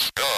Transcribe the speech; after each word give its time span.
Let's 0.00 0.10
go. 0.12 0.29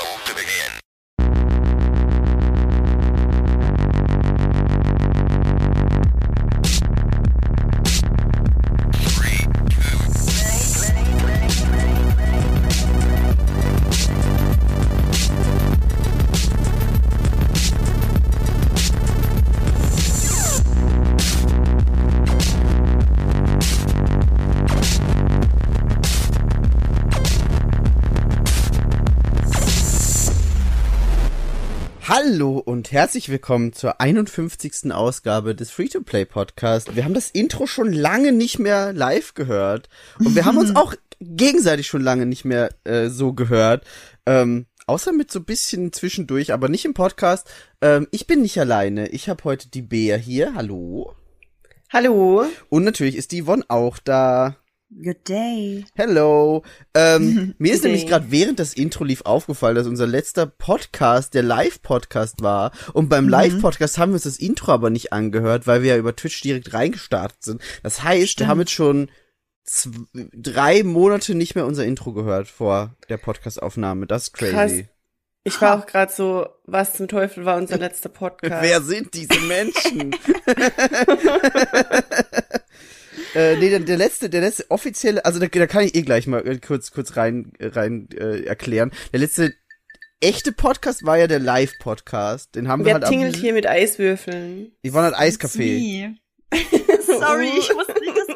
Hallo 32.33 32.57
und 32.57 32.93
herzlich 32.93 33.29
willkommen 33.29 33.75
zur 33.75 34.01
51. 34.01 34.91
Ausgabe 34.91 35.55
des 35.55 35.71
Free-to-Play 35.71 36.25
Podcast. 36.25 36.97
Wir 36.97 37.05
haben 37.05 37.13
das 37.13 37.29
Intro 37.31 37.67
schon 37.67 37.93
lange 37.93 38.33
nicht 38.33 38.59
mehr 38.59 38.95
live 38.95 39.35
gehört 39.35 39.91
und 40.19 40.35
wir 40.35 40.47
haben 40.47 40.57
uns 40.57 40.75
auch 40.77 40.95
gegenseitig 41.21 41.89
schon 41.89 42.01
lange 42.01 42.25
nicht 42.25 42.47
mehr 42.47 42.71
äh, 42.85 43.11
so 43.11 43.35
gehört. 43.35 43.85
Ähm, 44.25 44.65
außer 44.87 45.13
mit 45.13 45.31
so 45.31 45.43
bisschen 45.43 45.93
zwischendurch, 45.93 46.55
aber 46.55 46.71
nicht 46.71 46.87
im 46.87 46.95
Podcast. 46.95 47.51
Ähm, 47.83 48.09
ich 48.13 48.27
bin 48.27 48.41
nicht 48.41 48.59
alleine. 48.59 49.09
Ich 49.09 49.29
habe 49.29 49.45
heute 49.45 49.69
die 49.69 49.83
Bea 49.83 50.17
hier. 50.17 50.55
Hallo. 50.55 51.15
Hallo. 51.91 52.47
Und 52.71 52.85
natürlich 52.85 53.17
ist 53.17 53.33
die 53.33 53.43
Yvonne 53.43 53.67
auch 53.69 53.99
da. 53.99 54.57
Good 55.01 55.29
day. 55.29 55.85
Hello. 55.95 56.63
Ähm, 56.93 57.55
mir 57.59 57.73
ist 57.73 57.83
nämlich 57.85 58.07
gerade 58.07 58.27
während 58.31 58.59
das 58.59 58.75
Intro 58.75 59.05
lief 59.05 59.23
aufgefallen, 59.23 59.75
dass 59.75 59.87
unser 59.87 60.07
letzter 60.07 60.45
Podcast 60.47 61.33
der 61.35 61.43
Live-Podcast 61.43 62.43
war. 62.43 62.73
Und 62.93 63.09
beim 63.09 63.29
Live-Podcast 63.29 63.97
haben 63.97 64.11
wir 64.11 64.15
uns 64.15 64.25
das 64.25 64.37
Intro 64.39 64.71
aber 64.73 64.91
nicht 64.91 65.13
angehört, 65.13 65.67
weil 65.67 65.83
wir 65.83 65.91
ja 65.91 65.97
über 65.97 66.15
Twitch 66.15 66.41
direkt 66.43 66.75
reingestartet 66.75 67.43
sind. 67.43 67.63
Das 67.83 68.03
heißt, 68.03 68.39
wir 68.41 68.49
haben 68.49 68.61
jetzt 68.61 68.73
schon 68.73 69.11
zw- 69.67 70.07
drei 70.35 70.83
Monate 70.83 71.35
nicht 71.35 71.55
mehr 71.55 71.65
unser 71.67 71.85
Intro 71.87 72.13
gehört 72.13 72.49
vor 72.49 72.95
der 73.09 73.17
Podcast-Aufnahme. 73.17 74.07
Das 74.07 74.25
ist 74.25 74.33
crazy. 74.35 74.53
Krass. 74.53 74.73
Ich 75.45 75.61
war 75.61 75.81
auch 75.81 75.87
gerade 75.87 76.13
so, 76.13 76.47
was 76.67 76.93
zum 76.95 77.09
Teufel 77.09 77.45
war 77.45 77.57
unser 77.57 77.79
letzter 77.79 78.11
Podcast? 78.11 78.63
Wer 78.63 78.83
sind 78.83 79.15
diese 79.15 79.41
Menschen? 79.41 80.15
äh, 83.35 83.57
nee, 83.57 83.71
der, 83.71 83.81
der 83.81 83.97
letzte, 83.97 84.29
der 84.29 84.41
letzte 84.41 84.71
offizielle, 84.71 85.25
also 85.25 85.39
da, 85.39 85.47
da 85.47 85.67
kann 85.67 85.85
ich 85.85 85.95
eh 85.95 86.03
gleich 86.03 86.27
mal 86.27 86.47
äh, 86.47 86.59
kurz, 86.59 86.91
kurz 86.91 87.17
rein, 87.17 87.53
äh, 87.59 87.67
rein 87.69 88.09
äh, 88.15 88.43
erklären. 88.45 88.93
Der 89.13 89.21
letzte 89.21 89.55
echte 90.21 90.53
Podcast 90.53 91.05
war 91.05 91.19
ja 91.19 91.27
der 91.27 91.41
Live-Podcast. 91.41 92.55
Den 92.55 92.69
haben 92.69 92.81
wir 92.81 92.87
Wer 92.87 92.95
halt 92.95 93.09
tingelt 93.09 93.35
am, 93.35 93.41
hier 93.41 93.53
mit 93.53 93.67
Eiswürfeln? 93.67 94.73
Die 94.85 94.95
waren 94.95 95.05
halt 95.05 95.17
Eiskaffee. 95.17 96.15
Sorry, 97.07 97.51
ich 97.59 97.75
wusste 97.75 97.95
nicht, 98.01 98.17
dass 98.17 98.29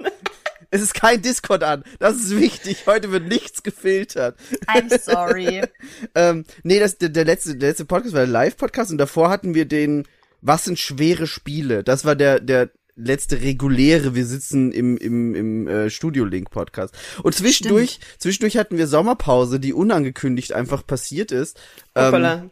hört. 0.00 0.12
Es 0.70 0.82
ist 0.82 0.94
kein 0.94 1.22
Discord 1.22 1.62
an. 1.62 1.84
Das 2.00 2.16
ist 2.16 2.36
wichtig. 2.36 2.84
Heute 2.86 3.12
wird 3.12 3.28
nichts 3.28 3.62
gefiltert. 3.62 4.36
I'm 4.66 4.98
sorry. 4.98 5.62
Ähm, 6.16 6.44
nee, 6.64 6.80
das, 6.80 6.98
der, 6.98 7.10
der 7.10 7.24
letzte, 7.24 7.56
der 7.56 7.68
letzte 7.68 7.84
Podcast 7.84 8.12
war 8.12 8.22
der 8.22 8.32
Live-Podcast 8.32 8.90
und 8.90 8.98
davor 8.98 9.30
hatten 9.30 9.54
wir 9.54 9.66
den 9.66 10.04
Was 10.40 10.64
sind 10.64 10.80
schwere 10.80 11.28
Spiele? 11.28 11.84
Das 11.84 12.04
war 12.04 12.16
der, 12.16 12.40
der 12.40 12.70
letzte 12.96 13.40
reguläre, 13.42 14.14
wir 14.14 14.26
sitzen 14.26 14.72
im, 14.72 14.96
im, 14.96 15.34
im 15.34 15.68
äh, 15.68 15.90
Studio-Link-Podcast. 15.90 16.94
Und 17.22 17.34
zwischendurch, 17.34 18.00
zwischendurch 18.18 18.56
hatten 18.56 18.78
wir 18.78 18.86
Sommerpause, 18.86 19.60
die 19.60 19.72
unangekündigt 19.72 20.52
einfach 20.52 20.86
passiert 20.86 21.32
ist. 21.32 21.60
Ähm, 21.94 22.06
Hoppala. 22.06 22.50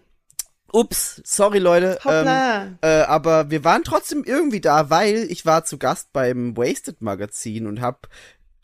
ups, 0.73 1.23
sorry 1.25 1.59
Leute. 1.59 1.99
Ähm, 2.07 2.79
äh, 2.83 3.03
aber 3.03 3.51
wir 3.51 3.65
waren 3.65 3.85
trotzdem 3.85 4.25
irgendwie 4.25 4.61
da, 4.61 4.91
weil 4.91 5.27
ich 5.31 5.47
war 5.47 5.65
zu 5.65 5.79
Gast 5.79 6.13
beim 6.13 6.57
Wasted 6.57 7.01
Magazin 7.01 7.67
und 7.67 7.81
hab 7.81 8.09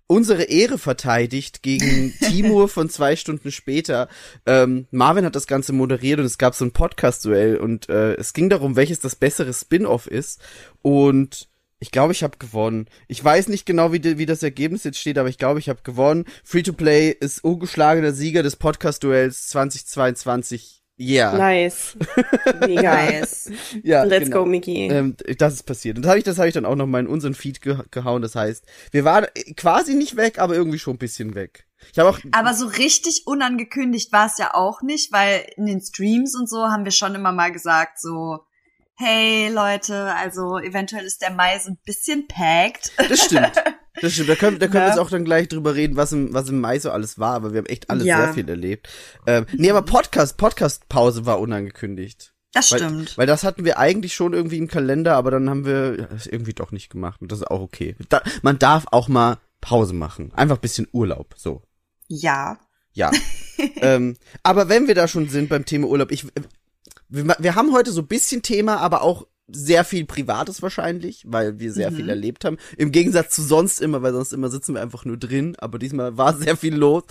unsere 0.08 0.44
Ehre 0.44 0.78
verteidigt 0.78 1.62
gegen 1.62 2.14
Timur 2.20 2.68
von 2.68 2.88
zwei 2.88 3.14
Stunden 3.14 3.52
später. 3.52 4.08
Ähm, 4.46 4.88
Marvin 4.90 5.26
hat 5.26 5.36
das 5.36 5.46
Ganze 5.46 5.72
moderiert 5.72 6.18
und 6.18 6.24
es 6.24 6.38
gab 6.38 6.54
so 6.54 6.64
ein 6.64 6.72
Podcast-Duell 6.72 7.58
und 7.58 7.88
äh, 7.88 8.14
es 8.14 8.32
ging 8.32 8.48
darum, 8.48 8.74
welches 8.74 9.00
das 9.00 9.14
bessere 9.14 9.52
Spin-off 9.52 10.06
ist. 10.06 10.40
Und 10.82 11.48
ich 11.80 11.90
glaube, 11.90 12.12
ich 12.12 12.22
habe 12.22 12.38
gewonnen. 12.38 12.88
Ich 13.06 13.22
weiß 13.22 13.48
nicht 13.48 13.64
genau, 13.64 13.92
wie, 13.92 14.18
wie 14.18 14.26
das 14.26 14.42
Ergebnis 14.42 14.84
jetzt 14.84 14.98
steht, 14.98 15.18
aber 15.18 15.28
ich 15.28 15.38
glaube, 15.38 15.60
ich 15.60 15.68
habe 15.68 15.82
gewonnen. 15.82 16.24
Free-to-Play 16.44 17.10
ist 17.10 17.44
ungeschlagener 17.44 18.12
Sieger 18.12 18.42
des 18.42 18.56
Podcast-Duells 18.56 19.48
2022. 19.48 20.82
Yeah. 21.00 21.36
Nice. 21.36 21.96
Mega. 22.66 22.94
Nice. 22.94 23.52
Ja, 23.84 24.02
Let's 24.02 24.24
genau. 24.24 24.42
go, 24.42 24.46
Mickey. 24.46 24.88
Ähm, 24.88 25.16
das 25.38 25.54
ist 25.54 25.62
passiert. 25.62 25.96
Und 25.96 26.02
das 26.02 26.10
habe 26.10 26.18
ich, 26.18 26.24
das 26.24 26.38
habe 26.38 26.48
ich 26.48 26.54
dann 26.54 26.64
auch 26.64 26.74
noch 26.74 26.86
mal 26.86 26.98
in 26.98 27.06
unseren 27.06 27.34
Feed 27.34 27.62
ge 27.62 27.78
gehauen. 27.92 28.22
Das 28.22 28.34
heißt, 28.34 28.66
wir 28.90 29.04
waren 29.04 29.26
äh, 29.34 29.54
quasi 29.54 29.94
nicht 29.94 30.16
weg, 30.16 30.40
aber 30.40 30.56
irgendwie 30.56 30.80
schon 30.80 30.94
ein 30.94 30.98
bisschen 30.98 31.36
weg. 31.36 31.68
Ich 31.92 31.98
habe 32.00 32.10
auch. 32.10 32.18
Aber 32.32 32.54
so 32.54 32.66
richtig 32.66 33.22
unangekündigt 33.26 34.12
war 34.12 34.26
es 34.26 34.38
ja 34.38 34.54
auch 34.54 34.82
nicht, 34.82 35.12
weil 35.12 35.46
in 35.56 35.66
den 35.66 35.80
Streams 35.80 36.34
und 36.34 36.48
so 36.48 36.64
haben 36.64 36.84
wir 36.84 36.90
schon 36.90 37.14
immer 37.14 37.30
mal 37.30 37.52
gesagt, 37.52 38.00
so, 38.00 38.40
hey 38.98 39.48
Leute, 39.50 40.12
also 40.14 40.58
eventuell 40.58 41.04
ist 41.04 41.22
der 41.22 41.30
Mai 41.32 41.58
so 41.58 41.70
ein 41.70 41.78
bisschen 41.84 42.26
packed. 42.28 42.92
Das 42.96 43.24
stimmt. 43.24 43.52
Das 44.00 44.12
stimmt. 44.12 44.28
Da 44.28 44.36
können, 44.36 44.60
da 44.60 44.66
können 44.68 44.74
wir 44.74 44.80
Ja. 44.82 44.88
jetzt 44.90 45.00
auch 45.00 45.10
dann 45.10 45.24
gleich 45.24 45.48
drüber 45.48 45.74
reden, 45.74 45.96
was 45.96 46.12
im, 46.12 46.32
was 46.32 46.48
im 46.48 46.60
Mai 46.60 46.78
so 46.78 46.92
alles 46.92 47.18
war. 47.18 47.34
Aber 47.34 47.50
wir 47.52 47.58
haben 47.58 47.66
echt 47.66 47.90
alles 47.90 48.06
Ja. 48.06 48.18
sehr 48.22 48.34
viel 48.34 48.48
erlebt. 48.48 48.88
Ähm, 49.26 49.44
nee, 49.54 49.68
aber 49.68 49.82
Podcast, 49.82 50.36
Podcast-Pause 50.36 51.26
war 51.26 51.40
unangekündigt. 51.40 52.32
Das 52.52 52.70
Weil, 52.70 52.78
stimmt. 52.78 53.18
weil 53.18 53.26
das 53.26 53.42
hatten 53.42 53.64
wir 53.64 53.76
eigentlich 53.80 54.14
schon 54.14 54.34
irgendwie 54.34 54.58
im 54.58 54.68
Kalender, 54.68 55.16
aber 55.16 55.32
dann 55.32 55.50
haben 55.50 55.64
wir 55.66 55.96
ja, 55.98 56.06
das 56.06 56.28
irgendwie 56.28 56.52
doch 56.54 56.70
nicht 56.70 56.90
gemacht. 56.90 57.20
Und 57.20 57.32
das 57.32 57.40
ist 57.40 57.48
auch 57.50 57.60
okay. 57.60 57.96
Da, 58.08 58.22
man 58.42 58.60
darf 58.60 58.86
auch 58.92 59.08
mal 59.08 59.38
Pause 59.60 59.94
machen. 59.94 60.32
Einfach 60.32 60.58
ein 60.58 60.62
bisschen 60.62 60.86
Urlaub. 60.92 61.34
So. 61.36 61.62
ja. 62.06 62.56
Ja. 62.92 63.10
ähm, 63.80 64.16
aber 64.44 64.68
wenn 64.68 64.86
wir 64.86 64.94
da 64.94 65.08
schon 65.08 65.28
sind 65.28 65.48
beim 65.48 65.64
Thema 65.64 65.88
Urlaub, 65.88 66.12
ich, 66.12 66.24
wir, 67.08 67.36
wir 67.38 67.54
haben 67.54 67.72
heute 67.72 67.90
so 67.92 68.00
ein 68.02 68.06
bisschen 68.06 68.42
Thema, 68.42 68.78
aber 68.78 69.02
auch 69.02 69.26
sehr 69.50 69.82
viel 69.84 70.04
Privates 70.04 70.60
wahrscheinlich, 70.60 71.24
weil 71.26 71.58
wir 71.58 71.72
sehr 71.72 71.90
Mhm. 71.90 71.96
viel 71.96 72.08
erlebt 72.10 72.44
haben. 72.44 72.58
Im 72.76 72.92
Gegensatz 72.92 73.34
zu 73.34 73.40
sonst 73.40 73.80
immer, 73.80 74.02
weil 74.02 74.12
sonst 74.12 74.34
immer 74.34 74.50
sitzen 74.50 74.74
wir 74.74 74.82
einfach 74.82 75.06
nur 75.06 75.16
drin, 75.16 75.56
aber 75.58 75.78
diesmal 75.78 76.18
war 76.18 76.36
sehr 76.36 76.54
viel 76.58 76.74
los. 76.74 77.04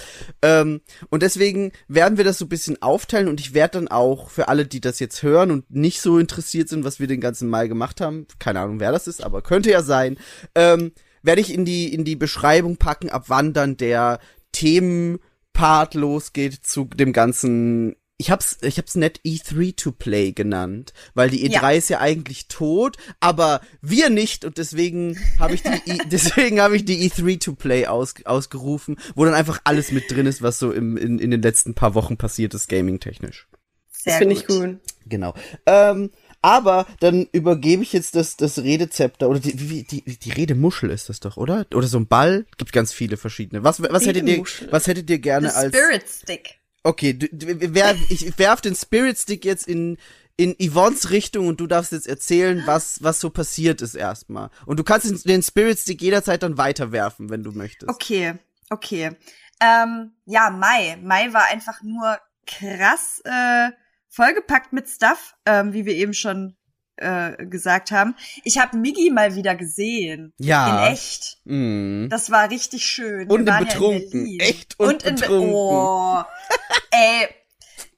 Ähm, 0.44 0.82
und 1.10 1.24
deswegen 1.24 1.72
werden 1.88 2.18
wir 2.20 2.24
das 2.24 2.38
so 2.38 2.46
ein 2.46 2.50
bisschen 2.50 2.80
aufteilen 2.80 3.28
und 3.28 3.40
ich 3.40 3.56
werde 3.56 3.80
dann 3.80 3.88
auch 3.88 4.30
für 4.30 4.50
alle, 4.50 4.68
die 4.68 4.82
das 4.82 5.00
jetzt 5.00 5.24
hören 5.24 5.50
und 5.50 5.72
nicht 5.72 6.00
so 6.00 6.20
interessiert 6.20 6.70
sind, 6.70 6.84
was 6.84 7.00
wir 7.00 7.08
den 7.08 7.22
ganzen 7.22 7.50
Mai 7.50 7.68
gemacht 7.68 8.02
haben, 8.02 8.28
keine 8.38 8.60
Ahnung, 8.60 8.80
wer 8.80 8.92
das 8.92 9.08
ist, 9.08 9.24
aber 9.24 9.42
könnte 9.42 9.72
ja 9.72 9.82
sein, 9.82 10.18
ähm, 10.54 10.92
werde 11.24 11.42
ich 11.42 11.52
in 11.52 11.66
die, 11.66 11.92
in 11.92 12.06
die 12.06 12.16
Beschreibung 12.16 12.78
packen, 12.78 13.10
ab 13.10 13.26
wann 13.30 13.54
dann 13.54 13.78
der 13.78 14.20
Themenpart 14.52 15.94
losgeht 15.96 16.66
zu 16.66 16.86
dem 16.86 17.14
ganzen 17.14 17.96
ich 18.20 18.32
hab's, 18.32 18.58
ich 18.62 18.78
hab's 18.80 18.96
net 18.96 19.20
E3 19.24 19.76
to 19.76 19.92
Play 19.92 20.32
genannt, 20.32 20.92
weil 21.14 21.30
die 21.30 21.48
E3 21.48 21.52
Ja. 21.62 21.70
ist 21.72 21.90
ja 21.90 22.00
eigentlich 22.00 22.48
tot, 22.48 22.98
aber 23.20 23.62
wir 23.82 24.10
nicht 24.10 24.44
und 24.44 24.58
deswegen 24.58 25.18
habe 25.40 25.54
ich 25.54 25.62
die, 25.62 25.70
E- 25.92 25.98
deswegen 26.12 26.60
habe 26.60 26.76
ich 26.76 26.84
die 26.86 27.10
E3 27.10 27.40
to 27.40 27.54
Play 27.54 27.86
aus, 27.86 28.16
ausgerufen, 28.26 28.98
wo 29.16 29.24
dann 29.26 29.36
einfach 29.36 29.62
alles 29.66 29.92
mit 29.92 30.10
drin 30.10 30.26
ist, 30.26 30.42
was 30.42 30.58
so 30.58 30.72
im, 30.72 30.98
in, 30.98 31.20
in 31.20 31.30
den 31.32 31.42
letzten 31.44 31.76
paar 31.76 31.94
Wochen 31.94 32.18
passiert 32.18 32.54
ist, 32.56 32.68
gaming-technisch. 32.70 33.48
Sehr 33.92 34.14
Das 34.14 34.18
finde 34.18 34.34
ich 34.36 34.48
gut. 34.48 34.58
cool. 34.58 34.80
Genau. 35.06 35.34
Ähm, 35.68 36.10
aber 36.42 36.86
dann 37.00 37.28
übergebe 37.32 37.82
ich 37.84 37.94
jetzt 37.94 38.16
das, 38.16 38.36
das 38.38 38.60
Redezepter 38.60 39.30
oder 39.30 39.40
die, 39.40 39.70
wie, 39.70 39.84
die, 39.84 40.02
die 40.04 40.32
Redemuschel 40.32 40.90
ist 40.92 41.10
das 41.10 41.20
doch, 41.20 41.38
oder? 41.38 41.66
Oder 41.74 41.88
so 41.88 41.98
ein 42.00 42.08
Ball? 42.08 42.46
Gibt 42.58 42.72
ganz 42.74 42.94
viele 42.94 43.18
verschiedene. 43.18 43.64
Was, 43.64 43.82
was 43.82 44.06
hättet 44.06 44.28
ihr, 44.28 44.44
was 44.72 44.88
hättet 44.88 45.10
ihr 45.10 45.20
gerne 45.20 45.50
The 45.50 45.56
als, 45.56 45.76
Spirit 45.76 46.04
Stick. 46.08 46.57
Okay, 46.88 47.14
du, 47.14 47.28
du, 47.30 47.74
wer, 47.74 47.96
ich 48.10 48.38
werf 48.40 48.62
den 48.62 48.76
Spirit 48.76 49.18
Stick 49.18 49.46
jetzt 49.46 49.68
in, 49.68 49.98
in 50.38 50.56
Yvonnes 50.60 51.10
Richtung 51.12 51.48
und 51.48 51.60
du 51.60 51.68
darfst 51.68 51.92
jetzt 51.92 52.08
erzählen, 52.08 52.64
was, 52.66 53.02
was 53.04 53.20
so 53.20 53.30
passiert 53.30 53.82
ist 53.82 53.96
erstmal. 53.96 54.50
Und 54.66 54.80
du 54.80 54.84
kannst 54.84 55.26
den- 55.26 55.44
Spirit 55.44 55.80
Stick 55.80 56.02
jederzeit 56.02 56.44
dann 56.44 56.58
weiterwerfen, 56.58 57.30
wenn 57.30 57.44
du 57.44 57.52
möchtest. 57.52 57.90
Okay, 57.90 58.34
okay. 58.70 59.12
Ähm, 59.60 60.12
ja, 60.26 60.50
Mai. 60.50 60.98
Mai 61.02 61.34
war 61.34 61.46
einfach 61.46 61.82
nur 61.82 62.20
krass 62.46 63.22
äh, 63.26 63.70
vollgepackt 64.10 64.74
mit 64.74 64.88
Stuff, 64.90 65.36
ähm, 65.46 65.74
wie 65.74 65.86
wir 65.86 65.94
eben 65.96 66.14
schon 66.14 66.56
äh, 66.98 67.46
gesagt 67.46 67.92
haben. 67.92 68.16
Ich 68.44 68.58
habe 68.58 68.78
Miggy 68.78 69.10
mal 69.12 69.36
wieder 69.36 69.56
gesehen. 69.56 70.34
Ja. 70.38 70.88
In 70.88 70.94
echt. 70.94 71.38
Mm. 71.46 72.08
Das 72.10 72.30
war 72.32 72.50
richtig 72.50 72.86
schön. 72.86 73.30
Und 73.30 73.48
waren 73.48 73.66
betrunken. 73.66 74.26
Ja 74.26 74.32
in. 74.34 74.40
Echt 74.40 74.80
und 74.80 75.04
in 75.04 75.16
Be- 75.16 75.22
betrunken. 75.22 75.54
Oh. 75.54 76.24
Ey, 76.92 77.28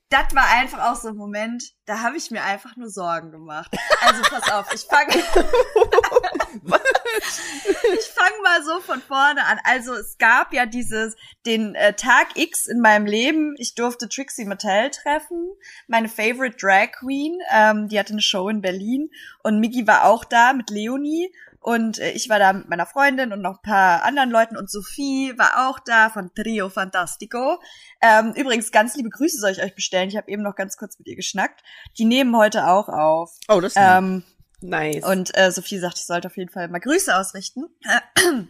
das 0.10 0.34
war 0.34 0.50
einfach 0.50 0.90
auch 0.90 0.96
so 0.96 1.10
ein 1.10 1.16
Moment, 1.16 1.64
da 1.86 2.02
habe 2.02 2.18
ich 2.18 2.32
mir 2.32 2.44
einfach 2.44 2.76
nur 2.76 2.90
Sorgen 2.90 3.32
gemacht. 3.32 3.72
Also 4.02 4.24
pass 4.24 4.52
auf, 4.52 4.74
ich 4.74 4.82
fange 4.82 5.14
ich 7.94 8.06
fange 8.06 8.42
mal 8.42 8.64
so 8.64 8.80
von 8.80 9.02
vorne 9.02 9.46
an. 9.46 9.60
Also 9.64 9.94
es 9.94 10.18
gab 10.18 10.52
ja 10.52 10.66
dieses, 10.66 11.16
den 11.46 11.76
äh, 11.76 11.94
Tag 11.94 12.30
X 12.36 12.66
in 12.66 12.80
meinem 12.80 13.06
Leben. 13.06 13.54
Ich 13.60 13.76
durfte 13.76 14.10
Trixie 14.10 14.46
Mattel 14.46 14.90
treffen, 14.90 15.52
meine 15.88 16.10
Favorite 16.10 16.58
Drag 16.58 16.92
Queen. 16.94 17.38
Ähm, 17.52 17.88
die 17.88 18.00
hatte 18.00 18.14
eine 18.14 18.24
Show 18.24 18.50
in 18.50 18.62
Berlin 18.62 19.12
und 19.44 19.60
Miggy 19.60 19.86
war 19.86 20.06
auch 20.06 20.26
da 20.26 20.54
mit 20.54 20.72
Leonie. 20.72 21.32
Und 21.62 22.00
äh, 22.00 22.12
ich 22.12 22.30
war 22.30 22.40
da 22.40 22.54
mit 22.54 22.70
meiner 22.70 22.86
Freundin 22.86 23.34
und 23.34 23.42
noch 23.42 23.58
ein 23.58 23.62
paar 23.62 24.04
anderen 24.04 24.30
Leuten 24.30 24.56
und 24.56 24.70
Sophie 24.70 25.34
war 25.38 25.70
auch 25.70 25.80
da 25.80 26.10
von 26.10 26.34
Trio 26.34 26.70
Fantastico. 26.70 27.62
Ähm, 28.02 28.34
übrigens, 28.36 28.72
ganz 28.72 28.96
liebe 28.96 29.10
Grüße 29.10 29.40
soll 29.40 29.52
ich 29.52 29.62
euch 29.62 29.76
bestellen. 29.76 30.10
Ich 30.10 30.18
habe 30.18 30.32
eben 30.32 30.42
noch 30.44 30.56
ganz 30.56 30.78
kurz 30.78 30.98
mit 31.00 31.08
ihr 31.08 31.16
geschnackt. 31.16 31.62
Die 31.98 32.06
nehmen 32.06 32.36
heute 32.36 32.68
auch 32.68 32.88
auf. 32.88 33.36
Oh, 33.50 33.60
das 33.60 33.74
ist. 33.74 33.82
Ähm, 33.82 34.24
Nice. 34.62 35.06
und 35.06 35.38
äh, 35.38 35.52
Sophie 35.52 35.80
sagt, 35.80 35.98
ich 36.00 36.06
sollte 36.06 36.28
auf 36.28 36.36
jeden 36.38 36.52
Fall 36.52 36.68
mal 36.68 36.80
Grüße 36.80 37.16
ausrichten. 37.16 37.66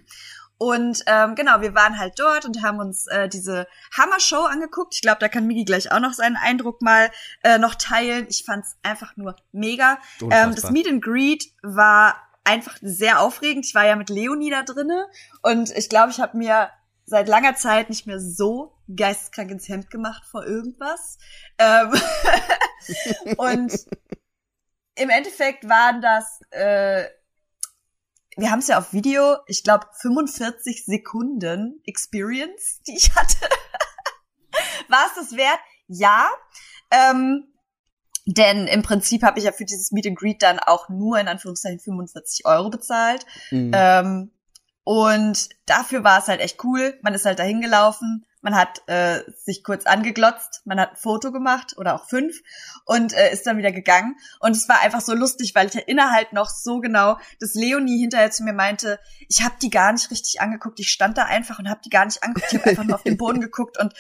Und 0.62 1.04
ähm, 1.06 1.36
genau, 1.36 1.62
wir 1.62 1.74
waren 1.74 1.98
halt 1.98 2.20
dort 2.20 2.44
und 2.44 2.62
haben 2.62 2.80
uns 2.80 3.08
äh, 3.08 3.30
diese 3.30 3.66
Hammer-Show 3.98 4.42
angeguckt. 4.42 4.94
Ich 4.94 5.02
glaube, 5.02 5.20
da 5.22 5.30
kann 5.30 5.48
Migi 5.48 5.64
gleich 5.64 5.90
auch 5.90 6.02
noch 6.02 6.12
seinen 6.12 6.36
Eindruck 6.36 6.82
mal 6.82 7.12
äh, 7.44 7.58
noch 7.58 7.76
teilen. 7.76 8.28
Ich 8.30 8.44
fand's 8.44 8.76
einfach 8.84 9.16
nur 9.16 9.38
mega. 9.54 10.00
Ähm, 10.22 10.54
das 10.54 10.70
Meet 10.70 10.90
and 10.90 11.02
Greet 11.02 11.46
war 11.64 12.18
einfach 12.50 12.78
sehr 12.82 13.22
aufregend. 13.22 13.66
Ich 13.66 13.76
war 13.76 13.86
ja 13.86 13.96
mit 13.96 14.10
Leonie 14.10 14.50
da 14.50 14.64
drinne 14.64 15.08
und 15.42 15.70
ich 15.72 15.88
glaube, 15.88 16.12
ich 16.12 16.20
habe 16.20 16.38
mir 16.38 16.70
seit 17.06 17.28
langer 17.28 17.56
Zeit 17.56 17.90
nicht 17.90 18.08
mehr 18.08 18.20
so 18.20 18.74
geisteskrank 18.96 19.52
ins 19.52 19.68
Hemd 19.68 19.90
gemacht 19.90 20.24
vor 20.30 20.46
irgendwas. 20.46 21.18
Ähm 21.58 21.94
und 23.38 23.74
im 24.96 25.10
Endeffekt 25.10 25.68
waren 25.70 26.02
das, 26.02 26.42
äh, 26.52 27.06
wir 28.36 28.52
haben 28.52 28.60
es 28.60 28.68
ja 28.68 28.78
auf 28.78 28.94
Video, 28.94 29.38
ich 29.48 29.64
glaube 29.64 29.88
45 29.94 30.86
Sekunden 30.86 31.82
Experience, 31.86 32.82
die 32.88 32.96
ich 32.96 33.16
hatte. 33.16 33.38
War 34.88 35.06
es 35.08 35.16
das 35.16 35.38
wert? 35.38 35.60
Ja. 35.88 36.30
Ähm, 36.92 37.54
denn 38.34 38.68
im 38.68 38.84
Prinzip 38.84 39.24
habe 39.24 39.40
ich 39.40 39.46
ja 39.46 39.52
für 39.52 39.66
dieses 39.66 39.92
Meet 39.92 40.08
and 40.08 40.18
Greet 40.18 40.44
dann 40.44 40.60
auch 40.60 40.90
nur 40.90 41.20
in 41.20 41.28
Anführungszeichen 41.28 41.80
45 41.80 42.46
Euro 42.46 42.70
bezahlt. 42.70 43.26
Mhm. 43.52 43.72
Ähm, 43.74 44.32
und 44.84 45.50
dafür 45.66 46.04
war 46.04 46.20
es 46.20 46.28
halt 46.28 46.40
echt 46.40 46.64
cool. 46.64 46.98
Man 47.02 47.14
ist 47.14 47.26
halt 47.26 47.40
dahin 47.40 47.62
gelaufen, 47.62 48.26
man 48.42 48.56
hat 48.56 48.82
äh, 48.88 49.22
sich 49.44 49.64
kurz 49.64 49.86
angeglotzt, 49.86 50.62
man 50.66 50.80
hat 50.80 50.92
ein 50.92 50.96
Foto 50.98 51.32
gemacht 51.32 51.76
oder 51.78 51.96
auch 51.96 52.08
fünf 52.08 52.42
und 52.86 53.14
äh, 53.14 53.34
ist 53.34 53.46
dann 53.46 53.58
wieder 53.58 53.72
gegangen. 53.72 54.16
Und 54.40 54.56
es 54.56 54.70
war 54.70 54.82
einfach 54.82 55.02
so 55.02 55.14
lustig, 55.14 55.56
weil 55.56 55.68
ich 55.68 55.76
erinnere 55.76 56.12
halt 56.12 56.34
noch 56.34 56.50
so 56.50 56.80
genau, 56.80 57.18
dass 57.40 57.54
Leonie 57.54 58.00
hinterher 58.00 58.32
zu 58.32 58.44
mir 58.44 58.54
meinte, 58.54 59.00
ich 59.28 59.44
habe 59.44 59.56
die 59.62 59.70
gar 59.70 59.92
nicht 59.92 60.10
richtig 60.12 60.42
angeguckt. 60.42 60.80
Ich 60.80 60.90
stand 60.90 61.18
da 61.18 61.26
einfach 61.26 61.60
und 61.60 61.70
habe 61.70 61.82
die 61.84 61.90
gar 61.90 62.06
nicht 62.06 62.24
angeguckt. 62.24 62.54
Ich 62.54 62.60
habe 62.60 62.70
einfach 62.70 62.86
nur 62.86 62.96
auf 62.96 63.04
den 63.04 63.18
Boden 63.20 63.42
geguckt 63.42 63.78
und 63.78 63.94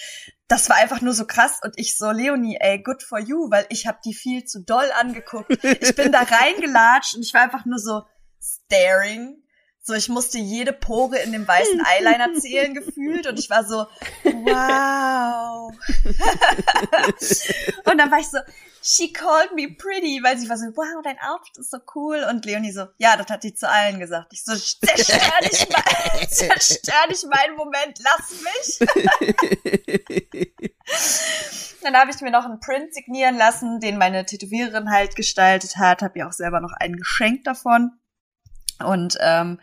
das 0.47 0.69
war 0.69 0.77
einfach 0.77 1.01
nur 1.01 1.13
so 1.13 1.25
krass. 1.25 1.59
Und 1.61 1.73
ich 1.77 1.97
so, 1.97 2.11
Leonie, 2.11 2.57
ey, 2.59 2.81
good 2.81 3.03
for 3.03 3.19
you, 3.19 3.51
weil 3.51 3.65
ich 3.69 3.87
habe 3.87 3.99
die 4.03 4.13
viel 4.13 4.45
zu 4.45 4.63
doll 4.63 4.89
angeguckt. 4.99 5.51
Ich 5.63 5.95
bin 5.95 6.11
da 6.11 6.21
reingelatscht 6.23 7.15
und 7.15 7.23
ich 7.23 7.33
war 7.33 7.41
einfach 7.41 7.65
nur 7.65 7.79
so 7.79 8.03
staring. 8.41 9.43
So, 9.89 9.95
ich 9.95 10.07
musste 10.07 10.37
jede 10.37 10.71
Pore 10.71 11.17
in 11.17 11.31
dem 11.31 11.47
weißen 11.47 11.83
Eyeliner 11.83 12.35
zählen 12.39 12.75
gefühlt 12.75 13.25
und 13.25 13.39
ich 13.39 13.49
war 13.49 13.63
so, 13.63 13.87
wow. 14.23 15.73
und 17.85 17.97
dann 17.97 18.11
war 18.11 18.19
ich 18.19 18.27
so, 18.27 18.37
she 18.83 19.11
called 19.11 19.55
me 19.55 19.67
pretty, 19.67 20.21
weil 20.21 20.37
sie 20.37 20.47
war 20.47 20.57
so, 20.57 20.65
wow, 20.75 21.01
dein 21.03 21.17
Outfit 21.27 21.57
ist 21.57 21.71
so 21.71 21.79
cool. 21.95 22.23
Und 22.29 22.45
Leonie 22.45 22.71
so, 22.71 22.85
ja, 22.99 23.17
das 23.17 23.29
hat 23.29 23.41
sie 23.41 23.55
zu 23.55 23.67
allen 23.67 23.99
gesagt. 23.99 24.31
Ich 24.31 24.43
so, 24.43 24.53
zerstör 24.53 25.17
nicht, 25.41 25.67
mein, 25.71 25.83
meinen 27.31 27.55
Moment, 27.55 27.97
lass 28.03 28.43
mich. 28.43 28.77
Dann 31.81 31.97
habe 31.97 32.11
ich 32.11 32.21
mir 32.21 32.29
noch 32.29 32.45
einen 32.45 32.59
Print 32.59 32.93
signieren 32.93 33.39
lassen, 33.39 33.79
den 33.79 33.97
meine 33.97 34.23
Tätowiererin 34.23 34.91
halt 34.91 35.15
gestaltet 35.15 35.77
hat. 35.77 36.03
Habe 36.03 36.19
ihr 36.19 36.27
auch 36.27 36.33
selber 36.33 36.61
noch 36.61 36.73
einen 36.73 36.97
geschenkt 36.97 37.47
davon. 37.47 37.99
Und 38.85 39.17
ähm, 39.21 39.59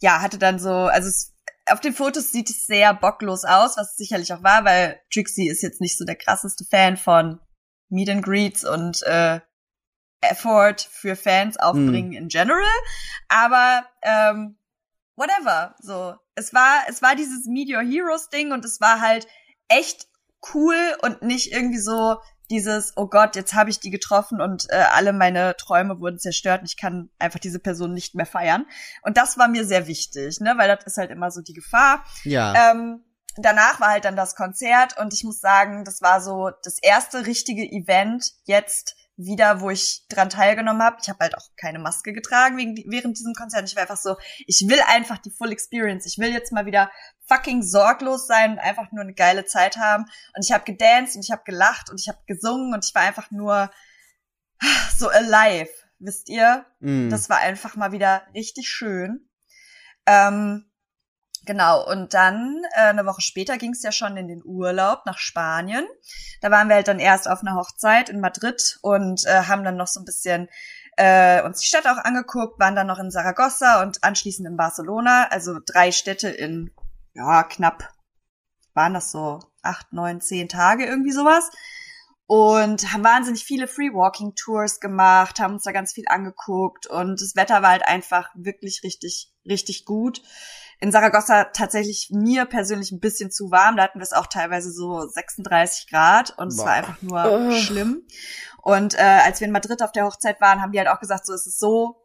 ja, 0.00 0.20
hatte 0.20 0.38
dann 0.38 0.58
so, 0.58 0.70
also 0.70 1.08
es, 1.08 1.34
auf 1.66 1.80
den 1.80 1.92
Fotos 1.92 2.32
sieht 2.32 2.50
es 2.50 2.66
sehr 2.66 2.94
bocklos 2.94 3.44
aus, 3.44 3.76
was 3.76 3.90
es 3.90 3.96
sicherlich 3.96 4.32
auch 4.32 4.42
war, 4.42 4.64
weil 4.64 5.00
Trixie 5.12 5.48
ist 5.48 5.62
jetzt 5.62 5.80
nicht 5.80 5.98
so 5.98 6.04
der 6.04 6.16
krasseste 6.16 6.64
Fan 6.64 6.96
von 6.96 7.40
Meet 7.90 8.10
and 8.10 8.24
Greets 8.24 8.64
und 8.64 9.02
äh, 9.02 9.40
Effort 10.20 10.76
für 10.90 11.14
Fans 11.16 11.56
aufbringen 11.58 12.12
in 12.12 12.28
general. 12.28 12.64
Aber 13.28 13.84
ähm, 14.02 14.58
whatever. 15.16 15.74
So, 15.80 16.14
es 16.34 16.54
war, 16.54 16.82
es 16.88 17.02
war 17.02 17.14
dieses 17.16 17.46
Meet 17.46 17.70
Your 17.70 17.82
Heroes 17.82 18.28
Ding 18.28 18.52
und 18.52 18.64
es 18.64 18.80
war 18.80 19.00
halt 19.00 19.26
echt 19.68 20.06
cool 20.54 20.76
und 21.02 21.22
nicht 21.22 21.52
irgendwie 21.52 21.80
so 21.80 22.16
dieses, 22.50 22.92
oh 22.96 23.06
Gott, 23.06 23.36
jetzt 23.36 23.54
habe 23.54 23.70
ich 23.70 23.80
die 23.80 23.90
getroffen 23.90 24.40
und 24.40 24.66
äh, 24.70 24.76
alle 24.92 25.12
meine 25.12 25.56
Träume 25.56 26.00
wurden 26.00 26.18
zerstört 26.18 26.60
und 26.60 26.66
ich 26.66 26.76
kann 26.76 27.10
einfach 27.18 27.38
diese 27.38 27.58
Person 27.58 27.92
nicht 27.92 28.14
mehr 28.14 28.26
feiern. 28.26 28.66
Und 29.02 29.16
das 29.16 29.38
war 29.38 29.48
mir 29.48 29.64
sehr 29.64 29.86
wichtig, 29.86 30.40
ne, 30.40 30.54
weil 30.56 30.68
das 30.68 30.84
ist 30.84 30.96
halt 30.96 31.10
immer 31.10 31.30
so 31.30 31.40
die 31.42 31.54
Gefahr. 31.54 32.04
ja. 32.24 32.70
Ähm, 32.70 33.04
danach 33.40 33.80
war 33.80 33.90
halt 33.90 34.04
dann 34.04 34.16
das 34.16 34.34
Konzert 34.34 34.98
und 34.98 35.14
ich 35.14 35.24
muss 35.24 35.40
sagen, 35.40 35.84
das 35.84 36.02
war 36.02 36.20
so 36.20 36.50
das 36.64 36.78
erste 36.82 37.26
richtige 37.26 37.62
Event 37.62 38.32
jetzt 38.44 38.96
wieder, 39.18 39.60
wo 39.60 39.68
ich 39.68 40.06
dran 40.08 40.30
teilgenommen 40.30 40.80
habe. 40.80 40.98
Ich 41.02 41.08
habe 41.08 41.18
halt 41.20 41.36
auch 41.36 41.48
keine 41.56 41.80
Maske 41.80 42.12
getragen 42.12 42.56
wegen, 42.56 42.76
während 42.90 43.18
diesem 43.18 43.34
Konzert. 43.34 43.68
Ich 43.68 43.74
war 43.74 43.82
einfach 43.82 43.96
so, 43.96 44.16
ich 44.46 44.64
will 44.68 44.80
einfach 44.86 45.18
die 45.18 45.32
Full 45.32 45.50
Experience. 45.50 46.06
Ich 46.06 46.18
will 46.18 46.32
jetzt 46.32 46.52
mal 46.52 46.66
wieder 46.66 46.90
fucking 47.26 47.62
sorglos 47.62 48.28
sein 48.28 48.52
und 48.52 48.58
einfach 48.60 48.92
nur 48.92 49.02
eine 49.02 49.14
geile 49.14 49.44
Zeit 49.44 49.76
haben. 49.76 50.04
Und 50.34 50.44
ich 50.44 50.52
habe 50.52 50.64
gedanced 50.64 51.16
und 51.16 51.24
ich 51.24 51.32
habe 51.32 51.42
gelacht 51.44 51.90
und 51.90 52.00
ich 52.00 52.08
habe 52.08 52.18
gesungen 52.26 52.72
und 52.72 52.84
ich 52.86 52.94
war 52.94 53.02
einfach 53.02 53.30
nur 53.32 53.70
so 54.96 55.08
alive, 55.08 55.70
wisst 55.98 56.28
ihr? 56.28 56.64
Mhm. 56.78 57.10
Das 57.10 57.28
war 57.28 57.38
einfach 57.38 57.74
mal 57.74 57.90
wieder 57.90 58.22
richtig 58.34 58.68
schön. 58.68 59.28
Ähm, 60.06 60.67
genau, 61.48 61.90
und 61.90 62.12
dann, 62.12 62.62
äh, 62.74 62.82
eine 62.82 63.06
Woche 63.06 63.22
später 63.22 63.56
ging 63.56 63.72
es 63.72 63.82
ja 63.82 63.90
schon 63.90 64.18
in 64.18 64.28
den 64.28 64.42
Urlaub 64.44 65.06
nach 65.06 65.16
Spanien. 65.16 65.86
Da 66.42 66.50
waren 66.50 66.68
wir 66.68 66.76
halt 66.76 66.88
dann 66.88 67.00
erst 67.00 67.28
auf 67.28 67.40
einer 67.40 67.56
Hochzeit 67.56 68.10
in 68.10 68.20
Madrid 68.20 68.78
und 68.82 69.24
äh, 69.24 69.44
haben 69.44 69.64
dann 69.64 69.78
noch 69.78 69.86
so 69.86 69.98
ein 69.98 70.04
bisschen 70.04 70.48
äh, 70.98 71.42
uns 71.42 71.60
die 71.60 71.66
Stadt 71.66 71.86
auch 71.86 71.96
angeguckt, 71.96 72.60
waren 72.60 72.76
dann 72.76 72.86
noch 72.86 72.98
in 72.98 73.10
Saragossa 73.10 73.82
und 73.82 74.04
anschließend 74.04 74.46
in 74.46 74.58
Barcelona. 74.58 75.28
Also 75.30 75.58
drei 75.64 75.90
Städte 75.90 76.28
in, 76.28 76.70
ja, 77.14 77.42
knapp, 77.44 77.94
waren 78.74 78.92
das 78.92 79.10
so 79.10 79.40
acht, 79.62 79.92
neun, 79.92 80.20
zehn 80.20 80.50
Tage, 80.50 80.84
irgendwie 80.84 81.12
sowas 81.12 81.50
und 82.26 82.92
haben 82.92 83.04
wahnsinnig 83.04 83.42
viele 83.42 83.66
Free 83.66 83.94
Walking 83.94 84.34
Tours 84.34 84.80
gemacht, 84.80 85.40
haben 85.40 85.54
uns 85.54 85.62
da 85.62 85.72
ganz 85.72 85.94
viel 85.94 86.04
angeguckt 86.08 86.86
und 86.86 87.22
das 87.22 87.36
Wetter 87.36 87.62
war 87.62 87.70
halt 87.70 87.88
einfach 87.88 88.28
wirklich 88.34 88.82
richtig, 88.84 89.32
richtig 89.46 89.86
gut. 89.86 90.20
In 90.80 90.92
Saragossa 90.92 91.44
tatsächlich 91.44 92.10
mir 92.12 92.44
persönlich 92.44 92.92
ein 92.92 93.00
bisschen 93.00 93.30
zu 93.30 93.50
warm, 93.50 93.76
da 93.76 93.82
hatten 93.82 93.98
wir 93.98 94.04
es 94.04 94.12
auch 94.12 94.26
teilweise 94.26 94.70
so 94.70 95.06
36 95.08 95.90
Grad 95.90 96.38
und 96.38 96.48
es 96.48 96.56
Boah. 96.56 96.66
war 96.66 96.72
einfach 96.74 97.02
nur 97.02 97.48
Ugh. 97.48 97.52
schlimm. 97.52 98.02
Und 98.62 98.94
äh, 98.94 99.20
als 99.24 99.40
wir 99.40 99.46
in 99.46 99.52
Madrid 99.52 99.82
auf 99.82 99.92
der 99.92 100.04
Hochzeit 100.04 100.40
waren, 100.40 100.60
haben 100.60 100.72
die 100.72 100.78
halt 100.78 100.88
auch 100.88 101.00
gesagt, 101.00 101.26
so 101.26 101.32
es 101.32 101.46
ist 101.46 101.58
so 101.58 101.96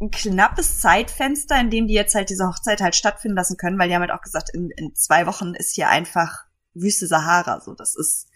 ein 0.00 0.10
knappes 0.10 0.80
Zeitfenster, 0.80 1.60
in 1.60 1.70
dem 1.70 1.86
die 1.86 1.94
jetzt 1.94 2.14
halt 2.14 2.30
diese 2.30 2.46
Hochzeit 2.48 2.80
halt 2.80 2.96
stattfinden 2.96 3.36
lassen 3.36 3.56
können, 3.56 3.78
weil 3.78 3.88
die 3.88 3.94
haben 3.94 4.02
halt 4.02 4.10
auch 4.10 4.22
gesagt, 4.22 4.50
in, 4.50 4.70
in 4.70 4.94
zwei 4.94 5.26
Wochen 5.26 5.54
ist 5.54 5.74
hier 5.74 5.88
einfach 5.88 6.44
Wüste 6.74 7.06
Sahara, 7.06 7.60
so 7.60 7.74
das 7.74 7.94
ist 7.94 8.28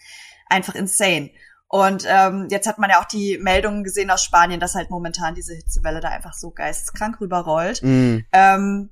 einfach 0.49 0.75
insane. 0.75 1.31
Und 1.67 2.03
ähm, 2.07 2.47
jetzt 2.49 2.67
hat 2.67 2.79
man 2.79 2.89
ja 2.89 2.99
auch 2.99 3.05
die 3.05 3.37
Meldungen 3.37 3.83
gesehen 3.83 4.09
aus 4.09 4.23
Spanien, 4.23 4.59
dass 4.59 4.73
halt 4.73 4.89
momentan 4.89 5.35
diese 5.35 5.53
Hitzewelle 5.53 5.99
da 5.99 6.09
einfach 6.09 6.33
so 6.33 6.49
geisteskrank 6.49 7.21
rüberrollt. 7.21 7.83
Mhm. 7.83 8.25
Ähm, 8.31 8.89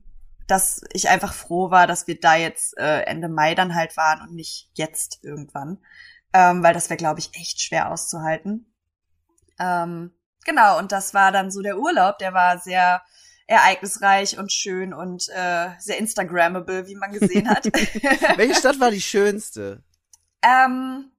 dass 0.48 0.82
ich 0.94 1.10
einfach 1.10 1.34
froh 1.34 1.72
war, 1.72 1.88
dass 1.88 2.08
wir 2.08 2.20
da 2.20 2.36
jetzt 2.36 2.78
äh, 2.78 3.02
Ende 3.02 3.30
Mai 3.30 3.54
dann 3.54 3.76
halt 3.76 3.98
waren 3.98 4.22
und 4.22 4.34
nicht 4.34 4.70
jetzt 4.74 5.20
irgendwann. 5.24 5.80
Ähm, 6.34 6.64
weil 6.64 6.74
das 6.74 6.90
wäre, 6.90 6.98
glaube 6.98 7.20
ich, 7.20 7.32
echt 7.34 7.62
schwer 7.62 7.92
auszuhalten. 7.92 8.74
Ähm, 9.60 10.14
genau, 10.46 10.78
und 10.78 10.92
das 10.92 11.14
war 11.14 11.32
dann 11.32 11.52
so 11.52 11.62
der 11.62 11.78
Urlaub, 11.78 12.18
der 12.20 12.34
war 12.34 12.60
sehr 12.60 13.02
ereignisreich 13.48 14.38
und 14.38 14.52
schön 14.52 14.94
und 14.94 15.30
äh, 15.30 15.70
sehr 15.80 15.98
Instagrammable, 15.98 16.88
wie 16.88 16.96
man 16.96 17.12
gesehen 17.12 17.50
hat. 17.50 17.66
Welche 18.36 18.56
Stadt 18.56 18.80
war 18.80 18.92
die 18.92 19.02
schönste? 19.02 19.84
Ähm, 20.42 21.12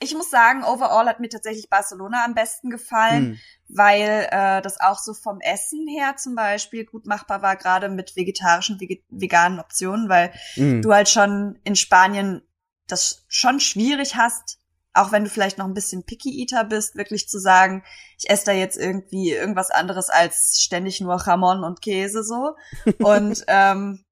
ich 0.00 0.14
muss 0.14 0.30
sagen, 0.30 0.64
overall 0.64 1.06
hat 1.08 1.20
mir 1.20 1.28
tatsächlich 1.28 1.68
Barcelona 1.70 2.24
am 2.24 2.34
besten 2.34 2.70
gefallen, 2.70 3.24
Hm. 3.24 3.38
weil 3.68 4.28
äh, 4.30 4.62
das 4.62 4.80
auch 4.80 4.98
so 4.98 5.14
vom 5.14 5.40
Essen 5.40 5.86
her 5.88 6.16
zum 6.16 6.34
Beispiel 6.34 6.84
gut 6.84 7.06
machbar 7.06 7.42
war, 7.42 7.56
gerade 7.56 7.88
mit 7.88 8.14
vegetarischen, 8.16 8.78
vege 8.80 9.02
veganen 9.08 9.58
Optionen, 9.60 10.08
weil 10.08 10.32
Mhm. 10.56 10.82
du 10.82 10.92
halt 10.92 11.08
schon 11.08 11.58
in 11.64 11.76
Spanien 11.76 12.42
das 12.88 13.24
schon 13.28 13.58
schwierig 13.60 14.16
hast, 14.16 14.58
auch 14.92 15.12
wenn 15.12 15.24
du 15.24 15.30
vielleicht 15.30 15.58
noch 15.58 15.66
ein 15.66 15.74
bisschen 15.74 16.04
Picky 16.04 16.40
Eater 16.40 16.64
bist, 16.64 16.94
wirklich 16.96 17.28
zu 17.28 17.38
sagen, 17.38 17.84
ich 18.18 18.30
esse 18.30 18.46
da 18.46 18.52
jetzt 18.52 18.78
irgendwie 18.78 19.30
irgendwas 19.32 19.70
anderes 19.70 20.08
als 20.08 20.58
ständig 20.62 21.00
nur 21.00 21.20
Jamon 21.24 21.64
und 21.64 21.82
Käse 21.82 22.22
so. 22.24 22.56
Und 23.00 23.44
ähm, 23.48 24.04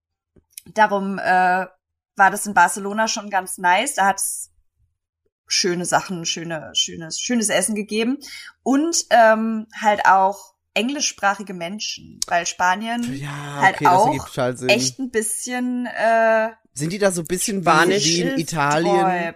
darum 0.75 1.19
äh, 1.19 1.67
war 2.17 2.31
das 2.31 2.47
in 2.47 2.55
Barcelona 2.55 3.09
schon 3.09 3.31
ganz 3.31 3.59
nice. 3.59 3.95
Da 3.95 4.07
hat's 4.07 4.51
schöne 5.47 5.85
Sachen, 5.85 6.25
schöne, 6.25 6.73
schönes, 6.75 7.21
schönes 7.21 7.49
Essen 7.49 7.75
gegeben 7.75 8.19
und 8.63 9.05
ähm, 9.11 9.67
halt 9.81 10.07
auch 10.07 10.55
englischsprachige 10.75 11.55
Menschen, 11.55 12.21
weil 12.27 12.47
Spanien 12.47 13.15
Ja, 13.17 13.61
halt 13.61 13.77
okay, 13.77 13.87
auch 13.87 14.37
halt 14.37 14.63
echt 14.69 14.99
ein 14.99 15.11
bisschen 15.11 15.87
äh, 15.87 16.51
Sind 16.73 16.93
die 16.93 16.99
da 16.99 17.13
so 17.13 17.23
ein 17.23 17.27
bisschen 17.27 17.63
Spanisch 17.63 18.05
wie, 18.05 18.23
in 18.23 18.39
Italien? 18.39 19.35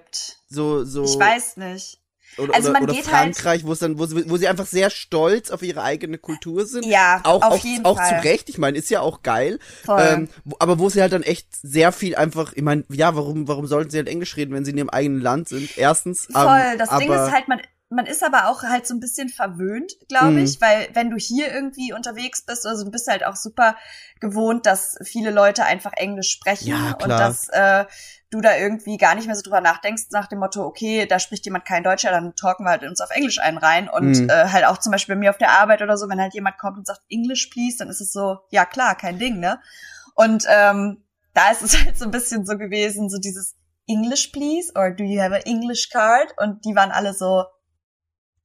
So, 0.48 0.84
so. 0.84 1.04
Ich 1.04 1.18
weiß 1.18 1.58
nicht. 1.58 2.00
Oder, 2.38 2.54
Also 2.54 2.70
oder, 2.70 2.80
man 2.80 2.82
oder 2.84 2.92
geht 2.94 3.12
halt- 3.12 3.34
Frankreich, 3.36 3.64
wo 3.66 3.72
es 3.72 3.78
dann, 3.80 3.98
wo 3.98 4.06
sie, 4.06 4.30
wo 4.30 4.36
sie 4.36 4.48
einfach 4.48 4.66
sehr 4.66 4.90
stolz 4.90 5.50
auf 5.50 5.62
ihre 5.62 5.82
eigene 5.82 6.18
Kultur 6.18 6.66
sind. 6.66 6.84
Ja, 6.86 7.20
auch, 7.24 7.42
auf 7.42 7.52
auch, 7.54 7.64
jeden 7.64 7.84
auch 7.84 7.96
Fall. 7.96 8.20
zu 8.20 8.24
Recht. 8.28 8.48
Ich 8.48 8.58
meine, 8.58 8.78
ist 8.78 8.90
ja 8.90 9.00
auch 9.00 9.22
geil. 9.22 9.58
Voll. 9.84 10.00
Ähm, 10.00 10.28
wo, 10.44 10.56
aber 10.58 10.78
wo 10.78 10.88
sie 10.88 11.00
halt 11.02 11.12
dann 11.12 11.22
echt 11.22 11.48
sehr 11.54 11.92
viel 11.92 12.14
einfach, 12.16 12.52
ich 12.54 12.62
meine, 12.62 12.84
ja, 12.90 13.14
warum, 13.16 13.48
warum 13.48 13.66
sollten 13.66 13.90
sie 13.90 13.98
halt 13.98 14.08
Englisch 14.08 14.36
reden, 14.36 14.54
wenn 14.54 14.64
sie 14.64 14.70
in 14.70 14.78
ihrem 14.78 14.90
eigenen 14.90 15.20
Land 15.20 15.48
sind? 15.48 15.76
Erstens. 15.76 16.26
Voll. 16.30 16.42
ähm, 16.72 16.78
das 16.78 16.88
aber, 16.90 17.00
Ding 17.00 17.12
ist 17.12 17.32
halt, 17.32 17.48
man, 17.48 17.60
man 17.90 18.04
ist 18.06 18.22
aber 18.22 18.48
auch 18.50 18.62
halt 18.64 18.86
so 18.86 18.94
ein 18.94 19.00
bisschen 19.00 19.30
verwöhnt, 19.30 19.92
glaube 20.08 20.32
Mhm. 20.32 20.44
ich, 20.44 20.60
weil 20.60 20.88
wenn 20.92 21.08
du 21.10 21.16
hier 21.16 21.52
irgendwie 21.52 21.94
unterwegs 21.94 22.42
bist, 22.42 22.66
also 22.66 22.84
du 22.84 22.90
bist 22.90 23.08
halt 23.08 23.24
auch 23.24 23.36
super 23.36 23.76
gewohnt, 24.20 24.66
dass 24.66 24.96
viele 25.04 25.30
Leute 25.30 25.64
einfach 25.64 25.92
Englisch 25.94 26.30
sprechen 26.30 26.68
Ja, 26.68 26.98
und 27.02 27.08
dass 27.08 27.48
äh, 27.48 27.86
du 28.30 28.40
da 28.42 28.56
irgendwie 28.56 28.98
gar 28.98 29.14
nicht 29.14 29.26
mehr 29.26 29.34
so 29.36 29.42
drüber 29.42 29.60
nachdenkst 29.60 30.04
nach 30.10 30.26
dem 30.26 30.38
Motto, 30.40 30.62
okay, 30.64 31.06
da 31.06 31.18
spricht 31.18 31.44
jemand 31.46 31.64
kein 31.64 31.82
Deutsch, 31.82 32.04
ja, 32.04 32.10
dann 32.10 32.34
talken 32.36 32.64
wir 32.64 32.70
halt 32.70 32.82
uns 32.82 33.00
auf 33.00 33.10
Englisch 33.10 33.38
einen 33.38 33.56
rein 33.58 33.88
und 33.88 34.20
Mhm. 34.20 34.28
äh, 34.28 34.48
halt 34.50 34.66
auch 34.66 34.78
zum 34.78 34.92
Beispiel 34.92 35.14
bei 35.14 35.18
mir 35.20 35.30
auf 35.30 35.38
der 35.38 35.52
Arbeit 35.52 35.80
oder 35.82 35.96
so, 35.96 36.08
wenn 36.08 36.20
halt 36.20 36.34
jemand 36.34 36.58
kommt 36.58 36.76
und 36.76 36.86
sagt 36.86 37.00
English 37.08 37.46
please, 37.46 37.76
dann 37.78 37.88
ist 37.88 38.00
es 38.00 38.12
so, 38.12 38.38
ja 38.50 38.64
klar, 38.66 38.94
kein 38.96 39.18
Ding, 39.18 39.40
ne? 39.40 39.60
Und 40.14 40.44
ähm, 40.48 41.04
da 41.32 41.50
ist 41.50 41.62
es 41.62 41.78
halt 41.84 41.96
so 41.96 42.04
ein 42.04 42.10
bisschen 42.10 42.44
so 42.44 42.58
gewesen, 42.58 43.08
so 43.08 43.18
dieses 43.18 43.56
English 43.86 44.26
please 44.28 44.72
or 44.74 44.90
do 44.90 45.04
you 45.04 45.20
have 45.22 45.34
an 45.34 45.42
English 45.46 45.88
card? 45.88 46.34
Und 46.36 46.64
die 46.66 46.74
waren 46.76 46.90
alle 46.90 47.14
so, 47.14 47.44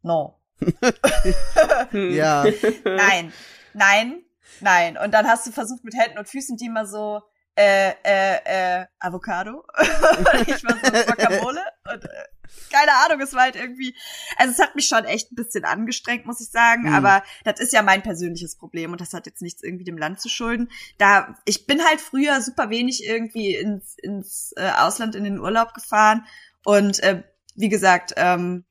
no. 0.02 0.40
Ja. 1.92 2.46
Nein, 2.86 3.34
nein, 3.74 4.24
nein. 4.62 4.98
Und 4.98 5.14
dann 5.14 5.28
hast 5.28 5.46
du 5.46 5.52
versucht 5.52 5.84
mit 5.84 5.94
Händen 5.96 6.18
und 6.18 6.30
Füßen 6.30 6.56
die 6.58 6.70
mal 6.70 6.86
so, 6.86 7.22
äh, 7.56 7.92
äh, 8.04 8.82
äh, 8.82 8.86
Avocado. 9.00 9.64
Und 9.78 10.48
ich 10.48 10.64
war 10.64 10.76
so 10.84 10.92
Guacamole. 10.92 11.62
Und, 11.92 12.04
äh, 12.06 12.24
keine 12.72 12.92
Ahnung, 13.06 13.22
es 13.22 13.34
war 13.34 13.44
halt 13.44 13.56
irgendwie, 13.56 13.96
also 14.38 14.52
es 14.52 14.60
hat 14.60 14.76
mich 14.76 14.88
schon 14.88 15.06
echt 15.06 15.32
ein 15.32 15.36
bisschen 15.36 15.64
angestrengt, 15.66 16.26
muss 16.26 16.42
ich 16.42 16.50
sagen, 16.50 16.84
Mhm. 16.84 16.94
aber 16.96 17.24
das 17.44 17.60
ist 17.60 17.74
ja 17.74 17.82
mein 17.82 18.02
persönliches 18.04 18.56
Problem 18.58 18.92
und 18.92 19.02
das 19.02 19.14
hat 19.14 19.26
jetzt 19.26 19.42
nichts 19.42 19.64
irgendwie 19.64 19.86
dem 19.86 19.98
Land 19.98 20.20
zu 20.20 20.30
schulden. 20.30 20.70
Da, 20.98 21.36
ich 21.46 21.66
bin 21.68 21.84
halt 21.84 22.02
früher 22.02 22.42
super 22.42 22.70
wenig 22.70 23.06
irgendwie 23.06 23.56
ins, 23.56 23.96
ins 23.98 24.54
äh, 24.58 24.72
Ausland 24.78 25.16
in 25.16 25.24
den 25.24 25.40
Urlaub 25.40 25.74
gefahren 25.74 26.26
und 26.64 27.02
äh, 27.02 27.24
wie 27.56 27.70
gesagt, 27.70 28.14
ähm, 28.18 28.66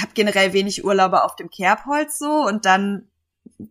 habe 0.00 0.12
generell 0.14 0.52
wenig 0.52 0.84
Urlaube 0.84 1.22
auf 1.24 1.36
dem 1.36 1.50
Kerbholz 1.50 2.18
so 2.18 2.46
und 2.46 2.64
dann 2.64 3.08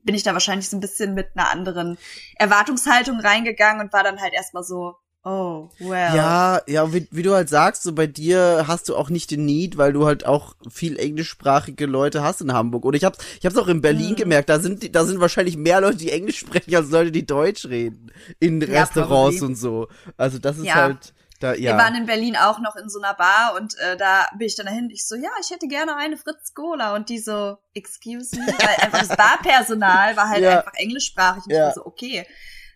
bin 0.03 0.15
ich 0.15 0.23
da 0.23 0.33
wahrscheinlich 0.33 0.69
so 0.69 0.77
ein 0.77 0.81
bisschen 0.81 1.13
mit 1.13 1.27
einer 1.35 1.49
anderen 1.49 1.97
Erwartungshaltung 2.37 3.19
reingegangen 3.19 3.85
und 3.85 3.93
war 3.93 4.03
dann 4.03 4.19
halt 4.19 4.33
erstmal 4.33 4.63
so, 4.63 4.95
oh, 5.23 5.69
well. 5.79 6.15
Ja, 6.15 6.61
ja, 6.67 6.93
wie, 6.93 7.07
wie 7.11 7.21
du 7.23 7.33
halt 7.33 7.47
sagst, 7.49 7.83
so 7.83 7.93
bei 7.93 8.07
dir 8.07 8.65
hast 8.67 8.89
du 8.89 8.95
auch 8.95 9.09
nicht 9.09 9.29
den 9.31 9.45
Need, 9.45 9.77
weil 9.77 9.93
du 9.93 10.05
halt 10.05 10.25
auch 10.25 10.55
viel 10.69 10.97
englischsprachige 10.97 11.85
Leute 11.85 12.23
hast 12.23 12.41
in 12.41 12.53
Hamburg. 12.53 12.85
Und 12.85 12.95
ich 12.95 13.03
hab's, 13.03 13.19
ich 13.39 13.45
hab's 13.45 13.57
auch 13.57 13.67
in 13.67 13.81
Berlin 13.81 14.11
Mhm. 14.11 14.15
gemerkt, 14.15 14.49
da 14.49 14.59
sind, 14.59 14.95
da 14.95 15.05
sind 15.05 15.19
wahrscheinlich 15.19 15.57
mehr 15.57 15.79
Leute, 15.81 15.97
die 15.97 16.11
Englisch 16.11 16.39
sprechen, 16.39 16.75
als 16.75 16.89
Leute, 16.89 17.11
die 17.11 17.25
Deutsch 17.25 17.65
reden. 17.67 18.11
In 18.39 18.61
Ja, 18.61 18.81
Restaurants 18.81 19.37
probably. 19.39 19.45
und 19.45 19.55
so. 19.55 19.87
Also 20.17 20.39
das 20.39 20.57
ist 20.57 20.65
Ja. 20.65 20.75
halt, 20.75 21.13
da, 21.41 21.53
ja. 21.53 21.71
Wir 21.71 21.77
waren 21.77 21.95
in 21.95 22.05
Berlin 22.05 22.35
auch 22.37 22.59
noch 22.59 22.75
in 22.75 22.89
so 22.89 23.01
einer 23.01 23.13
Bar 23.13 23.55
und 23.59 23.77
äh, 23.79 23.97
da 23.97 24.27
bin 24.37 24.47
ich 24.47 24.55
dann 24.55 24.65
dahin. 24.67 24.89
Ich 24.89 25.05
so, 25.07 25.15
ja, 25.15 25.29
ich 25.41 25.49
hätte 25.49 25.67
gerne 25.67 25.95
eine 25.95 26.17
Fritz 26.17 26.53
Cola 26.53 26.95
und 26.95 27.09
die 27.09 27.19
so, 27.19 27.57
excuse 27.73 28.37
me, 28.39 28.45
weil 28.45 28.75
einfach 28.81 28.99
das 28.99 29.15
Barpersonal 29.17 30.15
war 30.15 30.29
halt 30.29 30.41
Ja. 30.43 30.59
einfach 30.59 30.73
englischsprachig. 30.75 31.43
Und 31.45 31.51
Ja. 31.51 31.57
ich 31.57 31.63
war 31.65 31.73
so, 31.73 31.85
okay, 31.85 32.25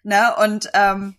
ne 0.04 0.36
und 0.44 0.70
ähm, 0.74 1.16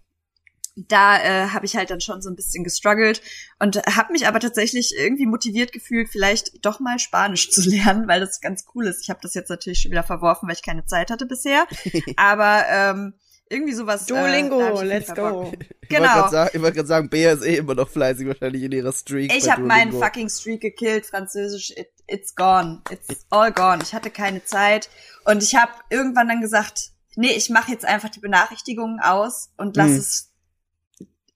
da 0.76 1.18
äh, 1.22 1.48
habe 1.48 1.64
ich 1.64 1.74
halt 1.74 1.88
dann 1.90 2.02
schon 2.02 2.20
so 2.20 2.28
ein 2.28 2.36
bisschen 2.36 2.62
gestruggelt 2.62 3.22
und 3.58 3.76
habe 3.96 4.12
mich 4.12 4.26
aber 4.26 4.40
tatsächlich 4.40 4.94
irgendwie 4.94 5.24
motiviert 5.24 5.72
gefühlt, 5.72 6.10
vielleicht 6.10 6.64
doch 6.66 6.80
mal 6.80 6.98
Spanisch 6.98 7.50
zu 7.50 7.62
lernen, 7.62 8.06
weil 8.08 8.20
das 8.20 8.40
ganz 8.42 8.66
cool 8.74 8.86
ist. 8.86 9.00
Ich 9.02 9.08
habe 9.08 9.20
das 9.22 9.32
jetzt 9.32 9.48
natürlich 9.48 9.80
schon 9.80 9.90
wieder 9.90 10.02
verworfen, 10.02 10.46
weil 10.48 10.54
ich 10.54 10.62
keine 10.62 10.84
Zeit 10.84 11.10
hatte 11.10 11.24
bisher. 11.24 11.66
aber 12.16 12.64
ähm, 12.68 13.14
irgendwie 13.48 13.72
sowas. 13.74 14.06
Duolingo, 14.06 14.60
äh, 14.60 14.70
auf 14.70 14.82
jeden 14.82 14.88
let's 14.88 15.14
go. 15.14 15.14
Bock. 15.44 15.52
Ich 15.52 15.58
wollte 15.60 15.76
Genau. 15.88 16.02
grad 16.14 16.30
sagen, 16.30 16.50
ich 16.54 16.60
wollte 16.62 16.74
gerade 16.76 16.88
sagen, 16.88 17.08
Bea 17.10 17.32
ist 17.32 17.44
eh 17.44 17.56
immer 17.56 17.74
noch 17.74 17.88
fleißig 17.88 18.26
wahrscheinlich 18.26 18.62
in 18.64 18.72
ihrer 18.72 18.92
Streak. 18.92 19.32
Ich 19.32 19.50
habe 19.50 19.62
meinen 19.62 19.90
Duolingo. 19.90 20.04
fucking 20.06 20.28
Streak 20.28 20.60
gekillt, 20.62 21.06
Französisch, 21.06 21.70
it, 21.76 21.90
it's 22.08 22.34
gone. 22.34 22.82
It's 22.90 23.24
all 23.30 23.52
gone. 23.52 23.78
Ich 23.82 23.94
hatte 23.94 24.10
keine 24.10 24.44
Zeit. 24.44 24.88
Und 25.24 25.42
ich 25.42 25.54
habe 25.54 25.72
irgendwann 25.90 26.28
dann 26.28 26.40
gesagt, 26.40 26.90
nee, 27.14 27.32
ich 27.32 27.48
mache 27.50 27.70
jetzt 27.70 27.84
einfach 27.84 28.08
die 28.08 28.20
Benachrichtigungen 28.20 29.00
aus 29.00 29.50
und 29.56 29.76
lass 29.76 29.88
Hm. 29.90 29.96
es 29.98 30.32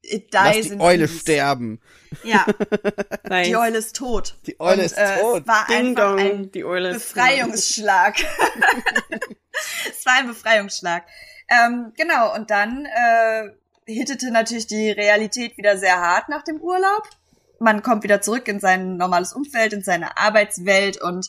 it 0.02 0.32
Lass 0.32 0.56
dies 0.56 0.66
die 0.66 0.72
in 0.72 0.80
Eule 0.80 1.06
peace. 1.06 1.20
sterben. 1.20 1.80
Ja, 2.24 2.44
Nice. 3.28 3.46
die 3.46 3.56
Eule 3.56 3.78
ist 3.78 3.94
tot. 3.94 4.36
Die 4.46 4.58
Eule 4.58 4.78
und, 4.80 4.84
ist 4.86 4.92
äh, 4.98 5.20
tot. 5.20 5.42
Es 5.42 5.46
war 5.46 5.66
Ding 5.68 5.76
einfach 5.96 6.02
dong, 6.16 6.18
ein 6.18 6.50
die 6.50 6.64
Eule 6.64 6.90
ist 6.90 7.14
Befreiungsschlag. 7.14 8.16
es 9.90 10.04
war 10.06 10.14
ein 10.18 10.26
Befreiungsschlag. 10.26 11.04
Ähm, 11.50 11.92
genau, 11.96 12.34
und 12.34 12.50
dann 12.50 12.86
äh, 12.86 13.50
hittete 13.86 14.30
natürlich 14.30 14.66
die 14.66 14.90
Realität 14.90 15.56
wieder 15.58 15.76
sehr 15.76 16.00
hart 16.00 16.28
nach 16.28 16.42
dem 16.42 16.60
Urlaub. 16.60 17.02
Man 17.58 17.82
kommt 17.82 18.04
wieder 18.04 18.22
zurück 18.22 18.48
in 18.48 18.60
sein 18.60 18.96
normales 18.96 19.32
Umfeld, 19.32 19.72
in 19.72 19.82
seine 19.82 20.16
Arbeitswelt 20.16 21.00
und 21.00 21.28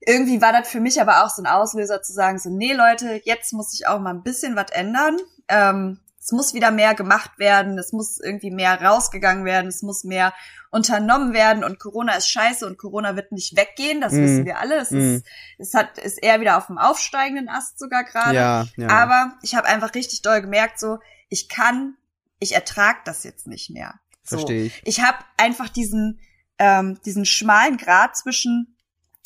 irgendwie 0.00 0.40
war 0.40 0.52
das 0.52 0.68
für 0.68 0.80
mich 0.80 1.00
aber 1.00 1.24
auch 1.24 1.28
so 1.28 1.42
ein 1.42 1.46
Auslöser 1.46 2.00
zu 2.00 2.12
sagen, 2.12 2.38
so, 2.38 2.48
nee 2.48 2.72
Leute, 2.72 3.20
jetzt 3.24 3.52
muss 3.52 3.74
ich 3.74 3.86
auch 3.86 4.00
mal 4.00 4.14
ein 4.14 4.22
bisschen 4.22 4.56
was 4.56 4.70
ändern. 4.70 5.18
Ähm, 5.48 6.00
es 6.22 6.32
muss 6.32 6.52
wieder 6.54 6.70
mehr 6.70 6.94
gemacht 6.94 7.38
werden, 7.38 7.78
es 7.78 7.92
muss 7.92 8.20
irgendwie 8.20 8.50
mehr 8.50 8.80
rausgegangen 8.82 9.44
werden, 9.46 9.68
es 9.68 9.80
muss 9.82 10.04
mehr 10.04 10.34
unternommen 10.70 11.32
werden 11.32 11.64
und 11.64 11.78
Corona 11.80 12.12
ist 12.14 12.28
scheiße 12.30 12.66
und 12.66 12.76
Corona 12.78 13.16
wird 13.16 13.32
nicht 13.32 13.56
weggehen, 13.56 14.00
das 14.00 14.12
Mm. 14.12 14.22
wissen 14.22 14.44
wir 14.44 14.58
alle. 14.58 14.76
Es, 14.76 14.90
Mm. 14.90 14.96
ist, 15.16 15.24
es 15.58 15.74
hat, 15.74 15.98
ist 15.98 16.22
eher 16.22 16.40
wieder 16.40 16.58
auf 16.58 16.66
dem 16.66 16.78
aufsteigenden 16.78 17.48
Ast 17.48 17.78
sogar 17.78 18.04
gerade. 18.04 18.34
Ja, 18.36 18.66
ja. 18.76 18.88
Aber 18.88 19.32
ich 19.42 19.54
habe 19.54 19.66
einfach 19.66 19.94
richtig 19.94 20.22
doll 20.22 20.40
gemerkt, 20.42 20.78
so, 20.78 20.98
ich 21.28 21.48
kann, 21.48 21.96
ich 22.38 22.54
ertrag 22.54 23.04
das 23.04 23.24
jetzt 23.24 23.46
nicht 23.46 23.70
mehr. 23.70 23.94
So. 24.22 24.36
Verstehe 24.36 24.64
ich. 24.66 24.80
Ich 24.84 25.00
habe 25.02 25.18
einfach 25.38 25.68
diesen, 25.70 26.20
ähm, 26.58 27.00
diesen 27.04 27.24
schmalen 27.24 27.78
Grad 27.78 28.16
zwischen, 28.16 28.76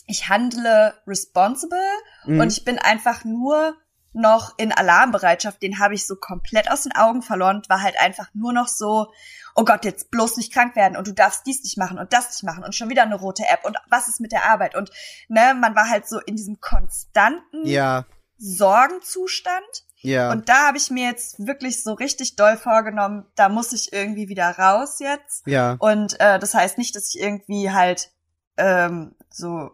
ich 0.06 0.28
handle 0.28 0.94
responsible 1.06 1.78
Mhm. 2.26 2.40
und 2.40 2.52
ich 2.52 2.64
bin 2.64 2.78
einfach 2.78 3.24
nur 3.24 3.74
noch 4.14 4.54
in 4.59 4.73
Alarmbereitschaft, 4.73 5.61
den 5.62 5.78
habe 5.78 5.94
ich 5.94 6.06
so 6.06 6.16
komplett 6.16 6.71
aus 6.71 6.83
den 6.83 6.94
Augen 6.94 7.23
verloren 7.23 7.56
und 7.56 7.68
war 7.68 7.83
halt 7.83 7.99
einfach 7.99 8.28
nur 8.33 8.52
noch 8.52 8.68
so, 8.68 9.12
oh 9.54 9.64
Gott, 9.64 9.85
jetzt 9.85 10.11
bloß 10.11 10.37
nicht 10.37 10.52
krank 10.52 10.76
werden 10.76 10.97
und 10.97 11.06
du 11.06 11.12
darfst 11.12 11.47
dies 11.47 11.62
nicht 11.62 11.76
machen 11.76 11.99
und 11.99 12.12
das 12.12 12.30
nicht 12.30 12.44
machen 12.44 12.64
und 12.64 12.75
schon 12.75 12.88
wieder 12.88 13.02
eine 13.02 13.16
rote 13.16 13.44
App 13.49 13.64
und 13.64 13.76
was 13.90 14.09
ist 14.09 14.21
mit 14.21 14.33
der 14.33 14.50
Arbeit 14.50 14.75
und 14.75 14.90
ne, 15.28 15.54
man 15.61 15.75
war 15.75 15.88
halt 15.88 16.09
so 16.09 16.21
in 16.21 16.37
diesem 16.37 16.61
konstanten 16.61 17.66
ja, 17.66 18.06
Sorgenzustand 18.38 19.85
ja. 20.00 20.30
und 20.30 20.49
da 20.49 20.68
habe 20.68 20.78
ich 20.78 20.90
mir 20.90 21.09
jetzt 21.09 21.44
wirklich 21.47 21.83
so 21.83 21.92
richtig 21.92 22.37
doll 22.37 22.56
vorgenommen, 22.56 23.26
da 23.35 23.49
muss 23.49 23.73
ich 23.73 23.92
irgendwie 23.92 24.28
wieder 24.28 24.50
raus 24.59 24.99
jetzt 25.00 25.47
ja. 25.47 25.76
und 25.78 26.18
äh, 26.21 26.38
das 26.38 26.54
heißt 26.54 26.78
nicht, 26.78 26.94
dass 26.94 27.14
ich 27.14 27.21
irgendwie 27.21 27.71
halt 27.73 28.11
ähm, 28.56 29.14
so 29.30 29.71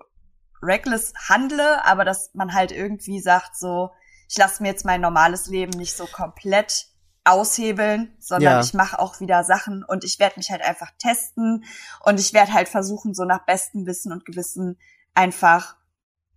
reckless 0.62 1.12
handle, 1.28 1.85
aber 1.85 2.04
dass 2.04 2.30
man 2.35 2.52
halt 2.52 2.73
irgendwie 2.73 3.20
sagt, 3.20 3.56
so, 3.56 3.90
ich 4.30 4.38
lasse 4.38 4.62
mir 4.62 4.68
jetzt 4.68 4.84
mein 4.84 5.00
normales 5.00 5.49
Leben 5.49 5.76
nicht 5.76 5.96
so 5.96 6.06
komplett 6.06 6.87
aushebeln, 7.25 8.14
sondern 8.18 8.54
Ja. 8.54 8.60
ich 8.60 8.72
mache 8.75 8.99
auch 8.99 9.20
wieder 9.20 9.44
Sachen 9.44 9.84
und 9.84 10.04
ich 10.04 10.18
werde 10.18 10.34
mich 10.38 10.50
halt 10.50 10.62
einfach 10.62 10.90
testen 10.99 11.64
und 12.04 12.18
ich 12.18 12.32
werde 12.32 12.52
halt 12.52 12.68
versuchen, 12.68 13.12
so 13.14 13.25
nach 13.25 13.44
bestem 13.44 13.87
Wissen 13.87 14.12
und 14.12 14.25
Gewissen 14.25 14.78
einfach 15.14 15.76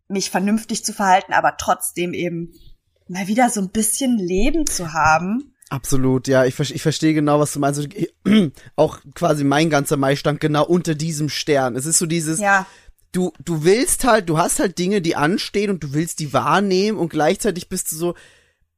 mich 0.07 0.29
vernünftig 0.29 0.83
zu 0.83 0.91
verhalten, 0.93 1.33
aber 1.33 1.55
trotzdem 1.57 2.13
eben 2.13 2.53
mal 3.07 3.27
wieder 3.27 3.49
so 3.49 3.61
ein 3.61 3.69
bisschen 3.69 4.17
Leben 4.17 4.65
zu 4.67 4.93
haben. 4.93 5.53
Absolut, 5.69 6.27
ja, 6.27 6.45
ich, 6.45 6.59
ich 6.59 6.81
verstehe 6.81 7.13
genau, 7.13 7.39
was 7.39 7.53
du 7.53 7.59
meinst. 7.59 7.79
Und 7.79 7.95
ich- 7.95 8.13
Auch 8.75 8.99
quasi 9.15 9.43
mein 9.43 9.69
ganzer 9.69 9.97
Mai 9.97 10.15
stand 10.15 10.39
genau 10.39 10.65
unter 10.65 10.93
diesem 10.95 11.29
Stern. 11.29 11.75
Es 11.75 11.85
ist 11.85 11.97
so 11.97 12.05
dieses, 12.05 12.39
Ja, 12.39 12.65
du, 13.13 13.31
du 13.45 13.63
willst 13.63 14.03
halt, 14.03 14.27
du 14.27 14.37
hast 14.37 14.59
halt 14.59 14.77
Dinge, 14.77 15.01
die 15.01 15.15
anstehen 15.15 15.69
und 15.69 15.83
du 15.83 15.93
willst 15.93 16.19
die 16.19 16.33
wahrnehmen 16.33 16.97
und 16.97 17.09
gleichzeitig 17.09 17.69
bist 17.69 17.91
du 17.91 17.95
so, 17.95 18.15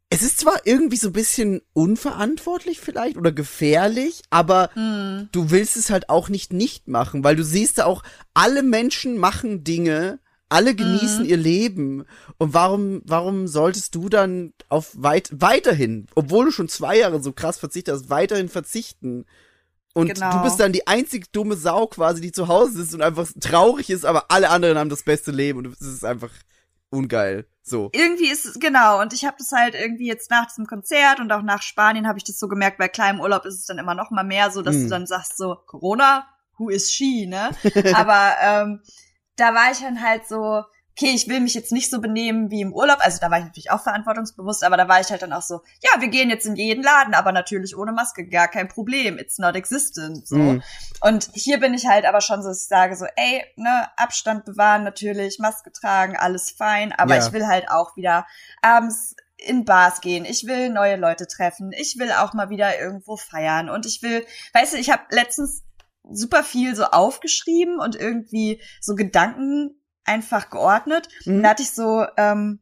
es 0.09 0.21
ist 0.21 0.39
zwar 0.39 0.65
irgendwie 0.65 0.97
so 0.97 1.07
ein 1.07 1.13
bisschen 1.13 1.61
unverantwortlich 1.73 2.79
vielleicht 2.79 3.17
oder 3.17 3.31
gefährlich, 3.31 4.21
aber 4.29 4.69
Hm. 4.75 5.29
du 5.31 5.49
willst 5.49 5.77
es 5.77 5.89
halt 5.89 6.09
auch 6.09 6.29
nicht 6.29 6.53
nicht 6.53 6.87
machen, 6.87 7.23
weil 7.23 7.35
du 7.35 7.43
siehst 7.43 7.79
da 7.79 7.85
auch, 7.85 8.03
alle 8.35 8.61
Menschen 8.61 9.17
machen 9.17 9.63
Dinge, 9.63 10.19
alle 10.47 10.75
genießen 10.75 11.23
Mhm. 11.25 11.29
ihr 11.31 11.37
Leben. 11.37 12.05
Und 12.37 12.53
warum, 12.53 13.01
warum 13.05 13.47
solltest 13.47 13.95
du 13.95 14.09
dann 14.09 14.53
auf 14.69 14.91
weit, 14.93 15.29
weiterhin, 15.33 16.05
obwohl 16.13 16.45
du 16.45 16.51
schon 16.51 16.69
zwei 16.69 16.99
Jahre 16.99 17.21
so 17.23 17.31
krass 17.31 17.57
verzichtet 17.57 17.95
hast, 17.95 18.09
weiterhin 18.11 18.47
verzichten? 18.47 19.25
Und 19.97 20.13
Genau. 20.13 20.29
du 20.29 20.41
bist 20.41 20.59
dann 20.59 20.73
die 20.73 20.85
einzig 20.87 21.31
dumme 21.31 21.55
Sau 21.55 21.87
quasi, 21.87 22.19
die 22.21 22.31
zu 22.33 22.47
Hause 22.49 22.73
sitzt 22.73 22.93
und 22.93 23.01
einfach 23.01 23.27
traurig 23.39 23.89
ist, 23.89 24.05
aber 24.05 24.25
alle 24.29 24.49
anderen 24.49 24.77
haben 24.77 24.89
das 24.89 25.03
beste 25.03 25.31
Leben 25.31 25.59
und 25.59 25.67
es 25.67 25.79
ist 25.81 26.03
einfach 26.05 26.31
ungeil. 26.89 27.47
So. 27.67 27.89
irgendwie 27.93 28.29
ist 28.29 28.45
es, 28.45 28.59
genau, 28.59 29.01
und 29.01 29.11
ich 29.11 29.25
habe 29.25 29.37
das 29.39 29.51
halt 29.51 29.73
irgendwie 29.73 30.05
jetzt 30.05 30.29
nach 30.29 30.45
diesem 30.45 30.67
Konzert 30.67 31.19
und 31.19 31.31
auch 31.31 31.41
nach 31.41 31.63
Spanien 31.63 32.07
habe 32.07 32.19
ich 32.19 32.23
das 32.23 32.37
so 32.37 32.47
gemerkt, 32.47 32.77
bei 32.77 32.87
kleinem 32.87 33.19
Urlaub 33.19 33.43
ist 33.45 33.55
es 33.55 33.65
dann 33.65 33.79
immer 33.79 33.95
noch 33.95 34.11
mal 34.11 34.23
mehr 34.23 34.51
so, 34.51 34.61
dass 34.61 34.75
Mhm. 34.75 34.83
du 34.83 34.89
dann 34.89 35.07
sagst 35.07 35.35
so, 35.35 35.55
Corona, 35.65 36.27
who 36.59 36.69
is 36.69 36.91
she, 36.91 37.25
ne? 37.25 37.49
Aber 37.95 38.33
ähm, 38.39 38.81
da 39.37 39.55
war 39.55 39.71
ich 39.71 39.79
dann 39.79 40.03
halt 40.03 40.27
so, 40.27 40.61
okay, 40.97 41.11
ich 41.13 41.27
will 41.27 41.41
mich 41.41 41.53
jetzt 41.53 41.73
nicht 41.73 41.91
so 41.91 41.99
benehmen 41.99 42.49
wie 42.51 42.61
im 42.61 42.73
Urlaub, 42.73 42.99
also 43.01 43.19
da 43.19 43.29
war 43.29 43.39
ich 43.39 43.45
natürlich 43.45 43.71
auch 43.71 43.81
verantwortungsbewusst, 43.83 44.63
aber 44.63 44.77
da 44.77 44.87
war 44.87 45.01
ich 45.01 45.09
halt 45.09 45.21
dann 45.21 45.33
auch 45.33 45.41
so, 45.41 45.61
ja, 45.81 45.99
wir 45.99 46.07
gehen 46.07 46.29
jetzt 46.29 46.45
in 46.45 46.55
jeden 46.55 46.83
Laden, 46.83 47.13
aber 47.13 47.33
natürlich 47.33 47.75
ohne 47.75 47.91
Maske, 47.91 48.25
gar 48.27 48.47
kein 48.47 48.69
Problem, 48.69 49.17
it's 49.17 49.37
not 49.37 49.55
existent, 49.55 50.25
so. 50.25 50.37
Mhm. 50.37 50.63
Und 51.01 51.29
hier 51.33 51.59
bin 51.59 51.73
ich 51.73 51.85
halt 51.85 52.05
aber 52.05 52.21
schon 52.21 52.41
so, 52.41 52.47
dass 52.47 52.61
ich 52.61 52.67
sage 52.67 52.95
so, 52.95 53.05
ey, 53.17 53.43
ne, 53.57 53.87
Abstand 53.97 54.45
bewahren 54.45 54.83
natürlich, 54.83 55.37
Maske 55.39 55.71
tragen, 55.73 56.15
alles 56.15 56.51
fein, 56.51 56.93
aber 56.93 57.17
Ja. 57.17 57.25
ich 57.25 57.33
will 57.33 57.45
halt 57.45 57.69
auch 57.69 57.97
wieder 57.97 58.25
abends 58.61 59.15
in 59.37 59.65
Bars 59.65 59.99
gehen. 59.99 60.23
Ich 60.23 60.47
will 60.47 60.69
neue 60.69 60.95
Leute 60.95 61.27
treffen. 61.27 61.71
Ich 61.73 61.99
will 61.99 62.11
auch 62.11 62.33
mal 62.33 62.49
wieder 62.49 62.79
irgendwo 62.79 63.17
feiern 63.17 63.69
und 63.69 63.85
ich 63.85 64.01
will, 64.01 64.25
weißt 64.53 64.73
du, 64.73 64.77
ich 64.77 64.89
habe 64.89 65.03
letztens 65.09 65.63
super 66.09 66.43
viel 66.43 66.73
so 66.75 66.85
aufgeschrieben 66.85 67.79
und 67.79 67.95
irgendwie 67.95 68.61
so 68.79 68.95
Gedanken 68.95 69.81
einfach 70.05 70.49
geordnet. 70.49 71.09
Mhm. 71.25 71.43
Da 71.43 71.49
hatte 71.49 71.63
ich 71.63 71.71
so 71.71 72.05
ähm, 72.17 72.59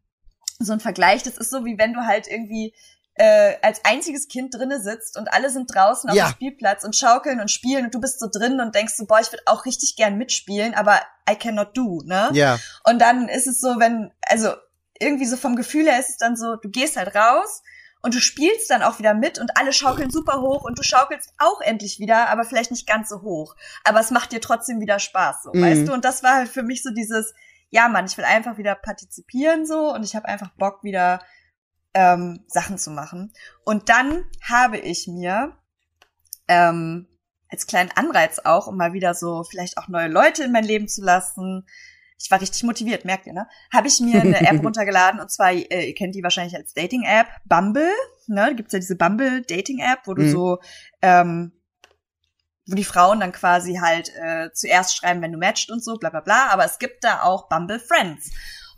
so 0.60 0.72
einen 0.72 0.82
Vergleich. 0.82 1.24
Das 1.24 1.38
ist 1.38 1.50
so 1.52 1.66
wie 1.66 1.78
wenn 1.78 1.94
du 1.94 2.02
halt 2.02 2.28
irgendwie 2.28 2.74
äh, 3.16 3.56
als 3.62 3.86
einziges 3.86 4.28
Kind 4.28 4.56
drinne 4.56 4.82
sitzt 4.82 5.18
und 5.18 5.32
alle 5.32 5.50
sind 5.52 5.74
draußen 5.74 6.10
auf 6.10 6.16
Ja. 6.16 6.28
dem 6.28 6.32
Spielplatz 6.32 6.84
und 6.84 6.96
schaukeln 6.96 7.40
und 7.40 7.52
spielen 7.52 7.86
und 7.86 7.94
du 7.94 8.02
bist 8.02 8.20
so 8.20 8.28
drin 8.32 8.60
und 8.60 8.74
denkst 8.74 8.96
so, 8.96 9.06
boah, 9.06 9.20
ich 9.20 9.32
würde 9.32 9.44
auch 9.46 9.66
richtig 9.66 9.96
gern 9.96 10.18
mitspielen, 10.18 10.74
aber 10.74 11.00
I 11.30 11.36
cannot 11.36 11.78
do, 11.78 12.02
ne? 12.06 12.30
Ja. 12.34 12.60
Und 12.86 13.00
dann 13.00 13.28
ist 13.30 13.46
es 13.46 13.60
so, 13.60 13.80
wenn, 13.80 14.12
also 14.24 14.54
irgendwie 15.00 15.26
so 15.26 15.38
vom 15.38 15.56
Gefühl 15.56 15.86
her 15.86 16.00
ist 16.00 16.10
es 16.10 16.18
dann 16.18 16.36
so, 16.36 16.56
du 16.56 16.70
gehst 16.70 16.98
halt 16.98 17.14
raus 17.16 17.62
und 18.04 18.14
du 18.14 18.20
spielst 18.20 18.70
dann 18.70 18.84
auch 18.84 19.00
wieder 19.00 19.14
mit 19.16 19.40
und 19.40 19.58
alle 19.58 19.74
schaukeln 19.74 20.12
super 20.12 20.42
hoch 20.42 20.64
und 20.64 20.78
du 20.78 20.84
schaukelst 20.84 21.34
auch 21.40 21.62
endlich 21.62 22.00
wieder, 22.00 22.30
aber 22.30 22.44
vielleicht 22.44 22.70
nicht 22.70 22.86
ganz 22.86 23.10
so 23.10 23.22
hoch. 23.22 23.56
Aber 23.84 24.00
es 24.00 24.12
macht 24.12 24.32
dir 24.34 24.42
trotzdem 24.42 24.80
wieder 24.82 25.00
Spaß, 25.00 25.44
so, 25.44 25.52
Mhm. 25.54 25.62
weißt 25.62 25.88
du? 25.88 25.94
Und 25.94 26.06
das 26.06 26.22
war 26.22 26.36
halt 26.36 26.50
für 26.50 26.64
mich 26.64 26.84
so 26.84 26.92
dieses, 26.92 27.34
ja 27.70 27.88
Mann, 27.88 28.06
ich 28.06 28.18
will 28.18 28.26
einfach 28.26 28.58
wieder 28.58 28.76
partizipieren 28.76 29.66
so 29.66 29.92
und 29.94 30.04
ich 30.04 30.16
habe 30.16 30.28
einfach 30.28 30.52
Bock 30.58 30.84
wieder 30.84 31.22
ähm, 31.96 32.44
Sachen 32.48 32.78
zu 32.78 32.92
machen. 32.92 33.34
Und 33.64 33.90
dann 33.90 34.26
habe 34.48 34.78
ich 34.78 35.08
mir 35.08 35.58
ähm, 36.48 37.08
als 37.50 37.68
kleinen 37.68 37.92
Anreiz 37.96 38.40
auch, 38.40 38.68
um 38.68 38.78
mal 38.78 38.94
wieder 38.94 39.14
so 39.14 39.44
vielleicht 39.44 39.78
auch 39.78 39.88
neue 39.88 40.08
Leute 40.10 40.44
in 40.44 40.52
mein 40.52 40.66
Leben 40.66 40.88
zu 40.88 41.04
lassen. 41.04 41.66
Ich 42.24 42.32
war 42.32 42.40
richtig 42.40 42.64
motiviert, 42.64 43.04
merkt 43.04 43.28
ihr, 43.28 43.34
ne? 43.34 43.48
Habe 43.74 43.88
ich 43.90 44.00
mir 44.00 44.22
eine 44.22 44.40
App 44.48 44.60
runtergeladen 44.64 45.20
und 45.20 45.30
zwar, 45.30 45.52
äh, 45.52 45.90
ihr 45.90 45.94
kennt 45.94 46.16
die 46.16 46.24
wahrscheinlich 46.24 46.56
als 46.56 46.74
Dating-App, 46.74 47.28
Bumble, 47.44 47.92
ne? 48.28 48.48
Da 48.48 48.54
gibt's 48.54 48.72
ja 48.72 48.80
diese 48.80 48.96
Bumble-Dating-App, 48.96 50.00
wo 50.06 50.14
du 50.14 50.22
Mhm. 50.24 50.30
so, 50.30 50.60
ähm, 51.02 51.52
wo 52.66 52.76
die 52.76 52.86
Frauen 52.86 53.20
dann 53.20 53.34
quasi 53.34 53.76
halt 53.76 54.10
äh, 54.16 54.50
zuerst 54.54 54.96
schreiben, 54.96 55.22
wenn 55.22 55.34
du 55.34 55.38
matcht 55.38 55.70
und 55.70 55.84
so, 55.84 55.96
bla 55.98 56.10
bla 56.10 56.22
bla. 56.22 56.48
Aber 56.50 56.64
es 56.64 56.80
gibt 56.80 57.04
da 57.04 57.24
auch 57.24 57.50
Bumble 57.50 57.80
Friends. 57.80 58.32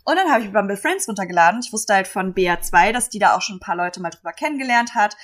Und 0.04 0.16
dann 0.16 0.30
habe 0.30 0.42
ich 0.42 0.52
Bumble 0.52 0.76
Friends 0.76 1.06
runtergeladen. 1.06 1.60
Ich 1.64 1.72
wusste 1.72 1.94
halt 1.94 2.08
von 2.08 2.34
BA2, 2.34 2.92
dass 2.92 3.08
die 3.08 3.20
da 3.20 3.36
auch 3.36 3.42
schon 3.42 3.56
ein 3.56 3.60
paar 3.60 3.76
Leute 3.76 4.00
mal 4.00 4.10
drüber 4.10 4.32
kennengelernt 4.32 4.94
hat. 4.96 5.16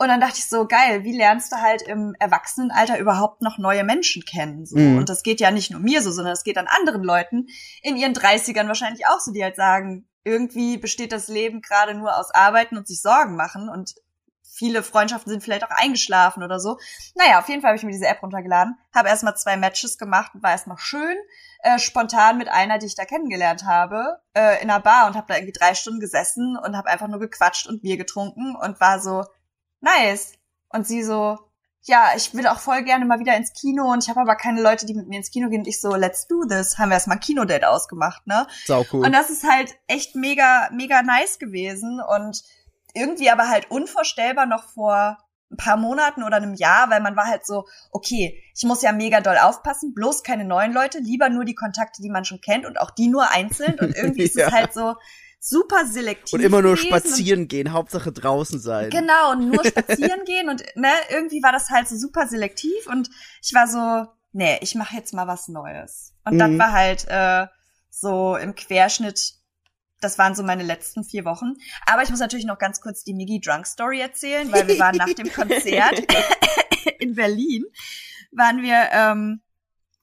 Und 0.00 0.08
dann 0.08 0.20
dachte 0.20 0.38
ich 0.38 0.48
so, 0.48 0.66
geil, 0.66 1.02
wie 1.02 1.16
lernst 1.16 1.50
du 1.50 1.56
halt 1.56 1.82
im 1.82 2.14
Erwachsenenalter 2.20 2.98
überhaupt 2.98 3.42
noch 3.42 3.58
neue 3.58 3.82
Menschen 3.82 4.24
kennen? 4.24 4.64
So. 4.64 4.78
Mhm. 4.78 4.98
Und 4.98 5.08
das 5.08 5.24
geht 5.24 5.40
ja 5.40 5.50
nicht 5.50 5.72
nur 5.72 5.80
mir 5.80 6.02
so, 6.02 6.12
sondern 6.12 6.32
es 6.32 6.44
geht 6.44 6.56
an 6.56 6.68
anderen 6.68 7.02
Leuten 7.02 7.48
in 7.82 7.96
ihren 7.96 8.14
30ern 8.14 8.68
wahrscheinlich 8.68 9.06
auch 9.08 9.18
so, 9.18 9.32
die 9.32 9.42
halt 9.42 9.56
sagen, 9.56 10.08
irgendwie 10.22 10.78
besteht 10.78 11.10
das 11.10 11.26
Leben 11.26 11.62
gerade 11.62 11.94
nur 11.94 12.16
aus 12.16 12.30
Arbeiten 12.32 12.76
und 12.76 12.86
sich 12.86 13.00
Sorgen 13.00 13.34
machen 13.34 13.68
und 13.68 13.94
viele 14.58 14.82
Freundschaften 14.82 15.30
sind 15.30 15.42
vielleicht 15.42 15.64
auch 15.64 15.70
eingeschlafen 15.70 16.42
oder 16.42 16.58
so. 16.60 16.78
Naja, 17.14 17.38
auf 17.38 17.48
jeden 17.48 17.62
Fall 17.62 17.70
habe 17.70 17.78
ich 17.78 17.84
mir 17.84 17.92
diese 17.92 18.06
App 18.06 18.22
runtergeladen, 18.22 18.76
habe 18.94 19.08
erstmal 19.08 19.36
zwei 19.36 19.56
Matches 19.56 19.98
gemacht 19.98 20.32
und 20.34 20.42
war 20.42 20.50
erstmal 20.50 20.78
schön 20.78 21.16
äh, 21.62 21.78
spontan 21.78 22.38
mit 22.38 22.48
einer, 22.48 22.78
die 22.78 22.86
ich 22.86 22.94
da 22.94 23.04
kennengelernt 23.04 23.64
habe, 23.64 24.20
äh, 24.34 24.62
in 24.62 24.70
einer 24.70 24.80
Bar 24.80 25.06
und 25.06 25.16
habe 25.16 25.26
da 25.28 25.34
irgendwie 25.34 25.58
drei 25.58 25.74
Stunden 25.74 26.00
gesessen 26.00 26.56
und 26.56 26.76
habe 26.76 26.88
einfach 26.88 27.08
nur 27.08 27.20
gequatscht 27.20 27.68
und 27.68 27.82
Bier 27.82 27.96
getrunken 27.96 28.56
und 28.56 28.80
war 28.80 29.00
so, 29.00 29.24
nice. 29.80 30.32
Und 30.70 30.86
sie 30.86 31.02
so, 31.02 31.38
ja, 31.82 32.10
ich 32.16 32.34
will 32.34 32.46
auch 32.46 32.58
voll 32.58 32.82
gerne 32.82 33.04
mal 33.06 33.18
wieder 33.20 33.36
ins 33.36 33.52
Kino 33.52 33.90
und 33.90 34.02
ich 34.04 34.10
habe 34.10 34.20
aber 34.20 34.36
keine 34.36 34.60
Leute, 34.60 34.84
die 34.86 34.94
mit 34.94 35.08
mir 35.08 35.16
ins 35.16 35.30
Kino 35.30 35.48
gehen. 35.48 35.60
Und 35.60 35.68
ich 35.68 35.80
so, 35.80 35.94
let's 35.94 36.26
do 36.26 36.44
this. 36.46 36.78
Haben 36.78 36.90
wir 36.90 36.94
erstmal 36.94 37.16
ein 37.16 37.20
Kinodate 37.20 37.68
ausgemacht, 37.68 38.26
ne? 38.26 38.46
Sau 38.66 38.84
cool. 38.92 39.04
Und 39.06 39.12
das 39.12 39.30
ist 39.30 39.44
halt 39.48 39.74
echt 39.86 40.14
mega, 40.14 40.68
mega 40.72 41.02
nice 41.02 41.38
gewesen 41.38 42.00
und 42.00 42.42
irgendwie 42.94 43.30
aber 43.30 43.48
halt 43.48 43.70
unvorstellbar 43.70 44.46
noch 44.46 44.64
vor 44.64 45.18
ein 45.50 45.56
paar 45.56 45.78
Monaten 45.78 46.24
oder 46.24 46.36
einem 46.36 46.54
Jahr, 46.54 46.90
weil 46.90 47.00
man 47.00 47.16
war 47.16 47.26
halt 47.26 47.46
so, 47.46 47.66
okay, 47.90 48.42
ich 48.54 48.64
muss 48.64 48.82
ja 48.82 48.92
mega 48.92 49.22
doll 49.22 49.38
aufpassen, 49.38 49.94
bloß 49.94 50.22
keine 50.22 50.44
neuen 50.44 50.74
Leute, 50.74 50.98
lieber 50.98 51.30
nur 51.30 51.46
die 51.46 51.54
Kontakte, 51.54 52.02
die 52.02 52.10
man 52.10 52.26
schon 52.26 52.42
kennt 52.42 52.66
und 52.66 52.78
auch 52.78 52.90
die 52.90 53.08
nur 53.08 53.30
einzeln 53.30 53.78
und 53.80 53.96
irgendwie 53.96 54.24
ist 54.24 54.36
Ja. 54.36 54.48
es 54.48 54.52
halt 54.52 54.74
so 54.74 54.96
super 55.40 55.86
selektiv. 55.86 56.32
und 56.34 56.40
immer 56.40 56.62
nur 56.62 56.72
und 56.72 56.76
spazieren 56.78 57.48
gehen, 57.48 57.72
Hauptsache 57.72 58.12
draußen 58.12 58.58
sein. 58.60 58.90
Genau, 58.90 59.32
und 59.32 59.48
nur 59.48 59.64
spazieren 59.66 60.24
gehen 60.24 60.48
und 60.48 60.62
ne, 60.76 60.90
irgendwie 61.10 61.42
war 61.42 61.52
das 61.52 61.70
halt 61.70 61.88
so 61.88 61.96
super 61.96 62.26
selektiv 62.26 62.86
und 62.86 63.08
ich 63.42 63.54
war 63.54 63.66
so, 63.68 64.10
nee, 64.32 64.58
ich 64.60 64.74
mache 64.74 64.96
jetzt 64.96 65.14
mal 65.14 65.26
was 65.26 65.48
Neues. 65.48 66.12
Und 66.24 66.34
Mhm. 66.34 66.38
das 66.38 66.58
war 66.58 66.72
halt 66.72 67.06
äh, 67.08 67.46
so 67.90 68.36
im 68.36 68.54
Querschnitt, 68.54 69.34
das 70.00 70.18
waren 70.18 70.34
so 70.34 70.42
meine 70.42 70.62
letzten 70.62 71.02
vier 71.04 71.24
Wochen. 71.24 71.54
Aber 71.86 72.02
ich 72.02 72.10
muss 72.10 72.20
natürlich 72.20 72.46
noch 72.46 72.58
ganz 72.58 72.80
kurz 72.80 73.02
die 73.04 73.14
Miggy 73.14 73.40
Drunk 73.40 73.66
Story 73.66 74.00
erzählen, 74.00 74.50
weil 74.52 74.68
wir 74.68 74.78
waren 74.78 74.96
nach 74.96 75.12
dem 75.12 75.32
Konzert 75.32 76.02
in 76.98 77.14
Berlin, 77.14 77.64
waren 78.32 78.62
wir 78.62 78.88
ähm, 78.92 79.40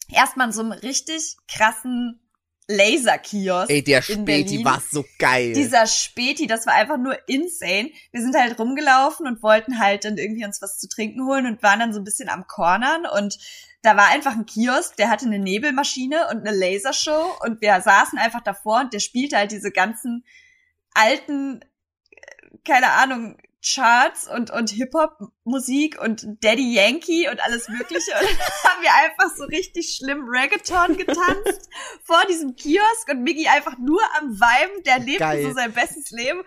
erstmal 0.09 0.47
in 0.47 0.53
so 0.53 0.61
einem 0.61 0.71
richtig 0.71 1.37
krassen 1.47 2.19
Laserkiosk 2.67 3.69
Ey, 3.69 3.83
der 3.83 3.97
in 3.97 4.03
Späti 4.03 4.23
Berlin. 4.23 4.65
war 4.65 4.81
so 4.91 5.05
geil. 5.19 5.53
Dieser 5.53 5.85
Späti, 5.85 6.47
das 6.47 6.65
war 6.65 6.73
einfach 6.73 6.97
nur 6.97 7.17
insane. 7.27 7.91
Wir 8.11 8.21
sind 8.21 8.35
halt 8.35 8.57
rumgelaufen 8.59 9.27
und 9.27 9.43
wollten 9.43 9.79
halt 9.79 10.05
dann 10.05 10.17
irgendwie 10.17 10.45
uns 10.45 10.61
was 10.61 10.79
zu 10.79 10.87
trinken 10.87 11.25
holen 11.25 11.45
und 11.45 11.61
waren 11.61 11.79
dann 11.79 11.93
so 11.93 11.99
ein 11.99 12.03
bisschen 12.03 12.29
am 12.29 12.47
Cornern 12.47 13.05
und 13.05 13.37
da 13.83 13.95
war 13.95 14.07
einfach 14.07 14.31
ein 14.31 14.47
Kiosk, 14.47 14.97
der 14.97 15.11
hatte 15.11 15.27
eine 15.27 15.37
Nebelmaschine 15.37 16.29
und 16.29 16.47
eine 16.47 16.57
Lasershow 16.57 17.37
und 17.41 17.61
wir 17.61 17.79
saßen 17.79 18.17
einfach 18.17 18.41
davor 18.41 18.79
und 18.79 18.93
der 18.93 18.99
spielte 18.99 19.37
halt 19.37 19.51
diese 19.51 19.71
ganzen 19.71 20.25
alten, 20.95 21.61
äh, 22.09 22.57
keine 22.63 22.91
Ahnung, 22.93 23.37
Charts 23.63 24.27
und, 24.27 24.49
und 24.49 24.71
Hip-Hop-Musik 25.55 26.01
und 26.01 26.25
Daddy 26.41 26.73
Yankee 26.75 27.29
und 27.29 27.39
alles 27.43 27.69
mögliche. 27.69 28.11
Und 28.19 28.27
haben 28.63 28.81
wir 28.81 28.91
einfach 29.05 29.35
so 29.35 29.43
richtig 29.45 29.95
schlimm 29.95 30.25
Reggaeton 30.27 30.97
getanzt 30.97 31.69
vor 32.03 32.21
diesem 32.29 32.55
Kiosk 32.55 33.09
und 33.11 33.23
Miggy 33.23 33.47
einfach 33.47 33.77
nur 33.77 34.01
am 34.19 34.31
Viben, 34.39 34.83
der 34.85 34.99
lebte 34.99 35.19
Geil. 35.19 35.43
so 35.43 35.53
sein 35.53 35.71
bestes 35.71 36.11
Leben. 36.11 36.41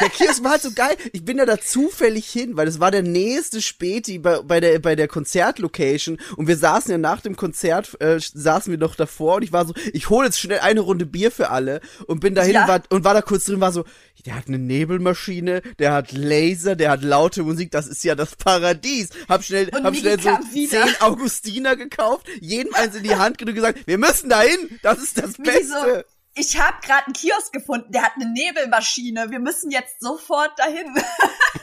Der 0.00 0.08
Kiosk 0.10 0.44
war 0.44 0.52
halt 0.52 0.62
so 0.62 0.72
geil. 0.72 0.96
Ich 1.12 1.24
bin 1.24 1.38
ja 1.38 1.46
da 1.46 1.58
zufällig 1.60 2.28
hin, 2.28 2.56
weil 2.56 2.66
das 2.66 2.80
war 2.80 2.90
der 2.90 3.02
nächste 3.02 3.62
Späti 3.62 4.18
bei, 4.18 4.40
bei 4.42 4.60
der, 4.60 4.78
bei 4.78 4.94
der 4.94 5.08
Konzertlocation. 5.08 6.18
Und 6.36 6.48
wir 6.48 6.56
saßen 6.56 6.90
ja 6.90 6.98
nach 6.98 7.20
dem 7.20 7.36
Konzert, 7.36 8.00
äh, 8.00 8.18
saßen 8.20 8.70
wir 8.70 8.78
noch 8.78 8.94
davor 8.94 9.36
und 9.36 9.42
ich 9.42 9.52
war 9.52 9.66
so, 9.66 9.74
ich 9.92 10.10
hole 10.10 10.26
jetzt 10.26 10.38
schnell 10.40 10.60
eine 10.60 10.80
Runde 10.80 11.06
Bier 11.06 11.30
für 11.30 11.50
alle 11.50 11.80
und 12.06 12.20
bin 12.20 12.34
dahin 12.34 12.54
Ja. 12.54 12.62
und, 12.62 12.68
war, 12.68 12.82
und 12.90 13.04
war 13.04 13.14
da 13.14 13.22
kurz 13.22 13.44
drin, 13.44 13.60
war 13.60 13.72
so, 13.72 13.84
der 14.26 14.36
hat 14.36 14.46
eine 14.48 14.58
Nebelmaschine, 14.58 15.62
der 15.78 15.92
hat 15.92 16.12
Laser, 16.12 16.76
der 16.76 16.90
hat 16.90 17.02
laute 17.02 17.42
Musik, 17.42 17.70
das 17.72 17.86
ist 17.86 18.01
ja 18.04 18.14
das 18.14 18.36
Paradies. 18.36 19.10
Hab 19.28 19.42
schnell, 19.44 19.68
Und 19.74 19.84
hab 19.84 19.94
schnell 19.94 20.20
so 20.20 20.30
wieder. 20.52 20.84
zehn 20.84 21.00
Augustiner 21.00 21.76
gekauft, 21.76 22.26
jedem 22.40 22.74
eins 22.74 22.94
in 22.94 23.02
die 23.02 23.14
Hand 23.16 23.40
und 23.42 23.54
gesagt, 23.54 23.86
wir 23.86 23.98
müssen 23.98 24.28
dahin, 24.30 24.78
das 24.82 24.98
ist 24.98 25.18
das 25.18 25.38
Migi 25.38 25.64
so, 25.64 25.74
Beste. 25.74 26.06
ich 26.34 26.58
habe 26.60 26.76
gerade 26.82 27.06
einen 27.06 27.14
Kiosk 27.14 27.52
gefunden, 27.52 27.92
der 27.92 28.02
hat 28.02 28.12
eine 28.16 28.30
Nebelmaschine. 28.32 29.30
Wir 29.30 29.40
müssen 29.40 29.70
jetzt 29.70 30.00
sofort 30.00 30.58
dahin. 30.58 30.86
und 30.92 31.02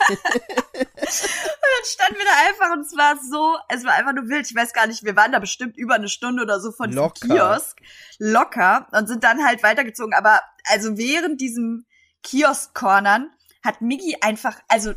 dann 0.10 1.86
standen 1.86 2.18
wir 2.18 2.26
da 2.26 2.48
einfach 2.48 2.72
und 2.74 2.82
es 2.86 2.96
war 2.96 3.18
so, 3.18 3.58
es 3.70 3.84
war 3.84 3.94
einfach 3.94 4.14
nur 4.14 4.28
wild. 4.28 4.50
Ich 4.50 4.56
weiß 4.56 4.74
gar 4.74 4.88
nicht, 4.88 5.04
wir 5.04 5.16
waren 5.16 5.32
da 5.32 5.40
bestimmt 5.40 5.78
über 5.78 5.96
eine 5.96 6.10
Stunde 6.10 6.44
oder 6.44 6.60
so 6.60 6.72
von 6.72 6.90
diesem 6.90 7.04
Locker. 7.04 7.28
Kiosk. 7.28 7.78
Locker. 8.20 8.88
Und 8.92 9.08
sind 9.08 9.24
dann 9.24 9.44
halt 9.46 9.64
weitergezogen. 9.64 10.14
Aber 10.14 10.42
also 10.66 10.98
während 10.98 11.42
diesem 11.42 11.86
Kiosk-Cornern 12.24 13.32
hat 13.64 13.82
Miggi 13.82 14.18
einfach, 14.22 14.60
also 14.68 14.94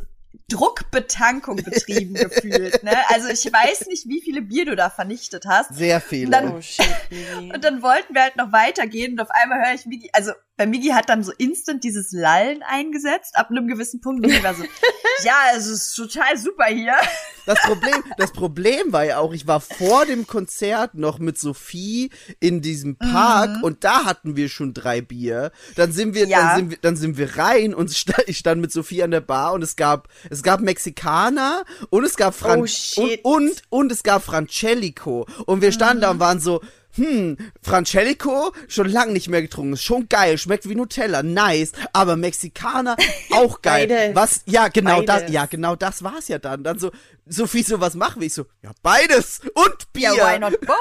Druckbetankung 0.49 1.57
betrieben 1.57 2.13
gefühlt, 2.15 2.83
ne? 2.83 2.95
Also 3.09 3.27
ich 3.29 3.51
weiß 3.51 3.87
nicht, 3.87 4.07
wie 4.07 4.21
viele 4.21 4.41
Bier 4.41 4.65
du 4.65 4.75
da 4.75 4.89
vernichtet 4.89 5.45
hast. 5.47 5.73
Sehr 5.73 5.99
viele. 6.01 6.31
dann- 6.31 6.53
Oh 6.55 6.61
shit. 6.61 6.85
Und 7.53 7.63
dann 7.63 7.81
wollten 7.81 8.13
wir 8.13 8.23
halt 8.23 8.35
noch 8.35 8.51
weitergehen 8.51 9.13
und 9.13 9.19
auf 9.21 9.29
einmal 9.31 9.59
höre 9.65 9.73
ich 9.75 9.85
Migi, 9.85 10.09
also 10.13 10.31
bei 10.55 10.67
Migi 10.67 10.89
hat 10.89 11.09
dann 11.09 11.23
so 11.23 11.31
instant 11.37 11.83
dieses 11.83 12.11
Lallen 12.11 12.61
eingesetzt, 12.63 13.35
ab 13.35 13.49
einem 13.49 13.67
gewissen 13.67 14.01
Punkt. 14.01 14.21
Migi 14.21 14.43
war 14.43 14.53
so, 14.53 14.63
ja, 15.23 15.33
es 15.55 15.65
ist 15.67 15.95
total 15.95 16.37
super 16.37 16.65
hier. 16.65 16.93
Das 17.45 17.59
Problem, 17.61 18.03
das 18.17 18.31
Problem 18.31 18.93
war 18.93 19.03
ja 19.03 19.17
auch, 19.17 19.33
ich 19.33 19.47
war 19.47 19.59
vor 19.59 20.05
dem 20.05 20.27
Konzert 20.27 20.93
noch 20.93 21.19
mit 21.19 21.37
Sophie 21.39 22.11
in 22.39 22.61
diesem 22.61 22.95
Park 22.97 23.63
und 23.63 23.83
da 23.83 24.05
hatten 24.05 24.35
wir 24.35 24.47
schon 24.47 24.73
drei 24.73 25.01
Bier. 25.01 25.51
Dann 25.75 25.91
sind 25.91 26.13
wir, 26.13 26.27
Ja. 26.27 26.39
dann 26.39 26.55
sind 26.57 26.69
wir, 26.69 26.77
dann 26.81 26.95
sind 26.95 27.17
wir 27.17 27.37
rein 27.37 27.73
und 27.73 27.91
ich 28.27 28.37
stand 28.37 28.61
mit 28.61 28.71
Sophie 28.71 29.03
an 29.03 29.11
der 29.11 29.21
Bar 29.21 29.53
und 29.53 29.61
es 29.63 29.75
gab, 29.75 30.07
es 30.29 30.43
gab 30.43 30.61
Mexikaner 30.61 31.63
und 31.89 32.03
es 32.05 32.15
gab 32.15 32.33
Fran 32.35 32.61
Oh, 32.61 33.01
und, 33.01 33.19
und 33.23 33.61
und 33.69 33.91
es 33.91 34.03
gab 34.03 34.23
Francelico 34.23 35.25
und 35.45 35.61
wir 35.61 35.71
standen 35.71 36.01
da 36.01 36.11
und 36.11 36.19
waren 36.19 36.39
so 36.39 36.61
hm, 36.95 37.37
Francelico, 37.61 38.53
schon 38.67 38.89
lang 38.89 39.13
nicht 39.13 39.29
mehr 39.29 39.41
getrunken, 39.41 39.73
ist 39.73 39.83
schon 39.83 40.07
geil, 40.09 40.37
schmeckt 40.37 40.67
wie 40.69 40.75
Nutella, 40.75 41.23
nice, 41.23 41.71
aber 41.91 42.15
Mexikaner 42.15 42.95
auch 43.31 43.61
geil. 43.61 43.87
Beides. 43.87 44.15
Was, 44.15 44.41
ja, 44.45 44.67
genau 44.67 45.01
das, 45.01 45.21
Beides. 45.21 45.33
ja, 45.33 45.45
genau 45.45 45.75
das 45.75 46.03
war's 46.03 46.27
ja 46.27 46.39
dann. 46.39 46.63
Dann 46.63 46.79
so, 46.79 46.91
Sophie, 47.25 47.63
so 47.63 47.79
was 47.79 47.95
machen 47.95 48.19
wir? 48.21 48.27
Ich 48.27 48.33
so, 48.33 48.45
ja, 48.61 48.71
beides 48.81 49.41
und 49.53 49.93
Bier. 49.93 50.13
Ja, 50.15 50.33
why 50.33 50.39
not 50.39 50.59
both? 50.61 50.77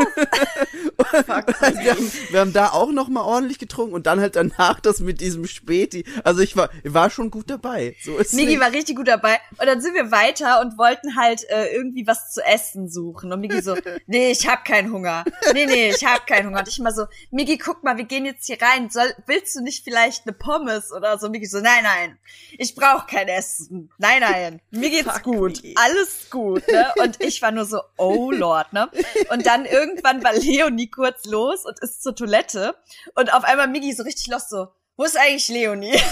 Wir, 1.13 1.93
haben, 1.93 2.13
wir 2.31 2.41
haben 2.41 2.53
da 2.53 2.69
auch 2.71 2.91
noch 2.91 3.09
mal 3.09 3.23
ordentlich 3.23 3.59
getrunken 3.59 3.95
und 3.95 4.07
dann 4.07 4.21
halt 4.21 4.37
danach 4.37 4.81
das 4.81 5.01
mit 5.01 5.21
diesem 5.21 5.47
Späti. 5.47 6.05
Also 6.25 6.41
ich 6.41 6.57
war, 6.57 6.71
war 6.85 7.11
schon 7.11 7.31
gut 7.31 7.51
dabei. 7.51 7.97
So 8.03 8.17
ist 8.17 8.33
Migi 8.35 8.53
nicht. 8.53 8.61
war 8.61 8.73
richtig 8.73 8.97
gut 8.97 9.09
dabei. 9.09 9.39
Und 9.59 9.67
dann 9.67 9.81
sind 9.81 9.95
wir 9.95 10.11
weiter 10.11 10.61
und 10.61 10.79
wollten 10.79 11.17
halt 11.17 11.45
äh, 11.51 11.67
irgendwie 11.75 12.07
was 12.07 12.31
zu 12.33 12.41
essen 12.43 12.89
suchen. 12.89 13.33
Und 13.33 13.41
Migi 13.41 13.61
so, 13.61 13.77
nee, 14.07 14.31
ich 14.31 14.49
hab 14.49 14.65
keinen 14.65 14.93
Hunger. 14.93 15.25
Nee, 15.53 15.67
nee, 15.67 15.91
ich 15.91 16.05
hab 16.05 16.27
keinen 16.27 16.47
Hunger. 16.47 16.61
Und 16.61 16.69
ich 16.69 16.79
mal 16.79 16.95
so, 16.95 17.07
Migi, 17.31 17.59
guck 17.59 17.83
mal, 17.83 17.97
wir 17.97 18.05
gehen 18.05 18.25
jetzt 18.25 18.47
hier 18.47 18.61
rein. 18.63 18.89
Soll, 18.89 19.13
willst 19.27 19.55
du 19.57 19.61
nicht 19.61 19.85
vielleicht 19.85 20.27
eine 20.27 20.33
Pommes 20.33 20.93
oder 20.93 21.19
so? 21.19 21.29
Migi 21.29 21.47
so, 21.47 21.59
nein, 21.61 21.83
nein, 21.83 22.19
ich 22.59 22.75
brauch 22.75 23.07
kein 23.07 23.29
Essen. 23.29 23.91
Nein, 23.99 24.21
nein, 24.21 24.61
mir 24.71 24.91
geht's 24.91 25.13
Fuck 25.13 25.23
gut. 25.25 25.63
me. 25.63 25.75
Alles 25.77 26.31
gut, 26.33 26.67
ne? 26.67 26.93
Und 26.97 27.23
ich 27.23 27.41
war 27.43 27.53
nur 27.53 27.67
so, 27.67 27.81
oh 27.99 28.33
Lord, 28.33 28.73
ne? 28.73 28.91
Und 29.31 29.47
dann 29.47 29.67
irgendwann 29.67 30.25
war 30.25 30.33
Leonie 30.33 30.91
kurz 30.91 31.27
los 31.27 31.65
und 31.65 31.79
ist 31.81 32.03
zur 32.03 32.17
Toilette. 32.17 32.75
Und 33.15 33.33
auf 33.33 33.45
einmal 33.45 33.69
Migi 33.69 33.93
so 33.93 34.03
richtig 34.03 34.27
los 34.29 34.49
so, 34.49 34.69
wo 34.97 35.05
ist 35.05 35.17
eigentlich 35.17 35.49
Leonie? 35.49 35.97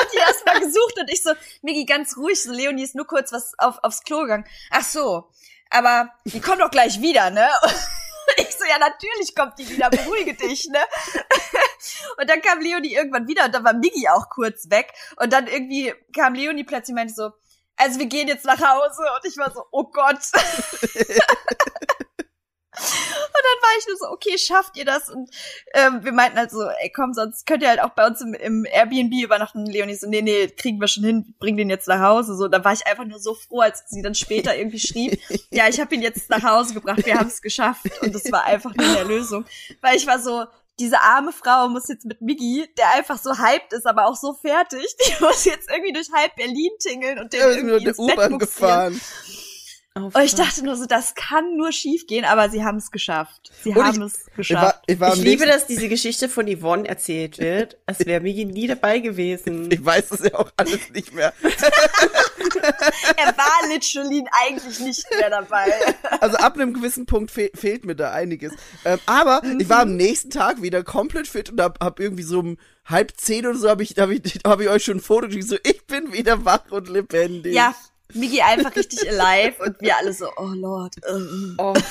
Hat 0.00 0.08
die 0.12 0.18
erstmal 0.18 0.60
gesucht 0.60 0.98
und 0.98 1.10
ich 1.10 1.22
so, 1.22 1.32
Migi, 1.62 1.84
ganz 1.84 2.16
ruhig, 2.16 2.42
so 2.42 2.52
Leonie 2.52 2.82
ist 2.82 2.94
nur 2.94 3.06
kurz 3.06 3.32
was 3.32 3.52
auf, 3.58 3.78
aufs 3.82 4.02
Klo 4.02 4.22
gegangen. 4.22 4.46
Ach 4.70 4.84
so, 4.84 5.30
aber 5.70 6.10
die 6.24 6.40
kommt 6.40 6.60
doch 6.60 6.70
gleich 6.70 7.00
wieder, 7.00 7.30
ne? 7.30 7.48
Und 7.62 7.74
ich 8.38 8.56
so, 8.56 8.64
ja, 8.64 8.78
natürlich 8.78 9.34
kommt 9.36 9.58
die 9.58 9.68
wieder, 9.68 9.88
beruhige 9.90 10.34
dich, 10.34 10.68
ne? 10.68 10.80
Und 12.18 12.28
dann 12.28 12.42
kam 12.42 12.60
Leonie 12.60 12.94
irgendwann 12.94 13.26
wieder 13.26 13.46
und 13.46 13.54
dann 13.54 13.64
war 13.64 13.72
Migi 13.72 14.06
auch 14.08 14.28
kurz 14.28 14.68
weg. 14.68 14.92
Und 15.16 15.32
dann 15.32 15.46
irgendwie 15.46 15.94
kam 16.14 16.34
Leonie 16.34 16.64
plötzlich 16.64 16.90
und 16.90 16.96
meinte 16.96 17.14
so, 17.14 17.30
also 17.80 17.98
wir 17.98 18.06
gehen 18.06 18.28
jetzt 18.28 18.44
nach 18.44 18.60
Hause. 18.60 19.02
Und 19.16 19.28
ich 19.28 19.36
war 19.38 19.52
so, 19.52 19.64
oh 19.72 19.84
Gott. 19.84 20.18
Und 22.80 23.44
dann 23.44 23.62
war 23.62 23.78
ich 23.78 23.86
nur 23.88 23.96
so, 23.96 24.06
okay, 24.10 24.38
schafft 24.38 24.76
ihr 24.76 24.84
das? 24.84 25.10
Und 25.10 25.28
ähm, 25.74 26.04
wir 26.04 26.12
meinten 26.12 26.38
halt 26.38 26.50
so, 26.50 26.62
ey, 26.62 26.90
komm, 26.94 27.12
sonst 27.12 27.44
könnt 27.44 27.62
ihr 27.62 27.68
halt 27.68 27.82
auch 27.82 27.90
bei 27.90 28.06
uns 28.06 28.20
im, 28.20 28.32
im 28.32 28.64
Airbnb 28.64 29.12
übernachten. 29.22 29.66
Leonie 29.66 29.96
so, 29.96 30.08
nee, 30.08 30.22
nee, 30.22 30.48
kriegen 30.48 30.80
wir 30.80 30.88
schon 30.88 31.04
hin, 31.04 31.34
bring 31.38 31.56
den 31.56 31.68
jetzt 31.68 31.88
nach 31.88 32.00
Hause. 32.00 32.36
So, 32.36 32.48
da 32.48 32.64
war 32.64 32.72
ich 32.72 32.86
einfach 32.86 33.04
nur 33.04 33.18
so 33.18 33.34
froh, 33.34 33.60
als 33.60 33.84
sie 33.88 34.02
dann 34.02 34.14
später 34.14 34.56
irgendwie 34.56 34.78
schrieb, 34.78 35.20
ja, 35.50 35.68
ich 35.68 35.80
habe 35.80 35.94
ihn 35.94 36.02
jetzt 36.02 36.30
nach 36.30 36.42
Hause 36.42 36.74
gebracht, 36.74 37.04
wir 37.04 37.18
haben 37.18 37.28
es 37.28 37.42
geschafft. 37.42 37.86
Und 38.02 38.14
das 38.14 38.30
war 38.30 38.44
einfach 38.44 38.74
nur 38.74 38.86
eine 38.86 39.04
Lösung. 39.04 39.44
Weil 39.80 39.96
ich 39.96 40.06
war 40.06 40.18
so, 40.18 40.46
diese 40.80 41.00
arme 41.00 41.32
Frau 41.32 41.68
muss 41.68 41.88
jetzt 41.88 42.06
mit 42.06 42.22
Miggi, 42.22 42.66
der 42.78 42.94
einfach 42.94 43.18
so 43.18 43.36
hyped 43.36 43.72
ist, 43.72 43.86
aber 43.86 44.06
auch 44.06 44.16
so 44.16 44.32
fertig, 44.32 44.84
die 45.06 45.22
muss 45.22 45.44
jetzt 45.44 45.70
irgendwie 45.70 45.92
durch 45.92 46.10
halb 46.12 46.34
Berlin 46.36 46.70
tingeln 46.80 47.18
und 47.18 47.32
den 47.32 47.40
Ja, 47.40 47.48
irgendwie 47.50 47.84
ins 47.84 47.96
Bett 47.98 48.38
gefahren. 48.38 49.00
Oh, 49.96 50.10
ich 50.22 50.36
dachte 50.36 50.64
nur 50.64 50.76
so, 50.76 50.86
das 50.86 51.16
kann 51.16 51.56
nur 51.56 51.72
schief 51.72 52.06
gehen, 52.06 52.24
aber 52.24 52.48
sie 52.48 52.62
haben 52.64 52.78
es 52.78 52.92
geschafft. 52.92 53.50
Sie 53.62 53.70
Und 53.70 53.82
haben 53.84 54.00
ich- 54.02 54.12
es 54.14 54.28
Ich 54.28 54.34
geschafft. 54.36 54.62
war, 54.64 54.82
ich 54.86 55.00
war 55.00 55.14
ich 55.16 55.20
liebe, 55.20 55.46
dass 55.46 55.66
diese 55.66 55.88
Geschichte 55.88 56.28
von 56.28 56.46
Yvonne 56.46 56.88
erzählt 56.88 57.38
wird, 57.38 57.76
als 57.86 58.06
wäre 58.06 58.20
Migi 58.20 58.44
nie 58.44 58.68
dabei 58.68 59.00
gewesen. 59.00 59.68
Ich 59.72 59.84
weiß 59.84 60.10
das 60.10 60.20
ja 60.20 60.34
auch 60.36 60.50
alles 60.56 60.90
nicht 60.94 61.12
mehr. 61.12 61.32
er 63.16 63.36
war 63.36 63.68
literally 63.68 64.24
eigentlich 64.46 64.78
nicht 64.80 65.06
mehr 65.18 65.30
dabei. 65.30 65.72
Also 66.20 66.36
ab 66.36 66.54
einem 66.54 66.74
gewissen 66.74 67.06
Punkt 67.06 67.30
fe 67.30 67.50
fehlt 67.54 67.84
mir 67.86 67.96
da 67.96 68.12
einiges. 68.12 68.52
Ähm, 68.84 68.98
aber 69.06 69.42
ich 69.58 69.68
war 69.70 69.80
am 69.80 69.96
nächsten 69.96 70.28
Tag 70.30 70.60
wieder 70.60 70.82
komplett 70.84 71.26
fit 71.28 71.50
und 71.50 71.60
hab, 71.60 71.82
hab 71.82 71.98
irgendwie 71.98 72.22
so 72.24 72.40
um 72.40 72.58
halb 72.84 73.12
zehn 73.16 73.46
oder 73.46 73.56
so 73.58 73.68
habe 73.70 73.82
ich, 73.82 73.96
hab 73.98 74.10
ich, 74.10 74.38
hab 74.46 74.60
ich 74.60 74.68
euch 74.68 74.84
schon 74.84 74.98
ein 74.98 75.00
Foto 75.00 75.26
geschickt, 75.28 75.48
so 75.48 75.56
ich 75.62 75.84
bin 75.86 76.12
wieder 76.12 76.44
wach 76.44 76.70
und 76.70 76.88
lebendig. 76.88 77.54
ja, 77.54 77.74
Migi 78.14 78.40
einfach 78.40 78.74
richtig 78.76 79.00
alive 79.08 79.62
und 79.62 79.80
wir 79.80 79.96
alle 79.96 80.12
so, 80.12 80.28
oh 80.36 80.52
Lord. 80.54 80.96
ugh. 81.08 81.54
Oh, 81.58 81.74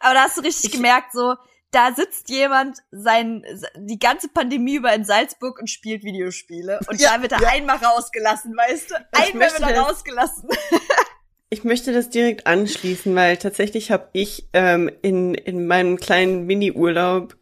Aber 0.00 0.14
da 0.14 0.22
hast 0.22 0.38
du 0.38 0.42
richtig 0.42 0.72
gemerkt, 0.72 1.12
so, 1.12 1.34
da 1.70 1.92
sitzt 1.94 2.30
jemand 2.30 2.78
sein, 2.90 3.44
die 3.76 3.98
ganze 3.98 4.28
Pandemie 4.28 4.76
über 4.76 4.92
in 4.94 5.04
Salzburg 5.04 5.60
und 5.60 5.68
spielt 5.70 6.02
Videospiele. 6.02 6.80
Und 6.88 7.00
Ja, 7.00 7.16
da 7.16 7.22
wird 7.22 7.32
er 7.32 7.42
ja. 7.42 7.48
einmal 7.48 7.76
rausgelassen, 7.76 8.56
weißt 8.56 8.90
du? 8.90 8.94
Einmal 9.12 9.52
wird 9.52 9.60
er 9.62 9.80
rausgelassen. 9.80 10.48
Ich 11.52 11.64
möchte 11.64 11.92
das 11.92 12.10
direkt 12.10 12.46
anschließen, 12.46 13.12
weil 13.16 13.36
tatsächlich 13.36 13.90
habe 13.90 14.08
ich 14.12 14.48
ähm, 14.52 14.88
in, 15.02 15.34
in 15.34 15.66
meinem 15.66 15.96
kleinen 15.96 16.46
Mini-Urlaub, 16.46 17.36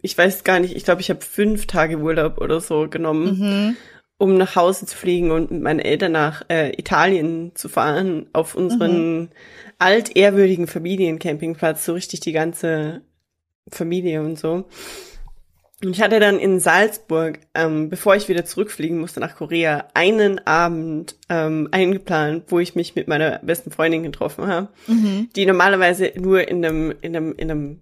ich 0.00 0.16
weiß 0.16 0.44
gar 0.44 0.60
nicht, 0.60 0.76
ich 0.76 0.84
glaube, 0.84 1.00
ich 1.00 1.10
habe 1.10 1.22
fünf 1.22 1.66
Tage 1.66 1.98
Urlaub 1.98 2.38
oder 2.38 2.60
so 2.60 2.88
genommen, 2.88 3.76
um 4.18 4.36
nach 4.36 4.56
Hause 4.56 4.84
zu 4.86 4.96
fliegen 4.96 5.30
und 5.30 5.50
mit 5.50 5.62
meinen 5.62 5.78
Eltern 5.78 6.12
nach 6.12 6.42
äh, 6.50 6.72
Italien 6.76 7.52
zu 7.54 7.68
fahren, 7.68 8.26
auf 8.32 8.56
unseren 8.56 9.30
altehrwürdigen 9.78 10.66
Familiencampingplatz, 10.66 11.84
so 11.84 11.94
richtig 11.94 12.20
die 12.20 12.32
ganze 12.32 13.02
Familie 13.70 14.20
und 14.20 14.38
so. 14.38 14.66
Und 15.84 15.90
ich 15.92 16.02
hatte 16.02 16.18
dann 16.18 16.40
in 16.40 16.58
Salzburg, 16.58 17.38
ähm, 17.54 17.88
bevor 17.88 18.16
ich 18.16 18.28
wieder 18.28 18.44
zurückfliegen 18.44 18.98
musste 18.98 19.20
nach 19.20 19.36
Korea, 19.36 19.86
einen 19.94 20.44
Abend 20.44 21.14
ähm, 21.28 21.68
eingeplant, 21.70 22.46
wo 22.48 22.58
ich 22.58 22.74
mich 22.74 22.96
mit 22.96 23.06
meiner 23.06 23.38
besten 23.38 23.70
Freundin 23.70 24.02
getroffen 24.02 24.48
habe, 24.48 24.68
die 25.36 25.46
normalerweise 25.46 26.10
nur 26.16 26.48
in 26.48 26.64
einem, 26.64 26.94
in 27.00 27.14
einem, 27.14 27.34
in 27.36 27.50
einem 27.52 27.80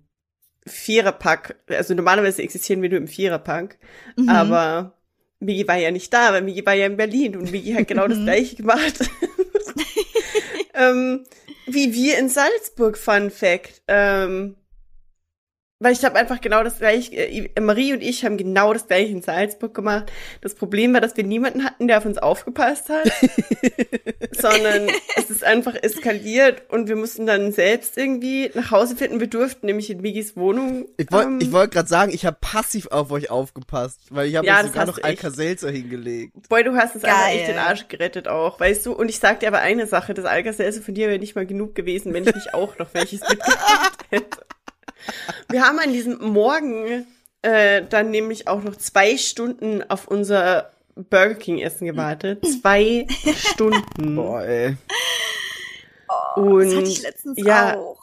Viererpack, 0.67 1.57
also 1.69 1.95
normalerweise 1.95 2.43
existieren 2.43 2.83
wir 2.83 2.91
nur 2.91 2.99
im 2.99 3.09
Viererpack, 3.09 3.79
aber 4.29 4.93
Migi 5.41 5.69
war 5.69 5.77
ja 5.77 5.91
nicht 5.91 6.13
da, 6.13 6.33
weil 6.33 6.43
Migi 6.43 6.65
war 6.65 6.75
ja 6.75 6.87
in 6.87 6.97
Berlin 6.97 7.37
und 7.37 7.51
Migi 7.51 7.73
hat 7.73 7.89
genau 7.89 8.09
das 8.09 8.19
gleiche 8.19 8.57
gemacht. 8.57 8.99
ähm, 10.75 11.25
wie 11.67 11.93
wir 11.93 12.19
in 12.19 12.29
Salzburg, 12.29 12.97
Fun 12.97 13.31
Fact. 13.31 13.83
Ähm, 13.89 14.57
weil 15.79 15.93
ich 15.93 16.05
habe 16.05 16.17
einfach 16.17 16.41
genau 16.41 16.65
das 16.65 16.79
gleiche, 16.79 17.15
äh, 17.15 17.61
Marie 17.61 17.93
und 17.93 18.03
ich 18.03 18.25
haben 18.25 18.39
genau 18.39 18.73
das 18.73 18.87
gleiche 18.87 19.13
in 19.13 19.21
Salzburg 19.21 19.75
gemacht. 19.75 20.11
Das 20.41 20.55
Problem 20.55 20.95
war, 20.95 21.03
dass 21.03 21.17
wir 21.17 21.25
niemanden 21.25 21.65
hatten, 21.65 21.87
der 21.87 21.99
auf 21.99 22.07
uns 22.07 22.17
aufgepasst 22.17 22.89
hat, 22.89 23.05
sondern 24.33 24.89
es 25.17 25.29
ist 25.29 25.45
einfach 25.45 25.75
eskaliert 25.75 26.63
und 26.71 26.89
wir 26.89 26.97
mussten 26.97 27.27
dann 27.27 27.53
selbst 27.53 27.99
irgendwie 27.99 28.51
nach 28.55 28.71
Hause 28.71 28.97
finden. 28.97 29.21
Wir 29.21 29.27
durften 29.27 29.67
nämlich 29.67 29.91
in 29.91 30.01
Migis 30.01 30.35
Wohnung. 30.35 30.87
Ich 30.97 31.13
wollte 31.13 31.29
ähm, 31.29 31.41
ich 31.43 31.53
wollt 31.53 31.73
gerade 31.73 31.89
sagen, 31.89 32.11
ich 32.13 32.25
habe 32.25 32.39
passiv 32.41 32.87
auf 32.87 33.11
euch 33.11 33.31
aufgepasst, 33.31 34.01
weil 34.11 34.29
ich 34.29 34.37
habe 34.37 34.47
Ja, 34.47 34.65
sogar 34.65 34.87
noch. 34.87 35.03
Alka-Seltzer 35.03 35.71
hingelegt. 35.71 36.49
Boy, 36.49 36.65
du 36.65 36.75
hast 36.75 36.97
es 36.97 37.05
einfach 37.05 37.29
echt 37.29 37.49
den 37.49 37.59
Arsch 37.59 37.87
gerettet 37.89 38.29
auch, 38.29 38.59
weißt 38.59 38.87
du? 38.87 38.93
Und 38.95 39.11
ich 39.11 39.19
sag 39.19 39.41
dir 39.41 39.49
aber 39.49 39.59
eine 39.59 39.87
Sache, 39.87 40.15
das 40.15 40.25
Alka-Seltzer 40.25 40.81
von 40.81 40.95
dir 40.95 41.09
wäre 41.09 41.19
nicht 41.19 41.37
mal 41.37 41.47
genug 41.47 41.75
gewesen, 41.75 42.15
wenn 42.15 42.27
ich 42.27 42.35
nicht 42.35 42.55
auch 42.55 42.79
noch 42.79 42.95
welches 42.95 43.21
mitgebracht 43.21 43.99
hätte. 44.11 44.46
Wir 45.49 45.63
haben 45.63 45.79
an 45.79 45.93
diesem 45.93 46.19
Morgen 46.21 47.07
äh, 47.43 47.83
dann 47.89 48.11
nämlich 48.11 48.49
auch 48.49 48.63
noch 48.63 48.77
zwei 48.77 49.17
Stunden 49.17 49.83
auf 49.89 50.09
unser 50.09 50.71
Burger 50.97 51.35
King 51.35 51.59
Essen 51.59 51.87
gewartet. 51.87 52.45
Zwei 52.63 53.07
Stunden. 53.37 54.17
Boah, 54.17 54.43
ey. 54.43 54.77
Und 56.37 56.65
das 56.65 56.75
hatte 56.75 56.89
ich 56.89 57.03
letztens 57.03 57.39
ja, 57.39 57.77
auch. 57.77 58.01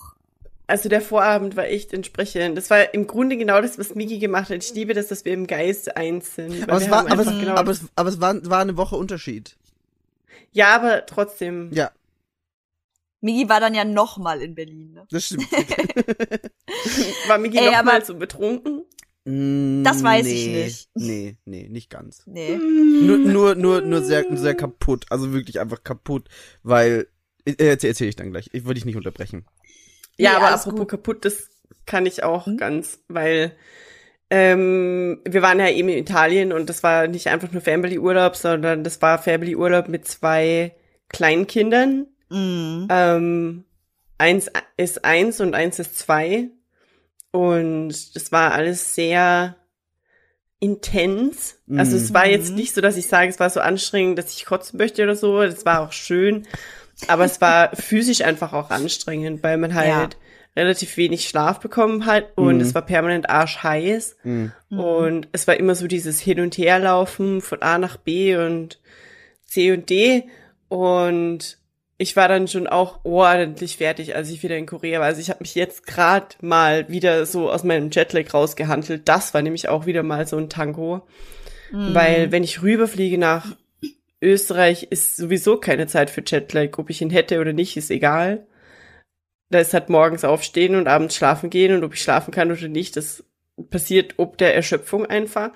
also 0.67 0.89
der 0.89 1.01
Vorabend 1.01 1.55
war 1.55 1.65
echt 1.65 1.93
entsprechend. 1.93 2.57
Das 2.57 2.69
war 2.69 2.93
im 2.93 3.07
Grunde 3.07 3.37
genau 3.37 3.61
das, 3.61 3.79
was 3.79 3.95
Migi 3.95 4.19
gemacht 4.19 4.49
hat. 4.49 4.63
Ich 4.63 4.73
liebe 4.73 4.93
das, 4.93 5.07
dass 5.07 5.25
wir 5.25 5.33
im 5.33 5.47
Geist 5.47 5.95
eins 5.97 6.35
sind. 6.35 6.69
Aber 6.69 6.77
es 6.77 6.89
war, 6.89 7.09
aber 7.11 7.21
es, 7.21 7.27
genau 7.27 7.55
aber 7.55 7.71
es, 7.71 7.81
aber 7.95 8.09
es 8.09 8.21
war, 8.21 8.49
war 8.49 8.59
eine 8.59 8.77
Woche 8.77 8.95
Unterschied. 8.95 9.55
ja, 10.51 10.75
aber 10.75 11.05
trotzdem. 11.05 11.69
Ja, 11.73 11.91
Migi 13.23 13.47
war 13.49 13.59
dann 13.59 13.73
ja 13.73 13.85
noch 13.85 14.17
mal 14.17 14.41
in 14.41 14.53
Berlin. 14.53 14.91
Ne? 14.93 15.05
das 15.09 15.25
stimmt. 15.25 15.47
War 17.27 17.37
Migi 17.37 17.57
Ey, 17.57 17.65
noch 17.67 17.73
aber- 17.77 17.91
mal 17.93 18.05
so 18.05 18.15
betrunken? 18.15 18.83
Das 19.25 20.03
weiß 20.03 20.27
ich 20.27 20.47
nee, 20.47 20.63
nicht. 20.65 20.89
Nee, 20.95 21.37
nee, 21.45 21.69
nicht 21.69 21.89
ganz. 21.89 22.23
Nee. 22.25 22.57
Nur, 22.57 23.17
nur, 23.17 23.55
nur, 23.55 23.79
nur 23.79 24.01
sehr, 24.03 24.25
sehr 24.35 24.53
kaputt. 24.53 25.05
Also 25.09 25.31
wirklich 25.31 25.61
einfach 25.61 25.81
kaputt, 25.85 26.27
weil, 26.61 27.07
äh, 27.45 27.53
erzähl, 27.57 27.91
erzähl 27.91 28.09
ich 28.09 28.17
dann 28.17 28.31
gleich. 28.31 28.49
Ich 28.51 28.65
wollte 28.65 28.75
dich 28.79 28.85
nicht 28.85 28.97
unterbrechen. 28.97 29.45
Ja, 30.17 30.31
Nee, 30.31 30.35
aber 30.37 30.49
apropos 30.51 30.79
gut. 30.81 30.89
kaputt, 30.89 31.23
das 31.23 31.49
kann 31.85 32.05
ich 32.05 32.23
auch 32.23 32.47
Hm? 32.47 32.57
ganz, 32.57 32.99
weil 33.07 33.55
ähm, 34.29 35.21
wir 35.25 35.41
waren 35.41 35.59
ja 35.59 35.69
eben 35.69 35.87
in 35.87 35.99
Italien 35.99 36.51
und 36.51 36.67
das 36.69 36.83
war 36.83 37.07
nicht 37.07 37.27
einfach 37.27 37.49
nur 37.53 37.61
Family-Urlaub, 37.61 38.35
sondern 38.35 38.83
das 38.83 39.01
war 39.01 39.19
Family-Urlaub 39.19 39.87
mit 39.87 40.05
zwei 40.05 40.75
Kleinkindern. 41.07 42.07
Mhm. 42.33 42.87
Ähm, 42.89 43.63
eins 44.17 44.49
ist 44.77 45.05
eins 45.05 45.39
und 45.39 45.53
eins 45.55 45.79
ist 45.79 45.97
zwei. 45.97 46.49
Und 47.31 48.15
das 48.15 48.31
war 48.31 48.51
alles 48.53 48.95
sehr 48.95 49.55
intens. 50.59 51.59
Also 51.75 51.97
es 51.97 52.13
war 52.13 52.25
jetzt 52.27 52.51
Mhm. 52.51 52.55
nicht 52.55 52.73
so, 52.73 52.79
dass 52.81 52.95
ich 52.95 53.07
sage, 53.07 53.29
es 53.29 53.39
war 53.39 53.49
so 53.49 53.59
anstrengend, 53.59 54.17
dass 54.17 54.33
ich 54.35 54.45
kotzen 54.45 54.77
möchte 54.77 55.03
oder 55.03 55.15
so. 55.15 55.41
Das 55.41 55.65
war 55.65 55.81
auch 55.81 55.91
schön. 55.91 56.45
Aber 57.07 57.25
es 57.25 57.41
war 57.41 57.71
physisch 57.75 58.21
einfach 58.21 58.53
auch 58.53 58.69
anstrengend, 58.69 59.43
weil 59.43 59.57
man 59.57 59.73
halt 59.73 60.15
relativ 60.55 60.95
wenig 60.97 61.27
Schlaf 61.27 61.59
bekommen 61.59 62.05
hat 62.05 62.27
und 62.37 62.55
Mhm. 62.55 62.61
es 62.61 62.75
war 62.75 62.83
permanent 62.83 63.29
arschheiß. 63.29 64.15
Mhm. 64.23 64.53
Und 64.69 65.27
es 65.33 65.47
war 65.47 65.57
immer 65.57 65.75
so 65.75 65.87
dieses 65.87 66.19
Hin- 66.19 66.39
und 66.39 66.57
Herlaufen 66.57 67.41
von 67.41 67.61
A 67.61 67.77
nach 67.77 67.97
B 67.97 68.37
und 68.37 68.79
C 69.45 69.73
und 69.73 69.89
D. 69.89 70.29
Und 70.69 71.57
ich 72.03 72.17
war 72.17 72.27
dann 72.27 72.49
schon 72.49 72.67
auch 72.67 72.99
ordentlich 73.05 73.77
fertig, 73.77 74.13
als 74.13 74.29
ich 74.29 74.43
wieder 74.43 74.57
in 74.57 74.65
Korea 74.65 74.99
war. 74.99 75.07
Also 75.07 75.21
ich 75.21 75.29
habe 75.29 75.39
mich 75.39 75.55
jetzt 75.55 75.87
gerade 75.87 76.27
mal 76.41 76.89
wieder 76.89 77.25
so 77.25 77.49
aus 77.49 77.63
meinem 77.63 77.91
Jetlag 77.91 78.33
rausgehandelt. 78.33 79.03
Das 79.07 79.33
war 79.33 79.41
nämlich 79.41 79.69
auch 79.69 79.85
wieder 79.85 80.03
mal 80.03 80.27
so 80.27 80.35
ein 80.37 80.49
Tango. 80.49 81.07
Mhm. 81.71 81.95
Weil 81.95 82.31
wenn 82.33 82.43
ich 82.43 82.61
rüberfliege 82.61 83.17
nach 83.17 83.55
Österreich, 84.21 84.87
ist 84.89 85.15
sowieso 85.15 85.55
keine 85.55 85.87
Zeit 85.87 86.09
für 86.09 86.23
Jetlag. 86.25 86.77
Ob 86.77 86.89
ich 86.89 87.01
ihn 87.01 87.09
hätte 87.09 87.39
oder 87.39 87.53
nicht, 87.53 87.77
ist 87.77 87.89
egal. 87.89 88.47
Da 89.49 89.59
ist 89.59 89.73
halt 89.73 89.89
morgens 89.89 90.25
aufstehen 90.25 90.75
und 90.75 90.89
abends 90.89 91.15
schlafen 91.15 91.49
gehen 91.49 91.73
und 91.73 91.85
ob 91.85 91.93
ich 91.93 92.01
schlafen 92.01 92.31
kann 92.31 92.51
oder 92.51 92.67
nicht, 92.67 92.97
das 92.97 93.23
passiert 93.69 94.15
ob 94.17 94.37
der 94.37 94.55
Erschöpfung 94.55 95.05
einfach. 95.05 95.51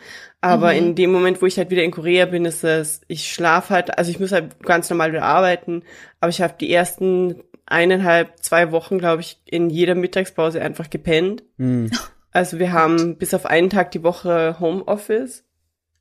Aber 0.48 0.72
Mhm. 0.74 0.78
in 0.80 0.96
dem 0.96 1.12
Moment, 1.12 1.42
wo 1.42 1.46
ich 1.46 1.58
halt 1.58 1.70
wieder 1.70 1.84
in 1.84 1.92
Korea 1.92 2.26
bin, 2.26 2.46
ist 2.46 2.64
es, 2.64 3.02
ich 3.08 3.32
schlafe 3.32 3.74
halt, 3.74 3.98
also 3.98 4.10
ich 4.12 4.20
muss 4.20 4.32
halt 4.32 4.60
ganz 4.64 4.90
normal 4.90 5.12
wieder 5.12 5.24
arbeiten, 5.24 5.84
aber 6.20 6.30
ich 6.30 6.42
habe 6.42 6.56
die 6.60 6.72
ersten 6.72 7.36
eineinhalb, 7.66 8.40
zwei 8.42 8.72
Wochen, 8.72 8.98
glaube 8.98 9.22
ich, 9.22 9.40
in 9.46 9.70
jeder 9.70 9.96
Mittagspause 9.96 10.62
einfach 10.62 10.90
gepennt. 10.90 11.44
Mhm. 11.58 11.92
Also 12.32 12.60
wir 12.60 12.72
haben 12.72 13.18
bis 13.18 13.34
auf 13.34 13.46
einen 13.46 13.70
Tag 13.70 13.92
die 13.92 14.04
Woche 14.04 14.58
Homeoffice. 14.60 15.44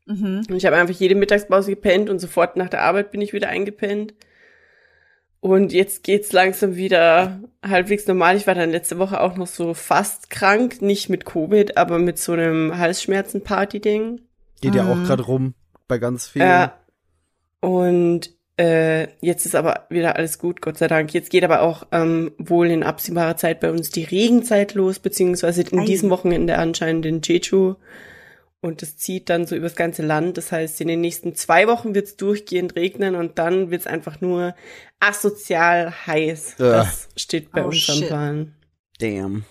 Mhm. 0.06 0.42
Und 0.48 0.56
ich 0.56 0.64
habe 0.66 0.76
einfach 0.76 0.94
jede 0.94 1.14
Mittagspause 1.16 1.70
gepennt 1.70 2.08
und 2.10 2.20
sofort 2.20 2.56
nach 2.56 2.68
der 2.68 2.82
Arbeit 2.82 3.10
bin 3.10 3.20
ich 3.20 3.32
wieder 3.32 3.48
eingepennt. 3.48 4.14
Und 5.40 5.72
jetzt 5.72 6.02
geht's 6.02 6.32
langsam 6.32 6.76
wieder 6.76 7.40
halbwegs 7.64 8.06
normal. 8.06 8.36
Ich 8.36 8.46
war 8.46 8.54
dann 8.54 8.70
letzte 8.70 8.98
Woche 8.98 9.20
auch 9.20 9.36
noch 9.36 9.46
so 9.46 9.74
fast 9.74 10.30
krank, 10.30 10.82
nicht 10.82 11.08
mit 11.08 11.24
Covid, 11.24 11.76
aber 11.76 11.98
mit 11.98 12.18
so 12.18 12.32
einem 12.32 12.78
Halsschmerzen-Party-Ding. 12.78 14.20
Geht 14.60 14.74
ja 14.74 14.90
auch 14.90 14.96
Mhm. 14.96 15.04
gerade 15.04 15.22
rum 15.24 15.54
bei 15.88 15.98
ganz 15.98 16.26
vielen. 16.28 16.46
Ja. 16.48 16.78
Und 17.60 18.30
äh, 18.58 19.08
jetzt 19.20 19.44
ist 19.44 19.54
aber 19.54 19.86
wieder 19.90 20.16
alles 20.16 20.38
gut, 20.38 20.62
Gott 20.62 20.78
sei 20.78 20.88
Dank. 20.88 21.12
Jetzt 21.12 21.30
geht 21.30 21.44
aber 21.44 21.60
auch 21.62 21.86
ähm, 21.92 22.32
wohl 22.38 22.68
in 22.68 22.82
absehbarer 22.82 23.36
Zeit 23.36 23.60
bei 23.60 23.70
uns 23.70 23.90
die 23.90 24.04
Regenzeit 24.04 24.74
los, 24.74 24.98
beziehungsweise 24.98 25.62
in 25.62 25.84
diesem 25.84 26.08
Wochenende 26.10 26.56
anscheinend 26.56 27.04
in 27.06 27.20
Jeju. 27.22 27.74
Und 28.62 28.80
das 28.82 28.96
zieht 28.96 29.28
dann 29.28 29.46
so 29.46 29.54
übers 29.54 29.76
ganze 29.76 30.02
Land. 30.02 30.38
Das 30.38 30.50
heißt, 30.50 30.80
in 30.80 30.88
den 30.88 31.02
nächsten 31.02 31.34
zwei 31.34 31.68
Wochen 31.68 31.94
wird 31.94 32.06
es 32.06 32.16
durchgehend 32.16 32.74
regnen 32.74 33.14
und 33.14 33.38
dann 33.38 33.70
wird 33.70 33.82
es 33.82 33.86
einfach 33.86 34.20
nur 34.22 34.54
asozial 35.00 35.92
heiß. 36.06 36.56
Ja. 36.58 36.70
Das 36.78 37.08
steht 37.16 37.52
bei 37.52 37.62
Oh, 37.62 37.68
uns 37.68 37.88
am 37.90 37.96
shit. 37.96 38.08
Plan. 38.08 38.54
Damn. 38.98 39.44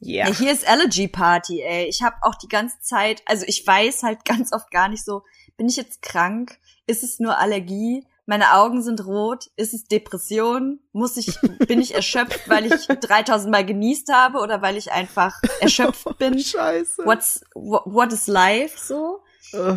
Ja. 0.00 0.28
Ja, 0.28 0.34
hier 0.34 0.52
ist 0.52 0.66
Allergy 0.66 1.08
Party, 1.08 1.62
ey. 1.62 1.86
Ich 1.86 2.02
habe 2.02 2.16
auch 2.22 2.34
die 2.36 2.48
ganze 2.48 2.80
Zeit, 2.80 3.22
also 3.26 3.44
ich 3.46 3.66
weiß 3.66 4.02
halt 4.02 4.24
ganz 4.24 4.52
oft 4.52 4.70
gar 4.70 4.88
nicht 4.88 5.04
so, 5.04 5.22
bin 5.56 5.68
ich 5.68 5.76
jetzt 5.76 6.02
krank? 6.02 6.58
Ist 6.86 7.02
es 7.02 7.18
nur 7.18 7.38
Allergie? 7.38 8.06
Meine 8.26 8.54
Augen 8.54 8.82
sind 8.82 9.04
rot. 9.06 9.50
Ist 9.56 9.74
es 9.74 9.84
Depression? 9.84 10.80
Muss 10.92 11.16
ich, 11.16 11.38
bin 11.66 11.80
ich 11.80 11.94
erschöpft, 11.94 12.48
weil 12.48 12.66
ich 12.66 12.86
3000 12.86 13.50
Mal 13.50 13.64
genießt 13.64 14.12
habe 14.12 14.38
oder 14.38 14.62
weil 14.62 14.76
ich 14.76 14.92
einfach 14.92 15.40
erschöpft 15.60 16.18
bin? 16.18 16.38
Scheiße. 16.38 17.04
What's, 17.04 17.40
what, 17.54 17.82
what 17.86 18.12
is 18.12 18.26
life 18.26 18.78
so? 18.78 19.22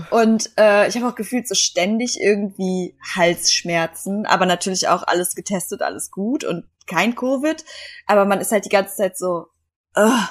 Und 0.10 0.52
äh, 0.58 0.90
ich 0.90 0.98
habe 0.98 1.08
auch 1.08 1.16
gefühlt 1.16 1.48
so 1.48 1.56
ständig 1.56 2.20
irgendwie 2.20 2.98
Halsschmerzen, 3.16 4.26
aber 4.26 4.46
natürlich 4.46 4.90
auch 4.90 5.04
alles 5.04 5.34
getestet, 5.34 5.82
alles 5.82 6.12
gut 6.12 6.44
und 6.44 6.66
kein 6.88 7.16
Covid. 7.16 7.64
Aber 8.06 8.26
man 8.26 8.42
ist 8.42 8.52
halt 8.52 8.66
die 8.66 8.70
ganze 8.70 8.98
Zeit 8.98 9.18
so, 9.18 9.48
ugh, 9.96 10.28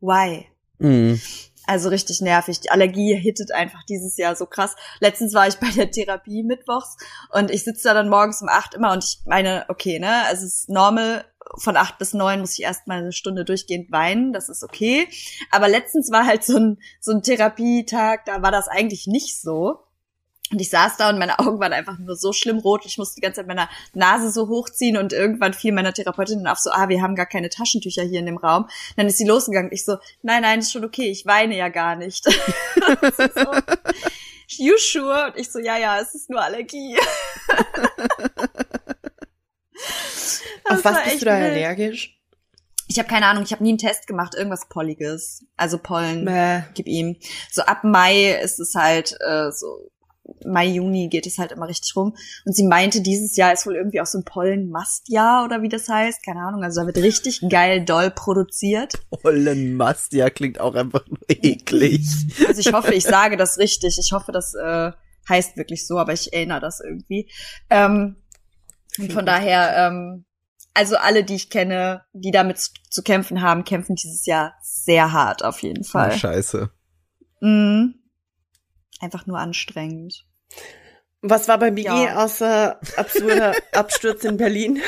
why? 0.00 0.46
Mhm. 0.78 1.20
Also 1.66 1.90
richtig 1.90 2.22
nervig. 2.22 2.60
Die 2.60 2.70
Allergie 2.70 3.14
hittet 3.14 3.52
einfach 3.52 3.82
dieses 3.84 4.16
Jahr 4.16 4.34
so 4.34 4.46
krass. 4.46 4.74
Letztens 5.00 5.34
war 5.34 5.48
ich 5.48 5.56
bei 5.56 5.68
der 5.70 5.90
Therapie 5.90 6.42
mittwochs 6.42 6.96
und 7.30 7.50
ich 7.50 7.62
sitze 7.62 7.88
da 7.88 7.94
dann 7.94 8.08
morgens 8.08 8.40
um 8.40 8.48
acht 8.48 8.74
immer 8.74 8.92
und 8.92 9.04
ich 9.04 9.20
meine, 9.26 9.66
okay, 9.68 9.98
ne, 9.98 10.24
also 10.24 10.46
es 10.46 10.60
ist 10.60 10.70
normal, 10.70 11.26
von 11.58 11.76
acht 11.76 11.98
bis 11.98 12.14
neun 12.14 12.40
muss 12.40 12.58
ich 12.58 12.64
erstmal 12.64 12.98
eine 12.98 13.12
Stunde 13.12 13.44
durchgehend 13.44 13.92
weinen, 13.92 14.32
das 14.32 14.48
ist 14.48 14.62
okay. 14.62 15.08
Aber 15.50 15.68
letztens 15.68 16.10
war 16.10 16.26
halt 16.26 16.42
so 16.42 16.56
ein, 16.56 16.78
so 17.00 17.12
ein 17.12 17.22
Therapietag, 17.22 18.24
da 18.24 18.40
war 18.40 18.50
das 18.50 18.68
eigentlich 18.68 19.06
nicht 19.06 19.38
so. 19.40 19.80
Und 20.50 20.60
ich 20.60 20.70
saß 20.70 20.96
da 20.96 21.10
und 21.10 21.18
meine 21.18 21.38
Augen 21.38 21.60
waren 21.60 21.74
einfach 21.74 21.98
nur 21.98 22.16
so 22.16 22.32
schlimm 22.32 22.58
rot. 22.58 22.86
Ich 22.86 22.96
musste 22.96 23.16
die 23.16 23.20
ganze 23.20 23.40
Zeit 23.40 23.46
meine 23.46 23.68
Nase 23.92 24.30
so 24.30 24.48
hochziehen 24.48 24.96
und 24.96 25.12
irgendwann 25.12 25.52
fiel 25.52 25.72
meiner 25.72 25.92
Therapeutin 25.92 26.46
auf 26.46 26.58
so, 26.58 26.70
ah, 26.70 26.88
wir 26.88 27.02
haben 27.02 27.14
gar 27.14 27.26
keine 27.26 27.50
Taschentücher 27.50 28.02
hier 28.02 28.20
in 28.20 28.26
dem 28.26 28.38
Raum. 28.38 28.68
dann 28.96 29.06
ist 29.06 29.18
sie 29.18 29.26
losgegangen. 29.26 29.70
Ich 29.72 29.84
so, 29.84 29.98
nein, 30.22 30.42
nein, 30.42 30.60
ist 30.60 30.72
schon 30.72 30.84
okay, 30.84 31.10
ich 31.10 31.26
weine 31.26 31.56
ja 31.56 31.68
gar 31.68 31.96
nicht. 31.96 32.26
So, 34.48 34.64
you 34.64 34.76
sure? 34.78 35.26
Und 35.26 35.36
ich 35.36 35.50
so, 35.50 35.58
ja, 35.58 35.76
ja, 35.76 36.00
es 36.00 36.14
ist 36.14 36.30
nur 36.30 36.40
Allergie. 36.42 36.96
Auf 40.64 40.84
was 40.84 41.04
bist 41.04 41.20
du 41.22 41.26
da 41.26 41.38
wild. 41.38 41.50
allergisch? 41.50 42.18
Ich 42.88 42.98
habe 42.98 43.08
keine 43.08 43.26
Ahnung, 43.26 43.44
ich 43.44 43.52
habe 43.52 43.62
nie 43.62 43.70
einen 43.70 43.78
Test 43.78 44.06
gemacht, 44.06 44.34
irgendwas 44.34 44.68
Polliges. 44.68 45.44
Also 45.56 45.78
Pollen. 45.78 46.24
Bäh. 46.24 46.62
gib 46.74 46.86
ihm. 46.86 47.16
So 47.50 47.62
ab 47.62 47.84
Mai 47.84 48.32
ist 48.42 48.58
es 48.58 48.74
halt 48.74 49.14
äh, 49.20 49.50
so 49.52 49.90
Mai, 50.44 50.66
Juni 50.66 51.08
geht 51.08 51.26
es 51.26 51.38
halt 51.38 51.52
immer 51.52 51.68
richtig 51.68 51.96
rum. 51.96 52.14
Und 52.44 52.54
sie 52.54 52.66
meinte, 52.66 53.00
dieses 53.00 53.36
Jahr 53.36 53.52
ist 53.52 53.66
wohl 53.66 53.76
irgendwie 53.76 54.00
auch 54.00 54.06
so 54.06 54.18
ein 54.18 54.24
Pollenmastjahr 54.24 55.44
oder 55.44 55.62
wie 55.62 55.68
das 55.68 55.88
heißt. 55.88 56.22
Keine 56.24 56.40
Ahnung. 56.40 56.62
Also 56.62 56.80
da 56.80 56.86
wird 56.86 56.98
richtig 56.98 57.40
geil 57.48 57.84
doll 57.84 58.10
produziert. 58.10 58.94
Hollenmast, 59.24 60.12
ja, 60.12 60.30
klingt 60.30 60.60
auch 60.60 60.74
einfach 60.74 61.06
nur 61.06 61.18
eklig. 61.28 62.06
Also 62.46 62.60
ich 62.60 62.72
hoffe, 62.72 62.94
ich 62.94 63.04
sage 63.04 63.36
das 63.36 63.58
richtig. 63.58 63.98
Ich 63.98 64.12
hoffe, 64.12 64.32
das 64.32 64.54
äh, 64.54 64.92
heißt 65.28 65.56
wirklich 65.56 65.86
so, 65.86 65.98
aber 65.98 66.12
ich 66.12 66.32
erinnere 66.32 66.60
das 66.60 66.80
irgendwie. 66.80 67.30
Ähm, 67.70 68.16
und 68.98 69.12
von 69.12 69.24
daher, 69.26 69.86
ähm, 69.88 70.24
also 70.74 70.96
alle, 70.96 71.24
die 71.24 71.34
ich 71.34 71.50
kenne, 71.50 72.02
die 72.12 72.30
damit 72.30 72.58
zu, 72.58 73.02
kämpfen 73.02 73.42
haben, 73.42 73.64
kämpfen 73.64 73.96
dieses 73.96 74.26
Jahr 74.26 74.54
sehr 74.62 75.12
hart 75.12 75.44
auf 75.44 75.62
jeden 75.62 75.84
Oh, 75.84 75.88
Fall. 75.88 76.12
scheiße. 76.12 76.70
Mhm. 77.40 77.94
Einfach 79.00 79.26
nur 79.26 79.38
anstrengend. 79.38 80.24
Was 81.20 81.48
war 81.48 81.58
bei 81.58 81.70
Biggie 81.70 81.88
Ja. 81.88 82.24
außer 82.24 82.80
absurder 82.96 83.54
Absturz 83.74 84.24
in 84.24 84.36
Berlin? 84.36 84.80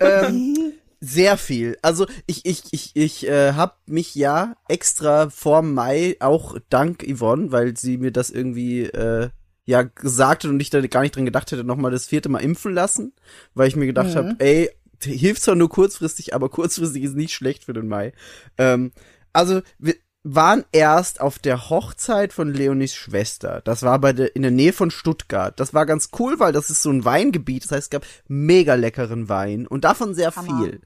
Ähm, 0.00 0.72
sehr 1.00 1.36
viel. 1.36 1.78
Also 1.82 2.06
ich 2.26 2.44
ich 2.44 2.64
ich 2.72 2.90
ich 2.94 3.28
äh, 3.28 3.52
habe 3.52 3.74
mich 3.86 4.14
ja 4.14 4.56
extra 4.68 5.30
vor 5.30 5.62
Mai 5.62 6.16
auch 6.20 6.56
dank 6.68 7.04
Yvonne, 7.08 7.52
weil 7.52 7.76
sie 7.76 7.96
mir 7.98 8.10
das 8.10 8.30
irgendwie 8.30 8.82
äh, 8.84 9.30
ja 9.66 9.82
gesagt 9.82 10.44
hat 10.44 10.50
und 10.50 10.60
ich 10.60 10.70
da 10.70 10.80
gar 10.86 11.02
nicht 11.02 11.14
dran 11.14 11.24
gedacht 11.26 11.52
hätte, 11.52 11.62
noch 11.64 11.76
mal 11.76 11.90
das 11.92 12.06
vierte 12.06 12.28
Mal 12.28 12.40
impfen 12.40 12.74
lassen, 12.74 13.12
weil 13.54 13.68
ich 13.68 13.76
mir 13.76 13.86
gedacht 13.86 14.08
Mhm. 14.08 14.14
habe, 14.16 14.34
ey, 14.38 14.70
hilft 15.00 15.42
zwar 15.42 15.54
nur 15.54 15.68
kurzfristig, 15.68 16.34
aber 16.34 16.48
kurzfristig 16.48 17.04
ist 17.04 17.14
nicht 17.14 17.32
schlecht 17.34 17.64
für 17.64 17.72
den 17.72 17.86
Mai. 17.86 18.12
Ähm, 18.56 18.92
also 19.32 19.60
wir 19.78 19.94
waren 20.24 20.64
erst 20.72 21.20
auf 21.20 21.38
der 21.38 21.70
Hochzeit 21.70 22.32
von 22.32 22.52
Leonis 22.52 22.94
Schwester. 22.94 23.62
Das 23.64 23.82
war 23.82 23.98
bei 23.98 24.12
der 24.12 24.34
in 24.36 24.42
der 24.42 24.50
Nähe 24.50 24.72
von 24.72 24.90
Stuttgart. 24.90 25.58
Das 25.58 25.74
war 25.74 25.86
ganz 25.86 26.10
cool, 26.18 26.38
weil 26.38 26.52
das 26.52 26.70
ist 26.70 26.82
so 26.82 26.90
ein 26.90 27.04
Weingebiet. 27.04 27.64
Das 27.64 27.72
heißt, 27.72 27.84
es 27.84 27.90
gab 27.90 28.04
mega 28.26 28.74
leckeren 28.74 29.28
Wein 29.28 29.66
und 29.66 29.84
davon 29.84 30.14
sehr 30.14 30.34
Hammer. 30.34 30.64
viel. 30.64 30.80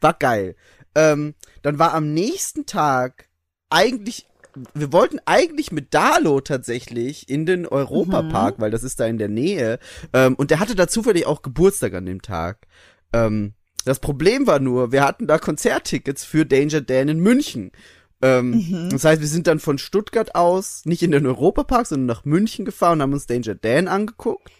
War 0.00 0.14
geil. 0.14 0.56
Ähm, 0.94 1.34
dann 1.62 1.78
war 1.78 1.94
am 1.94 2.12
nächsten 2.14 2.66
Tag 2.66 3.28
eigentlich 3.70 4.26
wir 4.74 4.92
wollten 4.92 5.20
eigentlich 5.24 5.72
mit 5.72 5.94
Dalo 5.94 6.40
tatsächlich 6.40 7.28
in 7.28 7.46
den 7.46 7.66
Europapark, 7.66 8.58
weil 8.58 8.70
das 8.70 8.82
ist 8.82 8.98
da 9.00 9.06
in 9.06 9.18
der 9.18 9.28
Nähe. 9.28 9.78
Ähm, 10.12 10.34
und 10.34 10.50
der 10.50 10.58
hatte 10.58 10.74
da 10.74 10.88
zufällig 10.88 11.26
auch 11.26 11.42
Geburtstag 11.42 11.94
an 11.94 12.06
dem 12.06 12.22
Tag. 12.22 12.66
Ähm, 13.12 13.54
das 13.84 14.00
Problem 14.00 14.46
war 14.46 14.58
nur, 14.58 14.92
wir 14.92 15.04
hatten 15.04 15.26
da 15.26 15.38
Konzerttickets 15.38 16.24
für 16.24 16.44
Danger 16.44 16.80
Dan 16.80 17.08
in 17.08 17.20
München. 17.20 17.72
Ähm, 18.20 18.50
Mhm. 18.50 18.90
Das 18.90 19.04
heißt, 19.04 19.20
wir 19.20 19.28
sind 19.28 19.46
dann 19.46 19.60
von 19.60 19.78
Stuttgart 19.78 20.34
aus 20.34 20.82
nicht 20.84 21.02
in 21.02 21.10
den 21.12 21.26
Europapark, 21.26 21.86
sondern 21.86 22.06
nach 22.06 22.24
München 22.24 22.64
gefahren 22.64 22.98
und 22.98 23.02
haben 23.02 23.12
uns 23.12 23.26
Danger 23.26 23.54
Dan 23.54 23.88
angeguckt. 23.88 24.50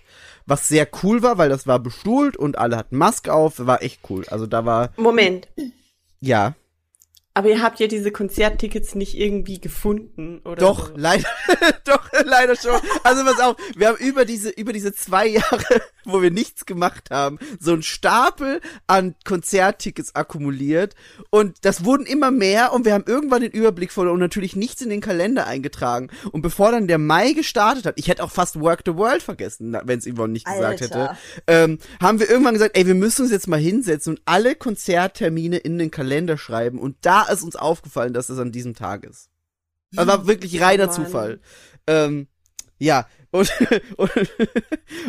Was 0.46 0.68
sehr 0.68 0.88
cool 1.02 1.22
war, 1.22 1.36
weil 1.38 1.48
das 1.50 1.66
war 1.66 1.78
bestuhlt 1.78 2.36
und 2.36 2.56
alle 2.56 2.76
hatten 2.76 2.96
Maske 2.96 3.32
auf, 3.32 3.54
war 3.66 3.82
echt 3.82 4.00
cool. 4.08 4.24
Also 4.30 4.46
da 4.46 4.64
war, 4.64 4.90
Moment. 4.96 5.48
ja, 6.20 6.54
Aber 7.38 7.50
ihr 7.50 7.62
habt 7.62 7.78
ja 7.78 7.86
diese 7.86 8.10
Konzerttickets 8.10 8.96
nicht 8.96 9.16
irgendwie 9.16 9.60
gefunden, 9.60 10.40
oder? 10.44 10.56
Doch, 10.56 10.88
so. 10.88 10.94
leider, 10.96 11.28
doch, 11.84 12.10
leider 12.24 12.56
schon. 12.56 12.80
Also 13.04 13.24
pass 13.24 13.38
auf, 13.38 13.54
wir 13.76 13.86
haben 13.86 13.98
über 13.98 14.24
diese, 14.24 14.50
über 14.50 14.72
diese 14.72 14.92
zwei 14.92 15.28
Jahre, 15.28 15.62
wo 16.04 16.20
wir 16.20 16.32
nichts 16.32 16.66
gemacht 16.66 17.12
haben, 17.12 17.38
so 17.60 17.74
einen 17.74 17.84
Stapel 17.84 18.60
an 18.88 19.14
Konzerttickets 19.24 20.16
akkumuliert 20.16 20.96
und 21.30 21.64
das 21.64 21.84
wurden 21.84 22.06
immer 22.06 22.32
mehr 22.32 22.72
und 22.72 22.84
wir 22.84 22.92
haben 22.92 23.04
irgendwann 23.06 23.42
den 23.42 23.52
Überblick 23.52 23.92
verloren 23.92 24.14
und 24.14 24.20
natürlich 24.20 24.56
nichts 24.56 24.82
in 24.82 24.90
den 24.90 25.00
Kalender 25.00 25.46
eingetragen. 25.46 26.08
Und 26.32 26.42
bevor 26.42 26.72
dann 26.72 26.88
der 26.88 26.98
Mai 26.98 27.34
gestartet 27.34 27.86
hat, 27.86 27.94
ich 27.98 28.08
hätte 28.08 28.24
auch 28.24 28.32
fast 28.32 28.58
Work 28.58 28.82
the 28.84 28.96
World 28.96 29.22
vergessen, 29.22 29.78
wenn 29.84 30.00
es 30.00 30.12
Yvonne 30.12 30.32
nicht 30.32 30.46
gesagt 30.46 30.82
Alter. 30.82 30.82
hätte, 30.82 31.16
ähm, 31.46 31.78
haben 32.02 32.18
wir 32.18 32.28
irgendwann 32.28 32.54
gesagt, 32.54 32.76
ey, 32.76 32.84
wir 32.84 32.96
müssen 32.96 33.22
uns 33.22 33.30
jetzt 33.30 33.46
mal 33.46 33.60
hinsetzen 33.60 34.14
und 34.14 34.22
alle 34.24 34.56
Konzerttermine 34.56 35.58
in 35.58 35.78
den 35.78 35.92
Kalender 35.92 36.36
schreiben 36.36 36.80
und 36.80 36.96
da 37.02 37.27
ist 37.32 37.42
uns 37.42 37.56
aufgefallen, 37.56 38.12
dass 38.12 38.28
es 38.28 38.38
an 38.38 38.52
diesem 38.52 38.74
Tag 38.74 39.04
ist. 39.04 39.30
Also 39.96 40.10
war 40.10 40.26
wirklich 40.26 40.60
reiner 40.60 40.86
Mann. 40.86 40.94
Zufall. 40.94 41.40
Ähm, 41.86 42.28
ja, 42.78 43.06
und, 43.30 43.50
und, 43.96 44.10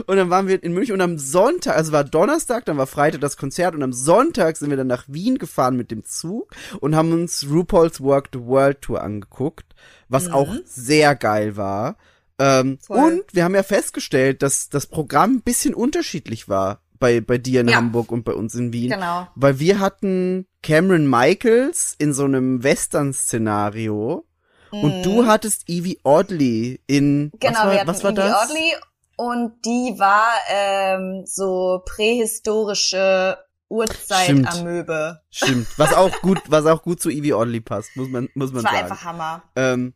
und 0.05 0.17
dann 0.17 0.29
waren 0.29 0.47
wir 0.47 0.61
in 0.63 0.73
München 0.73 0.93
und 0.93 1.01
am 1.01 1.17
Sonntag, 1.17 1.75
also 1.75 1.91
war 1.91 2.03
Donnerstag, 2.03 2.65
dann 2.65 2.77
war 2.77 2.87
Freitag 2.87 3.21
das 3.21 3.37
Konzert 3.37 3.75
und 3.75 3.83
am 3.83 3.93
Sonntag 3.93 4.57
sind 4.57 4.69
wir 4.69 4.77
dann 4.77 4.87
nach 4.87 5.05
Wien 5.07 5.37
gefahren 5.37 5.75
mit 5.75 5.91
dem 5.91 6.03
Zug 6.03 6.53
und 6.79 6.95
haben 6.95 7.11
uns 7.13 7.45
RuPaul's 7.49 8.01
Work 8.01 8.29
the 8.33 8.39
World 8.39 8.81
Tour 8.81 9.01
angeguckt, 9.01 9.75
was 10.07 10.27
Mhm. 10.27 10.33
auch 10.33 10.55
sehr 10.65 11.15
geil 11.15 11.55
war. 11.55 11.97
Ähm, 12.39 12.79
und 12.87 13.23
wir 13.33 13.43
haben 13.43 13.55
ja 13.55 13.63
festgestellt, 13.63 14.41
dass 14.41 14.69
das 14.69 14.87
Programm 14.87 15.35
ein 15.35 15.41
bisschen 15.41 15.73
unterschiedlich 15.73 16.47
war 16.49 16.81
bei, 16.99 17.21
bei 17.21 17.37
dir 17.37 17.61
in 17.61 17.69
Ja. 17.69 17.77
Hamburg 17.77 18.11
und 18.11 18.23
bei 18.25 18.33
uns 18.33 18.55
in 18.55 18.73
Wien. 18.73 18.91
Genau. 18.91 19.27
Weil 19.35 19.59
wir 19.59 19.79
hatten 19.79 20.45
Cameron 20.61 21.09
Michaels 21.09 21.95
in 21.97 22.13
so 22.13 22.25
einem 22.25 22.63
Western-Szenario 22.63 24.25
und 24.71 25.03
du 25.03 25.25
hattest 25.25 25.67
Evie 25.67 25.99
Oddly 26.03 26.79
in 26.87 27.23
Mhm. 27.25 27.31
Genau, 27.39 27.53
was 27.55 27.63
war, 27.65 27.71
wir 27.71 27.79
hatten 27.79 27.87
was 27.87 28.03
war 28.03 28.11
Evie 28.11 28.15
das? 28.21 28.49
Oddly 28.49 28.73
und 29.15 29.65
die 29.65 29.95
war 29.97 30.29
ähm, 30.49 31.23
so 31.25 31.81
prähistorische 31.85 33.37
Urzeitamöbe. 33.69 35.21
Stimmt. 35.29 35.67
Was 35.77 35.93
auch 35.93 36.11
gut, 36.21 36.39
was 36.47 36.65
auch 36.65 36.81
gut 36.81 37.01
zu 37.01 37.09
Evie 37.09 37.33
Oddly 37.33 37.61
passt, 37.61 37.95
muss 37.95 38.09
man, 38.09 38.29
muss 38.33 38.51
man 38.51 38.63
Das 38.63 38.71
war 38.71 38.79
sagen. 38.79 38.83
einfach 38.91 39.03
Hammer. 39.05 39.43
Ähm, 39.55 39.93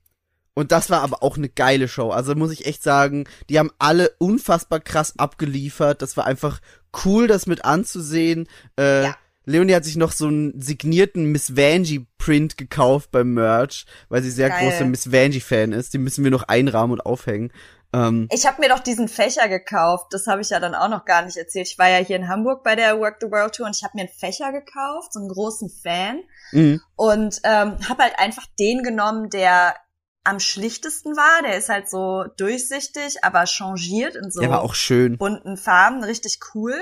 und 0.55 0.71
das 0.71 0.89
war 0.91 1.01
aber 1.01 1.23
auch 1.23 1.37
eine 1.37 1.49
geile 1.49 1.87
Show. 1.87 2.11
Also 2.11 2.35
muss 2.35 2.51
ich 2.51 2.67
echt 2.67 2.83
sagen, 2.83 3.25
die 3.49 3.57
haben 3.57 3.71
alle 3.79 4.11
unfassbar 4.19 4.79
krass 4.79 5.17
abgeliefert. 5.17 6.01
Das 6.03 6.15
war 6.15 6.25
einfach 6.27 6.59
cool, 7.06 7.27
das 7.27 7.45
mit 7.47 7.65
anzusehen. 7.65 8.47
Äh, 8.77 9.03
Ja. 9.03 9.15
Leonie 9.45 9.75
hat 9.75 9.84
sich 9.84 9.97
noch 9.97 10.13
so 10.13 10.27
einen 10.27 10.62
signierten 10.62 11.25
Miss 11.25 11.58
Vanjie 11.58 12.06
Print 12.17 12.58
gekauft 12.58 13.12
beim 13.12 13.34
Merch, 13.34 13.86
weil 14.08 14.23
sie 14.23 14.32
sehr 14.32 14.47
Geil. 14.49 14.69
große 14.69 14.86
Miss 14.86 15.12
Vanjie 15.12 15.41
Fan 15.41 15.73
ist. 15.73 15.93
Die 15.93 15.97
müssen 15.97 16.23
wir 16.23 16.32
noch 16.32 16.43
einrahmen 16.43 16.93
und 16.93 17.01
aufhängen. 17.06 17.51
Ähm, 17.91 18.29
Ich 18.32 18.45
habe 18.47 18.62
mir 18.62 18.69
doch 18.69 18.79
diesen 18.79 19.10
Fächer 19.10 19.49
gekauft. 19.49 20.08
Das 20.12 20.27
habe 20.27 20.39
ich 20.41 20.49
ja 20.49 20.62
dann 20.62 20.73
auch 20.75 20.88
noch 20.88 21.03
gar 21.03 21.25
nicht 21.25 21.36
erzählt. 21.36 21.67
Ich 21.67 21.77
war 21.77 21.89
ja 21.89 21.97
hier 21.97 22.15
in 22.15 22.29
Hamburg 22.29 22.63
bei 22.63 22.77
der 22.77 22.97
Work 22.99 23.17
the 23.19 23.29
World 23.29 23.53
Tour 23.53 23.65
und 23.65 23.75
ich 23.75 23.84
habe 23.84 23.91
mir 23.97 24.03
einen 24.03 24.17
Fächer 24.17 24.53
gekauft, 24.53 25.12
so 25.12 25.19
einen 25.19 25.27
großen 25.29 25.69
Fan. 25.69 26.21
mh. 26.53 26.79
Und 26.95 27.41
ähm, 27.43 27.77
habe 27.89 28.03
halt 28.03 28.13
einfach 28.17 28.45
den 28.58 28.82
genommen, 28.82 29.29
der 29.29 29.75
am 30.23 30.39
schlichtesten 30.39 31.15
war. 31.15 31.41
Der 31.43 31.57
ist 31.57 31.69
halt 31.69 31.89
so 31.89 32.25
durchsichtig, 32.38 33.23
aber 33.23 33.45
changiert 33.45 34.15
in 34.15 34.31
so 34.31 34.41
Der 34.41 34.49
war 34.49 34.62
auch 34.62 34.75
schön. 34.75 35.17
bunten 35.17 35.57
Farben, 35.57 36.03
richtig 36.03 36.39
cool. 36.53 36.75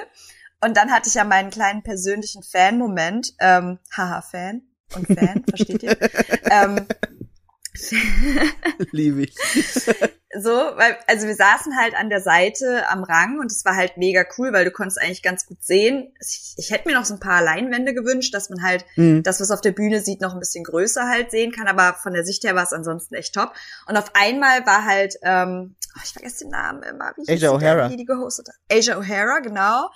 Und 0.63 0.77
dann 0.77 0.91
hatte 0.91 1.09
ich 1.09 1.15
ja 1.15 1.23
meinen 1.23 1.49
kleinen 1.49 1.81
persönlichen 1.83 2.43
Fan-Moment. 2.43 3.33
Ähm, 3.39 3.79
haha, 3.95 4.21
Fan 4.21 4.61
und 4.95 5.07
Fan, 5.07 5.43
versteht 5.49 5.83
ihr? 5.83 5.97
ähm, 6.51 6.85
Liebe 8.91 9.23
ich. 9.23 9.35
so, 10.39 10.51
weil, 10.51 10.97
also 11.07 11.27
wir 11.27 11.35
saßen 11.35 11.77
halt 11.77 11.95
an 11.95 12.09
der 12.09 12.21
Seite 12.21 12.87
am 12.89 13.03
Rang 13.03 13.39
und 13.39 13.51
es 13.51 13.65
war 13.65 13.75
halt 13.75 13.97
mega 13.97 14.23
cool, 14.37 14.53
weil 14.53 14.65
du 14.65 14.71
konntest 14.71 15.01
eigentlich 15.01 15.23
ganz 15.23 15.45
gut 15.45 15.63
sehen. 15.63 16.13
Ich, 16.19 16.53
ich 16.57 16.71
hätte 16.71 16.87
mir 16.87 16.95
noch 16.95 17.05
so 17.05 17.13
ein 17.15 17.19
paar 17.19 17.41
Leinwände 17.43 17.93
gewünscht, 17.93 18.33
dass 18.33 18.49
man 18.49 18.63
halt 18.63 18.85
Mhm. 18.95 19.23
das, 19.23 19.39
was 19.41 19.51
auf 19.51 19.61
der 19.61 19.71
Bühne 19.71 20.01
sieht, 20.01 20.21
noch 20.21 20.33
ein 20.33 20.39
bisschen 20.39 20.63
größer 20.63 21.07
halt 21.07 21.31
sehen 21.31 21.51
kann, 21.51 21.67
aber 21.67 21.95
von 22.01 22.13
der 22.13 22.25
Sicht 22.25 22.43
her 22.43 22.55
war 22.55 22.63
es 22.63 22.73
ansonsten 22.73 23.15
echt 23.15 23.33
top. 23.33 23.53
Und 23.87 23.97
auf 23.97 24.11
einmal 24.15 24.65
war 24.65 24.85
halt, 24.85 25.15
ähm, 25.23 25.75
oh, 25.95 26.01
ich 26.03 26.11
vergesse 26.13 26.45
den 26.45 26.51
Namen 26.51 26.83
immer, 26.83 27.13
wie 27.17 27.31
Asia 27.31 27.51
O'Hara. 27.51 27.89
die 27.89 27.97
die 27.97 28.05
gehostet 28.05 28.47
hat? 28.49 28.55
Asia 28.77 28.97
O'Hara, 28.97 29.41
genau, 29.41 29.89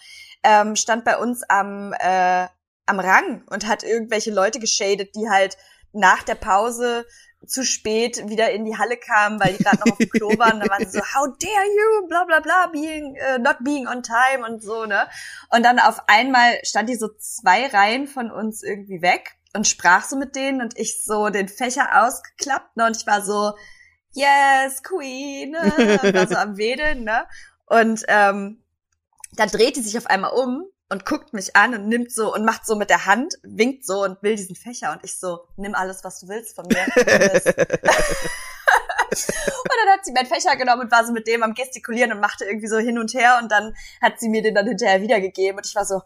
ähm, 0.43 0.76
stand 0.76 1.06
bei 1.06 1.17
uns 1.17 1.43
am, 1.50 1.93
äh, 2.00 2.48
am 2.88 3.00
Rang 3.00 3.43
und 3.48 3.67
hat 3.67 3.84
irgendwelche 3.84 4.32
Leute 4.32 4.60
geschadet, 4.60 5.15
die 5.15 5.28
halt 5.30 5.58
nach 5.91 6.21
der 6.24 6.36
Pause 6.36 7.06
zu 7.47 7.63
spät 7.63 8.27
wieder 8.29 8.51
in 8.51 8.65
die 8.65 8.77
Halle 8.77 8.97
kamen, 8.97 9.39
weil 9.39 9.53
die 9.53 9.63
gerade 9.63 9.79
noch 9.79 9.93
auf 9.93 9.97
dem 9.97 10.10
Klo 10.10 10.29
waren. 10.38 10.60
Da 10.60 10.69
waren 10.69 10.86
sie 10.86 10.97
so, 10.97 10.99
how 10.99 11.27
dare 11.38 11.65
you, 11.65 12.08
bla 12.08 12.23
bla 12.25 12.39
bla, 12.39 12.67
being, 12.67 13.15
äh, 13.15 13.39
not 13.39 13.58
being 13.63 13.88
on 13.88 14.03
time 14.03 14.45
und 14.47 14.62
so, 14.62 14.86
ne? 14.86 15.08
Und 15.49 15.63
dann 15.63 15.79
auf 15.79 16.08
einmal 16.08 16.60
stand 16.63 16.89
die 16.89 16.95
so 16.95 17.10
zwei 17.17 17.67
Reihen 17.67 18.08
von 18.08 18.31
uns 18.31 18.63
irgendwie 18.63 19.01
weg 19.01 19.36
und 19.53 19.67
sprach 19.67 20.03
so 20.05 20.15
mit 20.15 20.36
denen 20.36 20.62
und 20.62 20.77
ich 20.77 21.03
so 21.03 21.29
den 21.29 21.47
Fächer 21.47 22.03
ausgeklappt, 22.03 22.77
ne? 22.77 22.86
Und 22.86 22.97
ich 22.97 23.08
war 23.08 23.21
so, 23.21 23.53
yes, 24.12 24.84
Queen, 24.84 25.51
ne? 25.51 25.99
und 26.03 26.13
war 26.13 26.27
so 26.27 26.36
am 26.36 26.58
Wedeln, 26.58 27.03
ne? 27.03 27.25
Und 27.65 28.03
ähm, 28.08 28.62
dann 29.34 29.49
dreht 29.49 29.75
die 29.75 29.81
sich 29.81 29.97
auf 29.97 30.08
einmal 30.08 30.31
um 30.31 30.65
und 30.89 31.06
guckt 31.06 31.34
mich 31.34 31.56
an 31.56 31.74
und 31.74 31.88
nimmt 31.88 32.12
so 32.12 32.34
und 32.34 32.45
macht 32.45 32.65
so 32.65 32.76
mit 32.76 32.89
der 32.89 33.06
Hand, 33.06 33.36
winkt 33.43 33.86
so 33.86 34.04
und 34.04 34.21
will 34.21 34.36
diesen 34.36 34.56
Fächer 34.56 34.91
und 34.91 35.04
ich 35.04 35.17
so, 35.19 35.48
nimm 35.58 35.76
alles, 35.76 36.04
was 36.04 36.19
du 36.19 36.28
willst 36.28 36.56
von 36.56 36.65
mir. 36.67 36.86
Und 39.15 39.71
dann 39.84 39.93
hat 39.93 40.04
sie 40.04 40.12
meinen 40.12 40.28
Fächer 40.28 40.56
genommen 40.58 40.82
und 40.84 40.91
war 40.91 41.06
so 41.06 41.13
mit 41.13 41.28
dem 41.28 41.41
am 41.41 41.54
gestikulieren 41.54 42.12
und 42.12 42.19
machte 42.19 42.43
irgendwie 42.43 42.67
so 42.67 42.78
hin 42.78 42.98
und 43.00 43.13
her 43.13 43.39
und 43.41 43.50
dann 43.52 43.74
hat 44.02 44.19
sie 44.19 44.30
mir 44.30 44.41
den 44.41 44.54
dann 44.54 44.67
hinterher 44.67 45.02
wiedergegeben 45.02 45.58
und 45.58 45.65
ich 45.65 45.76
war 45.76 45.86
so, 45.86 46.02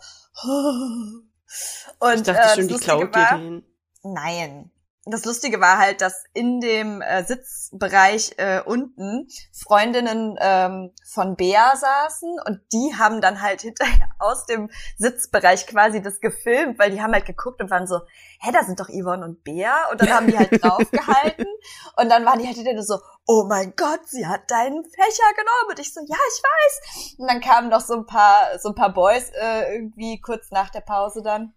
und 2.00 2.16
Ich 2.16 2.24
dachte 2.24 2.52
äh, 2.52 2.56
schon, 2.56 2.68
die 2.68 2.78
klaut 2.78 3.16
dir 3.16 3.20
war, 3.20 3.38
den. 3.38 3.66
Nein. 4.04 4.72
Das 5.12 5.26
Lustige 5.26 5.60
war 5.60 5.78
halt, 5.78 6.02
dass 6.02 6.24
in 6.34 6.60
dem 6.60 7.02
äh, 7.02 7.24
Sitzbereich 7.24 8.34
äh, 8.38 8.62
unten 8.62 9.28
Freundinnen 9.52 10.38
ähm, 10.40 10.94
von 11.06 11.36
Bea 11.36 11.76
saßen 11.76 12.38
und 12.46 12.62
die 12.72 12.94
haben 12.98 13.22
dann 13.22 13.42
halt 13.42 13.62
hinterher 13.62 14.10
aus 14.20 14.46
dem 14.46 14.70
Sitzbereich 14.98 15.68
quasi 15.68 16.02
das 16.02 16.20
gefilmt, 16.20 16.80
weil 16.80 16.92
die 16.92 17.02
haben 17.02 17.14
halt 17.14 17.26
geguckt 17.26 17.62
und 17.62 17.70
waren 17.70 17.88
so, 17.88 18.00
hä, 18.40 18.52
da 18.52 18.64
sind 18.64 18.80
doch 18.80 18.90
Yvonne 18.90 19.26
und 19.26 19.44
Bea? 19.44 19.90
Und 19.92 20.02
dann 20.02 20.12
haben 20.12 20.28
die 20.28 20.38
halt 20.38 20.52
draufgehalten 20.64 21.48
und 21.98 22.10
dann 22.10 22.26
waren 22.26 22.40
die 22.40 22.46
halt 22.46 22.56
hinterher 22.56 22.84
so, 22.84 23.00
oh 23.26 23.46
mein 23.48 23.74
Gott, 23.76 24.08
sie 24.08 24.26
hat 24.26 24.50
deinen 24.50 24.84
Fächer 24.84 25.34
genommen. 25.36 25.70
Und 25.70 25.80
ich 25.80 25.94
so, 25.94 26.02
ja, 26.02 26.16
ich 26.16 26.44
weiß. 26.44 27.16
Und 27.20 27.28
dann 27.28 27.42
kamen 27.42 27.70
noch 27.70 27.82
so 27.82 27.96
ein 27.96 28.06
paar, 28.08 28.58
so 28.60 28.70
ein 28.70 28.76
paar 28.76 28.94
Boys 28.94 29.30
äh, 29.32 29.76
irgendwie 29.76 30.20
kurz 30.20 30.50
nach 30.52 30.70
der 30.70 30.82
Pause 30.82 31.22
dann 31.22 31.54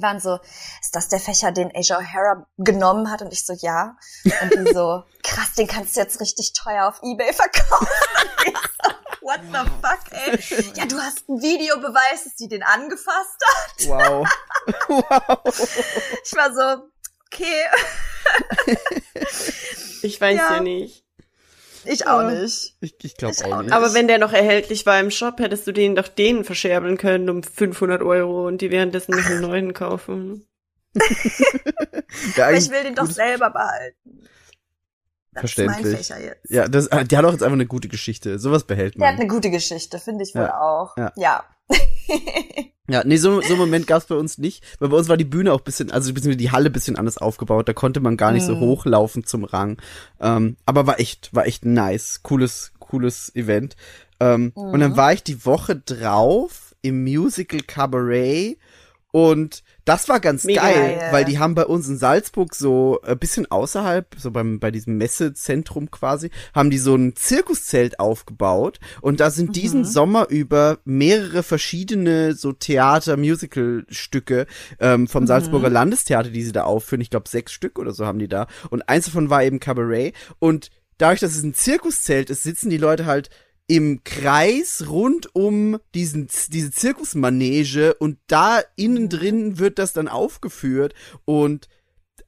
waren 0.00 0.20
so, 0.20 0.38
ist 0.80 0.94
das 0.94 1.08
der 1.08 1.20
Fächer, 1.20 1.52
den 1.52 1.70
Asia 1.74 1.98
O'Hara 1.98 2.44
genommen 2.58 3.10
hat? 3.10 3.22
Und 3.22 3.32
ich 3.32 3.44
so, 3.44 3.52
ja. 3.52 3.96
Und 4.42 4.54
die 4.54 4.72
so, 4.72 5.04
krass, 5.22 5.52
den 5.56 5.66
kannst 5.66 5.96
du 5.96 6.00
jetzt 6.00 6.20
richtig 6.20 6.52
teuer 6.54 6.88
auf 6.88 7.00
Ebay 7.02 7.32
verkaufen. 7.32 7.86
So, 8.84 9.28
What 9.28 9.40
the 9.52 9.70
fuck, 9.80 10.00
ey? 10.10 10.72
Ja, 10.74 10.84
du 10.86 10.98
hast 10.98 11.28
einen 11.28 11.40
Videobeweis, 11.40 12.24
dass 12.24 12.32
sie 12.36 12.48
den 12.48 12.64
angefasst 12.64 13.38
hat. 13.46 13.86
Wow. 13.86 14.28
wow. 14.88 15.38
Ich 16.24 16.32
war 16.34 16.52
so, 16.52 16.88
okay, 17.32 17.64
Ich 20.02 20.20
weiß 20.20 20.36
ja, 20.36 20.54
Ja. 20.54 20.60
nicht. 20.60 21.01
Ich 21.84 22.06
auch 22.06 22.22
Ja. 22.22 22.30
nicht. 22.30 22.76
Ich, 22.80 22.94
ich 23.02 23.16
glaube 23.16 23.34
auch 23.44 23.52
auch 23.52 23.62
nicht. 23.62 23.72
Aber 23.72 23.94
wenn 23.94 24.08
der 24.08 24.18
noch 24.18 24.32
erhältlich 24.32 24.86
war 24.86 24.98
im 25.00 25.10
Shop, 25.10 25.38
hättest 25.40 25.66
du 25.66 25.72
den 25.72 25.94
doch 25.96 26.08
denen 26.08 26.44
verscherbeln 26.44 26.96
können 26.98 27.28
um 27.30 27.42
500 27.42 28.02
Euro 28.02 28.46
und 28.46 28.60
die 28.60 28.70
währenddessen 28.70 29.12
noch 29.16 29.26
einen 29.26 29.40
neuen 29.40 29.72
kaufen. 29.74 30.46
Ich 32.54 32.70
will 32.70 32.82
den 32.84 32.94
doch 32.94 33.06
selber 33.10 33.50
behalten. 33.50 34.28
Das 35.34 35.44
ist 35.44 35.58
mein 35.58 35.70
Verständlich. 35.82 36.10
Ja, 36.50 36.68
das, 36.68 36.88
der 36.90 37.18
hat 37.18 37.24
auch 37.24 37.32
jetzt 37.32 37.42
einfach 37.42 37.54
eine 37.54 37.66
gute 37.66 37.88
Geschichte. 37.88 38.38
Sowas 38.38 38.64
behält 38.64 38.96
Der 38.96 39.08
hat 39.08 39.14
man. 39.14 39.22
eine 39.22 39.30
gute 39.30 39.50
Geschichte, 39.50 39.98
finde 39.98 40.24
ich 40.24 40.34
wohl 40.34 40.42
Ja. 40.42 40.60
auch. 40.60 40.96
Ja. 40.98 41.12
ja. 41.16 41.44
Ja, 42.88 43.04
nee, 43.04 43.16
so, 43.16 43.40
so 43.42 43.54
einen 43.54 43.60
Moment 43.60 43.86
gab's 43.86 44.06
bei 44.06 44.16
uns 44.16 44.38
nicht, 44.38 44.64
weil 44.80 44.88
bei 44.88 44.96
uns 44.96 45.08
war 45.08 45.16
die 45.16 45.24
Bühne 45.24 45.52
auch 45.52 45.60
bisschen, 45.60 45.92
also 45.92 46.12
beziehungsweise 46.12 46.36
die 46.36 46.50
Halle 46.50 46.68
bisschen 46.68 46.96
anders 46.96 47.16
aufgebaut, 47.16 47.68
da 47.68 47.72
konnte 47.72 48.00
man 48.00 48.16
gar 48.16 48.32
nicht 48.32 48.44
so 48.44 48.54
Mhm. 48.56 48.60
hochlaufen 48.60 49.24
zum 49.24 49.44
Rang. 49.44 49.78
Ähm, 50.20 50.56
aber 50.66 50.86
war 50.88 50.98
echt, 50.98 51.32
war 51.32 51.46
echt 51.46 51.64
nice, 51.64 52.20
cooles, 52.24 52.72
cooles 52.80 53.34
Event. 53.36 53.76
Ähm, 54.18 54.52
Und 54.56 54.80
dann 54.80 54.92
Mhm. 54.92 54.96
war 54.96 55.12
ich 55.12 55.22
die 55.22 55.46
Woche 55.46 55.76
drauf 55.76 56.74
im 56.82 57.04
Musical 57.04 57.60
Cabaret 57.60 58.58
und 59.12 59.62
Das 59.84 60.08
war 60.08 60.20
ganz 60.20 60.44
Mega 60.44 60.62
geil, 60.62 60.96
geil. 60.96 61.12
weil 61.12 61.24
die 61.24 61.38
haben 61.38 61.54
bei 61.54 61.66
uns 61.66 61.88
in 61.88 61.98
Salzburg 61.98 62.54
so 62.54 63.00
ein 63.02 63.18
bisschen 63.18 63.50
außerhalb, 63.50 64.06
so 64.16 64.30
beim, 64.30 64.60
bei 64.60 64.70
diesem 64.70 64.96
Messezentrum 64.96 65.90
quasi, 65.90 66.30
haben 66.54 66.70
die 66.70 66.78
so 66.78 66.94
ein 66.94 67.16
Zirkuszelt 67.16 67.98
aufgebaut 67.98 68.78
und 69.00 69.18
da 69.18 69.30
sind 69.30 69.56
diesen 69.56 69.84
Sommer 69.84 70.28
über 70.28 70.78
mehrere 70.84 71.42
verschiedene 71.42 72.34
so 72.34 72.52
Theater, 72.52 73.16
Musical-Stücke 73.16 74.46
ähm, 74.78 75.08
vom 75.08 75.26
Salzburger 75.26 75.70
Landestheater, 75.70 76.30
die 76.30 76.44
sie 76.44 76.52
da 76.52 76.62
aufführen. 76.62 77.00
Ich 77.00 77.10
glaube 77.10 77.28
sechs 77.28 77.52
Stück 77.52 77.78
oder 77.78 77.92
so 77.92 78.06
haben 78.06 78.20
die 78.20 78.28
da 78.28 78.46
und 78.70 78.88
eins 78.88 79.06
davon 79.06 79.30
war 79.30 79.42
eben 79.42 79.58
Cabaret 79.58 80.14
und 80.38 80.70
dadurch, 80.98 81.20
dass 81.20 81.34
es 81.34 81.42
ein 81.42 81.54
Zirkuszelt 81.54 82.30
ist, 82.30 82.44
sitzen 82.44 82.70
die 82.70 82.78
Leute 82.78 83.06
halt 83.06 83.30
im 83.74 84.04
Kreis 84.04 84.84
rund 84.90 85.34
um 85.34 85.78
diesen, 85.94 86.28
diese 86.48 86.70
Zirkusmanege 86.70 87.94
und 87.94 88.18
da 88.26 88.60
innen 88.76 89.08
drin 89.08 89.58
wird 89.58 89.78
das 89.78 89.94
dann 89.94 90.08
aufgeführt 90.08 90.92
und 91.24 91.68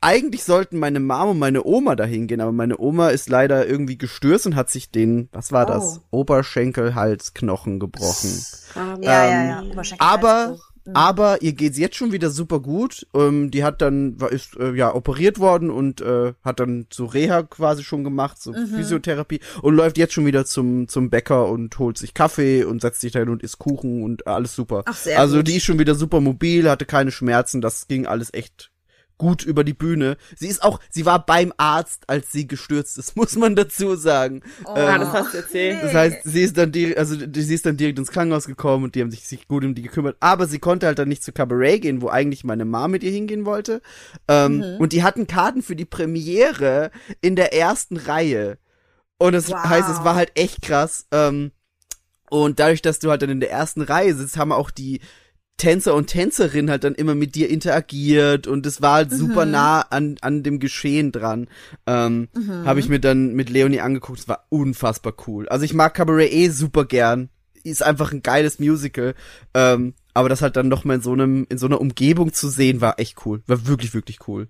eigentlich 0.01 0.45
sollten 0.45 0.79
meine 0.79 1.01
Mama 1.01 1.33
und 1.33 1.39
meine 1.39 1.65
Oma 1.65 1.97
dahin 1.97 2.27
gehen, 2.29 2.41
aber 2.41 2.53
meine 2.53 2.79
Oma 2.79 3.11
ist 3.11 3.29
leider 3.29 3.67
irgendwie 3.67 3.99
gestürzt 3.99 4.47
und 4.47 4.55
hat 4.57 4.71
sich 4.71 4.91
den, 4.91 5.29
was 5.33 5.53
war 5.53 5.67
das? 5.67 6.01
Oberschenkel-Halsknochen 6.11 7.79
gebrochen. 7.79 8.31
Ähm, 8.77 9.03
Ja, 9.03 9.25
Ähm, 9.27 9.31
ja, 9.31 9.47
ja. 9.47 9.61
Oberschenkel- 9.63 9.97
Aber, 10.01 10.57
Halsbruch. 10.87 11.03
aber 11.03 11.43
ihr 11.43 11.53
geht's 11.53 11.79
jetzt 11.79 11.97
schon 11.97 12.13
wieder 12.13 12.31
super 12.31 12.61
gut. 12.61 13.07
Ähm, 13.15 13.51
die 13.51 13.65
hat 13.65 13.81
dann, 13.83 14.21
war, 14.21 14.31
ist 14.33 14.57
äh, 14.57 14.73
ja 14.75 14.95
operiert 14.95 15.39
worden 15.39 15.71
und 15.71 16.01
äh, 16.01 16.35
hat 16.45 16.61
dann 16.61 16.87
so 16.93 17.07
Reha 17.07 17.43
quasi 17.43 17.83
schon 17.85 18.05
gemacht, 18.05 18.41
so 18.41 18.53
Mhm. 18.53 18.67
Physiotherapie 18.67 19.41
und 19.63 19.75
läuft 19.75 19.99
jetzt 19.99 20.13
schon 20.15 20.27
wieder 20.27 20.45
zum, 20.45 20.89
zum 20.89 21.11
Bäcker 21.11 21.49
und 21.49 21.79
holt 21.79 21.99
sich 21.99 22.15
Kaffee 22.15 22.65
und 22.65 22.81
setzt 22.83 23.01
sich 23.01 23.13
da 23.13 23.21
hin 23.21 23.29
und 23.29 23.43
isst 23.43 23.59
Kuchen 23.59 24.03
und 24.03 24.27
alles 24.27 24.55
super. 24.55 24.83
Ach, 24.87 24.95
sehr 24.97 25.19
also 25.19 25.39
gut. 25.39 25.49
die 25.49 25.57
ist 25.57 25.65
schon 25.65 25.79
wieder 25.79 25.95
super 25.95 26.21
mobil, 26.21 26.69
hatte 26.69 26.85
keine 26.85 27.11
Schmerzen, 27.13 27.61
das 27.61 27.89
ging 27.89 28.07
alles 28.07 28.33
echt 28.35 28.71
gut 29.19 29.45
über 29.45 29.65
die 29.65 29.75
Bühne. 29.75 30.17
Sie 30.37 30.49
ist 30.49 30.63
auch, 30.63 30.81
sie 30.91 31.07
war 31.07 31.25
beim 31.25 31.53
Arzt, 31.57 32.03
als 32.09 32.33
sie 32.33 32.47
gestürzt 32.47 32.99
ist, 32.99 33.17
muss 33.17 33.37
man 33.37 33.55
dazu 33.57 33.97
sagen. 33.97 34.43
Oh. 34.65 34.71
Ah, 34.71 34.99
das 34.99 35.13
hast 35.13 35.33
du 35.35 35.39
erzählt. 35.39 35.83
Das 35.83 35.95
heißt, 35.95 36.17
sie 36.25 36.43
ist 36.43 36.59
dann 36.59 36.73
direkt, 36.73 36.99
also 36.99 37.15
sie 37.17 37.55
ist 37.55 37.67
dann 37.67 37.77
direkt 37.77 37.99
ins 37.99 38.11
Krankenhaus 38.11 38.47
gekommen 38.47 38.85
und 38.85 38.95
die 38.95 39.01
haben 39.01 39.11
sich, 39.11 39.27
sich 39.27 39.47
gut 39.49 39.65
um 39.65 39.75
die 39.75 39.83
gekümmert. 39.83 40.17
Aber 40.21 40.47
sie 40.47 40.59
konnte 40.59 40.87
halt 40.87 40.99
dann 40.99 41.09
nicht 41.09 41.23
zu 41.23 41.33
Cabaret 41.33 41.81
gehen, 41.83 42.03
wo 42.03 42.09
eigentlich 42.09 42.45
meine 42.45 42.65
Mom 42.65 42.91
mit 42.91 43.03
ihr 43.03 43.13
hingehen 43.13 43.45
wollte. 43.47 43.81
Ähm, 44.29 44.63
Und 44.79 44.93
die 44.93 45.03
hatten 45.03 45.27
Karten 45.27 45.63
für 45.63 45.77
die 45.77 45.85
Premiere 45.85 46.91
in 47.21 47.37
der 47.37 47.55
ersten 47.55 47.97
Reihe. 47.97 48.59
Und 49.19 49.33
das 49.33 49.51
Wow. 49.51 49.63
heißt, 49.65 49.89
es 49.89 50.05
war 50.05 50.17
halt 50.17 50.33
echt 50.35 50.63
krass. 50.63 51.07
Ähm, 51.13 51.53
und 52.31 52.59
dadurch, 52.59 52.83
dass 52.83 52.99
du 52.99 53.11
halt 53.11 53.23
dann 53.23 53.31
in 53.31 53.41
der 53.41 53.51
ersten 53.51 53.83
Reihe 53.83 54.15
sitzt, 54.15 54.37
haben 54.37 54.51
auch 54.53 54.71
die 54.71 55.01
Tänzer 55.57 55.95
und 55.95 56.09
Tänzerinnen 56.09 56.71
halt 56.71 56.85
dann 56.85 56.95
immer 56.95 57.15
mit 57.15 57.37
dir 57.37 57.49
interagiert 57.49 58.47
und 58.47 58.67
es 58.67 58.83
war 58.83 58.95
halt 58.95 59.13
super 59.13 59.47
nah 59.47 59.83
an, 59.83 60.17
an 60.21 60.43
dem 60.43 60.59
Geschehen 60.59 61.13
dran. 61.13 61.49
Ähm, 61.87 62.29
Habe 62.65 62.81
ich 62.81 62.89
mir 62.89 62.99
dann 62.99 63.35
mit 63.35 63.51
Leonie 63.51 63.81
angeguckt, 63.81 64.19
es 64.19 64.29
war 64.29 64.47
unfassbar 64.49 65.15
cool. 65.27 65.49
Also 65.49 65.65
ich 65.65 65.73
mag 65.73 65.95
Cabaret 65.95 66.33
eh 66.33 66.49
super 66.49 66.85
gern. 66.85 67.29
Ist 67.63 67.83
einfach 67.83 68.13
ein 68.13 68.23
geiles 68.23 68.59
Musical. 68.59 69.15
Ähm, 69.55 69.95
aber 70.13 70.29
das 70.29 70.43
halt 70.43 70.57
dann 70.57 70.69
noch 70.69 70.85
mal 70.85 70.97
in 70.97 71.01
so 71.01 71.13
einem, 71.13 71.47
in 71.49 71.59
so 71.59 71.67
einer 71.67 71.81
Umgebung 71.81 72.33
zu 72.33 72.49
sehen, 72.49 72.81
war 72.81 72.99
echt 72.99 73.25
cool. 73.25 73.43
War 73.47 73.67
wirklich, 73.67 73.95
wirklich 73.95 74.29
cool. 74.29 74.49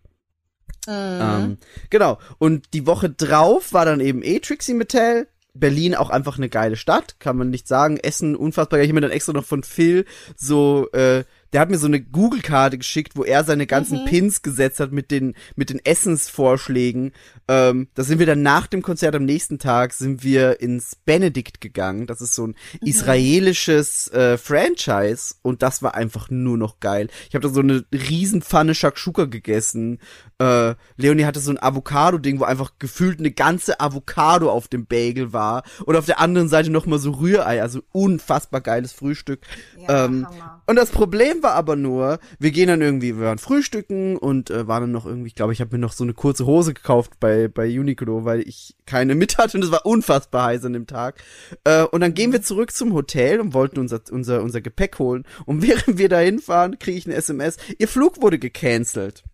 Ähm, 0.86 1.58
genau. 1.90 2.18
Und 2.38 2.74
die 2.74 2.86
Woche 2.86 3.10
drauf 3.10 3.72
war 3.72 3.84
dann 3.84 4.00
eben 4.00 4.22
eh 4.22 4.40
Trixie 4.40 4.74
Mattel. 4.74 5.28
Berlin 5.54 5.94
auch 5.94 6.10
einfach 6.10 6.36
eine 6.36 6.48
geile 6.48 6.76
Stadt, 6.76 7.20
kann 7.20 7.36
man 7.36 7.50
nicht 7.50 7.68
sagen. 7.68 7.96
Essen 7.96 8.34
unfassbar 8.34 8.78
geil. 8.78 8.86
Ich 8.86 8.90
habe 8.90 8.96
mir 8.96 9.06
dann 9.06 9.12
extra 9.12 9.32
noch 9.32 9.44
von 9.44 9.62
Phil 9.62 10.04
so, 10.36 10.90
äh, 10.92 11.24
der 11.52 11.60
hat 11.60 11.70
mir 11.70 11.78
so 11.78 11.86
eine 11.86 12.00
Google-Karte 12.00 12.78
geschickt, 12.78 13.12
wo 13.14 13.22
er 13.22 13.44
seine 13.44 13.68
ganzen 13.68 14.04
Pins 14.06 14.42
gesetzt 14.42 14.80
hat 14.80 14.90
mit 14.90 15.12
den, 15.12 15.34
mit 15.54 15.70
den 15.70 15.78
Essensvorschlägen. 15.78 17.12
Ähm, 17.46 17.86
da 17.94 18.02
sind 18.02 18.18
wir 18.18 18.26
dann 18.26 18.42
nach 18.42 18.66
dem 18.66 18.82
Konzert 18.82 19.14
am 19.14 19.24
nächsten 19.24 19.60
Tag 19.60 19.92
sind 19.92 20.24
wir 20.24 20.60
ins 20.60 20.96
Benedikt 20.96 21.60
gegangen. 21.60 22.08
Das 22.08 22.20
ist 22.20 22.34
so 22.34 22.48
ein 22.48 22.56
israelisches 22.80 24.08
äh, 24.08 24.36
Franchise 24.36 25.36
und 25.42 25.62
das 25.62 25.80
war 25.80 25.94
einfach 25.94 26.28
nur 26.28 26.58
noch 26.58 26.80
geil. 26.80 27.08
Ich 27.28 27.36
habe 27.36 27.46
da 27.46 27.54
so 27.54 27.60
eine 27.60 27.84
Riesenpfanne 27.92 28.74
Shakshuka 28.74 29.26
gegessen. 29.26 30.00
Äh, 30.44 30.74
Leonie 30.96 31.24
hatte 31.24 31.40
so 31.40 31.50
ein 31.50 31.62
Avocado-Ding, 31.62 32.38
wo 32.38 32.44
einfach 32.44 32.72
gefühlt 32.78 33.18
eine 33.18 33.30
ganze 33.30 33.80
Avocado 33.80 34.50
auf 34.50 34.68
dem 34.68 34.86
Bagel 34.86 35.32
war 35.32 35.62
und 35.86 35.96
auf 35.96 36.04
der 36.04 36.20
anderen 36.20 36.48
Seite 36.48 36.70
noch 36.70 36.84
mal 36.86 36.98
so 36.98 37.12
Rührei, 37.12 37.62
also 37.62 37.80
unfassbar 37.92 38.60
geiles 38.60 38.92
Frühstück. 38.92 39.40
Ja, 39.78 40.04
ähm, 40.04 40.26
und 40.66 40.76
das 40.76 40.90
Problem 40.90 41.42
war 41.42 41.52
aber 41.52 41.76
nur, 41.76 42.18
wir 42.38 42.50
gehen 42.50 42.68
dann 42.68 42.82
irgendwie, 42.82 43.16
wir 43.16 43.26
waren 43.26 43.38
frühstücken 43.38 44.16
und 44.16 44.50
äh, 44.50 44.68
waren 44.68 44.82
dann 44.82 44.92
noch 44.92 45.06
irgendwie, 45.06 45.28
ich 45.28 45.34
glaube, 45.34 45.52
ich 45.52 45.60
habe 45.60 45.74
mir 45.74 45.80
noch 45.80 45.92
so 45.92 46.04
eine 46.04 46.14
kurze 46.14 46.44
Hose 46.46 46.74
gekauft 46.74 47.12
bei 47.20 47.48
bei 47.48 47.66
Uniqlo, 47.66 48.24
weil 48.24 48.40
ich 48.40 48.76
keine 48.86 49.14
mit 49.14 49.38
hatte 49.38 49.56
und 49.56 49.64
es 49.64 49.70
war 49.72 49.86
unfassbar 49.86 50.46
heiß 50.46 50.64
an 50.66 50.74
dem 50.74 50.86
Tag. 50.86 51.22
Äh, 51.64 51.84
und 51.84 52.00
dann 52.00 52.14
gehen 52.14 52.32
wir 52.32 52.42
zurück 52.42 52.72
zum 52.72 52.92
Hotel 52.92 53.40
und 53.40 53.54
wollten 53.54 53.78
unser 53.78 54.00
unser 54.10 54.42
unser 54.42 54.60
Gepäck 54.60 54.98
holen 54.98 55.24
und 55.46 55.62
während 55.66 55.98
wir 55.98 56.08
da 56.08 56.18
hinfahren, 56.18 56.78
kriege 56.78 56.98
ich 56.98 57.06
eine 57.06 57.14
SMS, 57.14 57.56
ihr 57.78 57.88
Flug 57.88 58.20
wurde 58.20 58.38
gecancelt. 58.38 59.24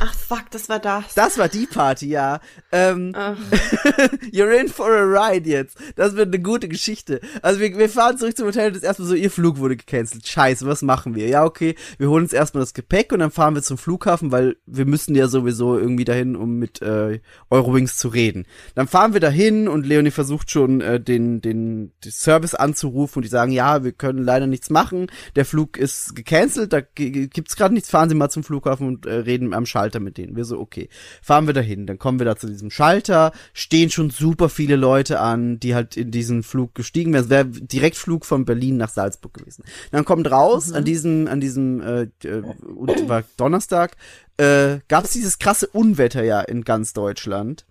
Ach 0.00 0.14
fuck, 0.14 0.50
das 0.50 0.68
war 0.68 0.78
das. 0.78 1.14
Das 1.14 1.38
war 1.38 1.48
die 1.48 1.66
Party, 1.66 2.08
ja. 2.08 2.40
Ähm, 2.72 3.14
You're 4.32 4.52
in 4.52 4.68
for 4.68 4.90
a 4.90 5.02
ride 5.02 5.48
jetzt. 5.48 5.78
Das 5.96 6.14
wird 6.14 6.28
eine 6.28 6.42
gute 6.42 6.68
Geschichte. 6.68 7.20
Also 7.40 7.60
wir, 7.60 7.76
wir 7.78 7.88
fahren 7.88 8.18
zurück 8.18 8.36
zum 8.36 8.48
Hotel 8.48 8.66
und 8.66 8.72
das 8.74 8.82
ist 8.82 8.86
erstmal 8.86 9.08
so, 9.08 9.14
ihr 9.14 9.30
Flug 9.30 9.58
wurde 9.58 9.76
gecancelt. 9.76 10.26
Scheiße, 10.26 10.66
was 10.66 10.82
machen 10.82 11.14
wir? 11.14 11.28
Ja, 11.28 11.44
okay, 11.44 11.74
wir 11.98 12.08
holen 12.10 12.24
uns 12.24 12.32
erstmal 12.32 12.62
das 12.62 12.74
Gepäck 12.74 13.12
und 13.12 13.20
dann 13.20 13.30
fahren 13.30 13.54
wir 13.54 13.62
zum 13.62 13.78
Flughafen, 13.78 14.30
weil 14.30 14.56
wir 14.66 14.84
müssen 14.84 15.14
ja 15.14 15.28
sowieso 15.28 15.78
irgendwie 15.78 16.04
dahin, 16.04 16.36
um 16.36 16.58
mit 16.58 16.82
äh, 16.82 17.20
Eurowings 17.50 17.96
zu 17.96 18.08
reden. 18.08 18.46
Dann 18.74 18.88
fahren 18.88 19.14
wir 19.14 19.20
dahin 19.20 19.68
und 19.68 19.86
Leonie 19.86 20.10
versucht 20.10 20.50
schon 20.50 20.80
äh, 20.80 21.00
den, 21.00 21.40
den, 21.40 21.92
den 22.04 22.12
Service 22.12 22.54
anzurufen 22.54 23.18
und 23.18 23.22
die 23.22 23.30
sagen, 23.30 23.52
ja, 23.52 23.84
wir 23.84 23.92
können 23.92 24.22
leider 24.22 24.46
nichts 24.46 24.68
machen. 24.68 25.06
Der 25.34 25.44
Flug 25.44 25.78
ist 25.78 26.14
gecancelt, 26.14 26.72
da 26.72 26.80
gibt's 26.80 27.56
gerade 27.56 27.72
nichts. 27.72 27.90
Fahren 27.90 28.08
Sie 28.08 28.14
mal 28.14 28.30
zum 28.30 28.44
Flughafen 28.44 28.86
und 28.86 29.06
äh, 29.06 29.14
reden 29.14 29.54
am 29.54 29.61
Schalter 29.66 30.00
mit 30.00 30.18
denen. 30.18 30.36
Wir 30.36 30.44
so, 30.44 30.58
okay. 30.58 30.88
Fahren 31.22 31.46
wir 31.46 31.54
dahin, 31.54 31.86
dann 31.86 31.98
kommen 31.98 32.18
wir 32.18 32.26
da 32.26 32.36
zu 32.36 32.46
diesem 32.46 32.70
Schalter, 32.70 33.32
stehen 33.52 33.90
schon 33.90 34.10
super 34.10 34.48
viele 34.48 34.76
Leute 34.76 35.20
an, 35.20 35.58
die 35.60 35.74
halt 35.74 35.96
in 35.96 36.10
diesen 36.10 36.42
Flug 36.42 36.74
gestiegen 36.74 37.12
wären. 37.12 37.24
Es 37.24 37.30
wäre 37.30 37.46
Direktflug 37.46 38.24
von 38.24 38.44
Berlin 38.44 38.76
nach 38.76 38.90
Salzburg 38.90 39.34
gewesen. 39.34 39.64
Dann 39.90 40.04
kommt 40.04 40.30
raus, 40.30 40.72
an 40.72 40.84
diesem, 40.84 41.28
an 41.28 41.40
diesem, 41.40 41.80
äh, 41.80 42.02
äh, 42.24 42.42
und 42.74 43.08
war 43.08 43.24
Donnerstag, 43.36 43.96
äh, 44.36 44.78
gab 44.88 45.04
es 45.04 45.12
dieses 45.12 45.38
krasse 45.38 45.66
Unwetter 45.66 46.22
ja 46.22 46.40
in 46.40 46.64
ganz 46.64 46.92
Deutschland. 46.92 47.66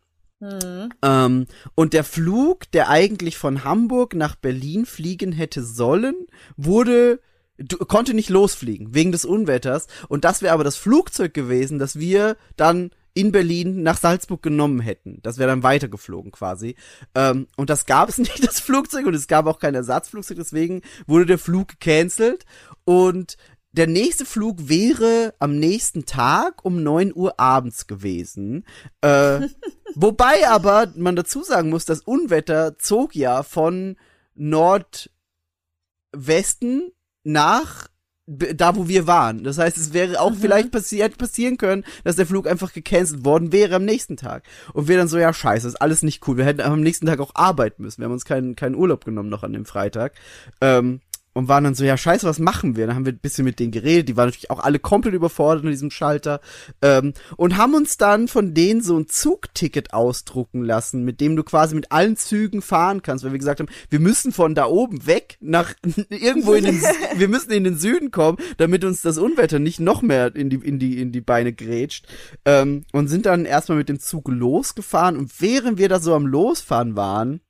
Ähm, 1.04 1.46
und 1.76 1.94
der 1.94 2.04
Flug, 2.04 2.72
der 2.72 2.90
eigentlich 2.90 3.38
von 3.38 3.64
Hamburg 3.64 4.16
nach 4.16 4.36
Berlin 4.36 4.86
fliegen 4.86 5.32
hätte 5.32 5.64
sollen, 5.64 6.16
wurde 6.58 7.20
du, 7.64 7.78
konnte 7.78 8.14
nicht 8.14 8.30
losfliegen 8.30 8.94
wegen 8.94 9.12
des 9.12 9.26
Unwetters. 9.26 9.88
Und 10.08 10.26
das 10.26 10.42
wäre 10.42 10.54
aber 10.54 10.64
das 10.64 10.78
Flugzeug 10.78 11.34
gewesen, 11.34 11.80
das 11.80 12.00
wir 12.00 12.38
dann 12.56 12.92
in 13.14 13.32
Berlin 13.32 13.84
nach 13.84 13.98
Salzburg 13.98 14.42
genommen 14.42 14.80
hätten. 14.80 15.20
Das 15.22 15.38
wäre 15.38 15.50
dann 15.50 15.64
weitergeflogen 15.64 16.32
quasi. 16.32 16.76
Ähm, 17.14 17.48
und 17.58 17.70
das 17.70 17.86
gab 17.86 18.10
es 18.10 18.18
nicht, 18.18 18.46
das 18.46 18.60
Flugzeug, 18.60 19.06
und 19.06 19.14
es 19.14 19.28
gab 19.28 19.48
auch 19.48 19.60
kein 19.60 19.76
Ersatzflugzeug, 19.76 20.38
deswegen 20.38 20.82
wurde 21.08 21.26
der 21.26 21.40
Flug 21.40 21.68
gecancelt. 21.68 22.46
Und 22.86 23.38
der 23.74 23.88
nächste 23.88 24.26
Flug 24.26 24.70
wäre 24.70 25.34
am 25.40 25.58
nächsten 25.58 26.06
Tag 26.06 26.66
um 26.66 26.84
9 26.84 27.14
Uhr 27.16 27.40
abends 27.40 27.88
gewesen. 27.88 28.66
Äh, 29.02 29.48
wobei 29.96 30.48
aber 30.48 30.92
man 30.96 31.16
dazu 31.16 31.44
sagen 31.44 31.70
muss, 31.70 31.86
das 31.86 32.02
Unwetter 32.02 32.78
zog 32.78 33.16
ja 33.16 33.44
von 33.44 33.96
Nordwesten 34.36 36.92
nach 37.24 37.88
da, 38.28 38.76
wo 38.76 38.88
wir 38.88 39.08
waren. 39.08 39.44
Das 39.44 39.58
heißt, 39.58 39.78
es 39.78 39.94
wäre 39.94 40.22
auch 40.22 40.34
vielleicht 40.40 40.72
passiert, 40.72 41.18
passieren 41.18 41.58
können, 41.58 41.84
dass 42.04 42.16
der 42.16 42.26
Flug 42.26 42.48
einfach 42.48 42.72
gecancelt 42.72 43.26
worden 43.26 43.52
wäre 43.52 43.76
am 43.76 43.86
nächsten 43.86 44.16
Tag. 44.16 44.44
Und 44.74 44.88
wir 44.88 44.98
dann 44.98 45.08
so, 45.08 45.18
ja, 45.18 45.34
scheiße, 45.34 45.68
ist 45.68 45.82
alles 45.82 46.04
nicht 46.04 46.26
cool. 46.28 46.38
Wir 46.38 46.46
hätten 46.46 46.62
am 46.62 46.82
nächsten 46.82 47.08
Tag 47.08 47.20
auch 47.20 47.32
arbeiten 47.34 47.84
müssen. 47.84 48.00
Wir 48.00 48.06
haben 48.06 48.14
uns 48.14 48.26
keinen, 48.26 48.56
keinen 48.56 48.76
Urlaub 48.76 49.06
genommen 49.06 49.30
noch 49.30 49.44
an 49.44 49.54
dem 49.54 49.66
Freitag. 49.66 50.14
Ähm, 50.62 51.02
und 51.34 51.48
waren 51.48 51.64
dann 51.64 51.76
so, 51.76 51.84
ja, 51.84 51.98
scheiße, 51.98 52.28
was 52.28 52.40
machen 52.40 52.76
wir? 52.76 52.88
Dann 52.88 52.96
haben 52.96 53.06
wir 53.06 53.14
ein 53.14 53.20
bisschen 53.20 53.46
mit 53.46 53.60
denen 53.60 53.72
geredet, 53.72 54.10
die 54.10 54.18
waren 54.18 54.28
natürlich 54.28 54.50
auch 54.50 54.60
alle 54.60 54.80
komplett 54.80 55.14
überfordert 55.14 55.64
in 55.64 55.72
diesem 55.72 55.92
Schalter, 55.92 56.42
ähm, 56.82 57.14
und 57.38 57.58
haben 57.58 57.74
uns 57.74 57.98
dann 57.98 58.28
von 58.28 58.54
denen 58.54 58.82
so 58.82 58.98
ein 58.98 59.08
Zugticket 59.08 59.94
ausdrucken 59.94 60.64
lassen, 60.64 61.04
mit 61.04 61.22
dem 61.22 61.36
du 61.36 61.44
quasi 61.44 61.76
mit 61.76 61.92
allen 61.92 62.18
Zügen 62.18 62.62
fahren 62.62 63.02
kannst, 63.02 63.24
weil 63.24 63.32
wir 63.32 63.40
gesagt 63.40 63.60
haben, 63.60 63.70
wir 63.90 64.00
müssen 64.00 64.32
von 64.32 64.56
da 64.56 64.66
oben 64.66 65.06
weg 65.06 65.38
nach 65.40 65.74
irgendwo 66.10 66.54
in 66.54 66.66
den, 66.66 66.82
wir 67.16 67.28
müssen 67.28 67.52
in 67.52 67.64
den 67.64 67.78
Süden 67.78 68.12
kommen, 68.12 68.38
damit 68.58 68.84
uns 68.84 69.02
das 69.02 69.18
Unwetter 69.18 69.60
nicht 69.60 69.80
noch 69.80 70.02
mehr 70.02 70.36
in 70.36 70.50
die, 70.50 70.58
in 70.58 70.80
die, 70.80 71.02
in 71.02 71.12
die 71.12 71.22
Beine 71.22 71.54
grätscht, 71.54 72.08
ähm, 72.46 72.84
und 72.92 73.08
sind 73.08 73.26
dann 73.26 73.46
erstmal 73.46 73.78
mit 73.78 73.90
dem 73.90 74.00
Zug 74.00 74.28
losgefahren 74.28 75.18
und 75.18 75.40
während 75.40 75.78
wir 75.78 75.90
da 75.90 76.00
so 76.00 76.14
am 76.14 76.28
Losfahren 76.28 76.96
waren, 76.96 77.42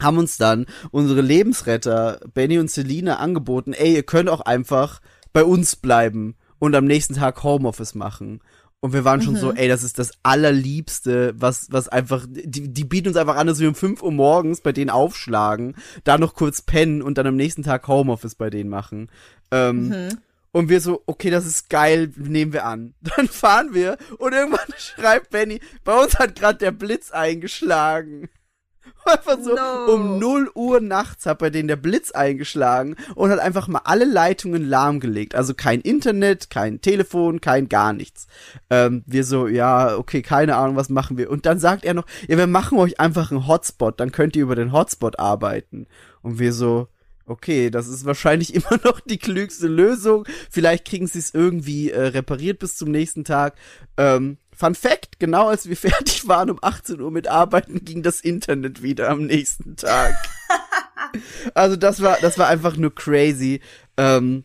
haben 0.00 0.18
uns 0.18 0.36
dann 0.36 0.66
unsere 0.90 1.20
Lebensretter 1.20 2.20
Benny 2.34 2.58
und 2.58 2.70
Selina 2.70 3.16
angeboten, 3.16 3.72
ey, 3.72 3.94
ihr 3.94 4.02
könnt 4.02 4.28
auch 4.28 4.40
einfach 4.40 5.00
bei 5.32 5.44
uns 5.44 5.76
bleiben 5.76 6.36
und 6.58 6.74
am 6.74 6.84
nächsten 6.84 7.14
Tag 7.14 7.42
Homeoffice 7.42 7.94
machen. 7.94 8.40
Und 8.80 8.92
wir 8.92 9.04
waren 9.04 9.20
schon 9.22 9.34
so, 9.34 9.52
ey, 9.52 9.66
das 9.66 9.82
ist 9.82 9.98
das 9.98 10.12
allerliebste, 10.22 11.34
was, 11.36 11.66
was 11.72 11.88
einfach, 11.88 12.26
die, 12.28 12.72
die 12.72 12.84
bieten 12.84 13.08
uns 13.08 13.16
einfach 13.16 13.34
an, 13.36 13.48
dass 13.48 13.58
wir 13.58 13.66
um 13.68 13.74
5 13.74 14.02
Uhr 14.02 14.12
morgens 14.12 14.60
bei 14.60 14.70
denen 14.70 14.90
aufschlagen, 14.90 15.74
da 16.04 16.16
noch 16.16 16.34
kurz 16.34 16.62
pennen 16.62 17.02
und 17.02 17.18
dann 17.18 17.26
am 17.26 17.34
nächsten 17.34 17.64
Tag 17.64 17.88
Homeoffice 17.88 18.36
bei 18.36 18.50
denen 18.50 18.70
machen. 18.70 19.10
Ähm, 19.50 19.90
Und 20.52 20.68
wir 20.68 20.80
so, 20.80 21.02
okay, 21.06 21.28
das 21.30 21.44
ist 21.44 21.68
geil, 21.68 22.12
nehmen 22.16 22.52
wir 22.52 22.64
an. 22.64 22.94
Dann 23.16 23.28
fahren 23.28 23.74
wir 23.74 23.98
und 24.18 24.32
irgendwann 24.32 24.72
schreibt 24.78 25.30
Benny, 25.30 25.60
bei 25.84 26.00
uns 26.00 26.18
hat 26.18 26.36
gerade 26.36 26.58
der 26.58 26.70
Blitz 26.72 27.10
eingeschlagen. 27.10 28.28
Einfach 29.04 29.38
so, 29.40 29.54
No. 29.54 29.94
um 29.94 30.18
0 30.18 30.50
Uhr 30.54 30.80
nachts 30.80 31.26
hat 31.26 31.38
bei 31.38 31.50
denen 31.50 31.68
der 31.68 31.76
Blitz 31.76 32.10
eingeschlagen 32.10 32.96
und 33.14 33.30
hat 33.30 33.38
einfach 33.38 33.66
mal 33.68 33.80
alle 33.84 34.04
Leitungen 34.04 34.68
lahmgelegt. 34.68 35.34
Also 35.34 35.54
kein 35.54 35.80
Internet, 35.80 36.50
kein 36.50 36.80
Telefon, 36.80 37.40
kein 37.40 37.68
gar 37.68 37.92
nichts. 37.92 38.26
Ähm, 38.70 39.04
wir 39.06 39.24
so, 39.24 39.46
ja, 39.46 39.96
okay, 39.96 40.22
keine 40.22 40.56
Ahnung, 40.56 40.76
was 40.76 40.88
machen 40.90 41.16
wir? 41.16 41.30
Und 41.30 41.46
dann 41.46 41.58
sagt 41.58 41.84
er 41.84 41.94
noch, 41.94 42.04
ja, 42.28 42.36
wir 42.36 42.46
machen 42.46 42.78
euch 42.78 43.00
einfach 43.00 43.30
einen 43.30 43.46
Hotspot, 43.46 43.98
dann 44.00 44.12
könnt 44.12 44.36
ihr 44.36 44.42
über 44.42 44.56
den 44.56 44.72
Hotspot 44.72 45.18
arbeiten. 45.18 45.86
Und 46.22 46.38
wir 46.38 46.52
so, 46.52 46.88
okay, 47.28 47.70
das 47.70 47.88
ist 47.88 48.04
wahrscheinlich 48.04 48.54
immer 48.54 48.80
noch 48.84 49.00
die 49.00 49.18
klügste 49.18 49.68
Lösung. 49.68 50.26
Vielleicht 50.50 50.86
kriegen 50.86 51.06
sie 51.06 51.18
es 51.18 51.34
irgendwie 51.34 51.90
äh, 51.90 52.08
repariert 52.08 52.58
bis 52.58 52.76
zum 52.76 52.90
nächsten 52.90 53.24
Tag. 53.24 53.54
Ähm, 53.96 54.38
Fun 54.56 54.74
Fact, 54.74 55.20
genau 55.20 55.48
als 55.48 55.68
wir 55.68 55.76
fertig 55.88 56.26
waren 56.26 56.50
um 56.50 56.58
18 56.60 57.00
Uhr 57.00 57.10
mit 57.10 57.28
Arbeiten, 57.28 57.84
ging 57.84 58.02
das 58.02 58.20
Internet 58.20 58.82
wieder 58.82 59.08
am 59.08 59.26
nächsten 59.26 59.76
Tag. 59.76 60.14
also 61.54 61.76
das 61.76 62.02
war, 62.02 62.18
das 62.20 62.38
war 62.38 62.48
einfach 62.48 62.76
nur 62.76 62.94
crazy. 62.94 63.60
Ähm, 63.96 64.44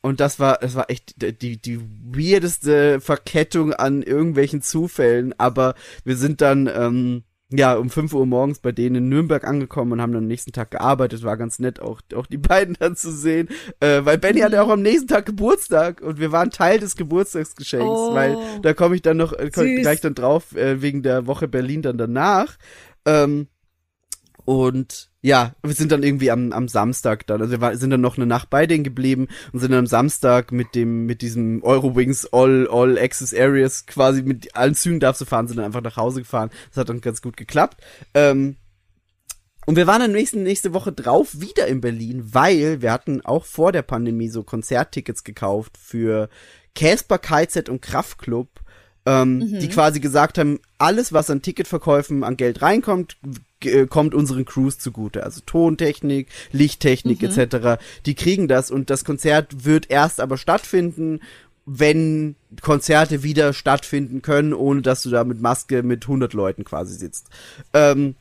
und 0.00 0.18
das 0.18 0.40
war, 0.40 0.58
das 0.58 0.74
war 0.74 0.90
echt 0.90 1.14
die, 1.42 1.62
die 1.62 1.80
weirdeste 1.80 3.00
Verkettung 3.00 3.72
an 3.72 4.02
irgendwelchen 4.02 4.60
Zufällen. 4.60 5.32
Aber 5.38 5.76
wir 6.04 6.16
sind 6.16 6.40
dann, 6.40 6.66
ähm, 6.66 7.22
ja, 7.58 7.74
um 7.74 7.90
5 7.90 8.12
Uhr 8.14 8.26
morgens 8.26 8.58
bei 8.58 8.72
denen 8.72 8.96
in 8.96 9.08
Nürnberg 9.08 9.44
angekommen 9.44 9.92
und 9.92 10.00
haben 10.00 10.12
dann 10.12 10.22
am 10.22 10.28
nächsten 10.28 10.52
Tag 10.52 10.70
gearbeitet. 10.70 11.22
War 11.22 11.36
ganz 11.36 11.58
nett, 11.58 11.80
auch, 11.80 12.00
auch 12.14 12.26
die 12.26 12.38
beiden 12.38 12.76
dann 12.78 12.96
zu 12.96 13.12
sehen. 13.12 13.48
Äh, 13.80 14.04
weil 14.04 14.18
Benny 14.18 14.40
hatte 14.40 14.62
auch 14.62 14.68
am 14.70 14.82
nächsten 14.82 15.08
Tag 15.08 15.26
Geburtstag 15.26 16.00
und 16.00 16.18
wir 16.18 16.32
waren 16.32 16.50
Teil 16.50 16.78
des 16.78 16.96
Geburtstagsgeschenks, 16.96 17.84
Oh. 17.86 18.14
weil 18.14 18.36
da 18.62 18.74
komme 18.74 18.94
ich 18.94 19.02
dann 19.02 19.16
noch 19.18 19.32
äh, 19.32 19.50
gleich 19.50 20.00
dann 20.00 20.14
drauf, 20.14 20.54
äh, 20.56 20.82
wegen 20.82 21.02
der 21.02 21.26
Woche 21.26 21.48
Berlin 21.48 21.82
dann 21.82 21.98
danach. 21.98 22.56
Ähm, 23.04 23.48
und 24.44 25.11
ja, 25.24 25.54
wir 25.62 25.72
sind 25.72 25.92
dann 25.92 26.02
irgendwie 26.02 26.32
am, 26.32 26.52
am 26.52 26.66
Samstag 26.66 27.28
dann, 27.28 27.40
also 27.40 27.52
wir 27.52 27.60
war, 27.60 27.76
sind 27.76 27.90
dann 27.90 28.00
noch 28.00 28.16
eine 28.16 28.26
Nacht 28.26 28.50
bei 28.50 28.66
denen 28.66 28.82
geblieben 28.82 29.28
und 29.52 29.60
sind 29.60 29.70
dann 29.70 29.78
am 29.78 29.86
Samstag 29.86 30.50
mit 30.50 30.74
dem, 30.74 31.06
mit 31.06 31.22
diesem 31.22 31.62
Eurowings 31.62 32.26
All, 32.32 32.68
All 32.68 32.98
Access 32.98 33.32
Areas 33.32 33.86
quasi 33.86 34.22
mit 34.22 34.54
allen 34.56 34.74
Zügen 34.74 34.98
darfst 34.98 35.20
du 35.20 35.24
fahren, 35.24 35.46
sind 35.46 35.58
dann 35.58 35.66
einfach 35.66 35.80
nach 35.80 35.96
Hause 35.96 36.22
gefahren. 36.22 36.50
Das 36.70 36.78
hat 36.78 36.88
dann 36.88 37.00
ganz 37.00 37.22
gut 37.22 37.36
geklappt. 37.36 37.80
Ähm, 38.14 38.56
und 39.64 39.76
wir 39.76 39.86
waren 39.86 40.00
dann 40.00 40.10
nächsten, 40.10 40.42
nächste 40.42 40.74
Woche 40.74 40.90
drauf 40.90 41.40
wieder 41.40 41.68
in 41.68 41.80
Berlin, 41.80 42.34
weil 42.34 42.82
wir 42.82 42.90
hatten 42.90 43.20
auch 43.20 43.44
vor 43.44 43.70
der 43.70 43.82
Pandemie 43.82 44.28
so 44.28 44.42
Konzerttickets 44.42 45.22
gekauft 45.22 45.78
für 45.78 46.28
Casper, 46.74 47.18
KZ 47.18 47.68
und 47.68 47.80
Kraftklub, 47.80 48.48
ähm, 49.06 49.58
die 49.60 49.68
quasi 49.68 50.00
gesagt 50.00 50.38
haben, 50.38 50.58
alles, 50.78 51.12
was 51.12 51.30
an 51.30 51.42
Ticketverkäufen 51.42 52.24
an 52.24 52.36
Geld 52.36 52.60
reinkommt, 52.60 53.18
kommt 53.86 54.14
unseren 54.14 54.44
Crews 54.44 54.78
zugute. 54.78 55.22
Also 55.24 55.40
Tontechnik, 55.44 56.28
Lichttechnik 56.52 57.22
etc. 57.22 57.82
Die 58.06 58.14
kriegen 58.14 58.48
das 58.48 58.70
und 58.70 58.90
das 58.90 59.04
Konzert 59.04 59.64
wird 59.64 59.90
erst 59.90 60.20
aber 60.20 60.36
stattfinden, 60.36 61.20
wenn 61.64 62.34
Konzerte 62.60 63.22
wieder 63.22 63.52
stattfinden 63.52 64.22
können, 64.22 64.52
ohne 64.52 64.82
dass 64.82 65.02
du 65.02 65.10
da 65.10 65.24
mit 65.24 65.40
Maske 65.40 65.82
mit 65.82 66.04
100 66.04 66.32
Leuten 66.32 66.64
quasi 66.64 66.94
sitzt. 66.94 67.28
Ähm, 67.72 68.16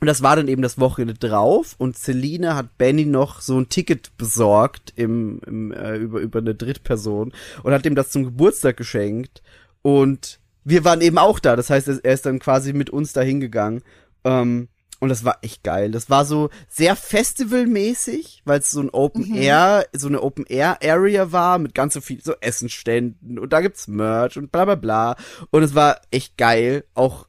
und 0.00 0.06
das 0.06 0.22
war 0.22 0.34
dann 0.34 0.48
eben 0.48 0.62
das 0.62 0.80
Wochenende 0.80 1.14
drauf 1.14 1.74
und 1.78 1.96
Celine 1.96 2.56
hat 2.56 2.76
Benny 2.76 3.04
noch 3.04 3.40
so 3.40 3.58
ein 3.58 3.68
Ticket 3.68 4.16
besorgt 4.16 4.92
im, 4.96 5.40
im 5.46 5.72
äh, 5.72 5.96
über 5.96 6.20
über 6.20 6.40
eine 6.40 6.54
Drittperson 6.54 7.32
und 7.62 7.72
hat 7.72 7.86
ihm 7.86 7.94
das 7.94 8.10
zum 8.10 8.24
Geburtstag 8.24 8.76
geschenkt 8.76 9.42
und 9.82 10.40
wir 10.64 10.84
waren 10.84 11.00
eben 11.00 11.18
auch 11.18 11.38
da. 11.38 11.56
Das 11.56 11.70
heißt, 11.70 11.88
er 11.88 12.04
er 12.04 12.14
ist 12.14 12.26
dann 12.26 12.38
quasi 12.38 12.72
mit 12.72 12.90
uns 12.90 13.12
da 13.12 13.20
hingegangen. 13.20 13.82
Ähm, 14.24 14.68
und 15.02 15.08
das 15.08 15.24
war 15.24 15.38
echt 15.42 15.64
geil. 15.64 15.90
Das 15.90 16.10
war 16.10 16.24
so 16.24 16.48
sehr 16.68 16.94
festivalmäßig, 16.94 18.42
weil 18.44 18.60
es 18.60 18.70
so 18.70 18.80
ein 18.80 18.90
Open 18.90 19.34
Air, 19.34 19.84
so 19.92 20.06
eine 20.06 20.22
Open 20.22 20.46
Air 20.46 20.78
Area 20.80 21.32
war 21.32 21.58
mit 21.58 21.74
ganz 21.74 21.94
so 21.94 22.00
viel 22.00 22.22
so 22.22 22.34
Essenständen 22.40 23.36
und 23.40 23.52
da 23.52 23.62
gibt's 23.62 23.88
Merch 23.88 24.36
und 24.36 24.52
bla 24.52 24.64
bla 24.64 24.76
bla. 24.76 25.16
Und 25.50 25.64
es 25.64 25.74
war 25.74 26.00
echt 26.12 26.38
geil, 26.38 26.84
auch 26.94 27.26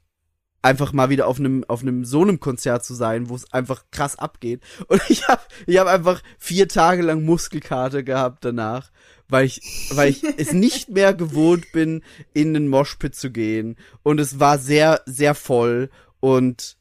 einfach 0.62 0.94
mal 0.94 1.10
wieder 1.10 1.28
auf 1.28 1.40
einem 1.40 1.64
auf 1.68 1.82
einem 1.82 2.06
so 2.06 2.22
einem 2.22 2.40
Konzert 2.40 2.86
zu 2.86 2.94
sein, 2.94 3.30
wo 3.30 3.36
es 3.36 3.52
einfach 3.52 3.86
krass 3.90 4.20
abgeht. 4.20 4.62
Und 4.88 5.02
ich 5.10 5.28
habe 5.28 5.42
ich 5.68 5.78
habe 5.80 5.90
einfach 5.90 6.22
vier 6.40 6.68
Tage 6.68 7.02
lang 7.02 7.24
Muskelkater 7.24 8.02
gehabt 8.02 8.46
danach, 8.46 8.92
weil 9.28 9.46
ich 9.46 9.62
weil 9.92 10.10
ich 10.10 10.24
es 10.38 10.52
nicht 10.54 10.90
mehr 10.90 11.16
gewohnt 11.16 11.72
bin, 11.74 12.04
in 12.34 12.54
den 12.54 12.68
Moshpit 12.68 13.16
zu 13.16 13.32
gehen. 13.32 13.78
Und 14.04 14.20
es 14.20 14.40
war 14.40 14.58
sehr 14.58 15.02
sehr 15.06 15.36
voll 15.36 15.90
und 16.20 16.78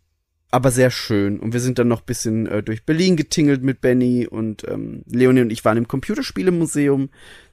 aber 0.53 0.71
sehr 0.71 0.91
schön. 0.91 1.41
Und 1.41 1.53
wir 1.53 1.61
sind 1.61 1.79
dann 1.79 1.89
noch 1.89 2.03
bisschen 2.03 2.47
äh, 2.47 2.63
durch 2.63 2.85
Berlin 2.85 3.17
getingelt 3.17 3.63
mit 3.63 3.81
Benny 3.81 4.29
und 4.29 4.63
ähm, 4.69 5.03
Leonie 5.07 5.41
und 5.41 5.51
ich 5.51 5.65
waren 5.65 5.79
im 5.79 5.89
Computerspielemuseum. 5.89 7.11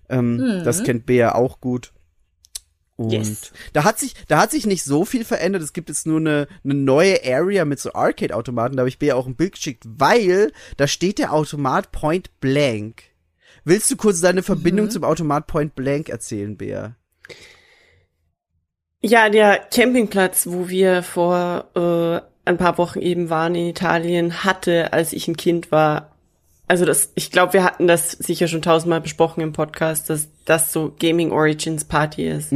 Ähm, 0.10 0.62
Das 0.64 0.84
kennt 0.84 1.06
Bea 1.06 1.34
auch 1.34 1.62
gut. 1.62 1.94
Und 2.98 3.12
Yes. 3.14 3.54
da 3.72 3.86
hat 3.86 3.98
sich, 3.98 4.14
da 4.28 4.42
hat 4.42 4.52
sich 4.52 4.66
nicht 4.66 4.84
so 4.84 5.06
viel 5.06 5.24
verändert. 5.24 5.62
Es 5.62 5.72
gibt 5.72 5.88
jetzt 5.88 6.06
nur 6.06 6.20
eine, 6.20 6.48
eine 6.66 6.74
neue 6.74 7.24
Area 7.26 7.64
mit 7.64 7.80
so 7.80 7.94
Arcade-Automaten. 7.94 8.76
Da 8.76 8.82
habe 8.82 8.90
ich 8.90 9.00
Bea 9.00 9.16
auch 9.16 9.26
ein 9.26 9.38
Bild 9.38 9.54
geschickt, 9.54 9.84
weil 9.88 10.52
da 10.76 10.86
steht 10.86 11.18
der 11.18 11.32
Automat 11.32 11.94
Point 11.94 12.38
Blank. 12.42 13.04
Willst 13.64 13.90
du 13.90 13.96
kurz 13.96 14.20
deine 14.20 14.44
Verbindung 14.44 14.90
zum 14.90 15.06
Automat 15.06 15.48
Point 15.48 15.76
Blank 15.76 16.10
erzählen, 16.10 16.58
Bea? 16.58 16.96
Ja, 19.02 19.30
der 19.30 19.60
Campingplatz, 19.74 20.48
wo 20.48 20.68
wir 20.68 21.04
vor 21.04 21.70
äh, 21.76 22.22
ein 22.50 22.58
paar 22.58 22.78
Wochen 22.78 23.00
eben 23.00 23.30
waren 23.30 23.56
in 23.56 23.68
Italien, 23.68 24.44
hatte, 24.44 24.92
als 24.92 25.14
ich 25.14 25.28
ein 25.28 25.38
Kind 25.38 25.72
war, 25.72 26.12
also 26.68 26.86
das, 26.86 27.12
ich 27.16 27.32
glaube, 27.32 27.54
wir 27.54 27.64
hatten 27.64 27.88
das 27.88 28.12
sicher 28.12 28.48
schon 28.48 28.62
tausendmal 28.62 29.02
besprochen 29.02 29.42
im 29.42 29.54
Podcast, 29.54 30.10
dass 30.10 30.30
das 30.46 30.74
so 30.74 30.94
Gaming 31.00 31.32
Origins 31.32 31.86
Party 31.86 32.28
ist. 32.28 32.52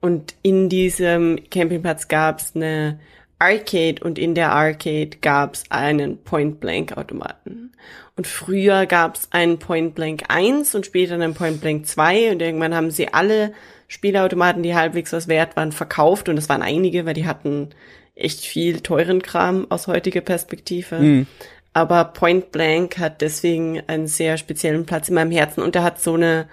Und 0.00 0.34
in 0.42 0.68
diesem 0.68 1.38
Campingplatz 1.50 2.08
gab's 2.08 2.52
eine 2.54 2.98
Arcade 3.38 4.02
und 4.02 4.18
in 4.18 4.34
der 4.34 4.52
Arcade 4.52 5.18
gab's 5.20 5.64
einen 5.68 6.18
Point 6.22 6.60
Blank 6.60 6.96
Automaten. 6.96 7.72
Und 8.16 8.26
früher 8.26 8.86
gab's 8.86 9.28
einen 9.30 9.58
Point 9.58 9.94
Blank 9.94 10.24
1 10.28 10.74
und 10.74 10.86
später 10.86 11.14
einen 11.14 11.34
Point 11.34 11.60
Blank 11.60 11.86
2 11.86 12.32
und 12.32 12.40
irgendwann 12.40 12.74
haben 12.74 12.90
sie 12.90 13.12
alle 13.12 13.52
Spielautomaten, 13.88 14.62
die 14.62 14.74
halbwegs 14.74 15.12
was 15.12 15.28
wert 15.28 15.56
waren, 15.56 15.72
verkauft 15.72 16.28
und 16.28 16.38
es 16.38 16.48
waren 16.48 16.62
einige, 16.62 17.04
weil 17.04 17.14
die 17.14 17.26
hatten 17.26 17.70
echt 18.16 18.40
viel 18.40 18.80
teuren 18.80 19.22
Kram 19.22 19.66
aus 19.70 19.86
heutiger 19.86 20.20
Perspektive. 20.22 21.26
Aber 21.72 22.04
Point 22.06 22.50
Blank 22.52 22.98
hat 22.98 23.20
deswegen 23.20 23.82
einen 23.86 24.06
sehr 24.06 24.38
speziellen 24.38 24.86
Platz 24.86 25.08
in 25.10 25.14
meinem 25.14 25.30
Herzen 25.30 25.62
und 25.62 25.76
er 25.76 25.82
hat 25.82 26.00
so 26.00 26.14
eine, 26.14 26.48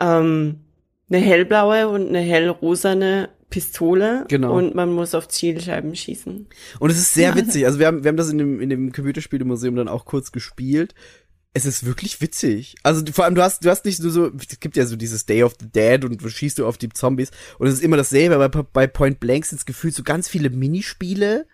ähm, 0.00 0.60
eine 1.10 1.18
hellblaue 1.18 1.88
und 1.88 2.08
eine 2.08 2.20
hellrosane 2.20 3.28
Pistole 3.50 4.24
Genau. 4.28 4.56
und 4.56 4.74
man 4.74 4.92
muss 4.92 5.14
auf 5.14 5.28
Zielscheiben 5.28 5.94
schießen. 5.94 6.46
Und 6.80 6.90
es 6.90 6.98
ist 6.98 7.14
sehr 7.14 7.34
witzig. 7.36 7.64
Also 7.66 7.78
wir 7.78 7.86
haben, 7.86 8.02
wir 8.02 8.08
haben 8.08 8.16
das 8.16 8.30
in 8.30 8.38
dem, 8.38 8.60
in 8.60 8.70
dem 8.70 8.92
Computerspielemuseum 8.92 9.76
dann 9.76 9.88
auch 9.88 10.04
kurz 10.04 10.32
gespielt. 10.32 10.94
Es 11.56 11.64
ist 11.64 11.86
wirklich 11.86 12.20
witzig. 12.20 12.76
Also 12.82 13.02
vor 13.10 13.24
allem, 13.24 13.34
du 13.34 13.42
hast, 13.42 13.64
du 13.64 13.70
hast 13.70 13.86
nicht 13.86 14.02
nur 14.02 14.12
so, 14.12 14.30
es 14.38 14.60
gibt 14.60 14.76
ja 14.76 14.84
so 14.84 14.94
dieses 14.94 15.24
Day 15.24 15.42
of 15.42 15.54
the 15.58 15.66
Dead 15.66 16.04
und 16.04 16.22
du 16.22 16.28
schießt 16.28 16.58
du 16.58 16.66
auf 16.66 16.76
die 16.76 16.90
Zombies 16.90 17.30
und 17.58 17.66
es 17.66 17.72
ist 17.72 17.82
immer 17.82 17.96
dasselbe, 17.96 18.34
aber 18.34 18.62
bei, 18.62 18.86
Point 18.86 19.20
Blank 19.20 19.46
sind 19.46 19.56
es 19.56 19.64
gefühlt 19.64 19.94
so 19.94 20.02
ganz 20.02 20.28
viele 20.28 20.50
Minispiele, 20.50 21.46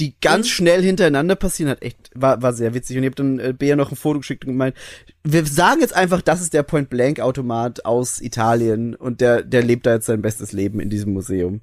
die 0.00 0.18
ganz 0.20 0.48
schnell 0.48 0.82
hintereinander 0.82 1.36
passieren, 1.36 1.70
hat 1.70 1.82
echt, 1.82 2.10
war, 2.16 2.42
war 2.42 2.54
sehr 2.54 2.74
witzig. 2.74 2.96
Und 2.96 3.04
ich 3.04 3.06
habe 3.06 3.14
dann 3.14 3.38
äh, 3.38 3.54
Bea 3.56 3.76
noch 3.76 3.92
ein 3.92 3.96
Foto 3.96 4.18
geschickt 4.18 4.44
und 4.44 4.50
gemeint, 4.54 4.74
wir 5.22 5.46
sagen 5.46 5.80
jetzt 5.80 5.94
einfach, 5.94 6.22
das 6.22 6.40
ist 6.40 6.52
der 6.52 6.64
Point 6.64 6.90
Blank 6.90 7.20
Automat 7.20 7.84
aus 7.84 8.20
Italien 8.20 8.96
und 8.96 9.20
der, 9.20 9.44
der 9.44 9.62
lebt 9.62 9.86
da 9.86 9.94
jetzt 9.94 10.06
sein 10.06 10.22
bestes 10.22 10.50
Leben 10.50 10.80
in 10.80 10.90
diesem 10.90 11.12
Museum. 11.12 11.60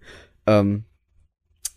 Ähm, 0.48 0.86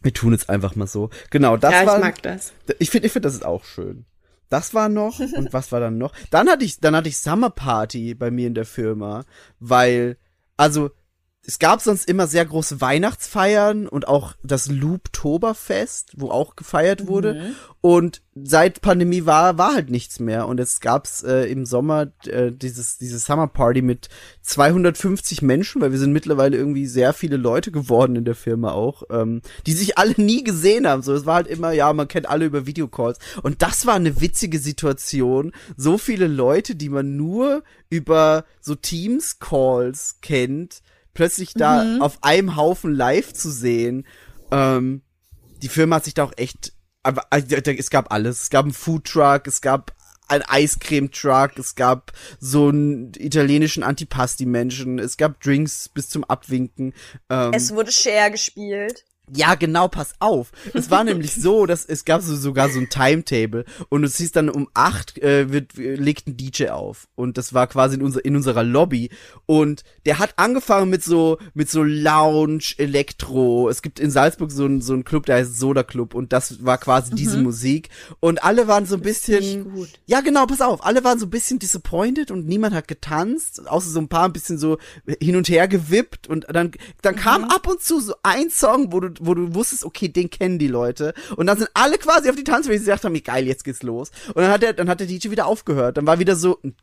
wir 0.02 0.12
tun 0.12 0.30
jetzt 0.30 0.50
einfach 0.50 0.76
mal 0.76 0.86
so. 0.86 1.10
Genau, 1.30 1.56
das 1.56 1.72
ja, 1.72 1.80
ich 1.80 1.88
war. 1.88 1.98
mag 1.98 2.22
das. 2.22 2.52
Ich 2.78 2.90
finde, 2.90 3.06
ich 3.06 3.12
finde, 3.12 3.26
das 3.26 3.34
ist 3.34 3.44
auch 3.44 3.64
schön. 3.64 4.04
Das 4.48 4.74
war 4.74 4.88
noch 4.88 5.18
und 5.36 5.52
was 5.52 5.72
war 5.72 5.80
dann 5.80 5.98
noch? 5.98 6.12
Dann 6.30 6.48
hatte 6.48 6.64
ich, 6.64 6.80
dann 6.80 6.96
hatte 6.96 7.08
ich 7.08 7.18
Summer 7.18 7.50
Party 7.50 8.14
bei 8.14 8.30
mir 8.30 8.46
in 8.46 8.54
der 8.54 8.66
Firma, 8.66 9.24
weil, 9.58 10.18
also 10.56 10.90
es 11.46 11.60
gab 11.60 11.80
sonst 11.80 12.08
immer 12.08 12.26
sehr 12.26 12.44
große 12.44 12.80
Weihnachtsfeiern 12.80 13.86
und 13.86 14.08
auch 14.08 14.34
das 14.42 14.68
Looptoberfest, 14.68 16.14
wo 16.16 16.30
auch 16.30 16.56
gefeiert 16.56 17.06
wurde. 17.06 17.54
Und 17.80 18.20
seit 18.34 18.80
Pandemie 18.80 19.26
war, 19.26 19.56
war 19.56 19.74
halt 19.74 19.88
nichts 19.88 20.18
mehr. 20.18 20.48
Und 20.48 20.58
jetzt 20.58 20.80
gab's 20.80 21.22
äh, 21.22 21.44
im 21.44 21.64
Sommer 21.64 22.08
äh, 22.26 22.50
dieses, 22.50 22.98
diese 22.98 23.20
Summer 23.20 23.46
Party 23.46 23.80
mit 23.80 24.08
250 24.42 25.40
Menschen, 25.42 25.80
weil 25.80 25.92
wir 25.92 26.00
sind 26.00 26.12
mittlerweile 26.12 26.56
irgendwie 26.56 26.86
sehr 26.86 27.12
viele 27.12 27.36
Leute 27.36 27.70
geworden 27.70 28.16
in 28.16 28.24
der 28.24 28.34
Firma 28.34 28.72
auch, 28.72 29.04
ähm, 29.10 29.40
die 29.66 29.72
sich 29.72 29.98
alle 29.98 30.14
nie 30.16 30.42
gesehen 30.42 30.88
haben. 30.88 31.02
So, 31.02 31.14
es 31.14 31.26
war 31.26 31.36
halt 31.36 31.46
immer, 31.46 31.70
ja, 31.70 31.92
man 31.92 32.08
kennt 32.08 32.28
alle 32.28 32.44
über 32.44 32.66
Videocalls. 32.66 33.18
Und 33.42 33.62
das 33.62 33.86
war 33.86 33.94
eine 33.94 34.20
witzige 34.20 34.58
Situation. 34.58 35.52
So 35.76 35.96
viele 35.96 36.26
Leute, 36.26 36.74
die 36.74 36.88
man 36.88 37.16
nur 37.16 37.62
über 37.88 38.44
so 38.60 38.74
Teams-Calls 38.74 40.18
kennt, 40.22 40.82
plötzlich 41.16 41.54
da 41.54 41.98
auf 41.98 42.22
einem 42.22 42.54
Haufen 42.56 42.94
live 42.94 43.32
zu 43.32 43.50
sehen. 43.50 44.06
Ähm, 44.52 45.02
die 45.62 45.68
Firma 45.68 45.96
hat 45.96 46.04
sich 46.04 46.14
da 46.14 46.24
auch 46.24 46.34
echt, 46.36 46.72
aber 47.02 47.24
also, 47.30 47.56
es 47.56 47.90
gab 47.90 48.12
alles. 48.12 48.42
Es 48.44 48.50
gab 48.50 48.64
einen 48.64 48.74
Foodtruck, 48.74 49.46
es 49.46 49.60
gab 49.60 49.92
einen 50.28 50.44
Eiscreme-Truck, 50.46 51.58
es 51.58 51.74
gab 51.74 52.12
so 52.40 52.68
einen 52.68 53.12
italienischen 53.16 53.82
Antipasti-Menschen, 53.82 54.98
es 54.98 55.16
gab 55.16 55.40
Drinks 55.40 55.88
bis 55.88 56.08
zum 56.08 56.24
Abwinken. 56.24 56.94
Ähm, 57.30 57.52
Es 57.54 57.72
wurde 57.72 57.92
Share 57.92 58.30
gespielt. 58.30 59.04
Ja, 59.34 59.54
genau, 59.54 59.88
pass 59.88 60.14
auf. 60.18 60.52
Es 60.74 60.90
war 60.90 61.04
nämlich 61.04 61.34
so, 61.34 61.66
dass 61.66 61.84
es 61.84 62.04
gab 62.04 62.22
so, 62.22 62.36
sogar 62.36 62.68
so 62.68 62.78
ein 62.78 62.88
Timetable 62.88 63.64
und 63.88 64.04
es 64.04 64.16
hieß 64.18 64.32
dann 64.32 64.48
um 64.48 64.68
acht 64.74 65.18
äh, 65.18 65.52
wird, 65.52 65.78
äh, 65.78 65.94
legt 65.94 66.26
ein 66.26 66.36
DJ 66.36 66.68
auf. 66.68 67.08
Und 67.14 67.38
das 67.38 67.54
war 67.54 67.66
quasi 67.66 67.96
in, 67.96 68.02
unser, 68.02 68.24
in 68.24 68.36
unserer 68.36 68.62
Lobby. 68.62 69.10
Und 69.46 69.84
der 70.04 70.18
hat 70.18 70.34
angefangen 70.36 70.90
mit 70.90 71.02
so 71.02 71.38
mit 71.54 71.70
so 71.70 71.82
Lounge, 71.82 72.74
Elektro. 72.78 73.68
Es 73.68 73.82
gibt 73.82 74.00
in 74.00 74.10
Salzburg 74.10 74.50
so 74.50 74.66
ein 74.66 74.80
so 74.80 74.94
ein 74.94 75.04
Club, 75.04 75.26
der 75.26 75.36
heißt 75.36 75.58
Soda 75.58 75.82
Club. 75.82 76.14
Und 76.14 76.32
das 76.32 76.64
war 76.64 76.78
quasi 76.78 77.14
diese 77.14 77.38
Musik. 77.38 77.88
Und 78.20 78.42
alle 78.44 78.68
waren 78.68 78.86
so 78.86 78.96
ein 78.96 79.02
bisschen 79.02 79.88
ja, 80.06 80.20
genau, 80.20 80.46
pass 80.46 80.60
auf. 80.60 80.84
Alle 80.84 81.04
waren 81.04 81.18
so 81.18 81.26
ein 81.26 81.30
bisschen 81.30 81.58
disappointed 81.58 82.30
und 82.30 82.46
niemand 82.46 82.74
hat 82.74 82.88
getanzt, 82.88 83.66
außer 83.66 83.90
so 83.90 84.00
ein 84.00 84.08
paar 84.08 84.24
ein 84.24 84.32
bisschen 84.32 84.58
so 84.58 84.78
hin 85.20 85.36
und 85.36 85.48
her 85.48 85.68
gewippt. 85.68 86.28
Und 86.28 86.46
dann, 86.48 86.72
dann 87.02 87.16
kam 87.16 87.44
ab 87.44 87.66
und 87.66 87.82
zu 87.82 88.00
so 88.00 88.14
ein 88.22 88.50
Song, 88.50 88.92
wo 88.92 89.00
du, 89.00 89.10
wo 89.20 89.34
du 89.34 89.54
wusstest, 89.54 89.84
okay, 89.84 90.08
den 90.08 90.30
kennen 90.30 90.58
die 90.58 90.68
Leute. 90.68 91.14
Und 91.36 91.46
dann 91.46 91.58
sind 91.58 91.70
alle 91.74 91.98
quasi 91.98 92.28
auf 92.28 92.36
die 92.36 92.44
Tanzfläche 92.44 92.80
gesagt 92.80 93.04
haben, 93.04 93.22
geil, 93.22 93.46
jetzt 93.46 93.64
geht's 93.64 93.82
los. 93.82 94.10
Und 94.28 94.42
dann 94.42 94.50
hat 94.50 94.62
der, 94.62 94.72
dann 94.72 94.88
hat 94.88 95.00
der 95.00 95.06
DJ 95.06 95.30
wieder 95.30 95.46
aufgehört. 95.46 95.96
Dann 95.96 96.06
war 96.06 96.18
wieder 96.18 96.36
so, 96.36 96.58
und 96.58 96.76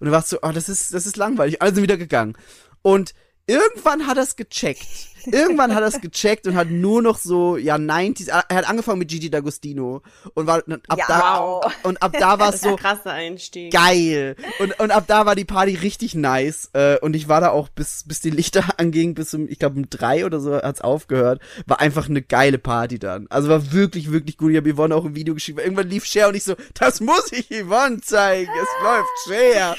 du 0.00 0.10
warst 0.10 0.28
so, 0.28 0.38
oh, 0.42 0.52
das 0.52 0.68
ist, 0.68 0.92
das 0.94 1.06
ist 1.06 1.16
langweilig. 1.16 1.62
Alle 1.62 1.74
sind 1.74 1.82
wieder 1.82 1.96
gegangen. 1.96 2.36
Und 2.82 3.14
irgendwann 3.46 4.06
hat 4.06 4.16
er 4.16 4.24
es 4.24 4.36
gecheckt. 4.36 5.13
Irgendwann 5.26 5.74
hat 5.74 5.82
er 5.82 5.88
es 5.88 6.00
gecheckt 6.00 6.46
und 6.46 6.54
hat 6.54 6.70
nur 6.70 7.02
noch 7.02 7.18
so, 7.18 7.56
ja, 7.56 7.76
90s, 7.76 8.28
er 8.28 8.56
hat 8.56 8.68
angefangen 8.68 8.98
mit 8.98 9.08
Gigi 9.08 9.28
D'Agostino 9.28 10.02
und 10.34 10.46
war, 10.46 10.58
ab 10.88 10.98
Ja, 10.98 11.04
da, 11.08 11.40
wow. 11.40 11.64
und 11.84 12.02
ab 12.02 12.12
da 12.18 12.38
war 12.38 12.52
es 12.54 12.60
so, 12.60 12.76
krasser 12.76 13.12
Einstieg. 13.12 13.72
geil. 13.72 14.36
Und, 14.58 14.78
und 14.80 14.90
ab 14.90 15.04
da 15.06 15.26
war 15.26 15.34
die 15.34 15.44
Party 15.44 15.74
richtig 15.74 16.14
nice. 16.14 16.70
Äh, 16.72 16.98
und 16.98 17.14
ich 17.16 17.28
war 17.28 17.40
da 17.40 17.50
auch, 17.50 17.68
bis, 17.68 18.04
bis 18.06 18.20
die 18.20 18.30
Lichter 18.30 18.64
angingen, 18.78 19.14
bis 19.14 19.32
um, 19.34 19.48
ich 19.48 19.58
glaube, 19.58 19.76
um 19.76 19.88
drei 19.90 20.24
oder 20.26 20.40
so 20.40 20.54
hat's 20.54 20.80
aufgehört. 20.80 21.40
War 21.66 21.80
einfach 21.80 22.08
eine 22.08 22.22
geile 22.22 22.58
Party 22.58 22.98
dann. 22.98 23.26
Also 23.30 23.48
war 23.48 23.72
wirklich, 23.72 24.12
wirklich 24.12 24.36
gut. 24.36 24.50
Ich 24.52 24.56
habe 24.56 24.72
Yvonne 24.72 24.94
auch 24.94 25.04
ein 25.04 25.14
Video 25.14 25.34
geschickt. 25.34 25.58
weil 25.58 25.64
Irgendwann 25.64 25.88
lief 25.88 26.04
Cher 26.04 26.28
und 26.28 26.34
ich 26.34 26.44
so, 26.44 26.54
das 26.74 27.00
muss 27.00 27.32
ich 27.32 27.48
Yvonne 27.48 28.00
zeigen. 28.00 28.50
Es 28.60 28.68
läuft 28.82 29.10
Cher. 29.26 29.76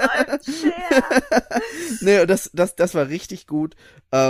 nee, 2.00 2.20
und 2.20 2.30
das, 2.30 2.50
das, 2.52 2.76
das 2.76 2.94
war 2.94 3.08
richtig 3.08 3.46
gut. 3.46 3.74
Ähm, 4.12 4.29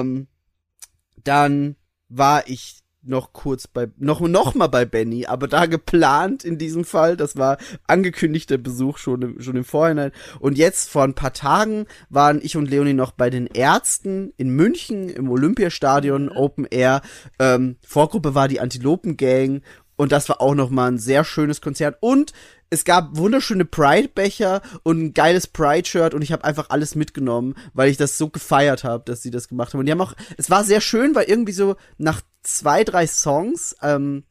dann 1.25 1.77
war 2.09 2.49
ich 2.49 2.81
noch 3.03 3.33
kurz 3.33 3.67
bei, 3.67 3.89
noch, 3.97 4.21
noch 4.21 4.55
mal 4.55 4.67
bei 4.67 4.85
Benny, 4.85 5.27
aber 5.27 5.49
da 5.49 5.67
geplant 5.67 6.45
in 6.45 6.59
diesem 6.59 6.85
Fall. 6.85 7.17
Das 7.17 7.37
war 7.37 7.57
angekündigter 7.87 8.59
Besuch 8.59 8.99
schon 8.99 9.23
im, 9.23 9.41
schon 9.41 9.57
im 9.57 9.65
Vorhinein. 9.65 10.13
Und 10.39 10.59
jetzt 10.59 10.91
vor 10.91 11.05
ein 11.05 11.15
paar 11.15 11.33
Tagen 11.33 11.87
waren 12.09 12.41
ich 12.43 12.57
und 12.57 12.69
Leonie 12.71 12.93
noch 12.93 13.13
bei 13.13 13.31
den 13.31 13.47
Ärzten 13.47 14.33
in 14.37 14.51
München 14.51 15.09
im 15.09 15.31
Olympiastadion 15.31 16.29
Open 16.29 16.67
Air. 16.67 17.01
Ähm, 17.39 17.77
Vorgruppe 17.87 18.35
war 18.35 18.49
die 18.49 18.61
Antilopen 18.61 19.17
Gang 19.17 19.63
und 19.97 20.13
das 20.13 20.29
war 20.29 20.41
auch 20.41 20.55
noch 20.55 20.71
mal 20.71 20.91
ein 20.91 20.99
sehr 20.99 21.25
schönes 21.25 21.61
Konzert 21.61 21.99
und 22.01 22.33
es 22.71 22.85
gab 22.85 23.17
wunderschöne 23.17 23.65
Pride-Becher 23.65 24.63
und 24.85 25.03
ein 25.03 25.15
geiles 25.15 25.49
Pride-Shirt 25.49 26.15
und 26.15 26.23
ich 26.23 26.33
habe 26.33 26.45
einfach 26.45 26.71
alles 26.71 26.95
mitgenommen, 26.95 27.57
weil 27.75 27.91
ich 27.91 27.97
das 27.97 28.17
so 28.17 28.29
gefeiert 28.29 28.85
habe, 28.85 29.05
dass 29.05 29.23
sie 29.23 29.33
das 29.33 29.49
gemacht 29.49 29.73
haben. 29.73 29.81
Und 29.81 29.87
die 29.87 29.93
haben 29.93 30.01
auch, 30.01 30.15
es 30.37 30.51
war 30.51 30.63
sehr 30.63 30.81
schön, 30.81 31.15
weil 31.17 31.25
irgendwie 31.25 31.53
so 31.53 31.77
nach 31.99 32.23
zwei, 32.43 32.85
drei 32.85 33.09
Songs 33.09 33.77
ähm, 33.83 34.25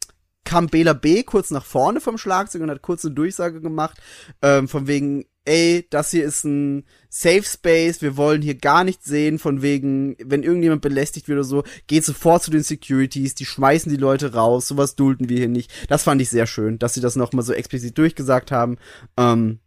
kam 0.46 0.68
Bela 0.68 0.94
B 0.94 1.24
kurz 1.24 1.52
nach 1.52 1.66
vorne 1.66 2.00
vom 2.00 2.18
Schlagzeug 2.18 2.62
und 2.62 2.72
hat 2.72 2.82
kurz 2.82 3.04
eine 3.06 3.14
Durchsage 3.14 3.60
gemacht, 3.62 4.00
ähm, 4.42 4.68
von 4.68 4.88
wegen, 4.88 5.26
ey, 5.50 5.88
das 5.90 6.12
hier 6.12 6.24
ist 6.24 6.44
ein 6.44 6.86
Safe 7.10 7.44
Space, 7.44 8.04
wir 8.04 8.18
wollen 8.18 8.44
hier 8.44 8.54
gar 8.54 8.84
nichts 8.84 9.06
sehen, 9.06 9.40
von 9.40 9.64
wegen, 9.64 10.16
wenn 10.24 10.44
irgendjemand 10.44 10.84
belästigt 10.84 11.28
wird 11.28 11.38
oder 11.38 11.44
so, 11.44 11.64
geht 11.88 12.06
sofort 12.06 12.44
zu 12.44 12.52
den 12.52 12.62
Securities, 12.62 13.34
die 13.34 13.46
schmeißen 13.46 13.92
die 13.92 13.98
Leute 13.98 14.34
raus, 14.34 14.68
sowas 14.68 14.96
dulden 14.96 15.28
wir 15.28 15.38
hier 15.38 15.48
nicht. 15.50 15.72
Das 15.90 16.04
fand 16.04 16.22
ich 16.22 16.30
sehr 16.30 16.46
schön, 16.46 16.78
dass 16.78 16.94
sie 16.94 17.02
das 17.02 17.16
nochmal 17.16 17.44
so 17.44 17.54
explizit 17.54 17.98
durchgesagt 17.98 18.52
haben. 18.52 18.78
Ähm, 19.18 19.60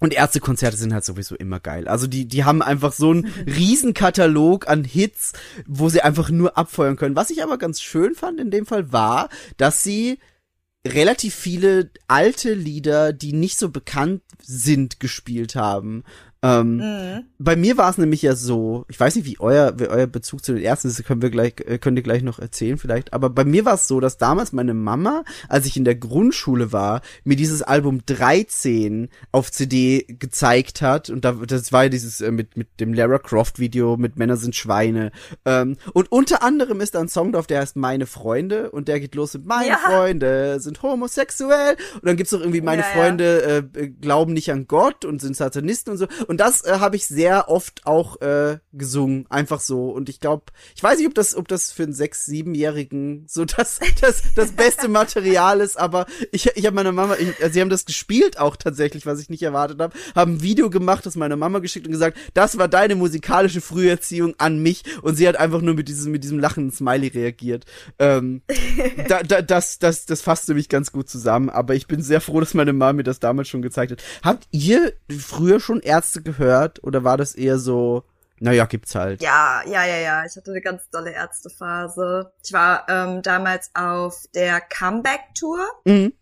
und 0.00 0.14
Ärztekonzerte 0.14 0.78
sind 0.78 0.94
halt 0.94 1.04
sowieso 1.04 1.36
immer 1.36 1.60
geil. 1.60 1.86
Also 1.86 2.06
die, 2.06 2.26
die 2.26 2.44
haben 2.44 2.62
einfach 2.62 2.92
so 2.92 3.10
einen 3.10 3.26
Riesenkatalog 3.46 4.66
an 4.66 4.82
Hits, 4.82 5.34
wo 5.66 5.90
sie 5.90 6.00
einfach 6.00 6.30
nur 6.30 6.56
abfeuern 6.56 6.96
können. 6.96 7.16
Was 7.16 7.30
ich 7.30 7.42
aber 7.42 7.58
ganz 7.58 7.82
schön 7.82 8.14
fand 8.14 8.40
in 8.40 8.50
dem 8.50 8.64
Fall 8.64 8.92
war, 8.92 9.28
dass 9.58 9.84
sie 9.84 10.18
relativ 10.86 11.34
viele 11.34 11.90
alte 12.08 12.54
Lieder, 12.54 13.12
die 13.12 13.32
nicht 13.32 13.58
so 13.58 13.70
bekannt 13.70 14.22
sind, 14.42 15.00
gespielt 15.00 15.54
haben. 15.54 16.02
Ähm, 16.44 16.76
Mhm. 16.78 17.24
bei 17.38 17.54
mir 17.54 17.76
war 17.76 17.88
es 17.88 17.98
nämlich 17.98 18.22
ja 18.22 18.34
so, 18.34 18.84
ich 18.88 18.98
weiß 18.98 19.14
nicht, 19.14 19.26
wie 19.26 19.38
euer, 19.38 19.78
wie 19.78 19.86
euer 19.86 20.06
Bezug 20.08 20.44
zu 20.44 20.52
den 20.54 20.62
Ärzten 20.62 20.88
ist, 20.88 21.04
können 21.04 21.22
wir 21.22 21.30
gleich, 21.30 21.54
äh, 21.64 21.78
könnt 21.78 21.96
ihr 21.96 22.02
gleich 22.02 22.22
noch 22.24 22.38
erzählen 22.40 22.78
vielleicht, 22.78 23.12
aber 23.12 23.30
bei 23.30 23.44
mir 23.44 23.64
war 23.64 23.74
es 23.74 23.86
so, 23.86 24.00
dass 24.00 24.18
damals 24.18 24.52
meine 24.52 24.74
Mama, 24.74 25.22
als 25.48 25.66
ich 25.66 25.76
in 25.76 25.84
der 25.84 25.94
Grundschule 25.94 26.72
war, 26.72 27.00
mir 27.24 27.36
dieses 27.36 27.62
Album 27.62 28.04
13 28.06 29.08
auf 29.30 29.52
CD 29.52 30.04
gezeigt 30.18 30.82
hat 30.82 31.10
und 31.10 31.24
da, 31.24 31.32
das 31.32 31.72
war 31.72 31.84
ja 31.84 31.88
dieses 31.88 32.20
äh, 32.20 32.32
mit, 32.32 32.56
mit 32.56 32.68
dem 32.80 32.92
Lara 32.92 33.18
Croft 33.18 33.58
Video, 33.60 33.96
mit 33.96 34.16
Männer 34.18 34.36
sind 34.36 34.56
Schweine, 34.56 35.12
ähm, 35.44 35.76
und 35.92 36.10
unter 36.10 36.42
anderem 36.42 36.80
ist 36.80 36.94
da 36.96 37.00
ein 37.00 37.08
Song 37.08 37.32
drauf, 37.32 37.46
der 37.46 37.60
heißt 37.60 37.76
Meine 37.76 38.06
Freunde 38.06 38.70
und 38.72 38.88
der 38.88 38.98
geht 39.00 39.14
los 39.14 39.34
mit 39.34 39.46
Meine 39.46 39.68
Ja. 39.68 39.76
Freunde 39.78 40.58
sind 40.58 40.82
homosexuell 40.82 41.76
und 41.94 42.06
dann 42.06 42.16
gibt's 42.16 42.32
noch 42.32 42.40
irgendwie 42.40 42.60
Meine 42.62 42.82
Ja, 42.82 42.88
ja. 42.88 42.94
Freunde 42.94 43.62
äh, 43.76 43.88
glauben 43.88 44.32
nicht 44.32 44.50
an 44.50 44.66
Gott 44.66 45.04
und 45.04 45.20
sind 45.20 45.36
Satanisten 45.36 45.92
und 45.92 45.98
so. 45.98 46.06
Und 46.26 46.31
das 46.38 46.64
äh, 46.64 46.78
habe 46.78 46.96
ich 46.96 47.06
sehr 47.06 47.48
oft 47.48 47.86
auch 47.86 48.20
äh, 48.20 48.58
gesungen, 48.72 49.26
einfach 49.28 49.60
so. 49.60 49.90
Und 49.90 50.08
ich 50.08 50.20
glaube, 50.20 50.44
ich 50.74 50.82
weiß 50.82 50.98
nicht, 50.98 51.08
ob 51.08 51.14
das, 51.14 51.34
ob 51.34 51.48
das 51.48 51.72
für 51.72 51.84
einen 51.84 51.92
sechs, 51.92 52.24
siebenjährigen 52.24 53.26
so 53.28 53.44
das, 53.56 53.80
das, 54.00 54.22
das 54.34 54.52
beste 54.52 54.88
Material 54.88 55.60
ist, 55.60 55.78
aber 55.78 56.06
ich, 56.30 56.46
ich 56.54 56.66
habe 56.66 56.76
meiner 56.76 56.92
Mama, 56.92 57.16
ich, 57.18 57.40
also 57.42 57.52
sie 57.52 57.60
haben 57.60 57.70
das 57.70 57.84
gespielt 57.84 58.38
auch 58.38 58.56
tatsächlich, 58.56 59.06
was 59.06 59.20
ich 59.20 59.30
nicht 59.30 59.42
erwartet 59.42 59.80
habe, 59.80 59.96
haben 60.14 60.34
ein 60.34 60.42
Video 60.42 60.70
gemacht, 60.70 61.06
das 61.06 61.16
meiner 61.16 61.36
Mama 61.36 61.58
geschickt 61.58 61.86
und 61.86 61.92
gesagt, 61.92 62.16
das 62.34 62.58
war 62.58 62.68
deine 62.68 62.94
musikalische 62.94 63.60
Früherziehung 63.60 64.34
an 64.38 64.62
mich. 64.62 64.82
Und 65.02 65.16
sie 65.16 65.28
hat 65.28 65.36
einfach 65.36 65.60
nur 65.60 65.74
mit 65.74 65.88
diesem, 65.88 66.12
mit 66.12 66.24
diesem 66.24 66.38
lachenden 66.38 66.72
Smiley 66.72 67.08
reagiert. 67.08 67.64
Ähm, 67.98 68.42
da, 69.08 69.22
da, 69.22 69.42
das, 69.42 69.78
das, 69.78 70.06
das 70.06 70.22
fasst 70.22 70.48
nämlich 70.48 70.68
ganz 70.68 70.92
gut 70.92 71.08
zusammen, 71.08 71.50
aber 71.50 71.74
ich 71.74 71.86
bin 71.86 72.02
sehr 72.02 72.20
froh, 72.20 72.40
dass 72.40 72.54
meine 72.54 72.72
Mama 72.72 72.94
mir 72.94 73.02
das 73.02 73.20
damals 73.20 73.48
schon 73.48 73.62
gezeigt 73.62 73.92
hat. 73.92 74.02
Habt 74.22 74.48
ihr 74.50 74.92
früher 75.18 75.60
schon 75.60 75.80
Ärzte 75.80 76.21
gehört 76.22 76.82
oder 76.84 77.04
war 77.04 77.16
das 77.16 77.34
eher 77.34 77.58
so, 77.58 78.04
naja, 78.38 78.66
gibt's 78.66 78.94
halt? 78.94 79.22
Ja, 79.22 79.62
ja, 79.66 79.84
ja, 79.84 79.98
ja. 79.98 80.24
Ich 80.24 80.36
hatte 80.36 80.50
eine 80.50 80.60
ganz 80.60 80.88
tolle 80.90 81.12
Ärztephase. 81.12 82.32
Ich 82.44 82.52
war 82.52 82.88
ähm, 82.88 83.22
damals 83.22 83.70
auf 83.74 84.24
der 84.34 84.60
Comeback-Tour. 84.60 85.64
Mhm. 85.84 86.12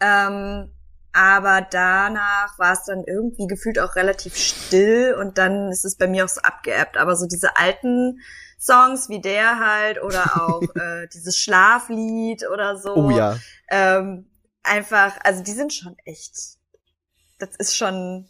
Ähm, 0.00 0.70
aber 1.12 1.66
danach 1.70 2.58
war 2.58 2.72
es 2.72 2.84
dann 2.84 3.04
irgendwie 3.06 3.46
gefühlt 3.46 3.78
auch 3.78 3.94
relativ 3.94 4.36
still 4.36 5.14
und 5.18 5.38
dann 5.38 5.70
ist 5.70 5.84
es 5.84 5.96
bei 5.96 6.08
mir 6.08 6.24
auch 6.24 6.28
so 6.28 6.40
abgeebbt. 6.40 6.96
Aber 6.96 7.14
so 7.14 7.26
diese 7.26 7.56
alten 7.56 8.20
Songs 8.58 9.08
wie 9.08 9.20
der 9.20 9.60
halt 9.60 10.02
oder 10.02 10.24
auch 10.40 10.62
äh, 10.74 11.06
dieses 11.14 11.38
Schlaflied 11.38 12.48
oder 12.52 12.76
so. 12.76 12.94
Oh 12.94 13.10
ja. 13.10 13.38
Ähm, 13.68 14.26
einfach, 14.64 15.16
also 15.22 15.42
die 15.42 15.52
sind 15.52 15.72
schon 15.72 15.96
echt. 16.04 16.34
Das 17.38 17.50
ist 17.58 17.76
schon 17.76 18.28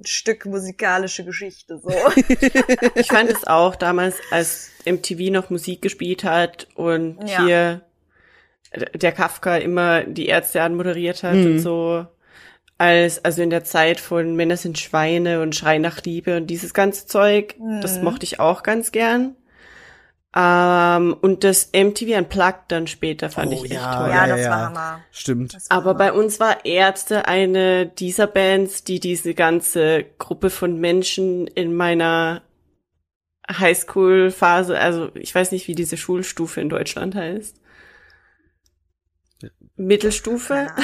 ein 0.00 0.06
Stück 0.06 0.46
musikalische 0.46 1.24
Geschichte 1.24 1.78
so. 1.82 1.90
Ich 2.94 3.08
fand 3.08 3.30
es 3.30 3.46
auch 3.46 3.76
damals, 3.76 4.16
als 4.30 4.70
MTV 4.86 5.30
noch 5.30 5.50
Musik 5.50 5.82
gespielt 5.82 6.24
hat 6.24 6.68
und 6.74 7.18
Ja. 7.28 7.44
hier 7.44 7.80
der 8.94 9.12
Kafka 9.12 9.56
immer 9.56 10.04
die 10.04 10.26
Ärzte 10.26 10.62
anmoderiert 10.62 11.22
hat 11.22 11.34
Mhm. 11.36 11.46
und 11.46 11.58
so. 11.60 12.06
als, 12.78 13.22
also 13.26 13.42
in 13.42 13.50
der 13.50 13.62
Zeit 13.62 14.00
von 14.00 14.36
Männer 14.36 14.56
sind 14.56 14.78
Schweine 14.78 15.42
und 15.42 15.54
Schrei 15.54 15.76
nach 15.76 16.02
Liebe 16.02 16.38
und 16.38 16.46
dieses 16.46 16.72
ganze 16.72 17.06
Zeug. 17.06 17.54
Das 17.82 17.98
Mhm. 17.98 18.04
mochte 18.04 18.24
ich 18.24 18.40
auch 18.40 18.62
ganz 18.62 18.90
gern. 18.90 19.36
Ähm, 20.34 21.16
und 21.20 21.42
das 21.42 21.70
MTV 21.72 22.16
Unplugged 22.16 22.64
dann 22.68 22.86
später 22.86 23.30
fand 23.30 23.52
Oh, 23.52 23.56
ich 23.56 23.64
echt 23.64 23.72
ja, 23.74 23.96
toll. 23.96 24.10
Ja, 24.10 24.26
das 24.28 24.40
ja. 24.40 24.50
war 24.50 24.60
Hammer. 24.66 25.00
Stimmt. 25.10 25.54
War 25.54 25.60
Aber 25.68 25.90
Hammer. 25.90 25.98
bei 25.98 26.12
uns 26.12 26.38
war 26.38 26.64
Ärzte 26.64 27.26
eine 27.26 27.86
dieser 27.86 28.28
Bands, 28.28 28.84
die 28.84 29.00
diese 29.00 29.34
ganze 29.34 30.04
Gruppe 30.18 30.50
von 30.50 30.78
Menschen 30.78 31.48
in 31.48 31.74
meiner 31.74 32.42
Highschool-Phase, 33.50 34.78
also 34.78 35.10
ich 35.14 35.34
weiß 35.34 35.50
nicht, 35.50 35.66
wie 35.66 35.74
diese 35.74 35.96
Schulstufe 35.96 36.60
in 36.60 36.68
Deutschland 36.68 37.14
heißt. 37.14 37.56
Mittelstufe? 39.76 40.68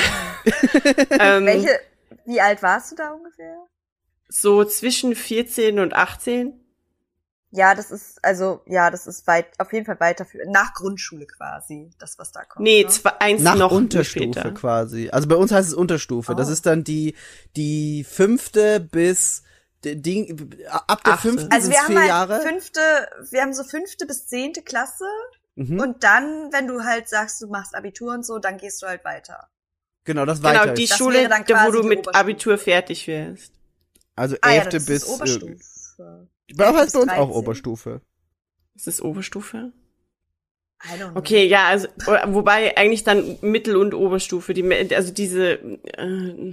Ähm, 1.19 1.47
Welche, 1.47 1.81
wie 2.25 2.41
alt 2.41 2.63
warst 2.63 2.93
du 2.93 2.97
da 2.97 3.11
ungefähr? 3.11 3.67
So 4.29 4.65
zwischen 4.65 5.17
14 5.17 5.81
und 5.81 5.93
18. 5.95 6.53
Ja, 7.53 7.75
das 7.75 7.91
ist, 7.91 8.19
also, 8.25 8.61
ja, 8.67 8.91
das 8.91 9.07
ist 9.07 9.27
weit, 9.27 9.47
auf 9.59 9.73
jeden 9.73 9.87
Fall 9.87 10.01
weiter 10.01 10.25
für, 10.27 10.39
nach 10.51 10.75
Grundschule 10.75 11.27
quasi, 11.27 11.91
das, 11.99 12.19
was 12.19 12.33
da 12.33 12.45
kommt. 12.45 12.65
Nee, 12.65 12.83
ne? 12.83 12.89
zwei, 12.91 13.13
eins 13.21 13.43
Nach 13.43 13.55
noch 13.55 13.71
Unterstufe 13.71 14.19
später. 14.33 14.51
quasi. 14.53 15.09
Also 15.11 15.29
bei 15.29 15.37
uns 15.37 15.53
heißt 15.53 15.69
es 15.69 15.75
Unterstufe. 15.75 16.35
Das 16.35 16.49
Oh. 16.49 16.53
ist 16.53 16.67
dann 16.67 16.83
die, 16.85 17.15
die 17.57 18.05
fünfte 18.05 18.81
bis 18.81 19.43
die, 19.85 20.01
Ding, 20.03 20.51
ab 20.69 21.05
der 21.05 21.15
Achte. 21.15 21.29
fünften 21.29 21.53
Also 21.53 21.71
wir 21.71 21.79
haben 21.79 21.87
vier 21.87 21.99
halt 22.01 22.09
Jahre. 22.09 22.41
fünfte, 22.43 22.81
wir 23.31 23.43
haben 23.43 23.55
so 23.55 23.63
fünfte 23.63 24.07
bis 24.07 24.27
zehnte 24.27 24.63
Klasse 24.63 25.05
Mhm. 25.55 25.81
und 25.81 26.03
dann, 26.05 26.53
wenn 26.53 26.67
du 26.67 26.83
halt 26.85 27.09
sagst, 27.09 27.41
du 27.41 27.47
machst 27.47 27.75
Abitur 27.75 28.13
und 28.13 28.27
so, 28.27 28.39
dann 28.39 28.59
gehst 28.59 28.83
du 28.83 28.87
halt 28.89 29.05
weiter. 29.05 29.49
genau, 30.05 30.25
das 30.27 30.43
Genau, 30.43 30.53
weiter. 30.61 30.73
die 30.75 30.85
ist. 30.85 30.91
Das 30.91 30.99
Schule, 30.99 31.31
wo 31.31 31.71
du 31.71 31.83
die 31.83 31.89
mit. 31.89 32.15
Abitur 32.15 32.59
fertig 32.59 33.07
wärst. 33.07 33.53
Also 34.17 34.37
Ah 34.43 34.51
ja, 34.51 34.57
elfte 34.63 34.77
das 34.79 34.87
bis. 34.87 35.03
ist 35.05 35.09
Oberstufe. 35.09 36.29
Uns 36.51 36.61
heißt 36.61 36.95
bei 36.95 37.01
uns 37.01 37.13
auch 37.13 37.27
13. 37.29 37.31
Oberstufe. 37.37 38.01
Ist 38.75 38.87
das 38.87 39.01
Oberstufe? 39.03 39.73
I 40.85 41.01
don't 41.01 41.11
know. 41.11 41.19
Okay, 41.19 41.47
ja, 41.47 41.69
also 41.69 41.89
wobei 42.27 42.77
eigentlich 42.77 43.03
dann 43.03 43.39
Mittel- 43.41 43.77
und 43.77 43.95
Oberstufe, 43.95 44.53
die 44.55 44.63
also 44.95 45.13
diese 45.13 45.53
äh, 45.55 46.53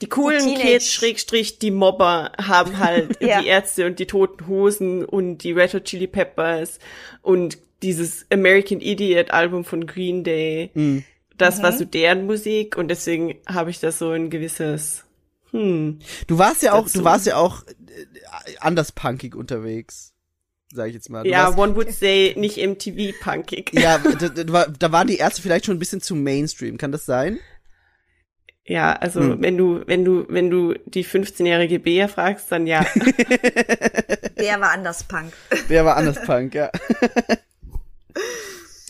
die 0.00 0.08
coolen 0.08 0.46
Die 0.48 0.54
Kids 0.54 0.90
Schrägstrich 0.90 1.58
die 1.58 1.70
Mobber 1.70 2.32
haben 2.40 2.78
halt 2.78 3.20
Ja. 3.22 3.42
die 3.42 3.46
Ärzte 3.48 3.84
und 3.86 3.98
die 3.98 4.06
Toten 4.06 4.46
Hosen 4.48 5.04
und 5.04 5.38
die 5.38 5.52
Red 5.52 5.74
Hot 5.74 5.84
Chili 5.84 6.06
Peppers 6.06 6.78
und 7.20 7.58
dieses 7.82 8.26
American 8.32 8.80
Idiot 8.80 9.30
Album 9.30 9.64
von 9.64 9.86
Green 9.86 10.24
Day. 10.24 10.70
Mhm. 10.74 11.04
Das 11.36 11.62
war 11.62 11.72
Mhm. 11.72 11.76
so 11.76 11.84
deren 11.84 12.26
Musik 12.26 12.76
und 12.78 12.88
deswegen 12.88 13.36
habe 13.46 13.68
ich 13.70 13.80
da 13.80 13.92
so 13.92 14.10
ein 14.10 14.30
gewisses 14.30 15.04
hm. 15.50 15.98
Du 16.26 16.38
warst 16.38 16.62
ja 16.62 16.72
auch, 16.74 16.84
Dazu. 16.84 16.98
du 16.98 17.04
warst 17.04 17.26
ja 17.26 17.36
auch 17.36 17.64
äh, 17.66 18.56
anders 18.60 18.92
punkig 18.92 19.34
unterwegs, 19.34 20.12
sag 20.72 20.88
ich 20.88 20.94
jetzt 20.94 21.10
mal. 21.10 21.24
Du 21.24 21.30
Ja, 21.30 21.46
warst, 21.46 21.58
one 21.58 21.74
would 21.76 21.92
say 21.92 22.34
nicht 22.36 22.56
MTV 22.58 23.12
punkig. 23.22 23.72
ja, 23.74 23.98
da, 24.20 24.28
da, 24.28 24.52
war- 24.52 24.68
da 24.68 24.92
waren 24.92 25.06
die 25.08 25.16
Ärzte 25.18 25.42
vielleicht 25.42 25.66
schon 25.66 25.76
ein 25.76 25.80
bisschen 25.80 26.00
zu 26.00 26.14
Mainstream, 26.14 26.78
kann 26.78 26.92
das 26.92 27.04
sein? 27.06 27.38
Ja, 28.64 28.92
also 28.92 29.20
Hm. 29.20 29.42
wenn 29.42 29.56
du, 29.56 29.82
wenn 29.86 30.04
du, 30.04 30.26
wenn 30.28 30.50
du 30.50 30.74
die 30.84 31.04
15-jährige 31.04 31.80
Bea 31.80 32.06
fragst, 32.06 32.52
dann 32.52 32.66
ja. 32.68 32.84
Der 34.38 34.60
war 34.60 34.70
anders 34.70 35.02
Punk. 35.04 35.32
Der 35.68 35.84
war 35.84 35.96
anders 35.96 36.22
Punk, 36.24 36.54
ja. 36.54 36.70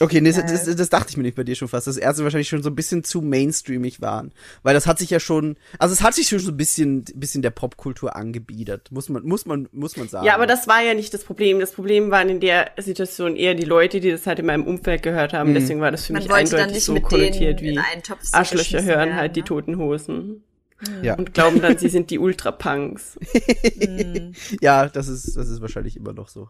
Okay, 0.00 0.20
nee, 0.22 0.32
das, 0.32 0.64
das, 0.64 0.76
das 0.76 0.88
dachte 0.88 1.10
ich 1.10 1.16
mir 1.18 1.24
nicht 1.24 1.36
bei 1.36 1.44
dir 1.44 1.54
schon 1.54 1.68
fast, 1.68 1.86
dass 1.86 1.98
Ärzte 1.98 2.24
wahrscheinlich 2.24 2.48
schon 2.48 2.62
so 2.62 2.70
ein 2.70 2.74
bisschen 2.74 3.04
zu 3.04 3.20
mainstreamig 3.20 4.00
waren. 4.00 4.32
Weil 4.62 4.72
das 4.72 4.86
hat 4.86 4.98
sich 4.98 5.10
ja 5.10 5.20
schon, 5.20 5.56
also 5.78 5.92
es 5.92 6.02
hat 6.02 6.14
sich 6.14 6.28
schon 6.28 6.38
so 6.38 6.50
ein 6.50 6.56
bisschen, 6.56 7.04
bisschen 7.14 7.42
der 7.42 7.50
Popkultur 7.50 8.16
angebiedert, 8.16 8.90
muss 8.90 9.10
man, 9.10 9.24
muss 9.24 9.44
man, 9.44 9.68
muss 9.72 9.98
man 9.98 10.08
sagen. 10.08 10.26
Ja, 10.26 10.34
aber 10.34 10.46
das 10.46 10.66
war 10.66 10.82
ja 10.82 10.94
nicht 10.94 11.12
das 11.12 11.24
Problem. 11.24 11.60
Das 11.60 11.72
Problem 11.72 12.10
waren 12.10 12.30
in 12.30 12.40
der 12.40 12.70
Situation 12.78 13.36
eher 13.36 13.54
die 13.54 13.64
Leute, 13.64 14.00
die 14.00 14.10
das 14.10 14.26
halt 14.26 14.38
in 14.38 14.46
meinem 14.46 14.66
Umfeld 14.66 15.02
gehört 15.02 15.34
haben. 15.34 15.50
Mhm. 15.50 15.54
Deswegen 15.54 15.80
war 15.80 15.90
das 15.90 16.06
für 16.06 16.14
Man 16.14 16.22
mich 16.22 16.32
eindeutig 16.32 16.74
nicht 16.74 16.84
so 16.84 16.94
konnotiert 17.00 17.60
wie 17.60 17.78
Arschlöcher 18.32 18.82
hören 18.82 19.10
werden, 19.10 19.16
halt 19.16 19.36
die 19.36 19.40
ne? 19.40 19.46
toten 19.46 19.76
Hosen. 19.76 20.42
Ja. 21.02 21.14
Und 21.14 21.34
glauben 21.34 21.60
dann, 21.60 21.76
sie 21.76 21.88
sind 21.90 22.10
die 22.10 22.18
Ultrapunks. 22.18 23.18
Mhm. 23.76 24.32
ja, 24.60 24.88
das 24.88 25.08
ist, 25.08 25.36
das 25.36 25.48
ist 25.48 25.60
wahrscheinlich 25.60 25.96
immer 25.96 26.12
noch 26.12 26.28
so. 26.28 26.48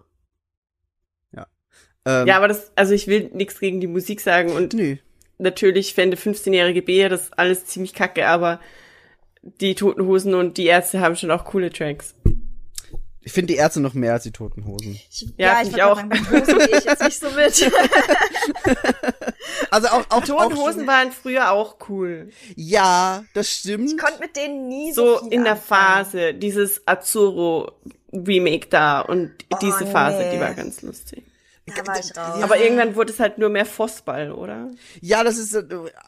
Ja. 2.06 2.22
Ähm, 2.22 2.26
Ja, 2.28 2.36
aber 2.36 2.48
das, 2.48 2.72
also 2.76 2.92
ich 2.94 3.06
will 3.06 3.30
nichts 3.34 3.60
gegen 3.60 3.80
die 3.80 3.86
Musik 3.86 4.20
sagen 4.20 4.52
und 4.52 4.72
nö. 4.74 4.96
natürlich 5.38 5.94
fände 5.94 6.16
15-jährige 6.16 6.82
Bea 6.82 7.08
das 7.08 7.32
alles 7.32 7.66
ziemlich 7.66 7.94
kacke, 7.94 8.26
aber 8.26 8.60
die 9.42 9.74
Toten 9.74 10.04
Hosen 10.06 10.34
und 10.34 10.58
die 10.58 10.66
Ärzte 10.66 11.00
haben 11.00 11.16
schon 11.16 11.30
auch 11.30 11.44
coole 11.44 11.70
Tracks. 11.70 12.14
Ich 13.22 13.32
finde 13.32 13.52
die 13.52 13.58
Ärzte 13.58 13.80
noch 13.80 13.92
mehr 13.92 14.14
als 14.14 14.22
die 14.22 14.32
Toten 14.32 14.64
Hosen. 14.66 14.98
Ich, 15.10 15.22
Ja, 15.36 15.60
ja, 15.60 15.62
ich 15.62 15.68
ich 15.76 15.82
auch. 15.82 15.96
sagen, 15.96 16.10
Hosen 16.30 16.58
gehe 16.58 16.78
ich 16.78 16.84
jetzt 16.84 17.02
nicht 17.02 17.20
so 17.20 17.30
mit. 17.30 17.70
Also 19.70 19.88
auch, 19.88 20.04
auch, 20.10 20.24
Die 20.24 20.32
auch 20.32 20.42
Toten 20.48 20.56
Hosen 20.58 20.86
waren 20.86 21.12
früher 21.12 21.52
auch 21.52 21.76
cool. 21.88 22.30
Ja, 22.56 23.24
das 23.34 23.50
stimmt. 23.50 23.90
Ich 23.90 23.98
konnte 23.98 24.18
mit 24.20 24.36
denen 24.36 24.68
nie 24.68 24.92
so, 24.92 25.18
So 25.18 25.24
viel 25.24 25.32
in 25.34 25.44
der 25.44 25.52
anfangen. 25.52 26.04
Phase, 26.04 26.34
dieses 26.34 26.82
Azzurro 26.86 27.72
Remake 28.12 28.68
da 28.68 29.00
und 29.00 29.30
Oh, 29.52 29.56
diese 29.62 29.86
Phase, 29.86 30.28
die 30.30 30.36
nee. 30.36 30.40
war 30.42 30.54
ganz 30.54 30.82
lustig. 30.82 31.22
Da 31.76 31.86
war 31.86 31.98
ich 31.98 32.16
raus. 32.16 32.42
Aber 32.42 32.58
irgendwann 32.58 32.94
wurde 32.96 33.12
es 33.12 33.20
halt 33.20 33.38
nur 33.38 33.48
mehr 33.48 33.66
Fossball, 33.66 34.32
oder? 34.32 34.70
Ja, 35.00 35.22
das 35.24 35.38
ist 35.38 35.54
äh, 35.54 35.64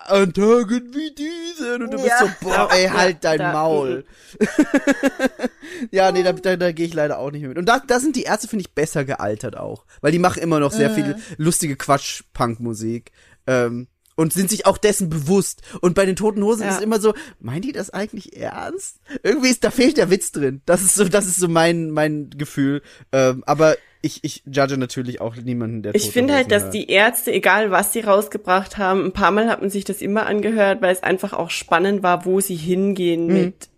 an 0.07 0.33
Tagen 0.33 0.91
wie 0.95 1.15
diesen 1.15 1.83
und 1.83 1.93
du 1.93 1.97
bist 1.99 2.07
Ja. 2.09 2.19
so, 2.21 2.29
boah, 2.41 2.69
ey, 2.73 2.89
halt 2.89 3.19
dein 3.25 3.39
Da- 3.39 3.53
Maul. 3.53 4.05
ja, 5.91 6.11
nee, 6.13 6.23
da, 6.23 6.33
da, 6.33 6.57
da 6.57 6.73
gehe 6.73 6.87
ich 6.87 6.95
leider 6.95 7.19
auch 7.19 7.31
nicht 7.31 7.41
mehr 7.43 7.49
mit. 7.51 7.59
Und 7.59 7.67
da, 7.67 7.81
da 7.87 8.01
sind 8.01 8.17
die 8.17 8.23
Ärzte, 8.25 8.49
finde 8.49 8.63
ich, 8.63 8.75
besser 8.75 9.05
gealtert 9.05 9.57
auch. 9.57 9.85
Weil 10.01 10.13
die 10.13 10.19
machen 10.19 10.43
immer 10.43 10.61
noch 10.61 10.73
sehr 10.73 10.91
Mhm. 10.91 10.95
viel 10.95 11.17
lustige 11.39 11.77
Quatsch-Punk-Musik. 11.77 13.13
Ähm, 13.47 13.89
und 14.23 14.33
sind 14.33 14.49
sich 14.49 14.64
auch 14.66 14.79
dessen 14.79 15.11
bewusst. 15.11 15.61
Und 15.83 15.95
bei 15.95 16.07
den 16.07 16.16
Toten 16.16 16.43
Hosen 16.43 16.62
Ja. 16.62 16.70
ist 16.70 16.77
es 16.77 16.81
immer 16.83 17.01
so, 17.01 17.12
meinen 17.41 17.62
die 17.62 17.73
das 17.73 17.91
eigentlich 17.91 18.37
ernst? 18.37 19.01
Irgendwie 19.23 19.51
ist, 19.51 19.62
da 19.64 19.70
fehlt 19.70 19.97
der 19.99 20.11
Witz 20.11 20.33
drin. 20.33 20.62
Das 20.64 20.81
ist 20.83 20.95
so, 20.95 21.05
das 21.05 21.27
ist 21.27 21.37
so 21.37 21.49
mein, 21.49 21.91
mein 21.91 22.31
Gefühl. 22.31 22.81
Ähm, 23.12 23.43
aber 23.47 23.77
ich, 24.01 24.25
ich 24.25 24.43
judge 24.47 24.77
natürlich 24.79 25.20
auch 25.20 25.37
niemanden, 25.37 25.83
der 25.83 25.95
Ich 25.95 26.11
finde 26.11 26.35
halt, 26.35 26.51
dass 26.51 26.64
hört. 26.64 26.75
die 26.75 26.89
Ärzte, 26.89 27.33
egal 27.33 27.70
was 27.70 27.93
sie 27.93 28.01
rausgebracht 28.01 28.79
haben, 28.79 29.05
ein 29.05 29.12
paar 29.12 29.31
Mal 29.31 29.49
hat 29.49 29.61
man 29.61 29.70
sich 29.70 29.85
das 29.85 30.01
immer 30.03 30.27
angehört, 30.27 30.83
weil 30.83 30.93
es 30.93 31.03
einfach 31.03 31.33
auch 31.35 31.51
spannend 31.51 32.03
war, 32.03 32.25
wo 32.25 32.41
sie 32.41 32.57
hingehen 32.57 33.27
Mhm. 33.27 33.33
mit 33.35 33.68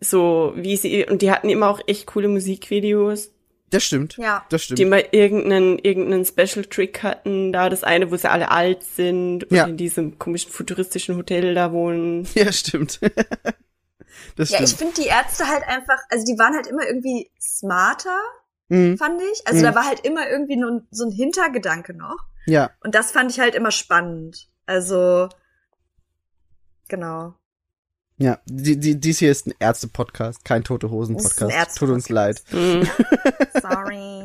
so, 0.00 0.52
wie 0.56 0.76
sie, 0.76 1.04
und 1.06 1.22
die 1.22 1.30
hatten 1.30 1.48
immer 1.48 1.68
auch 1.68 1.80
echt 1.86 2.06
coole 2.06 2.26
Musikvideos, 2.28 3.30
Das 3.70 3.84
stimmt. 3.84 4.16
Ja. 4.16 4.44
Das 4.48 4.64
stimmt. 4.64 4.78
die 4.78 4.84
mal 4.86 5.04
irgendeinen, 5.10 5.78
irgendeinen 5.78 6.24
Special 6.24 6.64
Trick 6.64 7.02
hatten, 7.02 7.52
da 7.52 7.68
das 7.68 7.84
eine, 7.84 8.10
wo 8.10 8.16
sie 8.16 8.30
alle 8.30 8.50
alt 8.50 8.82
sind 8.82 9.44
und 9.44 9.52
Ja. 9.56 9.64
in 9.66 9.76
diesem 9.76 10.18
komischen 10.18 10.50
futuristischen 10.52 11.16
Hotel 11.16 11.54
da 11.54 11.70
wohnen. 11.72 12.26
Ja, 12.34 12.50
stimmt. 12.52 12.98
das 14.36 14.50
Ja, 14.50 14.60
ich 14.62 14.70
stimmt. 14.70 14.92
finde 14.94 15.02
die 15.02 15.08
Ärzte 15.08 15.46
halt 15.48 15.64
einfach, 15.68 15.98
also 16.10 16.24
die 16.24 16.38
waren 16.38 16.54
halt 16.54 16.66
immer 16.66 16.86
irgendwie 16.86 17.30
smarter, 17.40 18.18
Mhm. 18.70 18.96
fand 18.98 19.20
ich. 19.32 19.46
Also 19.46 19.60
Mhm. 19.60 19.64
da 19.64 19.74
war 19.74 19.86
halt 19.86 20.00
immer 20.00 20.28
irgendwie 20.28 20.56
nur 20.56 20.82
so 20.90 21.04
ein 21.04 21.10
Hintergedanke 21.12 21.94
noch. 21.94 22.18
Ja. 22.46 22.70
Und 22.82 22.94
das 22.94 23.10
fand 23.12 23.30
ich 23.30 23.40
halt 23.40 23.54
immer 23.54 23.70
spannend. 23.70 24.48
Also, 24.66 25.28
genau. 26.88 27.34
Ja, 28.18 28.40
die, 28.46 28.78
die, 28.78 28.98
dies 28.98 29.20
hier 29.20 29.30
ist 29.30 29.46
ein 29.46 29.54
Ärzte-Podcast, 29.60 30.44
kein 30.44 30.64
Tote 30.64 30.90
Hosen-Podcast. 30.90 31.78
Tut 31.78 31.88
uns 31.88 32.08
leid. 32.08 32.42
Mhm. 32.50 32.88
Sorry. 33.62 34.24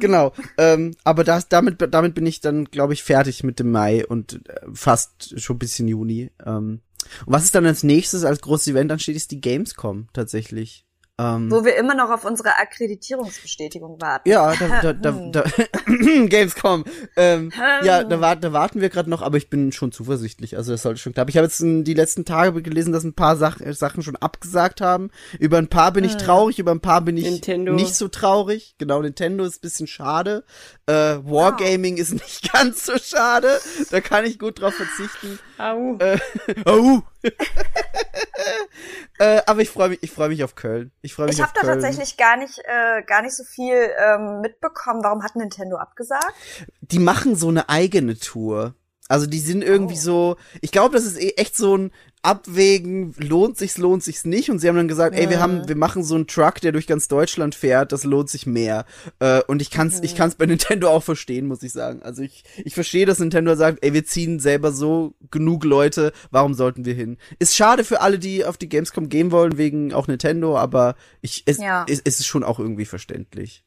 Genau. 0.00 0.32
Ähm, 0.56 0.96
aber 1.04 1.24
das, 1.24 1.48
damit, 1.48 1.76
damit 1.92 2.14
bin 2.14 2.24
ich 2.24 2.40
dann, 2.40 2.64
glaube 2.64 2.94
ich, 2.94 3.02
fertig 3.02 3.44
mit 3.44 3.58
dem 3.60 3.70
Mai 3.70 4.06
und 4.06 4.48
äh, 4.48 4.60
fast 4.72 5.38
schon 5.38 5.56
ein 5.56 5.58
bisschen 5.58 5.88
Juni. 5.88 6.30
Ähm, 6.44 6.80
und 7.26 7.32
was 7.32 7.44
ist 7.44 7.54
dann 7.54 7.66
als 7.66 7.82
nächstes 7.82 8.24
als 8.24 8.40
großes 8.40 8.68
Event 8.68 8.90
ansteht, 8.90 9.16
ist 9.16 9.30
die 9.30 9.42
Gamescom 9.42 10.08
tatsächlich. 10.14 10.86
Ähm, 11.16 11.48
Wo 11.48 11.64
wir 11.64 11.76
immer 11.76 11.94
noch 11.94 12.10
auf 12.10 12.24
unsere 12.24 12.58
Akkreditierungsbestätigung 12.58 14.00
warten. 14.00 14.28
ja, 14.28 14.52
da, 14.56 14.80
da, 14.82 14.92
da, 14.92 15.10
Hm. 15.14 15.30
da 15.32 15.44
Gamescom. 16.26 16.84
Ähm, 17.16 17.52
Hm. 17.54 17.86
ja, 17.86 18.02
da, 18.02 18.20
war, 18.20 18.34
da 18.34 18.52
warten 18.52 18.80
wir 18.80 18.88
gerade 18.88 19.08
noch, 19.08 19.22
aber 19.22 19.36
ich 19.36 19.48
bin 19.48 19.70
schon 19.70 19.92
zuversichtlich. 19.92 20.56
Also 20.56 20.72
das 20.72 20.82
sollte 20.82 21.00
schon 21.00 21.12
klappen. 21.12 21.30
Ich 21.30 21.36
habe 21.36 21.46
jetzt 21.46 21.60
in 21.60 21.84
die 21.84 21.94
letzten 21.94 22.24
Tage 22.24 22.60
gelesen, 22.62 22.92
dass 22.92 23.04
ein 23.04 23.14
paar 23.14 23.36
Sach 23.36 23.58
Sachen 23.70 24.02
schon 24.02 24.16
abgesagt 24.16 24.80
haben. 24.80 25.10
Über 25.38 25.58
ein 25.58 25.68
paar 25.68 25.92
bin 25.92 26.02
ich 26.02 26.12
Hm. 26.14 26.18
traurig, 26.18 26.58
über 26.58 26.72
ein 26.72 26.80
paar 26.80 27.00
bin 27.02 27.16
ich 27.16 27.24
Nintendo. 27.30 27.74
nicht 27.74 27.94
so 27.94 28.08
traurig. 28.08 28.74
Genau, 28.78 29.00
Nintendo 29.00 29.44
ist 29.44 29.58
ein 29.58 29.60
bisschen 29.60 29.86
schade. 29.86 30.44
Äh, 30.86 30.92
Wargaming 31.22 31.96
ist 31.96 32.12
nicht 32.14 32.52
ganz 32.52 32.86
so 32.86 32.98
schade. 32.98 33.60
Da 33.92 34.00
kann 34.00 34.24
ich 34.24 34.40
gut 34.40 34.60
drauf 34.60 34.74
verzichten. 34.74 35.38
Au. 35.58 35.96
Äh, 36.00 36.18
au. 36.64 37.02
äh, 39.18 39.40
aber 39.46 39.62
ich 39.62 39.70
freue 39.70 39.90
mich, 39.90 40.02
ich 40.02 40.10
freue 40.10 40.28
mich 40.28 40.42
auf 40.44 40.54
Köln. 40.54 40.92
Ich 41.02 41.14
freue 41.14 41.26
mich 41.26 41.36
Ich 41.36 41.42
auf 41.42 41.48
habe 41.48 41.58
da 41.60 41.66
Köln. 41.66 41.80
tatsächlich 41.80 42.16
gar 42.16 42.36
nicht, 42.36 42.58
äh, 42.64 43.02
gar 43.02 43.22
nicht 43.22 43.34
so 43.34 43.44
viel 43.44 43.90
ähm, 43.98 44.40
mitbekommen. 44.40 45.02
Warum 45.02 45.22
hat 45.22 45.36
Nintendo 45.36 45.76
abgesagt? 45.76 46.32
die 46.80 46.98
machen 46.98 47.34
so 47.36 47.48
eine 47.48 47.68
eigene 47.68 48.18
Tour. 48.18 48.74
Also 49.08 49.26
die 49.26 49.40
sind 49.40 49.62
irgendwie 49.62 49.94
Oh. 49.96 50.00
so, 50.00 50.36
ich 50.60 50.70
glaube, 50.72 50.94
das 50.96 51.04
ist 51.04 51.18
eh 51.20 51.30
echt 51.36 51.56
so 51.56 51.76
ein 51.76 51.92
Abwägen, 52.24 53.14
lohnt 53.18 53.58
sich's, 53.58 53.78
lohnt 53.78 54.02
sich's 54.02 54.24
nicht. 54.24 54.50
Und 54.50 54.58
sie 54.58 54.68
haben 54.68 54.76
dann 54.76 54.88
gesagt, 54.88 55.16
ey, 55.16 55.28
wir 55.30 55.40
haben, 55.40 55.68
wir 55.68 55.76
machen 55.76 56.02
so 56.02 56.14
einen 56.14 56.26
Truck, 56.26 56.60
der 56.60 56.72
durch 56.72 56.86
ganz 56.86 57.08
Deutschland 57.08 57.54
fährt, 57.54 57.92
das 57.92 58.04
lohnt 58.04 58.30
sich 58.30 58.46
mehr. 58.46 58.86
Äh, 59.18 59.42
und 59.46 59.60
ich 59.62 59.70
kann's, 59.70 60.00
ich 60.02 60.14
kann's 60.16 60.34
bei 60.34 60.46
Nintendo 60.46 60.88
auch 60.88 61.02
verstehen, 61.02 61.46
muss 61.46 61.62
ich 61.62 61.72
sagen. 61.72 62.02
Also 62.02 62.22
ich, 62.22 62.44
ich 62.64 62.74
verstehe, 62.74 63.06
dass 63.06 63.18
Nintendo 63.18 63.54
sagt, 63.54 63.78
ey, 63.84 63.92
wir 63.92 64.04
ziehen 64.04 64.40
selber 64.40 64.72
so 64.72 65.14
genug 65.30 65.64
Leute, 65.64 66.12
warum 66.30 66.54
sollten 66.54 66.84
wir 66.84 66.94
hin? 66.94 67.18
Ist 67.38 67.54
schade 67.56 67.84
für 67.84 68.00
alle, 68.00 68.18
die 68.18 68.44
auf 68.44 68.56
die 68.56 68.68
Gamescom 68.68 69.08
gehen 69.08 69.30
wollen, 69.30 69.58
wegen 69.58 69.92
auch 69.92 70.06
Nintendo, 70.08 70.56
aber 70.58 70.96
ich, 71.20 71.42
es, 71.46 71.58
Ja. 71.58 71.84
es, 71.88 72.00
es 72.04 72.20
ist 72.20 72.26
schon 72.26 72.44
auch 72.44 72.58
irgendwie 72.58 72.86
verständlich. 72.86 73.64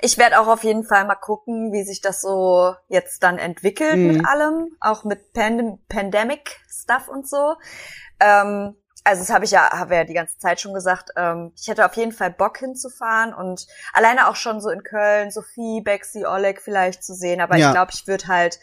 Ich 0.00 0.18
werde 0.18 0.38
auch 0.40 0.46
auf 0.46 0.62
jeden 0.64 0.84
Fall 0.84 1.04
mal 1.04 1.14
gucken, 1.16 1.72
wie 1.72 1.82
sich 1.84 2.00
das 2.00 2.20
so 2.20 2.74
jetzt 2.88 3.22
dann 3.22 3.38
entwickelt 3.38 3.96
Mhm. 3.96 4.06
mit 4.06 4.26
allem, 4.26 4.68
auch 4.80 5.04
mit 5.04 5.32
Pandem 5.32 5.78
Pandemic 5.88 6.60
Stuff 6.68 7.08
und 7.08 7.28
so. 7.28 7.54
Ähm, 8.20 8.76
also 9.06 9.20
das 9.22 9.30
habe 9.30 9.44
ich 9.44 9.50
ja, 9.50 9.70
habe 9.70 9.96
ja 9.96 10.04
die 10.04 10.14
ganze 10.14 10.38
Zeit 10.38 10.60
schon 10.60 10.72
gesagt. 10.74 11.10
Ähm, 11.16 11.52
ich 11.56 11.68
hätte 11.68 11.84
auf 11.84 11.94
jeden 11.94 12.12
Fall 12.12 12.30
Bock 12.30 12.58
hinzufahren 12.58 13.34
und 13.34 13.66
alleine 13.92 14.28
auch 14.28 14.36
schon 14.36 14.60
so 14.60 14.70
in 14.70 14.82
Köln 14.82 15.30
Sophie, 15.30 15.82
Bexi, 15.82 16.24
Oleg 16.24 16.62
vielleicht 16.62 17.04
zu 17.04 17.14
sehen. 17.14 17.40
Aber 17.40 17.56
Ja. 17.56 17.68
ich 17.68 17.72
glaube, 17.74 17.92
ich 17.94 18.06
würde 18.06 18.28
halt 18.28 18.58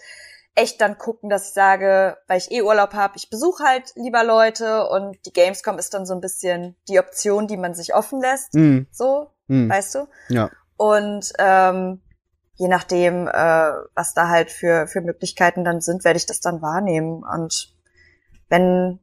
echt 0.55 0.81
dann 0.81 0.97
gucken, 0.97 1.29
dass 1.29 1.47
ich 1.49 1.53
sage, 1.53 2.17
weil 2.27 2.37
ich 2.39 2.51
eh 2.51 2.61
Urlaub 2.61 2.93
habe, 2.93 3.13
ich 3.17 3.29
besuche 3.29 3.63
halt 3.63 3.93
lieber 3.95 4.23
Leute 4.23 4.87
und 4.89 5.17
die 5.25 5.31
Gamescom 5.31 5.77
ist 5.77 5.93
dann 5.93 6.05
so 6.05 6.13
ein 6.13 6.21
bisschen 6.21 6.75
die 6.89 6.99
Option, 6.99 7.47
die 7.47 7.55
man 7.57 7.73
sich 7.73 7.93
offen 7.93 8.19
lässt. 8.19 8.53
Hm, 8.53 8.87
So, 8.91 9.29
hm, 9.47 9.69
weißt 9.69 9.95
du? 9.95 10.07
ja. 10.29 10.49
Und 10.81 11.31
ähm, 11.37 12.01
je 12.55 12.67
nachdem, 12.67 13.27
äh, 13.27 13.71
was 13.93 14.15
da 14.15 14.29
halt 14.29 14.49
für, 14.49 14.87
für 14.87 15.01
Möglichkeiten 15.01 15.63
dann 15.63 15.79
sind, 15.79 16.03
werde 16.03 16.17
ich 16.17 16.25
das 16.25 16.39
dann 16.39 16.63
wahrnehmen. 16.63 17.23
Und 17.23 17.75
wenn, 18.49 18.99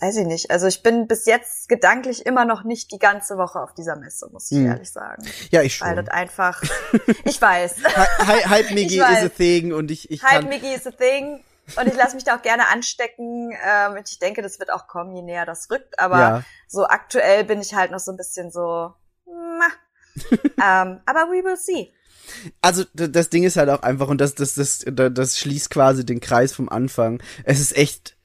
weiß 0.00 0.16
ich 0.16 0.26
nicht, 0.26 0.50
also 0.50 0.66
ich 0.66 0.82
bin 0.82 1.06
bis 1.06 1.26
jetzt 1.26 1.68
gedanklich 1.68 2.24
immer 2.24 2.46
noch 2.46 2.64
nicht 2.64 2.90
die 2.90 2.98
ganze 2.98 3.36
Woche 3.36 3.60
auf 3.60 3.74
dieser 3.74 3.96
Messe, 3.96 4.30
muss 4.32 4.50
ich 4.50 4.56
Hm. 4.58 4.66
ehrlich 4.68 4.90
sagen. 4.90 5.22
Ja, 5.50 5.60
ich 5.60 5.78
Weil 5.82 5.94
schon. 5.96 6.04
das 6.06 6.14
einfach, 6.14 6.62
ich 7.24 7.40
weiß, 7.40 7.76
Hy- 7.84 8.26
Hy- 8.26 8.48
Hype 8.48 8.70
Miggy 8.70 8.96
is 8.98 9.24
a 9.24 9.28
thing 9.28 9.74
und 9.74 9.90
ich, 9.90 10.10
ich 10.10 10.22
Hype 10.22 10.48
Mickey 10.48 10.72
is 10.74 10.86
a 10.86 10.90
thing. 10.90 11.44
Und 11.76 11.86
ich 11.86 11.94
lasse 11.94 12.14
mich 12.16 12.24
da 12.24 12.36
auch 12.36 12.42
gerne 12.42 12.66
anstecken. 12.68 13.52
Ähm, 13.64 13.92
und 13.92 14.08
ich 14.10 14.18
denke, 14.18 14.42
das 14.42 14.58
wird 14.58 14.72
auch 14.72 14.88
kommen, 14.88 15.14
je 15.14 15.22
näher 15.22 15.44
das 15.46 15.70
rückt. 15.70 16.00
Aber 16.00 16.18
ja. 16.18 16.42
so 16.66 16.84
aktuell 16.86 17.44
bin 17.44 17.60
ich 17.60 17.74
halt 17.74 17.92
noch 17.92 18.00
so 18.00 18.10
ein 18.10 18.16
bisschen 18.16 18.50
so, 18.50 18.92
ma. 19.26 19.66
ähm, 20.32 21.00
aber 21.06 21.28
we 21.30 21.44
will 21.44 21.56
see. 21.56 21.92
Also 22.60 22.84
das 22.94 23.28
Ding 23.30 23.42
ist 23.44 23.56
halt 23.56 23.70
auch 23.70 23.82
einfach 23.82 24.08
und 24.08 24.20
das 24.20 24.34
das 24.34 24.54
das 24.54 24.84
das, 24.86 25.12
das 25.12 25.38
schließt 25.38 25.70
quasi 25.70 26.06
den 26.06 26.20
Kreis 26.20 26.52
vom 26.52 26.68
Anfang. 26.68 27.22
Es 27.44 27.60
ist 27.60 27.76
echt 27.76 28.16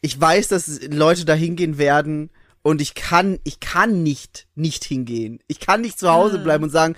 ich 0.00 0.20
weiß, 0.20 0.48
dass 0.48 0.80
Leute 0.88 1.24
da 1.24 1.34
hingehen 1.34 1.78
werden 1.78 2.30
und 2.62 2.80
ich 2.80 2.94
kann 2.94 3.40
ich 3.44 3.58
kann 3.60 4.02
nicht 4.02 4.46
nicht 4.54 4.84
hingehen. 4.84 5.40
Ich 5.48 5.60
kann 5.60 5.80
nicht 5.80 5.98
zu 5.98 6.10
Hause 6.10 6.36
Hm. 6.36 6.44
bleiben 6.44 6.64
und 6.64 6.70
sagen 6.70 6.94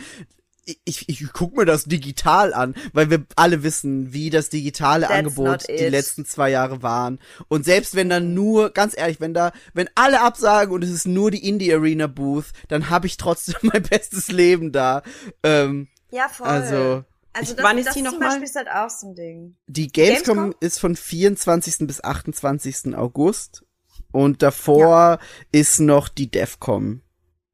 ich, 0.84 1.08
ich, 1.08 1.26
guck 1.32 1.56
mir 1.56 1.64
das 1.66 1.84
digital 1.84 2.54
an, 2.54 2.74
weil 2.92 3.10
wir 3.10 3.24
alle 3.36 3.62
wissen, 3.62 4.12
wie 4.12 4.30
das 4.30 4.48
digitale 4.48 5.02
That's 5.06 5.12
Angebot 5.14 5.68
die 5.68 5.88
letzten 5.88 6.24
zwei 6.24 6.50
Jahre 6.50 6.82
waren. 6.82 7.18
Und 7.48 7.64
selbst 7.64 7.94
wenn 7.94 8.08
dann 8.08 8.34
nur, 8.34 8.70
ganz 8.70 8.96
ehrlich, 8.96 9.20
wenn 9.20 9.34
da, 9.34 9.52
wenn 9.74 9.88
alle 9.94 10.22
absagen 10.22 10.72
und 10.74 10.82
es 10.82 10.90
ist 10.90 11.06
nur 11.06 11.30
die 11.30 11.46
Indie 11.46 11.72
Arena 11.72 12.06
Booth, 12.06 12.46
dann 12.68 12.88
habe 12.90 13.06
ich 13.06 13.16
trotzdem 13.16 13.56
mein 13.62 13.82
bestes 13.82 14.28
Leben 14.28 14.72
da. 14.72 15.02
Ähm, 15.42 15.88
Ja, 16.10 16.28
voll. 16.28 16.46
also 16.46 17.04
also 17.36 17.50
Ich- 17.50 17.56
das, 17.56 17.64
wann 17.64 17.78
ist 17.78 17.86
das 17.88 17.94
die 17.94 18.02
noch 18.02 18.12
zum 18.12 18.20
mal? 18.20 18.28
Beispiel 18.28 18.44
ist 18.44 18.54
halt 18.56 18.68
auch 18.70 18.88
so 18.90 19.08
ein 19.08 19.14
Ding. 19.16 19.56
Die 19.66 19.88
Gamescom, 19.88 20.36
Gamescom? 20.36 20.54
ist 20.60 20.78
von 20.78 20.94
24. 20.96 21.86
bis 21.86 22.02
28. 22.02 22.94
August 22.96 23.64
und 24.12 24.40
davor 24.42 25.18
ist 25.52 25.80
noch 25.80 26.08
die 26.08 26.30
DEFCOM. 26.30 27.02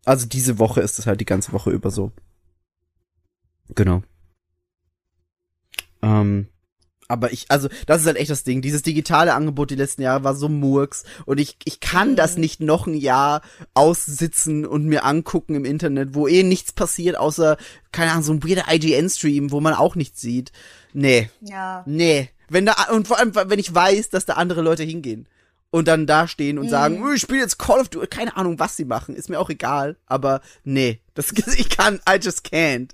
Also 0.04 0.26
diese 0.26 0.58
Woche 0.58 0.80
ist 0.82 0.98
es 0.98 1.06
halt 1.06 1.20
die 1.20 1.24
ganze 1.26 1.52
Woche 1.52 1.70
über 1.70 1.90
so. 1.90 2.12
Genau. 3.74 4.02
Ähm, 6.02 6.48
aber 7.08 7.32
ich, 7.32 7.46
also, 7.48 7.68
das 7.86 8.02
ist 8.02 8.06
halt 8.06 8.16
echt 8.16 8.30
das 8.30 8.44
Ding. 8.44 8.62
Dieses 8.62 8.82
digitale 8.82 9.34
Angebot 9.34 9.70
die 9.70 9.76
letzten 9.76 10.02
Jahre 10.02 10.22
war 10.22 10.34
so 10.36 10.48
murks 10.48 11.04
und 11.26 11.40
ich, 11.40 11.56
ich 11.64 11.80
kann 11.80 12.12
Mhm. 12.12 12.16
das 12.16 12.36
nicht 12.36 12.60
noch 12.60 12.86
ein 12.86 12.94
Jahr 12.94 13.42
aussitzen 13.74 14.64
und 14.64 14.86
mir 14.86 15.04
angucken 15.04 15.56
im 15.56 15.64
Internet, 15.64 16.14
wo 16.14 16.28
eh 16.28 16.42
nichts 16.44 16.72
passiert, 16.72 17.18
außer, 17.18 17.56
keine 17.90 18.12
Ahnung, 18.12 18.22
so 18.22 18.32
ein 18.32 18.44
weirder 18.44 18.72
IGN-Stream, 18.72 19.50
wo 19.50 19.60
man 19.60 19.74
auch 19.74 19.96
nichts 19.96 20.20
sieht. 20.20 20.52
Nee. 20.92 21.28
Ja. 21.40 21.82
Nee. 21.86 22.30
Wenn 22.48 22.66
da, 22.66 22.74
und 22.92 23.08
vor 23.08 23.18
allem, 23.18 23.34
wenn 23.34 23.58
ich 23.58 23.74
weiß, 23.74 24.10
dass 24.10 24.24
da 24.24 24.34
andere 24.34 24.62
Leute 24.62 24.84
hingehen 24.84 25.26
und 25.70 25.88
dann 25.88 26.06
da 26.06 26.26
stehen 26.26 26.58
und 26.58 26.68
sagen, 26.68 27.02
"Oh, 27.02 27.12
ich 27.12 27.20
spiele 27.20 27.40
jetzt 27.40 27.58
Call 27.58 27.80
of 27.80 27.88
Duty, 27.88 28.06
keine 28.08 28.36
Ahnung, 28.36 28.58
was 28.58 28.76
sie 28.76 28.84
machen, 28.84 29.14
ist 29.14 29.30
mir 29.30 29.38
auch 29.38 29.50
egal, 29.50 29.96
aber 30.06 30.40
nee, 30.64 31.00
das, 31.14 31.32
ich 31.56 31.68
kann, 31.68 32.00
I 32.08 32.18
just 32.20 32.44
can't. 32.44 32.90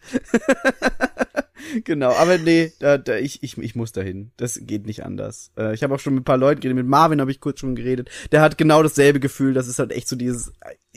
genau, 1.84 2.12
aber 2.12 2.38
nee, 2.38 2.72
da, 2.78 2.98
da, 2.98 3.16
ich, 3.16 3.42
ich, 3.42 3.56
ich 3.58 3.74
muss 3.74 3.92
dahin. 3.92 4.30
Das 4.36 4.60
geht 4.62 4.86
nicht 4.86 5.04
anders. 5.04 5.50
Äh, 5.56 5.74
ich 5.74 5.82
habe 5.82 5.94
auch 5.94 6.00
schon 6.00 6.14
mit 6.14 6.22
ein 6.22 6.24
paar 6.24 6.36
Leuten 6.36 6.60
geredet, 6.60 6.76
mit 6.76 6.86
Marvin 6.86 7.20
habe 7.20 7.30
ich 7.30 7.40
kurz 7.40 7.60
schon 7.60 7.76
geredet. 7.76 8.10
Der 8.32 8.40
hat 8.40 8.58
genau 8.58 8.82
dasselbe 8.82 9.20
Gefühl, 9.20 9.54
das 9.54 9.68
ist 9.68 9.78
halt 9.78 9.92
echt 9.92 10.08
so 10.08 10.16
dieses, 10.16 10.52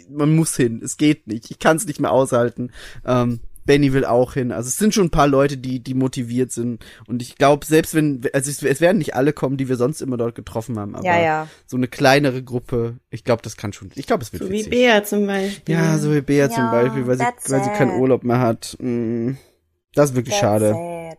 man 0.10 0.36
muss 0.36 0.56
hin, 0.56 0.82
es 0.84 0.98
geht 0.98 1.28
nicht, 1.28 1.52
ich 1.52 1.60
kann 1.60 1.78
es 1.78 1.86
nicht 1.86 2.00
mehr 2.00 2.12
aushalten. 2.12 2.72
Ähm, 3.06 3.40
Benny 3.70 3.94
will 3.94 4.04
auch 4.04 4.34
hin. 4.34 4.52
Also 4.52 4.68
es 4.68 4.78
sind 4.78 4.96
schon 4.96 5.06
ein 5.06 5.10
paar 5.12 5.28
Leute, 5.28 5.56
die, 5.56 5.80
die 5.80 5.94
motiviert 5.94 6.52
sind. 6.52 6.84
Und 7.06 7.22
ich 7.22 7.36
glaube, 7.36 7.64
selbst 7.68 7.94
wenn, 7.94 8.20
also 8.34 8.50
es, 8.50 8.64
es 8.64 8.82
werden 8.82 8.98
nicht 8.98 9.14
alle 9.14 9.32
kommen, 9.32 9.58
die 9.58 9.70
wir 9.70 9.76
sonst 9.76 10.02
immer 10.02 10.18
dort 10.18 10.34
getroffen 10.34 10.80
haben, 10.80 10.96
aber 10.96 11.06
Ja, 11.06 11.22
ja. 11.22 11.48
so 11.68 11.78
eine 11.78 11.88
kleinere 11.88 12.42
Gruppe, 12.42 12.96
ich 13.12 13.24
glaube, 13.24 13.44
das 13.44 13.58
kann 13.58 13.72
schon, 13.72 13.92
ich 13.94 14.08
glaube, 14.08 14.24
es 14.24 14.34
wird 14.34 14.42
So 14.42 14.50
wie 14.50 14.54
witzig. 14.54 14.72
Bea 14.72 15.04
zum 15.04 15.28
Beispiel. 15.28 15.76
Ja, 15.76 16.00
so 16.00 16.12
wie 16.16 16.22
Bea 16.22 16.50
zum 16.50 16.64
Ja, 16.64 16.72
Beispiel, 16.72 17.06
weil 17.06 17.18
sie, 17.20 17.24
weil 17.24 17.64
sie 17.64 17.70
keinen. 17.70 18.00
Urlaub 18.00 18.24
mehr 18.24 18.40
hat. 18.40 18.76
Mm, 18.80 19.34
Das 19.94 20.10
ist 20.10 20.16
wirklich 20.16 20.34
That's 20.34 20.42
schade. 20.42 20.70
sad. 20.72 21.18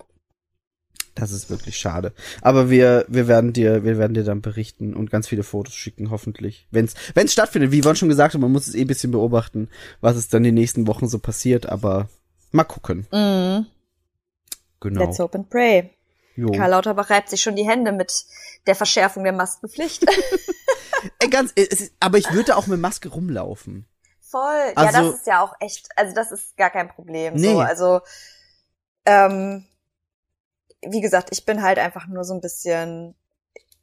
Das 1.14 1.30
ist 1.30 1.50
wirklich 1.50 1.76
schade. 1.76 2.12
Aber 2.42 2.68
wir, 2.68 3.04
wir 3.06 3.28
werden 3.28 3.52
dir, 3.52 3.84
wir 3.84 3.96
werden 3.96 4.14
dir 4.14 4.24
dann 4.24 4.40
berichten 4.40 4.94
und 4.94 5.08
ganz 5.10 5.28
viele 5.28 5.44
Fotos 5.44 5.74
schicken, 5.74 6.10
hoffentlich. 6.10 6.66
Wenn's, 6.72 6.94
wenn's 7.14 7.32
stattfindet, 7.32 7.70
wie 7.70 7.80
Yvonne 7.82 7.94
schon 7.94 8.08
gesagt 8.08 8.34
hat, 8.34 8.40
man 8.40 8.50
muss 8.50 8.66
es 8.66 8.74
eh 8.74 8.80
ein 8.80 8.86
bisschen 8.88 9.12
beobachten, 9.12 9.68
was 10.00 10.16
es 10.16 10.28
dann 10.28 10.42
die 10.42 10.50
nächsten 10.50 10.88
Wochen 10.88 11.06
so 11.06 11.20
passiert, 11.20 11.66
aber 11.68 12.08
mal 12.52 12.64
gucken. 12.64 13.06
Mhm. 13.12 13.66
Genau. 14.80 15.00
Let's 15.04 15.18
hope 15.18 15.36
and 15.36 15.48
pray. 15.50 15.90
Jo. 16.36 16.50
Karl 16.52 16.70
Lauterbach 16.70 17.10
reibt 17.10 17.28
sich 17.28 17.42
schon 17.42 17.56
die 17.56 17.68
Hände 17.68 17.92
mit 17.92 18.24
der 18.66 18.74
Verschärfung 18.74 19.24
der 19.24 19.32
Maskenpflicht. 19.32 20.04
Ey, 21.18 21.28
ganz, 21.28 21.52
ist, 21.52 21.92
aber 22.00 22.18
ich 22.18 22.30
würde 22.32 22.56
auch 22.56 22.66
mit 22.66 22.80
Maske 22.80 23.08
rumlaufen. 23.10 23.86
Voll. 24.20 24.40
ja, 24.42 24.72
Also- 24.76 25.10
das 25.10 25.20
ist 25.20 25.26
ja 25.26 25.42
auch 25.42 25.54
echt, 25.60 25.88
also 25.96 26.14
das 26.14 26.30
ist 26.32 26.56
gar 26.56 26.70
kein 26.70 26.88
Problem. 26.88 27.34
Nee. 27.34 27.52
So, 27.52 27.60
also, 27.60 28.00
ähm, 29.04 29.66
wie 30.82 31.00
gesagt, 31.00 31.28
ich 31.32 31.44
bin 31.44 31.62
halt 31.62 31.78
einfach 31.78 32.06
nur 32.06 32.24
so 32.24 32.32
ein 32.34 32.40
bisschen, 32.40 33.14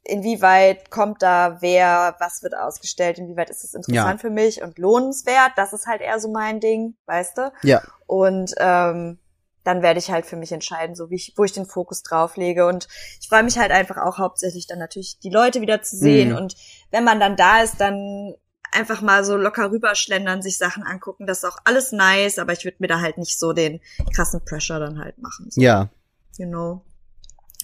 inwieweit 0.08 0.90
kommt 0.90 1.22
da 1.22 1.58
wer, 1.60 2.16
was 2.18 2.42
wird 2.42 2.56
ausgestellt, 2.56 3.18
inwieweit 3.18 3.50
ist 3.50 3.64
es 3.64 3.74
interessant 3.74 4.20
für 4.20 4.30
mich 4.30 4.62
und 4.62 4.78
lohnenswert, 4.78 5.52
das 5.56 5.72
ist 5.72 5.86
halt 5.86 6.00
eher 6.00 6.18
so 6.18 6.30
mein 6.30 6.60
Ding, 6.60 6.96
weißt 7.06 7.38
du? 7.38 7.52
Ja. 7.62 7.82
Und 8.06 8.54
ähm, 8.58 9.18
dann 9.64 9.82
werde 9.82 9.98
ich 9.98 10.10
halt 10.10 10.24
für 10.24 10.36
mich 10.36 10.50
entscheiden, 10.50 10.96
so 10.96 11.10
wie 11.10 11.16
ich, 11.16 11.34
wo 11.36 11.44
ich 11.44 11.52
den 11.52 11.66
Fokus 11.66 12.02
drauf 12.02 12.36
lege. 12.36 12.66
Und 12.66 12.88
ich 13.20 13.28
freue 13.28 13.42
mich 13.42 13.58
halt 13.58 13.70
einfach 13.70 13.98
auch 13.98 14.18
hauptsächlich 14.18 14.66
dann 14.66 14.78
natürlich 14.78 15.18
die 15.18 15.30
Leute 15.30 15.60
wieder 15.60 15.82
zu 15.82 15.96
sehen. 15.96 16.30
Mhm. 16.30 16.36
Und 16.36 16.56
wenn 16.90 17.04
man 17.04 17.20
dann 17.20 17.36
da 17.36 17.62
ist, 17.62 17.78
dann 17.78 18.34
einfach 18.72 19.02
mal 19.02 19.24
so 19.24 19.36
locker 19.36 19.70
rüberschlendern, 19.70 20.40
sich 20.40 20.56
Sachen 20.56 20.84
angucken. 20.84 21.26
Das 21.26 21.38
ist 21.38 21.44
auch 21.44 21.58
alles 21.64 21.92
nice, 21.92 22.38
aber 22.38 22.54
ich 22.54 22.64
würde 22.64 22.78
mir 22.80 22.88
da 22.88 23.00
halt 23.00 23.18
nicht 23.18 23.38
so 23.38 23.52
den 23.52 23.80
krassen 24.14 24.42
Pressure 24.44 24.80
dann 24.80 24.98
halt 24.98 25.18
machen. 25.18 25.50
So, 25.50 25.60
Ja. 25.60 25.90
You 26.38 26.46
know. 26.46 26.82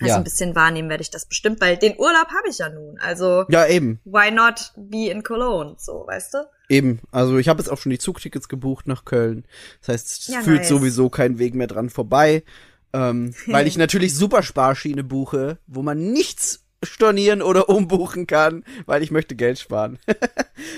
Also 0.01 0.11
Ja. 0.13 0.17
ein 0.17 0.25
bisschen 0.25 0.55
wahrnehmen 0.57 0.89
werde 0.89 1.03
ich 1.03 1.11
das 1.11 1.27
bestimmt, 1.27 1.61
weil 1.61 1.77
den 1.77 1.95
Urlaub 1.99 2.27
habe 2.29 2.49
ich 2.49 2.59
ja 2.59 2.69
nun. 2.69 2.99
Also 3.01 3.45
Ja, 3.49 3.67
eben. 3.67 4.01
why 4.05 4.31
not 4.31 4.73
be 4.77 5.09
in 5.11 5.23
Cologne? 5.23 5.77
So, 5.79 6.05
weißt 6.07 6.35
du? 6.35 6.39
Eben. 6.69 7.01
Also 7.13 7.39
ich 7.39 7.49
habe 7.49 7.61
jetzt 7.61 7.69
auch 7.69 7.79
schon 7.79 7.91
die 7.91 7.99
Zugtickets 7.99 8.49
gebucht 8.49 8.87
nach 8.89 9.05
Köln. 9.05 9.45
Das 9.81 9.89
heißt, 9.91 10.09
es 10.11 10.27
Ja, 10.29 10.41
führt 10.41 10.61
nice. 10.61 10.69
sowieso 10.69 11.11
kein 11.11 11.39
Weg 11.39 11.55
mehr 11.55 11.67
dran 11.69 11.91
vorbei. 11.91 12.43
Ähm, 12.93 13.35
weil 13.47 13.67
ich 13.67 13.77
natürlich 13.77 14.15
Supersparschiene 14.17 15.05
buche, 15.05 15.59
wo 15.67 15.83
man 15.83 15.99
nichts 16.13 16.65
stornieren 16.83 17.41
oder 17.43 17.69
umbuchen 17.69 18.27
kann, 18.27 18.65
weil 18.87 19.03
ich 19.03 19.11
möchte 19.11 19.37
Geld 19.37 19.59
sparen. 19.59 19.99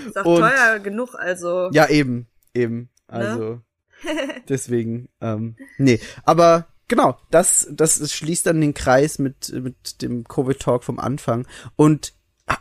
Ist 0.06 0.16
auch 0.18 0.24
Und- 0.26 0.40
teuer 0.40 0.78
genug, 0.80 1.14
also. 1.14 1.70
ja, 1.72 1.88
eben. 1.88 2.26
Eben. 2.54 2.90
Also. 3.06 3.60
Deswegen, 4.48 5.08
ähm, 5.20 5.56
nee. 5.78 6.00
Aber 6.24 6.66
genau, 6.88 7.18
das, 7.30 7.68
das 7.70 8.12
schließt 8.12 8.46
dann 8.46 8.60
den 8.60 8.74
Kreis 8.74 9.18
mit, 9.18 9.52
mit 9.52 10.02
dem 10.02 10.24
Covid-Talk 10.24 10.84
vom 10.84 10.98
Anfang. 10.98 11.46
Und 11.76 12.14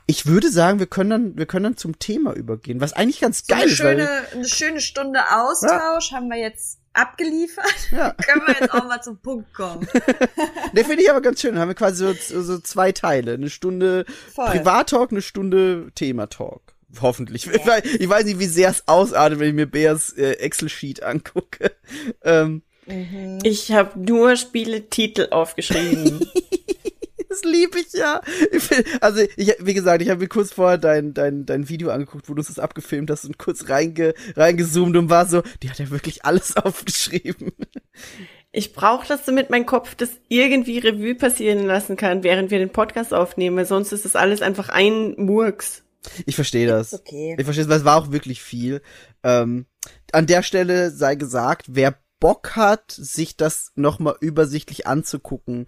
ich 0.08 0.26
würde 0.26 0.50
sagen, 0.50 0.80
wir 0.80 0.88
können 0.88 1.10
dann, 1.10 1.38
wir 1.38 1.46
können 1.46 1.64
dann 1.64 1.78
zum 1.78 2.00
Thema 2.00 2.34
übergehen, 2.34 2.82
was 2.82 2.94
eigentlich 2.94 3.22
ganz 3.22 3.46
So 3.46 3.54
geil 3.54 3.64
eine 3.64 3.72
ist, 3.72 3.78
schöne, 3.78 4.10
eine 4.34 4.48
schöne 4.48 4.82
Stunde 4.82 5.20
Austausch 5.32 6.12
haben 6.12 6.28
wir 6.30 6.38
jetzt 6.38 6.80
abgeliefert. 6.94 7.66
Ja. 7.92 8.12
Können 8.26 8.48
wir 8.48 8.56
jetzt 8.60 8.74
auch 8.74 8.86
mal 8.86 9.02
zum 9.02 9.18
Punkt 9.20 9.54
kommen. 9.54 9.88
Ne, 10.74 10.84
finde 10.84 11.04
ich 11.04 11.10
aber 11.10 11.22
ganz 11.22 11.40
schön. 11.40 11.58
Haben 11.58 11.70
wir 11.70 11.76
quasi 11.76 12.14
so, 12.16 12.42
so 12.42 12.60
zwei 12.60 12.92
Teile. 12.92 13.36
Eine 13.36 13.50
Stunde 13.50 14.06
Voll. 14.34 14.50
Privat-Talk, 14.50 15.12
eine 15.12 15.22
Stunde 15.22 15.90
Thema-Talk. 15.96 16.74
Hoffentlich. 17.00 17.48
Ich, 17.48 17.66
weiß, 17.66 17.86
ich 17.86 18.10
weiß 18.10 18.26
nicht, 18.26 18.40
wie 18.40 18.46
sehr 18.46 18.72
es 18.72 18.86
ausartet, 18.88 19.40
wenn 19.40 19.50
ich 19.50 19.54
mir 19.54 19.68
Beas 19.68 20.12
äh, 20.12 20.34
Excel-Sheet 20.34 21.02
angucke. 21.04 21.72
Ähm, 22.24 22.64
Ich 23.44 23.72
habe 23.72 24.00
nur 24.00 24.36
Spieletitel 24.36 25.30
aufgeschrieben. 25.32 26.20
das 27.30 27.44
liebe 27.44 27.80
ich 27.80 27.94
ja. 27.94 28.22
Ich 28.52 28.64
find, 28.64 28.86
also, 29.02 29.22
ich, 29.36 29.56
wie 29.60 29.74
gesagt, 29.74 30.02
ich 30.02 30.10
habe 30.10 30.22
mir 30.22 30.28
kurz 30.28 30.54
vorher 30.54 30.78
dein, 30.78 31.14
dein, 31.14 31.46
dein 31.46 31.70
Video 31.70 31.90
angeguckt, 31.90 32.30
wo 32.30 32.34
du 32.34 32.42
es 32.42 32.60
abgefilmt 32.60 33.10
hast 33.10 33.26
und 33.26 33.38
kurz 33.38 33.70
reinge, 33.70 34.14
reingezoomt 34.36 34.96
und 34.96 35.10
war 35.10 35.26
so, 35.26 35.42
die 35.62 35.70
hat 35.70 35.80
ja 35.80 35.90
wirklich 35.90 36.26
alles 36.26 36.56
aufgeschrieben. 36.58 37.52
Ich 38.52 38.74
brauche 38.74 39.06
das, 39.08 39.26
damit 39.26 39.50
mein 39.50 39.66
Kopf 39.66 39.96
das 39.96 40.12
irgendwie 40.30 40.78
Revue 40.78 41.16
passieren 41.16 41.66
lassen 41.66 41.98
kann, 41.98 42.24
während 42.24 42.52
wir 42.52 42.60
den 42.60 42.72
Podcast 42.72 43.14
aufnehmen, 43.14 43.58
weil 43.58 43.66
sonst 43.66 43.92
ist 43.92 44.06
das 44.06 44.16
alles 44.16 44.42
einfach 44.42 44.70
ein 44.70 45.16
Murks. 45.18 45.84
Ich 46.26 46.36
verstehe 46.36 46.68
das. 46.68 46.94
okay. 46.94 47.36
Ich 47.38 47.44
verstehe 47.44 47.64
es, 47.64 47.70
weil 47.70 47.80
es 47.80 47.86
war 47.86 47.98
auch 47.98 48.12
wirklich 48.12 48.42
viel. 48.42 48.82
Ähm, 49.24 49.66
an 50.12 50.28
der 50.28 50.44
Stelle 50.44 50.92
sei 50.92 51.16
gesagt, 51.16 51.66
wer 51.70 51.98
Bock 52.20 52.56
hat, 52.56 52.92
sich 52.92 53.38
das 53.38 53.72
nochmal 53.76 54.16
übersichtlich 54.20 54.88
anzugucken. 54.88 55.68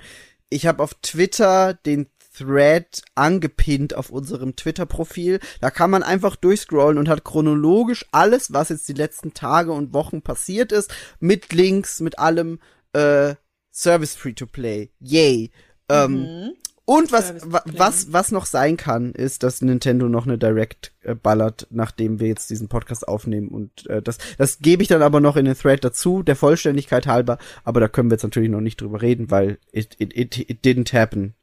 Ich 0.49 0.65
habe 0.65 0.81
auf 0.83 0.93
Twitter 0.95 1.73
den 1.73 2.07
Thread 2.37 3.01
angepinnt 3.15 3.95
auf 3.95 4.09
unserem 4.09 4.55
Twitter-Profil. 4.55 5.39
Da 5.59 5.71
kann 5.71 5.89
man 5.89 6.03
einfach 6.03 6.35
durchscrollen 6.35 6.97
und 6.97 7.09
hat 7.09 7.23
chronologisch 7.23 8.05
alles, 8.11 8.53
was 8.53 8.69
jetzt 8.69 8.87
die 8.87 8.93
letzten 8.93 9.33
Tage 9.33 9.71
und 9.71 9.93
Wochen 9.93 10.21
passiert 10.21 10.71
ist, 10.71 10.93
mit 11.19 11.51
Links, 11.51 11.99
mit 11.99 12.19
allem 12.19 12.59
äh, 12.93 13.35
Service 13.71 14.15
Free-to-Play. 14.15 14.91
Yay. 14.99 15.51
Ähm, 15.89 16.53
und 16.89 17.11
was, 17.11 17.33
was, 17.43 18.13
was 18.13 18.31
noch 18.31 18.45
sein 18.45 18.77
kann, 18.77 19.11
ist, 19.11 19.43
dass 19.43 19.61
Nintendo 19.61 20.07
noch 20.07 20.25
eine 20.25 20.38
Direct 20.38 20.93
äh, 21.01 21.15
ballert, 21.15 21.67
nachdem 21.69 22.21
wir 22.21 22.29
jetzt 22.29 22.49
diesen 22.49 22.69
Podcast 22.69 23.05
aufnehmen. 23.05 23.49
Und 23.49 23.88
äh, 23.88 24.01
das, 24.01 24.19
das 24.38 24.59
gebe 24.59 24.83
ich 24.83 24.88
dann 24.88 25.01
aber 25.01 25.19
noch 25.19 25.35
in 25.35 25.43
den 25.43 25.57
Thread 25.57 25.83
dazu, 25.83 26.23
der 26.23 26.38
Vollständigkeit 26.38 27.05
halber. 27.05 27.39
Aber 27.65 27.81
da 27.81 27.89
können 27.89 28.09
wir 28.09 28.15
jetzt 28.15 28.23
natürlich 28.23 28.49
noch 28.49 28.61
nicht 28.61 28.79
drüber 28.79 29.01
reden, 29.01 29.29
weil 29.29 29.59
it, 29.73 29.97
it, 29.99 30.15
it, 30.15 30.38
it 30.49 30.63
didn't 30.63 30.93
happen. 30.97 31.35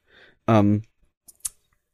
Ähm, 0.47 0.85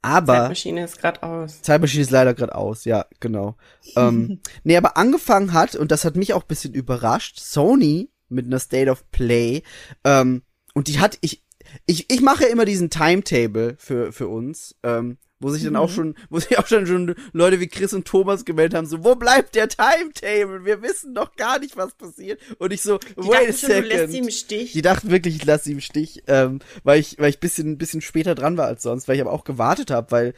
aber 0.01 0.35
Zeitmaschine 0.35 0.85
ist 0.85 1.01
gerade 1.01 1.21
aus. 1.25 1.61
Zeitmaschine 1.61 2.03
ist 2.03 2.13
leider 2.13 2.35
gerade 2.35 2.55
aus, 2.55 2.85
ja, 2.85 3.05
genau. 3.19 3.57
ähm, 3.97 4.39
nee, 4.63 4.77
aber 4.77 4.97
angefangen 4.97 5.55
hat, 5.55 5.75
und 5.75 5.91
das 5.91 6.05
hat 6.05 6.15
mich 6.15 6.35
auch 6.35 6.43
ein 6.43 6.49
bisschen 6.49 6.73
überrascht, 6.73 7.41
Sony 7.41 8.13
mit 8.29 8.47
einer 8.47 8.61
State 8.61 8.89
of 8.89 9.11
Play, 9.11 9.65
ähm, 10.05 10.43
und 10.73 10.87
die 10.87 11.01
hat, 11.01 11.19
ich, 11.21 11.43
ich, 11.87 12.11
ich 12.11 12.21
mache 12.21 12.45
immer 12.45 12.65
diesen 12.65 12.91
Timetable 12.91 13.77
für, 13.79 14.13
für 14.13 14.29
uns, 14.29 14.75
ähm, 14.83 15.19
wo 15.41 15.49
sich 15.51 15.65
dann 15.65 15.77
auch 15.77 15.89
schon, 15.89 16.15
wo 16.29 16.39
sich 16.39 16.59
auch 16.59 16.67
schon, 16.67 16.87
schon 16.87 17.15
Leute 17.33 17.61
wie 17.61 17.67
Chris 17.69 17.95
und 17.95 18.07
Thomas 18.07 18.45
gemeldet 18.45 18.77
haben, 18.77 18.87
so, 18.87 19.03
wo 19.05 19.15
bleibt 19.15 19.55
der 19.55 19.69
Timetable? 19.69 20.65
Wir 20.65 20.83
wissen 20.83 21.15
noch 21.15 21.35
gar 21.37 21.59
nicht, 21.59 21.77
was 21.77 21.95
passiert. 21.95 22.41
Und 22.59 22.73
ich 22.73 22.83
so, 22.83 22.99
Die 22.99 23.17
wait 23.17 23.49
a 23.49 23.53
dachten 23.53 23.59
schon, 23.59 23.71
du 23.71 23.81
lässt 23.81 23.91
second. 23.91 24.13
sie 24.13 24.19
im 24.19 24.31
Stich. 24.31 24.73
Die 24.73 24.83
dachten 24.83 25.11
wirklich, 25.11 25.37
ich 25.37 25.45
lasse 25.47 25.65
sie 25.65 25.73
im 25.73 25.81
Stich, 25.81 26.23
ähm, 26.27 26.61
weil 26.85 27.01
ich, 27.01 27.19
weil 27.19 27.31
ich 27.31 27.41
bisschen, 27.41 27.79
bisschen 27.79 28.03
später 28.03 28.35
dran 28.35 28.59
war 28.59 28.67
als 28.67 28.83
sonst, 28.83 29.09
weil 29.09 29.17
ich 29.17 29.23
aber 29.23 29.33
auch 29.33 29.45
gewartet 29.45 29.91
habe, 29.91 30.11
weil 30.11 30.35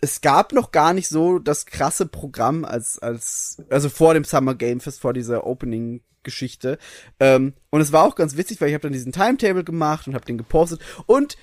es 0.00 0.20
gab 0.20 0.52
noch 0.52 0.70
gar 0.70 0.94
nicht 0.94 1.08
so 1.08 1.38
das 1.38 1.66
krasse 1.66 2.06
Programm 2.06 2.64
als, 2.64 2.98
als, 2.98 3.58
also 3.68 3.88
vor 3.88 4.14
dem 4.14 4.24
Summer 4.24 4.54
Game 4.54 4.80
Fest, 4.80 5.00
vor 5.00 5.12
dieser 5.12 5.46
Opening 5.46 6.02
Geschichte. 6.28 6.78
Ähm, 7.18 7.54
und 7.70 7.80
es 7.80 7.92
war 7.92 8.04
auch 8.04 8.14
ganz 8.14 8.36
witzig, 8.36 8.60
weil 8.60 8.68
ich 8.68 8.74
habe 8.74 8.82
dann 8.82 8.92
diesen 8.92 9.12
Timetable 9.12 9.64
gemacht 9.64 10.06
und 10.06 10.14
habe 10.14 10.26
den 10.26 10.38
gepostet 10.38 10.80
und 11.06 11.36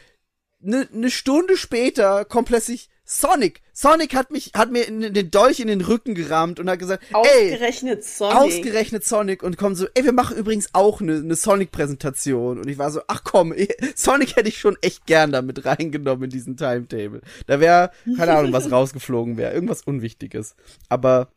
eine 0.63 0.87
ne 0.91 1.11
Stunde 1.11 1.57
später 1.57 2.25
kommt 2.25 2.47
plötzlich 2.47 2.89
Sonic. 3.07 3.61
Sonic 3.71 4.15
hat 4.15 4.31
mich, 4.31 4.51
hat 4.55 4.71
mir 4.71 4.87
in, 4.87 5.13
den 5.13 5.29
Dolch 5.29 5.59
in 5.59 5.67
den 5.67 5.81
Rücken 5.81 6.15
gerammt 6.15 6.59
und 6.59 6.67
hat 6.67 6.79
gesagt, 6.79 7.03
ey, 7.09 7.51
Ausgerechnet 7.51 8.03
Sonic. 8.03 8.35
Ausgerechnet 8.35 9.05
Sonic 9.05 9.43
und 9.43 9.57
kommen 9.57 9.75
so, 9.75 9.85
ey, 9.93 10.03
wir 10.05 10.11
machen 10.11 10.37
übrigens 10.37 10.69
auch 10.73 11.01
eine 11.01 11.21
ne, 11.21 11.35
Sonic-Präsentation. 11.35 12.59
Und 12.59 12.67
ich 12.67 12.79
war 12.79 12.89
so, 12.89 13.01
ach 13.07 13.23
komm, 13.23 13.53
eh, 13.53 13.67
Sonic 13.95 14.35
hätte 14.37 14.49
ich 14.49 14.57
schon 14.57 14.75
echt 14.81 15.05
gern 15.05 15.31
damit 15.31 15.65
reingenommen 15.65 16.23
in 16.23 16.29
diesen 16.31 16.57
Timetable. 16.57 17.21
Da 17.45 17.59
wäre, 17.59 17.91
keine 18.17 18.35
Ahnung, 18.35 18.53
was 18.53 18.71
rausgeflogen 18.71 19.37
wäre. 19.37 19.53
Irgendwas 19.53 19.83
Unwichtiges. 19.83 20.55
Aber 20.89 21.27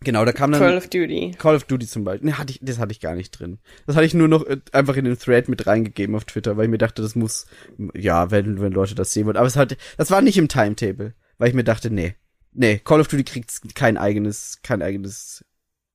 genau, 0.00 0.24
da 0.24 0.32
kam 0.32 0.52
dann 0.52 0.60
Call 0.60 0.76
of 0.76 0.88
Duty. 0.88 1.34
Call 1.38 1.56
of 1.56 1.64
Duty 1.64 1.86
zum 1.86 2.04
Beispiel. 2.04 2.30
Nee, 2.30 2.34
hatte 2.34 2.52
ich, 2.52 2.60
das 2.62 2.78
hatte 2.78 2.92
ich 2.92 3.00
gar 3.00 3.14
nicht 3.14 3.30
drin. 3.32 3.58
Das 3.86 3.96
hatte 3.96 4.06
ich 4.06 4.14
nur 4.14 4.28
noch 4.28 4.44
äh, 4.46 4.58
einfach 4.72 4.96
in 4.96 5.04
den 5.04 5.18
Thread 5.18 5.48
mit 5.48 5.66
reingegeben 5.66 6.14
auf 6.14 6.24
Twitter, 6.24 6.56
weil 6.56 6.64
ich 6.64 6.70
mir 6.70 6.78
dachte, 6.78 7.02
das 7.02 7.14
muss, 7.14 7.46
ja, 7.94 8.30
wenn, 8.30 8.60
wenn 8.60 8.72
Leute 8.72 8.94
das 8.94 9.12
sehen 9.12 9.26
wollen. 9.26 9.36
Aber 9.36 9.46
es 9.46 9.56
hatte, 9.56 9.76
das 9.96 10.10
war 10.10 10.22
nicht 10.22 10.38
im 10.38 10.48
Timetable, 10.48 11.14
weil 11.38 11.48
ich 11.48 11.54
mir 11.54 11.64
dachte, 11.64 11.90
nee, 11.90 12.14
nee, 12.52 12.78
Call 12.78 13.00
of 13.00 13.08
Duty 13.08 13.24
kriegt 13.24 13.74
kein 13.74 13.96
eigenes, 13.96 14.60
kein 14.62 14.82
eigenes 14.82 15.44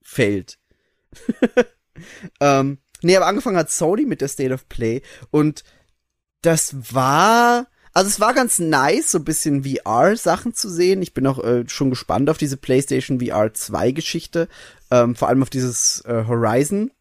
Feld. 0.01 0.57
ähm, 2.39 2.77
nee, 3.01 3.15
aber 3.15 3.27
angefangen 3.27 3.57
hat 3.57 3.71
Sony 3.71 4.05
mit 4.05 4.21
der 4.21 4.27
State 4.27 4.53
of 4.53 4.67
Play 4.69 5.01
und 5.29 5.63
das 6.41 6.93
war, 6.93 7.67
also 7.93 8.07
es 8.07 8.19
war 8.19 8.33
ganz 8.33 8.59
nice, 8.59 9.11
so 9.11 9.17
ein 9.17 9.25
bisschen 9.25 9.63
VR-Sachen 9.63 10.53
zu 10.53 10.69
sehen. 10.69 11.01
Ich 11.01 11.13
bin 11.13 11.27
auch 11.27 11.43
äh, 11.43 11.63
schon 11.67 11.89
gespannt 11.89 12.29
auf 12.29 12.37
diese 12.37 12.57
PlayStation 12.57 13.19
VR 13.19 13.53
2 13.53 13.91
Geschichte, 13.91 14.47
ähm, 14.89 15.15
vor 15.15 15.27
allem 15.27 15.41
auf 15.41 15.49
dieses 15.49 16.01
äh, 16.05 16.25
Horizon 16.27 16.91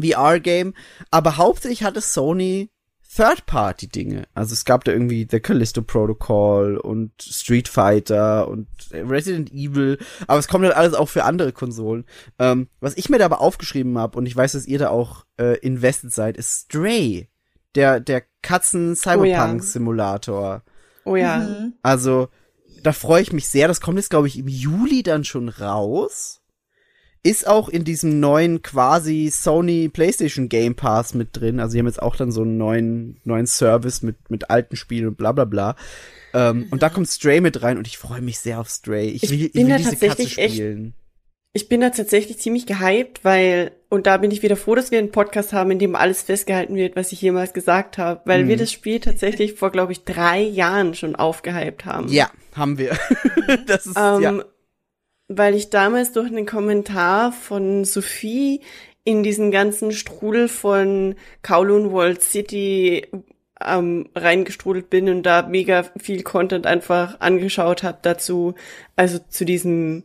VR-Game. 0.00 0.74
Aber 1.10 1.36
hauptsächlich 1.36 1.82
hatte 1.82 2.00
Sony 2.00 2.70
Third-Party-Dinge. 3.14 4.28
Also 4.34 4.52
es 4.52 4.64
gab 4.64 4.84
da 4.84 4.92
irgendwie 4.92 5.26
The 5.28 5.40
Callisto 5.40 5.82
Protocol 5.82 6.76
und 6.76 7.10
Street 7.20 7.66
Fighter 7.66 8.48
und 8.48 8.68
Resident 8.92 9.50
Evil, 9.50 9.98
aber 10.26 10.38
es 10.38 10.48
kommt 10.48 10.64
halt 10.64 10.76
alles 10.76 10.94
auch 10.94 11.08
für 11.08 11.24
andere 11.24 11.52
Konsolen. 11.52 12.04
Ähm, 12.38 12.68
was 12.80 12.96
ich 12.96 13.08
mir 13.08 13.18
da 13.18 13.24
aber 13.24 13.40
aufgeschrieben 13.40 13.98
habe, 13.98 14.18
und 14.18 14.26
ich 14.26 14.36
weiß, 14.36 14.52
dass 14.52 14.66
ihr 14.66 14.78
da 14.78 14.90
auch 14.90 15.24
äh, 15.38 15.58
invested 15.58 16.12
seid, 16.12 16.36
ist 16.36 16.66
Stray. 16.66 17.28
Der, 17.74 18.00
der 18.00 18.22
Katzen-Cyberpunk-Simulator. 18.42 20.62
Oh 21.04 21.16
ja. 21.16 21.38
Mhm. 21.38 21.74
Also, 21.82 22.28
da 22.82 22.92
freue 22.92 23.22
ich 23.22 23.32
mich 23.32 23.48
sehr. 23.48 23.68
Das 23.68 23.80
kommt 23.80 23.98
jetzt, 23.98 24.10
glaube 24.10 24.28
ich, 24.28 24.38
im 24.38 24.48
Juli 24.48 25.02
dann 25.02 25.24
schon 25.24 25.48
raus. 25.48 26.40
Ist 27.24 27.46
auch 27.48 27.68
in 27.68 27.84
diesem 27.84 28.20
neuen 28.20 28.62
quasi 28.62 29.28
Sony 29.32 29.88
PlayStation 29.88 30.48
Game 30.48 30.76
Pass 30.76 31.14
mit 31.14 31.36
drin. 31.36 31.60
Also, 31.60 31.74
die 31.74 31.78
haben 31.80 31.86
jetzt 31.86 32.02
auch 32.02 32.16
dann 32.16 32.30
so 32.32 32.42
einen 32.42 32.56
neuen, 32.58 33.20
neuen 33.24 33.46
Service 33.46 34.02
mit, 34.02 34.30
mit 34.30 34.50
alten 34.50 34.76
Spielen 34.76 35.08
und 35.08 35.16
bla 35.16 35.32
bla 35.32 35.44
bla. 35.44 35.76
Ähm, 36.34 36.66
und 36.70 36.82
da 36.82 36.90
kommt 36.90 37.08
Stray 37.08 37.40
mit 37.40 37.62
rein 37.62 37.78
und 37.78 37.86
ich 37.86 37.96
freue 37.98 38.20
mich 38.20 38.38
sehr 38.38 38.60
auf 38.60 38.68
Stray. 38.68 39.08
Ich 39.08 39.22
Ich 39.24 39.30
will, 39.30 39.46
ich 39.46 39.52
bin 39.52 39.62
will 39.66 39.70
da 39.72 39.78
diese 39.78 39.90
Katze 39.92 40.06
tatsächlich 40.08 40.38
echt- 40.38 40.54
spielen. 40.54 40.94
Ich 41.54 41.68
bin 41.68 41.80
da 41.80 41.90
tatsächlich 41.90 42.38
ziemlich 42.38 42.66
gehypt, 42.66 43.24
weil, 43.24 43.72
und 43.88 44.06
da 44.06 44.18
bin 44.18 44.30
ich 44.30 44.42
wieder 44.42 44.56
froh, 44.56 44.74
dass 44.74 44.90
wir 44.90 44.98
einen 44.98 45.10
Podcast 45.10 45.52
haben, 45.52 45.70
in 45.70 45.78
dem 45.78 45.96
alles 45.96 46.22
festgehalten 46.22 46.76
wird, 46.76 46.94
was 46.94 47.10
ich 47.10 47.22
jemals 47.22 47.52
gesagt 47.54 47.96
habe, 47.98 48.20
weil 48.26 48.44
Mhm. 48.44 48.48
wir 48.48 48.56
das 48.58 48.70
Spiel 48.70 49.00
tatsächlich 49.00 49.54
vor, 49.54 49.70
glaube 49.70 49.92
ich, 49.92 50.04
drei 50.04 50.40
Jahren 50.40 50.94
schon 50.94 51.16
aufgehypt 51.16 51.84
haben. 51.86 52.08
Ja, 52.08 52.30
haben 52.54 52.76
wir. 52.78 52.96
das 53.66 53.86
ist, 53.86 53.96
Ähm, 53.98 54.22
ja. 54.22 54.44
Weil 55.28 55.54
ich 55.54 55.70
damals 55.70 56.12
durch 56.12 56.28
einen 56.28 56.46
Kommentar 56.46 57.32
von 57.32 57.84
Sophie 57.84 58.60
in 59.04 59.22
diesen 59.22 59.50
ganzen 59.50 59.92
Strudel 59.92 60.48
von 60.48 61.16
Kowloon 61.42 61.90
World 61.92 62.22
City 62.22 63.06
ähm, 63.64 64.08
reingestrudelt 64.14 64.90
bin 64.90 65.08
und 65.08 65.22
da 65.24 65.42
mega 65.42 65.84
viel 65.98 66.22
Content 66.22 66.66
einfach 66.66 67.20
angeschaut 67.20 67.82
habe 67.82 67.98
dazu, 68.02 68.54
also 68.96 69.18
zu 69.28 69.44
diesem 69.44 70.04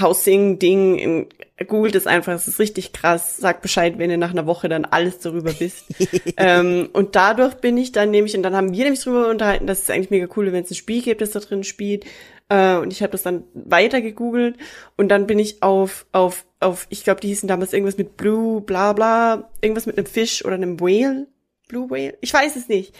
Housing-Ding, 0.00 0.98
in- 0.98 1.26
googelt 1.66 1.94
es 1.94 2.06
einfach, 2.06 2.32
es 2.32 2.48
ist 2.48 2.58
richtig 2.58 2.92
krass, 2.92 3.36
sagt 3.36 3.62
Bescheid, 3.62 3.98
wenn 3.98 4.10
ihr 4.10 4.16
nach 4.16 4.32
einer 4.32 4.46
Woche 4.46 4.68
dann 4.68 4.84
alles 4.84 5.20
darüber 5.20 5.58
wisst. 5.60 5.84
ähm, 6.36 6.88
und 6.92 7.14
dadurch 7.16 7.54
bin 7.54 7.76
ich 7.76 7.92
dann 7.92 8.10
nämlich, 8.10 8.36
und 8.36 8.42
dann 8.42 8.56
haben 8.56 8.72
wir 8.72 8.84
nämlich 8.84 9.02
drüber 9.02 9.28
unterhalten, 9.28 9.66
dass 9.66 9.82
es 9.82 9.90
eigentlich 9.90 10.10
mega 10.10 10.26
cool 10.36 10.46
ist, 10.48 10.52
wenn 10.52 10.64
es 10.64 10.70
ein 10.70 10.74
Spiel 10.76 11.02
gibt, 11.02 11.20
das 11.20 11.30
da 11.30 11.40
drin 11.40 11.64
spielt. 11.64 12.04
Äh, 12.48 12.76
und 12.76 12.92
ich 12.92 13.02
habe 13.02 13.12
das 13.12 13.22
dann 13.22 13.44
weiter 13.54 14.00
gegoogelt 14.00 14.56
und 14.96 15.08
dann 15.08 15.26
bin 15.26 15.38
ich 15.38 15.62
auf, 15.62 16.06
auf, 16.12 16.44
auf, 16.60 16.86
ich 16.90 17.04
glaube, 17.04 17.20
die 17.20 17.28
hießen 17.28 17.48
damals 17.48 17.72
irgendwas 17.72 17.96
mit 17.96 18.16
Blue, 18.16 18.60
bla 18.60 18.92
bla, 18.92 19.50
irgendwas 19.60 19.86
mit 19.86 19.96
einem 19.96 20.06
Fisch 20.06 20.44
oder 20.44 20.54
einem 20.54 20.80
Whale. 20.80 21.26
Blue 21.68 21.88
Whale? 21.88 22.18
Ich 22.20 22.34
weiß 22.34 22.56
es 22.56 22.68
nicht. 22.68 22.94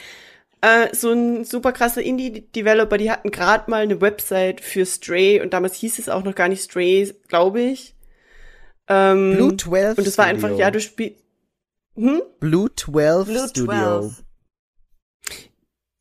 Äh, 0.65 0.95
so 0.95 1.13
ein 1.13 1.45
super 1.45 1.73
krasser 1.73 2.01
Indie-Developer, 2.01 2.97
die 2.97 3.11
hatten 3.11 3.31
gerade 3.31 3.71
mal 3.71 3.83
eine 3.83 4.01
Website 4.01 4.63
für 4.63 4.87
Stray 4.87 5.43
und 5.43 5.53
damals 5.53 5.75
hieß 5.75 5.99
es 5.99 6.09
auch 6.09 6.25
noch 6.25 6.35
gar 6.35 6.49
nicht 6.49 6.63
Stray, 6.63 7.15
glaube 7.29 7.61
ich. 7.61 7.95
Ähm, 8.89 9.35
Blue 9.37 9.55
12 9.55 9.99
und 9.99 10.07
es 10.07 10.17
war 10.17 10.27
Studio. 10.27 10.47
einfach, 10.47 10.59
ja, 10.59 10.71
du 10.71 10.81
spielst. 10.81 11.23
Hm? 11.97 12.23
Blue 12.41 12.75
12 12.75 13.27
Blue 13.27 13.49
Studio. 13.49 14.01
12. 14.01 14.25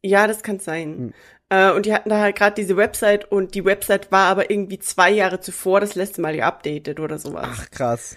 Ja, 0.02 0.28
das 0.28 0.44
kann 0.44 0.60
sein. 0.60 0.98
Hm. 0.98 1.14
Äh, 1.50 1.72
und 1.74 1.86
die 1.86 1.94
hatten 1.94 2.10
da 2.10 2.22
halt 2.22 2.38
gerade 2.38 2.56
diese 2.56 2.78
Website 2.78 3.30
und 3.30 3.56
die 3.56 3.66
Website 3.66 4.14
war 4.14 4.30
aber 4.30 4.50
irgendwie 4.50 4.80
zwei 4.80 5.12
Jahre 5.12 5.42
zuvor 5.42 5.82
das 5.82 5.96
letzte 5.96 6.22
Mal 6.22 6.38
geupdatet 6.38 7.02
oder 7.02 7.20
sowas. 7.20 7.50
Ach, 7.52 7.70
krass. 7.70 8.16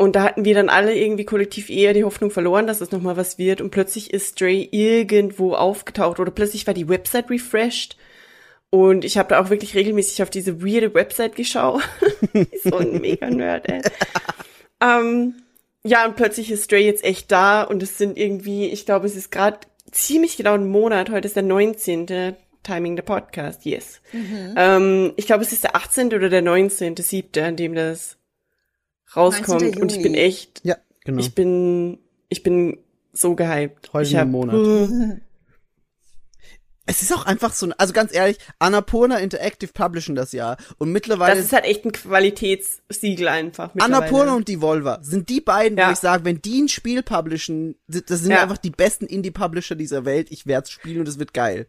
Und 0.00 0.14
da 0.14 0.22
hatten 0.22 0.44
wir 0.44 0.54
dann 0.54 0.68
alle 0.68 0.94
irgendwie 0.94 1.24
kollektiv 1.24 1.68
eher 1.68 1.92
die 1.92 2.04
Hoffnung 2.04 2.30
verloren, 2.30 2.68
dass 2.68 2.80
es 2.80 2.92
nochmal 2.92 3.16
was 3.16 3.36
wird. 3.36 3.60
Und 3.60 3.70
plötzlich 3.70 4.14
ist 4.14 4.34
Stray 4.34 4.68
irgendwo 4.70 5.54
aufgetaucht 5.54 6.20
oder 6.20 6.30
plötzlich 6.30 6.68
war 6.68 6.74
die 6.74 6.88
Website 6.88 7.28
refreshed. 7.30 7.96
Und 8.70 9.04
ich 9.04 9.18
habe 9.18 9.30
da 9.30 9.40
auch 9.40 9.50
wirklich 9.50 9.74
regelmäßig 9.74 10.22
auf 10.22 10.30
diese 10.30 10.62
weirde 10.62 10.94
Website 10.94 11.34
geschaut. 11.34 11.82
so 12.62 12.76
ein 12.76 13.00
mega 13.00 13.28
Nerd, 13.28 13.68
ey. 13.68 13.82
ähm, 14.80 15.34
ja, 15.82 16.06
und 16.06 16.14
plötzlich 16.14 16.52
ist 16.52 16.64
Stray 16.64 16.84
jetzt 16.84 17.02
echt 17.02 17.32
da 17.32 17.62
und 17.62 17.82
es 17.82 17.98
sind 17.98 18.16
irgendwie, 18.16 18.66
ich 18.66 18.86
glaube, 18.86 19.06
es 19.06 19.16
ist 19.16 19.32
gerade 19.32 19.58
ziemlich 19.90 20.36
genau 20.36 20.54
ein 20.54 20.68
Monat. 20.68 21.10
Heute 21.10 21.26
ist 21.26 21.34
der 21.34 21.42
19. 21.42 22.36
Timing 22.62 22.94
der 22.94 23.02
Podcast, 23.02 23.64
yes. 23.64 24.00
Ähm, 24.12 25.12
ich 25.16 25.26
glaube, 25.26 25.42
es 25.42 25.52
ist 25.52 25.64
der 25.64 25.74
18. 25.74 26.08
oder 26.08 26.28
der 26.28 26.42
19. 26.42 26.96
siebte, 26.98 27.44
an 27.44 27.56
dem 27.56 27.74
das 27.74 28.17
rauskommt. 29.16 29.62
19. 29.62 29.82
Und 29.82 29.92
ich 29.92 30.02
bin 30.02 30.14
echt, 30.14 30.60
Ja, 30.64 30.76
genau. 31.04 31.20
ich 31.20 31.34
bin, 31.34 31.98
ich 32.28 32.42
bin 32.42 32.78
so 33.12 33.34
gehypt. 33.34 33.92
Heute 33.92 34.06
ich 34.08 34.12
im 34.14 34.20
hab- 34.20 34.28
Monat. 34.28 34.54
es 36.86 37.02
ist 37.02 37.12
auch 37.12 37.26
einfach 37.26 37.52
so, 37.52 37.68
also 37.76 37.92
ganz 37.92 38.14
ehrlich, 38.14 38.38
Annapurna 38.58 39.18
Interactive 39.18 39.72
publishen 39.72 40.14
das 40.14 40.32
Jahr 40.32 40.56
und 40.78 40.90
mittlerweile 40.90 41.34
Das 41.36 41.44
ist 41.44 41.52
halt 41.52 41.64
echt 41.66 41.84
ein 41.84 41.92
Qualitätssiegel 41.92 43.28
einfach. 43.28 43.74
Annapurna 43.78 44.34
und 44.34 44.48
Devolver 44.48 44.98
sind 45.02 45.28
die 45.28 45.40
beiden, 45.42 45.76
wo 45.76 45.82
Ja. 45.82 45.92
ich 45.92 45.98
sage, 45.98 46.24
wenn 46.24 46.40
die 46.40 46.62
ein 46.62 46.68
Spiel 46.68 47.02
publishen, 47.02 47.74
das 47.88 48.20
sind 48.20 48.30
Ja. 48.30 48.42
einfach 48.42 48.56
die 48.58 48.70
besten 48.70 49.04
Indie-Publisher 49.06 49.74
dieser 49.74 50.04
Welt. 50.06 50.28
Ich 50.30 50.46
werde 50.46 50.64
es 50.64 50.70
spielen 50.70 51.00
und 51.00 51.08
es 51.08 51.18
wird 51.18 51.34
geil. 51.34 51.68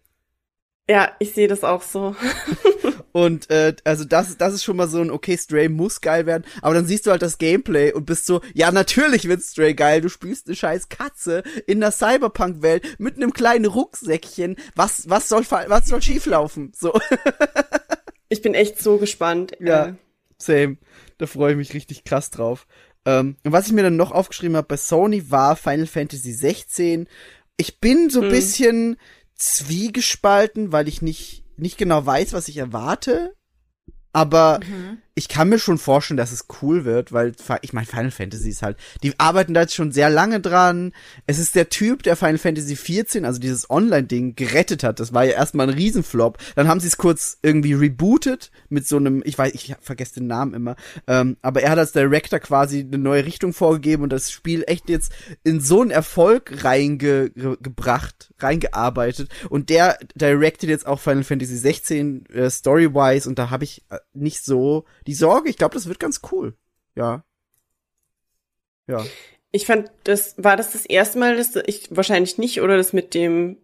Ja, 0.90 1.12
ich 1.20 1.34
sehe 1.34 1.48
das 1.50 1.64
auch 1.64 1.82
so. 1.84 2.16
Und 3.12 3.50
äh, 3.50 3.76
also 3.84 4.06
das, 4.06 4.38
das 4.38 4.54
ist 4.54 4.64
schon 4.64 4.78
mal 4.78 4.88
so 4.88 5.00
ein, 5.02 5.10
okay, 5.12 5.38
Stray 5.38 5.70
muss 5.70 6.02
geil 6.02 6.26
werden, 6.26 6.44
aber 6.62 6.76
dann 6.76 6.86
siehst 6.86 7.06
du 7.06 7.12
halt 7.12 7.22
das 7.22 7.38
Gameplay 7.38 7.92
und 7.94 8.06
bist 8.06 8.26
so, 8.26 8.42
ja, 8.54 8.72
natürlich 8.72 9.28
wird 9.28 9.42
Stray 9.42 9.74
geil, 9.74 10.02
du 10.02 10.10
spielst 10.10 10.48
eine 10.48 10.56
scheiß 10.56 10.90
Katze 10.90 11.44
in 11.68 11.80
der 11.80 11.92
Cyberpunk-Welt 11.92 13.00
mit 13.00 13.16
einem 13.18 13.34
kleinen 13.34 13.66
Rucksäckchen, 13.66 14.56
was, 14.76 15.10
was 15.10 15.30
soll, 15.30 15.44
was 15.50 15.88
soll 15.88 16.02
schieflaufen? 16.02 16.72
So, 16.76 16.94
Ich 18.30 18.42
bin 18.44 18.54
echt 18.54 18.78
so 18.80 18.98
gespannt. 18.98 19.54
Ja. 19.60 19.88
Äh, 19.88 19.94
same, 20.38 20.78
da 21.18 21.26
freue 21.26 21.52
ich 21.52 21.58
mich 21.58 21.74
richtig 21.74 22.04
krass 22.04 22.30
drauf. 22.30 22.68
Ähm, 23.06 23.38
und 23.44 23.52
was 23.52 23.66
ich 23.68 23.74
mir 23.74 23.82
dann 23.84 23.96
noch 23.96 24.12
aufgeschrieben 24.12 24.56
habe 24.56 24.68
bei 24.68 24.78
Sony 24.78 25.32
war 25.32 25.56
Final 25.56 25.88
Fantasy 25.88 26.32
16. 26.32 27.08
Ich 27.58 27.80
bin 27.80 28.10
so 28.12 28.22
ein 28.22 28.28
Mhm. 28.28 28.32
bisschen 28.32 28.98
zwiegespalten, 29.36 30.72
weil 30.72 30.88
ich 30.88 31.02
nicht, 31.02 31.44
nicht 31.60 31.78
genau 31.78 32.06
weiß, 32.06 32.34
was 32.34 32.48
ich 32.48 32.58
erwarte. 32.58 33.36
Aber 34.12 34.60
ich 35.20 35.28
kann 35.28 35.50
mir 35.50 35.60
schon 35.60 35.78
vorstellen, 35.78 36.16
dass 36.18 36.32
es 36.32 36.46
cool 36.62 36.86
wird, 36.86 37.12
weil 37.12 37.34
ich 37.62 37.74
meine, 37.74 37.86
Final 37.86 38.10
Fantasy 38.10 38.52
ist 38.52 38.62
halt, 38.62 38.78
die 39.04 39.20
arbeiten 39.20 39.54
da 39.54 39.62
jetzt 39.62 39.76
schon 39.76 39.92
sehr 39.92 40.10
lange 40.10 40.40
dran. 40.40 40.94
Es 41.28 41.40
ist 41.40 41.56
der 41.56 41.68
Typ, 41.68 42.04
der 42.04 42.16
Final 42.16 42.38
Fantasy 42.38 42.78
14, 42.78 43.26
also 43.26 43.38
dieses 43.38 43.70
Online-Ding, 43.70 44.38
gerettet 44.38 44.82
hat. 44.82 45.02
Das 45.02 45.14
war 45.14 45.26
ja 45.26 45.34
erstmal 45.34 45.68
ein 45.68 45.76
Riesenflop. 45.76 46.38
Dann 46.56 46.70
haben 46.70 46.80
sie 46.80 46.88
es 46.88 46.96
kurz 46.96 47.38
irgendwie 47.42 47.74
rebootet 47.74 48.50
mit 48.70 48.88
so 48.88 48.96
einem, 48.96 49.22
ich 49.26 49.38
weiß, 49.38 49.54
ich 49.56 49.76
vergesse 49.82 50.16
den 50.16 50.28
Namen 50.28 50.54
immer, 50.54 50.78
ähm, 51.06 51.36
aber 51.42 51.64
er 51.64 51.72
hat 51.72 51.80
als 51.80 51.92
Director 51.92 52.40
quasi 52.40 52.80
eine 52.80 52.98
neue 52.98 53.26
Richtung 53.26 53.52
vorgegeben 53.52 54.04
und 54.04 54.14
das 54.14 54.32
Spiel 54.32 54.64
echt 54.68 54.88
jetzt 54.88 55.12
in 55.44 55.60
so 55.60 55.82
einen 55.82 55.92
Erfolg 55.92 56.64
reingebracht, 56.64 58.34
reingearbeitet. 58.40 59.28
Und 59.50 59.70
der 59.70 60.00
directed 60.16 60.70
jetzt 60.70 60.88
auch 60.88 61.02
Final 61.02 61.26
Fantasy 61.26 61.58
16 61.58 62.26
äh, 62.28 62.50
Story-wise 62.50 63.28
und 63.28 63.38
da 63.38 63.50
habe 63.50 63.66
ich 63.66 63.84
äh, 63.90 63.98
nicht 64.14 64.46
so 64.46 64.86
die 65.10 65.16
Sorge. 65.16 65.50
Ich 65.50 65.58
glaube, 65.58 65.74
das 65.74 65.88
wird 65.88 66.00
ganz 66.00 66.22
cool. 66.32 66.54
Ja. 66.96 67.24
Ja. 68.88 69.04
Ich 69.52 69.66
fand, 69.66 69.92
das 70.04 70.36
war 70.38 70.56
das 70.56 70.72
das 70.72 70.86
erste 70.86 71.18
Mal, 71.18 71.36
dass 71.36 71.56
ich 71.66 71.88
wahrscheinlich 71.90 72.38
nicht 72.38 72.62
oder 72.62 72.78
das 72.78 72.94
mit 72.94 73.16
dem, 73.16 73.58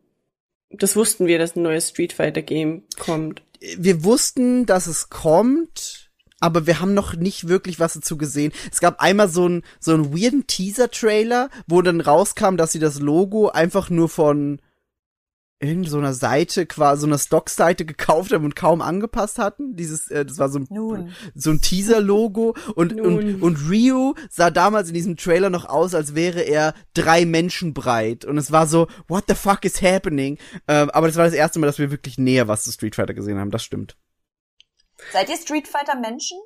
das 0.71 0.95
wussten 0.95 1.27
wir, 1.27 1.37
dass 1.37 1.55
ein 1.55 1.61
neues 1.61 1.89
Street 1.89 2.13
Fighter 2.13 2.41
Game 2.41 2.83
kommt. 2.97 3.43
Wir 3.77 4.03
wussten, 4.03 4.65
dass 4.65 4.87
es 4.87 5.09
kommt, 5.09 6.09
aber 6.39 6.65
wir 6.65 6.79
haben 6.79 6.95
noch 6.95 7.15
nicht 7.15 7.47
wirklich 7.47 7.79
was 7.79 7.93
dazu 7.93 8.17
gesehen. 8.17 8.51
Es 8.71 8.79
gab 8.79 8.99
einmal 8.99 9.29
so 9.29 9.45
einen 9.45 9.63
so 9.79 9.93
einen 9.93 10.17
weirden 10.17 10.47
Teaser-Trailer, 10.47 11.49
wo 11.67 11.83
dann 11.83 12.01
rauskam, 12.01 12.55
dass 12.57 12.71
sie 12.71 12.79
das 12.79 12.99
Logo 12.99 13.49
einfach 13.49 13.91
nur 13.91 14.09
von 14.09 14.59
irgend 15.65 15.89
so 15.89 15.97
einer 15.97 16.13
Seite, 16.13 16.65
quasi 16.65 17.01
so 17.01 17.07
einer 17.07 17.17
Stock-Seite 17.17 17.85
gekauft 17.85 18.31
haben 18.31 18.45
und 18.45 18.55
kaum 18.55 18.81
angepasst 18.81 19.39
hatten. 19.39 19.75
Dieses, 19.75 20.09
äh, 20.09 20.25
das 20.25 20.37
war 20.37 20.49
so 20.49 20.59
ein, 20.59 20.67
Nun. 20.69 21.13
so 21.33 21.49
ein 21.51 21.61
Teaser-Logo 21.61 22.55
und, 22.75 22.93
und, 22.93 23.25
Nun. 23.25 23.41
und 23.41 23.57
Ryu 23.69 24.13
sah 24.29 24.51
damals 24.51 24.87
in 24.89 24.93
diesem 24.93 25.17
Trailer 25.17 25.49
noch 25.49 25.65
aus, 25.65 25.93
als 25.95 26.15
wäre 26.15 26.41
er 26.41 26.73
drei 26.93 27.25
Menschen 27.25 27.73
breit. 27.73 28.25
Und 28.25 28.37
es 28.37 28.51
war 28.51 28.67
so, 28.67 28.87
what 29.07 29.25
the 29.27 29.35
fuck 29.35 29.65
is 29.65 29.81
happening? 29.81 30.37
Ähm, 30.67 30.89
aber 30.91 31.07
das 31.07 31.15
war 31.17 31.25
das 31.25 31.33
erste 31.33 31.59
Mal, 31.59 31.67
dass 31.67 31.79
wir 31.79 31.91
wirklich 31.91 32.17
näher 32.17 32.47
was 32.47 32.63
zu 32.63 32.71
Street 32.71 32.95
Fighter 32.95 33.13
gesehen 33.13 33.39
haben, 33.39 33.51
das 33.51 33.63
stimmt. 33.63 33.97
Seid 35.11 35.29
ihr 35.29 35.37
Street 35.37 35.67
Fighter 35.67 35.95
Menschen? 35.95 36.37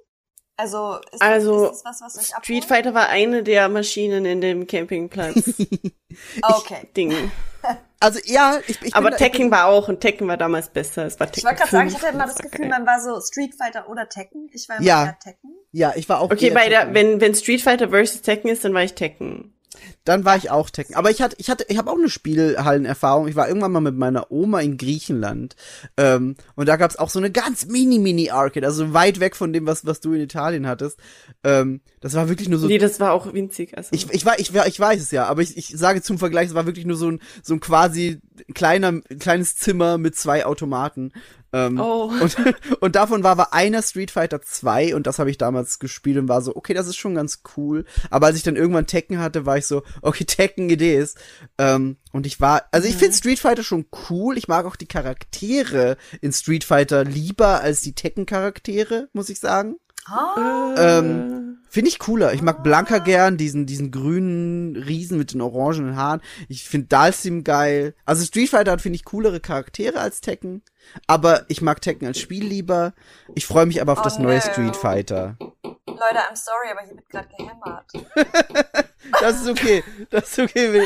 Also, 0.57 0.97
ist, 1.13 1.21
Also, 1.21 1.67
ist 1.69 1.83
das 1.83 2.01
was, 2.01 2.15
was 2.15 2.17
euch 2.17 2.43
Street? 2.43 2.65
Fighter 2.65 2.93
war 2.93 3.07
eine 3.07 3.43
der 3.43 3.69
Maschinen 3.69 4.25
in 4.25 4.41
dem 4.41 4.67
Campingplatz 4.67 5.53
Okay. 6.41 6.89
Ding. 6.97 7.13
Also 8.01 8.19
ja, 8.23 8.59
ich, 8.67 8.81
ich 8.81 8.95
Aber 8.95 9.09
bin, 9.09 9.17
Tekken 9.17 9.51
war 9.51 9.65
auch 9.65 9.89
und 9.89 9.99
Tekken 9.99 10.27
war 10.27 10.37
damals 10.37 10.69
besser. 10.69 11.05
Es 11.05 11.19
war 11.19 11.27
Tekken 11.27 11.39
Ich 11.39 11.45
wollte 11.45 11.57
gerade 11.57 11.71
sagen, 11.71 11.87
ich 11.87 11.93
5, 11.95 12.03
hatte 12.05 12.15
immer 12.15 12.25
das 12.27 12.35
war 12.35 12.43
Gefühl, 12.43 12.69
geil. 12.69 12.69
man 12.69 12.85
war 12.85 13.01
so 13.01 13.19
Street 13.21 13.55
Fighter 13.55 13.89
oder 13.89 14.07
Tekken. 14.07 14.49
Ich 14.53 14.69
war 14.69 14.77
immer 14.77 14.85
Ja. 14.85 15.05
eher 15.05 15.19
Tekken. 15.19 15.51
Ja, 15.71 15.93
ich 15.95 16.07
war 16.07 16.19
auch. 16.21 16.31
Okay, 16.31 16.49
bei 16.51 16.69
der, 16.69 16.93
wenn, 16.93 17.19
wenn 17.19 17.35
Street 17.35 17.61
Fighter 17.61 17.89
versus 17.89 18.21
Tekken 18.21 18.49
ist, 18.49 18.63
dann 18.63 18.73
war 18.73 18.83
ich 18.83 18.93
Tekken. 18.93 19.53
Dann 20.03 20.25
war 20.25 20.37
ich 20.37 20.49
auch 20.51 20.69
Tekken. 20.69 20.95
Aber 20.95 21.11
ich 21.11 21.21
hatte, 21.21 21.35
ich 21.39 21.49
hatte, 21.49 21.65
ich 21.69 21.77
habe 21.77 21.91
auch 21.91 21.97
eine 21.97 22.09
Spielhallenerfahrung. 22.09 23.27
Ich 23.27 23.35
war 23.35 23.47
irgendwann 23.47 23.71
mal 23.71 23.79
mit 23.81 23.95
meiner 23.95 24.31
Oma 24.31 24.59
in 24.61 24.77
Griechenland. 24.77 25.55
Ähm, 25.97 26.35
und 26.55 26.67
da 26.67 26.75
gab's 26.77 26.95
auch 26.97 27.09
so 27.09 27.19
eine 27.19 27.31
ganz 27.31 27.65
mini, 27.67 27.99
mini 27.99 28.29
Arcade, 28.31 28.65
also 28.65 28.93
weit 28.93 29.19
weg 29.19 29.35
von 29.35 29.53
dem, 29.53 29.65
was, 29.67 29.85
was 29.85 29.99
du 30.01 30.13
in 30.13 30.21
Italien 30.21 30.67
hattest. 30.67 30.99
Ähm, 31.43 31.81
das 32.01 32.13
war 32.13 32.29
wirklich 32.29 32.49
nur 32.49 32.59
so. 32.59 32.67
Nee, 32.67 32.77
das 32.77 32.99
war 32.99 33.11
auch 33.13 33.33
winzig. 33.33 33.77
Also. 33.77 33.89
Ich, 33.91 34.09
ich, 34.11 34.25
wei- 34.25 34.37
ich, 34.37 34.53
wei- 34.53 34.67
ich 34.67 34.79
weiß 34.79 35.01
es 35.01 35.11
ja, 35.11 35.25
aber 35.25 35.41
ich, 35.41 35.57
ich 35.57 35.67
sage 35.67 36.01
zum 36.01 36.17
Vergleich, 36.17 36.49
es 36.49 36.55
war 36.55 36.65
wirklich 36.65 36.85
nur 36.85 36.97
so 36.97 37.09
ein, 37.11 37.19
so 37.43 37.53
ein 37.53 37.59
quasi 37.59 38.19
kleiner, 38.53 39.01
kleines 39.19 39.55
Zimmer 39.57 39.97
mit 39.97 40.15
zwei 40.15 40.45
Automaten. 40.45 41.11
Ähm, 41.53 41.79
Oh. 41.79 42.11
und, 42.21 42.35
und 42.79 42.95
davon 42.95 43.23
war 43.23 43.31
aber 43.31 43.53
einer 43.53 43.81
Street 43.81 44.11
Fighter 44.11 44.41
2 44.41 44.95
und 44.95 45.07
das 45.07 45.19
habe 45.19 45.31
ich 45.31 45.37
damals 45.37 45.79
gespielt 45.79 46.17
und 46.17 46.27
war 46.27 46.41
so, 46.41 46.55
okay, 46.55 46.73
das 46.73 46.87
ist 46.87 46.97
schon 46.97 47.15
ganz 47.15 47.41
cool. 47.57 47.85
Aber 48.09 48.27
als 48.27 48.37
ich 48.37 48.43
dann 48.43 48.55
irgendwann 48.55 48.87
Tekken 48.87 49.19
hatte, 49.19 49.45
war 49.45 49.57
ich 49.57 49.65
so, 49.65 49.83
okay, 50.01 50.23
Tekken 50.25 50.69
Idee 50.69 50.97
ist. 50.97 51.17
Ähm, 51.57 51.97
und 52.11 52.25
ich 52.25 52.39
war, 52.41 52.63
also 52.71 52.87
ich 52.87 52.95
finde 52.95 53.15
Street 53.15 53.39
Fighter 53.39 53.63
schon 53.63 53.85
cool. 54.09 54.37
Ich 54.37 54.47
mag 54.47 54.65
auch 54.65 54.75
die 54.75 54.87
Charaktere 54.87 55.97
in 56.21 56.33
Street 56.33 56.63
Fighter 56.63 57.03
lieber 57.03 57.61
als 57.61 57.81
die 57.81 57.93
Tekken-Charaktere, 57.93 59.09
muss 59.13 59.29
ich 59.29 59.39
sagen. 59.39 59.75
Ah. 60.05 60.75
Ähm, 60.77 61.59
Finde 61.69 61.89
ich 61.89 61.99
cooler. 61.99 62.33
Ich 62.33 62.41
mag 62.41 62.63
Blanka 62.63 62.97
gern, 62.97 63.37
diesen, 63.37 63.67
diesen 63.67 63.91
grünen 63.91 64.75
Riesen 64.75 65.19
mit 65.19 65.33
den 65.33 65.41
orangenen 65.41 65.95
Haaren. 65.95 66.21
Ich 66.47 66.67
finde 66.67 66.87
Dalsim 66.87 67.43
geil. 67.43 67.93
Also 68.05 68.25
Street 68.25 68.49
Fighter 68.49 68.71
hat, 68.71 68.81
finde 68.81 68.95
ich, 68.95 69.05
coolere 69.05 69.39
Charaktere 69.39 69.99
als 69.99 70.21
Tekken. 70.21 70.63
Aber 71.05 71.45
ich 71.47 71.61
mag 71.61 71.81
Tekken 71.81 72.07
als 72.07 72.19
Spiel 72.19 72.43
lieber. 72.43 72.93
Ich 73.35 73.45
freue 73.45 73.67
mich 73.67 73.81
aber 73.81 73.93
auf 73.93 73.99
Oh, 73.99 74.03
das 74.03 74.17
neue 74.17 74.37
no. 74.37 74.41
Street 74.41 74.75
Fighter. 74.75 75.37
Leute, 75.63 76.19
I'm 76.31 76.35
sorry, 76.35 76.71
aber 76.71 76.81
hier 76.85 76.95
wird 76.95 77.09
gerade 77.09 77.27
gehämmert. 77.37 78.85
Das 79.21 79.41
ist 79.41 79.49
okay. 79.49 79.83
Das 80.09 80.29
ist 80.29 80.39
okay. 80.39 80.85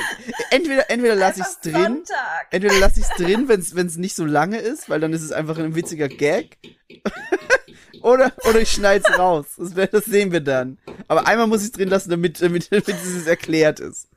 Entweder, 0.51 0.89
entweder 0.89 1.15
lasse 1.15 1.41
ich's 1.41 1.57
Einfach 1.63 1.81
drin. 1.81 2.03
Entweder 2.51 2.79
lasse 2.79 2.99
ich's 2.99 3.09
drin, 3.17 3.47
wenn's, 3.47 3.75
wenn's 3.75 3.97
nicht 3.97 4.15
so 4.15 4.23
lange 4.23 4.59
ist, 4.59 4.89
weil 4.89 4.99
dann 4.99 5.13
ist 5.13 5.23
es 5.23 5.31
einfach 5.31 5.57
ein 5.57 5.75
witziger 5.75 6.07
Gag. 6.07 6.57
oder, 8.03 8.31
oder 8.49 8.59
ich 8.61 8.71
schneid's 8.71 9.09
raus. 9.17 9.45
Das, 9.57 9.75
wär- 9.75 9.87
das 9.87 10.05
sehen 10.05 10.31
wir 10.31 10.41
dann. 10.41 10.77
Aber 11.07 11.27
einmal 11.27 11.47
muss 11.47 11.61
ich's 11.63 11.71
drin 11.71 11.89
lassen, 11.89 12.09
damit, 12.09 12.41
damit, 12.41 12.71
damit 12.71 12.87
es 12.89 13.27
erklärt 13.27 13.79
ist. 13.79 14.07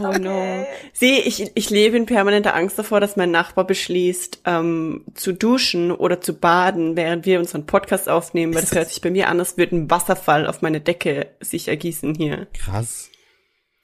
Oh 0.00 0.12
no. 0.18 0.66
Sieh, 0.94 1.20
ich, 1.20 1.52
ich 1.54 1.70
lebe 1.70 1.96
in 1.96 2.06
permanenter 2.06 2.54
Angst 2.56 2.76
davor, 2.78 2.98
dass 2.98 3.16
mein 3.16 3.30
Nachbar 3.30 3.64
beschließt, 3.66 4.40
ähm, 4.46 5.04
zu 5.14 5.32
duschen 5.32 5.92
oder 5.92 6.20
zu 6.20 6.32
baden, 6.34 6.96
während 6.96 7.24
wir 7.24 7.38
unseren 7.38 7.66
Podcast 7.66 8.08
aufnehmen, 8.08 8.52
weil 8.54 8.62
das 8.62 8.72
hört 8.72 8.88
sich 8.88 9.00
bei 9.00 9.10
mir 9.10 9.28
an, 9.28 9.38
als 9.38 9.56
würde 9.56 9.76
ein 9.76 9.90
Wasserfall 9.90 10.46
auf 10.46 10.60
meine 10.62 10.80
Decke 10.80 11.28
sich 11.40 11.68
ergießen 11.68 12.14
hier. 12.16 12.48
Krass. 12.52 13.10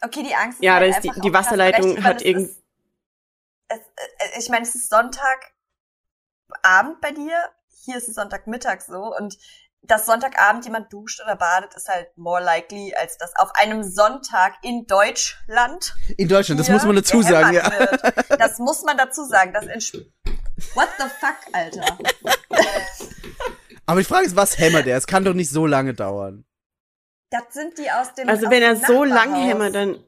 Okay, 0.01 0.25
die 0.29 0.35
Angst 0.35 0.59
ist 0.59 0.65
Ja, 0.65 0.81
da 0.81 0.93
halt 0.93 1.05
ist 1.05 1.15
die, 1.17 1.21
die 1.21 1.33
Wasserleitung 1.33 1.97
weil 1.99 2.05
hat 2.05 2.17
es 2.17 2.23
irgend, 2.27 2.49
ist- 2.49 2.63
Es, 3.69 3.79
äh, 3.79 4.39
ich 4.41 4.49
meine, 4.49 4.63
es 4.65 4.75
ist 4.75 4.91
Sonntagabend 4.91 5.31
bei 7.01 7.13
dir. 7.13 7.33
Hier 7.85 7.97
ist 7.97 8.09
es 8.09 8.15
Sonntagmittag 8.15 8.81
so. 8.81 9.15
Und 9.17 9.39
dass 9.83 10.07
Sonntagabend 10.07 10.65
jemand 10.65 10.93
duscht 10.93 11.21
oder 11.23 11.37
badet, 11.37 11.75
ist 11.75 11.89
halt 11.89 12.09
more 12.17 12.43
likely, 12.43 12.95
als 12.95 13.17
dass 13.19 13.35
auf 13.37 13.51
einem 13.55 13.83
Sonntag 13.83 14.55
in 14.63 14.87
Deutschland. 14.87 15.95
In 16.17 16.29
Deutschland, 16.29 16.61
das 16.61 16.69
muss 16.69 16.85
man 16.85 16.97
dazu 16.97 17.23
sagen, 17.23 17.55
ja. 17.55 17.71
Wird. 17.79 18.41
Das 18.41 18.59
muss 18.59 18.83
man 18.83 18.97
dazu 18.97 19.25
sagen. 19.25 19.53
Das 19.53 19.65
What 20.75 20.89
the 20.99 21.05
fuck, 21.21 21.37
Alter? 21.53 21.99
Aber 23.87 24.01
die 24.01 24.05
Frage 24.05 24.27
ist, 24.27 24.37
was 24.37 24.59
hämmert 24.59 24.87
er? 24.87 24.97
Es 24.97 25.07
kann 25.07 25.25
doch 25.25 25.35
nicht 25.35 25.51
so 25.51 25.67
lange 25.67 25.95
dauern. 25.95 26.45
Das 27.31 27.43
sind 27.51 27.79
die 27.79 27.91
aus 27.91 28.15
dem 28.15 28.29
Also 28.29 28.47
aus 28.47 28.53
wenn 28.53 28.63
er 28.63 28.77
so 28.77 29.05
lang 29.05 29.35
hämmert, 29.35 29.75
dann. 29.75 30.05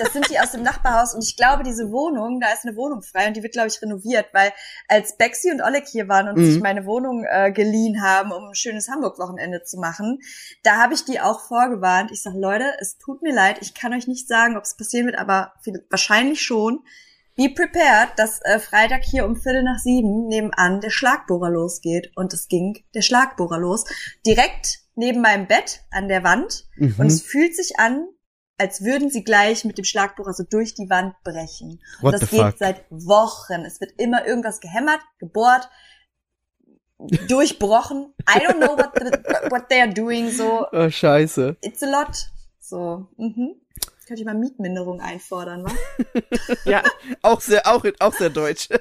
Das 0.00 0.12
sind 0.12 0.28
die 0.30 0.40
aus 0.40 0.52
dem 0.52 0.62
Nachbarhaus 0.62 1.14
und 1.14 1.22
ich 1.22 1.36
glaube, 1.36 1.62
diese 1.62 1.90
Wohnung, 1.92 2.40
da 2.40 2.52
ist 2.52 2.64
eine 2.66 2.76
Wohnung 2.76 3.02
frei 3.02 3.28
und 3.28 3.36
die 3.36 3.42
wird, 3.42 3.52
glaube 3.52 3.68
ich, 3.68 3.80
renoviert, 3.82 4.26
weil 4.32 4.52
als 4.88 5.16
Bexi 5.16 5.50
und 5.50 5.60
Oleg 5.60 5.86
hier 5.86 6.08
waren 6.08 6.28
und 6.28 6.36
Mhm. 6.38 6.52
sich 6.52 6.62
meine 6.62 6.86
Wohnung 6.86 7.24
äh, 7.28 7.52
geliehen 7.52 8.02
haben, 8.02 8.32
um 8.32 8.48
ein 8.48 8.54
schönes 8.54 8.88
Hamburg-Wochenende 8.88 9.62
zu 9.62 9.78
machen, 9.78 10.20
da 10.62 10.78
habe 10.78 10.94
ich 10.94 11.04
die 11.04 11.20
auch 11.20 11.40
vorgewarnt. 11.40 12.10
Ich 12.12 12.22
sage, 12.22 12.38
Leute, 12.38 12.64
es 12.80 12.98
tut 12.98 13.22
mir 13.22 13.34
leid, 13.34 13.58
ich 13.60 13.74
kann 13.74 13.92
euch 13.92 14.06
nicht 14.08 14.26
sagen, 14.26 14.56
ob 14.56 14.64
es 14.64 14.76
passieren 14.76 15.06
wird, 15.06 15.18
aber 15.18 15.52
viel, 15.62 15.84
wahrscheinlich 15.90 16.42
schon. 16.42 16.80
Be 17.36 17.48
prepared, 17.48 18.10
dass 18.16 18.40
äh, 18.42 18.58
Freitag 18.58 19.02
hier 19.02 19.24
um 19.24 19.36
Viertel 19.36 19.62
nach 19.62 19.78
sieben 19.78 20.26
nebenan 20.26 20.80
der 20.80 20.90
Schlagbohrer 20.90 21.48
losgeht. 21.48 22.10
Und 22.14 22.34
es 22.34 22.48
ging 22.48 22.84
der 22.94 23.00
Schlagbohrer 23.02 23.58
los. 23.58 23.84
Direkt 24.26 24.80
neben 24.94 25.20
meinem 25.22 25.46
Bett 25.46 25.80
an 25.90 26.08
der 26.08 26.22
Wand. 26.22 26.66
Mhm. 26.76 26.96
Und 26.98 27.06
es 27.06 27.22
fühlt 27.22 27.56
sich 27.56 27.78
an, 27.78 28.08
als 28.60 28.84
würden 28.84 29.10
sie 29.10 29.24
gleich 29.24 29.64
mit 29.64 29.78
dem 29.78 29.84
Schlagbohrer 29.84 30.32
so 30.34 30.44
durch 30.44 30.74
die 30.74 30.88
Wand 30.90 31.14
brechen. 31.24 31.80
What 32.00 32.12
Und 32.14 32.22
das 32.22 32.30
geht 32.30 32.40
fuck? 32.40 32.54
seit 32.58 32.84
Wochen. 32.90 33.64
Es 33.64 33.80
wird 33.80 33.92
immer 33.98 34.26
irgendwas 34.26 34.60
gehämmert, 34.60 35.00
gebohrt, 35.18 35.68
durchbrochen. 37.28 38.14
I 38.28 38.38
don't 38.40 38.58
know 38.58 38.76
what, 38.76 38.90
the, 38.94 39.50
what 39.50 39.70
they're 39.70 39.92
doing. 39.92 40.30
So, 40.30 40.66
Oh, 40.72 40.90
scheiße. 40.90 41.56
it's 41.62 41.82
a 41.82 41.86
lot. 41.90 42.14
So, 42.58 43.08
mhm. 43.16 43.54
Könnte 44.06 44.22
ich 44.22 44.26
mal 44.26 44.34
Mietminderung 44.34 45.00
einfordern, 45.00 45.64
wa? 45.64 45.70
Ja. 46.64 46.82
Auch 47.22 47.40
sehr, 47.40 47.66
auch, 47.66 47.84
auch 48.00 48.12
sehr 48.12 48.30
deutsch. 48.30 48.68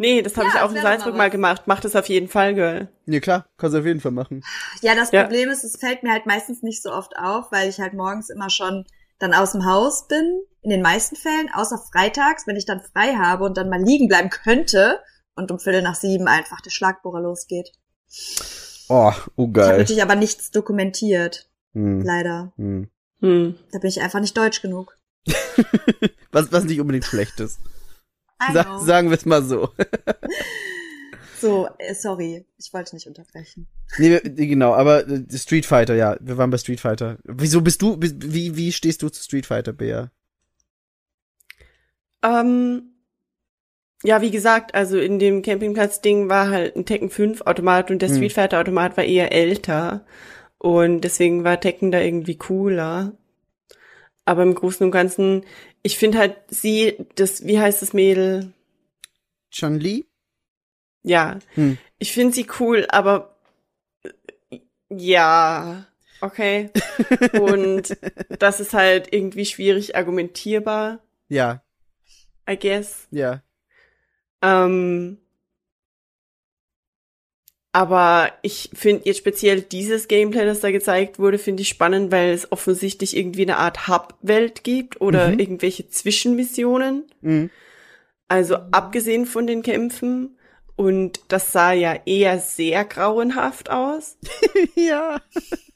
Nee, 0.00 0.22
das 0.22 0.36
habe 0.36 0.46
Ja, 0.48 0.54
ich 0.54 0.60
auch 0.62 0.70
in 0.74 0.80
Salzburg 0.80 1.12
mal 1.14 1.18
mal 1.24 1.30
gemacht. 1.30 1.62
Mach 1.66 1.80
das 1.80 1.94
auf 1.96 2.08
jeden 2.08 2.28
Fall, 2.28 2.54
Girl. 2.54 2.88
nee, 3.06 3.20
klar, 3.20 3.46
kannst 3.58 3.74
du 3.74 3.80
auf 3.80 3.84
jeden 3.84 4.00
Fall 4.00 4.12
machen. 4.12 4.44
Ja, 4.80 4.94
das 4.94 5.10
Ja. 5.10 5.24
Problem 5.24 5.50
ist, 5.50 5.64
es 5.64 5.76
fällt 5.76 6.02
mir 6.04 6.12
halt 6.12 6.24
meistens 6.24 6.62
nicht 6.62 6.82
so 6.82 6.92
oft 6.92 7.16
auf, 7.18 7.50
weil 7.52 7.68
ich 7.68 7.80
halt 7.80 7.94
morgens 7.94 8.30
immer 8.30 8.48
schon 8.48 8.86
dann 9.18 9.34
aus 9.34 9.52
dem 9.52 9.66
Haus 9.66 10.06
bin. 10.06 10.40
In 10.62 10.70
den 10.70 10.82
meisten 10.82 11.16
Fällen, 11.16 11.50
außer 11.52 11.78
freitags, 11.92 12.46
wenn 12.46 12.56
ich 12.56 12.64
dann 12.66 12.80
frei 12.80 13.14
habe 13.16 13.44
und 13.44 13.56
dann 13.56 13.68
mal 13.68 13.80
liegen 13.82 14.06
bleiben 14.08 14.30
könnte 14.30 15.00
und 15.34 15.50
um 15.50 15.58
Viertel 15.58 15.82
nach 15.82 15.94
sieben 15.96 16.28
einfach 16.28 16.60
der 16.60 16.70
Schlagbohrer 16.70 17.20
losgeht. 17.20 17.72
Oh, 18.88 19.12
oh 19.36 19.42
Ich 19.42 19.42
habe 19.42 19.52
geil. 19.52 19.78
natürlich 19.78 20.02
aber 20.02 20.14
nichts 20.14 20.50
dokumentiert, 20.52 21.48
Hm. 21.74 22.00
leider. 22.02 22.52
Hm. 22.56 22.88
Hm. 23.20 23.58
Da 23.72 23.78
bin 23.80 23.88
ich 23.90 24.00
einfach 24.00 24.20
nicht 24.20 24.36
deutsch 24.36 24.62
genug. 24.62 24.96
Was, 26.32 26.52
was 26.52 26.64
nicht 26.64 26.80
unbedingt 26.80 27.04
schlecht 27.04 27.40
ist. 27.40 27.58
Sa 28.52 28.78
sagen 28.78 29.10
wir 29.10 29.16
es 29.16 29.26
mal 29.26 29.42
so. 29.42 29.70
So, 31.40 31.68
äh, 31.78 31.94
sorry, 31.94 32.44
ich 32.58 32.74
wollte 32.74 32.96
nicht 32.96 33.06
unterbrechen. 33.06 33.68
Nee, 33.96 34.18
genau, 34.24 34.74
aber 34.74 35.06
äh, 35.06 35.24
Street 35.36 35.66
Fighter, 35.66 35.94
ja, 35.94 36.16
wir 36.20 36.36
waren 36.36 36.50
bei 36.50 36.58
Street 36.58 36.80
Fighter. 36.80 37.18
Wieso 37.22 37.60
bist 37.60 37.80
du, 37.80 37.96
wie, 38.00 38.56
wie 38.56 38.72
stehst 38.72 39.02
du 39.02 39.08
zu 39.08 39.22
Street 39.22 39.46
Fighter, 39.46 39.72
Bea? 39.72 40.10
Ähm, 42.24 42.94
ja, 44.02 44.20
wie 44.20 44.32
gesagt, 44.32 44.74
also 44.74 44.98
in 44.98 45.18
dem 45.18 45.42
Campingplatz-Ding 45.42 46.28
war 46.28 46.50
halt 46.50 46.76
ein 46.76 46.86
Tekken 46.86 47.10
5 47.10 47.42
Automat 47.42 47.90
und 47.90 48.02
der 48.02 48.08
Hm. 48.08 48.16
Street 48.16 48.32
Fighter 48.32 48.58
Automat 48.60 48.96
war 48.96 49.04
eher 49.04 49.30
älter. 49.32 50.04
Und 50.58 51.02
deswegen 51.02 51.44
war 51.44 51.60
Tekken 51.60 51.92
da 51.92 52.00
irgendwie 52.00 52.36
cooler. 52.36 53.12
Aber 54.28 54.42
im 54.42 54.54
Großen 54.54 54.84
und 54.84 54.90
Ganzen, 54.90 55.46
ich 55.82 55.96
finde 55.96 56.18
halt 56.18 56.36
sie, 56.48 56.98
das, 57.14 57.46
wie 57.46 57.58
heißt 57.58 57.80
das 57.80 57.94
Mädel? 57.94 58.52
Chun-Li? 59.50 60.06
Ja, 61.02 61.38
Hm. 61.54 61.78
ich 61.98 62.12
finde 62.12 62.34
sie 62.34 62.46
cool, 62.60 62.84
aber 62.90 63.34
ja, 64.90 65.86
okay. 66.20 66.68
und 67.40 67.96
das 68.38 68.60
ist 68.60 68.74
halt 68.74 69.14
irgendwie 69.14 69.46
schwierig 69.46 69.96
argumentierbar, 69.96 70.98
Ja, 71.30 71.62
I 72.46 72.58
guess. 72.58 73.08
ja. 73.10 73.42
Ähm, 74.42 75.16
aber 77.78 78.32
ich 78.42 78.70
finde 78.74 79.02
jetzt 79.04 79.18
speziell 79.18 79.60
dieses 79.60 80.08
Gameplay, 80.08 80.44
das 80.44 80.58
da 80.58 80.72
gezeigt 80.72 81.20
wurde, 81.20 81.38
finde 81.38 81.62
ich 81.62 81.68
spannend, 81.68 82.10
weil 82.10 82.32
es 82.32 82.50
offensichtlich 82.50 83.16
irgendwie 83.16 83.42
eine 83.42 83.56
Art 83.58 83.86
Hub-Welt 83.86 84.64
gibt 84.64 85.00
oder 85.00 85.28
Mhm. 85.28 85.38
irgendwelche 85.38 85.88
Zwischenmissionen. 85.88 87.04
Mhm. 87.20 87.50
Also 88.26 88.56
abgesehen 88.72 89.26
von 89.26 89.46
den 89.46 89.62
Kämpfen. 89.62 90.36
Und 90.74 91.20
das 91.28 91.52
sah 91.52 91.70
ja 91.70 91.94
eher 92.04 92.40
sehr 92.40 92.84
grauenhaft 92.84 93.70
aus. 93.70 94.18
ja. 94.74 95.20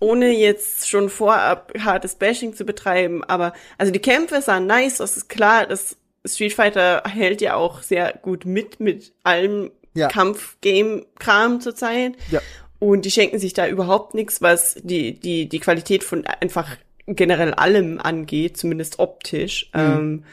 Ohne 0.01 0.33
jetzt 0.33 0.89
schon 0.89 1.09
vorab 1.09 1.73
hartes 1.79 2.17
Bashing 2.17 2.53
zu 2.53 2.65
betreiben. 2.65 3.23
Aber 3.23 3.53
also 3.79 3.93
die 3.93 4.01
Kämpfe 4.01 4.43
sahen 4.43 4.67
nice, 4.67 4.97
das 4.97 5.17
ist 5.17 5.29
klar. 5.29 5.67
Das 5.69 5.97
Street 6.27 6.53
Fighter 6.53 7.05
hält 7.07 7.41
ja 7.41 7.55
auch 7.55 7.81
sehr 7.83 8.13
gut 8.23 8.45
mit, 8.45 8.81
mit 8.81 9.13
allem 9.23 9.71
Ja. 9.95 10.09
Kampf-Game-Kram 10.09 11.61
zurzeit. 11.61 12.15
Ja. 12.31 12.41
Und 12.79 13.05
die 13.05 13.11
schenken 13.11 13.39
sich 13.39 13.53
da 13.53 13.69
überhaupt 13.69 14.15
nichts, 14.15 14.43
was 14.43 14.77
die, 14.83 15.19
die, 15.19 15.49
die 15.49 15.61
Qualität 15.61 16.03
von 16.03 16.27
einfach 16.27 16.77
generell 17.07 17.55
allem 17.55 18.01
angeht, 18.01 18.57
zumindest 18.57 18.99
optisch. 18.99 19.71
Mhm. 19.75 19.81
Ähm, 19.81 20.25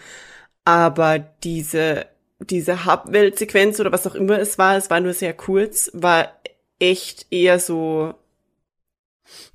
aber 0.66 1.20
diese, 1.20 2.06
diese 2.40 2.86
Hub-Welt-Sequenz 2.86 3.80
oder 3.80 3.92
was 3.92 4.08
auch 4.08 4.16
immer 4.16 4.40
es 4.40 4.58
war, 4.58 4.78
es 4.78 4.90
war 4.90 5.00
nur 5.00 5.14
sehr 5.14 5.34
kurz, 5.34 5.92
war 5.94 6.32
echt 6.80 7.28
eher 7.32 7.60
so 7.60 8.14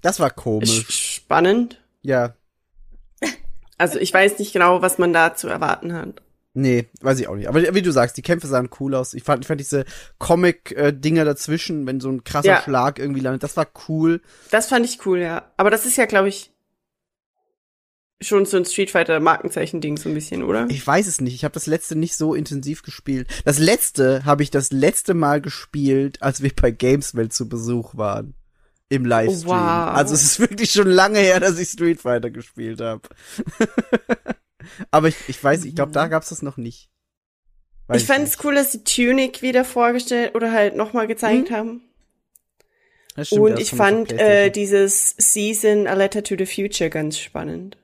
Das 0.03 0.21
war 0.21 0.31
sch- 0.31 0.35
komisch. 0.35 1.15
spannend. 1.15 1.81
Ja. 2.03 2.35
Also 3.79 3.99
ich 3.99 4.13
weiß 4.15 4.39
nicht 4.39 4.53
genau, 4.53 4.83
was 4.83 4.99
man 4.99 5.13
da 5.13 5.35
zu 5.35 5.49
erwarten 5.49 5.93
hat. 5.95 6.23
Nee, 6.57 6.87
weiß 7.01 7.19
ich 7.19 7.27
auch 7.27 7.35
nicht. 7.35 7.49
Aber 7.49 7.75
wie 7.75 7.83
du 7.83 7.91
sagst, 7.91 8.17
die 8.17 8.23
Kämpfe 8.23 8.47
sahen 8.47 8.71
cool 8.79 8.95
aus. 8.95 9.13
Ich 9.13 9.25
fand, 9.25 9.43
ich 9.43 9.49
fand 9.49 9.61
diese 9.61 9.85
Comic-Dinger 10.19 11.25
dazwischen, 11.25 11.85
wenn 11.87 11.99
so 11.99 12.09
ein 12.09 12.23
krasser 12.23 12.49
Ja. 12.49 12.63
Schlag 12.63 13.01
irgendwie 13.01 13.21
landet, 13.21 13.43
das 13.43 13.57
war 13.57 13.67
cool. 13.89 14.23
Das 14.53 14.69
fand 14.69 14.87
ich 14.87 15.05
cool, 15.05 15.19
ja. 15.19 15.51
Aber 15.57 15.71
das 15.71 15.85
ist 15.85 15.97
ja, 15.97 16.07
glaube 16.07 16.29
ich, 16.29 16.53
schon 18.21 18.47
so 18.47 18.57
ein 18.57 18.65
Street 18.65 18.93
Fighter 18.93 19.19
Markenzeichen-Ding 19.19 19.97
so 19.97 20.09
ein 20.09 20.15
bisschen, 20.15 20.45
oder? 20.45 20.67
Ich 20.71 20.87
weiß 20.87 21.09
es 21.09 21.21
nicht. 21.21 21.35
Ich 21.35 21.43
habe 21.43 21.55
das 21.55 21.67
letzte 21.67 21.97
nicht 21.97 22.15
so 22.17 22.35
intensiv 22.35 22.83
gespielt. 22.83 23.29
Das 23.45 23.59
letzte 23.59 24.25
habe 24.25 24.45
ich 24.45 24.53
das 24.53 24.71
letzte 24.71 25.15
Mal 25.15 25.41
gespielt, 25.41 26.23
als 26.23 26.41
wir 26.41 26.53
bei 26.55 26.71
Gameswelt 26.71 27.33
zu 27.33 27.49
Besuch 27.49 27.97
waren. 27.97 28.35
Im 28.91 29.05
Livestream. 29.07 29.51
Wow. 29.51 29.97
Also 29.97 30.15
es 30.15 30.23
ist 30.23 30.41
wirklich 30.41 30.71
schon 30.71 30.89
lange 30.89 31.19
her, 31.19 31.41
dass 31.41 31.59
ich 31.59 31.69
Street 31.69 32.01
Fighter 32.01 32.31
gespielt 32.31 32.81
habe. 32.81 33.03
Aber 34.91 35.09
ich, 35.09 35.17
ich 35.29 35.43
weiß, 35.43 35.65
ich 35.65 35.75
glaube, 35.75 35.93
da 35.93 36.09
gab's 36.09 36.29
das 36.31 36.43
noch 36.43 36.57
nicht. 36.57 36.91
Weiß 37.87 38.01
ich 38.01 38.07
fand 38.07 38.27
es 38.27 38.43
cool, 38.45 38.55
dass 38.55 38.73
sie 38.73 38.83
Tunic 38.85 39.43
wieder 39.43 39.65
vorgestellt 39.65 40.35
oder 40.35 40.53
halt 40.53 40.75
nochmal 40.77 41.07
gezeigt 41.07 41.51
Mhm. 41.51 41.55
haben. 41.55 41.81
Stimmt, 43.23 43.41
Und 43.43 43.61
ich 43.61 43.71
fand 43.71 44.11
äh, 44.13 44.51
dieses 44.51 45.15
Season 45.19 45.87
A 45.87 45.95
Letter 45.95 46.23
to 46.25 46.35
the 46.37 46.47
Future 46.47 46.91
ganz 46.91 47.19
spannend. 47.19 47.77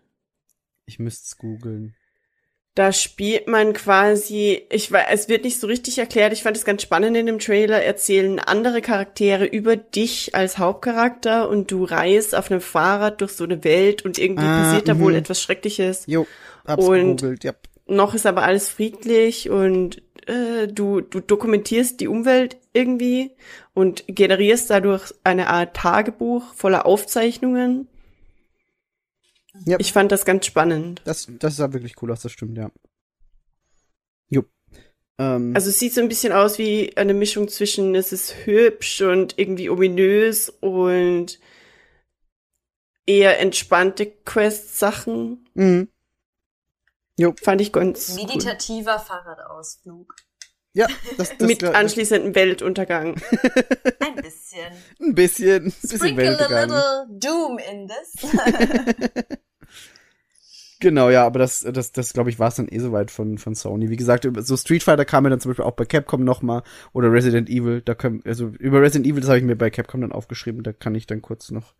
ich 0.86 0.98
müsste 0.98 1.24
es 1.26 1.36
googeln. 1.36 1.94
Da 2.80 2.92
spielt 2.92 3.46
man 3.46 3.74
quasi, 3.74 4.62
ich 4.70 4.90
weiß, 4.90 5.04
es 5.10 5.28
wird 5.28 5.44
nicht 5.44 5.60
so 5.60 5.66
richtig 5.66 5.98
erklärt. 5.98 6.32
Ich 6.32 6.42
fand 6.42 6.56
es 6.56 6.64
ganz 6.64 6.80
spannend 6.80 7.14
in 7.14 7.26
dem 7.26 7.38
Trailer. 7.38 7.84
Erzählen 7.84 8.38
andere 8.38 8.80
Charaktere 8.80 9.44
über 9.44 9.76
dich 9.76 10.34
als 10.34 10.56
Hauptcharakter 10.56 11.50
und 11.50 11.70
du 11.70 11.84
reist 11.84 12.34
auf 12.34 12.50
einem 12.50 12.62
Fahrrad 12.62 13.20
durch 13.20 13.32
so 13.32 13.44
eine 13.44 13.64
Welt 13.64 14.02
und 14.06 14.16
irgendwie 14.16 14.44
Ah, 14.46 14.62
passiert 14.62 14.88
da 14.88 14.94
mhm. 14.94 15.00
wohl 15.00 15.14
etwas 15.14 15.42
Schreckliches. 15.42 16.04
Jo, 16.06 16.26
hab's 16.66 16.86
Und- 16.86 17.16
gegoogelt, 17.18 17.44
ja. 17.44 17.52
Noch 17.86 18.14
ist 18.14 18.24
aber 18.24 18.44
alles 18.44 18.70
friedlich 18.70 19.50
und 19.50 20.00
äh, 20.26 20.66
du, 20.66 21.02
du 21.02 21.20
dokumentierst 21.20 22.00
die 22.00 22.08
Umwelt 22.08 22.56
irgendwie 22.72 23.32
und 23.74 24.04
generierst 24.06 24.70
dadurch 24.70 25.12
eine 25.22 25.48
Art 25.48 25.76
Tagebuch 25.76 26.54
voller 26.54 26.86
Aufzeichnungen. 26.86 27.88
Ja. 29.66 29.76
Ich 29.80 29.92
fand 29.92 30.12
das 30.12 30.24
ganz 30.24 30.46
spannend. 30.46 31.02
Das, 31.04 31.28
das 31.38 31.56
sah 31.56 31.72
wirklich 31.72 32.00
cool 32.02 32.12
aus, 32.12 32.22
das 32.22 32.32
stimmt, 32.32 32.56
ja. 32.56 32.70
Jo. 34.28 34.44
Ähm, 35.18 35.52
Also 35.54 35.70
es 35.70 35.78
sieht 35.78 35.94
so 35.94 36.00
ein 36.00 36.08
bisschen 36.08 36.32
aus 36.32 36.58
wie 36.58 36.96
eine 36.96 37.14
Mischung 37.14 37.48
zwischen 37.48 37.94
es 37.94 38.12
ist 38.12 38.46
hübsch 38.46 39.02
und 39.02 39.38
irgendwie 39.38 39.68
ominös 39.68 40.50
und 40.60 41.38
eher 43.06 43.40
entspannte 43.40 44.06
Quest-Sachen. 44.06 45.48
mhm. 45.54 45.88
Fand 47.42 47.60
ich 47.60 47.70
ganz 47.70 48.16
cool. 48.16 48.24
Meditativer 48.24 48.98
Fahrradausflug. 48.98 50.14
Ja, 50.72 50.86
das, 51.16 51.36
das 51.36 51.48
Mit 51.48 51.64
anschließendem 51.64 52.34
Weltuntergang. 52.34 53.16
Ein 54.00 54.22
bisschen. 54.22 54.66
Ein 55.00 55.14
bisschen, 55.14 55.64
ein 55.66 55.72
bisschen 55.82 55.98
Sprinkle 55.98 56.24
a 56.24 56.38
Weltuntergang. 56.38 56.70
little 56.70 57.06
doom 57.18 57.58
in 57.58 57.88
this. 57.88 58.30
Genau, 60.82 61.10
ja, 61.10 61.26
aber 61.26 61.38
das, 61.38 61.60
das, 61.60 61.92
das 61.92 62.14
glaube 62.14 62.30
ich, 62.30 62.38
war 62.38 62.48
es 62.48 62.54
dann 62.54 62.66
eh 62.66 62.78
soweit 62.78 63.10
von, 63.10 63.36
von 63.36 63.54
Sony. 63.54 63.90
Wie 63.90 63.98
gesagt, 63.98 64.26
so 64.38 64.56
Street 64.56 64.82
Fighter 64.82 65.04
kam 65.04 65.24
ja 65.24 65.30
dann 65.30 65.38
zum 65.38 65.50
Beispiel 65.50 65.66
auch 65.66 65.76
bei 65.76 65.84
Capcom 65.84 66.24
nochmal 66.24 66.62
oder 66.94 67.12
Resident 67.12 67.50
Evil. 67.50 67.82
Da 67.82 67.94
können, 67.94 68.22
also 68.24 68.46
über 68.58 68.80
Resident 68.80 69.06
Evil, 69.06 69.20
das 69.20 69.28
habe 69.28 69.38
ich 69.38 69.44
mir 69.44 69.56
bei 69.56 69.68
Capcom 69.68 70.00
dann 70.00 70.12
aufgeschrieben, 70.12 70.62
da 70.62 70.72
kann 70.72 70.94
ich 70.94 71.06
dann 71.06 71.20
kurz 71.20 71.50
noch 71.50 71.74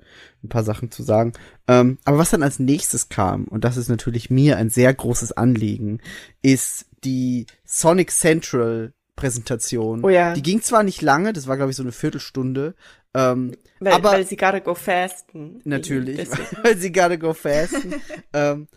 ein 0.45 0.51
paar 0.51 0.65
Sachen 0.65 0.91
zu 0.91 1.03
sagen. 1.03 1.33
Ähm, 1.67 1.97
aber 2.05 2.19
was 2.19 2.29
dann 2.29 2.43
als 2.43 2.59
nächstes 2.59 3.09
kam, 3.09 3.45
und 3.45 3.65
das 3.65 3.79
ist 3.79 3.89
natürlich 3.89 4.29
mir 4.29 4.59
ein 4.59 4.69
sehr 4.69 4.93
großes 4.93 5.33
Anliegen, 5.33 6.03
ist 6.43 6.85
die 7.05 7.47
Sonic 7.65 8.11
Central 8.11 8.93
Präsentation. 9.17 10.05
Oh 10.05 10.09
ja. 10.09 10.35
Die 10.35 10.43
ging 10.43 10.63
zwar 10.63 10.83
nicht 10.83 11.03
lange, 11.03 11.33
das 11.33 11.47
war 11.47 11.57
glaube 11.57 11.71
ich 11.71 11.77
so 11.77 11.83
eine 11.83 11.93
Viertelstunde, 11.93 12.75
ähm, 13.15 13.57
Weil, 13.81 13.93
aber 13.93 14.13
weil 14.13 14.27
sie 14.27 14.37
gotta 14.37 14.61
go 14.61 14.75
fasten. 14.75 15.61
Natürlich, 15.65 16.17
Deswegen. 16.17 16.49
weil 16.63 16.77
sie 16.77 16.93
gotta 16.93 17.17
go 17.17 17.35
fasten. 17.35 17.95
ähm, 18.33 18.69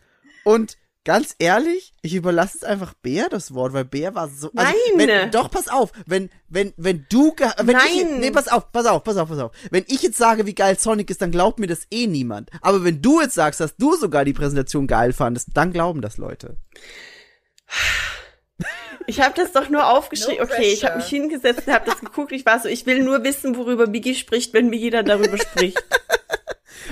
und 0.44 0.78
ganz 1.06 1.36
ehrlich, 1.38 1.94
ich 2.02 2.16
überlasse 2.16 2.58
es 2.58 2.64
einfach 2.64 2.94
Bär 2.94 3.30
das 3.30 3.54
Wort, 3.54 3.74
weil 3.74 3.86
Bär 3.86 4.16
war 4.16 4.30
so. 4.30 4.52
Also, 4.56 4.74
Nein! 4.98 5.08
Wenn, 5.08 5.32
doch, 5.32 5.52
pass 5.52 5.68
auf, 5.68 5.92
wenn, 6.06 6.30
wenn, 6.50 6.74
wenn 6.78 7.06
du, 7.10 7.36
wenn 7.58 7.78
ich, 7.78 8.04
Nein! 8.04 8.20
nee, 8.20 8.32
pass 8.32 8.48
auf, 8.48 8.72
pass 8.72 8.86
auf, 8.86 9.04
pass 9.04 9.18
auf, 9.18 9.30
pass 9.30 9.40
auf. 9.40 9.52
Wenn 9.70 9.84
ich 9.88 10.02
jetzt 10.02 10.18
sage, 10.18 10.46
wie 10.46 10.56
geil 10.56 10.80
Sonic 10.80 11.10
ist, 11.10 11.22
dann 11.22 11.32
glaubt 11.32 11.60
mir 11.60 11.68
das 11.68 11.86
eh 11.92 12.08
niemand. 12.08 12.50
Aber 12.62 12.84
wenn 12.84 13.02
du 13.02 13.22
jetzt 13.22 13.36
sagst, 13.36 13.60
dass 13.60 13.76
du 13.76 13.96
sogar 13.96 14.26
die 14.26 14.34
Präsentation 14.34 14.88
geil 14.88 15.14
fandest, 15.14 15.50
dann 15.54 15.74
glauben 15.74 16.02
das 16.02 16.18
Leute. 16.18 16.58
Ich 19.08 19.22
habe 19.22 19.34
das 19.36 19.52
doch 19.52 19.70
nur 19.70 19.88
aufgeschrieben. 19.88 20.38
No 20.38 20.44
okay, 20.44 20.72
ich 20.74 20.86
habe 20.86 20.98
mich 20.98 21.08
hingesetzt 21.08 21.68
und 21.68 21.74
habe 21.74 21.86
das 21.86 22.00
geguckt. 22.00 22.32
Ich 22.32 22.46
war 22.46 22.60
so, 22.60 22.68
ich 22.68 22.86
will 22.86 23.04
nur 23.04 23.24
wissen, 23.24 23.58
worüber 23.58 23.88
Biggie 23.88 24.16
spricht, 24.16 24.54
wenn 24.54 24.70
mir 24.70 24.78
jeder 24.78 25.04
darüber 25.04 25.38
spricht. 25.38 25.84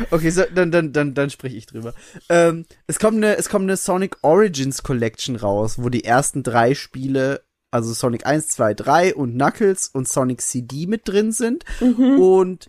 Okay, 0.10 0.30
so, 0.30 0.44
dann, 0.54 0.72
dann, 0.72 0.94
dann, 0.94 1.14
dann 1.14 1.30
spreche 1.30 1.58
ich 1.58 1.66
drüber. 1.66 1.94
Ähm, 2.30 2.66
es 2.88 2.98
kommt 2.98 3.18
eine, 3.18 3.38
es 3.38 3.50
kommt 3.50 3.64
eine 3.64 3.76
Sonic 3.76 4.18
Origins 4.22 4.84
Collection 4.84 5.36
raus, 5.36 5.76
wo 5.80 5.90
die 5.90 6.06
ersten 6.06 6.44
drei 6.44 6.76
Spiele, 6.76 7.44
also 7.72 7.94
Sonic 7.94 8.26
1, 8.26 8.48
2, 8.50 8.74
3 8.74 9.16
und 9.16 9.34
Knuckles 9.34 9.90
und 9.90 10.08
Sonic 10.08 10.42
CD 10.42 10.88
mit 10.88 11.08
drin 11.08 11.32
sind. 11.32 11.66
Und 11.82 12.68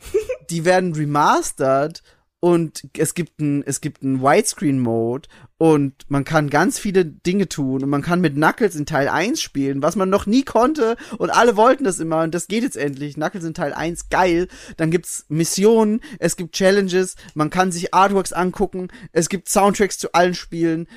die 0.51 0.65
werden 0.65 0.95
remastered 0.95 2.03
und 2.45 2.89
es 2.99 3.15
gibt 3.15 3.41
ein, 3.41 3.63
es 3.65 3.81
gibt 3.81 4.03
einen 4.03 4.21
Widescreen-Mode 4.21 5.29
und 5.59 5.95
man 6.09 6.25
kann 6.25 6.51
ganz 6.51 6.77
viele 6.77 7.05
Dinge 7.05 7.49
tun 7.49 7.85
und 7.85 7.89
man 7.89 8.03
kann 8.03 8.21
mit 8.21 8.35
Knuckles 8.35 8.75
in 8.75 8.85
Teil 8.85 9.09
1 9.09 9.41
spielen, 9.41 9.81
was 9.81 9.95
man 9.95 10.11
noch 10.11 10.27
nie 10.27 10.43
konnte 10.43 10.97
und 11.19 11.31
alle 11.31 11.57
wollten 11.57 11.85
das 11.85 12.01
immer 12.01 12.25
und 12.25 12.35
das 12.35 12.49
geht 12.49 12.65
jetzt 12.65 12.77
endlich. 12.77 13.15
Knuckles 13.15 13.45
in 13.45 13.55
Teil 13.55 13.73
1, 13.73 14.09
geil. 14.09 14.49
Dann 14.77 14.91
gibt's 14.91 15.25
Missionen, 15.29 16.01
es 16.19 16.35
gibt 16.35 16.57
Challenges, 16.57 17.15
man 17.35 17.49
kann 17.49 17.71
sich 17.71 17.95
Artworks 17.95 18.33
angucken, 18.33 18.89
es 19.13 19.29
gibt 19.29 19.49
Soundtracks 19.49 19.99
zu 19.99 20.13
allen 20.13 20.35
Spielen. 20.35 20.89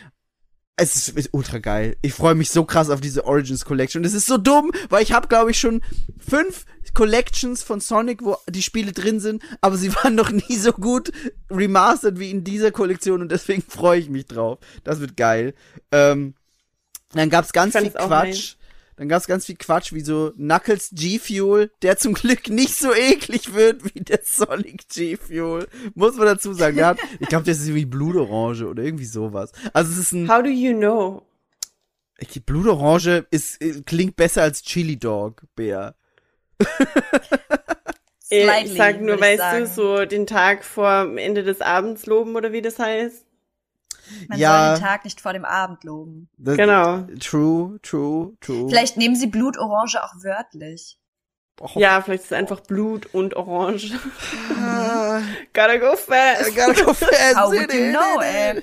Es 0.78 0.96
ist, 0.96 1.10
ist 1.10 1.30
ultra 1.32 1.60
geil. 1.60 1.96
Ich 2.02 2.14
freue 2.14 2.36
mich 2.36 2.50
so 2.50 2.66
krass 2.66 2.90
auf 2.90 3.00
diese 3.00 3.26
Origins 3.26 3.64
Collection. 3.64 4.02
Und 4.02 4.06
es 4.06 4.14
ist 4.14 4.26
so 4.26 4.38
dumm, 4.38 4.72
weil 4.90 5.04
ich 5.04 5.14
habe, 5.14 5.28
glaube 5.30 5.52
ich, 5.52 5.60
schon 5.60 5.82
fünf 6.20 6.66
Collections 6.94 7.62
von 7.64 7.80
Sonic, 7.80 8.24
wo 8.24 8.38
die 8.50 8.62
Spiele 8.62 8.92
drin 8.92 9.20
sind, 9.20 9.44
aber 9.62 9.78
sie 9.78 9.94
waren 10.04 10.16
noch 10.16 10.32
nie 10.32 10.56
so 10.56 10.74
gut 10.74 11.12
remastered 11.50 12.20
wie 12.20 12.32
in 12.32 12.44
dieser 12.44 12.72
Kollektion 12.72 13.22
und 13.22 13.32
deswegen 13.32 13.62
freue 13.62 14.00
ich 14.00 14.10
mich 14.10 14.26
drauf. 14.26 14.60
Das 14.84 15.00
wird 15.00 15.16
geil. 15.16 15.54
Ähm, 15.92 16.34
dann 17.14 17.30
gab's 17.30 17.54
ganz 17.54 17.78
viel 17.78 17.92
Quatsch. 17.92 18.56
Dann 18.98 19.10
gab's 19.10 19.28
ganz 19.28 19.46
viel 19.46 19.56
Quatsch, 19.56 19.92
wie 19.94 20.02
so 20.02 20.32
Knuckles 20.36 20.92
G-Fuel, 20.94 21.72
der 21.82 21.98
zum 21.98 22.14
Glück 22.14 22.50
nicht 22.50 22.76
so 22.76 22.94
eklig 22.94 23.54
wird 23.54 23.84
wie 23.94 24.02
der 24.02 24.22
Sonic 24.24 24.88
G-Fuel. 24.90 25.68
Muss 25.96 26.16
man 26.16 26.28
dazu 26.28 26.54
sagen. 26.54 26.78
Der 26.78 26.88
hat, 26.88 27.00
ich 27.20 27.28
glaube, 27.28 27.44
der 27.46 27.54
ist 27.54 27.66
irgendwie 27.66 27.86
Blutorange 27.86 28.68
oder 28.68 28.84
irgendwie 28.84 29.06
sowas. 29.06 29.52
Also 29.74 29.92
es 29.92 29.98
ist 29.98 30.12
ein, 30.14 30.30
How 30.30 30.42
do 30.42 30.50
you 30.50 30.74
know? 30.74 31.24
die 32.34 32.40
Blutorange 32.40 33.26
ist, 33.32 33.62
äh, 33.62 33.82
klingt 33.86 34.16
besser 34.16 34.44
als 34.44 34.62
Chili 34.62 34.98
Dog, 34.98 35.44
Bär. 35.56 35.96
Äh, 38.32 38.46
Slightly, 38.46 38.72
ich 38.72 38.78
sag 38.78 39.02
nur, 39.02 39.16
ich 39.16 39.22
weißt 39.22 39.40
sagen. 39.40 39.66
du, 39.66 39.68
so 39.68 40.06
den 40.06 40.26
Tag 40.26 40.64
vor 40.64 41.16
Ende 41.16 41.44
des 41.44 41.62
Abends 41.62 42.08
loben 42.08 42.36
oder 42.36 42.52
wie 42.52 42.64
das 42.64 42.80
heißt? 42.80 43.24
Man 44.30 44.40
Ja. 44.40 44.68
soll 44.70 44.76
den 44.76 44.84
Tag 44.84 45.04
nicht 45.06 45.22
vor 45.22 45.34
dem 45.34 45.46
Abend 45.46 45.84
loben. 45.84 46.30
Genau. 46.38 47.04
True, 47.20 47.80
true, 47.82 48.34
true. 48.42 48.68
Vielleicht 48.70 48.98
nehmen 48.98 49.16
sie 49.16 49.28
Blutorange 49.28 50.04
auch 50.04 50.14
wörtlich. 50.24 50.98
Oh, 51.62 51.70
Ja, 51.76 52.02
vielleicht 52.02 52.24
ist 52.24 52.32
es 52.32 52.38
einfach 52.38 52.60
Blut 52.60 53.08
und 53.14 53.36
Orange. 53.38 53.94
ah, 54.60 55.22
Gotta 55.54 55.78
go 55.78 55.96
fast. 55.96 56.50
I 56.50 56.54
gotta 56.56 56.84
go 56.84 56.94
fast. 56.94 57.36
How 57.38 57.50
would 57.50 57.74
you 57.74 57.92
know, 57.92 58.22
ey? 58.22 58.62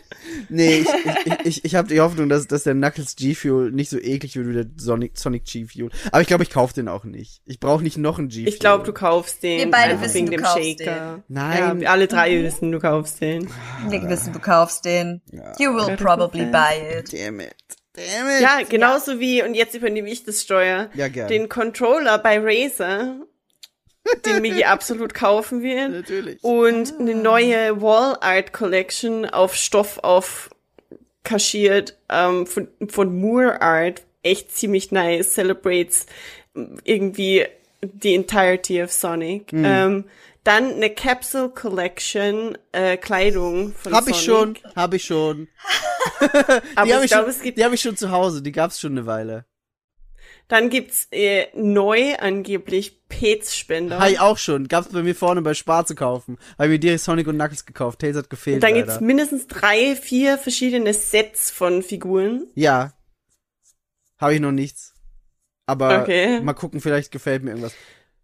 Nee, 0.50 0.80
ich, 0.80 0.88
ich, 1.24 1.46
ich, 1.46 1.64
ich 1.64 1.74
habe 1.74 1.88
die 1.88 2.00
Hoffnung, 2.00 2.28
dass, 2.28 2.46
dass 2.46 2.64
der 2.64 2.74
Knuckles 2.74 3.16
G-Fuel 3.16 3.70
nicht 3.72 3.88
so 3.88 3.98
eklig 3.98 4.36
wird 4.36 4.46
wie 4.48 4.52
der 4.52 4.66
Sonic, 4.76 5.16
Sonic 5.16 5.44
G-Fuel. 5.46 5.90
Aber 6.10 6.20
ich 6.20 6.26
glaube, 6.26 6.42
ich 6.42 6.50
kauf 6.50 6.74
den 6.74 6.88
auch 6.88 7.04
nicht. 7.04 7.40
Ich 7.46 7.60
brauche 7.60 7.82
nicht 7.82 7.96
noch 7.96 8.18
einen 8.18 8.28
G-Fuel. 8.28 8.48
Ich 8.48 8.58
glaube, 8.60 8.84
du 8.84 8.92
kaufst 8.92 9.42
den. 9.42 9.58
Wir 9.58 9.70
beide 9.70 9.98
wissen, 10.02 10.14
wegen 10.14 10.26
du 10.26 10.32
dem 10.32 10.42
kaufst 10.42 10.62
Shaker. 10.62 11.22
Nein. 11.28 11.80
Ja, 11.80 11.90
alle 11.90 12.06
drei 12.08 12.42
wissen, 12.42 12.72
du 12.72 12.78
kaufst 12.78 13.22
den. 13.22 13.48
Wir 13.88 14.02
wissen, 14.08 14.34
du 14.34 14.38
kaufst 14.38 14.84
den. 14.84 15.22
You 15.58 15.74
will 15.74 15.88
Ja. 15.88 15.96
probably 15.96 16.44
buy 16.44 16.98
it. 16.98 17.10
Damn 17.12 17.40
it. 17.40 17.54
Damn 17.94 18.28
it. 18.28 18.40
Ja, 18.40 18.60
genauso 18.68 19.20
wie, 19.20 19.42
und 19.42 19.54
jetzt 19.54 19.74
übernehme 19.74 20.08
ich 20.10 20.24
das 20.24 20.42
Steuer, 20.42 20.88
Ja, 20.94 21.08
gern. 21.08 21.28
den 21.28 21.48
Controller 21.48 22.18
bei 22.18 22.38
Razer, 22.40 23.16
den 24.24 24.40
Migi 24.42 24.64
absolut 24.64 25.14
kaufen 25.14 25.62
wird. 25.62 25.90
Natürlich. 25.90 26.42
Und 26.42 26.98
eine 26.98 27.14
neue 27.14 27.80
Wall 27.82 28.16
Art 28.20 28.52
Collection 28.52 29.26
auf 29.26 29.54
Stoff 29.54 29.98
auf 29.98 30.50
kaschiert 31.24 31.96
ähm, 32.08 32.46
von, 32.46 32.68
von 32.88 33.20
Moore 33.20 33.60
Art. 33.60 34.02
Echt 34.22 34.56
ziemlich 34.56 34.90
nice. 34.90 35.34
Celebrates 35.34 36.06
ähm, 36.56 36.78
irgendwie 36.84 37.46
the 38.00 38.14
entirety 38.14 38.82
of 38.82 38.92
Sonic. 38.92 39.52
Hm. 39.52 39.64
Ähm, 39.64 40.04
dann 40.44 40.72
eine 40.74 40.90
Capsule 40.90 41.50
Collection 41.50 42.58
äh, 42.72 42.96
Kleidung 42.96 43.72
von 43.74 43.92
Hab 43.94 44.04
Sonic. 44.04 44.16
ich 44.16 44.24
schon, 44.24 44.58
hab 44.74 44.94
ich 44.94 45.04
schon. 45.04 45.48
Die 46.20 46.92
habe 46.92 47.04
ich 47.04 47.10
glaube, 47.10 47.24
schon, 47.24 47.30
es 47.30 47.42
gibt 47.42 47.58
die 47.58 47.64
hab 47.64 47.72
ich 47.72 47.80
schon 47.80 47.96
zu 47.96 48.10
Hause. 48.10 48.42
Die 48.42 48.52
gab's 48.52 48.80
schon 48.80 48.92
eine 48.92 49.06
Weile. 49.06 49.46
Dann 50.48 50.68
gibt's 50.68 51.06
äh, 51.12 51.46
neu 51.54 52.14
angeblich 52.16 53.06
Pets-Spender. 53.08 53.98
Habe 54.00 54.10
ich 54.10 54.20
auch 54.20 54.36
schon. 54.36 54.68
Gab's 54.68 54.88
bei 54.88 55.02
mir 55.02 55.14
vorne 55.14 55.40
bei 55.40 55.54
Spar 55.54 55.86
zu 55.86 55.94
kaufen. 55.94 56.36
Habe 56.58 56.68
mir 56.70 56.78
direkt 56.78 57.00
Sonic 57.02 57.26
und 57.28 57.36
Knuckles 57.36 57.64
gekauft. 57.64 58.00
Tails 58.00 58.16
hat 58.16 58.28
gefehlt. 58.28 58.62
Dann 58.62 58.72
leider. 58.74 58.84
gibt's 58.86 59.00
mindestens 59.00 59.46
drei, 59.46 59.96
vier 59.96 60.38
verschiedene 60.38 60.92
Sets 60.92 61.50
von 61.50 61.82
Figuren. 61.82 62.48
Ja. 62.54 62.92
Habe 64.18 64.34
ich 64.34 64.40
noch 64.40 64.52
nichts. 64.52 64.92
Aber 65.66 66.02
Okay. 66.02 66.40
mal 66.40 66.52
gucken, 66.54 66.80
vielleicht 66.80 67.12
gefällt 67.12 67.44
mir 67.44 67.50
irgendwas. 67.50 67.74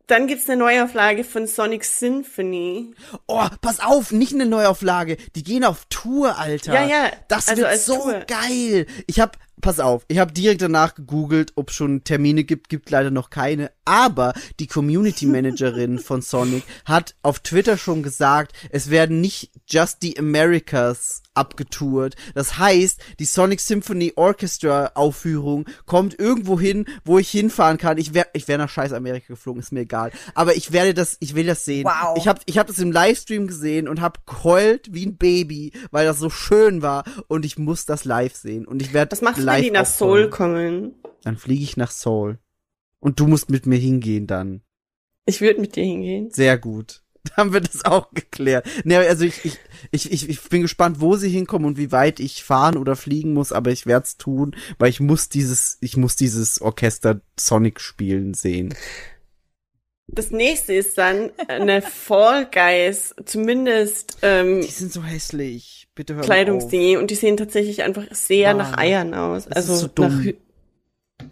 Dann 0.08 0.26
gibt's 0.26 0.48
eine 0.48 0.58
Neuauflage 0.58 1.22
von 1.22 1.46
Sonic 1.46 1.84
Symphony. 1.84 2.94
Oh, 3.26 3.44
pass 3.60 3.78
auf, 3.80 4.10
nicht 4.10 4.32
eine 4.32 4.46
Neuauflage. 4.46 5.16
Die 5.36 5.42
gehen 5.44 5.64
auf 5.64 5.84
Tour, 5.90 6.36
Alter. 6.38 6.72
Ja, 6.72 6.84
ja, 6.86 7.10
Das 7.28 7.48
also 7.48 7.62
wird 7.62 7.78
so 7.78 7.96
Tour. 7.96 8.20
geil. 8.26 8.86
Ich 9.06 9.20
hab, 9.20 9.36
pass 9.60 9.80
auf, 9.80 10.04
ich 10.08 10.18
habe 10.18 10.32
direkt 10.32 10.62
danach 10.62 10.94
gegoogelt, 10.94 11.52
ob 11.56 11.70
schon 11.70 12.04
Termine 12.04 12.44
gibt, 12.44 12.68
gibt 12.68 12.90
leider 12.90 13.10
noch 13.10 13.30
keine. 13.30 13.70
Aber 13.84 14.34
die 14.60 14.66
Community 14.66 15.26
Managerin 15.26 15.98
von 15.98 16.22
Sonic 16.22 16.64
hat 16.84 17.14
auf 17.22 17.40
Twitter 17.40 17.78
schon 17.78 18.02
gesagt, 18.02 18.52
es 18.70 18.90
werden 18.90 19.20
nicht 19.20 19.50
Just 19.66 19.98
the 20.02 20.18
Americas 20.18 21.22
abgetourt. 21.34 22.16
Das 22.34 22.58
heißt, 22.58 23.00
die 23.18 23.24
Sonic 23.24 23.60
Symphony 23.60 24.12
Orchestra 24.16 24.92
Aufführung 24.94 25.66
kommt 25.86 26.18
irgendwo 26.18 26.58
hin, 26.58 26.86
wo 27.04 27.18
ich 27.18 27.30
hinfahren 27.30 27.78
kann. 27.78 27.96
Ich 27.98 28.12
wäre 28.12 28.26
ich 28.32 28.48
wär 28.48 28.58
nach 28.58 28.68
scheiß 28.68 28.92
Amerika 28.92 29.28
geflogen, 29.28 29.60
ist 29.60 29.72
mir 29.72 29.80
egal. 29.80 30.10
Aber 30.34 30.56
ich 30.56 30.72
werde 30.72 30.94
das, 30.94 31.16
ich 31.20 31.34
will 31.34 31.46
das 31.46 31.64
sehen. 31.64 31.84
Wow. 31.84 32.16
Ich 32.16 32.26
habe 32.28 32.40
ich 32.46 32.58
hab 32.58 32.66
das 32.66 32.78
im 32.78 32.92
Livestream 32.92 33.46
gesehen 33.46 33.88
und 33.88 34.00
habe 34.00 34.20
geheult 34.26 34.92
wie 34.92 35.06
ein 35.06 35.16
Baby, 35.16 35.72
weil 35.90 36.06
das 36.06 36.18
so 36.18 36.30
schön 36.30 36.82
war 36.82 37.04
und 37.28 37.44
ich 37.44 37.58
muss 37.58 37.86
das 37.86 38.04
live 38.04 38.34
sehen. 38.34 38.66
Und 38.66 38.82
ich 38.82 38.92
werde 38.92 39.16
du, 39.16 39.24
live 39.40 39.47
wenn 39.56 39.62
die 39.62 39.70
nach. 39.70 39.86
Seoul 39.86 40.30
kommen? 40.30 40.94
Dann 41.22 41.36
fliege 41.36 41.62
ich 41.62 41.76
nach 41.76 41.90
Seoul. 41.90 42.38
Und 43.00 43.20
du 43.20 43.26
musst 43.26 43.50
mit 43.50 43.66
mir 43.66 43.78
hingehen 43.78 44.26
dann. 44.26 44.62
Ich 45.26 45.40
würde 45.40 45.60
mit 45.60 45.76
dir 45.76 45.84
hingehen. 45.84 46.30
Sehr 46.30 46.58
gut. 46.58 47.02
Haben 47.36 47.52
wir 47.52 47.60
das 47.60 47.84
auch 47.84 48.10
geklärt. 48.12 48.66
Ne, 48.84 48.98
also 48.98 49.24
ich, 49.24 49.44
ich, 49.44 49.58
ich, 49.90 50.12
ich, 50.12 50.28
ich 50.28 50.48
bin 50.48 50.62
gespannt, 50.62 51.00
wo 51.00 51.16
sie 51.16 51.28
hinkommen 51.28 51.66
und 51.66 51.76
wie 51.76 51.92
weit 51.92 52.20
ich 52.20 52.42
fahren 52.42 52.76
oder 52.76 52.96
fliegen 52.96 53.34
muss, 53.34 53.52
aber 53.52 53.70
ich 53.70 53.86
werde 53.86 54.04
es 54.04 54.16
tun, 54.16 54.56
weil 54.78 54.90
ich 54.90 55.00
muss 55.00 55.28
dieses, 55.28 55.76
ich 55.80 55.96
muss 55.96 56.16
dieses 56.16 56.60
Orchester 56.60 57.20
Sonic 57.38 57.80
spielen 57.80 58.34
sehen. 58.34 58.74
Das 60.10 60.30
nächste 60.30 60.72
ist 60.72 60.96
dann 60.98 61.30
eine 61.48 61.82
Fall 61.82 62.46
Guys, 62.50 63.14
zumindest 63.24 64.18
ähm, 64.22 64.62
Die 64.62 64.66
sind 64.70 64.92
so 64.92 65.02
hässlich. 65.04 65.88
Bitte 65.94 66.14
hör. 66.14 66.22
Kleidungsdinge 66.22 66.98
und 66.98 67.10
die 67.10 67.14
sehen 67.14 67.36
tatsächlich 67.36 67.82
einfach 67.82 68.04
sehr 68.12 68.54
Mann, 68.54 68.70
nach 68.70 68.78
Eiern 68.78 69.14
aus. 69.14 69.44
das 69.44 69.56
Also 69.56 69.72
ist 69.74 69.80
so 69.80 69.88
dumm. 69.88 70.16
nach 70.16 70.24
Hü 70.24 70.34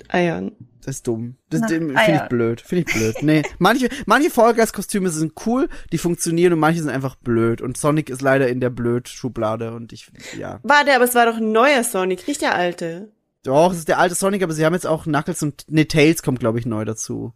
Eiern. 0.08 0.52
Das 0.84 0.96
ist 0.96 1.06
dumm. 1.06 1.36
Das 1.50 1.62
finde 1.70 1.94
ich 1.94 2.28
blöd. 2.28 2.60
Finde 2.60 2.84
ich 2.86 2.94
blöd. 2.94 3.16
Nee. 3.22 3.42
Manche, 3.58 3.88
manche 4.04 4.30
Fall 4.30 4.54
Guys 4.54 4.72
Kostüme 4.72 5.10
sind 5.10 5.32
cool, 5.46 5.68
die 5.92 5.98
funktionieren 5.98 6.52
und 6.52 6.58
manche 6.60 6.80
sind 6.80 6.90
einfach 6.90 7.16
blöd. 7.16 7.60
Und 7.60 7.76
Sonic 7.76 8.10
ist 8.10 8.20
leider 8.22 8.48
in 8.48 8.60
der 8.60 8.70
Blöd-Schublade 8.70 9.74
und 9.74 9.92
ich, 9.92 10.10
ja. 10.38 10.60
Warte, 10.62 10.94
aber 10.94 11.04
es 11.04 11.14
war 11.14 11.26
doch 11.26 11.38
ein 11.38 11.50
neuer 11.52 11.82
Sonic, 11.82 12.28
nicht 12.28 12.40
der 12.42 12.54
alte. 12.54 13.10
Doch, 13.42 13.72
es 13.72 13.78
ist 13.78 13.88
der 13.88 13.98
alte 13.98 14.14
Sonic, 14.14 14.42
aber 14.42 14.52
sie 14.52 14.64
haben 14.64 14.74
jetzt 14.74 14.86
auch 14.86 15.04
Knuckles 15.04 15.42
und, 15.42 15.64
nee, 15.68 15.84
Tails 15.86 16.22
kommt, 16.22 16.40
glaube 16.40 16.58
ich, 16.58 16.66
neu 16.66 16.84
dazu. 16.84 17.32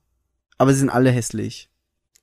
Aber 0.61 0.75
sie 0.75 0.81
sind 0.81 0.91
alle 0.91 1.11
hässlich. 1.11 1.71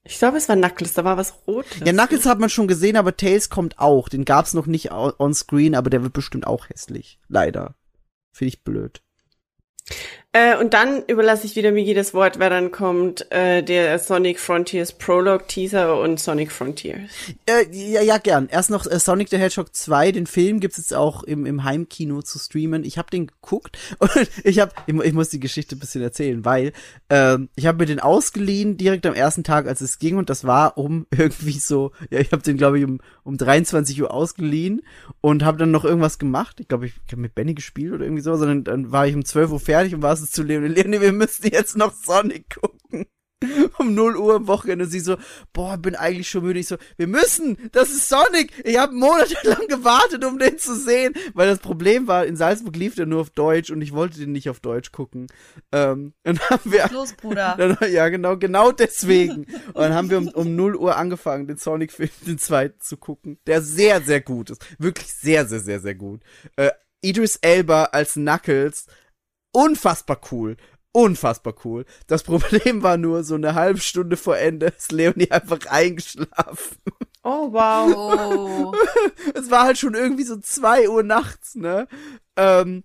Ich 0.04 0.20
glaube, 0.20 0.38
es 0.38 0.48
war 0.48 0.56
Knuckles, 0.56 0.94
da 0.94 1.04
war 1.04 1.18
was 1.18 1.34
Rotes. 1.48 1.80
Ja, 1.84 1.92
Knuckles 1.92 2.28
hat 2.28 2.40
man 2.40 2.52
schon 2.52 2.68
gesehen, 2.68 2.96
aber 2.96 3.18
Tails 3.18 3.50
kommt 3.50 3.80
auch. 3.80 4.10
Den 4.10 4.26
gab's 4.26 4.54
noch 4.54 4.68
nicht 4.68 4.92
au- 4.92 5.12
on 5.18 5.34
screen, 5.34 5.74
aber 5.74 5.90
der 5.90 6.04
wird 6.04 6.14
bestimmt 6.14 6.46
auch 6.46 6.70
hässlich. 6.70 7.20
Leider. 7.28 7.74
Finde 8.32 8.50
ich 8.50 8.64
blöd. 8.64 9.02
Äh, 10.38 10.56
und 10.58 10.76
dann 10.76 11.04
überlasse 11.08 11.48
ich 11.48 11.56
wieder 11.56 11.72
Migi 11.72 11.96
das 11.96 12.14
Wort, 12.14 12.38
weil 12.38 12.52
dann 12.52 12.72
kommt 12.72 13.32
äh, 13.32 13.64
der 13.64 13.98
Sonic 13.98 14.40
Frontiers 14.40 14.92
Prologue 14.92 15.48
Teaser 15.48 16.00
und 16.00 16.20
Sonic 16.20 16.52
Frontiers. 16.52 17.10
Äh, 17.48 17.66
ja, 17.72 18.02
ja, 18.02 18.20
gern. 18.20 18.48
Erst 18.48 18.70
noch 18.70 18.86
äh, 18.86 19.00
Sonic 19.00 19.30
the 19.30 19.38
Hedgehog 19.38 19.76
2, 19.76 20.12
den 20.12 20.28
Film 20.28 20.60
gibt's 20.60 20.78
jetzt 20.78 20.94
auch 20.94 21.24
im, 21.24 21.48
im 21.48 21.64
Heimkino 21.64 22.22
zu 22.22 22.38
streamen. 22.38 22.84
Ich 22.84 23.00
habe 23.00 23.10
den 23.10 23.26
geguckt 23.26 23.80
und 23.98 24.12
ich 24.44 24.60
habe, 24.60 24.74
ich, 24.86 24.94
ich 24.94 25.14
muss 25.14 25.30
die 25.30 25.40
Geschichte 25.40 25.76
ein 25.76 25.80
bisschen 25.80 26.04
erzählen, 26.04 26.46
weil 26.46 26.72
ähm, 27.10 27.50
ich 27.56 27.66
habe 27.66 27.80
mir 27.80 27.88
den 27.88 28.00
ausgeliehen 28.00 28.78
direkt 28.78 29.08
am 29.08 29.16
ersten 29.16 29.44
Tag, 29.44 29.68
als 29.68 29.82
es 29.82 29.98
ging 29.98 30.18
und 30.18 30.30
das 30.30 30.46
war 30.46 30.78
um 30.78 31.08
irgendwie 31.18 31.58
so, 31.58 31.94
ja, 32.12 32.20
ich 32.20 32.32
habe 32.32 32.44
den 32.44 32.58
glaube 32.58 32.78
ich 32.78 32.86
um, 32.86 33.00
um 33.24 33.38
23 33.38 34.00
Uhr 34.04 34.14
ausgeliehen 34.14 34.84
und 35.20 35.44
habe 35.44 35.58
dann 35.58 35.72
noch 35.72 35.84
irgendwas 35.84 36.20
gemacht. 36.20 36.60
Ich 36.60 36.68
glaube, 36.68 36.86
ich 36.86 36.94
habe 37.12 37.22
mit 37.24 37.34
Benny 37.34 37.56
gespielt 37.56 37.94
oder 37.94 38.06
irgendwie 38.06 38.22
so, 38.22 38.36
sondern 38.36 38.64
dann 38.64 38.92
war 38.92 39.08
ich 39.08 39.16
um 39.16 39.26
12 39.26 39.52
Uhr 39.52 39.60
fertig 39.60 39.96
und 39.96 40.04
war 40.04 40.14
es 40.14 40.27
zu 40.32 40.44
Leonie. 40.44 40.68
Leonie, 40.68 41.02
wir 41.02 41.14
müssen 41.14 41.50
jetzt 41.50 41.78
noch 41.78 41.94
Sonic 41.94 42.56
gucken 42.56 43.08
um 43.78 43.94
0 43.94 44.18
Uhr 44.18 44.36
am 44.36 44.48
Wochenende 44.48 44.86
und 44.86 44.92
sie 44.92 45.00
so, 45.00 45.18
boah, 45.54 45.78
bin 45.78 45.96
eigentlich 45.96 46.30
schon 46.30 46.44
müde. 46.44 46.60
Ich 46.60 46.68
so, 46.68 46.78
wir 46.98 47.08
müssen, 47.08 47.58
das 47.72 47.90
ist 47.90 48.10
Sonic. 48.10 48.52
Ich 48.64 48.78
habe 48.78 48.94
monatelang 48.94 49.68
gewartet, 49.70 50.26
um 50.26 50.40
den 50.40 50.58
zu 50.58 50.76
sehen, 50.76 51.14
weil 51.34 51.48
das 51.48 51.60
Problem 51.60 52.08
war, 52.08 52.26
in 52.26 52.36
Salzburg 52.36 52.76
lief 52.76 52.96
der 52.96 53.06
nur 53.06 53.22
auf 53.22 53.30
Deutsch 53.30 53.70
und 53.70 53.82
ich 53.82 53.94
wollte 53.94 54.20
den 54.20 54.32
nicht 54.32 54.50
auf 54.50 54.60
Deutsch 54.60 54.92
gucken. 54.92 55.28
Ähm, 55.72 56.14
dann 56.24 56.40
haben 56.50 56.72
wir, 56.72 56.90
Los, 56.92 57.14
Bruder. 57.14 57.56
dann, 57.58 57.78
ja, 57.92 58.10
genau, 58.10 58.38
genau 58.38 58.72
deswegen. 58.72 59.46
Und 59.68 59.76
dann 59.76 59.94
haben 59.94 60.10
wir 60.10 60.18
um, 60.18 60.28
um 60.30 60.56
0 60.56 60.76
Uhr 60.76 60.98
angefangen, 60.98 61.48
den 61.48 61.58
Sonic-Film, 61.58 62.10
den 62.26 62.40
zweiten 62.40 62.82
zu 62.82 62.98
gucken, 62.98 63.40
der 63.46 63.62
sehr, 63.62 64.02
sehr 64.02 64.22
gut 64.22 64.50
ist. 64.50 64.66
Wirklich 64.80 65.14
sehr, 65.14 65.46
sehr, 65.46 65.60
sehr, 65.60 65.80
sehr 65.80 65.96
gut. 65.96 66.22
Äh, 66.56 66.72
Idris 67.02 67.38
Elba 67.38 67.86
als 67.86 68.14
Knuckles, 68.14 68.88
unfassbar 69.58 70.20
cool. 70.32 70.56
Unfassbar 70.92 71.56
cool. 71.66 71.86
Das 72.08 72.24
Problem 72.32 72.84
war 72.84 72.98
nur, 72.98 73.24
so 73.24 73.36
eine 73.36 73.56
halbe 73.56 73.80
Stunde 73.80 74.18
vor 74.18 74.38
Ende 74.38 74.68
ist 74.68 74.92
Leonie 74.92 75.32
einfach 75.32 75.66
eingeschlafen. 75.68 76.78
Oh, 77.24 77.52
wow. 77.52 78.76
Es 79.34 79.52
war 79.52 79.64
halt 79.64 79.78
schon 79.78 79.96
irgendwie 79.96 80.24
so 80.24 80.38
zwei 80.38 80.90
Uhr 80.90 81.04
nachts, 81.04 81.56
ne? 81.56 81.88
Ähm, 82.36 82.84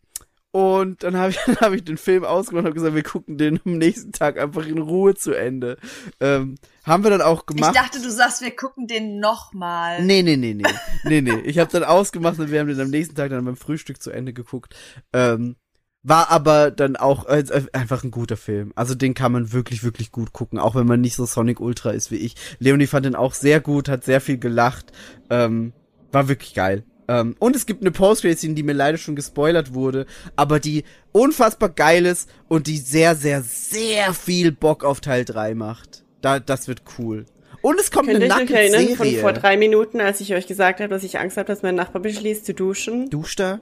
und 0.50 1.02
dann 1.02 1.16
habe 1.16 1.30
ich, 1.30 1.38
dann 1.46 1.56
hab 1.56 1.72
ich 1.72 1.84
den 1.84 1.96
Film 1.96 2.24
ausgemacht 2.24 2.64
und 2.64 2.68
hab 2.70 2.74
gesagt, 2.74 2.94
wir 2.94 3.02
gucken 3.02 3.38
den 3.38 3.60
am 3.64 3.78
nächsten 3.78 4.12
Tag 4.12 4.38
einfach 4.38 4.66
in 4.66 4.78
Ruhe 4.78 5.14
zu 5.14 5.32
Ende. 5.32 5.78
Ähm, 6.20 6.56
haben 6.84 7.04
wir 7.04 7.10
dann 7.10 7.22
auch 7.22 7.44
Ich 7.48 7.56
gemacht. 7.56 7.76
dachte, 7.76 8.00
du 8.00 8.10
sagst, 8.10 8.42
wir 8.42 8.54
gucken 8.56 8.86
den 8.86 9.20
nochmal. 9.20 10.02
Nee, 10.02 10.22
nee, 10.22 10.36
nee, 10.36 10.54
nee. 10.54 10.64
nee, 11.04 11.20
nee. 11.20 11.40
Ich 11.44 11.58
habe 11.58 11.70
dann 11.70 11.84
ausgemacht 11.84 12.38
und 12.38 12.50
wir 12.50 12.60
haben 12.60 12.68
den 12.68 12.80
am 12.80 12.90
nächsten 12.90 13.14
Tag 13.14 13.30
dann 13.30 13.44
beim 13.44 13.56
Frühstück 13.56 14.02
zu 14.02 14.10
Ende 14.10 14.32
geguckt. 14.32 14.74
Ähm, 15.12 15.56
war 16.02 16.30
aber 16.30 16.70
dann 16.70 16.96
auch 16.96 17.26
äh, 17.28 17.40
äh, 17.40 17.64
einfach 17.72 18.02
ein 18.04 18.10
guter 18.10 18.36
Film. 18.36 18.72
Also 18.74 18.94
den 18.94 19.14
kann 19.14 19.32
man 19.32 19.52
wirklich, 19.52 19.84
wirklich 19.84 20.10
gut 20.10 20.32
gucken, 20.32 20.58
auch 20.58 20.74
wenn 20.74 20.86
man 20.86 21.00
nicht 21.00 21.14
so 21.14 21.26
Sonic 21.26 21.60
Ultra 21.60 21.90
ist 21.90 22.10
wie 22.10 22.16
ich. 22.16 22.34
Leonie 22.58 22.86
fand 22.86 23.06
den 23.06 23.14
auch 23.14 23.34
sehr 23.34 23.60
gut, 23.60 23.88
hat 23.88 24.04
sehr 24.04 24.20
viel 24.20 24.38
gelacht. 24.38 24.92
Ähm, 25.30 25.72
war 26.10 26.28
wirklich 26.28 26.54
geil. 26.54 26.84
Ähm, 27.08 27.36
und 27.38 27.56
es 27.56 27.66
gibt 27.66 27.82
eine 27.82 27.90
Post-Scene, 27.90 28.54
die 28.54 28.62
mir 28.62 28.74
leider 28.74 28.98
schon 28.98 29.16
gespoilert 29.16 29.74
wurde, 29.74 30.06
aber 30.36 30.60
die 30.60 30.84
unfassbar 31.12 31.68
geil 31.68 32.06
ist 32.06 32.28
und 32.48 32.66
die 32.66 32.78
sehr, 32.78 33.16
sehr, 33.16 33.42
sehr 33.42 34.12
viel 34.14 34.52
Bock 34.52 34.84
auf 34.84 35.00
Teil 35.00 35.24
3 35.24 35.54
macht. 35.54 36.04
Da, 36.20 36.38
das 36.38 36.68
wird 36.68 36.82
cool. 36.98 37.26
Und 37.60 37.78
es 37.78 37.90
kommt 37.92 38.08
Könnt 38.08 38.22
eine 38.22 38.28
noch 38.28 38.50
erinnern 38.50 38.96
von 38.96 39.14
vor 39.16 39.32
drei 39.32 39.56
Minuten, 39.56 40.00
als 40.00 40.20
ich 40.20 40.34
euch 40.34 40.48
gesagt 40.48 40.80
habe, 40.80 40.88
dass 40.88 41.04
ich 41.04 41.20
Angst 41.20 41.36
habe, 41.36 41.46
dass 41.46 41.62
mein 41.62 41.76
Nachbar 41.76 42.02
beschließt 42.02 42.44
zu 42.44 42.54
duschen? 42.54 43.08
Duscht 43.08 43.40
er? 43.40 43.60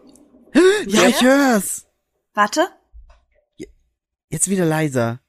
Ja, 0.86 1.06
ich 1.06 1.22
hör's. 1.22 1.89
Warte. 2.40 2.68
Jetzt 4.30 4.48
wieder 4.48 4.64
leiser. 4.64 5.20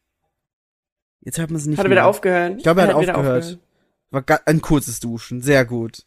Jetzt 1.20 1.40
hört 1.40 1.50
man 1.50 1.60
es 1.60 1.66
nicht 1.66 1.78
Hat 1.78 1.86
er 1.86 1.90
mehr. 1.90 1.98
wieder 1.98 2.06
aufgehört? 2.06 2.54
Ich 2.56 2.64
glaube, 2.64 2.82
er 2.84 2.88
hat 2.88 3.02
wieder 3.02 3.18
aufgehört. 3.18 3.60
War 4.12 4.22
ga- 4.22 4.40
ein 4.46 4.62
kurzes 4.62 5.02
Duschen. 5.02 5.42
Sehr 5.42 5.66
gut. 5.66 6.06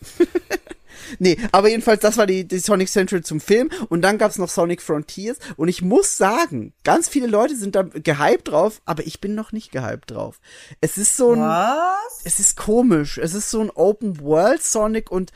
nee, 1.18 1.36
aber 1.52 1.68
jedenfalls, 1.68 2.00
das 2.00 2.16
war 2.16 2.26
die, 2.26 2.48
die 2.48 2.60
Sonic 2.60 2.88
Central 2.88 3.22
zum 3.24 3.40
Film. 3.42 3.68
Und 3.90 4.00
dann 4.00 4.16
gab's 4.16 4.38
noch 4.38 4.48
Sonic 4.48 4.80
Frontiers. 4.80 5.36
Und 5.58 5.68
ich 5.68 5.82
muss 5.82 6.16
sagen, 6.16 6.72
ganz 6.84 7.10
viele 7.10 7.26
Leute 7.26 7.54
sind 7.54 7.74
da 7.74 7.82
gehypt 7.82 8.48
drauf, 8.48 8.80
aber 8.86 9.06
ich 9.06 9.20
bin 9.20 9.34
noch 9.34 9.52
nicht 9.52 9.70
gehypt 9.70 10.12
drauf. 10.12 10.40
Es 10.80 10.96
ist 10.96 11.14
so 11.18 11.32
ein, 11.32 11.40
Was? 11.40 12.22
es 12.24 12.40
ist 12.40 12.56
komisch. 12.56 13.18
Es 13.18 13.34
ist 13.34 13.50
so 13.50 13.60
ein 13.60 13.68
Open 13.68 14.18
World 14.20 14.62
Sonic 14.62 15.10
und 15.10 15.30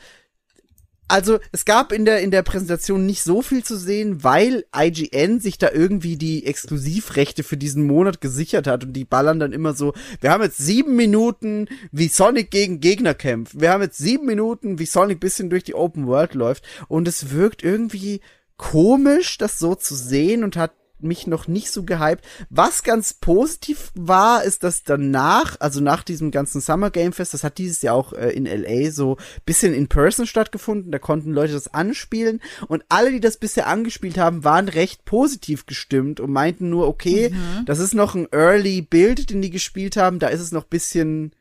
also 1.09 1.39
es 1.51 1.65
gab 1.65 1.91
in 1.91 2.05
der 2.05 2.21
in 2.21 2.31
der 2.31 2.43
Präsentation 2.43 3.05
nicht 3.05 3.23
so 3.23 3.41
viel 3.41 3.63
zu 3.63 3.77
sehen, 3.77 4.23
weil 4.23 4.65
IGN 4.75 5.39
sich 5.39 5.57
da 5.57 5.71
irgendwie 5.71 6.17
die 6.17 6.45
Exklusivrechte 6.45 7.43
für 7.43 7.57
diesen 7.57 7.85
Monat 7.85 8.21
gesichert 8.21 8.67
hat 8.67 8.83
und 8.83 8.93
die 8.93 9.05
ballern 9.05 9.39
dann 9.39 9.51
immer 9.51 9.73
so. 9.73 9.93
Wir 10.21 10.31
haben 10.31 10.43
jetzt 10.43 10.57
sieben 10.57 10.95
Minuten, 10.95 11.67
wie 11.91 12.07
Sonic 12.07 12.51
gegen 12.51 12.79
Gegner 12.79 13.13
kämpft. 13.13 13.59
Wir 13.59 13.71
haben 13.71 13.81
jetzt 13.81 13.97
sieben 13.97 14.25
Minuten, 14.25 14.79
wie 14.79 14.85
Sonic 14.85 15.19
bisschen 15.19 15.49
durch 15.49 15.63
die 15.63 15.75
Open 15.75 16.07
World 16.07 16.35
läuft 16.35 16.63
und 16.87 17.07
es 17.07 17.31
wirkt 17.31 17.63
irgendwie 17.63 18.21
komisch, 18.57 19.37
das 19.37 19.57
so 19.57 19.73
zu 19.73 19.95
sehen 19.95 20.43
und 20.43 20.57
hat 20.57 20.73
mich 21.03 21.27
noch 21.27 21.47
nicht 21.47 21.71
so 21.71 21.83
gehypt. 21.83 22.25
Was 22.49 22.83
ganz 22.83 23.13
positiv 23.13 23.91
war, 23.95 24.43
ist, 24.43 24.63
dass 24.63 24.83
danach, 24.83 25.55
also 25.59 25.81
nach 25.81 26.03
diesem 26.03 26.31
ganzen 26.31 26.61
Summer 26.61 26.91
Game 26.91 27.13
Fest, 27.13 27.33
das 27.33 27.43
hat 27.43 27.57
dieses 27.57 27.81
Jahr 27.81 27.95
auch 27.95 28.13
äh, 28.13 28.29
in 28.29 28.45
LA 28.45 28.91
so 28.91 29.17
bisschen 29.45 29.73
in 29.73 29.87
person 29.87 30.25
stattgefunden, 30.25 30.91
da 30.91 30.99
konnten 30.99 31.31
Leute 31.31 31.53
das 31.53 31.73
anspielen 31.73 32.41
und 32.67 32.83
alle, 32.89 33.11
die 33.11 33.19
das 33.19 33.37
bisher 33.37 33.67
angespielt 33.67 34.17
haben, 34.17 34.43
waren 34.43 34.69
recht 34.69 35.05
positiv 35.05 35.65
gestimmt 35.65 36.19
und 36.19 36.31
meinten 36.31 36.69
nur, 36.69 36.87
okay, 36.87 37.33
das 37.65 37.79
ist 37.79 37.93
noch 37.93 38.15
ein 38.15 38.27
Early 38.31 38.81
Build, 38.81 39.29
den 39.29 39.41
die 39.41 39.49
gespielt 39.49 39.97
haben, 39.97 40.19
da 40.19 40.27
ist 40.27 40.41
es 40.41 40.51
noch 40.51 40.63
bisschen 40.63 41.31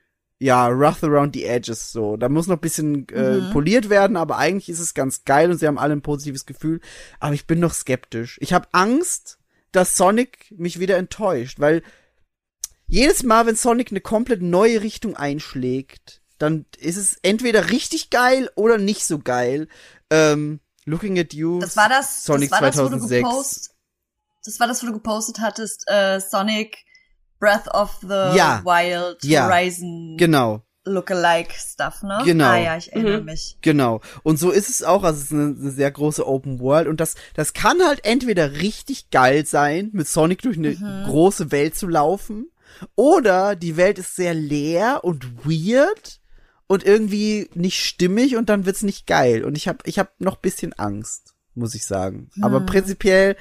ja, 0.40 0.68
rough 0.68 1.02
around 1.02 1.34
the 1.34 1.44
edges, 1.44 1.90
so. 1.90 2.16
Da 2.16 2.28
muss 2.28 2.46
noch 2.46 2.58
bisschen 2.58 3.08
äh, 3.08 3.50
poliert 3.52 3.90
werden, 3.90 4.16
aber 4.16 4.38
eigentlich 4.38 4.68
ist 4.68 4.78
es 4.78 4.94
ganz 4.94 5.24
geil 5.24 5.50
und 5.50 5.58
sie 5.58 5.66
haben 5.66 5.78
alle 5.78 5.94
ein 5.94 6.02
positives 6.02 6.46
Gefühl. 6.46 6.80
Aber 7.18 7.34
ich 7.34 7.46
bin 7.46 7.58
noch 7.58 7.74
skeptisch. 7.74 8.38
Ich 8.40 8.52
habe 8.52 8.68
Angst, 8.72 9.37
dass 9.72 9.96
Sonic 9.96 10.54
mich 10.56 10.80
wieder 10.80 10.96
enttäuscht, 10.96 11.60
weil 11.60 11.82
jedes 12.86 13.22
Mal, 13.22 13.46
wenn 13.46 13.56
Sonic 13.56 13.90
eine 13.90 14.00
komplett 14.00 14.40
neue 14.42 14.82
Richtung 14.82 15.16
einschlägt, 15.16 16.22
dann 16.38 16.66
ist 16.78 16.96
es 16.96 17.18
entweder 17.22 17.70
richtig 17.70 18.10
geil 18.10 18.50
oder 18.54 18.78
nicht 18.78 19.04
so 19.04 19.18
geil. 19.18 19.68
Ähm, 20.10 20.60
Looking 20.84 21.18
at 21.18 21.34
You. 21.34 21.58
Das 21.60 21.76
war 21.76 21.88
das, 21.88 22.24
Sonic 22.24 22.50
das 22.50 22.60
war 22.62 22.66
das, 22.70 22.78
wo 22.78 22.82
du 22.84 22.88
2006. 22.98 23.22
gepostet, 23.22 23.74
das 24.44 24.60
war 24.60 24.66
das, 24.68 24.82
wo 24.82 24.86
du 24.86 24.92
gepostet 24.94 25.40
hattest, 25.40 25.84
äh, 25.88 26.18
Sonic 26.20 26.78
Breath 27.38 27.68
of 27.74 27.98
the 28.00 28.08
Ja. 28.36 28.62
Wild 28.64 29.22
Ja. 29.24 29.46
Horizon 29.46 30.16
Genau. 30.16 30.62
Lookalike 30.88 31.54
Stuff, 31.54 32.02
ne? 32.02 32.18
Genau. 32.24 32.44
Ah 32.46 32.58
ja, 32.58 32.76
ich 32.76 32.92
erinnere 32.92 33.20
Mhm. 33.20 33.24
mich. 33.26 33.58
Genau. 33.62 34.00
Und 34.22 34.38
so 34.38 34.50
ist 34.50 34.68
es 34.68 34.82
auch. 34.82 35.04
Also 35.04 35.18
es 35.18 35.24
ist 35.26 35.32
eine, 35.32 35.56
eine 35.58 35.70
sehr 35.70 35.90
große 35.90 36.26
Open 36.26 36.60
World. 36.60 36.88
Und 36.88 37.00
das, 37.00 37.14
das 37.34 37.52
kann 37.52 37.82
halt 37.84 38.04
entweder 38.04 38.52
richtig 38.52 39.10
geil 39.10 39.46
sein, 39.46 39.90
mit 39.92 40.08
Sonic 40.08 40.42
durch 40.42 40.58
eine 40.58 40.74
große 41.06 41.50
Welt 41.52 41.74
zu 41.76 41.86
laufen. 41.88 42.50
Oder 42.94 43.56
die 43.56 43.76
Welt 43.76 43.98
ist 43.98 44.16
sehr 44.16 44.34
leer 44.34 45.00
und 45.02 45.44
weird 45.46 46.20
und 46.66 46.84
irgendwie 46.84 47.48
nicht 47.54 47.82
stimmig 47.84 48.36
und 48.36 48.48
dann 48.48 48.66
wird's 48.66 48.82
nicht 48.82 49.06
geil. 49.06 49.44
Und 49.44 49.56
ich 49.56 49.68
hab, 49.68 49.86
ich 49.86 49.98
hab 49.98 50.20
noch 50.20 50.36
bisschen 50.36 50.72
Angst, 50.74 51.34
muss 51.54 51.74
ich 51.74 51.86
sagen. 51.86 52.30
Aber 52.42 52.60
prinzipiell, 52.60 53.36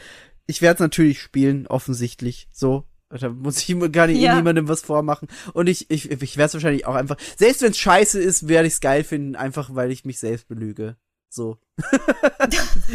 ich 0.48 0.62
werde 0.62 0.76
es 0.76 0.80
natürlich 0.80 1.22
spielen, 1.22 1.68
offensichtlich. 1.68 2.48
So. 2.52 2.86
Da 3.10 3.30
muss 3.30 3.58
ich 3.68 3.92
gar 3.92 4.08
nicht 4.08 4.20
Ja. 4.20 4.36
niemandem 4.36 4.68
was 4.68 4.82
vormachen. 4.82 5.28
Und 5.54 5.68
ich, 5.68 5.90
ich, 5.90 6.12
ich 6.12 6.38
werde 6.38 6.48
es 6.48 6.54
wahrscheinlich 6.54 6.86
auch 6.86 6.96
einfach, 6.96 7.18
selbst 7.38 7.62
wenn 7.62 7.72
es 7.72 7.78
scheiße 7.78 8.20
ist, 8.22 8.48
werde 8.48 8.68
ich 8.68 8.74
es 8.76 8.80
geil 8.82 9.04
finden, 9.04 9.36
einfach 9.36 9.74
weil 9.76 9.92
ich 9.92 10.04
mich 10.06 10.20
selbst 10.20 10.48
belüge. 10.48 10.98
So. 11.30 11.58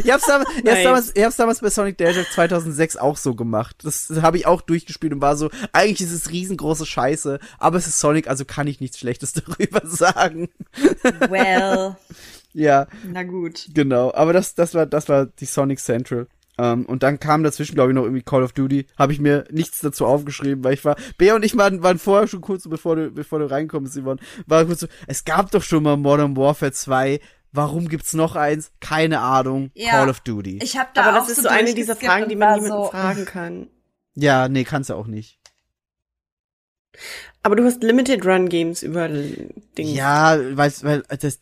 ich 0.02 0.10
hab's 0.10 0.26
damals, 0.26 0.48
ich 0.62 0.70
hab's 0.70 0.82
damals, 0.82 1.12
ich 1.14 1.22
hab's 1.24 1.36
damals 1.36 1.60
bei 1.60 1.70
Sonic 1.70 1.96
the 1.98 2.04
Hedgehog 2.06 2.26
2006 2.32 2.96
auch 2.96 3.16
so 3.16 3.34
gemacht. 3.34 3.76
Das 3.84 4.10
habe 4.22 4.36
ich 4.38 4.46
auch 4.46 4.60
durchgespielt 4.62 5.12
und 5.12 5.20
war 5.20 5.36
so, 5.36 5.50
eigentlich 5.72 6.00
ist 6.00 6.12
es 6.12 6.30
riesengroße 6.30 6.86
Scheiße, 6.86 7.38
aber 7.58 7.76
es 7.78 7.86
ist 7.86 8.00
Sonic, 8.00 8.28
also 8.28 8.44
kann 8.44 8.66
ich 8.66 8.80
nichts 8.80 8.98
Schlechtes 8.98 9.32
darüber 9.34 9.86
sagen. 9.86 10.48
Well, 11.28 11.96
Ja, 12.54 12.86
na 13.10 13.22
gut. 13.22 13.68
genau. 13.72 14.12
Aber 14.12 14.32
das, 14.34 14.54
das 14.54 14.74
war, 14.74 14.84
das 14.84 15.08
war 15.08 15.24
die 15.26 15.46
Sonic 15.46 15.78
Central. 15.80 16.26
Ähm, 16.58 16.84
und 16.86 17.02
dann 17.02 17.18
kam 17.18 17.42
dazwischen, 17.42 17.74
glaube 17.74 17.90
ich, 17.90 17.94
noch 17.94 18.02
irgendwie 18.02 18.22
Call 18.22 18.42
of 18.42 18.52
Duty. 18.52 18.86
Habe 18.98 19.12
ich 19.12 19.20
mir 19.20 19.44
nichts 19.50 19.80
dazu 19.80 20.06
aufgeschrieben, 20.06 20.62
weil 20.64 20.74
ich 20.74 20.84
war. 20.84 20.96
Bea 21.16 21.34
und 21.34 21.44
ich 21.44 21.56
waren, 21.56 21.82
waren 21.82 21.98
vorher 21.98 22.28
schon 22.28 22.42
kurz, 22.42 22.64
so, 22.64 22.70
bevor 22.70 22.96
du, 22.96 23.10
bevor 23.10 23.38
du 23.38 23.50
reinkommst, 23.50 23.94
Simon, 23.94 24.20
war 24.46 24.64
kurz 24.66 24.80
so, 24.80 24.86
es 25.06 25.24
gab 25.24 25.50
doch 25.50 25.62
schon 25.62 25.82
mal 25.82 25.96
Modern 25.96 26.36
Warfare 26.36 26.72
2. 26.72 27.20
Warum 27.52 27.88
gibt's 27.88 28.14
noch 28.14 28.34
eins? 28.36 28.72
Keine 28.80 29.20
Ahnung. 29.20 29.70
Ja. 29.74 29.90
Call 29.90 30.08
of 30.10 30.20
Duty. 30.20 30.60
Ich 30.62 30.78
habe 30.78 30.90
da 30.94 31.04
Aber 31.04 31.18
auch 31.20 31.26
das 31.26 31.38
ist 31.38 31.42
so 31.42 31.48
eine 31.48 31.74
dieser 31.74 31.96
Fragen, 31.96 32.28
die 32.28 32.36
man 32.36 32.60
niemanden 32.60 32.84
so, 32.84 32.90
fragen 32.90 33.24
kann. 33.24 33.68
ja, 34.14 34.48
nee, 34.48 34.64
kannst 34.64 34.90
du 34.90 34.94
auch 34.94 35.06
nicht. 35.06 35.38
Aber 37.44 37.56
du 37.56 37.64
hast 37.64 37.82
Limited 37.82 38.24
Run 38.24 38.48
Games 38.48 38.84
über 38.84 39.08
Dings. 39.08 39.96
Ja, 39.96 40.38
weil, 40.52 40.72
weil 40.82 41.02
das, 41.08 41.40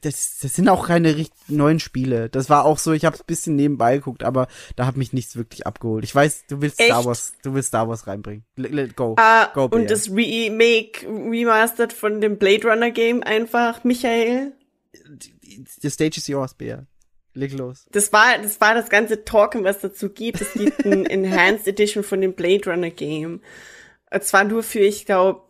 das, 0.00 0.38
das 0.40 0.54
sind 0.54 0.68
auch 0.68 0.86
keine 0.86 1.16
richtig 1.16 1.48
neuen 1.48 1.80
Spiele. 1.80 2.28
Das 2.28 2.48
war 2.48 2.64
auch 2.64 2.78
so, 2.78 2.92
ich 2.92 3.04
habe 3.04 3.16
ein 3.16 3.26
bisschen 3.26 3.56
nebenbei 3.56 3.96
geguckt, 3.96 4.22
aber 4.22 4.46
da 4.76 4.86
hat 4.86 4.96
mich 4.96 5.12
nichts 5.12 5.34
wirklich 5.34 5.66
abgeholt. 5.66 6.04
Ich 6.04 6.14
weiß, 6.14 6.44
du 6.48 6.62
willst 6.62 6.80
Star 6.80 6.98
Echt? 6.98 7.06
Wars, 7.06 7.32
du 7.42 7.52
willst 7.52 7.68
Star 7.68 7.88
Wars 7.88 8.06
reinbringen. 8.06 8.44
Let, 8.54 8.72
let 8.72 8.96
go. 8.96 9.16
Ah, 9.18 9.50
go, 9.52 9.64
und 9.64 9.90
das 9.90 10.08
Remake, 10.08 11.06
Remastered 11.08 11.92
von 11.92 12.20
dem 12.20 12.38
Blade 12.38 12.68
Runner 12.68 12.92
Game 12.92 13.24
einfach, 13.24 13.82
Michael. 13.82 14.52
The 15.80 15.90
stage 15.90 16.18
is 16.18 16.28
yours, 16.28 16.54
Bea. 16.54 16.86
Leg 17.34 17.52
los. 17.52 17.86
Das 17.90 18.12
war, 18.12 18.38
das 18.38 18.60
war 18.60 18.74
das 18.74 18.88
ganze 18.88 19.24
Talken, 19.24 19.64
was 19.64 19.80
dazu 19.80 20.10
gibt. 20.10 20.40
Es 20.40 20.52
gibt 20.52 20.84
ein 20.84 21.06
Enhanced 21.10 21.66
Edition 21.66 22.04
von 22.04 22.20
dem 22.20 22.34
Blade 22.34 22.70
Runner 22.70 22.90
Game. 22.90 23.40
Zwar 24.20 24.44
nur 24.44 24.62
für, 24.62 24.80
ich 24.80 25.06
glaube, 25.06 25.42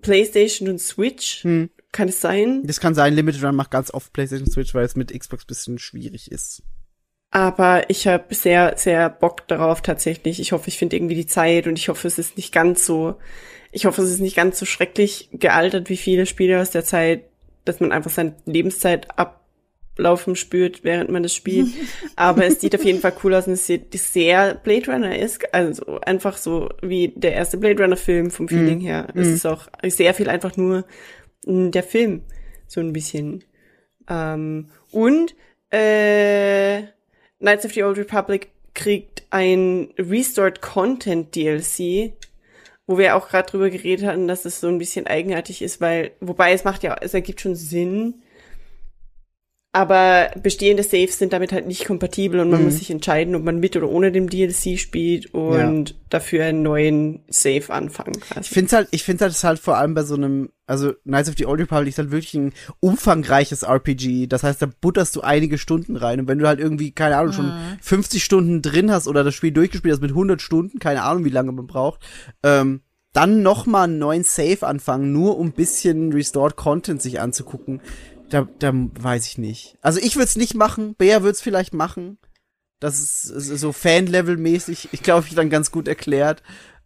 PlayStation 0.00 0.68
und 0.68 0.80
Switch. 0.80 1.42
Hm. 1.44 1.70
Kann 1.92 2.08
es 2.08 2.20
sein? 2.20 2.62
Das 2.64 2.80
kann 2.80 2.94
sein, 2.94 3.14
Limited 3.14 3.44
Run 3.44 3.54
macht 3.54 3.70
ganz 3.70 3.92
oft 3.92 4.12
PlayStation 4.12 4.50
Switch, 4.50 4.74
weil 4.74 4.84
es 4.84 4.96
mit 4.96 5.16
Xbox 5.16 5.44
bisschen 5.44 5.78
schwierig 5.78 6.32
ist. 6.32 6.62
Aber 7.30 7.88
ich 7.88 8.06
habe 8.06 8.34
sehr, 8.34 8.74
sehr 8.76 9.08
Bock 9.10 9.46
darauf 9.48 9.80
tatsächlich. 9.80 10.40
Ich 10.40 10.52
hoffe, 10.52 10.68
ich 10.68 10.78
finde 10.78 10.96
irgendwie 10.96 11.14
die 11.14 11.26
Zeit 11.26 11.66
und 11.66 11.78
ich 11.78 11.88
hoffe, 11.88 12.06
es 12.06 12.18
ist 12.18 12.36
nicht 12.36 12.52
ganz 12.52 12.84
so, 12.84 13.16
ich 13.70 13.86
hoffe, 13.86 14.02
es 14.02 14.10
ist 14.10 14.20
nicht 14.20 14.36
ganz 14.36 14.58
so 14.58 14.66
schrecklich 14.66 15.28
gealtert 15.32 15.88
wie 15.88 15.96
viele 15.96 16.26
Spiele 16.26 16.60
aus 16.60 16.70
der 16.70 16.84
Zeit, 16.84 17.24
dass 17.64 17.80
man 17.80 17.92
einfach 17.92 18.10
seine 18.10 18.36
Lebenszeit 18.44 19.08
ablaufen 19.94 20.34
spürt, 20.36 20.82
während 20.82 21.10
man 21.10 21.22
das 21.22 21.34
spielt. 21.34 21.68
Aber 22.16 22.44
es 22.44 22.60
sieht 22.60 22.74
auf 22.74 22.84
jeden 22.84 23.00
Fall 23.00 23.14
cool 23.22 23.34
aus 23.34 23.46
und 23.46 23.54
es 23.54 23.66
sieht 23.66 23.94
sehr 23.94 24.54
Blade 24.54 24.90
Runner 24.90 25.16
ist, 25.16 25.54
also 25.54 26.00
einfach 26.00 26.36
so 26.36 26.68
wie 26.82 27.12
der 27.14 27.32
erste 27.32 27.56
Blade 27.56 27.82
Runner 27.82 27.96
Film 27.96 28.30
vom 28.30 28.48
Feeling 28.48 28.80
her. 28.80 29.08
Es 29.14 29.28
ist 29.28 29.46
auch 29.46 29.68
sehr 29.84 30.14
viel 30.14 30.28
einfach 30.28 30.56
nur 30.56 30.84
mm, 31.46 31.70
der 31.70 31.82
Film, 31.82 32.22
so 32.66 32.80
ein 32.80 32.92
bisschen. 32.92 33.44
Ähm, 34.08 34.70
und 34.90 35.34
äh, 35.70 36.82
Knights 37.38 37.64
of 37.64 37.72
the 37.72 37.82
Old 37.84 37.98
Republic 37.98 38.48
kriegt 38.74 39.24
ein 39.30 39.90
Restored 39.98 40.60
Content 40.60 41.34
DLC, 41.36 42.12
wo 42.86 42.98
wir 42.98 43.14
auch 43.14 43.28
gerade 43.28 43.48
drüber 43.48 43.70
geredet 43.70 44.04
hatten, 44.06 44.26
dass 44.26 44.44
es 44.44 44.60
so 44.60 44.66
ein 44.66 44.78
bisschen 44.78 45.06
eigenartig 45.06 45.62
ist, 45.62 45.80
weil, 45.80 46.10
wobei 46.20 46.52
es 46.52 46.64
macht 46.64 46.82
ja, 46.82 46.96
es 47.00 47.14
ergibt 47.14 47.40
schon 47.40 47.54
Sinn, 47.54 48.22
aber 49.74 50.30
bestehende 50.40 50.84
Saves 50.84 51.18
sind 51.18 51.32
damit 51.32 51.52
halt 51.52 51.66
nicht 51.66 51.84
kompatibel 51.84 52.38
und 52.38 52.48
man 52.48 52.60
Mhm. 52.60 52.66
muss 52.66 52.78
sich 52.78 52.90
entscheiden, 52.92 53.34
ob 53.34 53.42
man 53.42 53.58
mit 53.58 53.76
oder 53.76 53.88
ohne 53.88 54.12
dem 54.12 54.28
DLC 54.30 54.78
spielt 54.78 55.34
und 55.34 55.96
dafür 56.10 56.44
einen 56.44 56.62
neuen 56.62 57.24
Save 57.28 57.70
anfangen 57.70 58.20
kann. 58.20 58.42
Ich 58.42 58.50
finde 58.50 58.76
halt, 58.76 58.88
ich 58.92 59.02
finde 59.02 59.22
halt, 59.22 59.32
es 59.32 59.38
ist 59.38 59.44
halt 59.44 59.58
vor 59.58 59.76
allem 59.76 59.94
bei 59.94 60.04
so 60.04 60.14
einem, 60.14 60.50
also 60.68 60.92
Knights 61.02 61.28
of 61.28 61.34
the 61.36 61.46
Old 61.46 61.60
Republic 61.60 61.88
ist 61.88 61.98
halt 61.98 62.12
wirklich 62.12 62.34
ein 62.34 62.52
umfangreiches 62.78 63.64
RPG. 63.64 64.28
Das 64.28 64.44
heißt, 64.44 64.62
da 64.62 64.68
butterst 64.80 65.16
du 65.16 65.22
einige 65.22 65.58
Stunden 65.58 65.96
rein 65.96 66.20
und 66.20 66.28
wenn 66.28 66.38
du 66.38 66.46
halt 66.46 66.60
irgendwie, 66.60 66.92
keine 66.92 67.16
Ahnung, 67.16 67.32
schon 67.32 67.52
50 67.82 68.22
Stunden 68.22 68.62
drin 68.62 68.92
hast 68.92 69.08
oder 69.08 69.24
das 69.24 69.34
Spiel 69.34 69.50
durchgespielt 69.50 69.92
hast 69.94 70.02
mit 70.02 70.12
100 70.12 70.40
Stunden, 70.40 70.78
keine 70.78 71.02
Ahnung, 71.02 71.24
wie 71.24 71.30
lange 71.30 71.50
man 71.50 71.66
braucht, 71.66 72.00
ähm, 72.44 72.82
dann 73.12 73.42
noch 73.42 73.66
mal 73.66 73.84
einen 73.84 73.98
neuen 73.98 74.24
Save 74.24 74.66
anfangen, 74.66 75.12
nur 75.12 75.38
um 75.38 75.48
ein 75.48 75.52
bisschen 75.52 76.12
Restored 76.12 76.56
Content 76.56 77.00
sich 77.02 77.20
anzugucken. 77.20 77.80
Da, 78.30 78.48
da 78.58 78.72
weiß 78.74 79.26
ich 79.26 79.38
nicht. 79.38 79.76
Also 79.80 80.00
ich 80.00 80.16
würde 80.16 80.26
es 80.26 80.36
nicht 80.36 80.54
machen. 80.54 80.94
Bea 80.96 81.22
würde 81.22 81.32
es 81.32 81.42
vielleicht 81.42 81.74
machen. 81.74 82.18
Das 82.80 83.00
ist, 83.00 83.24
ist 83.24 83.48
so 83.60 83.72
Fan-Level-mäßig. 83.72 84.88
Ich 84.92 85.02
glaube, 85.02 85.26
ich 85.28 85.34
dann 85.34 85.50
ganz 85.50 85.70
gut 85.70 85.88
erklärt. 85.88 86.42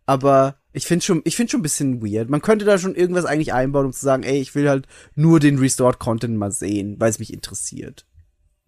Aber 0.07 0.57
ich 0.73 0.87
finde 0.87 1.05
schon, 1.05 1.23
ich 1.25 1.37
finde 1.37 1.51
schon 1.51 1.61
ein 1.61 1.65
bisschen 1.65 2.03
weird. 2.03 2.31
Man 2.31 2.41
könnte 2.43 2.65
da 2.65 2.79
schon 2.79 2.95
irgendwas 2.95 3.25
eigentlich 3.25 3.53
einbauen, 3.53 3.87
um 3.87 3.93
zu 3.93 4.05
sagen, 4.05 4.23
ey, 4.23 4.41
ich 4.41 4.55
will 4.55 4.69
halt 4.69 4.87
nur 5.15 5.41
den 5.41 5.59
Restored 5.59 5.99
Content 5.99 6.37
mal 6.37 6.53
sehen, 6.53 6.97
weil 6.99 7.11
es 7.11 7.19
mich 7.19 7.33
interessiert. 7.33 8.07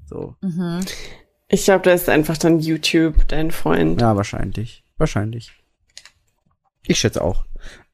So. 0.06 0.36
Ich 1.48 1.64
glaube, 1.64 1.84
da 1.84 1.92
ist 1.92 2.08
einfach 2.08 2.36
dann 2.36 2.60
YouTube 2.60 3.28
dein 3.28 3.50
Freund. 3.52 4.00
Ja, 4.00 4.16
wahrscheinlich. 4.16 4.84
Wahrscheinlich. 4.98 5.52
Ich 6.86 6.98
schätze 6.98 7.22
auch. 7.22 7.44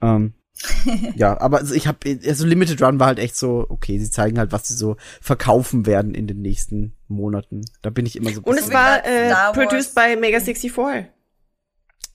Ähm, 0.01 0.35
ja, 1.17 1.39
aber 1.41 1.59
also 1.59 1.75
ich 1.75 1.87
habe 1.87 1.99
also 2.25 2.47
Limited 2.47 2.81
Run 2.83 2.99
war 2.99 3.09
halt 3.09 3.19
echt 3.19 3.37
so, 3.37 3.67
okay, 3.69 3.99
sie 3.99 4.11
zeigen 4.11 4.39
halt, 4.39 4.53
was 4.53 4.69
sie 4.69 4.75
so 4.75 4.97
verkaufen 5.21 5.87
werden 5.87 6.15
in 6.15 6.27
den 6.27 6.41
nächsten 6.41 6.97
Monaten. 7.09 7.63
Da 7.83 7.91
bin 7.91 8.07
ich 8.07 8.17
immer 8.17 8.31
so. 8.33 8.41
Und 8.43 8.59
es 8.59 8.73
war 8.73 9.05
äh, 9.05 9.33
produced 9.53 9.95
by 9.95 10.17
Mega 10.17 10.41
64. 10.41 10.73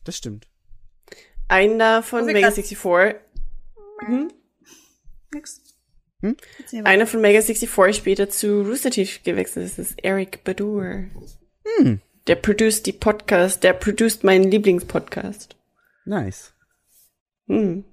das 0.03 0.17
stimmt. 0.17 0.47
Einer 1.47 2.01
von 2.01 2.25
Mega 2.25 2.39
grad- 2.39 2.53
64. 2.53 3.15
Hm? 4.05 4.31
Nix. 5.33 5.61
Hm? 6.21 6.35
Einer 6.83 7.07
von 7.07 7.21
Mega 7.21 7.41
64 7.41 7.95
später 7.95 8.29
zu 8.29 8.61
Rooster 8.61 8.91
Teeth 8.91 9.23
gewechselt 9.23 9.65
ist, 9.65 9.77
ist 9.79 10.03
Eric 10.03 10.43
Badur. 10.43 11.05
Hm. 11.77 12.01
Der 12.27 12.35
produced 12.35 12.85
die 12.85 12.93
Podcast, 12.93 13.63
der 13.63 13.73
produced 13.73 14.23
meinen 14.23 14.49
Lieblingspodcast. 14.49 15.55
Nice. 16.05 16.53
Hm. 17.47 17.83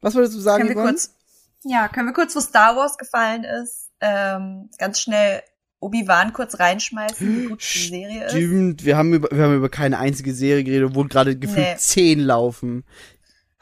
Was 0.00 0.14
wolltest 0.14 0.36
du 0.36 0.40
sagen, 0.40 0.64
Können 0.64 0.76
wir 0.76 0.82
kurz, 0.82 1.14
ja, 1.64 1.88
können 1.88 2.06
wir 2.06 2.12
kurz, 2.14 2.34
wo 2.36 2.40
Star 2.40 2.76
Wars 2.76 2.96
gefallen 2.98 3.44
ist, 3.44 3.90
ähm, 4.00 4.70
ganz 4.78 5.00
schnell 5.00 5.42
Obi-Wan 5.80 6.32
kurz 6.32 6.58
reinschmeißen, 6.58 7.42
wie 7.42 7.46
gut 7.48 7.62
die 7.62 7.88
Serie 7.88 8.24
ist. 8.26 8.32
Stimmt, 8.32 8.84
wir 8.84 8.96
haben 8.96 9.14
über, 9.14 9.28
wir 9.30 9.44
haben 9.44 9.56
über 9.56 9.68
keine 9.68 9.98
einzige 9.98 10.32
Serie 10.34 10.64
geredet, 10.64 10.90
obwohl 10.90 11.08
gerade 11.08 11.36
gefühlt 11.36 11.66
Nee. 11.66 11.76
zehn 11.76 12.20
laufen. 12.20 12.84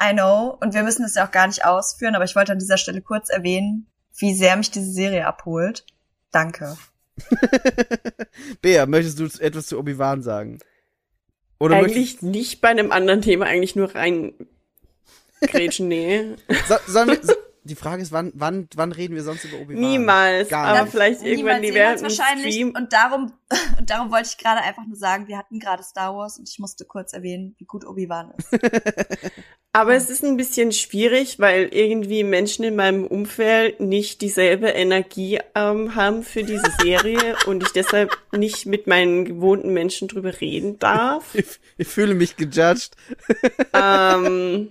I 0.00 0.12
know. 0.12 0.56
Und 0.60 0.74
wir 0.74 0.82
müssen 0.82 1.04
es 1.04 1.14
ja 1.14 1.26
auch 1.26 1.30
gar 1.30 1.46
nicht 1.46 1.64
ausführen, 1.64 2.14
aber 2.14 2.24
ich 2.24 2.36
wollte 2.36 2.52
an 2.52 2.58
dieser 2.58 2.76
Stelle 2.78 3.00
kurz 3.02 3.28
erwähnen, 3.30 3.86
wie 4.18 4.34
sehr 4.34 4.56
mich 4.56 4.70
diese 4.70 4.90
Serie 4.92 5.26
abholt. 5.26 5.84
Danke. 6.32 6.76
Bea, 8.62 8.86
möchtest 8.86 9.18
du 9.18 9.24
etwas 9.42 9.66
zu 9.66 9.78
Obi-Wan 9.78 10.22
sagen? 10.22 10.58
Oder 11.58 11.76
Eigentlich 11.76 12.20
nicht 12.20 12.60
bei 12.60 12.68
einem 12.68 12.92
anderen 12.92 13.22
Thema, 13.22 13.46
eigentlich 13.46 13.76
nur 13.76 13.94
rein 13.94 14.34
grätschen, 15.40 15.88
nee. 15.88 16.36
so, 16.68 16.74
sollen 16.86 17.08
wir, 17.08 17.18
so, 17.22 17.32
die 17.66 17.74
Frage 17.74 18.02
ist, 18.02 18.12
wann, 18.12 18.32
wann, 18.34 18.68
wann 18.74 18.92
reden 18.92 19.14
wir 19.14 19.22
sonst 19.22 19.44
über 19.44 19.58
Obi-Wan? 19.58 19.80
Niemals, 19.80 20.48
Gar 20.48 20.66
aber 20.66 20.82
nicht. 20.82 20.92
vielleicht 20.92 21.22
irgendwann 21.22 21.62
die 21.62 21.72
dem 21.72 22.00
wahrscheinlich. 22.00 22.54
Stream. 22.54 22.72
Und 22.76 22.92
darum, 22.92 23.32
und 23.78 23.90
darum 23.90 24.10
wollte 24.10 24.28
ich 24.30 24.38
gerade 24.38 24.62
einfach 24.62 24.86
nur 24.86 24.96
sagen, 24.96 25.26
wir 25.28 25.36
hatten 25.36 25.58
gerade 25.58 25.82
Star 25.82 26.16
Wars 26.16 26.38
und 26.38 26.48
ich 26.48 26.58
musste 26.58 26.84
kurz 26.84 27.12
erwähnen, 27.12 27.54
wie 27.58 27.64
gut 27.64 27.84
Obi-Wan 27.84 28.32
ist. 28.36 28.48
Aber 29.72 29.94
es 29.94 30.08
ist 30.08 30.24
ein 30.24 30.38
bisschen 30.38 30.72
schwierig, 30.72 31.38
weil 31.38 31.68
irgendwie 31.70 32.24
Menschen 32.24 32.64
in 32.64 32.76
meinem 32.76 33.06
Umfeld 33.06 33.78
nicht 33.78 34.22
dieselbe 34.22 34.68
Energie 34.68 35.38
ähm, 35.54 35.94
haben 35.94 36.22
für 36.22 36.44
diese 36.44 36.70
Serie 36.80 37.36
und 37.46 37.62
ich 37.62 37.72
deshalb 37.72 38.16
nicht 38.32 38.64
mit 38.64 38.86
meinen 38.86 39.26
gewohnten 39.26 39.74
Menschen 39.74 40.08
drüber 40.08 40.40
reden 40.40 40.78
darf. 40.78 41.34
Ich, 41.34 41.60
ich 41.76 41.88
fühle 41.88 42.14
mich 42.14 42.36
gejudged. 42.36 42.96
ähm, 43.74 44.70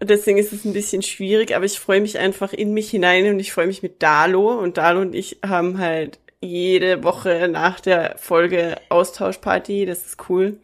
deswegen 0.00 0.38
ist 0.38 0.52
es 0.52 0.64
ein 0.64 0.72
bisschen 0.72 1.02
schwierig, 1.02 1.54
aber 1.54 1.64
ich 1.64 1.78
freue 1.78 2.00
mich 2.00 2.18
einfach 2.18 2.52
in 2.52 2.72
mich 2.72 2.90
hinein 2.90 3.28
und 3.28 3.40
ich 3.40 3.52
freue 3.52 3.66
mich 3.66 3.82
mit 3.82 4.02
Dalo 4.02 4.58
und 4.58 4.76
Dalo 4.76 5.00
und 5.00 5.14
ich 5.14 5.38
haben 5.46 5.78
halt 5.78 6.18
jede 6.40 7.02
Woche 7.02 7.48
nach 7.48 7.80
der 7.80 8.16
Folge 8.18 8.80
Austauschparty, 8.90 9.86
das 9.86 10.06
ist 10.06 10.28
cool. 10.28 10.60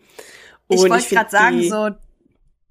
Ich 0.68 0.80
Und 0.80 0.90
wollte 0.90 1.04
find 1.04 1.20
gerade 1.20 1.30
sagen, 1.30 1.68
so, 1.68 1.90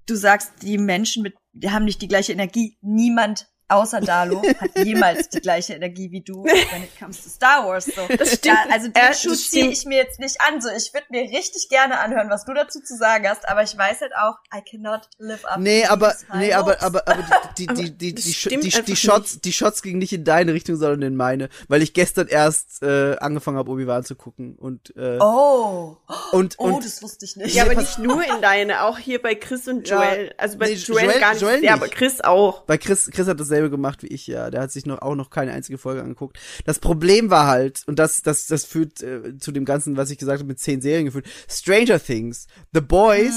du 0.06 0.14
sagst, 0.14 0.52
die 0.62 0.78
Menschen 0.78 1.22
mit, 1.22 1.34
die 1.52 1.70
haben 1.70 1.84
nicht 1.84 2.02
die 2.02 2.08
gleiche 2.08 2.32
Energie. 2.32 2.76
Niemand 2.80 3.46
außer 3.68 4.00
Dalo 4.00 4.42
hat 4.60 4.70
jemals 4.84 5.28
die 5.28 5.40
gleiche 5.40 5.74
Energie 5.74 6.10
wie 6.10 6.20
du, 6.20 6.44
when 6.44 6.82
it 6.82 6.98
comes 6.98 7.22
to 7.22 7.28
Star 7.30 7.66
Wars. 7.66 7.86
So. 7.86 8.02
Das 8.16 8.34
stimmt. 8.34 8.44
Ja, 8.46 8.64
also 8.70 8.86
Äh, 8.88 8.92
den 8.92 9.02
das 9.08 9.22
Schuh 9.22 9.34
ziehe 9.34 9.68
ich 9.70 9.84
mir 9.84 9.96
jetzt 9.98 10.20
nicht 10.20 10.40
an. 10.40 10.60
So, 10.60 10.68
ich 10.70 10.92
würde 10.92 11.06
mir 11.10 11.22
richtig 11.22 11.68
gerne 11.68 11.98
anhören, 12.00 12.28
was 12.30 12.44
du 12.44 12.52
dazu 12.54 12.80
zu 12.80 12.96
sagen 12.96 13.28
hast, 13.28 13.48
aber 13.48 13.62
ich 13.62 13.76
weiß 13.76 14.00
halt 14.02 14.12
auch, 14.20 14.36
I 14.54 14.60
cannot 14.68 15.08
live 15.18 15.44
up. 15.44 15.58
Nee, 15.58 15.84
to 15.84 15.92
aber, 15.92 16.14
nee, 16.36 16.52
aber, 16.52 16.82
aber, 16.82 17.06
aber 17.08 17.24
die, 17.58 17.66
die, 17.66 17.90
die, 17.96 18.14
die, 18.14 18.14
die, 18.14 18.58
die, 18.60 18.82
die, 18.82 18.96
Shots, 18.96 19.40
die 19.40 19.52
Shots 19.52 19.82
gingen 19.82 19.98
nicht 19.98 20.12
in 20.12 20.24
deine 20.24 20.52
Richtung, 20.52 20.76
sondern 20.76 21.02
in 21.02 21.16
meine, 21.16 21.48
weil 21.68 21.82
ich 21.82 21.94
gestern 21.94 22.28
erst 22.28 22.82
äh, 22.82 23.16
angefangen 23.16 23.56
habe, 23.56 23.70
Obi-Wan 23.70 24.04
zu 24.04 24.14
gucken 24.14 24.56
und 24.56 24.94
äh, 24.96 25.18
Oh, 25.20 25.96
und 26.32 26.54
oh, 26.58 26.64
und 26.64 26.84
das 26.84 27.02
wusste 27.02 27.24
ich 27.24 27.36
nicht. 27.36 27.54
Ja, 27.54 27.64
aber 27.64 27.74
nicht 27.74 27.98
nur 27.98 28.22
in 28.24 28.42
deine, 28.42 28.82
auch 28.84 28.98
hier 28.98 29.20
bei 29.22 29.34
Chris 29.34 29.66
und 29.68 29.88
Ja, 29.88 30.02
Joel. 30.04 30.34
also 30.36 30.58
bei 30.58 30.66
nee, 30.66 30.74
Joel, 30.74 31.04
Joel- 31.06 31.20
gar 31.20 31.32
nicht 31.32 31.42
Joel 31.42 31.60
nicht. 31.60 31.70
aber 31.72 31.88
Chris 31.88 32.20
auch. 32.20 32.62
bei 32.62 32.78
Chris, 32.78 33.10
Chris 33.12 33.26
hat 33.26 33.40
das 33.40 33.48
dasselbe 33.54 33.70
gemacht 33.70 34.02
wie 34.02 34.08
ich, 34.08 34.26
ja. 34.26 34.50
Der 34.50 34.62
hat 34.62 34.72
sich 34.72 34.86
noch 34.86 35.00
auch 35.02 35.14
noch 35.14 35.30
keine 35.30 35.52
einzige 35.52 35.78
Folge 35.78 36.02
angeguckt. 36.02 36.38
Das 36.64 36.78
Problem 36.78 37.30
war 37.30 37.46
halt, 37.46 37.82
und 37.86 37.98
das, 37.98 38.22
das, 38.22 38.46
das 38.46 38.64
führt 38.64 39.02
äh, 39.02 39.38
zu 39.38 39.52
dem 39.52 39.64
Ganzen, 39.64 39.96
was 39.96 40.10
ich 40.10 40.18
gesagt 40.18 40.40
habe, 40.40 40.48
mit 40.48 40.58
zehn 40.58 40.80
Serien 40.80 41.06
geführt. 41.06 41.26
Stranger 41.48 42.02
Things, 42.02 42.46
The 42.72 42.80
Boys, 42.80 43.34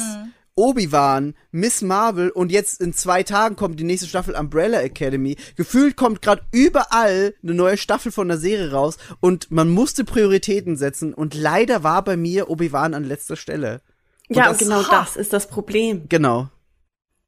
Obi-Wan, 0.56 1.35
Miss 1.52 1.84
Marvel 1.84 2.31
und 2.31 2.52
jetzt 2.52 2.81
in 2.81 2.94
zwei 2.94 3.22
Tagen 3.22 3.56
kommt 3.56 3.80
die 3.80 3.84
nächste 3.84 4.07
Staffel 4.07 4.35
Umbrella 4.35 4.81
Academy. 4.81 5.38
Gefühlt 5.56 5.95
kommt 5.95 6.23
gerade 6.23 6.41
überall 6.52 7.35
eine 7.44 7.53
neue 7.53 7.77
Staffel 7.77 8.11
von 8.11 8.27
der 8.27 8.39
Serie 8.39 8.72
raus 8.72 8.98
und 9.19 9.52
man 9.52 9.69
musste 9.69 10.03
Prioritäten 10.03 10.76
setzen 10.76 11.14
und 11.14 11.35
leider 11.35 11.84
war 11.84 12.03
bei 12.03 12.18
mir 12.18 12.49
Obi-Wan 12.49 12.95
an 12.95 13.03
letzter 13.03 13.35
Stelle. 13.35 13.81
Ja, 14.30 14.45
das- 14.45 14.53
und 14.53 14.68
genau 14.68 14.84
Ha. 14.88 15.02
das 15.02 15.15
ist 15.15 15.31
das 15.31 15.48
Problem. 15.48 16.10
Genau. 16.10 16.49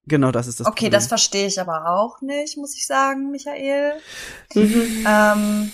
Genau, 0.09 0.31
das 0.31 0.47
ist 0.47 0.59
das 0.59 0.67
Okay, 0.67 0.75
Problem. 0.85 0.91
das 0.91 1.07
verstehe 1.07 1.47
ich 1.47 1.59
aber 1.61 1.87
auch 1.89 2.19
nicht, 2.21 2.57
muss 2.57 2.75
ich 2.75 2.85
sagen, 2.85 3.31
Michael. 3.31 3.93
Mhm. 4.53 5.05
Ähm, 5.07 5.71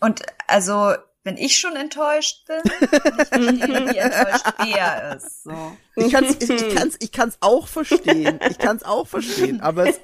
und 0.00 0.22
also, 0.46 0.94
wenn 1.24 1.36
ich 1.36 1.58
schon 1.58 1.76
enttäuscht 1.76 2.46
bin, 2.46 2.62
kann 3.30 3.42
ich 3.42 3.62
wie 3.92 3.96
enttäuscht 3.98 4.46
er 4.74 5.16
ist. 5.16 5.42
So. 5.44 5.76
Ich 5.96 6.10
kann's, 6.12 6.36
ich, 6.40 6.48
ich 6.48 6.74
kann's, 6.74 6.96
ich 7.00 7.12
kann's 7.12 7.36
auch 7.40 7.66
verstehen. 7.68 8.38
Ich 8.48 8.56
kann's 8.58 8.82
auch 8.84 9.06
verstehen. 9.06 9.60
Aber 9.60 9.86
es, 9.88 9.98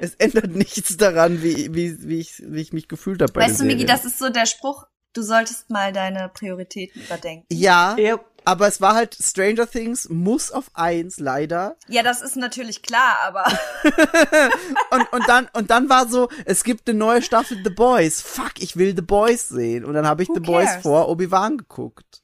es 0.00 0.14
ändert 0.16 0.50
nichts 0.50 0.96
daran, 0.98 1.42
wie, 1.42 1.72
wie, 1.74 1.96
wie 2.06 2.18
ich, 2.18 2.42
wie 2.44 2.60
ich 2.60 2.72
mich 2.74 2.88
gefühlt 2.88 3.22
habe 3.22 3.34
Weißt 3.34 3.60
du, 3.60 3.64
Migi, 3.64 3.86
das 3.86 4.04
ist 4.04 4.18
so 4.18 4.28
der 4.28 4.44
Spruch, 4.46 4.84
du 5.14 5.22
solltest 5.22 5.70
mal 5.70 5.92
deine 5.92 6.28
Prioritäten 6.28 7.00
überdenken. 7.02 7.46
Ja, 7.50 7.96
Ja. 7.96 8.18
Aber 8.46 8.68
es 8.68 8.80
war 8.80 8.94
halt 8.94 9.16
Stranger 9.20 9.68
Things 9.68 10.08
muss 10.08 10.50
auf 10.50 10.70
eins, 10.74 11.18
leider. 11.18 11.76
Ja, 11.88 12.02
das 12.02 12.22
ist 12.22 12.36
natürlich 12.36 12.80
klar, 12.82 13.16
aber 13.24 13.44
Und, 14.90 15.12
und 15.12 15.28
dann, 15.28 15.48
und 15.52 15.70
dann 15.70 15.88
war 15.88 16.08
so, 16.08 16.28
es 16.44 16.64
gibt 16.64 16.88
eine 16.88 16.98
neue 16.98 17.22
Staffel 17.22 17.58
The 17.62 17.70
Boys. 17.70 18.22
Fuck, 18.22 18.52
ich 18.60 18.76
will 18.76 18.94
The 18.94 19.02
Boys 19.02 19.48
sehen. 19.48 19.84
Und 19.84 19.94
dann 19.94 20.06
habe 20.06 20.22
ich 20.22 20.28
Who 20.28 20.34
The 20.34 20.40
Boys 20.40 20.66
cares? 20.66 20.82
vor 20.82 21.08
Obi-Wan 21.08 21.58
geguckt. 21.58 22.22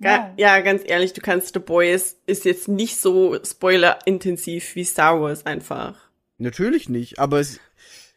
Ga 0.00 0.32
ja, 0.36 0.60
ganz 0.60 0.82
ehrlich, 0.84 1.12
du 1.12 1.20
kannst 1.20 1.54
The 1.54 1.60
Boys 1.60 2.16
ist 2.26 2.44
jetzt 2.44 2.68
nicht 2.68 3.00
so 3.00 3.38
spoilerintensiv 3.44 4.74
wie 4.74 4.84
Star 4.84 5.20
Wars 5.20 5.46
einfach. 5.46 5.96
Natürlich 6.38 6.88
nicht, 6.88 7.18
aber 7.18 7.40
es, 7.40 7.60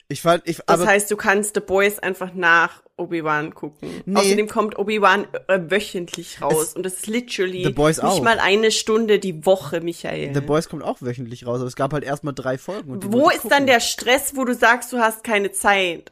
ich 0.07 0.21
fand, 0.21 0.47
ich, 0.47 0.57
Das 0.57 0.81
aber, 0.81 0.88
heißt, 0.88 1.09
du 1.11 1.17
kannst 1.17 1.55
The 1.55 1.61
Boys 1.61 1.99
einfach 1.99 2.34
nach 2.34 2.81
Obi-Wan 2.98 3.53
gucken. 3.53 3.90
Nee. 4.06 4.19
Außerdem 4.19 4.48
kommt 4.48 4.78
Obi-Wan 4.78 5.28
äh, 5.48 5.60
wöchentlich 5.69 6.41
raus 6.41 6.74
und 6.74 6.84
das 6.84 6.94
ist 6.95 7.07
literally 7.07 7.64
The 7.64 7.69
Boys 7.69 7.98
nicht 7.98 8.06
auch. 8.06 8.24
mal 8.24 8.40
eine 8.40 8.72
Stunde 8.72 9.19
die 9.19 9.45
Woche, 9.45 9.82
Michael. 9.82 10.34
The 10.34 10.41
Boys 10.41 10.68
kommt 10.68 10.84
auch 10.84 11.02
wöchentlich 11.02 11.45
raus, 11.45 11.60
aber 11.60 11.68
es 11.68 11.76
gab 11.76 11.94
halt 11.94 12.03
erstmal 12.03 12.34
drei 12.34 12.57
Folgen. 12.57 12.99
Wo 13.14 13.30
ist 13.30 13.49
dann 13.49 13.68
der 13.68 13.80
Stress, 13.80 14.36
wo 14.36 14.44
du 14.45 14.53
sagst, 14.53 14.91
du 14.94 14.98
hast 14.98 15.24
keine 15.24 15.52
Zeit? 15.52 16.11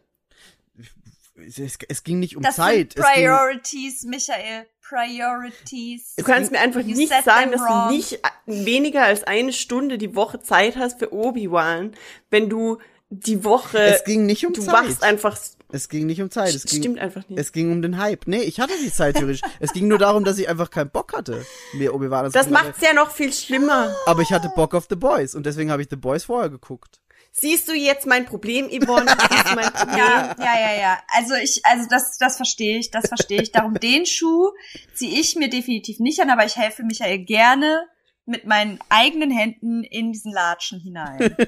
Es, 1.37 1.77
es 1.89 2.03
ging 2.03 2.19
nicht 2.19 2.37
um 2.37 2.43
das 2.43 2.55
Zeit. 2.55 2.93
sind 2.93 3.03
Es 3.03 3.13
ging, 3.13 3.23
Priorities, 3.25 4.03
Michael. 4.03 4.67
Priorities. 4.87 6.13
Du 6.15 6.23
kannst 6.23 6.51
mir 6.51 6.59
einfach 6.59 6.81
You 6.81 6.95
nicht 6.95 7.11
sagen, 7.23 7.51
dass 7.51 7.61
wrong. 7.61 7.89
du 7.89 7.95
nicht 7.95 8.19
weniger 8.45 9.03
als 9.03 9.23
eine 9.23 9.51
Stunde 9.51 9.97
die 9.97 10.15
Woche 10.15 10.39
Zeit 10.39 10.75
hast 10.77 10.99
für 10.99 11.11
Obi-Wan, 11.11 11.93
wenn 12.29 12.49
du 12.49 12.77
die 13.09 13.43
Woche, 13.43 13.79
es 13.79 14.03
ging 14.03 14.25
nicht 14.25 14.45
um 14.45 14.53
du 14.53 14.61
Zeit. 14.61 14.73
wachst 14.73 15.03
einfach, 15.03 15.37
Es 15.71 15.89
ging 15.89 16.05
nicht 16.05 16.21
um 16.21 16.29
Zeit. 16.29 16.53
Es 16.53 16.63
ging, 16.65 16.81
stimmt 16.81 16.99
einfach 16.99 17.27
nicht. 17.27 17.39
Es 17.39 17.51
ging 17.51 17.71
um 17.71 17.81
den 17.81 17.97
Hype. 17.97 18.27
Nee, 18.27 18.41
ich 18.41 18.59
hatte 18.59 18.73
die 18.83 18.91
Zeit 18.91 19.15
theoretisch. 19.15 19.41
es 19.59 19.73
ging 19.73 19.87
nur 19.87 19.97
darum, 19.97 20.23
dass 20.23 20.37
ich 20.37 20.47
einfach 20.47 20.69
keinen 20.69 20.89
Bock 20.89 21.13
hatte, 21.13 21.45
mir 21.73 21.93
Obi-Wan 21.93 22.31
Das 22.31 22.49
macht's 22.49 22.81
ja 22.81 22.93
noch 22.93 23.11
viel 23.11 23.33
schlimmer. 23.33 23.95
Aber 24.05 24.21
ich 24.21 24.31
hatte 24.31 24.51
Bock 24.55 24.73
auf 24.73 24.85
The 24.89 24.95
Boys 24.95 25.35
und 25.35 25.45
deswegen 25.45 25.71
habe 25.71 25.81
ich 25.81 25.89
The 25.89 25.95
Boys 25.95 26.25
vorher 26.25 26.49
geguckt. 26.49 26.99
Siehst 27.37 27.67
du 27.67 27.73
jetzt 27.73 28.07
mein 28.07 28.25
Problem, 28.25 28.67
Yvonne? 28.69 29.07
Siehst 29.29 29.49
du 29.49 29.55
mein 29.55 29.65
Problem? 29.73 29.97
Ja, 29.97 30.35
ja, 30.39 30.59
ja, 30.59 30.79
ja. 30.79 30.99
Also 31.17 31.33
ich, 31.35 31.59
also 31.65 31.85
das, 31.89 32.17
das 32.17 32.37
verstehe 32.37 32.79
ich, 32.79 32.91
das 32.91 33.07
verstehe 33.07 33.41
ich. 33.41 33.51
Darum 33.51 33.73
den 33.73 34.05
Schuh 34.05 34.51
ziehe 34.93 35.19
ich 35.19 35.35
mir 35.35 35.49
definitiv 35.49 35.99
nicht 35.99 36.21
an, 36.21 36.29
aber 36.29 36.45
ich 36.45 36.55
helfe 36.55 36.83
Michael 36.83 37.19
gerne 37.25 37.87
mit 38.25 38.45
meinen 38.45 38.79
eigenen 38.89 39.31
Händen 39.31 39.83
in 39.83 40.11
diesen 40.11 40.31
Latschen 40.31 40.79
hinein. 40.79 41.35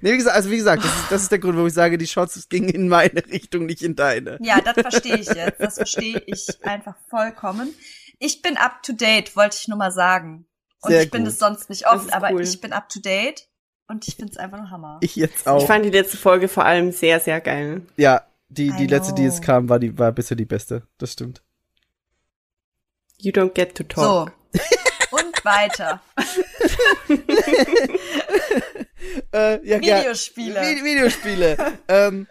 Nee, 0.00 0.12
wie 0.12 0.16
gesagt, 0.16 0.36
also 0.36 0.50
wie 0.50 0.56
gesagt, 0.56 0.84
das 0.84 0.90
ist, 0.96 1.12
das 1.12 1.22
ist 1.22 1.30
der 1.30 1.38
Grund, 1.38 1.54
warum 1.54 1.68
ich 1.68 1.74
sage, 1.74 1.98
die 1.98 2.06
Shots 2.06 2.48
gingen 2.48 2.70
in 2.70 2.88
meine 2.88 3.24
Richtung, 3.26 3.66
nicht 3.66 3.82
in 3.82 3.94
deine. 3.94 4.38
Ja, 4.40 4.60
das 4.60 4.74
verstehe 4.74 5.16
ich 5.16 5.28
jetzt. 5.28 5.60
Das 5.60 5.76
verstehe 5.76 6.22
ich 6.26 6.48
einfach 6.64 6.96
vollkommen. 7.08 7.72
Ich 8.18 8.42
bin 8.42 8.56
up 8.56 8.82
to 8.82 8.92
date, 8.92 9.36
wollte 9.36 9.56
ich 9.60 9.68
nur 9.68 9.78
mal 9.78 9.92
sagen. 9.92 10.46
Und 10.82 10.90
Sehr 10.90 11.02
ich 11.02 11.10
bin 11.10 11.22
gut. 11.22 11.32
es 11.32 11.38
sonst 11.38 11.70
nicht 11.70 11.86
oft, 11.86 12.12
aber 12.12 12.32
cool. 12.32 12.42
ich 12.42 12.60
bin 12.60 12.72
up 12.72 12.88
to 12.88 13.00
date 13.00 13.48
und 13.88 14.08
ich 14.08 14.16
finde 14.16 14.32
es 14.32 14.38
einfach 14.38 14.58
nur 14.58 14.70
Hammer. 14.70 14.98
Ich 15.02 15.16
jetzt 15.16 15.46
auch. 15.46 15.60
Ich 15.60 15.66
fand 15.66 15.84
die 15.84 15.90
letzte 15.90 16.16
Folge 16.16 16.48
vor 16.48 16.64
allem 16.64 16.92
sehr, 16.92 17.20
sehr 17.20 17.40
geil. 17.40 17.82
ja, 17.96 18.22
die, 18.48 18.72
die 18.72 18.84
I 18.84 18.88
letzte, 18.88 19.14
die 19.14 19.22
jetzt 19.22 19.42
kam, 19.42 19.68
war 19.68 19.78
die, 19.78 19.98
war 19.98 20.12
bisher 20.12 20.36
die 20.36 20.44
beste. 20.44 20.82
Das 20.98 21.12
stimmt. 21.12 21.42
You 23.18 23.32
don't 23.32 23.54
get 23.54 23.74
to 23.76 23.84
talk. 23.84 24.32
So. 24.52 24.60
Weiter. 25.46 26.00
Äh, 29.32 29.64
ja, 29.66 29.78
ja. 29.80 29.98
Videospiele. 30.00 30.60
Vi- 30.60 30.84
Videospiele. 30.84 31.56
ähm, 31.88 32.26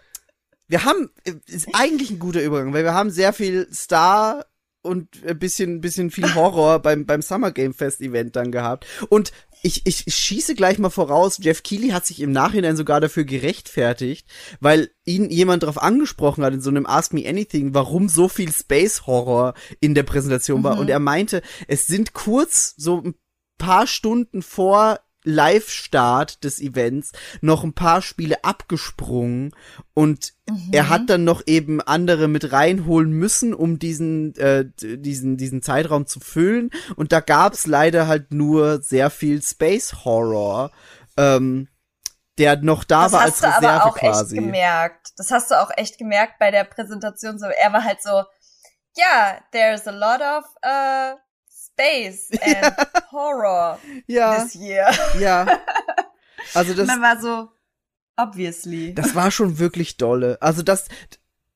wir 0.68 0.84
haben, 0.84 1.10
äh, 1.24 1.32
ist 1.46 1.68
eigentlich 1.72 2.10
ein 2.10 2.18
guter 2.18 2.42
Übergang, 2.42 2.72
weil 2.72 2.84
wir 2.84 2.94
haben 2.94 3.10
sehr 3.10 3.32
viel 3.32 3.68
Star 3.72 4.44
und 4.86 5.08
ein 5.26 5.38
bisschen, 5.38 5.80
bisschen 5.80 6.10
viel 6.10 6.34
Horror 6.34 6.78
beim, 6.82 7.04
beim 7.04 7.22
Summer 7.22 7.50
Game 7.50 7.74
Fest 7.74 8.00
Event 8.00 8.36
dann 8.36 8.52
gehabt. 8.52 8.86
Und 9.08 9.32
ich, 9.62 9.86
ich 9.86 10.14
schieße 10.14 10.54
gleich 10.54 10.78
mal 10.78 10.90
voraus, 10.90 11.38
Jeff 11.40 11.62
Keighley 11.62 11.88
hat 11.88 12.06
sich 12.06 12.20
im 12.20 12.30
Nachhinein 12.30 12.76
sogar 12.76 13.00
dafür 13.00 13.24
gerechtfertigt, 13.24 14.28
weil 14.60 14.90
ihn 15.04 15.30
jemand 15.30 15.62
darauf 15.62 15.82
angesprochen 15.82 16.44
hat 16.44 16.54
in 16.54 16.60
so 16.60 16.70
einem 16.70 16.86
Ask 16.86 17.12
Me 17.12 17.28
Anything, 17.28 17.74
warum 17.74 18.08
so 18.08 18.28
viel 18.28 18.52
Space 18.52 19.06
Horror 19.06 19.54
in 19.80 19.94
der 19.94 20.04
Präsentation 20.04 20.62
war. 20.62 20.78
Und 20.78 20.88
er 20.88 21.00
meinte, 21.00 21.42
es 21.68 21.86
sind 21.86 22.12
kurz 22.12 22.74
so 22.76 23.02
ein 23.02 23.14
paar 23.58 23.86
Stunden 23.86 24.42
vor 24.42 25.00
Live-Start 25.26 26.44
des 26.44 26.60
Events 26.60 27.12
noch 27.40 27.64
ein 27.64 27.74
paar 27.74 28.00
Spiele 28.00 28.44
abgesprungen 28.44 29.54
und 29.92 30.34
er 30.70 30.88
hat 30.88 31.10
dann 31.10 31.24
noch 31.24 31.42
eben 31.46 31.80
andere 31.80 32.28
mit 32.28 32.52
reinholen 32.52 33.10
müssen, 33.10 33.52
um 33.52 33.78
diesen 33.78 34.36
äh, 34.36 34.64
diesen 34.80 35.36
diesen 35.36 35.62
Zeitraum 35.62 36.06
zu 36.06 36.20
füllen 36.20 36.70
und 36.94 37.12
da 37.12 37.20
gab's 37.20 37.66
leider 37.66 38.06
halt 38.06 38.32
nur 38.32 38.80
sehr 38.82 39.10
viel 39.10 39.42
Space 39.42 40.04
Horror, 40.04 40.70
ähm, 41.16 41.68
der 42.38 42.56
noch 42.56 42.84
da 42.84 43.04
das 43.04 43.12
war 43.12 43.20
hast 43.22 43.26
als 43.26 43.40
du 43.40 43.46
Reserve 43.46 43.68
aber 43.68 43.86
auch 43.86 43.98
quasi. 43.98 44.36
echt 44.36 44.44
gemerkt. 44.44 45.08
Das 45.16 45.30
hast 45.30 45.50
du 45.50 45.60
auch 45.60 45.70
echt 45.76 45.98
gemerkt 45.98 46.38
bei 46.38 46.50
der 46.50 46.64
Präsentation. 46.64 47.38
So, 47.38 47.46
er 47.46 47.72
war 47.72 47.82
halt 47.82 48.02
so, 48.02 48.22
ja, 48.96 49.38
there's 49.52 49.86
a 49.86 49.90
lot 49.90 50.20
of 50.20 50.44
uh, 50.64 51.18
space 51.76 52.30
and 52.42 52.74
horror 53.10 53.78
Ja, 54.06 54.42
this 54.42 54.54
year. 54.54 54.88
ja. 55.20 55.46
Also 56.54 56.70
Und 56.72 56.78
das 56.78 56.86
dann 56.86 57.02
war 57.02 57.20
so, 57.20 57.48
obviously. 58.16 58.94
Das 58.94 59.14
war 59.14 59.30
schon 59.30 59.58
wirklich 59.58 59.96
dolle. 59.96 60.38
Also 60.40 60.62
das, 60.62 60.86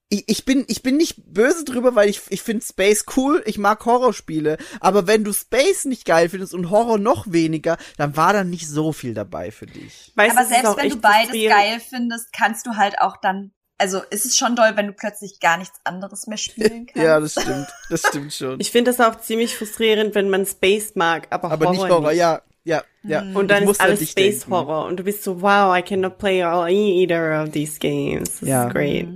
ich, 0.09 0.25
ich 0.29 0.45
bin, 0.45 0.65
ich 0.67 0.83
bin 0.83 0.97
nicht 0.97 1.33
böse 1.33 1.65
drüber, 1.65 1.95
weil 1.95 2.09
ich, 2.09 2.21
ich 2.31 2.43
finde 2.43 2.65
Space 2.67 3.05
cool, 3.17 3.41
ich 3.47 3.57
mag 3.57 3.85
Horrorspiele, 3.85 4.59
aber 4.81 5.07
wenn 5.07 5.23
du 5.23 5.33
Space 5.33 5.85
nicht 5.85 6.05
geil 6.05 6.29
findest 6.29 6.53
und 6.55 6.71
Horror 6.71 6.99
noch 6.99 7.31
weniger, 7.31 7.77
dann 7.99 8.17
war 8.17 8.33
da 8.33 8.43
nicht 8.43 8.67
so 8.69 8.93
viel 8.93 9.15
dabei 9.15 9.53
für 9.53 9.67
dich. 9.67 10.13
Weißt, 10.17 10.37
aber 10.37 10.47
selbst 10.47 10.77
wenn 10.77 10.91
du 10.91 10.97
beides 10.97 11.33
geil 11.33 11.81
findest, 11.81 12.33
kannst 12.33 12.67
du 12.67 12.77
halt 12.77 12.99
auch 13.01 13.17
dann, 13.19 13.53
also 13.81 14.03
ist 14.11 14.25
es 14.27 14.37
schon 14.37 14.55
doll, 14.55 14.73
wenn 14.77 14.87
du 14.87 14.93
plötzlich 14.93 15.41
gar 15.41 15.57
nichts 15.57 15.81
anderes 15.85 16.27
mehr 16.27 16.39
spielen 16.39 16.87
kannst. 16.87 16.97
Ja, 17.05 17.19
das 17.19 17.33
stimmt, 17.33 17.67
das 17.89 18.03
stimmt 18.07 18.33
schon. 18.33 18.61
Ich 18.61 18.71
finde 18.71 18.93
das 18.93 19.01
auch 19.01 19.19
ziemlich 19.21 19.57
frustrierend, 19.57 20.15
wenn 20.15 20.29
man 20.31 20.47
Space 20.47 20.93
mag, 20.95 21.27
aber, 21.31 21.51
aber 21.51 21.67
Horror 21.67 21.73
nicht 21.85 21.91
Horror, 21.91 22.13
ja, 22.13 22.43
ja, 22.63 22.83
ja. 23.03 23.23
Mhm. 23.23 23.37
Und 23.37 23.49
dann 23.51 23.67
ist 23.67 23.81
alles 23.81 24.11
Space 24.11 24.41
denken. 24.41 24.53
Horror 24.53 24.85
und 24.87 24.99
du 24.99 25.05
bist 25.05 25.25
so, 25.25 25.41
wow, 25.41 25.75
I 25.77 25.83
cannot 25.83 26.19
play 26.19 26.43
all 26.43 26.69
either 26.71 27.43
of 27.43 27.51
these 27.53 27.79
games. 27.79 28.41
This 28.41 28.49
Ja. 28.51 28.67
is 28.67 28.73
great. 28.73 29.09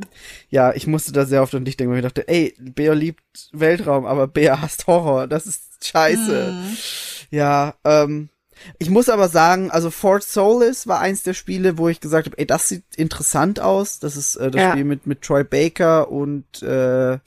Ja, 0.48 0.72
ich 0.72 0.86
musste 0.86 1.12
da 1.12 1.26
sehr 1.26 1.42
oft 1.42 1.54
an 1.54 1.64
dich 1.66 1.76
denken, 1.76 1.92
weil 1.92 1.98
ich 2.00 2.04
dachte, 2.06 2.26
ey, 2.26 2.54
Bea 2.58 2.94
liebt 2.94 3.22
Weltraum, 3.52 4.06
aber 4.06 4.26
Bea 4.28 4.60
hasst 4.62 4.86
Horror, 4.86 5.26
das 5.26 5.46
ist 5.46 5.86
scheiße. 5.86 6.52
Mhm. 6.52 6.76
Ja, 7.30 7.74
ähm, 7.84 8.30
ich 8.78 8.90
muss 8.90 9.08
aber 9.08 9.28
sagen, 9.28 9.70
also 9.70 9.90
Fort 9.90 10.22
Solis 10.24 10.86
war 10.86 11.00
eins 11.00 11.22
der 11.22 11.34
Spiele, 11.34 11.78
wo 11.78 11.88
ich 11.88 12.00
gesagt 12.00 12.26
habe, 12.26 12.38
ey, 12.38 12.46
das 12.46 12.68
sieht 12.68 12.84
interessant 12.96 13.60
aus. 13.60 13.98
Das 13.98 14.16
ist 14.16 14.36
äh, 14.36 14.50
das 14.50 14.60
Ja. 14.60 14.70
Spiel 14.72 14.84
mit, 14.84 15.06
mit 15.06 15.22
Troy 15.22 15.44
Baker 15.44 16.10
und 16.10 16.62
äh, 16.62 17.18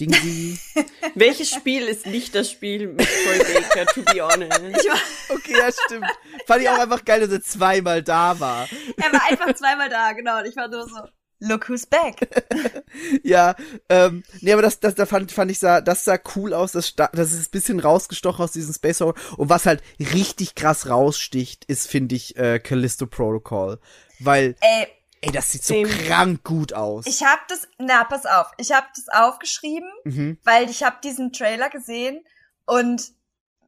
Dingsy. 0.00 0.58
Welches 1.14 1.50
Spiel 1.50 1.82
ist 1.84 2.06
nicht 2.06 2.34
das 2.34 2.50
Spiel 2.50 2.88
mit 2.88 3.06
Troy 3.06 3.38
Baker, 3.54 3.86
to 3.86 4.02
be 4.02 4.20
honest? 4.22 4.60
Ich 4.60 4.90
war, 4.90 4.98
okay, 5.30 5.54
ja, 5.58 5.70
stimmt. 5.86 6.06
Fand 6.46 6.62
ich 6.62 6.68
auch 6.68 6.78
einfach 6.78 7.04
geil, 7.04 7.20
dass 7.20 7.30
er 7.30 7.42
zweimal 7.42 8.02
da 8.02 8.38
war. 8.38 8.68
er 8.96 9.12
war 9.12 9.22
einfach 9.30 9.54
zweimal 9.54 9.88
da, 9.88 10.12
genau. 10.12 10.38
Und 10.40 10.46
ich 10.46 10.56
war 10.56 10.68
nur 10.68 10.86
so, 10.86 10.96
Look 11.38 11.68
who's 11.68 11.86
back. 11.86 12.28
Ja, 13.22 13.54
ähm, 13.88 14.22
nee, 14.40 14.52
aber 14.52 14.62
das, 14.62 14.80
das, 14.80 14.94
da 14.94 15.04
fand, 15.04 15.30
fand 15.30 15.50
ich 15.50 15.58
sah, 15.58 15.80
das 15.80 16.04
sah 16.04 16.18
cool 16.34 16.54
aus, 16.54 16.72
das, 16.72 16.94
das 16.96 17.32
ist 17.32 17.48
ein 17.48 17.50
bisschen 17.50 17.80
rausgestochen 17.80 18.42
aus 18.42 18.52
diesem 18.52 18.72
Space 18.72 19.00
Horror. 19.00 19.14
Und 19.36 19.50
was 19.50 19.66
halt 19.66 19.82
richtig 19.98 20.54
krass 20.54 20.88
raussticht, 20.88 21.64
ist, 21.66 21.88
finde 21.88 22.14
ich, 22.14 22.36
äh, 22.36 22.58
Callisto 22.58 23.06
Protocol. 23.06 23.78
Weil, 24.18 24.56
Ey, 24.60 24.86
ey, 25.20 25.32
das 25.32 25.50
sieht 25.50 25.64
so 25.64 25.74
Same. 25.74 25.88
krank 25.88 26.42
gut 26.44 26.72
aus. 26.72 27.06
ich 27.06 27.22
hab 27.22 27.46
das, 27.48 27.68
na, 27.78 28.04
pass 28.04 28.24
auf, 28.24 28.52
ich 28.56 28.72
hab 28.72 28.94
das 28.94 29.08
aufgeschrieben, 29.08 29.90
mhm. 30.04 30.38
weil 30.44 30.70
ich 30.70 30.82
hab 30.82 31.02
diesen 31.02 31.32
Trailer 31.32 31.68
gesehen 31.68 32.24
und 32.64 33.12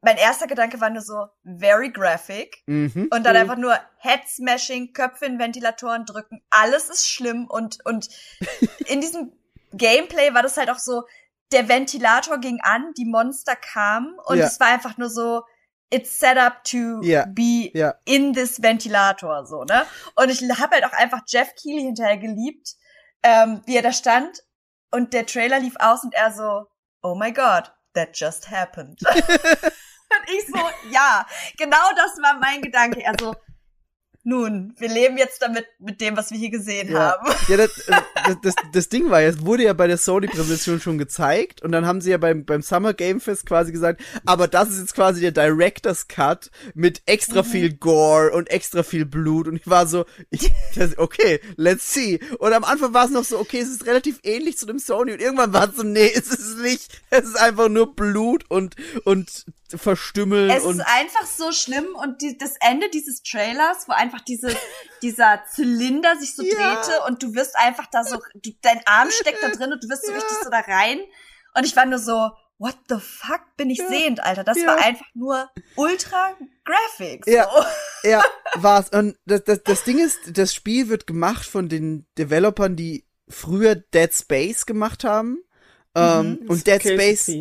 mein 0.01 0.17
erster 0.17 0.47
Gedanke 0.47 0.79
war 0.81 0.89
nur 0.89 1.01
so, 1.01 1.27
very 1.43 1.91
graphic. 1.91 2.63
Mhm. 2.67 3.07
Und 3.11 3.23
dann 3.25 3.35
Mhm. 3.35 3.41
einfach 3.41 3.57
nur 3.57 3.77
Head 3.99 4.21
Smashing, 4.27 4.93
Köpfe 4.93 5.25
in 5.25 5.39
Ventilatoren 5.39 6.05
drücken, 6.05 6.41
alles 6.49 6.89
ist 6.89 7.07
schlimm 7.07 7.47
und, 7.47 7.77
und 7.85 8.09
in 8.85 9.01
diesem 9.01 9.33
Gameplay 9.73 10.33
war 10.33 10.41
das 10.43 10.57
halt 10.57 10.69
auch 10.69 10.79
so, 10.79 11.03
der 11.51 11.67
Ventilator 11.67 12.37
ging 12.39 12.59
an, 12.61 12.93
die 12.97 13.05
Monster 13.05 13.55
kamen 13.55 14.15
und 14.25 14.37
Ja. 14.37 14.45
es 14.45 14.59
war 14.59 14.67
einfach 14.67 14.97
nur 14.97 15.09
so, 15.09 15.43
it's 15.91 16.19
set 16.19 16.37
up 16.37 16.63
to 16.63 17.01
Ja. 17.01 17.25
be 17.27 17.71
Ja. 17.73 17.95
in 18.05 18.33
this 18.33 18.61
Ventilator, 18.61 19.45
so, 19.47 19.63
ne? 19.63 19.85
Und 20.15 20.29
ich 20.29 20.41
habe 20.59 20.75
halt 20.75 20.85
auch 20.85 20.93
einfach 20.93 21.21
Jeff 21.27 21.49
Keighley 21.55 21.81
hinterher 21.83 22.17
geliebt, 22.17 22.75
ähm, 23.23 23.61
wie 23.65 23.75
er 23.75 23.81
da 23.81 23.91
stand 23.91 24.43
und 24.91 25.13
der 25.13 25.25
Trailer 25.25 25.59
lief 25.59 25.75
aus 25.79 26.03
und 26.03 26.13
er 26.13 26.31
so, 26.31 26.67
oh 27.01 27.15
my 27.15 27.31
god, 27.33 27.73
that 27.95 28.09
just 28.13 28.49
happened. 28.51 28.99
und 30.11 30.29
ich 30.29 30.45
so, 30.47 30.69
ja, 30.89 31.25
genau 31.57 31.91
das 31.95 32.21
war 32.21 32.35
mein 32.39 32.61
Gedanke. 32.61 33.01
Er 33.01 33.13
so, 33.19 33.35
nun, 34.29 34.73
wir 34.77 34.87
leben 34.87 35.17
jetzt 35.17 35.41
damit, 35.41 35.65
mit 35.79 35.99
dem, 35.99 36.15
was 36.15 36.31
wir 36.31 36.37
hier 36.37 36.51
gesehen 36.51 36.91
Ja. 36.91 37.13
haben. 37.13 37.27
Ja, 37.47 37.57
das, 37.57 37.77
äh, 37.87 37.95
das, 38.25 38.37
das, 38.43 38.55
das 38.71 38.89
Ding 38.89 39.09
war, 39.09 39.21
ja, 39.21 39.27
es 39.29 39.43
wurde 39.45 39.63
ja 39.63 39.73
bei 39.73 39.87
der 39.87 39.97
Sony-Präsentation 39.97 40.79
schon 40.79 40.97
gezeigt 40.97 41.61
und 41.61 41.71
dann 41.71 41.85
haben 41.85 41.99
sie 41.99 42.11
ja 42.11 42.17
beim, 42.17 42.45
beim 42.45 42.61
Summer 42.61 42.93
Game 42.93 43.19
Fest 43.19 43.45
quasi 43.45 43.71
gesagt, 43.71 44.01
aber 44.25 44.47
das 44.47 44.69
ist 44.69 44.79
jetzt 44.79 44.95
quasi 44.95 45.19
der 45.21 45.31
Director's 45.31 46.07
Cut 46.07 46.51
mit 46.75 47.01
extra 47.05 47.43
viel 47.43 47.73
Gore 47.73 48.31
und 48.31 48.49
extra 48.49 48.83
viel 48.83 49.05
Blut 49.05 49.47
und 49.47 49.55
ich 49.57 49.67
war 49.67 49.87
so, 49.87 50.05
ich, 50.29 50.51
das, 50.75 50.97
okay, 50.97 51.39
let's 51.57 51.91
see. 51.93 52.19
Und 52.37 52.53
am 52.53 52.63
Anfang 52.63 52.93
war 52.93 53.05
es 53.05 53.11
noch 53.11 53.23
so, 53.25 53.39
okay, 53.39 53.59
es 53.59 53.69
ist 53.69 53.85
relativ 53.87 54.19
ähnlich 54.23 54.57
zu 54.57 54.65
dem 54.65 54.79
Sony 54.79 55.13
und 55.13 55.21
irgendwann 55.21 55.53
war 55.53 55.69
es 55.69 55.75
so, 55.75 55.83
nee, 55.83 56.11
es 56.13 56.27
ist 56.27 56.59
nicht. 56.59 57.01
Es 57.09 57.25
ist 57.25 57.39
einfach 57.39 57.69
nur 57.69 57.95
Blut 57.95 58.45
und, 58.49 58.75
und 59.03 59.45
Verstümmeln 59.75 60.49
Es 60.49 60.63
und 60.63 60.79
ist 60.79 60.85
einfach 60.87 61.25
so 61.27 61.51
schlimm 61.51 61.85
und 62.01 62.21
die, 62.21 62.37
das 62.37 62.55
Ende 62.59 62.89
dieses 62.89 63.21
Trailers, 63.21 63.87
wo 63.87 63.93
einfach 63.93 64.18
diese, 64.27 64.55
dieser 65.01 65.43
Zylinder 65.51 66.17
sich 66.17 66.35
so 66.35 66.43
Ja. 66.43 66.49
drehte 66.81 67.01
und 67.07 67.21
du 67.23 67.33
wirst 67.35 67.55
einfach 67.57 67.87
da 67.91 68.03
so, 68.03 68.17
du, 68.35 68.51
dein 68.61 68.81
Arm 68.85 69.09
steckt 69.11 69.41
da 69.41 69.49
drin 69.49 69.71
und 69.73 69.83
du 69.83 69.89
wirst 69.89 70.05
so 70.05 70.11
Ja. 70.11 70.17
richtig 70.17 70.37
so 70.43 70.49
da 70.49 70.59
rein. 70.59 70.99
Und 71.55 71.65
ich 71.65 71.75
war 71.75 71.85
nur 71.85 71.99
so, 71.99 72.29
what 72.57 72.77
the 72.89 72.97
fuck 72.99 73.41
bin 73.57 73.69
ich 73.69 73.79
Ja. 73.79 73.87
sehend, 73.87 74.23
Alter? 74.23 74.43
Das 74.43 74.57
Ja. 74.57 74.67
war 74.67 74.77
einfach 74.77 75.05
nur 75.13 75.49
ultra 75.75 76.35
graphics. 76.65 77.27
Ja. 77.31 77.49
So. 78.03 78.09
Ja, 78.09 78.21
war's. 78.55 78.89
Und 78.89 79.17
das, 79.25 79.43
das, 79.45 79.63
das 79.63 79.83
Ding 79.83 79.97
ist, 79.99 80.19
das 80.37 80.53
Spiel 80.53 80.89
wird 80.89 81.07
gemacht 81.07 81.45
von 81.45 81.69
den 81.69 82.05
Developern, 82.17 82.75
die 82.75 83.05
früher 83.27 83.75
Dead 83.75 84.13
Space 84.13 84.65
gemacht 84.65 85.03
haben. 85.03 85.39
Ähm, 85.95 86.39
und 86.47 86.67
Dead 86.67 86.81
Space. 86.81 87.31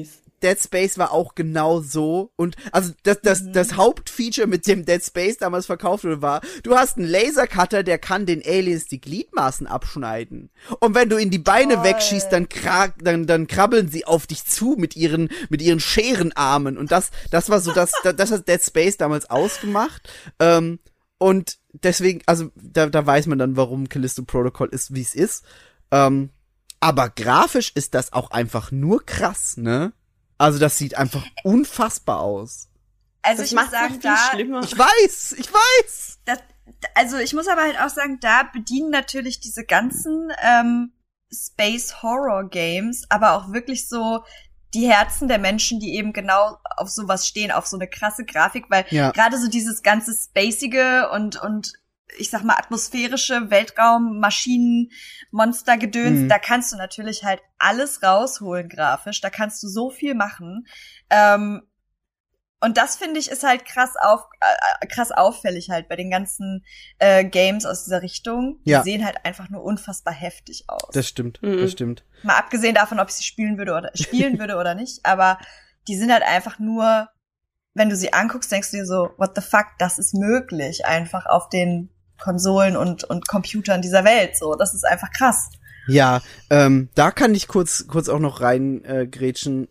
Dead 0.43 0.59
Space 0.61 0.99
war 0.99 1.13
auch 1.13 1.35
genau 1.35 1.81
so. 1.81 2.33
Und 2.37 2.57
also 2.73 2.93
das, 3.03 3.21
das, 3.23 3.43
Mhm. 3.43 3.53
das 3.53 3.77
Hauptfeature, 3.77 4.47
mit 4.47 4.67
dem 4.67 4.85
Dead 4.85 5.03
Space 5.03 5.37
damals 5.39 5.67
verkauft 5.67 6.05
wurde, 6.05 6.23
war, 6.23 6.41
du 6.63 6.75
hast 6.77 6.97
einen 6.97 7.09
Lasercutter, 7.09 7.83
der 7.83 7.99
kann 7.99 8.27
den 8.27 8.43
Aliens 8.45 8.87
die 8.87 9.01
Gliedmaßen 9.01 9.67
abschneiden. 9.67 10.51
Und 10.81 10.95
wenn 10.95 11.09
du 11.09 11.17
in 11.17 11.31
die 11.31 11.39
Beine 11.39 11.75
Toll. 11.75 11.85
wegschießt, 11.85 12.33
dann, 12.33 12.49
kra 12.49 12.89
dann, 13.01 13.27
dann 13.27 13.47
krabbeln 13.47 13.89
sie 13.89 14.05
auf 14.05 14.27
dich 14.27 14.45
zu 14.45 14.77
mit 14.79 14.97
ihren, 14.97 15.29
mit 15.49 15.63
ihren 15.63 15.81
Scherenarmen. 15.81 16.79
Und 16.79 16.93
das, 16.93 17.11
das 17.31 17.51
war 17.51 17.61
so, 17.61 17.73
das, 17.73 17.93
das, 18.03 18.17
das 18.17 18.31
hat 18.31 18.49
Dead 18.49 18.63
Space 18.63 18.97
damals 18.97 19.29
ausgemacht. 19.31 20.09
Ähm, 20.39 20.79
und 21.19 21.59
deswegen, 21.73 22.23
also 22.27 22.51
da, 22.55 22.87
da 22.87 23.05
weiß 23.05 23.27
man 23.27 23.39
dann, 23.39 23.57
warum 23.57 23.89
Callisto 23.89 24.23
Protocol 24.23 24.69
ist, 24.69 24.95
wie 24.95 25.03
es 25.03 25.15
ist. 25.15 25.45
Ähm, 25.91 26.31
aber 26.81 27.09
grafisch 27.11 27.73
ist 27.75 27.95
das 27.95 28.13
auch 28.13 28.31
einfach 28.31 28.71
nur 28.71 29.05
krass, 29.05 29.57
ne? 29.57 29.93
Also 30.39 30.59
das 30.59 30.79
sieht 30.79 30.97
einfach 30.97 31.25
unfassbar 31.45 32.21
aus. 32.21 32.69
Also 33.23 33.43
Das 33.43 33.53
ich 33.53 33.59
muss 33.59 33.71
sagen, 33.71 33.99
da, 34.01 34.17
schlimmer. 34.31 34.61
Ich 34.63 34.79
weiß, 34.79 35.33
ich 35.39 35.53
weiß. 35.53 36.21
das, 36.25 36.39
also 36.95 37.17
ich 37.19 37.35
muss 37.35 37.49
aber 37.49 37.63
halt 37.63 37.79
auch 37.81 37.89
sagen, 37.89 38.19
da 38.21 38.45
bedienen 38.53 38.91
natürlich 38.91 39.41
diese 39.41 39.65
ganzen 39.65 40.31
ähm, 40.43 40.93
Space 41.33 42.03
Horror 42.03 42.49
Games, 42.49 43.05
aber 43.11 43.33
auch 43.33 43.53
wirklich 43.53 43.89
so 43.89 44.23
die 44.75 44.89
Herzen 44.91 45.29
der 45.29 45.39
Menschen, 45.39 45.81
die 45.81 45.95
eben 45.97 46.13
genau 46.13 46.59
auf 46.77 46.91
sowas 46.91 47.27
stehen, 47.27 47.51
auf 47.51 47.67
so 47.67 47.77
eine 47.77 47.89
krasse 47.89 48.25
Grafik, 48.25 48.67
weil 48.71 48.85
Ja. 48.91 49.11
gerade 49.13 49.39
so 49.39 49.49
dieses 49.49 49.83
ganze 49.83 50.15
spacige 50.15 51.11
und 51.11 51.41
und 51.43 51.73
ich 52.17 52.31
sag 52.31 52.43
mal 52.45 52.55
atmosphärische 52.57 53.51
Weltraum 53.51 54.19
Maschinen 54.21 54.91
Monstergedöns, 55.31 56.21
Mhm. 56.21 56.29
da 56.29 56.39
kannst 56.39 56.73
du 56.73 56.77
natürlich 56.77 57.25
halt 57.25 57.41
alles 57.59 58.03
rausholen 58.03 58.69
grafisch, 58.69 59.21
da 59.21 59.31
kannst 59.31 59.63
du 59.63 59.69
so 59.69 59.91
viel 59.91 60.15
machen. 60.15 60.67
Ähm, 61.11 61.63
und 62.61 62.77
das 62.77 62.97
finde 62.97 63.21
ich 63.21 63.31
ist 63.31 63.45
halt 63.45 63.65
krass 63.65 63.95
auf 64.01 64.23
äh, 64.81 64.87
krass 64.89 65.13
auffällig 65.13 65.71
halt 65.71 65.89
bei 65.89 65.95
den 65.95 66.11
ganzen 66.11 66.65
äh, 66.99 67.25
Games 67.25 67.65
aus 67.65 67.85
dieser 67.85 68.03
Richtung. 68.03 68.61
Die 68.65 68.71
Ja. 68.71 68.83
sehen 68.83 69.05
halt 69.05 69.25
einfach 69.25 69.49
nur 69.49 69.63
unfassbar 69.63 70.13
heftig 70.13 70.65
aus. 70.67 70.91
Das 70.93 71.07
stimmt, 71.07 71.41
Mhm. 71.41 71.59
das 71.61 71.71
stimmt. 71.71 72.05
Mal 72.25 72.37
abgesehen 72.37 72.75
davon, 72.75 72.99
ob 72.99 73.09
ich 73.11 73.15
sie 73.15 73.23
spielen 73.25 73.59
würde 73.59 73.75
oder 73.75 73.91
spielen 73.95 74.39
würde 74.41 74.57
oder 74.57 74.75
nicht, 74.75 75.07
aber 75.07 75.39
die 75.87 75.97
sind 75.97 76.13
halt 76.13 76.25
einfach 76.25 76.59
nur, 76.59 77.09
wenn 77.75 77.89
du 77.91 77.95
sie 77.97 78.13
anguckst, 78.13 78.51
denkst 78.51 78.73
du 78.73 78.79
dir 78.79 78.87
so, 78.87 79.11
what 79.19 79.37
the 79.37 79.41
fuck, 79.41 79.67
das 79.79 79.99
ist 79.99 80.15
möglich, 80.15 80.85
einfach 80.85 81.27
auf 81.27 81.49
den 81.49 81.91
Konsolen 82.19 82.77
und, 82.77 83.05
und 83.05 83.29
Computern 83.29 83.83
dieser 83.83 84.05
Welt. 84.05 84.37
So, 84.37 84.55
das 84.55 84.75
ist 84.75 84.85
einfach 84.85 85.11
krass. 85.11 85.51
Ja, 85.89 86.21
ähm, 86.51 86.89
da 86.95 87.11
kann 87.11 87.35
ich 87.35 87.49
kurz, 87.49 87.87
kurz 87.89 88.09
auch 88.09 88.19
noch 88.19 88.41
rein 88.41 88.85
äh, 88.85 89.09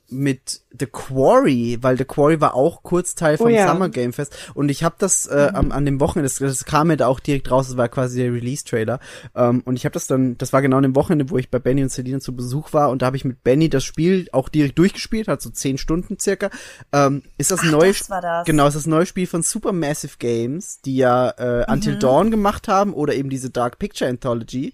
mit 0.10 0.62
The 0.80 0.86
Quarry, 0.86 1.78
weil 1.82 1.98
The 1.98 2.06
Quarry 2.06 2.40
war 2.42 2.54
auch 2.54 2.84
kurz 2.84 3.16
Teil 3.16 3.38
vom 3.38 3.48
Oh 3.48 3.50
ja. 3.50 3.72
Summer 3.72 3.90
Game 3.90 4.14
Fest 4.14 4.36
und 4.54 4.70
ich 4.70 4.84
habe 4.84 4.96
das 5.00 5.26
äh, 5.28 5.52
am, 5.54 5.72
an 5.72 5.86
dem 5.86 6.00
Wochenende, 6.00 6.30
das, 6.30 6.38
das 6.40 6.66
kam 6.66 6.88
mir 6.88 6.98
da 6.98 7.08
auch 7.08 7.20
direkt 7.20 7.50
raus, 7.50 7.68
das 7.68 7.78
war 7.78 7.90
quasi 7.90 8.20
der 8.22 8.34
Release-Trailer 8.34 9.00
ähm, 9.36 9.62
und 9.66 9.76
ich 9.76 9.86
habe 9.86 9.94
das 9.94 10.08
dann, 10.08 10.38
das 10.38 10.54
war 10.54 10.62
genau 10.62 10.78
an 10.78 10.84
dem 10.84 10.96
Wochenende, 10.96 11.30
wo 11.30 11.38
ich 11.38 11.50
bei 11.50 11.60
Benny 11.60 11.82
und 11.84 11.90
Celine 11.90 12.20
zu 12.20 12.36
Besuch 12.36 12.74
war 12.74 12.90
und 12.90 13.02
da 13.02 13.08
habe 13.08 13.18
ich 13.18 13.26
mit 13.26 13.44
Benny 13.44 13.70
das 13.70 13.84
Spiel 13.84 14.28
auch 14.32 14.50
direkt 14.50 14.78
durchgespielt, 14.78 15.28
hat 15.28 15.42
so 15.42 15.50
zehn 15.50 15.78
Stunden 15.78 16.20
circa. 16.20 16.50
Ähm, 16.92 17.24
ist 17.38 17.52
das 17.52 17.62
Ach, 17.64 17.72
neues 17.72 18.00
das 18.08 18.22
das. 18.22 18.46
Genau, 18.46 18.68
ist 18.68 18.76
das 18.76 18.86
neue 18.88 19.06
Spiel 19.06 19.28
von 19.28 19.42
Supermassive 19.44 20.18
Games, 20.20 20.82
die 20.82 20.98
ja 20.98 21.30
äh, 21.38 21.66
Until 21.72 21.96
Mhm. 21.96 22.00
Dawn 22.00 22.32
gemacht 22.32 22.68
haben 22.68 22.94
oder 22.94 23.16
eben 23.16 23.30
diese 23.30 23.50
Dark 23.50 23.80
Picture 23.80 24.10
Anthology. 24.10 24.74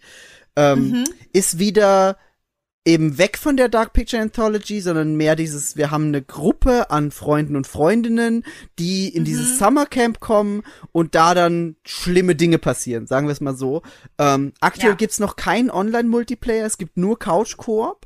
Ähm, 0.56 0.90
Mhm. 0.90 1.04
Ist 1.34 1.60
wieder 1.60 2.18
eben 2.86 3.18
weg 3.18 3.38
von 3.38 3.56
der 3.56 3.70
Dark 3.70 3.94
Picture 3.94 4.22
Anthology, 4.22 4.82
sondern 4.82 5.16
mehr 5.16 5.38
dieses, 5.38 5.78
wir 5.78 5.90
haben 5.90 6.08
eine 6.08 6.22
Gruppe 6.22 6.92
an 6.92 7.12
Freunden 7.12 7.56
und 7.56 7.66
Freundinnen, 7.66 8.44
die 8.78 9.08
in 9.08 9.22
Mhm. 9.22 9.26
dieses 9.26 9.58
Summercamp 9.58 10.20
kommen 10.20 10.64
und 10.92 11.16
da 11.16 11.34
dann 11.34 11.78
schlimme 11.86 12.36
Dinge 12.36 12.58
passieren, 12.58 13.08
sagen 13.08 13.28
wir 13.28 13.32
es 13.32 13.40
mal 13.40 13.56
so. 13.56 13.84
Ähm, 14.20 14.52
aktuell 14.60 14.90
Ja. 14.92 14.96
gibt's 14.96 15.20
noch 15.20 15.38
keinen 15.38 15.72
Online-Multiplayer, 15.72 16.66
es 16.66 16.78
gibt 16.78 16.98
nur 16.98 17.18
Couch-Koop 17.18 18.06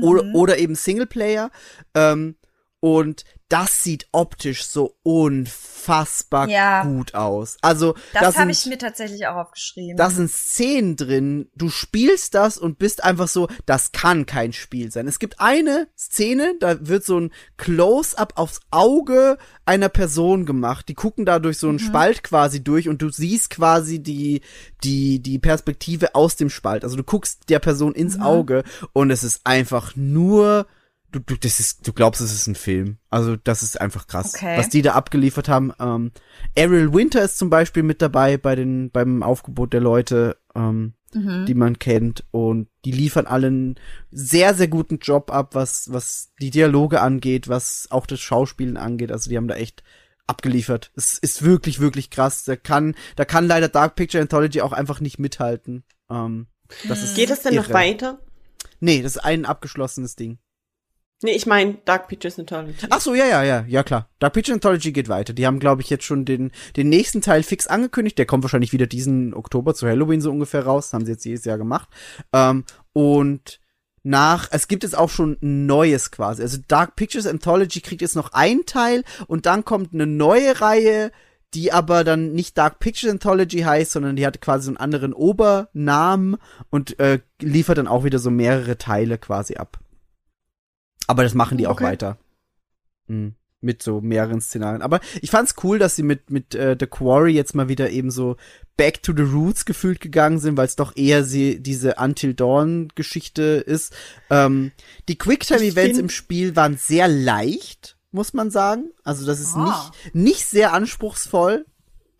oder, 0.00 0.22
Mhm. 0.24 0.34
oder 0.34 0.58
eben 0.58 0.74
Singleplayer. 0.74 1.50
Ähm, 1.94 2.36
und 2.80 3.24
das 3.48 3.84
sieht 3.84 4.08
optisch 4.10 4.66
so 4.66 4.96
unfassbar 5.02 6.48
Ja. 6.48 6.82
gut 6.84 7.14
aus. 7.14 7.56
Also 7.62 7.94
Das 8.12 8.22
das 8.22 8.36
habe 8.38 8.50
ich 8.50 8.66
mir 8.66 8.78
tatsächlich 8.78 9.26
auch 9.28 9.36
aufgeschrieben. 9.36 9.96
da 9.96 10.10
sind 10.10 10.30
Szenen 10.30 10.96
drin, 10.96 11.48
du 11.54 11.68
spielst 11.68 12.34
das 12.34 12.58
und 12.58 12.78
bist 12.78 13.04
einfach 13.04 13.28
so, 13.28 13.48
das 13.64 13.92
kann 13.92 14.26
kein 14.26 14.52
Spiel 14.52 14.90
sein. 14.90 15.06
Es 15.06 15.18
gibt 15.18 15.40
eine 15.40 15.88
Szene, 15.96 16.54
da 16.60 16.86
wird 16.88 17.04
so 17.04 17.20
ein 17.20 17.30
Close-up 17.56 18.32
aufs 18.36 18.60
Auge 18.70 19.38
einer 19.64 19.88
Person 19.88 20.44
gemacht. 20.44 20.88
Die 20.88 20.94
gucken 20.94 21.24
da 21.24 21.38
durch 21.38 21.58
so 21.58 21.68
einen 21.68 21.78
Spalt 21.78 22.22
quasi 22.22 22.62
durch 22.64 22.88
und 22.88 23.00
du 23.02 23.10
siehst 23.10 23.50
quasi 23.50 24.00
die, 24.00 24.40
die, 24.82 25.20
die 25.20 25.38
Perspektive 25.38 26.14
aus 26.14 26.36
dem 26.36 26.50
Spalt. 26.50 26.84
Also 26.84 26.96
du 26.96 27.04
guckst 27.04 27.48
der 27.48 27.58
Person 27.60 27.94
ins 27.94 28.18
Auge 28.20 28.64
und 28.92 29.10
es 29.10 29.22
ist 29.24 29.40
einfach 29.44 29.94
nur 29.94 30.66
Du, 31.12 31.20
du, 31.20 31.36
das 31.36 31.60
ist, 31.60 31.86
du 31.86 31.92
glaubst, 31.92 32.20
es 32.20 32.32
ist 32.32 32.46
ein 32.46 32.54
Film. 32.54 32.98
Also, 33.10 33.36
das 33.36 33.62
ist 33.62 33.80
einfach 33.80 34.06
krass, 34.06 34.34
Okay. 34.34 34.58
was 34.58 34.68
die 34.68 34.82
da 34.82 34.92
abgeliefert 34.92 35.48
haben. 35.48 35.72
Ähm, 35.78 36.10
Ariel 36.58 36.92
Winter 36.92 37.22
ist 37.22 37.38
zum 37.38 37.48
Beispiel 37.50 37.82
mit 37.82 38.02
dabei 38.02 38.36
bei 38.38 38.54
den, 38.56 38.90
beim 38.90 39.22
Aufgebot 39.22 39.72
der 39.72 39.80
Leute, 39.80 40.36
ähm, 40.54 40.94
Mhm. 41.14 41.46
die 41.46 41.54
man 41.54 41.78
kennt. 41.78 42.24
Und 42.32 42.68
die 42.84 42.90
liefern 42.92 43.26
allen 43.26 43.76
sehr, 44.10 44.54
sehr 44.54 44.68
guten 44.68 44.98
Job 44.98 45.30
ab, 45.32 45.54
was, 45.54 45.90
was 45.92 46.32
die 46.40 46.50
Dialoge 46.50 47.00
angeht, 47.00 47.48
was 47.48 47.86
auch 47.90 48.06
das 48.06 48.20
Schauspielen 48.20 48.76
angeht. 48.76 49.12
Also, 49.12 49.30
die 49.30 49.36
haben 49.36 49.48
da 49.48 49.54
echt 49.54 49.82
abgeliefert. 50.26 50.90
Es 50.96 51.16
ist 51.18 51.42
wirklich, 51.42 51.78
wirklich 51.80 52.10
krass. 52.10 52.42
Da 52.44 52.56
kann, 52.56 52.94
da 53.14 53.24
kann 53.24 53.46
leider 53.46 53.68
Dark 53.68 53.94
Picture 53.94 54.20
Anthology 54.20 54.60
auch 54.60 54.72
einfach 54.72 55.00
nicht 55.00 55.18
mithalten. 55.20 55.84
Ähm, 56.10 56.48
Das 56.88 57.02
ist 57.04 57.14
Geht 57.14 57.30
es 57.30 57.42
denn 57.42 57.54
noch 57.54 57.66
irre. 57.68 57.74
weiter? 57.74 58.18
Nee, 58.80 59.02
das 59.02 59.12
ist 59.16 59.24
ein 59.24 59.44
abgeschlossenes 59.46 60.16
Ding. 60.16 60.38
Nee, 61.22 61.32
ich 61.32 61.46
meine 61.46 61.78
Dark 61.86 62.08
Peaches 62.08 62.38
Anthology. 62.38 62.74
Ach 62.90 63.00
so, 63.00 63.14
ja, 63.14 63.26
ja, 63.26 63.42
ja, 63.42 63.64
ja 63.66 63.82
klar. 63.82 64.10
Dark 64.18 64.34
Picture 64.34 64.54
Anthology 64.54 64.92
geht 64.92 65.08
weiter. 65.08 65.32
Die 65.32 65.46
haben, 65.46 65.60
glaube 65.60 65.80
ich, 65.80 65.88
jetzt 65.88 66.04
schon 66.04 66.26
den, 66.26 66.52
den 66.76 66.90
nächsten 66.90 67.22
Teil 67.22 67.42
fix 67.42 67.66
angekündigt. 67.66 68.18
Der 68.18 68.26
kommt 68.26 68.44
wahrscheinlich 68.44 68.74
wieder 68.74 68.86
diesen 68.86 69.32
Oktober 69.32 69.74
zu 69.74 69.88
Halloween 69.88 70.20
so 70.20 70.30
ungefähr 70.30 70.64
raus. 70.64 70.86
Das 70.86 70.92
haben 70.92 71.06
sie 71.06 71.12
jetzt 71.12 71.24
jedes 71.24 71.46
Jahr 71.46 71.56
gemacht. 71.56 71.88
Ähm, 72.34 72.64
und 72.92 73.60
nach, 74.02 74.48
es 74.52 74.68
gibt 74.68 74.82
jetzt 74.82 74.96
auch 74.96 75.08
schon 75.08 75.38
ein 75.42 75.64
neues 75.64 76.10
quasi. 76.10 76.42
Also 76.42 76.58
Dark 76.68 76.96
Pictures 76.96 77.26
Anthology 77.26 77.80
kriegt 77.80 78.02
jetzt 78.02 78.14
noch 78.14 78.32
ein 78.32 78.66
Teil 78.66 79.02
und 79.26 79.46
dann 79.46 79.64
kommt 79.64 79.94
eine 79.94 80.06
neue 80.06 80.60
Reihe, 80.60 81.12
die 81.54 81.72
aber 81.72 82.04
dann 82.04 82.32
nicht 82.32 82.58
Dark 82.58 82.78
Pictures 82.78 83.10
Anthology 83.10 83.60
heißt, 83.60 83.92
sondern 83.92 84.16
die 84.16 84.26
hat 84.26 84.42
quasi 84.42 84.66
so 84.66 84.70
einen 84.70 84.76
anderen 84.76 85.14
Obernamen 85.14 86.36
und 86.70 87.00
äh, 87.00 87.20
liefert 87.40 87.78
dann 87.78 87.88
auch 87.88 88.04
wieder 88.04 88.18
so 88.18 88.30
mehrere 88.30 88.76
Teile 88.76 89.16
quasi 89.16 89.56
ab. 89.56 89.78
Aber 91.06 91.22
das 91.22 91.34
machen 91.34 91.58
die 91.58 91.66
auch 91.66 91.72
Okay. 91.72 91.84
weiter. 91.84 92.18
Mhm. 93.06 93.34
Mit 93.62 93.82
so 93.82 94.00
mehreren 94.00 94.40
Szenarien. 94.40 94.82
Aber 94.82 95.00
ich 95.22 95.30
fand's 95.30 95.54
cool, 95.64 95.78
dass 95.78 95.96
sie 95.96 96.02
mit, 96.02 96.30
mit 96.30 96.54
äh, 96.54 96.76
The 96.78 96.86
Quarry 96.86 97.32
jetzt 97.32 97.54
mal 97.54 97.68
wieder 97.68 97.90
eben 97.90 98.10
so 98.10 98.36
back 98.76 99.02
to 99.02 99.12
the 99.16 99.22
roots 99.22 99.64
gefühlt 99.64 100.00
gegangen 100.00 100.38
sind, 100.38 100.56
weil 100.56 100.66
es 100.66 100.76
doch 100.76 100.94
eher 100.94 101.24
sie, 101.24 101.60
diese 101.60 101.94
Until 101.98 102.34
Dawn 102.34 102.88
Geschichte 102.94 103.42
ist. 103.42 103.94
Ähm, 104.30 104.72
die 105.08 105.16
Quicktime-Events 105.16 105.96
find- 105.96 105.98
im 105.98 106.08
Spiel 106.10 106.54
waren 106.54 106.76
sehr 106.76 107.08
leicht, 107.08 107.96
muss 108.10 108.34
man 108.34 108.50
sagen. 108.50 108.90
Also 109.04 109.24
das 109.24 109.40
ist 109.40 109.54
Ah. 109.56 109.90
nicht, 110.04 110.14
nicht 110.14 110.46
sehr 110.46 110.72
anspruchsvoll. 110.74 111.64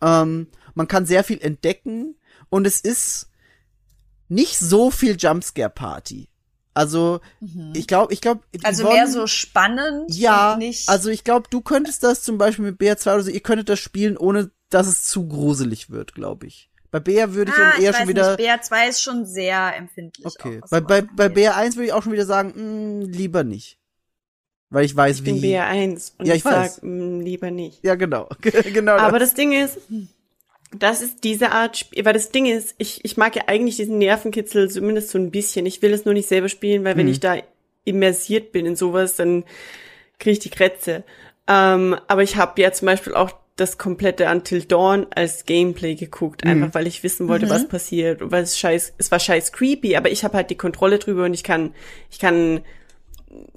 Ähm, 0.01 0.47
man 0.73 0.87
kann 0.87 1.05
sehr 1.05 1.23
viel 1.23 1.39
entdecken 1.39 2.15
und 2.49 2.65
es 2.65 2.81
ist 2.81 3.29
nicht 4.27 4.57
so 4.57 4.89
viel 4.91 5.15
Jumpscare-Party. 5.17 6.29
Also, 6.77 7.19
ich 7.73 7.87
glaube, 7.87 8.13
ich 8.13 8.21
glaube, 8.21 8.41
Mhm. 8.53 8.59
Also 8.63 8.83
mehr 8.87 9.07
so 9.07 9.25
spannend 9.27 10.13
ja, 10.15 10.53
und 10.53 10.59
nicht. 10.59 10.87
also 10.89 11.09
ich 11.09 11.23
glaube, 11.23 11.47
du 11.49 11.61
könntest 11.61 12.03
das 12.03 12.21
zum 12.21 12.37
Beispiel 12.37 12.65
mit 12.65 12.79
BR2 12.79 13.13
oder 13.15 13.23
so, 13.23 13.31
ihr 13.31 13.39
könntet 13.39 13.67
das 13.69 13.79
spielen, 13.79 14.15
ohne 14.17 14.51
dass 14.69 14.85
es 14.87 15.03
zu 15.03 15.27
gruselig 15.27 15.89
wird, 15.89 16.13
glaube 16.13 16.45
ich. 16.47 16.69
Bei 16.91 16.99
BR 16.99 17.33
würde 17.33 17.51
ich 17.51 17.57
ah, 17.57 17.71
dann 17.73 17.81
eher 17.81 17.89
ich 17.89 17.95
weiß 17.95 17.99
schon 17.99 18.07
wieder. 18.09 18.37
nicht, 18.37 18.47
BR2 18.49 18.89
ist 18.89 19.01
schon 19.01 19.25
sehr 19.25 19.75
empfindlich. 19.75 20.25
okay. 20.25 20.61
auch, 20.63 20.69
Bei, 20.69 20.79
bei, 20.81 21.01
bei 21.01 21.25
angeht. 21.25 21.47
BR1 21.49 21.75
würde 21.75 21.85
ich 21.85 21.93
auch 21.93 22.03
schon 22.03 22.13
wieder 22.13 22.25
sagen, 22.25 22.53
mh, 23.01 23.05
lieber 23.07 23.43
nicht. 23.43 23.79
Weil 24.69 24.85
ich 24.85 24.95
weiß, 24.95 25.19
Ich 25.19 25.25
wie. 25.25 25.31
bin 25.39 25.41
BR1 25.41 26.11
und 26.17 26.25
Ja, 26.25 26.33
ich, 26.33 26.39
ich 26.39 26.45
weiß. 26.45 26.75
sag 26.75 26.83
mh, 26.83 27.23
lieber 27.23 27.51
nicht. 27.51 27.83
Ja, 27.83 27.95
genau. 27.95 28.29
genau. 28.73 28.97
Aber 28.97 29.19
das 29.19 29.33
Ding 29.33 29.51
ist, 29.53 29.77
das 30.71 31.01
ist 31.01 31.23
diese 31.23 31.51
Art 31.51 31.77
Spiel, 31.77 32.03
weil 32.05 32.13
das 32.13 32.29
Ding 32.31 32.45
ist, 32.45 32.75
ich, 32.77 33.03
ich 33.05 33.17
mag 33.17 33.35
ja 33.35 33.43
eigentlich 33.47 33.77
diesen 33.77 33.97
Nervenkitzel 33.99 34.69
zumindest 34.69 35.09
so 35.09 35.17
ein 35.17 35.31
bisschen. 35.31 35.65
Ich 35.65 35.81
will 35.81 35.93
es 35.93 36.05
nur 36.05 36.13
nicht 36.13 36.27
selber 36.27 36.49
spielen, 36.49 36.83
weil 36.83 36.97
wenn 36.97 37.05
Mhm. 37.05 37.11
ich 37.13 37.19
da 37.19 37.37
immersiert 37.85 38.51
bin 38.51 38.65
in 38.65 38.75
sowas, 38.75 39.15
dann 39.15 39.43
kriege 40.19 40.33
ich 40.33 40.39
die 40.39 40.49
Krätze. 40.49 41.03
Ähm, 41.47 41.95
aber 42.07 42.23
ich 42.23 42.35
habe 42.35 42.61
ja 42.61 42.71
zum 42.71 42.87
Beispiel 42.87 43.13
auch 43.13 43.31
das 43.55 43.77
komplette 43.77 44.29
Until 44.29 44.61
Dawn 44.65 45.07
als 45.15 45.45
Gameplay 45.45 45.95
geguckt, 45.95 46.43
Mhm. 46.43 46.51
einfach 46.51 46.75
weil 46.75 46.85
ich 46.87 47.01
wissen 47.03 47.27
wollte, 47.27 47.49
was 47.49 47.67
passiert. 47.67 48.19
Weil 48.21 48.43
es 48.43 48.59
scheiß, 48.59 48.93
es 48.97 49.09
war 49.09 49.19
scheiß 49.19 49.51
creepy, 49.53 49.95
aber 49.95 50.11
ich 50.11 50.23
habe 50.23 50.35
halt 50.37 50.49
die 50.49 50.55
Kontrolle 50.57 50.99
drüber 50.99 51.25
und 51.25 51.33
ich 51.33 51.43
kann, 51.43 51.73
ich 52.11 52.19
kann, 52.19 52.61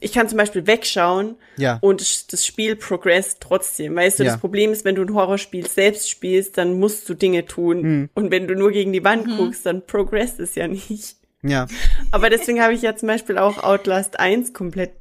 ich 0.01 0.13
kann 0.13 0.29
zum 0.29 0.39
Beispiel 0.39 0.67
wegschauen 0.67 1.37
Ja. 1.57 1.79
und 1.81 2.33
das 2.33 2.47
Spiel 2.47 2.77
progresst 2.77 3.39
trotzdem. 3.41 3.97
Weißt 3.97 4.19
du, 4.19 4.25
Ja. 4.25 4.33
das 4.33 4.41
Problem 4.41 4.73
ist, 4.73 4.85
wenn 4.85 4.95
du 4.95 5.03
ein 5.03 5.15
Horrorspiel 5.15 5.67
selbst 5.67 6.09
spielst, 6.11 6.57
dann 6.59 6.79
musst 6.79 7.09
du 7.09 7.15
Dinge 7.15 7.47
tun. 7.47 7.83
Mhm. 7.83 8.09
Und 8.15 8.31
wenn 8.31 8.47
du 8.49 8.55
nur 8.55 8.71
gegen 8.73 8.93
die 8.93 9.05
Wand 9.05 9.27
guckst, 9.37 9.67
dann 9.67 9.85
progresst 9.87 10.41
es 10.41 10.55
ja 10.55 10.69
nicht. 10.69 11.17
ja. 11.43 11.67
Aber 12.11 12.31
deswegen 12.31 12.63
habe 12.63 12.75
ich 12.75 12.83
ja 12.83 12.95
zum 12.97 13.07
Beispiel 13.09 13.39
auch 13.39 13.63
Outlast 13.63 14.19
1 14.21 14.53
komplett 14.53 14.93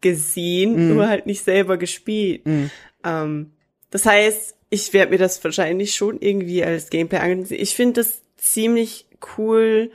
gesehen, 0.00 0.88
Mhm. 0.88 0.94
nur 0.94 1.08
halt 1.08 1.26
nicht 1.26 1.42
selber 1.42 1.76
gespielt. 1.76 2.42
Ähm, 3.04 3.52
das 3.90 4.06
heißt, 4.06 4.54
ich 4.70 4.92
werde 4.92 5.12
mir 5.12 5.18
das 5.18 5.42
wahrscheinlich 5.42 5.94
schon 5.94 6.18
irgendwie 6.20 6.62
als 6.62 6.90
Gameplay 6.90 7.18
ansehen. 7.18 7.60
Ich 7.60 7.74
finde 7.74 8.02
das 8.02 8.20
ziemlich 8.36 9.06
cool, 9.38 9.90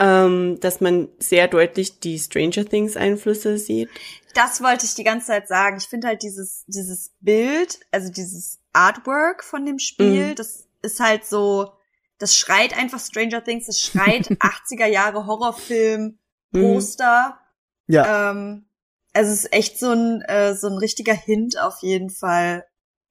ähm, 0.00 0.58
dass 0.60 0.80
man 0.80 1.08
sehr 1.18 1.46
deutlich 1.46 2.00
die 2.00 2.18
Stranger 2.18 2.64
Things 2.64 2.96
Einflüsse 2.96 3.58
sieht. 3.58 3.88
Das 4.34 4.62
wollte 4.62 4.86
ich 4.86 4.94
die 4.94 5.04
ganze 5.04 5.28
Zeit 5.28 5.46
sagen. 5.48 5.76
Ich 5.78 5.84
finde 5.88 6.08
halt 6.08 6.22
dieses, 6.22 6.64
dieses 6.66 7.12
Bild, 7.20 7.78
also 7.92 8.10
dieses 8.10 8.58
Artwork 8.72 9.44
von 9.44 9.66
dem 9.66 9.78
Spiel, 9.78 10.30
Mhm. 10.30 10.34
das 10.36 10.66
ist 10.82 11.00
halt 11.00 11.24
so, 11.24 11.72
das 12.18 12.34
schreit 12.36 12.76
einfach 12.76 12.98
Stranger 13.00 13.44
Things, 13.44 13.66
das 13.66 13.80
schreit 13.80 14.28
80er 14.40 14.86
Jahre 14.86 15.26
Horrorfilm, 15.26 16.18
Mhm. 16.52 16.60
Poster. 16.62 17.38
Ja. 17.86 18.30
Ähm, 18.30 18.64
also 19.12 19.32
es 19.32 19.44
ist 19.44 19.52
echt 19.52 19.78
so 19.78 19.90
ein, 19.90 20.22
äh, 20.22 20.54
so 20.54 20.66
ein 20.68 20.78
richtiger 20.78 21.14
Hint 21.14 21.58
auf 21.60 21.78
jeden 21.82 22.10
Fall 22.10 22.64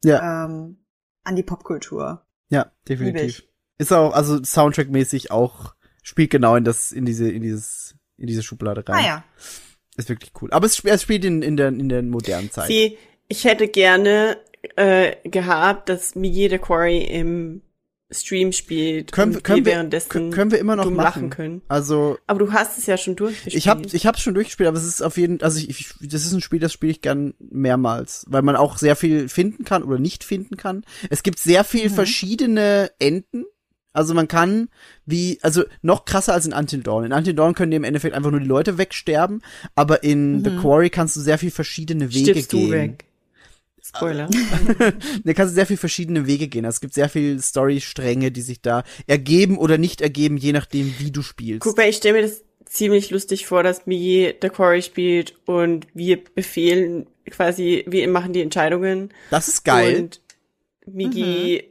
Ja. 0.03 0.45
ähm, 0.45 0.83
an 1.23 1.35
die 1.35 1.43
Popkultur. 1.43 2.25
Ja, 2.49 2.71
definitiv. 2.87 3.43
Ist 3.77 3.93
auch, 3.93 4.13
also 4.13 4.37
Soundtrack-mäßig 4.43 5.31
auch, 5.31 5.75
spielt 6.03 6.29
genau 6.31 6.55
in 6.55 6.63
das, 6.63 6.91
in 6.91 7.05
diese, 7.05 7.29
in 7.29 7.41
dieses, 7.41 7.95
in 8.17 8.27
diese 8.27 8.43
Schublade 8.43 8.87
rein. 8.87 9.03
Ah 9.03 9.07
ja. 9.07 9.23
Ist 9.97 10.09
wirklich 10.09 10.31
cool. 10.41 10.51
Aber 10.51 10.65
es, 10.65 10.73
sp- 10.79 10.89
es 10.89 11.01
spielt 11.01 11.25
in, 11.25 11.41
in 11.41 11.57
der, 11.57 11.69
in 11.69 11.89
der 11.89 12.01
modernen 12.03 12.51
Zeit. 12.51 12.67
Sie, 12.67 12.97
ich 13.27 13.43
hätte 13.45 13.67
gerne 13.67 14.37
äh, 14.75 15.15
gehabt, 15.29 15.89
dass 15.89 16.15
Miguel 16.15 16.49
de 16.49 16.59
Quarry 16.59 16.99
im 17.03 17.61
Stream 18.11 18.51
spielt 18.53 19.11
Können, 19.11 19.33
wir- 19.33 19.37
und 19.37 19.43
können, 19.43 19.65
wir 19.65 19.71
währenddessen 19.73 20.31
können 20.31 20.49
wir 20.51 20.57
immer 20.57 20.75
noch 20.75 20.85
machen. 20.85 20.95
lachen 20.97 21.29
können. 21.29 21.61
Also, 21.67 22.17
Aber 22.25 22.39
du 22.39 22.51
hast 22.51 22.79
es 22.79 22.87
ja 22.87 22.97
schon 22.97 23.15
durchgespielt. 23.15 23.55
ich 23.55 23.67
habe 23.67 23.83
ich 23.85 24.07
hab's 24.07 24.21
schon 24.21 24.33
durchgespielt, 24.33 24.67
aber 24.67 24.77
es 24.79 24.85
ist 24.87 25.03
auf 25.03 25.17
jeden 25.17 25.43
also 25.43 25.59
ich, 25.59 25.69
ich 25.69 26.09
das 26.09 26.25
ist 26.25 26.31
ein 26.33 26.41
Spiel, 26.41 26.59
das 26.59 26.73
spiele 26.73 26.91
ich 26.91 27.01
gern 27.01 27.35
mehrmals, 27.39 28.25
weil 28.27 28.41
man 28.41 28.55
auch 28.55 28.79
sehr 28.79 28.95
viel 28.95 29.29
finden 29.29 29.63
kann 29.63 29.83
oder 29.83 29.99
nicht 29.99 30.23
finden 30.23 30.57
kann. 30.57 30.85
Es 31.11 31.21
gibt 31.21 31.37
sehr 31.37 31.63
viel 31.63 31.89
verschiedene 31.91 32.89
Enden. 32.97 33.45
Also 33.91 34.13
man 34.13 34.27
kann 34.27 34.69
wie 35.05 35.39
also 35.41 35.63
noch 35.81 36.05
krasser 36.05 36.33
als 36.33 36.45
in 36.45 36.53
Until 36.53 36.81
Dawn. 36.81 37.05
In 37.05 37.13
Until 37.13 37.33
Dawn 37.33 37.55
können 37.55 37.71
dir 37.71 37.77
im 37.77 37.83
Endeffekt 37.83 38.13
einfach 38.15 38.31
nur 38.31 38.39
die 38.39 38.45
Leute 38.45 38.77
wegsterben, 38.77 39.41
aber 39.75 40.03
in 40.03 40.43
The 40.43 40.51
Quarry 40.57 40.89
kannst 40.89 41.15
du 41.15 41.21
sehr 41.21 41.37
viel 41.37 41.51
verschiedene 41.51 42.13
Wege 42.13 42.31
Stirbst 42.31 42.51
gehen. 42.51 42.67
du 42.67 42.71
weg. 42.71 43.05
Spoiler. 43.81 44.29
Da 45.23 45.33
kannst 45.33 45.51
du 45.51 45.55
sehr 45.55 45.65
viel 45.65 45.77
verschiedene 45.77 46.27
Wege 46.27 46.47
gehen. 46.47 46.65
Also 46.65 46.75
Es 46.75 46.81
gibt 46.81 46.93
sehr 46.93 47.09
viel 47.09 47.41
Storystränge, 47.41 48.31
die 48.31 48.41
sich 48.41 48.61
da 48.61 48.83
ergeben 49.07 49.57
oder 49.57 49.77
nicht 49.77 50.01
ergeben, 50.01 50.37
je 50.37 50.51
nachdem, 50.51 50.93
wie 50.99 51.11
du 51.11 51.23
spielst. 51.23 51.61
Guck 51.61 51.77
mal, 51.77 51.89
ich 51.89 51.97
stelle 51.97 52.21
mir 52.21 52.27
das 52.27 52.43
ziemlich 52.65 53.09
lustig 53.09 53.47
vor, 53.47 53.63
dass 53.63 53.87
Miguel 53.87 54.33
de 54.33 54.49
Quarry 54.51 54.83
spielt 54.83 55.35
und 55.45 55.87
wir 55.95 56.23
befehlen 56.23 57.07
quasi, 57.25 57.83
wir 57.87 58.07
machen 58.07 58.33
die 58.33 58.41
Entscheidungen. 58.41 59.09
Das 59.31 59.47
ist 59.47 59.63
geil. 59.63 60.01
Und 60.01 60.21
Migi 60.85 61.63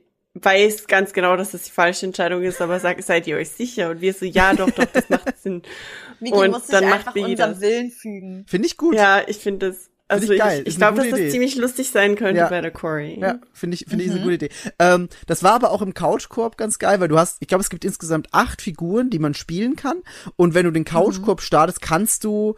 weiß 0.44 0.86
ganz 0.86 1.12
genau, 1.12 1.36
dass 1.36 1.52
das 1.52 1.62
die 1.62 1.70
falsche 1.70 2.06
Entscheidung 2.06 2.42
ist, 2.42 2.60
aber 2.60 2.78
sagt, 2.80 3.02
seid 3.04 3.26
ihr 3.26 3.36
euch 3.36 3.50
sicher? 3.50 3.90
Und 3.90 4.00
wir 4.00 4.12
so, 4.14 4.24
ja, 4.24 4.54
doch, 4.54 4.70
doch, 4.70 4.84
das 4.86 5.08
macht 5.08 5.38
Sinn. 5.40 5.62
Miki 6.20 6.36
Und 6.36 6.50
muss 6.50 6.62
sich 6.66 6.70
dann 6.72 6.84
macht 6.84 6.94
einfach 7.00 7.14
Migi 7.14 7.30
unserem 7.32 7.50
das. 7.52 7.60
Willen 7.60 7.90
fügen. 7.90 8.44
Finde 8.48 8.66
ich 8.66 8.76
gut. 8.76 8.94
Ja, 8.94 9.22
ich 9.26 9.38
finde 9.38 9.68
das, 9.68 9.88
also 10.08 10.24
ich 10.24 10.30
ich, 10.32 10.38
geil. 10.38 10.62
ich, 10.64 10.76
glaube, 10.76 10.96
dass 10.96 11.04
gute 11.04 11.10
das 11.10 11.20
Idee. 11.20 11.30
ziemlich 11.30 11.56
lustig 11.56 11.90
sein 11.90 12.16
könnte 12.16 12.40
Ja. 12.40 12.48
bei 12.48 12.60
der 12.60 12.70
Quarry. 12.70 13.18
Ja, 13.20 13.38
finde 13.52 13.74
ich, 13.74 13.84
finde 13.86 14.04
ich 14.04 14.10
eine 14.10 14.20
gute 14.20 14.34
Idee. 14.34 14.48
Ähm, 14.78 15.08
das 15.26 15.42
war 15.42 15.52
aber 15.52 15.70
auch 15.70 15.82
im 15.82 15.92
Couch-Koop 15.94 16.56
ganz 16.56 16.78
geil, 16.78 16.98
weil 17.00 17.08
du 17.08 17.18
hast, 17.18 17.36
ich 17.40 17.48
glaube, 17.48 17.62
es 17.62 17.68
gibt 17.70 17.84
insgesamt 17.84 18.28
acht 18.32 18.62
Figuren, 18.62 19.10
die 19.10 19.18
man 19.18 19.34
spielen 19.34 19.76
kann. 19.76 20.02
Und 20.36 20.54
wenn 20.54 20.64
du 20.64 20.70
den 20.72 20.84
Couch-Koop 20.84 21.42
startest, 21.42 21.82
kannst 21.82 22.24
du, 22.24 22.56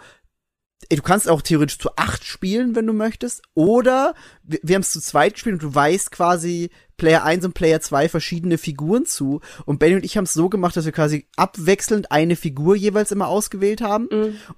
du 0.88 1.02
kannst 1.02 1.28
auch 1.28 1.42
theoretisch 1.42 1.78
zu 1.78 1.90
acht 1.96 2.24
spielen, 2.24 2.74
wenn 2.74 2.86
du 2.86 2.92
möchtest. 2.92 3.42
Oder 3.54 4.14
wir, 4.42 4.60
wir 4.62 4.74
haben 4.74 4.82
es 4.82 4.92
zu 4.92 5.00
zweit 5.00 5.34
gespielt 5.34 5.54
und 5.54 5.62
du 5.62 5.74
weißt 5.74 6.10
quasi 6.10 6.70
Player 6.96 7.24
1 7.24 7.44
und 7.44 7.54
Player 7.54 7.80
2 7.80 8.08
verschiedene 8.08 8.58
Figuren 8.58 9.06
zu. 9.06 9.40
Und 9.66 9.78
Benny 9.78 9.96
und 9.96 10.04
ich 10.04 10.16
haben 10.16 10.24
es 10.24 10.32
so 10.32 10.48
gemacht, 10.48 10.76
dass 10.76 10.84
wir 10.84 10.92
quasi 10.92 11.28
abwechselnd 11.36 12.10
eine 12.10 12.36
Figur 12.36 12.76
jeweils 12.76 13.12
immer 13.12 13.28
ausgewählt 13.28 13.80
haben. 13.80 14.08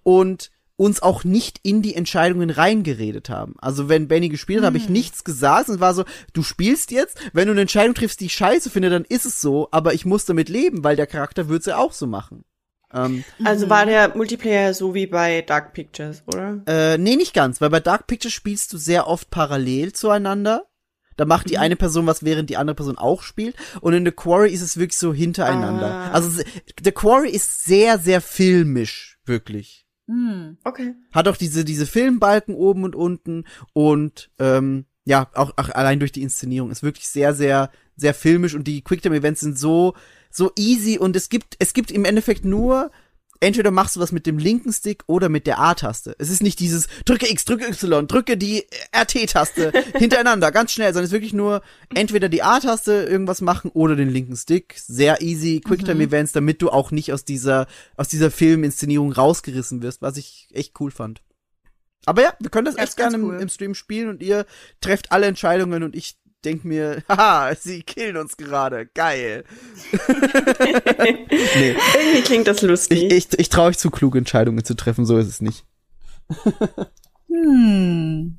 Und 0.02 0.50
uns 0.76 1.02
auch 1.02 1.22
nicht 1.22 1.60
in 1.62 1.82
die 1.82 1.94
Entscheidungen 1.94 2.50
reingeredet 2.50 3.28
haben. 3.28 3.54
Also 3.58 3.88
wenn 3.88 4.08
Benny 4.08 4.28
gespielt 4.28 4.60
hat, 4.60 4.66
habe 4.66 4.78
ich 4.78 4.88
nichts 4.88 5.22
gesagt 5.22 5.68
und 5.68 5.76
es 5.76 5.80
war 5.80 5.94
so, 5.94 6.04
du 6.32 6.42
spielst 6.42 6.90
jetzt, 6.90 7.18
wenn 7.32 7.46
du 7.46 7.52
eine 7.52 7.60
Entscheidung 7.60 7.94
triffst, 7.94 8.20
die 8.20 8.26
ich 8.26 8.34
scheiße 8.34 8.68
finde, 8.68 8.90
dann 8.90 9.04
ist 9.04 9.26
es 9.26 9.40
so, 9.40 9.68
aber 9.70 9.94
ich 9.94 10.06
muss 10.06 10.24
damit 10.24 10.48
leben, 10.48 10.82
weil 10.82 10.96
der 10.96 11.06
Charakter 11.06 11.48
würde 11.48 11.60
es 11.60 11.66
ja 11.66 11.76
auch 11.76 11.92
so 11.92 12.06
machen. 12.06 12.44
Ähm, 12.94 13.24
Also 13.44 13.68
war 13.68 13.86
der 13.86 14.16
Multiplayer 14.16 14.74
so 14.74 14.94
wie 14.94 15.06
bei 15.06 15.42
Dark 15.42 15.72
Pictures, 15.72 16.22
oder? 16.26 16.62
äh, 16.66 16.98
nee, 16.98 17.16
nicht 17.16 17.34
ganz, 17.34 17.60
weil 17.60 17.70
bei 17.70 17.80
Dark 17.80 18.06
Pictures 18.06 18.32
spielst 18.32 18.72
du 18.72 18.78
sehr 18.78 19.06
oft 19.06 19.30
parallel 19.30 19.92
zueinander. 19.92 20.66
Da 21.16 21.26
macht 21.26 21.50
die 21.50 21.58
eine 21.58 21.76
Person 21.76 22.06
was, 22.06 22.24
während 22.24 22.48
die 22.48 22.56
andere 22.56 22.74
Person 22.74 22.96
auch 22.96 23.22
spielt. 23.22 23.54
Und 23.80 23.92
in 23.92 24.04
The 24.04 24.12
Quarry 24.12 24.50
ist 24.50 24.62
es 24.62 24.78
wirklich 24.78 24.98
so 24.98 25.12
hintereinander. 25.12 25.86
Ah. 25.86 26.10
Also 26.12 26.42
The 26.82 26.92
Quarry 26.92 27.30
ist 27.30 27.64
sehr, 27.64 27.98
sehr 27.98 28.20
filmisch, 28.20 29.18
wirklich. 29.26 29.86
Hm. 30.08 30.58
Okay. 30.64 30.94
hat 31.12 31.28
auch 31.28 31.36
diese 31.36 31.64
diese 31.64 31.86
Filmbalken 31.86 32.56
oben 32.56 32.82
und 32.82 32.96
unten 32.96 33.44
und 33.72 34.30
ähm, 34.40 34.86
ja 35.04 35.28
auch, 35.34 35.52
auch 35.56 35.68
allein 35.68 36.00
durch 36.00 36.10
die 36.10 36.22
Inszenierung 36.22 36.72
ist 36.72 36.82
wirklich 36.82 37.08
sehr 37.08 37.34
sehr 37.34 37.70
sehr 37.94 38.12
filmisch 38.12 38.54
und 38.56 38.66
die 38.66 38.82
Quicktime 38.82 39.14
Events 39.16 39.42
sind 39.42 39.56
so 39.56 39.94
so 40.32 40.50
easy 40.56 40.98
und 40.98 41.14
es 41.16 41.28
gibt, 41.28 41.56
es 41.58 41.72
gibt 41.74 41.90
im 41.90 42.04
Endeffekt 42.04 42.44
nur, 42.44 42.90
entweder 43.40 43.70
machst 43.72 43.96
du 43.96 44.00
was 44.00 44.12
mit 44.12 44.24
dem 44.26 44.38
linken 44.38 44.72
Stick 44.72 45.02
oder 45.08 45.28
mit 45.28 45.46
der 45.46 45.58
A-Taste. 45.58 46.14
Es 46.18 46.30
ist 46.30 46.42
nicht 46.42 46.60
dieses 46.60 46.86
drücke 47.04 47.28
X, 47.30 47.44
drücke 47.44 47.66
Y, 47.66 48.06
drücke 48.06 48.36
die 48.36 48.64
RT-Taste 48.96 49.72
hintereinander, 49.98 50.52
ganz 50.52 50.72
schnell, 50.72 50.88
sondern 50.92 51.04
es 51.04 51.08
ist 51.10 51.14
wirklich 51.14 51.32
nur 51.32 51.62
entweder 51.92 52.28
die 52.28 52.42
A-Taste 52.42 52.92
irgendwas 52.92 53.40
machen 53.40 53.70
oder 53.74 53.96
den 53.96 54.08
linken 54.10 54.36
Stick. 54.36 54.76
Sehr 54.78 55.20
easy, 55.22 55.60
Quicktime-Events, 55.60 56.32
damit 56.32 56.62
du 56.62 56.70
auch 56.70 56.92
nicht 56.92 57.12
aus 57.12 57.24
dieser, 57.24 57.66
aus 57.96 58.08
dieser 58.08 58.30
Filminszenierung 58.30 59.12
rausgerissen 59.12 59.82
wirst, 59.82 60.02
was 60.02 60.16
ich 60.16 60.48
echt 60.52 60.78
cool 60.80 60.92
fand. 60.92 61.20
Aber 62.04 62.22
ja, 62.22 62.34
wir 62.40 62.50
können 62.50 62.64
das 62.64 62.76
Ja, 62.76 62.84
echt 62.84 62.96
gerne 62.96 63.16
im, 63.16 63.24
cool. 63.24 63.40
im 63.40 63.48
Stream 63.48 63.74
spielen 63.74 64.08
und 64.08 64.22
ihr 64.22 64.46
trefft 64.80 65.12
alle 65.12 65.26
Entscheidungen 65.26 65.82
und 65.82 65.94
ich 65.94 66.16
denk 66.44 66.64
mir, 66.64 67.02
haha, 67.08 67.54
sie 67.54 67.82
killen 67.82 68.16
uns 68.16 68.36
gerade, 68.36 68.86
geil. 68.86 69.44
nee, 70.08 71.76
Irgendwie 71.94 72.22
klingt 72.24 72.46
das 72.46 72.62
lustig. 72.62 73.04
ich, 73.04 73.12
ich, 73.12 73.38
ich 73.38 73.48
traue 73.48 73.68
euch 73.68 73.78
zu, 73.78 73.90
kluge 73.90 74.18
Entscheidungen 74.18 74.64
zu 74.64 74.74
treffen, 74.74 75.04
so 75.04 75.18
ist 75.18 75.28
es 75.28 75.40
nicht. 75.40 75.64
Hm. 77.28 78.38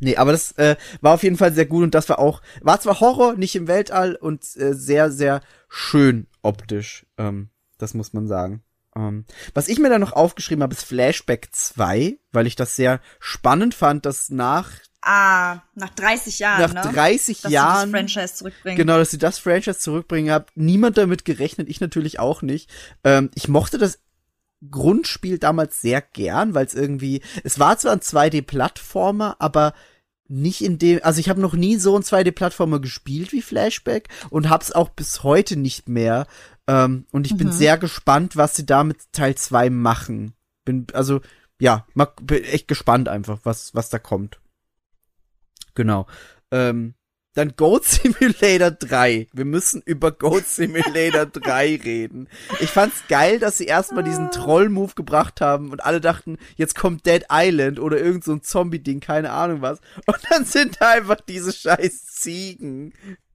Nee, 0.00 0.16
aber 0.16 0.32
das 0.32 0.52
äh, 0.52 0.76
war 1.00 1.14
auf 1.14 1.22
jeden 1.22 1.36
Fall 1.36 1.52
sehr 1.54 1.66
gut 1.66 1.84
und 1.84 1.94
das 1.94 2.08
war 2.08 2.18
auch, 2.18 2.42
war 2.60 2.80
zwar 2.80 3.00
Horror, 3.00 3.34
nicht 3.34 3.56
im 3.56 3.68
Weltall 3.68 4.16
und 4.16 4.44
äh, 4.56 4.74
sehr, 4.74 5.10
sehr 5.10 5.40
schön 5.68 6.26
optisch. 6.42 7.06
Ähm, 7.16 7.48
das 7.78 7.94
muss 7.94 8.12
man 8.12 8.26
sagen. 8.26 8.62
Ähm, 8.96 9.24
was 9.54 9.68
ich 9.68 9.78
mir 9.78 9.88
dann 9.88 10.00
noch 10.00 10.12
aufgeschrieben 10.12 10.62
habe, 10.62 10.74
ist 10.74 10.84
Flashback 10.84 11.48
2, 11.52 12.18
weil 12.32 12.46
ich 12.46 12.56
das 12.56 12.76
sehr 12.76 13.00
spannend 13.18 13.74
fand, 13.74 14.04
dass 14.06 14.30
nach, 14.30 14.70
Ah, 15.06 15.60
nach 15.74 15.90
30 15.90 16.38
Jahren, 16.38 16.72
nach 16.72 16.86
ne? 16.86 16.92
30 16.92 17.42
Dass 17.42 17.52
Jahren. 17.52 17.88
sie 17.88 17.92
das 17.92 18.00
Franchise 18.00 18.34
zurückbringen. 18.36 18.76
Genau, 18.78 18.96
dass 18.96 19.10
sie 19.10 19.18
das 19.18 19.38
Franchise 19.38 19.78
zurückbringen, 19.78 20.32
hat 20.32 20.48
niemand 20.54 20.96
damit 20.96 21.24
gerechnet, 21.26 21.68
ich 21.68 21.80
natürlich 21.80 22.18
auch 22.18 22.40
nicht. 22.40 22.70
Ähm, 23.04 23.30
ich 23.34 23.48
mochte 23.48 23.76
das 23.76 23.98
Grundspiel 24.70 25.38
damals 25.38 25.82
sehr 25.82 26.00
gern, 26.00 26.54
weil 26.54 26.64
es 26.64 26.72
irgendwie, 26.74 27.20
es 27.42 27.58
war 27.58 27.76
zwar 27.76 27.92
ein 27.92 28.00
2D-Plattformer, 28.00 29.36
aber 29.38 29.74
nicht 30.26 30.62
in 30.64 30.78
dem, 30.78 31.00
also 31.02 31.20
ich 31.20 31.28
habe 31.28 31.40
noch 31.42 31.52
nie 31.52 31.76
so 31.76 31.94
ein 31.96 32.02
2D-Plattformer 32.02 32.80
gespielt 32.80 33.32
wie 33.32 33.42
Flashback 33.42 34.08
und 34.30 34.48
hab's 34.48 34.72
auch 34.72 34.88
bis 34.88 35.22
heute 35.22 35.56
nicht 35.56 35.88
mehr. 35.90 36.26
Ähm, 36.66 37.04
und 37.12 37.26
ich 37.26 37.36
bin 37.36 37.48
Mhm. 37.48 37.52
sehr 37.52 37.76
gespannt, 37.76 38.36
was 38.36 38.56
sie 38.56 38.64
da 38.64 38.84
mit 38.84 38.96
Teil 39.12 39.34
2 39.34 39.68
machen. 39.68 40.32
Bin, 40.64 40.86
also, 40.94 41.20
ja, 41.60 41.86
mag, 41.92 42.14
bin 42.26 42.42
echt 42.44 42.68
gespannt 42.68 43.06
einfach, 43.10 43.40
was, 43.42 43.74
was 43.74 43.90
da 43.90 43.98
kommt. 43.98 44.40
Genau. 45.74 46.06
Ähm, 46.50 46.94
dann 47.34 47.56
Goat 47.56 47.84
Simulator 47.84 48.70
3. 48.70 49.28
Wir 49.32 49.44
müssen 49.44 49.82
über 49.84 50.12
Goat 50.12 50.46
Simulator 50.46 51.26
3 51.32 51.80
reden. 51.84 52.28
Ich 52.60 52.70
fand's 52.70 53.02
geil, 53.08 53.38
dass 53.38 53.58
sie 53.58 53.66
erstmal 53.66 54.04
diesen 54.04 54.30
Troll-Move 54.30 54.94
gebracht 54.94 55.40
haben 55.40 55.70
und 55.70 55.84
alle 55.84 56.00
dachten, 56.00 56.38
jetzt 56.56 56.76
kommt 56.76 57.06
Dead 57.06 57.24
Island 57.30 57.80
oder 57.80 57.98
irgend 57.98 58.24
so 58.24 58.32
ein 58.32 58.42
Zombie-Ding, 58.42 59.00
keine 59.00 59.32
Ahnung 59.32 59.60
was. 59.62 59.80
Und 60.06 60.18
dann 60.30 60.44
sind 60.44 60.80
da 60.80 60.90
einfach 60.90 61.20
diese 61.20 61.52
scheiß 61.52 62.06
Ziegen. 62.06 62.94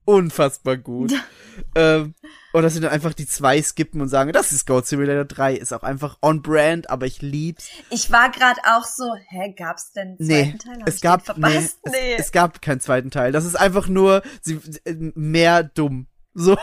Unfassbar 0.10 0.78
gut. 0.78 1.14
ähm, 1.76 2.16
und 2.54 2.64
das 2.64 2.74
sind 2.74 2.82
dann 2.84 2.92
einfach 2.92 3.14
die 3.14 3.28
zwei 3.28 3.62
skippen 3.62 4.02
und 4.02 4.10
sagen, 4.10 4.32
das 4.34 4.52
ist 4.52 4.66
Goat 4.66 4.88
Simulator 4.88 5.26
3. 5.26 5.54
Ist 5.56 5.72
auch 5.74 5.84
einfach 5.84 6.18
on 6.22 6.42
brand, 6.42 6.90
aber 6.90 7.06
ich 7.06 7.22
lieb's. 7.22 7.70
Ich 7.92 8.12
war 8.12 8.32
gerade 8.32 8.60
auch 8.66 8.86
so, 8.86 9.04
hä, 9.28 9.54
gab's 9.56 9.92
denn 9.92 10.10
einen 10.10 10.18
Nee, 10.20 10.44
zweiten 10.46 10.58
Teil? 10.60 10.80
Hab 10.80 10.88
es 10.88 11.02
gab, 11.02 11.20
nee, 11.20 11.26
verpasst? 11.34 11.78
es, 11.84 11.92
Nee. 11.92 12.16
es 12.18 12.32
gab 12.32 12.62
keinen 12.62 12.80
zweiten 12.80 13.12
Teil. 13.12 13.32
Das 13.32 13.46
ist 13.46 13.56
einfach 13.56 13.88
nur 13.88 14.24
sie, 14.42 14.60
äh, 14.86 14.96
mehr 15.16 15.64
dumm. 15.64 16.08
So, 16.36 16.56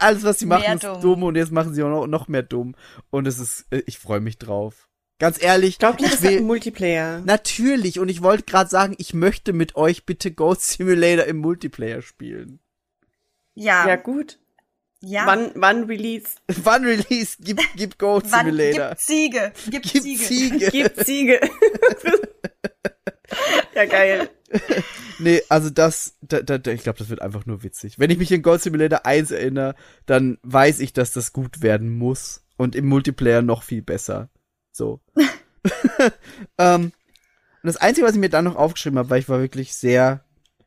alles, 0.00 0.24
was 0.24 0.38
sie 0.40 0.46
machen, 0.46 0.62
Mehr 0.62 0.74
ist 0.74 0.84
dumm. 0.84 1.00
dumm 1.00 1.22
und 1.22 1.36
jetzt 1.36 1.52
machen 1.52 1.72
sie 1.74 1.82
auch 1.82 1.88
noch, 1.88 2.06
noch 2.06 2.28
mehr 2.28 2.42
dumm. 2.42 2.74
Und 3.10 3.26
es 3.26 3.38
ist, 3.38 3.66
äh, 3.70 3.82
ich 3.86 3.98
freue 3.98 4.20
mich 4.20 4.36
drauf. 4.38 4.88
Ganz 5.18 5.40
ehrlich, 5.42 5.78
Glaubt 5.78 6.00
ihr, 6.00 6.06
ich 6.06 6.12
das 6.12 6.22
will, 6.22 6.40
Multiplayer? 6.40 7.20
natürlich, 7.24 7.98
und 8.00 8.08
ich 8.08 8.22
wollte 8.22 8.44
gerade 8.44 8.68
sagen, 8.68 8.94
ich 8.98 9.14
möchte 9.14 9.52
mit 9.52 9.76
euch 9.76 10.04
bitte 10.06 10.32
Ghost 10.32 10.62
Simulator 10.68 11.24
im 11.26 11.36
Multiplayer 11.38 12.02
spielen. 12.02 12.58
ja, 13.54 13.84
Ja, 13.84 13.88
ja. 13.90 13.96
gut. 13.96 14.38
Wann, 15.26 15.50
wann 15.54 15.84
Release? 15.84 16.30
Wann 16.48 16.84
Release? 16.84 17.36
Gib, 17.40 17.60
gib 17.76 17.98
Ghost 17.98 18.26
Wann, 18.30 18.46
Simulator. 18.46 18.88
gib 18.90 18.98
Ziege, 18.98 19.52
gib, 19.70 19.82
Gib 19.82 20.02
Ziege. 20.02 20.24
Ziege. 20.24 20.70
Gibt 20.70 21.04
Siege. 21.04 21.40
ja, 23.74 23.84
geil. 23.84 24.30
Nee, 25.18 25.42
also 25.48 25.70
das, 25.70 26.16
da, 26.22 26.40
da, 26.40 26.72
ich 26.72 26.82
glaube, 26.82 26.98
das 26.98 27.08
wird 27.08 27.22
einfach 27.22 27.46
nur 27.46 27.62
witzig. 27.62 27.98
Wenn 27.98 28.10
ich 28.10 28.18
mich 28.18 28.30
in 28.32 28.42
Gold 28.42 28.62
Simulator 28.62 29.04
1 29.04 29.30
erinnere, 29.30 29.74
dann 30.06 30.38
weiß 30.42 30.80
ich, 30.80 30.92
dass 30.92 31.12
das 31.12 31.32
gut 31.32 31.62
werden 31.62 31.96
muss. 31.96 32.42
Und 32.56 32.76
im 32.76 32.86
Multiplayer 32.86 33.42
noch 33.42 33.64
viel 33.64 33.82
besser. 33.82 34.28
So. 34.74 35.00
ähm, 36.58 36.84
und 36.86 36.92
das 37.62 37.76
Einzige, 37.76 38.06
was 38.06 38.14
ich 38.14 38.20
mir 38.20 38.28
dann 38.28 38.44
noch 38.44 38.56
aufgeschrieben 38.56 38.98
habe, 38.98 39.08
weil 39.10 39.20
ich 39.20 39.28
war 39.28 39.40
wirklich 39.40 39.74
sehr, 39.74 40.24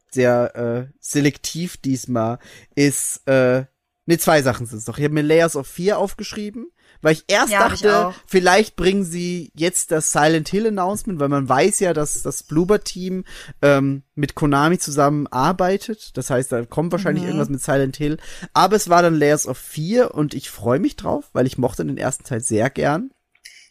sehr 0.10 0.56
äh, 0.56 0.94
selektiv 1.00 1.78
diesmal, 1.78 2.40
ist, 2.74 3.28
äh, 3.28 3.66
ne, 4.06 4.18
zwei 4.18 4.42
Sachen 4.42 4.66
sind 4.66 4.80
es 4.80 4.88
noch. 4.88 4.98
Ich 4.98 5.04
habe 5.04 5.14
mir 5.14 5.22
Layers 5.22 5.56
of 5.56 5.68
4 5.68 6.00
aufgeschrieben, 6.00 6.72
weil 7.02 7.14
ich 7.14 7.26
erst 7.28 7.52
Ja, 7.52 7.66
ich 7.72 7.82
dachte, 7.82 8.08
auch. 8.08 8.16
vielleicht 8.26 8.78
bringen 8.78 9.04
sie 9.04 9.52
jetzt 9.54 9.92
das 9.92 10.12
Silent 10.14 10.48
Hill 10.50 10.68
Announcement, 10.68 11.20
weil 11.20 11.30
man 11.30 11.48
weiß 11.48 11.82
ja, 11.82 11.94
dass 11.94 12.24
das 12.24 12.42
Bloober 12.44 12.80
Team 12.84 13.26
ähm, 13.62 14.04
mit 14.16 14.34
Konami 14.34 14.80
zusammen 14.80 15.28
arbeitet. 15.28 16.18
Das 16.18 16.30
heißt, 16.32 16.52
da 16.52 16.66
kommt 16.66 16.94
wahrscheinlich 16.94 17.24
Mhm. 17.24 17.28
irgendwas 17.28 17.50
mit 17.50 17.62
Silent 17.62 17.98
Hill. 17.98 18.18
Aber 18.54 18.78
es 18.78 18.90
war 18.90 19.02
dann 19.04 19.14
Layers 19.16 19.46
of 19.48 19.58
4 19.60 20.16
und 20.16 20.34
ich 20.34 20.50
freue 20.50 20.80
mich 20.80 20.96
drauf, 20.96 21.26
weil 21.34 21.46
ich 21.46 21.58
mochte 21.60 21.86
den 21.86 21.98
ersten 21.98 22.24
Teil 22.24 22.40
sehr 22.42 22.70
gern. 22.72 23.12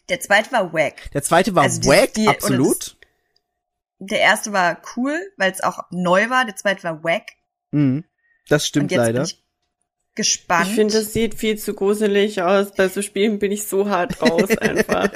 Der 0.09 0.19
zweite 0.19 0.51
war 0.51 0.71
wack. 0.73 1.11
Der 1.13 1.23
zweite 1.23 1.53
war 1.55 1.63
Also 1.63 1.81
die- 1.81 1.87
wack, 1.87 2.13
die- 2.13 2.27
und 2.27 2.35
absolut. 2.35 2.97
Der 3.99 4.19
erste 4.19 4.53
war 4.53 4.79
cool, 4.95 5.19
weil 5.37 5.51
es 5.51 5.61
auch 5.61 5.83
neu 5.89 6.29
war. 6.29 6.45
Der 6.45 6.55
zweite 6.55 6.83
war 6.83 7.03
wack. 7.03 7.31
Mhm. 7.71 8.03
Das 8.47 8.65
stimmt 8.67 8.91
jetzt 8.91 8.97
leider. 8.99 9.13
bin 9.19 9.23
ich 9.25 9.43
gespannt. 10.15 10.67
Ich 10.69 10.75
finde, 10.75 10.93
das 10.93 11.13
sieht 11.13 11.35
viel 11.35 11.57
zu 11.57 11.73
gruselig 11.73 12.41
aus. 12.41 12.71
Bei 12.73 12.87
so 12.89 13.01
Spielen 13.01 13.39
bin 13.39 13.51
ich 13.51 13.67
so 13.67 13.89
hart 13.89 14.21
raus 14.21 14.49
einfach. 14.59 15.11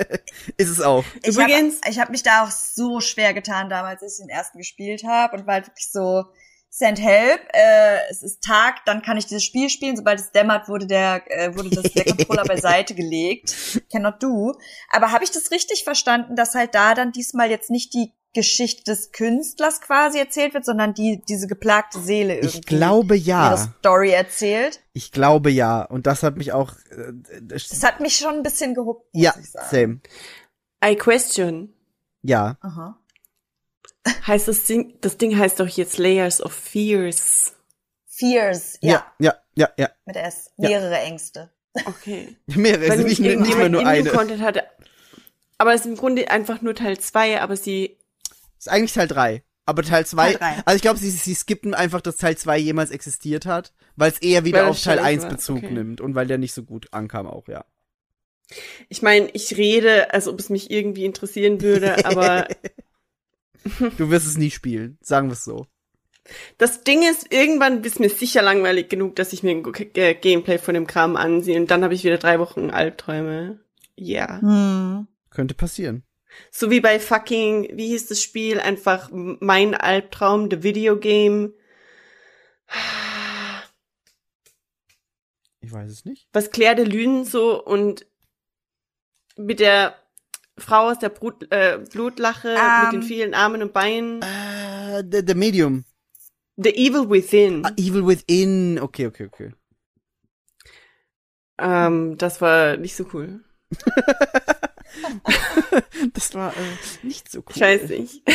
Ist 0.58 0.70
es 0.70 0.82
auch. 0.82 1.04
ich 1.24 1.30
Übrigens- 1.30 1.82
hab, 1.82 1.90
ich 1.92 2.00
habe 2.00 2.12
mich 2.12 2.24
da 2.24 2.44
auch 2.44 2.52
so 2.52 3.00
schwer 3.00 3.34
getan 3.34 3.70
damals, 3.70 4.02
als 4.02 4.20
ich 4.20 4.26
den 4.26 4.30
ersten 4.30 4.58
gespielt 4.58 5.04
habe 5.08 5.38
und 5.38 5.48
war 5.48 5.56
halt 5.56 5.68
wirklich 5.68 5.90
so 5.92 6.26
Send 6.74 7.02
Help, 7.02 7.42
äh, 7.52 7.98
es 8.10 8.24
ist 8.24 8.42
Tag, 8.42 8.86
dann 8.86 9.02
kann 9.02 9.18
ich 9.18 9.26
dieses 9.26 9.44
Spiel 9.44 9.70
spielen. 9.70 9.98
Sobald 9.98 10.22
es 10.22 10.32
dämmert, 10.32 10.70
wurde 10.70 10.88
der 10.88 11.22
äh, 11.28 11.54
wurde 11.54 11.70
das, 11.70 11.92
der 11.92 12.06
Controller 12.06 12.46
beiseite 12.46 12.96
gelegt. 12.96 13.82
Cannot 13.92 14.24
do. 14.24 14.56
Aber 14.90 15.12
habe 15.12 15.26
ich 15.26 15.32
das 15.32 15.52
richtig 15.52 15.84
verstanden, 15.84 16.38
dass 16.38 16.56
halt 16.56 16.74
da 16.74 16.96
dann 16.96 17.12
diesmal 17.12 17.50
jetzt 17.50 17.70
nicht 17.70 17.94
die 17.94 18.14
Geschichte 18.34 18.86
des 18.86 19.12
Künstlers 19.12 19.82
quasi 19.82 20.18
erzählt 20.18 20.54
wird, 20.54 20.64
sondern 20.64 20.94
die 20.94 21.22
diese 21.28 21.48
geplagte 21.48 22.00
Seele 22.00 22.36
irgendwie. 22.36 22.60
Ich 22.60 22.66
glaube 22.66 23.16
die 23.16 23.28
ihre 23.28 23.38
ja. 23.38 23.58
Story 23.58 24.12
erzählt. 24.12 24.80
Ich 24.94 25.12
glaube 25.12 25.52
ja. 25.52 25.82
Und 25.82 26.08
das 26.08 26.24
hat 26.24 26.38
mich 26.38 26.54
auch. 26.54 26.76
Äh, 26.90 27.12
das, 27.42 27.84
hat 27.84 28.00
mich 28.00 28.16
schon 28.16 28.36
ein 28.36 28.44
bisschen 28.44 28.76
gehuckt, 28.76 29.14
muss 29.14 29.24
ja, 29.24 29.34
ich 29.38 29.52
sagen. 29.52 29.68
same. 29.70 30.92
I 30.94 30.96
question. 30.96 31.74
Ja. 32.22 32.58
Aha. 32.62 32.98
Heißt 34.26 34.48
das 34.48 34.64
Ding, 34.64 34.98
das 35.02 35.18
Ding 35.18 35.38
heißt 35.38 35.60
doch 35.60 35.68
jetzt 35.68 35.98
Layers 35.98 36.42
of 36.42 36.54
Fears. 36.54 37.54
Fears, 38.08 38.78
ja, 38.82 39.06
Ja, 39.20 39.34
ja, 39.34 39.36
ja, 39.56 39.70
ja. 39.78 39.90
mit 40.06 40.16
S. 40.16 40.52
Ja. 40.58 40.70
Mehrere 40.70 40.98
Ängste. 41.00 41.52
Okay. 41.86 42.36
Mehrere, 42.48 42.84
Weil 42.84 42.92
also 42.92 43.04
nicht, 43.04 43.20
nicht 43.20 43.58
mehr 43.58 43.70
nur 43.70 43.82
in 43.82 43.88
eine. 43.88 44.10
Content 44.10 44.42
hatte. 44.42 44.64
Aber 45.58 45.74
es 45.74 45.82
ist 45.82 45.88
im 45.88 45.98
Grunde 45.98 46.30
einfach 46.30 46.62
nur 46.62 46.74
Teil 46.74 46.98
2, 46.98 47.42
aber 47.42 47.56
sie, 47.56 47.98
Ist 48.58 48.70
eigentlich 48.70 48.94
Teil 48.94 49.08
3. 49.08 49.44
Aber 49.66 49.84
Teil 49.84 50.06
2, 50.06 50.24
Teil 50.24 50.38
drei. 50.38 50.64
also 50.66 50.76
ich 50.76 50.82
glaube, 50.82 51.00
sie, 51.00 51.12
sie 51.12 51.36
skippen 51.36 51.74
einfach, 51.74 52.02
dass 52.02 52.18
Teil 52.18 52.36
2 52.36 52.58
jemals 52.58 52.90
existiert 52.92 53.46
hat, 53.46 53.74
weil 53.96 54.12
es 54.12 54.20
eher 54.20 54.44
wieder 54.44 54.68
auf 54.68 54.82
Teil 54.82 54.98
scheiße 54.98 55.08
1 55.08 55.24
war, 55.24 55.30
Bezug 55.30 55.58
okay. 55.58 55.72
nimmt 55.72 56.02
und 56.02 56.16
weil 56.16 56.28
der 56.28 56.40
nicht 56.40 56.54
so 56.54 56.64
gut 56.64 56.88
ankam 56.92 57.28
auch, 57.28 57.48
ja. 57.48 57.64
ich 58.90 59.02
meine, 59.02 59.30
ich 59.32 59.56
rede, 59.58 60.14
als 60.14 60.28
ob 60.28 60.40
es 60.40 60.50
mich 60.50 60.72
irgendwie 60.72 61.06
interessieren 61.06 61.62
würde, 61.62 62.06
aber 62.06 62.48
Du 63.98 64.10
wirst 64.10 64.28
es 64.28 64.38
nie 64.38 64.52
spielen, 64.52 64.98
sagen 65.02 65.28
wir 65.28 65.34
es 65.34 65.44
so. 65.44 65.68
das 66.58 66.84
Ding 66.84 67.04
ist, 67.04 67.32
irgendwann 67.32 67.84
ist 67.84 68.00
mir 68.00 68.10
sicher 68.10 68.42
langweilig 68.42 68.90
genug, 68.90 69.16
dass 69.16 69.34
ich 69.34 69.44
mir 69.44 69.52
ein 69.52 69.64
Gameplay 70.22 70.58
von 70.58 70.74
dem 70.74 70.88
Kram 70.88 71.16
ansehe 71.16 71.60
und 71.60 71.70
dann 71.70 71.84
habe 71.84 71.94
ich 71.94 72.04
wieder 72.04 72.18
drei 72.18 72.40
Wochen 72.40 72.70
Albträume. 72.70 73.60
Ja. 73.96 74.42
Hm. 74.42 75.08
Könnte 75.30 75.54
passieren. 75.54 76.04
So 76.50 76.72
wie 76.72 76.80
bei 76.80 77.00
fucking, 77.00 77.70
wie 77.74 77.88
hieß 77.88 78.08
das 78.08 78.22
Spiel? 78.22 78.60
Einfach 78.60 79.10
mein 79.12 79.76
Albtraum, 79.76 80.50
the 80.50 80.64
Video 80.64 80.98
Game. 80.98 81.54
Ich 85.60 85.72
weiß 85.72 85.92
es 85.92 86.06
nicht. 86.06 86.28
Was 86.34 86.52
Claire 86.52 86.76
de 86.76 86.86
Lune 86.86 87.26
so 87.26 87.64
und 87.64 88.06
mit 89.38 89.60
der 89.60 89.96
Frau 90.62 90.90
aus 90.90 91.00
der 91.00 91.10
Brut, 91.10 91.52
äh, 91.52 91.80
Blutlache 91.92 92.50
Ähm. 92.50 92.84
mit 92.84 92.94
den 92.94 93.04
vielen 93.04 93.34
Armen 93.34 93.62
und 93.62 93.74
Beinen. 93.74 94.22
Äh, 94.22 95.04
the, 95.12 95.22
the 95.26 95.36
Medium. 95.36 95.86
The 96.58 96.70
Evil 96.76 97.10
Within. 97.10 97.66
Ah, 97.66 97.72
Evil 97.78 98.06
Within. 98.06 98.80
Okay, 98.80 99.08
okay, 99.08 99.26
okay. 99.26 99.54
Ähm, 101.58 102.18
das 102.18 102.42
war 102.42 102.78
nicht 102.78 102.96
so 102.96 103.06
cool. 103.14 103.44
Das 106.14 106.34
war 106.36 106.52
äh, 106.52 106.78
nicht 107.04 107.32
so 107.32 107.40
cool. 107.40 107.46
Ich 107.56 107.62
weiß 107.62 107.90
nicht. 107.90 108.22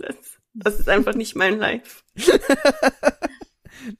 Das, 0.00 0.16
das 0.54 0.80
ist 0.80 0.88
einfach 0.88 1.14
nicht 1.14 1.34
mein 1.34 1.58
Life. 1.58 2.02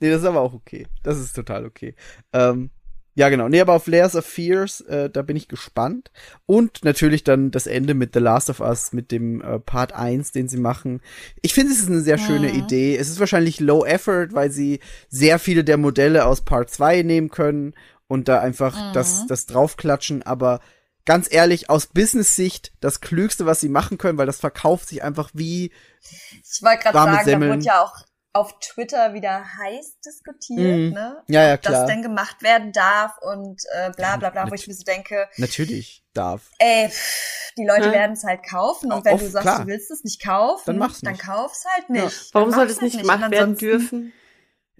Nee, 0.00 0.10
das 0.10 0.20
ist 0.20 0.26
aber 0.26 0.40
auch 0.40 0.52
okay. 0.52 0.86
Das 1.02 1.18
ist 1.18 1.32
total 1.32 1.64
okay. 1.64 1.94
Ähm, 2.32 2.70
ja, 3.14 3.28
genau. 3.28 3.48
Nee, 3.48 3.60
aber 3.60 3.74
auf 3.74 3.86
Layers 3.86 4.16
of 4.16 4.24
Fears, 4.24 4.80
äh, 4.82 5.10
da 5.10 5.22
bin 5.22 5.36
ich 5.36 5.48
gespannt. 5.48 6.10
Und 6.46 6.84
natürlich 6.84 7.24
dann 7.24 7.50
das 7.50 7.66
Ende 7.66 7.94
mit 7.94 8.14
The 8.14 8.20
Last 8.20 8.48
of 8.50 8.60
Us, 8.60 8.92
mit 8.92 9.10
dem 9.10 9.42
äh, 9.42 9.58
Part 9.58 9.92
1, 9.92 10.32
den 10.32 10.48
sie 10.48 10.56
machen. 10.56 11.00
Ich 11.42 11.52
finde, 11.54 11.72
es 11.72 11.80
ist 11.80 11.88
eine 11.88 12.00
sehr 12.00 12.18
schöne 12.18 12.48
Mhm. 12.50 12.58
Idee. 12.58 12.96
Es 12.96 13.08
ist 13.10 13.20
wahrscheinlich 13.20 13.60
low 13.60 13.84
effort, 13.84 14.28
weil 14.32 14.50
sie 14.50 14.80
sehr 15.08 15.38
viele 15.38 15.62
der 15.64 15.76
Modelle 15.76 16.24
aus 16.26 16.40
Part 16.42 16.70
2 16.70 17.02
nehmen 17.02 17.28
können 17.30 17.74
und 18.08 18.28
da 18.28 18.40
einfach 18.40 18.74
Mhm. 18.76 18.92
das, 18.94 19.26
das 19.26 19.46
draufklatschen, 19.46 20.22
aber 20.22 20.60
ganz 21.04 21.26
ehrlich, 21.30 21.68
aus 21.68 21.88
Business-Sicht 21.88 22.72
das 22.80 23.00
Klügste, 23.00 23.44
was 23.44 23.58
sie 23.60 23.68
machen 23.68 23.98
können, 23.98 24.18
weil 24.18 24.26
das 24.26 24.38
verkauft 24.38 24.88
sich 24.88 25.02
einfach 25.02 25.30
wie 25.34 25.72
Ich 26.00 26.62
wollte 26.62 26.82
gerade 26.84 26.96
sagen, 26.98 27.24
Semmeln. 27.24 27.50
da 27.50 27.56
wurde 27.56 27.64
ja 27.66 27.82
auch 27.82 27.94
auf 28.34 28.58
Twitter 28.60 29.12
wieder 29.12 29.44
heiß 29.58 29.98
diskutiert, 30.06 30.58
Mhm. 30.78 30.90
ne? 30.94 31.22
Ja, 31.28 31.48
ja, 31.48 31.54
Ob 31.54 31.62
klar. 31.62 31.80
das 31.82 31.86
denn 31.86 32.02
gemacht 32.02 32.42
werden 32.42 32.72
darf 32.72 33.12
und 33.20 33.60
äh, 33.74 33.90
bla 33.96 34.16
bla 34.16 34.30
bla, 34.30 34.44
wo 34.44 34.50
nat- 34.50 34.58
ich 34.60 34.66
mir 34.66 34.74
so 34.74 34.84
denke, 34.84 35.28
natürlich 35.36 36.02
darf. 36.14 36.42
ey, 36.58 36.88
pff, 36.88 37.52
die 37.58 37.66
Leute 37.66 37.86
Ja. 37.88 37.92
werden 37.92 38.12
es 38.12 38.24
halt 38.24 38.40
kaufen 38.48 38.90
und 38.90 39.04
wenn 39.04 39.18
du 39.18 39.28
sagst, 39.28 39.42
klar. 39.46 39.60
du 39.60 39.66
willst 39.66 39.90
es 39.90 40.02
nicht 40.04 40.22
kaufen, 40.24 40.62
Dann 40.66 40.78
mach's 40.78 41.00
dann 41.02 41.12
nicht. 41.12 41.24
kauf's 41.26 41.64
halt 41.76 41.90
nicht. 41.90 42.02
Ja. 42.04 42.10
Warum 42.32 42.48
Dann 42.50 42.58
soll 42.60 42.68
das 42.68 42.80
nicht 42.80 42.94
halt 42.96 43.02
gemacht 43.04 43.22
Und 43.24 43.30
werden 43.32 43.56
dürfen? 43.58 44.12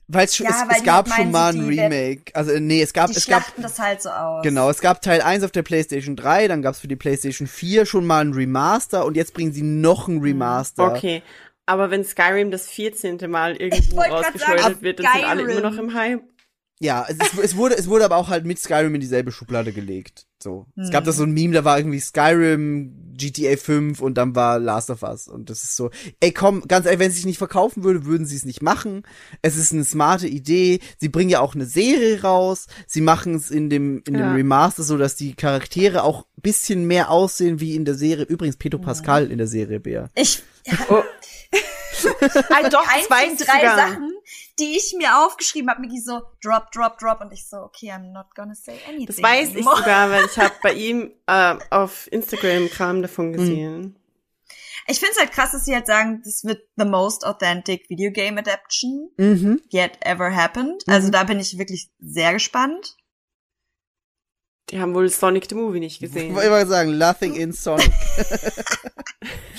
Weil 0.08 0.24
es, 0.26 0.38
Ja, 0.38 0.48
es, 0.50 0.68
weil 0.68 0.76
es 0.78 0.84
gab 0.84 1.08
schon 1.08 1.30
mal 1.30 1.52
ein 1.54 1.64
Remake. 1.64 2.32
Also, 2.34 2.50
äh, 2.52 2.60
nee, 2.60 2.82
es 2.82 2.92
gab, 2.92 3.10
Die 3.10 3.16
es 3.16 3.26
gab, 3.26 3.44
das 3.56 3.78
halt 3.78 4.02
so 4.02 4.10
aus. 4.10 4.42
genau, 4.42 4.68
es 4.68 4.80
gab 4.80 5.00
Teil 5.00 5.22
1 5.22 5.42
auf 5.44 5.52
der 5.52 5.62
PlayStation 5.62 6.16
3, 6.16 6.48
dann 6.48 6.60
gab's 6.60 6.80
für 6.80 6.88
die 6.88 6.96
PlayStation 6.96 7.46
4 7.46 7.86
schon 7.86 8.04
mal 8.06 8.22
ein 8.24 8.32
Remaster 8.32 9.04
und 9.06 9.16
jetzt 9.16 9.32
bringen 9.32 9.52
sie 9.52 9.62
noch 9.62 10.08
ein 10.08 10.20
Remaster. 10.20 10.90
Okay. 10.92 11.22
Aber 11.66 11.90
wenn 11.90 12.04
Skyrim 12.04 12.50
das 12.50 12.68
14. 12.68 13.18
Mal 13.28 13.56
irgendwo 13.56 14.00
rausgeschleudert 14.00 14.82
wird, 14.82 14.98
dann 15.00 15.06
sind 15.14 15.24
alle 15.24 15.42
Skyrim. 15.42 15.58
immer 15.58 15.70
noch 15.70 15.78
im 15.78 15.94
Hype. 15.94 16.22
Ja, 16.80 17.06
es, 17.08 17.14
ist, 17.16 17.38
es 17.40 17.56
wurde, 17.56 17.76
es 17.78 17.86
wurde 17.88 18.04
aber 18.04 18.16
auch 18.16 18.28
halt 18.28 18.44
mit 18.44 18.58
Skyrim 18.58 18.92
in 18.96 19.00
dieselbe 19.00 19.30
Schublade 19.30 19.72
gelegt. 19.72 20.26
So. 20.42 20.66
Es 20.76 20.90
gab 20.90 21.02
Hm. 21.02 21.06
da 21.06 21.12
so 21.12 21.22
ein 21.22 21.30
Meme, 21.30 21.54
da 21.54 21.64
war 21.64 21.78
irgendwie 21.78 22.00
Skyrim, 22.00 23.14
GTA 23.16 23.56
5 23.56 24.00
und 24.00 24.14
dann 24.18 24.34
war 24.34 24.58
Last 24.58 24.90
of 24.90 25.04
Us. 25.04 25.28
Und 25.28 25.48
das 25.48 25.62
ist 25.62 25.76
so, 25.76 25.90
ey 26.18 26.32
komm, 26.32 26.62
ganz 26.66 26.86
ehrlich, 26.86 26.98
wenn 26.98 27.10
es 27.10 27.14
sich 27.14 27.26
nicht 27.26 27.38
verkaufen 27.38 27.84
würde, 27.84 28.04
würden 28.04 28.26
sie 28.26 28.34
es 28.34 28.44
nicht 28.44 28.62
machen. 28.62 29.04
Es 29.42 29.56
ist 29.56 29.72
eine 29.72 29.84
smarte 29.84 30.26
Idee. 30.26 30.80
Sie 30.98 31.08
bringen 31.08 31.30
ja 31.30 31.38
auch 31.38 31.54
eine 31.54 31.66
Serie 31.66 32.20
raus. 32.22 32.66
Sie 32.88 33.00
machen 33.02 33.36
es 33.36 33.52
in 33.52 33.70
dem, 33.70 33.98
in 34.04 34.14
dem 34.14 34.20
Ja. 34.20 34.32
Remaster 34.32 34.82
so, 34.82 34.98
dass 34.98 35.14
die 35.14 35.34
Charaktere 35.34 36.02
auch 36.02 36.26
bisschen 36.42 36.88
mehr 36.88 37.10
aussehen 37.12 37.60
wie 37.60 37.76
in 37.76 37.84
der 37.84 37.94
Serie. 37.94 38.24
Übrigens 38.24 38.56
Pedro 38.56 38.78
Hm. 38.78 38.84
Pascal 38.86 39.30
in 39.30 39.38
der 39.38 39.46
Serie 39.46 39.78
Bär. 39.78 40.08
Ich, 40.16 40.42
Oh. 40.88 41.02
ah, 42.50 42.68
doch, 42.68 42.86
eins 42.88 43.06
zwei 43.06 43.26
von 43.28 43.36
drei 43.36 43.60
sogar. 43.60 43.76
Sachen, 43.76 44.12
die 44.58 44.76
ich 44.76 44.94
mir 44.96 45.18
aufgeschrieben 45.18 45.70
habe, 45.70 45.80
Miki 45.80 46.00
so, 46.00 46.20
drop, 46.42 46.70
drop, 46.72 46.98
drop. 46.98 47.20
Und 47.20 47.32
ich 47.32 47.46
so, 47.48 47.56
okay, 47.58 47.90
I'm 47.92 48.12
not 48.12 48.34
gonna 48.34 48.54
say 48.54 48.78
anything. 48.88 49.06
Das 49.06 49.22
weiß 49.22 49.48
ich 49.50 49.54
anymore. 49.56 49.76
sogar, 49.78 50.10
weil 50.10 50.24
ich 50.26 50.38
habe 50.38 50.54
bei 50.62 50.72
ihm 50.74 51.12
äh, 51.26 51.56
auf 51.70 52.10
Instagram 52.12 52.68
Kram 52.70 53.02
davon 53.02 53.32
gesehen. 53.32 53.96
Ich 54.88 54.98
finde 54.98 55.12
es 55.12 55.18
halt 55.20 55.30
krass, 55.32 55.52
dass 55.52 55.64
sie 55.64 55.74
halt 55.74 55.86
sagen, 55.86 56.22
das 56.24 56.42
wird 56.44 56.60
the 56.76 56.84
most 56.84 57.24
authentic 57.24 57.88
Video 57.88 58.10
Game 58.10 58.36
Adaption 58.38 59.10
Mhm. 59.16 59.62
yet 59.70 59.92
ever 60.00 60.34
happened. 60.34 60.82
Also 60.88 61.06
Mhm. 61.08 61.12
da 61.12 61.22
bin 61.24 61.38
ich 61.38 61.56
wirklich 61.56 61.88
sehr 62.00 62.32
gespannt. 62.32 62.96
Die 64.70 64.80
haben 64.80 64.94
wohl 64.94 65.08
Sonic 65.08 65.46
the 65.48 65.54
Movie 65.54 65.80
nicht 65.80 65.96
Ich 66.02 66.08
gesehen. 66.12 66.34
wollte 66.34 66.48
immer 66.48 66.66
sagen, 66.66 66.96
Nothing 66.98 67.34
in 67.36 67.52
Sonic. 67.52 67.92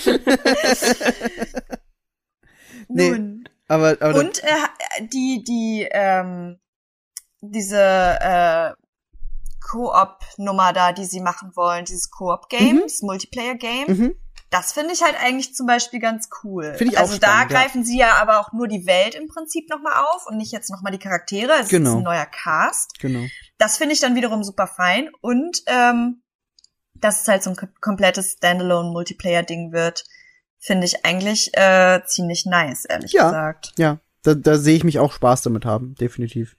Nee. 2.94 3.10
Nun. 3.12 3.44
Aber, 3.68 3.98
aber 4.02 4.20
Und 4.20 4.44
äh, 4.44 5.08
die, 5.08 5.44
die, 5.44 5.88
ähm, 5.92 6.60
diese 7.42 7.80
äh, 7.80 8.72
Koop-Nummer 9.62 10.74
da, 10.74 10.92
die 10.92 11.06
sie 11.06 11.22
machen 11.22 11.52
wollen, 11.56 11.86
dieses 11.86 12.10
Koop-Game, 12.10 12.76
Mhm. 12.78 12.82
das 12.84 13.02
Multiplayer-Game, 13.02 13.88
mhm. 13.88 14.16
das 14.50 14.74
finde 14.74 14.94
ich 14.94 15.02
halt 15.02 15.16
eigentlich 15.20 15.56
zum 15.56 15.66
Beispiel 15.66 16.00
ganz 16.00 16.30
cool. 16.44 16.76
Finde 16.78 16.94
ich 16.94 16.98
auch 16.98 17.04
also 17.04 17.18
da 17.18 17.28
spannend, 17.28 17.52
ja. 17.52 17.58
greifen 17.62 17.84
sie 17.86 17.98
ja 17.98 18.14
aber 18.22 18.40
auch 18.40 18.52
nur 18.54 18.68
die 18.68 18.86
Welt 18.86 19.16
im 19.16 19.28
Prinzip 19.28 19.70
nochmal 19.70 19.94
auf 20.14 20.28
und 20.28 20.38
nicht 20.38 20.52
jetzt 20.52 20.70
nochmal 20.70 20.92
die 20.92 21.00
Charaktere. 21.00 21.54
Es 21.60 21.70
Genau. 21.70 21.92
ist 21.92 21.96
ein 21.98 22.04
neuer 22.04 22.26
Cast. 22.26 23.00
genau. 23.00 23.26
Das 23.58 23.78
finde 23.78 23.94
ich 23.94 24.00
dann 24.02 24.16
wiederum 24.16 24.44
super 24.44 24.68
fein. 24.68 25.10
Und 25.22 25.64
ähm, 25.68 26.22
dass 26.96 27.22
es 27.22 27.28
halt 27.28 27.44
so 27.44 27.50
ein 27.52 27.56
kom- 27.56 27.74
komplettes 27.82 28.34
Standalone-Multiplayer-Ding 28.34 29.72
wird, 29.72 30.04
finde 30.66 30.86
ich 30.88 31.06
eigentlich 31.06 31.52
äh, 31.58 32.02
ziemlich 32.06 32.46
nice, 32.46 32.86
ehrlich 32.86 33.12
Ja. 33.12 33.26
gesagt. 33.26 33.74
Ja, 33.78 34.00
da, 34.24 34.34
da 34.34 34.58
sehe 34.58 34.76
ich 34.78 34.84
mich 34.84 35.00
auch 35.00 35.12
Spaß 35.12 35.42
damit 35.42 35.66
haben, 35.66 35.96
definitiv. 35.96 36.56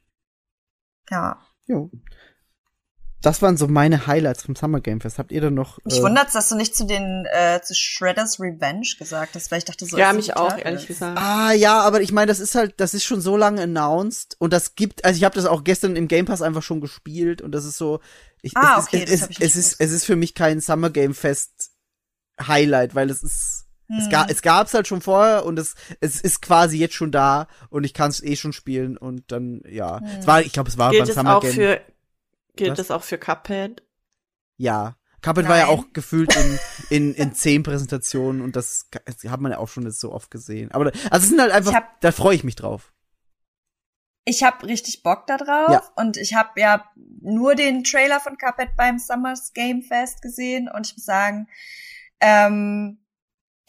Ja. 1.10 1.39
Jo. 1.66 1.90
Das 3.22 3.40
waren 3.40 3.56
so 3.56 3.68
meine 3.68 4.06
Highlights 4.06 4.43
vom 4.43 4.55
Summer 4.55 4.81
Game 4.82 5.01
Fest. 5.01 5.18
Habt 5.18 5.32
ihr 5.32 5.40
da 5.40 5.48
noch? 5.51 5.78
Mich 5.85 5.98
äh, 5.98 6.02
wundert's, 6.02 6.35
dass 6.35 6.51
du 6.51 6.56
nicht 6.56 6.76
zu 6.76 6.85
den 6.85 7.24
äh, 7.32 7.59
zu 7.62 7.74
Shredder's 7.74 8.39
Revenge 8.39 8.86
gesagt 8.98 9.35
hast, 9.35 9.51
weil 9.51 9.59
ich 9.59 9.64
dachte 9.64 9.86
so. 9.86 9.97
ja, 9.97 10.10
es 10.10 10.16
mich 10.16 10.36
auch, 10.36 10.59
ehrlich 10.59 10.86
gesagt. 10.86 11.18
Ah 11.18 11.52
ja, 11.52 11.81
aber 11.81 12.02
ich 12.02 12.12
meine, 12.12 12.26
das 12.26 12.39
ist 12.39 12.55
halt, 12.55 12.74
das 12.76 12.93
ist 12.93 13.05
schon 13.05 13.22
so 13.22 13.39
lange 13.39 13.62
announced 13.62 14.36
und 14.40 14.52
das 14.52 14.74
gibt, 14.74 15.06
also 15.06 15.16
ich 15.16 15.24
habe 15.24 15.36
das 15.36 15.47
auch 15.47 15.64
gestern 15.64 15.97
im 15.97 16.06
Game 16.06 16.26
Pass 16.26 16.43
einfach 16.43 16.62
schon 16.62 16.82
gespielt 16.82 17.40
und 17.40 17.52
das 17.52 17.64
ist 17.64 17.78
so, 17.78 18.01
ich, 18.43 18.55
Ah, 18.59 18.76
es, 18.78 18.85
okay, 18.85 18.98
ist, 18.98 19.06
das 19.09 19.14
es, 19.14 19.22
hab 19.22 19.31
ich 19.31 19.40
es, 19.40 19.44
es 19.44 19.56
ist, 19.56 19.81
es 19.81 19.93
ist 19.93 20.05
für 20.05 20.16
mich 20.16 20.35
kein 20.35 20.60
Summer 20.60 20.90
Game 20.90 21.14
Fest 21.14 21.70
Highlight, 22.39 22.94
weil 22.94 23.09
es 23.09 23.22
ist, 23.22 23.64
es, 23.89 24.05
Hm. 24.05 24.11
ga, 24.11 24.27
es 24.28 24.43
gab's 24.43 24.74
halt 24.74 24.86
schon 24.89 25.01
vorher 25.02 25.44
und 25.44 25.59
es, 25.59 25.74
es 26.01 26.20
ist 26.20 26.40
quasi 26.43 26.78
jetzt 26.78 26.94
schon 26.94 27.12
da 27.12 27.47
und 27.70 27.85
ich 27.85 27.94
kann 27.94 28.11
es 28.11 28.23
eh 28.23 28.36
schon 28.36 28.52
spielen 28.52 28.97
und 28.97 29.31
dann, 29.32 29.62
ja, 29.69 30.01
Hm. 30.01 30.06
es 30.20 30.27
war, 30.27 30.40
ich 30.43 30.52
glaube, 30.52 30.69
es 30.70 30.78
war 30.78 30.90
Gilt 30.90 31.01
beim 31.02 31.06
das 31.09 31.16
Summer 31.16 31.36
auch 31.36 31.43
Game. 31.43 31.52
für 31.55 31.81
gilt 32.56 32.70
Was? 32.73 32.78
das 32.78 32.90
auch 32.90 33.02
für 33.02 33.19
Cuphead? 33.19 33.82
Ja. 34.56 34.97
Cuphead 35.23 35.48
war 35.48 35.56
ja 35.59 35.66
Nein. 35.66 35.78
auch 35.78 35.93
gefühlt 35.93 36.36
in, 36.36 36.59
in, 36.90 37.15
in 37.15 37.35
zehn 37.35 37.62
Präsentationen 37.62 38.43
und 38.43 38.56
das, 38.56 38.89
das 39.06 39.24
hat 39.31 39.40
man 39.40 39.52
ja 39.52 39.59
auch 39.59 39.69
schon 39.69 39.85
jetzt 39.85 40.01
so 40.01 40.12
oft 40.12 40.31
gesehen. 40.31 40.70
Aber, 40.73 40.93
also 41.11 41.24
es 41.24 41.28
sind 41.31 41.40
halt 41.40 41.51
einfach, 41.52 41.73
hab- 41.74 42.01
da 42.01 42.12
freue 42.12 42.36
ich 42.36 42.44
mich 42.44 42.56
drauf. 42.56 42.93
Ich 44.27 44.43
habe 44.43 44.66
richtig 44.66 45.02
Bock 45.02 45.27
da 45.27 45.36
drauf 45.36 45.70
Ja. 45.70 45.82
und 45.97 46.16
ich 46.16 46.35
habe 46.35 46.59
ja 46.61 46.85
nur 47.20 47.55
den 47.55 47.85
Trailer 47.85 48.20
von 48.20 48.39
Cuphead 48.39 48.77
beim 48.77 48.98
Summers 48.98 49.52
Game 49.52 49.82
Fest 49.82 50.23
gesehen 50.23 50.69
und 50.74 50.86
ich 50.86 50.94
muss 50.97 51.05
sagen, 51.05 51.47
ähm, 52.20 53.03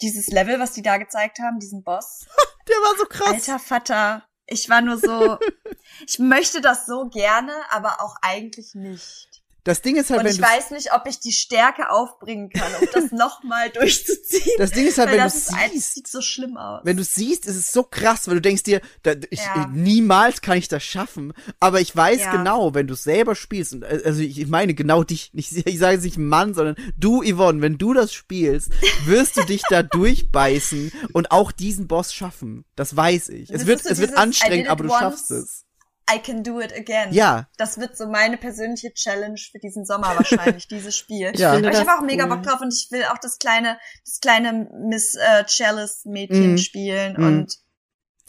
dieses 0.02 0.28
Level, 0.28 0.58
was 0.60 0.72
die 0.72 0.82
da 0.82 0.98
gezeigt 0.98 1.38
haben, 1.38 1.58
diesen 1.58 1.82
Boss, 1.82 2.26
Der 2.68 2.76
war 2.76 2.98
so 2.98 3.04
krass. 3.06 3.28
alter 3.28 3.58
Vater, 3.58 4.28
ich 4.46 4.68
war 4.68 4.80
nur 4.80 4.98
so, 4.98 5.38
ich 6.06 6.18
möchte 6.18 6.60
das 6.60 6.86
so 6.86 7.08
gerne, 7.08 7.52
aber 7.70 8.00
auch 8.00 8.16
eigentlich 8.22 8.74
nicht. 8.74 9.35
Das 9.66 9.82
Ding 9.82 9.96
ist 9.96 10.10
halt, 10.10 10.20
und 10.20 10.26
wenn 10.26 10.32
ich 10.32 10.38
du 10.38 10.44
weiß 10.44 10.70
nicht, 10.70 10.92
ob 10.94 11.06
ich 11.08 11.18
die 11.20 11.32
Stärke 11.32 11.90
aufbringen 11.90 12.48
kann, 12.50 12.72
um 12.80 12.88
das 12.94 13.10
nochmal 13.12 13.68
durchzuziehen. 13.70 14.54
das 14.58 14.70
Ding 14.70 14.86
ist 14.86 14.96
halt, 14.98 15.10
wenn 15.10 15.18
du 15.18 15.24
ein- 15.24 15.30
siehst, 15.72 15.94
sieht 15.94 16.06
so 16.08 16.20
schlimm 16.22 16.56
aus. 16.56 16.80
wenn 16.84 16.96
du 16.96 17.02
siehst, 17.04 17.46
ist 17.46 17.56
es 17.56 17.72
so 17.72 17.82
krass, 17.82 18.28
weil 18.28 18.36
du 18.36 18.40
denkst 18.40 18.62
dir, 18.62 18.80
da, 19.02 19.14
ich, 19.30 19.40
Ja. 19.40 19.66
niemals 19.72 20.40
kann 20.40 20.56
ich 20.56 20.68
das 20.68 20.82
schaffen. 20.84 21.32
Aber 21.60 21.80
ich 21.80 21.94
weiß 21.94 22.20
Ja. 22.20 22.30
genau, 22.36 22.74
wenn 22.74 22.86
du 22.86 22.94
es 22.94 23.02
selber 23.02 23.34
spielst, 23.34 23.72
und, 23.74 23.82
äh, 23.82 24.00
also 24.04 24.20
ich 24.20 24.46
meine 24.46 24.74
genau 24.74 25.02
dich, 25.04 25.30
nicht, 25.34 25.52
ich 25.52 25.78
sage 25.78 26.00
nicht 26.00 26.16
Mann, 26.16 26.54
sondern 26.54 26.76
du, 26.96 27.22
Yvonne, 27.24 27.60
wenn 27.60 27.76
du 27.76 27.92
das 27.92 28.12
spielst, 28.12 28.70
wirst 29.04 29.36
du 29.36 29.42
dich 29.44 29.62
da 29.68 29.82
durchbeißen 30.26 30.92
und 31.12 31.32
auch 31.32 31.50
diesen 31.52 31.88
Boss 31.88 32.14
schaffen. 32.14 32.64
Das 32.76 32.96
weiß 32.96 33.30
ich. 33.30 33.50
Es 33.50 33.58
Das 33.60 33.66
wird, 33.66 33.82
so 33.82 33.88
es 33.90 33.98
wird 33.98 34.10
dieses, 34.10 34.22
anstrengend, 34.22 34.68
aber 34.68 34.84
du 34.84 34.90
schaffst 34.90 35.30
es. 35.32 35.64
I 36.08 36.18
can 36.20 36.42
do 36.44 36.60
it 36.60 36.72
again. 36.72 37.12
Ja. 37.12 37.48
Das 37.56 37.78
wird 37.80 37.96
so 37.96 38.06
meine 38.06 38.36
persönliche 38.36 38.92
Challenge 38.94 39.38
für 39.50 39.58
diesen 39.58 39.84
Sommer 39.84 40.14
wahrscheinlich, 40.16 40.68
dieses 40.68 40.96
Spiel. 40.96 41.32
Ja. 41.34 41.54
finde 41.54 41.68
Aber 41.70 41.80
ich 41.80 41.86
habe 41.88 41.98
auch 41.98 42.04
mega 42.06 42.24
cool. 42.24 42.30
Bock 42.30 42.42
drauf 42.44 42.60
und 42.60 42.72
ich 42.72 42.88
will 42.92 43.04
auch 43.12 43.18
das 43.18 43.38
kleine, 43.38 43.78
das 44.04 44.20
kleine 44.20 44.68
Miss 44.88 45.16
äh, 45.16 45.44
Chalice 45.46 46.04
Mädchen 46.04 46.52
Mhm. 46.52 46.58
spielen 46.58 47.14
Mhm. 47.18 47.26
und 47.26 47.56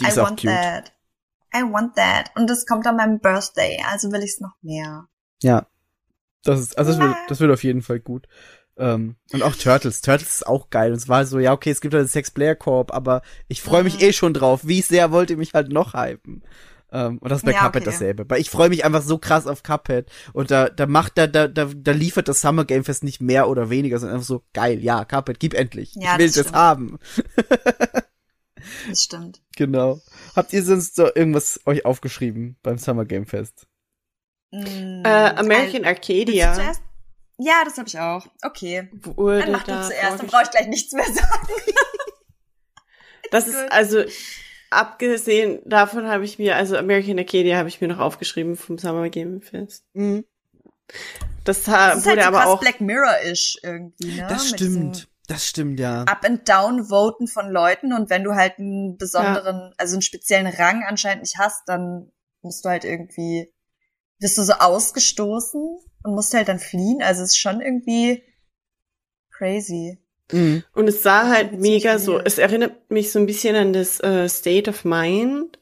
Die 0.01 0.05
I 0.05 0.15
want 0.17 0.39
cute. 0.41 0.51
that. 0.51 0.91
I 1.55 1.61
want 1.61 1.95
that. 1.95 2.31
Und 2.35 2.49
das 2.49 2.65
kommt 2.65 2.85
an 2.87 2.95
meinem 2.97 3.19
Birthday, 3.19 3.79
also 3.89 4.11
will 4.11 4.23
ich 4.23 4.31
es 4.31 4.39
noch 4.41 4.53
mehr. 4.61 5.05
Ja. 5.43 5.67
Das 6.43 6.59
ist, 6.59 6.77
also 6.77 6.91
das 6.91 6.99
wird, 7.01 7.15
das 7.27 7.39
wird 7.39 7.51
auf 7.51 7.63
jeden 7.63 7.81
Fall 7.81 7.99
gut. 7.99 8.27
Ähm, 8.77 9.15
und 9.33 9.41
auch 9.43 9.55
Turtles. 9.55 10.01
Turtles 10.01 10.35
ist 10.35 10.47
auch 10.47 10.69
geil. 10.69 10.91
Und 10.91 10.97
es 10.97 11.09
war 11.09 11.25
so, 11.25 11.39
ja, 11.39 11.51
okay, 11.51 11.71
es 11.71 11.81
gibt 11.81 11.93
halt 11.95 12.09
Six-Player-Korb, 12.09 12.93
aber 12.93 13.21
ich 13.47 13.61
freue 13.61 13.83
mich 13.83 13.95
Mhm. 13.97 14.01
eh 14.03 14.13
schon 14.13 14.33
drauf. 14.33 14.61
Wie 14.63 14.81
sehr 14.81 15.11
wollt 15.11 15.29
ihr 15.31 15.37
mich 15.37 15.53
halt 15.53 15.69
noch 15.71 15.93
hypen? 15.93 16.43
Ähm, 16.91 17.17
und 17.17 17.29
das 17.29 17.39
ist 17.39 17.45
bei 17.45 17.51
Ja, 17.51 17.59
Cuphead 17.59 17.83
okay. 17.83 17.91
dasselbe. 17.91 18.29
Weil 18.29 18.39
ich 18.39 18.49
freue 18.49 18.69
mich 18.69 18.85
einfach 18.85 19.01
so 19.01 19.17
krass 19.17 19.45
auf 19.47 19.63
Cuphead. 19.63 20.09
Und 20.33 20.51
da, 20.51 20.69
da 20.69 20.85
macht, 20.87 21.17
da, 21.17 21.27
da, 21.27 21.47
da, 21.47 21.69
da 21.75 21.91
liefert 21.91 22.27
das 22.27 22.41
Summer 22.41 22.65
Game 22.65 22.83
Fest 22.83 23.03
nicht 23.03 23.21
mehr 23.21 23.49
oder 23.49 23.69
weniger, 23.69 23.99
sondern 23.99 24.15
einfach 24.17 24.27
so, 24.27 24.43
geil, 24.53 24.81
ja, 24.83 25.03
Cuphead, 25.05 25.39
gib 25.39 25.53
endlich. 25.53 25.93
Ja, 25.95 26.13
ich 26.13 26.19
will 26.19 26.27
das 26.27 26.35
das 26.35 26.53
haben. 26.53 26.97
Das 28.89 29.03
stimmt. 29.03 29.41
Genau. 29.57 29.99
Habt 30.35 30.53
ihr 30.53 30.61
sonst 30.63 30.95
so 30.95 31.07
irgendwas 31.15 31.59
euch 31.65 31.83
aufgeschrieben 31.83 32.57
beim 32.61 32.77
Summer 32.77 33.05
Game 33.05 33.25
Fest? 33.25 33.65
Mm, 34.51 35.01
Äh, 35.03 35.33
American 35.35 35.83
Willst 35.83 35.83
du 35.83 35.85
Arcadia? 35.85 36.73
Ja, 37.39 37.63
das 37.65 37.77
habe 37.79 37.87
ich 37.87 37.99
auch. 37.99 38.27
Okay. 38.43 38.87
wurde 38.91 39.39
Dann 39.39 39.51
mach 39.51 39.63
du 39.63 39.71
da 39.71 39.81
zuerst, 39.81 40.19
dann 40.19 40.27
brauche 40.27 40.43
ich 40.43 40.51
gleich 40.51 40.67
nichts 40.67 40.93
mehr 40.93 41.05
sagen. 41.05 41.47
Das 43.31 43.47
ist 43.47 43.55
also 43.71 44.03
abgesehen 44.69 45.61
davon 45.65 46.07
habe 46.07 46.25
ich 46.25 46.39
mir 46.39 46.55
also 46.55 46.77
American 46.77 47.19
Arcadia 47.19 47.57
habe 47.57 47.69
ich 47.69 47.81
mir 47.81 47.87
noch 47.87 47.99
aufgeschrieben 47.99 48.55
vom 48.55 48.77
Summer 48.77 49.09
Game 49.09 49.41
Fest. 49.41 49.85
Mhm. 49.93 50.25
Das, 51.43 51.63
Das 51.63 51.97
ist 51.99 52.05
wurde 52.05 52.21
halt 52.21 52.21
so 52.21 52.27
aber 52.27 52.37
krass 52.37 52.47
auch 52.47 52.59
Black 52.59 52.81
Mirror-ish 52.81 53.57
irgendwie, 53.63 54.15
ne? 54.15 54.27
Das 54.29 54.49
stimmt. 54.49 55.07
Das 55.27 55.45
stimmt, 55.45 55.79
ja. 55.79 56.03
Up 56.03 56.23
and 56.23 56.47
Down 56.47 56.85
voten 56.85 57.27
von 57.27 57.49
Leuten 57.49 57.91
und 57.91 58.09
wenn 58.09 58.23
du 58.23 58.35
halt 58.35 58.59
einen 58.59 58.97
besonderen, 58.97 59.73
also 59.77 59.95
einen 59.95 60.01
speziellen 60.01 60.47
Rang 60.47 60.83
anscheinend 60.87 61.23
nicht 61.23 61.37
hast, 61.37 61.63
dann 61.67 62.11
musst 62.41 62.63
du 62.63 62.69
halt 62.69 62.85
irgendwie, 62.85 63.53
bist 64.19 64.37
du 64.37 64.43
so 64.43 64.53
ausgestoßen 64.53 65.79
und 66.03 66.15
musst 66.15 66.33
halt 66.33 66.47
dann 66.47 66.59
fliehen. 66.59 67.01
Also 67.01 67.23
es 67.23 67.31
ist 67.31 67.37
schon 67.37 67.59
irgendwie 67.59 68.23
crazy. 69.31 69.99
Mhm. 70.31 70.63
und 70.73 70.87
es 70.89 71.03
sah 71.03 71.29
halt 71.29 71.53
mega 71.53 71.99
so, 71.99 72.19
es 72.19 72.37
erinnert 72.37 72.91
mich 72.91 73.11
so 73.11 73.19
ein 73.19 73.25
bisschen 73.25 73.55
an 73.55 73.71
das 73.73 73.99
äh, 74.01 74.27
State 74.27 74.69
of 74.69 74.83
Mind. 74.83 75.57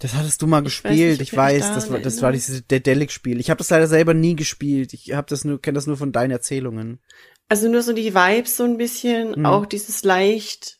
Das 0.00 0.14
hattest 0.14 0.42
du 0.42 0.46
mal 0.46 0.58
Ich 0.66 0.82
weiß 0.84 0.90
gespielt. 0.90 1.20
nicht, 1.20 1.32
Ich 1.32 1.36
weiß, 1.36 1.72
das 1.74 1.90
war, 1.90 1.98
das 1.98 2.20
war 2.20 2.32
dieses 2.32 2.66
Dedelic-Spiel. 2.66 3.38
Ich 3.38 3.48
habe 3.48 3.58
das 3.58 3.70
leider 3.70 3.86
selber 3.86 4.12
nie 4.12 4.34
gespielt. 4.34 4.92
Ich 4.92 5.12
habe 5.12 5.26
das 5.28 5.44
nur, 5.44 5.60
kenne 5.62 5.76
das 5.76 5.86
nur 5.86 5.96
von 5.96 6.10
deinen 6.12 6.30
Erzählungen. 6.32 7.00
Also 7.48 7.68
nur 7.68 7.82
so 7.82 7.92
die 7.92 8.14
Vibes 8.14 8.56
so 8.56 8.64
ein 8.64 8.76
bisschen, 8.76 9.38
Mhm. 9.38 9.46
auch 9.46 9.66
dieses 9.66 10.02
leicht, 10.04 10.78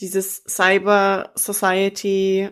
dieses 0.00 0.42
Cyber 0.48 1.32
Society 1.34 2.48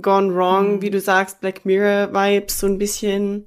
gone 0.00 0.34
wrong, 0.34 0.76
Mhm. 0.76 0.82
wie 0.82 0.90
du 0.90 1.00
sagst, 1.00 1.40
Black 1.40 1.64
Mirror 1.66 2.12
Vibes 2.12 2.58
so 2.60 2.66
ein 2.66 2.78
bisschen. 2.78 3.46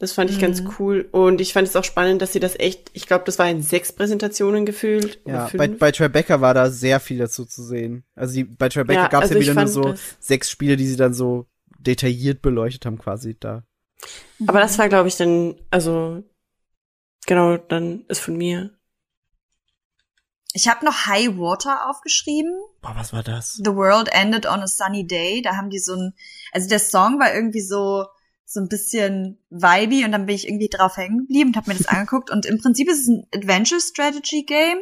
Das 0.00 0.12
fand 0.12 0.30
ich 0.30 0.40
ganz 0.40 0.62
Mhm. 0.62 0.74
cool. 0.78 1.08
Und 1.12 1.42
ich 1.42 1.52
fand 1.52 1.68
es 1.68 1.76
auch 1.76 1.84
spannend, 1.84 2.22
dass 2.22 2.32
sie 2.32 2.40
das 2.40 2.58
echt, 2.58 2.90
ich 2.94 3.06
glaube, 3.06 3.24
das 3.26 3.38
war 3.38 3.50
in 3.50 3.62
sechs 3.62 3.92
Präsentationen 3.92 4.64
gefühlt. 4.64 5.20
Ja, 5.26 5.50
bei, 5.54 5.68
bei 5.68 5.92
Tribeca 5.92 6.40
war 6.40 6.54
da 6.54 6.70
sehr 6.70 7.00
viel 7.00 7.18
dazu 7.18 7.44
zu 7.44 7.62
sehen. 7.62 8.04
Also 8.14 8.32
die, 8.34 8.44
bei 8.44 8.70
Tribeca 8.70 9.02
Ja, 9.02 9.08
gab 9.08 9.22
es 9.24 9.30
also 9.30 9.34
ja 9.34 9.40
wieder 9.42 9.54
nur 9.54 9.68
so 9.68 9.94
sechs 10.18 10.50
Spiele, 10.50 10.78
die 10.78 10.86
sie 10.86 10.96
dann 10.96 11.12
so 11.12 11.46
detailliert 11.78 12.40
beleuchtet 12.40 12.86
haben, 12.86 12.98
quasi 12.98 13.36
da. 13.38 13.62
Aber 14.46 14.60
das 14.60 14.78
war, 14.78 14.88
glaube 14.88 15.08
ich, 15.08 15.16
dann, 15.16 15.56
also, 15.70 16.24
genau, 17.26 17.58
dann 17.58 18.06
ist 18.08 18.20
von 18.20 18.38
mir. 18.38 18.70
Ich 20.54 20.66
habe 20.66 20.84
noch 20.84 21.06
High 21.06 21.36
Water 21.36 21.90
aufgeschrieben. 21.90 22.52
Boah, 22.80 22.94
was 22.96 23.12
war 23.12 23.22
das? 23.22 23.60
The 23.62 23.74
World 23.74 24.08
Ended 24.12 24.46
on 24.46 24.60
a 24.60 24.66
Sunny 24.66 25.06
Day. 25.06 25.42
Da 25.42 25.56
haben 25.56 25.68
die 25.68 25.78
so 25.78 25.94
ein, 25.94 26.14
also 26.52 26.70
der 26.70 26.78
Song 26.78 27.20
war 27.20 27.34
irgendwie 27.34 27.60
so 27.60 28.06
so 28.52 28.58
ein 28.58 28.68
bisschen 28.68 29.38
vibey 29.50 30.04
und 30.04 30.10
dann 30.10 30.26
bin 30.26 30.34
ich 30.34 30.48
irgendwie 30.48 30.68
drauf 30.68 30.96
hängen 30.96 31.18
geblieben 31.18 31.50
und 31.50 31.56
habe 31.56 31.70
mir 31.70 31.78
das 31.78 31.86
angeguckt 31.88 32.30
und 32.30 32.46
im 32.46 32.58
Prinzip 32.58 32.90
ist 32.90 33.02
es 33.02 33.06
ein 33.06 33.24
Adventure 33.32 33.80
Strategy 33.80 34.42
Game 34.42 34.78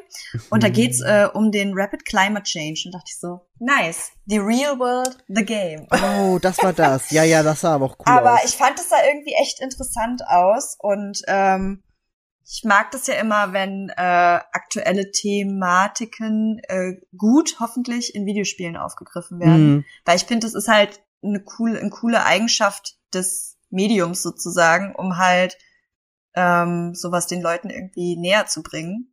und 0.49 0.63
da 0.63 0.71
geht's 0.71 1.03
äh, 1.03 1.29
um 1.35 1.53
den 1.53 1.73
Rapid 1.75 2.07
Climate 2.07 2.45
Change 2.45 2.85
und 2.87 2.95
dachte 2.95 3.05
ich 3.09 3.19
so, 3.21 3.41
nice, 3.59 4.13
the 4.25 4.39
real 4.39 4.79
world, 4.79 5.19
the 5.29 5.45
game. 5.45 5.87
Oh, 5.91 6.39
das 6.41 6.63
war 6.63 6.73
das. 6.73 7.11
Ja, 7.11 7.25
ja, 7.25 7.43
das 7.43 7.61
sah 7.61 7.75
aber 7.75 7.85
auch 7.85 7.99
cool 7.99 8.07
Aber 8.07 8.35
aus. 8.37 8.45
ich 8.47 8.53
fand 8.53 8.81
es 8.81 8.89
da 8.89 8.97
irgendwie 9.07 9.35
echt 9.39 9.61
interessant 9.61 10.23
aus 10.27 10.79
und 10.81 11.21
ähm, 11.27 11.83
ich 12.51 12.65
mag 12.65 12.91
das 12.93 13.07
ja 13.07 13.17
immer, 13.17 13.53
wenn 13.53 13.91
äh, 13.91 14.01
aktuelle 14.01 15.11
Thematiken 15.11 16.59
äh, 16.69 16.95
gut 17.15 17.57
hoffentlich 17.61 18.15
in 18.15 18.25
Videospielen 18.25 18.79
aufgegriffen 18.79 19.41
werden. 19.41 19.71
Mhm. 19.71 19.85
Weil 20.07 20.17
ich 20.17 20.25
finde, 20.25 20.47
das 20.47 20.55
ist 20.55 20.69
halt 20.69 21.03
eine 21.23 21.41
coole, 21.45 21.79
eine 21.79 21.91
coole 21.91 22.25
Eigenschaft 22.25 22.97
des 23.13 23.58
Mediums 23.71 24.23
sozusagen, 24.23 24.95
um 24.95 25.19
halt 25.19 25.57
ähm, 26.35 26.95
sowas 26.95 27.27
den 27.27 27.43
Leuten 27.43 27.71
irgendwie 27.71 28.17
näher 28.17 28.47
zu 28.47 28.63
bringen. 28.63 29.13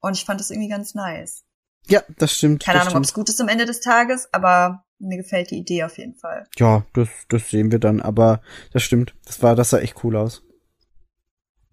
Und 0.00 0.16
ich 0.16 0.24
fand 0.24 0.40
das 0.40 0.50
irgendwie 0.50 0.68
ganz 0.68 0.94
nice. 0.94 1.44
Ja, 1.86 2.02
das 2.18 2.32
stimmt. 2.32 2.62
Keine 2.62 2.78
das 2.78 2.88
Ahnung, 2.88 2.98
ob 2.98 3.04
es 3.04 3.14
gut 3.14 3.28
ist 3.28 3.40
am 3.40 3.48
Ende 3.48 3.66
des 3.66 3.80
Tages, 3.80 4.28
aber 4.32 4.84
mir 4.98 5.16
gefällt 5.16 5.50
die 5.50 5.58
Idee 5.58 5.84
auf 5.84 5.98
jeden 5.98 6.14
Fall. 6.14 6.46
Ja, 6.56 6.84
das, 6.94 7.08
das 7.28 7.50
sehen 7.50 7.72
wir 7.72 7.78
dann, 7.78 8.00
aber 8.00 8.40
das 8.72 8.82
stimmt. 8.82 9.14
Das 9.26 9.42
war, 9.42 9.54
das 9.54 9.70
sah 9.70 9.78
echt 9.78 10.02
cool 10.04 10.16
aus. 10.16 10.42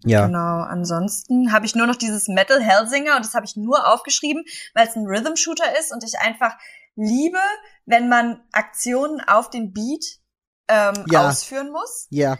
Ja. 0.04 0.26
Genau. 0.26 0.62
Ansonsten 0.62 1.52
habe 1.52 1.66
ich 1.66 1.74
nur 1.74 1.86
noch 1.86 1.96
dieses 1.96 2.28
Metal 2.28 2.60
Hellsinger 2.60 3.16
und 3.16 3.24
das 3.24 3.34
habe 3.34 3.46
ich 3.46 3.56
nur 3.56 3.86
aufgeschrieben, 3.92 4.44
weil 4.74 4.88
es 4.88 4.96
ein 4.96 5.06
Rhythm 5.06 5.36
Shooter 5.36 5.78
ist 5.78 5.92
und 5.92 6.04
ich 6.04 6.18
einfach 6.18 6.56
liebe, 6.96 7.38
wenn 7.86 8.08
man 8.08 8.40
Aktionen 8.52 9.20
auf 9.20 9.48
den 9.48 9.72
Beat 9.72 10.18
ähm, 10.72 11.04
Ja. 11.10 11.28
ausführen 11.28 11.70
muss. 11.70 12.06
Ja. 12.10 12.38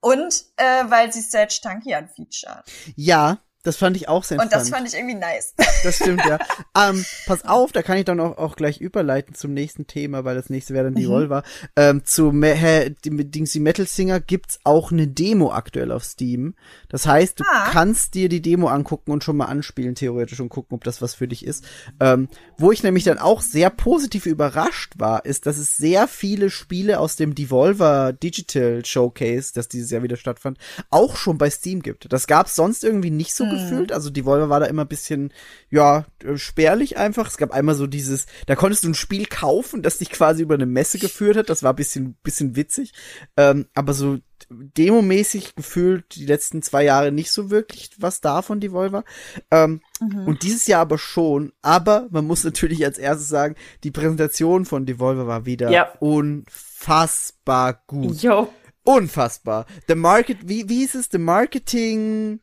Und 0.00 0.44
äh, 0.56 0.84
weil 0.88 1.12
sie 1.12 1.20
Serge 1.22 1.58
Tankian 1.62 2.08
featuren. 2.08 2.62
Ja, 2.96 3.38
das 3.64 3.76
fand 3.76 3.96
ich 3.96 4.08
auch 4.08 4.22
sehr 4.22 4.38
Und 4.38 4.52
das 4.52 4.68
fand 4.70 4.86
ich 4.86 4.94
irgendwie 4.94 5.14
nice. 5.16 5.54
Das 5.82 5.96
stimmt, 5.96 6.22
ja. 6.24 6.38
ähm, 6.90 7.04
pass 7.26 7.44
auf, 7.44 7.72
da 7.72 7.82
kann 7.82 7.98
ich 7.98 8.04
dann 8.04 8.20
auch, 8.20 8.38
auch 8.38 8.54
gleich 8.56 8.80
überleiten 8.80 9.34
zum 9.34 9.52
nächsten 9.52 9.86
Thema, 9.88 10.24
weil 10.24 10.36
das 10.36 10.50
nächste 10.50 10.74
wäre 10.74 10.84
dann 10.84 10.94
die 10.94 11.06
Mhm. 11.06 11.10
Volva. 11.10 11.42
Ähm, 11.74 12.04
zu 12.04 12.30
Me 12.30 12.54
Dingsy 13.00 13.58
Metal 13.60 13.86
Singer 13.86 14.20
gibt's 14.20 14.60
auch 14.64 14.92
eine 14.92 15.08
Demo 15.08 15.50
aktuell 15.52 15.90
auf 15.90 16.04
Steam. 16.04 16.54
Das 16.88 17.06
heißt, 17.06 17.40
du 17.40 17.44
Ah. 17.50 17.68
kannst 17.72 18.14
dir 18.14 18.28
die 18.28 18.40
Demo 18.42 18.68
angucken 18.68 19.10
und 19.10 19.24
schon 19.24 19.36
mal 19.36 19.46
anspielen, 19.46 19.94
theoretisch, 19.94 20.40
und 20.40 20.48
gucken, 20.50 20.76
ob 20.76 20.84
das 20.84 21.02
was 21.02 21.14
für 21.14 21.26
dich 21.26 21.44
ist. 21.44 21.64
Ähm, 22.00 22.28
wo 22.58 22.70
ich 22.70 22.82
nämlich 22.82 23.04
dann 23.04 23.18
auch 23.18 23.40
sehr 23.40 23.70
positiv 23.70 24.26
überrascht 24.26 24.92
war, 24.98 25.24
ist, 25.24 25.46
dass 25.46 25.56
es 25.58 25.76
sehr 25.76 26.06
viele 26.06 26.50
Spiele 26.50 27.00
aus 27.00 27.16
dem 27.16 27.34
Devolver 27.34 28.12
Digital 28.12 28.84
Showcase, 28.84 29.52
das 29.54 29.68
dieses 29.68 29.90
Jahr 29.90 30.02
wieder 30.02 30.16
stattfand, 30.16 30.58
auch 30.90 31.16
schon 31.16 31.38
bei 31.38 31.50
Steam 31.50 31.82
gibt. 31.82 32.12
Das 32.12 32.26
gab's 32.26 32.54
sonst 32.54 32.84
irgendwie 32.84 33.10
nicht 33.10 33.34
so 33.34 33.44
gefühlt. 33.54 33.92
Also 33.92 34.10
Devolver 34.10 34.48
war 34.48 34.60
da 34.60 34.66
immer 34.66 34.82
ein 34.82 34.88
bisschen, 34.88 35.32
ja, 35.70 36.04
äh, 36.24 36.36
spärlich 36.36 36.96
einfach. 36.96 37.28
Es 37.28 37.36
gab 37.38 37.52
einmal 37.52 37.74
so 37.74 37.86
dieses, 37.86 38.26
da 38.46 38.54
konntest 38.56 38.84
du 38.84 38.88
ein 38.88 38.94
Spiel 38.94 39.26
kaufen, 39.26 39.82
das 39.82 39.98
dich 39.98 40.10
quasi 40.10 40.42
über 40.42 40.54
eine 40.54 40.66
Messe 40.66 40.98
geführt 40.98 41.36
hat. 41.36 41.48
Das 41.50 41.62
war 41.62 41.72
ein 41.72 41.76
bisschen, 41.76 42.14
bisschen 42.22 42.56
witzig. 42.56 42.92
Ähm, 43.36 43.66
aber 43.74 43.94
so 43.94 44.18
demomäßig 44.50 45.54
gefühlt 45.54 46.16
die 46.16 46.26
letzten 46.26 46.60
zwei 46.60 46.84
Jahre 46.84 47.10
nicht 47.12 47.30
so 47.30 47.50
wirklich 47.50 47.90
was 47.98 48.20
da 48.20 48.42
von 48.42 48.60
Devolver. 48.60 49.04
Ähm, 49.50 49.80
Und 50.26 50.42
dieses 50.42 50.66
Jahr 50.66 50.82
aber 50.82 50.98
schon. 50.98 51.52
Aber 51.62 52.08
man 52.10 52.26
muss 52.26 52.44
natürlich 52.44 52.84
als 52.84 52.98
erstes 52.98 53.28
sagen, 53.28 53.54
die 53.84 53.90
Präsentation 53.90 54.66
von 54.66 54.84
Devolver 54.86 55.26
war 55.26 55.46
wieder 55.46 55.70
Ja. 55.70 55.92
unfassbar 56.00 57.82
gut. 57.86 58.22
Jo. 58.22 58.52
Unfassbar. 58.86 59.64
The 59.88 59.94
Market, 59.94 60.46
wie, 60.46 60.68
wie 60.68 60.80
hieß 60.80 60.96
es? 60.96 61.08
The 61.10 61.16
Marketing, 61.18 62.40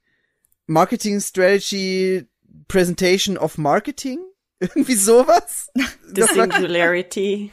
Marketing 0.72 1.19
Strategy 1.19 2.26
Presentation 2.68 3.38
of 3.38 3.57
Marketing? 3.57 4.19
Irgendwie 4.60 4.95
sowas? 4.95 5.69
The 6.14 6.23
Singularity. 6.23 7.52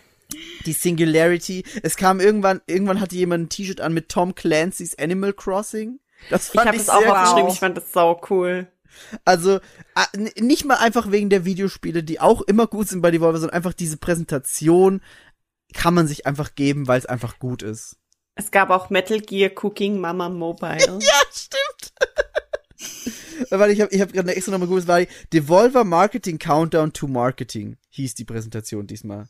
die 0.66 0.72
Singularity. 0.72 1.64
Es 1.82 1.96
kam 1.96 2.20
irgendwann, 2.20 2.60
irgendwann 2.66 3.00
hatte 3.00 3.16
jemand 3.16 3.44
ein 3.44 3.48
T-Shirt 3.48 3.80
an 3.80 3.94
mit 3.94 4.08
Tom 4.08 4.34
Clancy's 4.34 4.98
Animal 4.98 5.32
Crossing. 5.32 6.00
Das 6.30 6.48
Ich 6.48 6.52
fand 6.52 6.66
habe 6.66 6.76
ich, 6.76 6.84
das 6.84 6.94
auch 6.94 7.00
sehr 7.00 7.12
aufgeschrieben, 7.22 7.52
ich 7.52 7.58
fand 7.60 7.76
das 7.76 7.92
sau 7.92 8.20
cool. 8.30 8.66
Also 9.24 9.60
nicht 10.36 10.64
mal 10.64 10.76
einfach 10.76 11.10
wegen 11.10 11.30
der 11.30 11.44
Videospiele, 11.44 12.02
die 12.02 12.20
auch 12.20 12.42
immer 12.42 12.66
gut 12.66 12.88
sind 12.88 13.00
bei 13.00 13.10
Devolver, 13.10 13.38
sondern 13.38 13.56
einfach 13.56 13.72
diese 13.72 13.96
Präsentation 13.96 15.00
kann 15.74 15.94
man 15.94 16.06
sich 16.08 16.26
einfach 16.26 16.54
geben, 16.54 16.88
weil 16.88 16.98
es 16.98 17.06
einfach 17.06 17.38
gut 17.38 17.62
ist. 17.62 17.96
Es 18.34 18.50
gab 18.50 18.70
auch 18.70 18.90
Metal 18.90 19.20
Gear 19.20 19.50
Cooking 19.62 19.98
Mama 19.98 20.28
Mobile. 20.28 20.78
Ja, 21.00 21.22
stimmt. 21.32 21.92
Weil 23.50 23.70
ich 23.70 23.80
habe 23.80 23.94
ich 23.94 24.00
hab 24.00 24.12
gerade 24.12 24.34
extra 24.34 24.52
nochmal 24.52 24.68
geguckt, 24.68 24.88
war 24.88 25.00
die 25.00 25.08
Devolver 25.32 25.84
Marketing 25.84 26.38
Countdown 26.38 26.92
to 26.92 27.06
Marketing, 27.06 27.76
hieß 27.90 28.14
die 28.14 28.24
Präsentation 28.24 28.86
diesmal. 28.86 29.28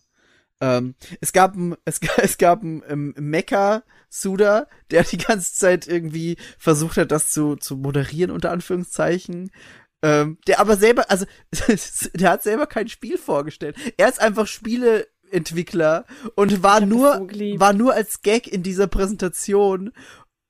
Ähm, 0.60 0.94
es 1.20 1.32
gab 1.32 1.54
ein, 1.54 1.76
es, 1.84 2.00
es 2.16 2.38
gab 2.38 2.62
ein 2.62 2.82
ähm, 2.88 3.14
Mecha 3.16 3.82
Suda, 4.08 4.66
der 4.90 5.04
die 5.04 5.18
ganze 5.18 5.54
Zeit 5.54 5.86
irgendwie 5.86 6.36
versucht 6.58 6.96
hat, 6.96 7.12
das 7.12 7.30
zu, 7.30 7.56
zu 7.56 7.76
moderieren, 7.76 8.30
unter 8.30 8.50
Anführungszeichen. 8.50 9.50
Ähm, 10.00 10.38
der 10.46 10.60
aber 10.60 10.76
selber, 10.76 11.10
also, 11.10 11.26
der 12.14 12.30
hat 12.30 12.42
selber 12.42 12.66
kein 12.66 12.88
Spiel 12.88 13.18
vorgestellt. 13.18 13.76
Er 13.96 14.08
ist 14.08 14.20
einfach 14.20 14.46
Spieleentwickler 14.46 16.06
und 16.36 16.62
war 16.62 16.80
nur, 16.80 17.28
war 17.58 17.72
nur 17.72 17.94
als 17.94 18.22
Gag 18.22 18.46
in 18.46 18.62
dieser 18.62 18.86
Präsentation 18.86 19.92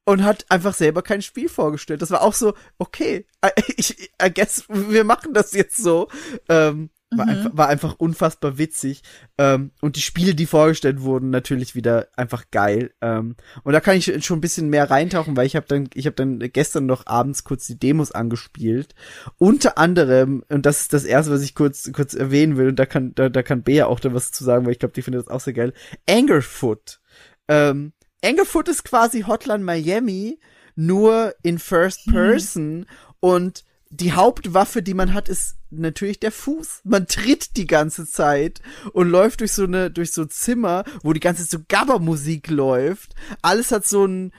und 0.08 0.24
hat 0.24 0.46
einfach 0.48 0.72
selber 0.72 1.02
kein 1.02 1.20
Spiel 1.20 1.50
vorgestellt. 1.50 2.00
Das 2.00 2.10
war 2.10 2.22
auch 2.22 2.32
so, 2.32 2.54
okay, 2.78 3.26
I, 3.44 3.50
ich, 3.76 4.10
I 4.22 4.32
guess, 4.32 4.64
wir 4.68 5.04
machen 5.04 5.34
das 5.34 5.52
jetzt 5.52 5.76
so. 5.76 6.08
Ähm, 6.48 6.88
war, 7.10 7.26
Mhm. 7.26 7.30
einfach, 7.30 7.50
war 7.56 7.68
einfach 7.68 7.94
unfassbar 7.98 8.56
witzig. 8.56 9.02
Ähm, 9.36 9.70
und 9.82 9.96
die 9.96 10.00
Spiele, 10.00 10.34
die 10.34 10.46
vorgestellt 10.46 11.02
wurden, 11.02 11.28
natürlich 11.28 11.74
wieder 11.74 12.08
einfach 12.16 12.44
geil. 12.50 12.92
Ähm, 13.02 13.36
und 13.64 13.72
da 13.74 13.80
kann 13.80 13.98
ich 13.98 14.24
schon 14.24 14.38
ein 14.38 14.42
bisschen 14.42 14.70
mehr 14.70 14.90
reintauchen, 14.90 15.36
weil 15.36 15.46
ich 15.46 15.56
habe 15.56 15.66
dann, 15.68 15.90
ich 15.92 16.06
habe 16.06 16.16
dann 16.16 16.38
gestern 16.38 16.86
noch 16.86 17.06
abends 17.06 17.44
kurz 17.44 17.66
die 17.66 17.78
Demos 17.78 18.10
angespielt. 18.12 18.94
Unter 19.36 19.76
anderem, 19.76 20.42
und 20.48 20.64
das 20.64 20.80
ist 20.82 20.94
das 20.94 21.04
erste, 21.04 21.32
was 21.32 21.42
ich 21.42 21.54
kurz, 21.54 21.90
kurz 21.92 22.14
erwähnen 22.14 22.56
will, 22.56 22.68
und 22.68 22.76
da 22.76 22.86
kann, 22.86 23.14
da, 23.14 23.28
da 23.28 23.42
kann 23.42 23.62
Bea 23.62 23.86
auch 23.86 24.00
da 24.00 24.14
was 24.14 24.32
zu 24.32 24.42
sagen, 24.42 24.64
weil 24.64 24.72
ich 24.72 24.78
glaube, 24.78 24.94
die 24.94 25.02
findet 25.02 25.20
das 25.20 25.28
auch 25.28 25.40
sehr 25.40 25.54
geil. 25.54 25.74
Angerfoot. 26.08 27.00
Ähm, 27.48 27.92
Englefoot 28.20 28.68
ist 28.68 28.84
quasi 28.84 29.22
Hotline 29.22 29.64
Miami, 29.64 30.38
nur 30.74 31.34
in 31.42 31.58
First 31.58 32.06
Person 32.06 32.86
und 33.20 33.64
die 33.90 34.12
Hauptwaffe, 34.12 34.82
die 34.82 34.94
man 34.94 35.14
hat, 35.14 35.28
ist 35.28 35.56
natürlich 35.70 36.20
der 36.20 36.32
Fuß. 36.32 36.82
Man 36.84 37.06
tritt 37.06 37.56
die 37.56 37.66
ganze 37.66 38.06
Zeit 38.06 38.60
und 38.92 39.08
läuft 39.08 39.40
durch 39.40 39.52
so 39.52 39.64
eine, 39.64 39.90
durch 39.90 40.12
so 40.12 40.24
Zimmer, 40.24 40.84
wo 41.02 41.12
die 41.12 41.20
ganze 41.20 41.42
Zeit 41.42 41.50
so 41.50 41.64
Gabba-Musik 41.68 42.48
läuft. 42.48 43.14
Alles 43.42 43.72
hat 43.72 43.86
so 43.86 44.04
einen 44.04 44.32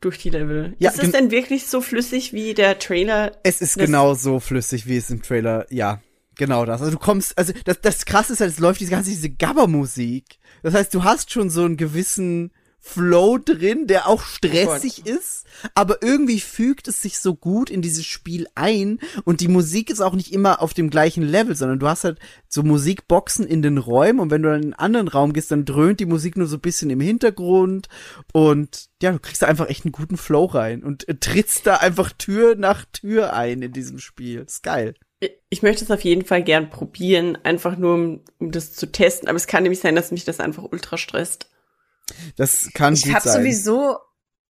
durch 0.00 0.18
die 0.18 0.30
Level. 0.30 0.74
Ja, 0.78 0.90
ist 0.90 1.00
es 1.00 1.12
denn 1.12 1.30
wirklich 1.30 1.68
so 1.68 1.80
flüssig 1.80 2.32
wie 2.32 2.54
der 2.54 2.80
Trailer? 2.80 3.38
Es 3.44 3.60
ist 3.60 3.78
genau 3.78 4.14
so 4.14 4.40
flüssig, 4.40 4.88
wie 4.88 4.96
es 4.96 5.10
im 5.10 5.22
Trailer, 5.22 5.64
ja, 5.70 6.02
genau 6.36 6.64
das. 6.64 6.80
Also 6.80 6.92
du 6.92 6.98
kommst, 6.98 7.36
also 7.36 7.52
das, 7.64 7.80
das 7.80 8.04
krasse 8.04 8.34
ist 8.34 8.40
halt, 8.40 8.52
es 8.52 8.58
läuft 8.58 8.80
diese 8.80 8.90
ganze, 8.90 9.10
diese 9.10 9.30
Gabba-Musik. 9.30 10.38
Das 10.62 10.74
heißt, 10.74 10.94
du 10.94 11.04
hast 11.04 11.32
schon 11.32 11.50
so 11.50 11.64
einen 11.64 11.76
gewissen 11.76 12.52
Flow 12.86 13.36
drin, 13.38 13.88
der 13.88 14.06
auch 14.06 14.22
stressig 14.22 15.06
ist, 15.06 15.44
aber 15.74 16.02
irgendwie 16.04 16.38
fügt 16.38 16.86
es 16.86 17.02
sich 17.02 17.18
so 17.18 17.34
gut 17.34 17.68
in 17.68 17.82
dieses 17.82 18.06
Spiel 18.06 18.46
ein 18.54 19.00
und 19.24 19.40
die 19.40 19.48
Musik 19.48 19.90
ist 19.90 20.00
auch 20.00 20.14
nicht 20.14 20.32
immer 20.32 20.62
auf 20.62 20.72
dem 20.72 20.88
gleichen 20.88 21.24
Level, 21.24 21.56
sondern 21.56 21.80
du 21.80 21.88
hast 21.88 22.04
halt 22.04 22.20
so 22.48 22.62
Musikboxen 22.62 23.44
in 23.44 23.60
den 23.60 23.78
Räumen 23.78 24.20
und 24.20 24.30
wenn 24.30 24.42
du 24.42 24.50
dann 24.50 24.62
in 24.62 24.64
einen 24.66 24.74
anderen 24.74 25.08
Raum 25.08 25.32
gehst, 25.32 25.50
dann 25.50 25.64
dröhnt 25.64 25.98
die 25.98 26.06
Musik 26.06 26.36
nur 26.36 26.46
so 26.46 26.58
ein 26.58 26.60
bisschen 26.60 26.88
im 26.90 27.00
Hintergrund 27.00 27.88
und 28.32 28.86
ja, 29.02 29.10
du 29.10 29.18
kriegst 29.18 29.42
da 29.42 29.46
einfach 29.46 29.68
echt 29.68 29.84
einen 29.84 29.92
guten 29.92 30.16
Flow 30.16 30.44
rein 30.44 30.84
und 30.84 31.08
äh, 31.08 31.16
trittst 31.16 31.66
da 31.66 31.78
einfach 31.78 32.12
Tür 32.12 32.54
nach 32.54 32.84
Tür 32.92 33.32
ein 33.32 33.62
in 33.62 33.72
diesem 33.72 33.98
Spiel. 33.98 34.44
ist 34.46 34.62
geil. 34.62 34.94
Ich 35.48 35.62
möchte 35.62 35.84
es 35.84 35.90
auf 35.90 36.02
jeden 36.02 36.24
Fall 36.24 36.42
gern 36.42 36.68
probieren, 36.68 37.36
einfach 37.42 37.76
nur 37.78 37.94
um, 37.94 38.24
um 38.38 38.50
das 38.50 38.72
zu 38.74 38.86
testen. 38.92 39.28
Aber 39.28 39.36
es 39.36 39.46
kann 39.46 39.62
nämlich 39.62 39.80
sein, 39.80 39.94
dass 39.96 40.10
mich 40.10 40.24
das 40.24 40.40
einfach 40.40 40.64
ultra 40.70 40.98
stresst. 40.98 41.48
Das 42.36 42.70
kann 42.74 42.94
Ich 42.94 43.04
gut 43.04 43.14
habe 43.14 43.28
sein. 43.28 43.42
sowieso, 43.42 43.96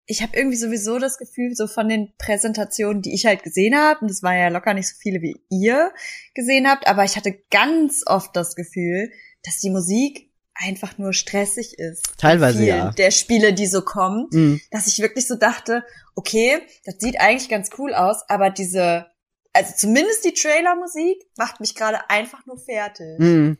ich 0.07 0.21
habe 0.23 0.35
irgendwie 0.35 0.57
sowieso 0.57 0.97
das 0.99 1.17
Gefühl, 1.17 1.55
so 1.55 1.67
von 1.67 1.87
den 1.87 2.13
Präsentationen, 2.17 3.01
die 3.01 3.13
ich 3.13 3.25
halt 3.25 3.43
gesehen 3.43 3.75
habe, 3.75 3.99
und 4.01 4.09
das 4.09 4.23
war 4.23 4.35
ja 4.35 4.49
locker 4.49 4.73
nicht 4.73 4.89
so 4.89 4.95
viele 4.99 5.21
wie 5.21 5.39
ihr 5.49 5.91
gesehen 6.33 6.67
habt, 6.67 6.87
aber 6.87 7.03
ich 7.05 7.15
hatte 7.15 7.33
ganz 7.51 8.03
oft 8.05 8.35
das 8.35 8.55
Gefühl, 8.55 9.11
dass 9.43 9.59
die 9.59 9.69
Musik 9.69 10.31
einfach 10.55 10.97
nur 10.97 11.13
stressig 11.13 11.77
ist. 11.77 12.13
Teilweise 12.17 12.65
ja. 12.65 12.91
Der 12.91 13.11
Spiele, 13.11 13.53
die 13.53 13.67
so 13.67 13.81
kommen, 13.81 14.27
Mhm. 14.31 14.61
dass 14.71 14.87
ich 14.87 14.99
wirklich 14.99 15.27
so 15.27 15.35
dachte, 15.35 15.83
okay, 16.15 16.59
das 16.85 16.95
sieht 16.99 17.19
eigentlich 17.19 17.49
ganz 17.49 17.69
cool 17.77 17.93
aus, 17.93 18.17
aber 18.29 18.49
diese, 18.49 19.05
also 19.55 19.73
zumindest 19.75 20.25
die 20.25 20.33
Trailermusik 20.33 21.23
macht 21.37 21.61
mich 21.61 21.75
gerade 21.75 22.09
einfach 22.09 22.45
nur 22.45 22.57
fertig. 22.57 23.17
Mhm. 23.19 23.57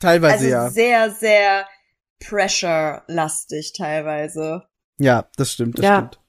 Teilweise 0.00 0.34
also 0.34 0.46
ja. 0.46 0.70
sehr, 0.70 1.10
sehr 1.10 1.66
pressure-lastig 2.20 3.72
teilweise. 3.76 4.64
Ja, 4.98 5.28
das 5.36 5.52
stimmt, 5.52 5.78
das 5.78 5.84
Ja. 5.84 5.96
stimmt. 5.98 6.20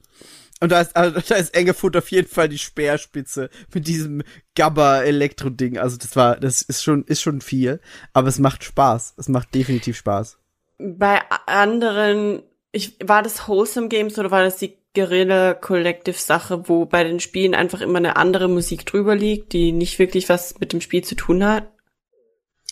Und 0.60 0.72
da 0.72 0.82
ist, 0.82 0.94
also, 0.94 1.20
da 1.28 1.34
ist 1.36 1.54
Engefoot 1.54 1.96
auf 1.96 2.10
jeden 2.10 2.28
Fall 2.28 2.48
die 2.48 2.58
Speerspitze 2.58 3.50
mit 3.74 3.88
diesem 3.88 4.22
Gabba-Elektro-Ding. 4.54 5.78
Also 5.78 5.96
das 5.96 6.14
war, 6.14 6.36
das 6.36 6.62
ist 6.62 6.82
schon, 6.82 7.04
ist 7.04 7.22
schon 7.22 7.40
viel. 7.40 7.80
Aber 8.12 8.28
es 8.28 8.38
macht 8.38 8.62
Spaß. 8.62 9.14
Es 9.16 9.28
macht 9.28 9.54
definitiv 9.54 9.96
Spaß. 9.96 10.38
Bei 10.78 11.20
anderen, 11.46 12.42
ich, 12.72 12.96
war 13.02 13.22
das 13.22 13.48
Wholesome 13.48 13.88
Games 13.88 14.18
oder 14.18 14.30
war 14.30 14.42
das 14.42 14.58
die 14.58 14.79
Guerilla 14.94 15.54
Collective 15.54 16.18
Sache, 16.18 16.68
wo 16.68 16.84
bei 16.84 17.04
den 17.04 17.20
Spielen 17.20 17.54
einfach 17.54 17.80
immer 17.80 17.98
eine 17.98 18.16
andere 18.16 18.48
Musik 18.48 18.86
drüber 18.86 19.14
liegt, 19.14 19.52
die 19.52 19.72
nicht 19.72 19.98
wirklich 19.98 20.28
was 20.28 20.58
mit 20.58 20.72
dem 20.72 20.80
Spiel 20.80 21.04
zu 21.04 21.14
tun 21.14 21.44
hat? 21.44 21.70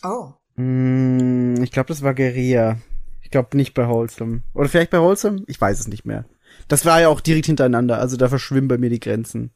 Oh. 0.03 0.33
Mm, 0.57 1.63
ich 1.63 1.71
glaube, 1.71 1.89
das 1.89 2.03
war 2.03 2.15
Guerilla. 2.15 2.79
Ich 3.23 3.31
glaube 3.31 3.57
nicht 3.57 3.75
bei 3.75 3.89
Wholesome. 3.89 4.43
Oder 4.55 4.69
vielleicht 4.69 4.91
bei 4.91 5.01
Wholesome? 5.01 5.45
Ich 5.47 5.61
weiß 5.61 5.79
es 5.79 5.87
nicht 5.87 6.05
mehr. 6.05 6.25
Das 6.67 6.85
war 6.85 7.01
ja 7.01 7.09
auch 7.09 7.21
direkt 7.21 7.47
hintereinander. 7.47 7.99
Also 7.99 8.17
da 8.17 8.29
verschwimmen 8.29 8.69
bei 8.69 8.79
mir 8.79 8.91
die 8.91 9.01
Grenzen. 9.01 9.53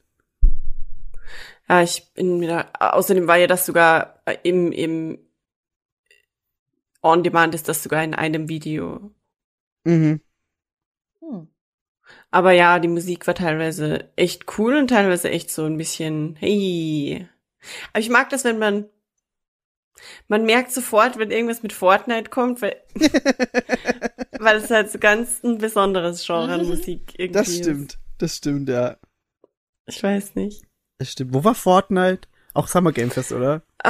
Ja, 1.68 1.82
ich 1.82 2.12
bin 2.14 2.38
mir 2.38 2.48
da, 2.48 2.90
außerdem 2.92 3.26
war 3.26 3.38
ja 3.38 3.46
das 3.46 3.66
sogar 3.66 4.20
äh, 4.26 4.36
im, 4.42 4.72
im 4.72 5.18
On 7.02 7.22
Demand 7.22 7.54
ist 7.54 7.68
das 7.68 7.82
sogar 7.82 8.04
in 8.04 8.14
einem 8.14 8.48
Video. 8.48 9.10
Mhm. 9.84 10.20
Aber 12.32 12.52
ja, 12.52 12.78
die 12.78 12.88
Musik 12.88 13.26
war 13.26 13.34
teilweise 13.34 14.08
echt 14.16 14.58
cool 14.58 14.74
und 14.76 14.88
teilweise 14.88 15.30
echt 15.30 15.50
so 15.50 15.64
ein 15.66 15.76
bisschen, 15.76 16.34
hey. 16.40 17.28
Aber 17.92 18.00
ich 18.00 18.08
mag 18.08 18.30
das, 18.30 18.42
wenn 18.44 18.58
man, 18.58 18.86
man 20.28 20.44
merkt 20.46 20.72
sofort, 20.72 21.18
wenn 21.18 21.30
irgendwas 21.30 21.62
mit 21.62 21.74
Fortnite 21.74 22.30
kommt, 22.30 22.62
weil, 22.62 22.76
weil 24.38 24.56
es 24.56 24.70
halt 24.70 24.90
so 24.90 24.98
ganz 24.98 25.44
ein 25.44 25.58
besonderes 25.58 26.26
Genre 26.26 26.52
an 26.54 26.66
Musik 26.66 27.12
irgendwie 27.18 27.32
Das 27.32 27.48
ist. 27.48 27.58
stimmt. 27.58 27.98
Das 28.16 28.38
stimmt, 28.38 28.68
ja. 28.70 28.96
Ich 29.86 30.02
weiß 30.02 30.34
nicht. 30.34 30.64
Das 30.98 31.12
stimmt. 31.12 31.34
Wo 31.34 31.44
war 31.44 31.54
Fortnite? 31.54 32.28
Auch 32.54 32.66
Summer 32.66 32.92
Game 32.92 33.10
Fest, 33.10 33.32
oder? 33.32 33.56
Äh, 33.84 33.88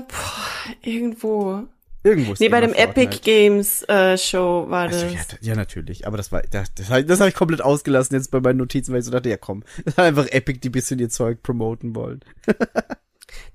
boah, 0.00 0.74
irgendwo. 0.82 1.66
Irgendwo 2.08 2.32
ist 2.32 2.40
Nee, 2.40 2.48
bei 2.48 2.60
dem 2.60 2.72
Fortnite. 2.74 3.00
Epic 3.00 3.20
Games 3.22 3.82
äh, 3.88 4.16
Show 4.16 4.66
war 4.68 4.88
das. 4.88 5.02
Also, 5.02 5.14
ja, 5.14 5.20
ja, 5.40 5.54
natürlich. 5.54 6.06
Aber 6.06 6.16
das 6.16 6.32
war, 6.32 6.42
das, 6.50 6.72
das, 6.74 6.88
hab- 6.90 7.06
das 7.06 7.20
habe 7.20 7.28
ich 7.28 7.34
komplett 7.34 7.60
ausgelassen 7.62 8.14
jetzt 8.16 8.30
bei 8.30 8.40
meinen 8.40 8.56
Notizen, 8.58 8.92
weil 8.92 9.00
ich 9.00 9.04
so 9.06 9.10
dachte, 9.10 9.28
ja 9.28 9.36
komm, 9.36 9.62
das 9.84 9.96
war 9.96 10.04
einfach 10.04 10.26
Epic, 10.30 10.60
die 10.60 10.70
bisschen 10.70 10.98
ihr 10.98 11.08
Zeug 11.10 11.42
promoten 11.42 11.94
wollen. 11.94 12.20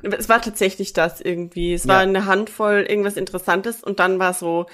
Es 0.03 0.29
war 0.29 0.41
tatsächlich 0.41 0.93
das 0.93 1.19
irgendwie. 1.19 1.73
Es 1.73 1.85
Ja. 1.85 1.93
war 1.93 1.99
eine 1.99 2.25
Handvoll 2.25 2.85
irgendwas 2.87 3.17
Interessantes 3.17 3.83
und 3.83 3.99
dann 3.99 4.19
war 4.19 4.33
so, 4.33 4.67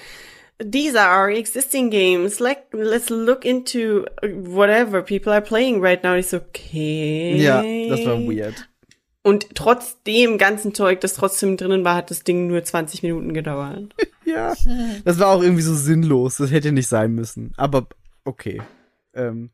these 0.58 1.00
are 1.00 1.22
our 1.22 1.30
existing 1.36 1.88
games. 1.90 2.38
Like, 2.38 2.58
let's 2.72 3.08
look 3.08 3.44
into 3.44 4.04
whatever 4.22 5.02
people 5.02 5.32
are 5.32 5.40
playing 5.40 5.80
right 5.80 6.02
now. 6.04 6.12
Und 6.12 6.18
ich 6.18 6.26
so, 6.28 6.36
okay. 6.38 7.36
Ja, 7.38 7.62
das 7.88 8.04
war 8.04 8.18
weird. 8.18 8.68
Und 9.22 9.54
trotz 9.54 10.02
dem 10.04 10.38
ganzen 10.38 10.74
Zeug, 10.74 11.00
das 11.02 11.14
trotzdem 11.14 11.56
drinnen 11.56 11.84
war, 11.84 11.94
hat 11.96 12.10
das 12.10 12.24
Ding 12.24 12.46
nur 12.46 12.64
20 12.64 13.02
Minuten 13.02 13.34
gedauert. 13.34 13.94
Ja. 14.26 14.54
Das 15.04 15.18
war 15.18 15.28
auch 15.28 15.42
irgendwie 15.42 15.62
so 15.62 15.74
sinnlos. 15.74 16.36
Das 16.36 16.52
hätte 16.52 16.70
nicht 16.70 16.86
sein 16.86 17.16
müssen. 17.16 17.52
Aber 17.56 17.88
okay. 18.24 18.62
Ähm, 19.12 19.50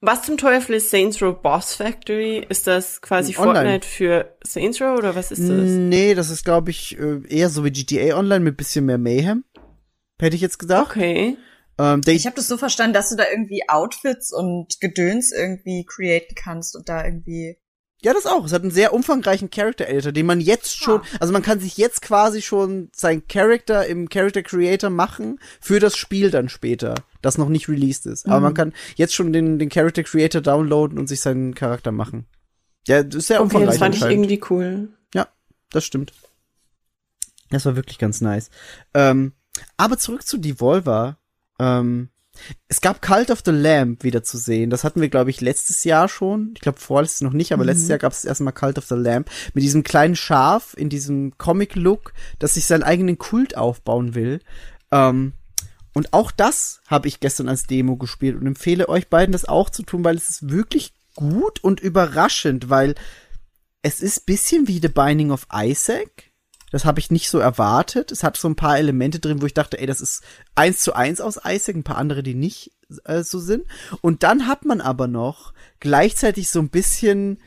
Was 0.00 0.22
zum 0.22 0.36
Teufel 0.36 0.76
ist 0.76 0.90
Saints 0.90 1.20
Row 1.20 1.34
Boss 1.36 1.74
Factory? 1.74 2.46
Ist 2.48 2.68
das 2.68 3.00
quasi 3.00 3.36
Online. 3.36 3.54
Fortnite 3.54 3.86
für 3.88 4.36
Saints 4.44 4.80
Row 4.80 4.96
oder 4.96 5.16
was 5.16 5.32
ist 5.32 5.40
das? 5.40 5.48
nee, 5.48 6.14
das 6.14 6.30
ist, 6.30 6.44
glaube 6.44 6.70
ich, 6.70 6.96
äh, 7.00 7.20
eher 7.28 7.50
so 7.50 7.64
wie 7.64 7.72
GTA 7.72 8.16
Online 8.16 8.44
mit 8.44 8.56
bisschen 8.56 8.86
mehr 8.86 8.98
Mayhem. 8.98 9.42
Hätte 10.20 10.36
ich 10.36 10.42
jetzt 10.42 10.58
gedacht. 10.60 10.90
Okay. 10.92 11.36
Ähm, 11.76 12.00
Ich 12.06 12.26
habe 12.26 12.36
das 12.36 12.46
so 12.46 12.58
verstanden, 12.58 12.94
dass 12.94 13.08
du 13.08 13.16
da 13.16 13.24
irgendwie 13.28 13.68
Outfits 13.68 14.32
und 14.32 14.80
Gedöns 14.80 15.32
irgendwie 15.32 15.84
createn 15.84 16.36
kannst 16.36 16.76
und 16.76 16.88
da 16.88 17.04
irgendwie. 17.04 17.58
Ja, 18.06 18.14
das 18.14 18.24
auch. 18.24 18.44
Es 18.44 18.52
hat 18.52 18.62
einen 18.62 18.70
sehr 18.70 18.92
umfangreichen 18.94 19.50
Character 19.50 19.88
Editor, 19.88 20.12
den 20.12 20.26
man 20.26 20.40
jetzt 20.40 20.76
schon, 20.76 21.00
also 21.18 21.32
man 21.32 21.42
kann 21.42 21.58
sich 21.58 21.76
jetzt 21.76 22.02
quasi 22.02 22.40
schon 22.40 22.88
sein 22.94 23.26
Character 23.26 23.84
im 23.84 24.08
Character 24.08 24.44
Creator 24.44 24.90
machen 24.90 25.40
für 25.60 25.80
das 25.80 25.96
Spiel 25.96 26.30
dann 26.30 26.48
später, 26.48 26.94
das 27.20 27.36
noch 27.36 27.48
nicht 27.48 27.68
released 27.68 28.06
ist. 28.06 28.26
Aber 28.26 28.38
man 28.38 28.54
kann 28.54 28.72
jetzt 28.94 29.12
schon 29.12 29.32
den, 29.32 29.58
den 29.58 29.70
Character 29.70 30.04
Creator 30.04 30.40
downloaden 30.40 31.00
und 31.00 31.08
sich 31.08 31.20
seinen 31.20 31.56
Charakter 31.56 31.90
machen. 31.90 32.26
Ja, 32.86 33.02
das 33.02 33.16
ist 33.16 33.26
sehr 33.26 33.38
Okay, 33.40 33.46
umfangreich. 33.46 33.70
das 33.70 33.78
fand 33.78 33.96
ich 33.96 34.02
irgendwie 34.02 34.40
cool. 34.50 34.88
Ja, 35.12 35.26
das 35.70 35.84
stimmt. 35.84 36.12
Das 37.50 37.66
war 37.66 37.74
wirklich 37.74 37.98
ganz 37.98 38.20
nice. 38.20 38.50
Ähm, 38.94 39.32
aber 39.76 39.98
zurück 39.98 40.24
zu 40.24 40.38
Devolver. 40.38 41.18
Ähm, 41.58 42.10
es 42.68 42.80
gab 42.80 43.02
Cult 43.02 43.30
of 43.30 43.42
the 43.44 43.50
Lamb 43.50 44.02
wieder 44.02 44.22
zu 44.22 44.38
sehen. 44.38 44.70
Das 44.70 44.84
hatten 44.84 45.00
wir, 45.00 45.08
glaube 45.08 45.30
ich, 45.30 45.40
letztes 45.40 45.84
Jahr 45.84 46.08
schon. 46.08 46.52
Ich 46.54 46.60
glaube, 46.60 46.80
vorletztes 46.80 47.20
noch 47.22 47.32
nicht, 47.32 47.52
aber 47.52 47.64
letztes 47.64 47.88
Jahr 47.88 47.98
gab 47.98 48.12
es 48.12 48.24
erstmal 48.24 48.52
Cult 48.52 48.78
of 48.78 48.86
the 48.86 48.94
Lamb 48.94 49.28
mit 49.54 49.62
diesem 49.62 49.82
kleinen 49.82 50.16
Schaf 50.16 50.74
in 50.76 50.88
diesem 50.88 51.36
Comic-Look, 51.38 52.12
das 52.38 52.54
sich 52.54 52.66
seinen 52.66 52.82
eigenen 52.82 53.18
Kult 53.18 53.56
aufbauen 53.56 54.14
will. 54.14 54.40
Ähm, 54.90 55.32
und 55.94 56.12
auch 56.12 56.30
das 56.30 56.80
habe 56.88 57.08
ich 57.08 57.20
gestern 57.20 57.48
als 57.48 57.66
Demo 57.66 57.96
gespielt 57.96 58.36
und 58.36 58.46
empfehle 58.46 58.88
euch 58.88 59.08
beiden 59.08 59.32
das 59.32 59.46
auch 59.46 59.70
zu 59.70 59.82
tun, 59.82 60.04
weil 60.04 60.16
es 60.16 60.28
ist 60.28 60.50
wirklich 60.50 60.92
gut 61.14 61.64
und 61.64 61.80
überraschend, 61.80 62.68
weil 62.68 62.94
es 63.82 64.02
ist 64.02 64.26
bisschen 64.26 64.68
wie 64.68 64.80
The 64.80 64.88
Binding 64.88 65.30
of 65.30 65.46
Isaac, 65.52 66.25
Das 66.70 66.84
habe 66.84 66.98
ich 67.00 67.10
nicht 67.10 67.28
so 67.28 67.38
erwartet. 67.38 68.10
Es 68.10 68.22
hat 68.22 68.36
so 68.36 68.48
ein 68.48 68.56
paar 68.56 68.78
Elemente 68.78 69.20
drin, 69.20 69.40
wo 69.40 69.46
ich 69.46 69.54
dachte, 69.54 69.78
ey, 69.78 69.86
das 69.86 70.00
ist 70.00 70.22
eins 70.54 70.80
zu 70.80 70.94
eins 70.94 71.20
aus 71.20 71.38
Isaac, 71.44 71.76
ein 71.76 71.84
paar 71.84 71.98
andere, 71.98 72.22
die 72.22 72.34
nicht 72.34 72.72
äh, 73.04 73.22
so 73.22 73.38
sind. 73.38 73.66
Und 74.00 74.22
dann 74.22 74.46
hat 74.46 74.64
man 74.64 74.80
aber 74.80 75.06
noch 75.06 75.52
gleichzeitig 75.80 76.50
so 76.50 76.60
ein 76.60 76.70
bisschen 76.70 77.38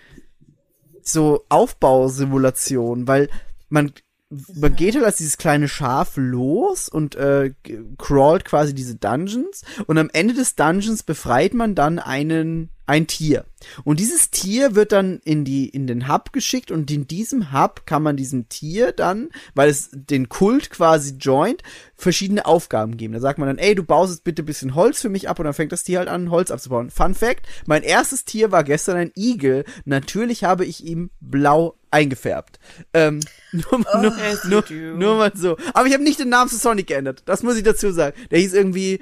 so 1.02 1.46
Aufbausimulation, 1.50 3.08
weil 3.08 3.30
man 3.70 3.94
man 4.30 4.76
geht 4.76 4.94
halt 4.94 5.06
als 5.06 5.18
dieses 5.18 5.38
kleine 5.38 5.68
Schaf 5.68 6.12
los 6.16 6.88
und 6.88 7.16
äh, 7.16 7.54
crawlt 7.98 8.46
quasi 8.46 8.76
diese 8.76 8.96
Dungeons 8.96 9.64
und 9.88 9.98
am 9.98 10.12
Ende 10.14 10.36
des 10.36 10.56
Dungeons 10.56 11.02
befreit 11.02 11.56
man 11.56 11.74
dann 11.74 11.98
einen 11.98 12.70
ein 12.86 13.08
Tier 13.08 13.46
und 13.84 13.99
dieses 13.99 14.30
Tier 14.31 14.76
wird 14.76 14.91
dann 14.91 15.19
in 15.23 15.45
die 15.45 15.68
in 15.69 15.88
den 15.88 16.07
Hub 16.11 16.34
geschickt 16.34 16.72
und 16.72 16.90
in 16.91 17.07
diesem 17.07 17.52
Hub 17.53 17.86
kann 17.86 18.03
man 18.03 18.18
diesem 18.18 18.49
Tier 18.49 18.91
dann, 18.91 19.30
weil 19.56 19.69
es 19.69 19.90
den 19.94 20.30
Kult 20.30 20.69
quasi 20.69 21.15
joint, 21.19 21.61
verschiedene 21.95 22.45
Aufgaben 22.45 22.98
geben. 22.98 23.14
Da 23.14 23.19
sagt 23.19 23.40
man 23.40 23.48
dann, 23.48 23.57
ey, 23.57 23.76
du 23.76 23.84
baust 23.84 24.11
jetzt 24.14 24.23
bitte 24.23 24.44
ein 24.44 24.45
bisschen 24.45 24.76
Holz 24.76 25.02
für 25.02 25.10
mich 25.10 25.27
ab 25.30 25.40
und 25.40 25.45
dann 25.45 25.53
fängt 25.53 25.72
das 25.72 25.84
Tier 25.84 25.99
halt 25.99 26.10
an, 26.10 26.31
Holz 26.31 26.52
abzubauen. 26.52 26.90
Fun 26.90 27.14
Fact, 27.15 27.45
mein 27.65 27.84
erstes 27.84 28.26
Tier 28.26 28.52
war 28.52 28.64
gestern 28.64 28.98
ein 28.98 29.11
Igel. 29.15 29.65
Natürlich 29.86 30.44
habe 30.44 30.65
ich 30.65 30.86
ihm 30.86 31.10
blau 31.19 31.76
eingefärbt. 31.91 32.60
Ähm, 32.94 33.19
nur, 33.52 33.80
mal- 33.80 34.02
nur, 34.48 34.64
nur, 34.69 34.95
nur 34.95 35.15
mal 35.18 35.31
so. 35.36 35.57
Aber 35.73 35.88
ich 35.88 35.94
habe 35.94 36.03
nicht 36.03 36.19
den 36.19 36.30
Namen 36.30 36.49
zu 36.49 36.57
Sonic 36.57 36.88
geändert. 36.88 37.23
Das 37.26 37.41
muss 37.44 37.57
ich 37.57 37.64
dazu 37.64 37.91
sagen. 37.91 38.15
Der 38.30 38.40
hieß 38.40 38.53
irgendwie 38.53 38.99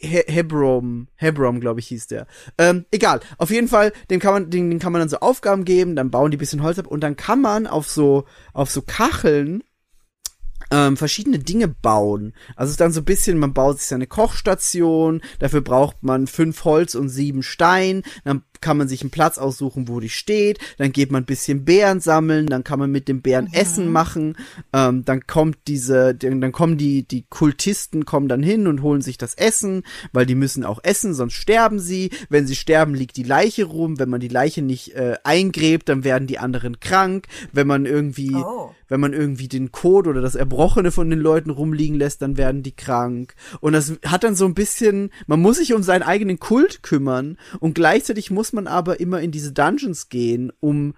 He 0.00 0.22
Hebrom. 0.26 1.08
Hebrom, 1.16 1.60
glaube 1.60 1.80
ich, 1.80 1.86
hieß 1.88 2.06
der. 2.08 2.26
Ähm, 2.58 2.84
egal. 2.90 3.20
Auf 3.38 3.50
jeden 3.50 3.63
Fall, 3.68 3.92
dem 4.10 4.20
kann 4.20 4.32
man, 4.32 4.50
den, 4.50 4.70
den 4.70 4.78
kann 4.78 4.92
man 4.92 5.00
dann 5.00 5.08
so 5.08 5.18
Aufgaben 5.18 5.64
geben, 5.64 5.96
dann 5.96 6.10
bauen 6.10 6.30
die 6.30 6.36
bisschen 6.36 6.62
Holz 6.62 6.78
ab 6.78 6.86
und 6.86 7.00
dann 7.00 7.16
kann 7.16 7.40
man 7.40 7.66
auf 7.66 7.88
so, 7.88 8.24
auf 8.52 8.70
so 8.70 8.82
Kacheln 8.82 9.62
ähm, 10.70 10.96
verschiedene 10.96 11.38
Dinge 11.38 11.68
bauen. 11.68 12.34
Also 12.56 12.68
es 12.68 12.72
ist 12.72 12.80
dann 12.80 12.92
so 12.92 13.00
ein 13.00 13.04
bisschen, 13.04 13.38
man 13.38 13.54
baut 13.54 13.78
sich 13.78 13.88
seine 13.88 14.06
Kochstation, 14.06 15.22
dafür 15.38 15.60
braucht 15.60 16.02
man 16.02 16.26
fünf 16.26 16.64
Holz 16.64 16.94
und 16.94 17.08
sieben 17.08 17.42
Stein, 17.42 18.02
dann 18.24 18.42
kann 18.60 18.76
man 18.76 18.88
sich 18.88 19.02
einen 19.02 19.10
Platz 19.10 19.38
aussuchen, 19.38 19.88
wo 19.88 20.00
die 20.00 20.08
steht, 20.08 20.58
dann 20.78 20.92
geht 20.92 21.10
man 21.10 21.22
ein 21.22 21.26
bisschen 21.26 21.64
Beeren 21.64 22.00
sammeln, 22.00 22.46
dann 22.46 22.64
kann 22.64 22.78
man 22.78 22.90
mit 22.90 23.08
dem 23.08 23.22
Bären 23.22 23.52
Essen 23.52 23.90
machen, 23.92 24.36
ähm, 24.72 25.04
dann 25.04 25.26
kommt 25.26 25.58
diese, 25.66 26.14
dann 26.14 26.52
kommen 26.52 26.78
die, 26.78 27.02
die 27.06 27.24
Kultisten 27.28 28.04
kommen 28.04 28.28
dann 28.28 28.42
hin 28.42 28.66
und 28.66 28.82
holen 28.82 29.02
sich 29.02 29.18
das 29.18 29.34
Essen, 29.34 29.82
weil 30.12 30.26
die 30.26 30.34
müssen 30.34 30.64
auch 30.64 30.80
essen, 30.82 31.14
sonst 31.14 31.34
sterben 31.34 31.78
sie. 31.78 32.10
Wenn 32.28 32.46
sie 32.46 32.56
sterben, 32.56 32.94
liegt 32.94 33.16
die 33.16 33.22
Leiche 33.22 33.64
rum. 33.64 33.98
Wenn 33.98 34.08
man 34.08 34.20
die 34.20 34.28
Leiche 34.28 34.62
nicht 34.62 34.94
äh, 34.94 35.16
eingräbt, 35.24 35.88
dann 35.88 36.04
werden 36.04 36.26
die 36.26 36.38
anderen 36.38 36.80
krank. 36.80 37.26
Wenn 37.52 37.66
man 37.66 37.86
irgendwie 37.86 38.34
Oh. 38.34 38.70
wenn 38.88 39.00
man 39.00 39.12
irgendwie 39.12 39.48
den 39.48 39.72
Code 39.72 40.10
oder 40.10 40.20
das 40.20 40.34
Erbrochene 40.34 40.90
von 40.90 41.08
den 41.08 41.18
Leuten 41.18 41.50
rumliegen 41.50 41.96
lässt, 41.96 42.22
dann 42.22 42.36
werden 42.36 42.62
die 42.62 42.76
krank. 42.76 43.34
Und 43.60 43.72
das 43.72 43.94
hat 44.04 44.24
dann 44.24 44.34
so 44.34 44.44
ein 44.44 44.54
bisschen, 44.54 45.10
man 45.26 45.40
muss 45.40 45.56
sich 45.56 45.72
um 45.72 45.82
seinen 45.82 46.02
eigenen 46.02 46.38
Kult 46.38 46.82
kümmern 46.82 47.38
und 47.60 47.74
gleichzeitig 47.74 48.30
muss 48.30 48.43
man 48.52 48.66
aber 48.66 49.00
immer 49.00 49.20
in 49.20 49.30
diese 49.30 49.52
Dungeons 49.52 50.08
gehen, 50.08 50.52
um 50.60 50.94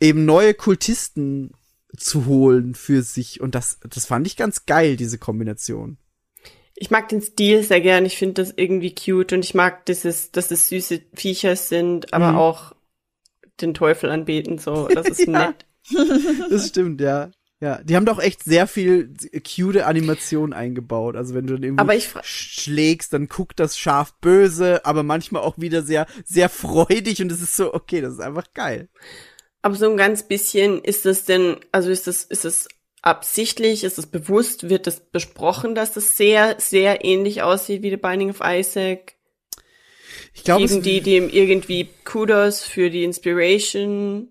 eben 0.00 0.24
neue 0.24 0.54
Kultisten 0.54 1.52
zu 1.96 2.26
holen 2.26 2.74
für 2.74 3.02
sich. 3.02 3.40
Und 3.40 3.54
das, 3.54 3.78
das 3.88 4.06
fand 4.06 4.26
ich 4.26 4.36
ganz 4.36 4.66
geil, 4.66 4.96
diese 4.96 5.18
Kombination. 5.18 5.96
Ich 6.74 6.90
mag 6.90 7.08
den 7.08 7.22
Stil 7.22 7.62
sehr 7.62 7.80
gern. 7.80 8.04
Ich 8.04 8.18
finde 8.18 8.34
das 8.42 8.52
irgendwie 8.54 8.94
cute 8.94 9.32
und 9.32 9.44
ich 9.44 9.54
mag 9.54 9.86
dieses, 9.86 10.30
dass 10.30 10.50
es 10.50 10.68
süße 10.68 11.00
Viecher 11.14 11.56
sind, 11.56 12.12
aber 12.12 12.32
Mhm. 12.32 12.38
auch 12.38 12.72
den 13.62 13.72
Teufel 13.72 14.10
anbeten, 14.10 14.58
so. 14.58 14.86
Das 14.88 15.06
ist 15.08 15.26
Ja. 15.26 15.46
nett. 15.48 15.64
Das 16.50 16.68
stimmt, 16.68 17.00
ja. 17.00 17.30
Ja, 17.60 17.80
die 17.82 17.96
haben 17.96 18.04
doch 18.04 18.18
echt 18.18 18.44
sehr 18.44 18.66
viel 18.66 19.14
cute 19.42 19.82
Animation 19.86 20.52
eingebaut. 20.52 21.16
Also 21.16 21.34
wenn 21.34 21.46
du 21.46 21.54
dann 21.54 21.62
irgendwie 21.62 21.80
Aber 21.80 21.94
ich 21.94 22.08
fra- 22.08 22.22
schlägst, 22.22 23.14
dann 23.14 23.28
guckt 23.28 23.58
das 23.58 23.78
Schaf 23.78 24.12
böse, 24.20 24.84
aber 24.84 25.02
manchmal 25.02 25.42
auch 25.42 25.56
wieder 25.56 25.82
sehr, 25.82 26.06
sehr 26.26 26.50
freudig 26.50 27.22
und 27.22 27.32
es 27.32 27.40
ist 27.40 27.56
so, 27.56 27.72
okay, 27.72 28.02
das 28.02 28.14
ist 28.14 28.20
einfach 28.20 28.52
geil. 28.52 28.88
Aber 29.62 29.74
so 29.74 29.88
ein 29.90 29.96
ganz 29.96 30.22
bisschen, 30.24 30.82
ist 30.82 31.06
das 31.06 31.24
denn, 31.24 31.56
also 31.72 31.90
ist 31.90 32.06
das, 32.06 32.24
ist 32.24 32.44
das 32.44 32.68
absichtlich, 33.00 33.84
ist 33.84 33.96
das 33.96 34.06
bewusst, 34.06 34.68
wird 34.68 34.86
das 34.86 35.00
besprochen, 35.00 35.74
dass 35.74 35.92
das 35.92 36.16
sehr, 36.18 36.56
sehr 36.58 37.04
ähnlich 37.06 37.40
aussieht 37.40 37.82
wie 37.82 37.90
The 37.90 37.96
Binding 37.96 38.30
of 38.30 38.40
Isaac? 38.44 39.14
Ich 40.34 40.44
glaube, 40.44 40.66
Geben 40.66 40.82
die 40.82 41.00
dem 41.00 41.30
irgendwie 41.30 41.88
Kudos 42.04 42.62
für 42.64 42.90
die 42.90 43.04
Inspiration? 43.04 44.28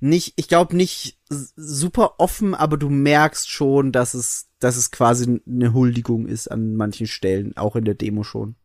Nicht, 0.00 0.34
ich 0.36 0.48
glaube 0.48 0.76
nicht 0.76 1.18
super 1.28 2.14
offen, 2.18 2.54
aber 2.54 2.76
du 2.76 2.88
merkst 2.90 3.48
schon, 3.48 3.92
dass 3.92 4.14
es, 4.14 4.50
dass 4.58 4.76
es 4.76 4.90
quasi 4.90 5.40
eine 5.46 5.72
Huldigung 5.72 6.26
ist 6.26 6.48
an 6.48 6.76
manchen 6.76 7.06
Stellen, 7.06 7.56
auch 7.56 7.76
in 7.76 7.84
der 7.84 7.94
Demo 7.94 8.22
schon. 8.22 8.56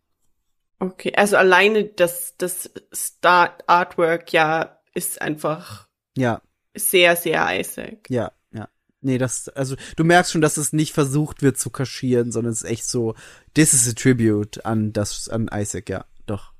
Okay, 0.79 1.13
also 1.15 1.35
alleine 1.35 1.85
das, 1.85 2.35
das 2.37 2.71
Start 2.93 3.67
Artwork 3.67 4.31
ja 4.31 4.79
ist 4.93 5.21
einfach 5.21 5.87
Ja, 6.15 6.41
sehr, 6.75 7.15
sehr 7.15 7.59
Isaac. 7.59 8.09
ja, 8.09 8.31
ja. 8.53 8.69
Nee, 9.01 9.17
das, 9.17 9.49
also 9.49 9.75
du 9.97 10.03
merkst 10.03 10.31
schon, 10.31 10.41
dass 10.41 10.57
es 10.57 10.71
nicht 10.73 10.93
versucht 10.93 11.41
wird 11.41 11.57
zu 11.57 11.69
kaschieren, 11.69 12.31
sondern 12.31 12.53
es 12.53 12.63
ist 12.63 12.69
echt 12.69 12.85
so, 12.85 13.15
this 13.53 13.73
is 13.73 13.89
a 13.89 13.93
tribute 13.93 14.65
an 14.65 14.93
das, 14.93 15.27
an 15.27 15.49
Isaac, 15.53 15.89
ja, 15.89 16.05
doch. 16.25 16.53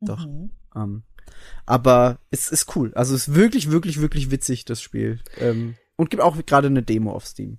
Doch. 0.00 0.24
Mhm. 0.26 0.50
Ähm, 0.74 1.02
aber 1.66 2.18
es 2.30 2.48
ist 2.48 2.74
cool. 2.76 2.92
Also 2.94 3.14
es 3.14 3.28
ist 3.28 3.34
wirklich, 3.34 3.70
wirklich, 3.70 4.00
wirklich 4.00 4.30
witzig, 4.30 4.64
das 4.64 4.80
Spiel. 4.82 5.20
Ähm, 5.38 5.76
und 5.96 6.10
gibt 6.10 6.22
auch 6.22 6.36
gerade 6.46 6.68
eine 6.68 6.82
Demo 6.82 7.12
auf 7.12 7.26
Steam. 7.26 7.58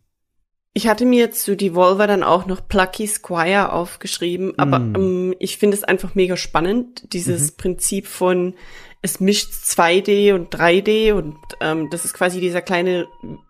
Ich 0.74 0.88
hatte 0.88 1.06
mir 1.06 1.32
zu 1.32 1.58
Devolver 1.58 2.08
dann 2.08 2.24
auch 2.24 2.46
noch 2.46 2.66
Plucky 2.68 3.06
Squire 3.06 3.74
aufgeschrieben, 3.74 4.58
aber 4.58 4.80
Mm. 4.80 4.96
ähm, 4.96 5.36
ich 5.40 5.58
finde 5.58 5.76
es 5.76 5.84
einfach 5.84 6.16
mega 6.16 6.38
spannend, 6.38 7.12
dieses 7.14 7.52
Mhm. 7.52 7.58
Prinzip 7.58 8.08
von 8.08 8.56
es 9.02 9.20
mischt 9.20 9.52
2D 9.52 10.34
und 10.34 10.54
3D 10.54 11.12
und 11.12 11.36
ähm, 11.60 11.90
das 11.90 12.06
ist 12.06 12.14
quasi 12.14 12.40
dieser 12.40 12.62
kleine 12.62 13.08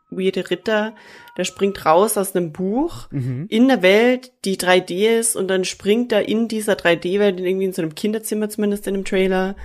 weirde 0.09 0.49
Ritter, 0.49 0.95
der 1.37 1.43
springt 1.43 1.85
raus 1.85 2.17
aus 2.17 2.35
einem 2.35 2.51
Buch 2.51 3.07
Mhm. 3.11 3.45
in 3.49 3.67
der 3.67 3.81
Welt, 3.83 4.31
die 4.43 4.57
3D 4.57 5.19
ist 5.19 5.35
und 5.35 5.47
dann 5.47 5.63
springt 5.63 6.11
er 6.11 6.27
in 6.27 6.47
dieser 6.47 6.73
3D-Welt, 6.73 7.39
irgendwie 7.39 7.65
in 7.65 7.73
so 7.73 7.81
einem 7.83 7.93
Kinderzimmer 7.95 8.49
zumindest 8.49 8.87
in 8.87 8.95
dem 8.95 9.05
Trailer, 9.05 9.55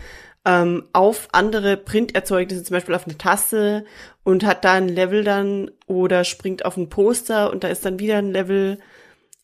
ähm, 0.46 0.88
auf 0.92 1.28
andere 1.32 1.76
Printerzeugnisse, 1.76 2.62
zum 2.62 2.74
Beispiel 2.74 2.94
auf 2.94 3.04
eine 3.06 3.18
Tasse 3.18 3.84
und 4.22 4.44
hat 4.44 4.64
da 4.64 4.74
ein 4.74 4.88
Level 4.88 5.24
dann 5.24 5.72
oder 5.86 6.22
springt 6.24 6.64
auf 6.64 6.76
ein 6.76 6.88
Poster 6.88 7.50
und 7.50 7.64
da 7.64 7.68
ist 7.68 7.84
dann 7.84 7.98
wieder 7.98 8.18
ein 8.18 8.30
Level. 8.30 8.78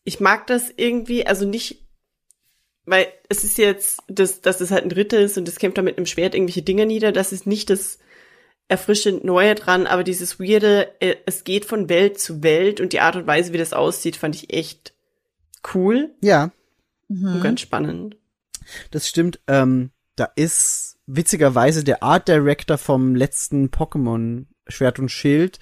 Ich 0.05 0.21
mag 0.21 0.47
das 0.47 0.71
irgendwie, 0.75 1.27
also 1.27 1.45
nicht, 1.45 1.83
weil 2.85 3.07
es 3.27 3.43
ist 3.43 3.57
jetzt, 3.57 3.99
dass, 4.07 4.39
dass 4.39 4.61
es 4.61 4.71
halt 4.71 4.85
ein 4.85 4.91
Ritter 4.91 5.19
ist 5.19 5.37
und 5.37 5.47
es 5.47 5.57
kämpft 5.59 5.77
da 5.77 5.81
mit 5.81 5.97
einem 5.97 6.05
Schwert 6.05 6.35
irgendwelche 6.35 6.61
Dinge 6.61 6.85
nieder, 6.85 7.11
das 7.11 7.33
ist 7.33 7.45
nicht 7.45 7.69
das 7.69 7.99
erfrischend 8.69 9.25
Neue 9.25 9.55
dran, 9.55 9.87
aber 9.87 10.05
dieses 10.05 10.39
Weirde, 10.39 10.89
äh, 11.01 11.15
es 11.25 11.43
geht 11.43 11.65
von 11.65 11.89
Welt 11.89 12.17
zu 12.17 12.43
Welt 12.43 12.79
und 12.79 12.93
die 12.93 13.01
Art 13.01 13.17
und 13.17 13.27
Weise, 13.27 13.51
wie 13.51 13.57
das 13.57 13.73
aussieht, 13.73 14.15
fand 14.15 14.35
ich 14.35 14.53
echt 14.53 14.93
cool 15.73 16.11
Ja, 16.21 16.51
und 17.09 17.33
Mhm. 17.33 17.41
ganz 17.41 17.59
spannend. 17.59 18.15
das 18.91 19.09
stimmt. 19.09 19.41
Ähm, 19.47 19.91
da 20.15 20.29
ist 20.35 20.92
witzigerweise 21.05 21.83
der 21.83 22.03
Art 22.03 22.27
Director 22.27 22.77
vom 22.77 23.15
letzten 23.15 23.69
Pokémon 23.69 24.45
Schwert 24.67 24.99
und 24.99 25.09
Schild. 25.09 25.59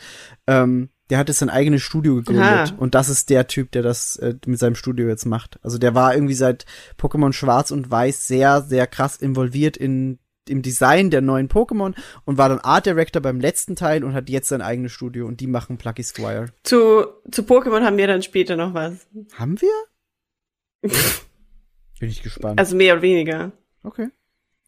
Ähm, 0.47 0.89
der 1.09 1.17
hat 1.17 1.27
jetzt 1.27 1.39
sein 1.39 1.49
eigenes 1.49 1.81
Studio 1.81 2.15
gegründet. 2.15 2.45
Aha. 2.45 2.73
Und 2.77 2.95
das 2.95 3.09
ist 3.09 3.29
der 3.29 3.47
Typ, 3.47 3.71
der 3.71 3.81
das 3.81 4.15
äh, 4.17 4.35
mit 4.45 4.59
seinem 4.59 4.75
Studio 4.75 5.07
jetzt 5.09 5.25
macht. 5.25 5.59
Also 5.61 5.77
der 5.77 5.93
war 5.93 6.13
irgendwie 6.13 6.35
seit 6.35 6.65
Pokémon 6.97 7.33
Schwarz 7.33 7.71
und 7.71 7.91
Weiß 7.91 8.27
sehr, 8.27 8.61
sehr 8.61 8.87
krass 8.87 9.17
involviert 9.17 9.75
in 9.75 10.19
im 10.49 10.61
Design 10.61 11.11
der 11.11 11.21
neuen 11.21 11.49
Pokémon 11.49 11.95
und 12.25 12.37
war 12.37 12.49
dann 12.49 12.59
Art 12.59 12.85
Director 12.85 13.21
beim 13.21 13.39
letzten 13.39 13.75
Teil 13.75 14.03
und 14.03 14.13
hat 14.13 14.29
jetzt 14.29 14.49
sein 14.49 14.61
eigenes 14.61 14.91
Studio 14.91 15.27
und 15.27 15.39
die 15.39 15.47
machen 15.47 15.77
Plucky 15.77 16.03
Squire. 16.03 16.47
Zu, 16.63 17.05
zu 17.31 17.43
Pokémon 17.43 17.83
haben 17.83 17.97
wir 17.97 18.07
dann 18.07 18.23
später 18.23 18.55
noch 18.55 18.73
was. 18.73 19.07
Haben 19.33 19.61
wir? 19.61 19.71
Bin 21.99 22.09
ich 22.09 22.23
gespannt. 22.23 22.59
Also 22.59 22.75
mehr 22.75 22.93
oder 22.93 23.03
weniger. 23.03 23.51
okay. 23.83 24.09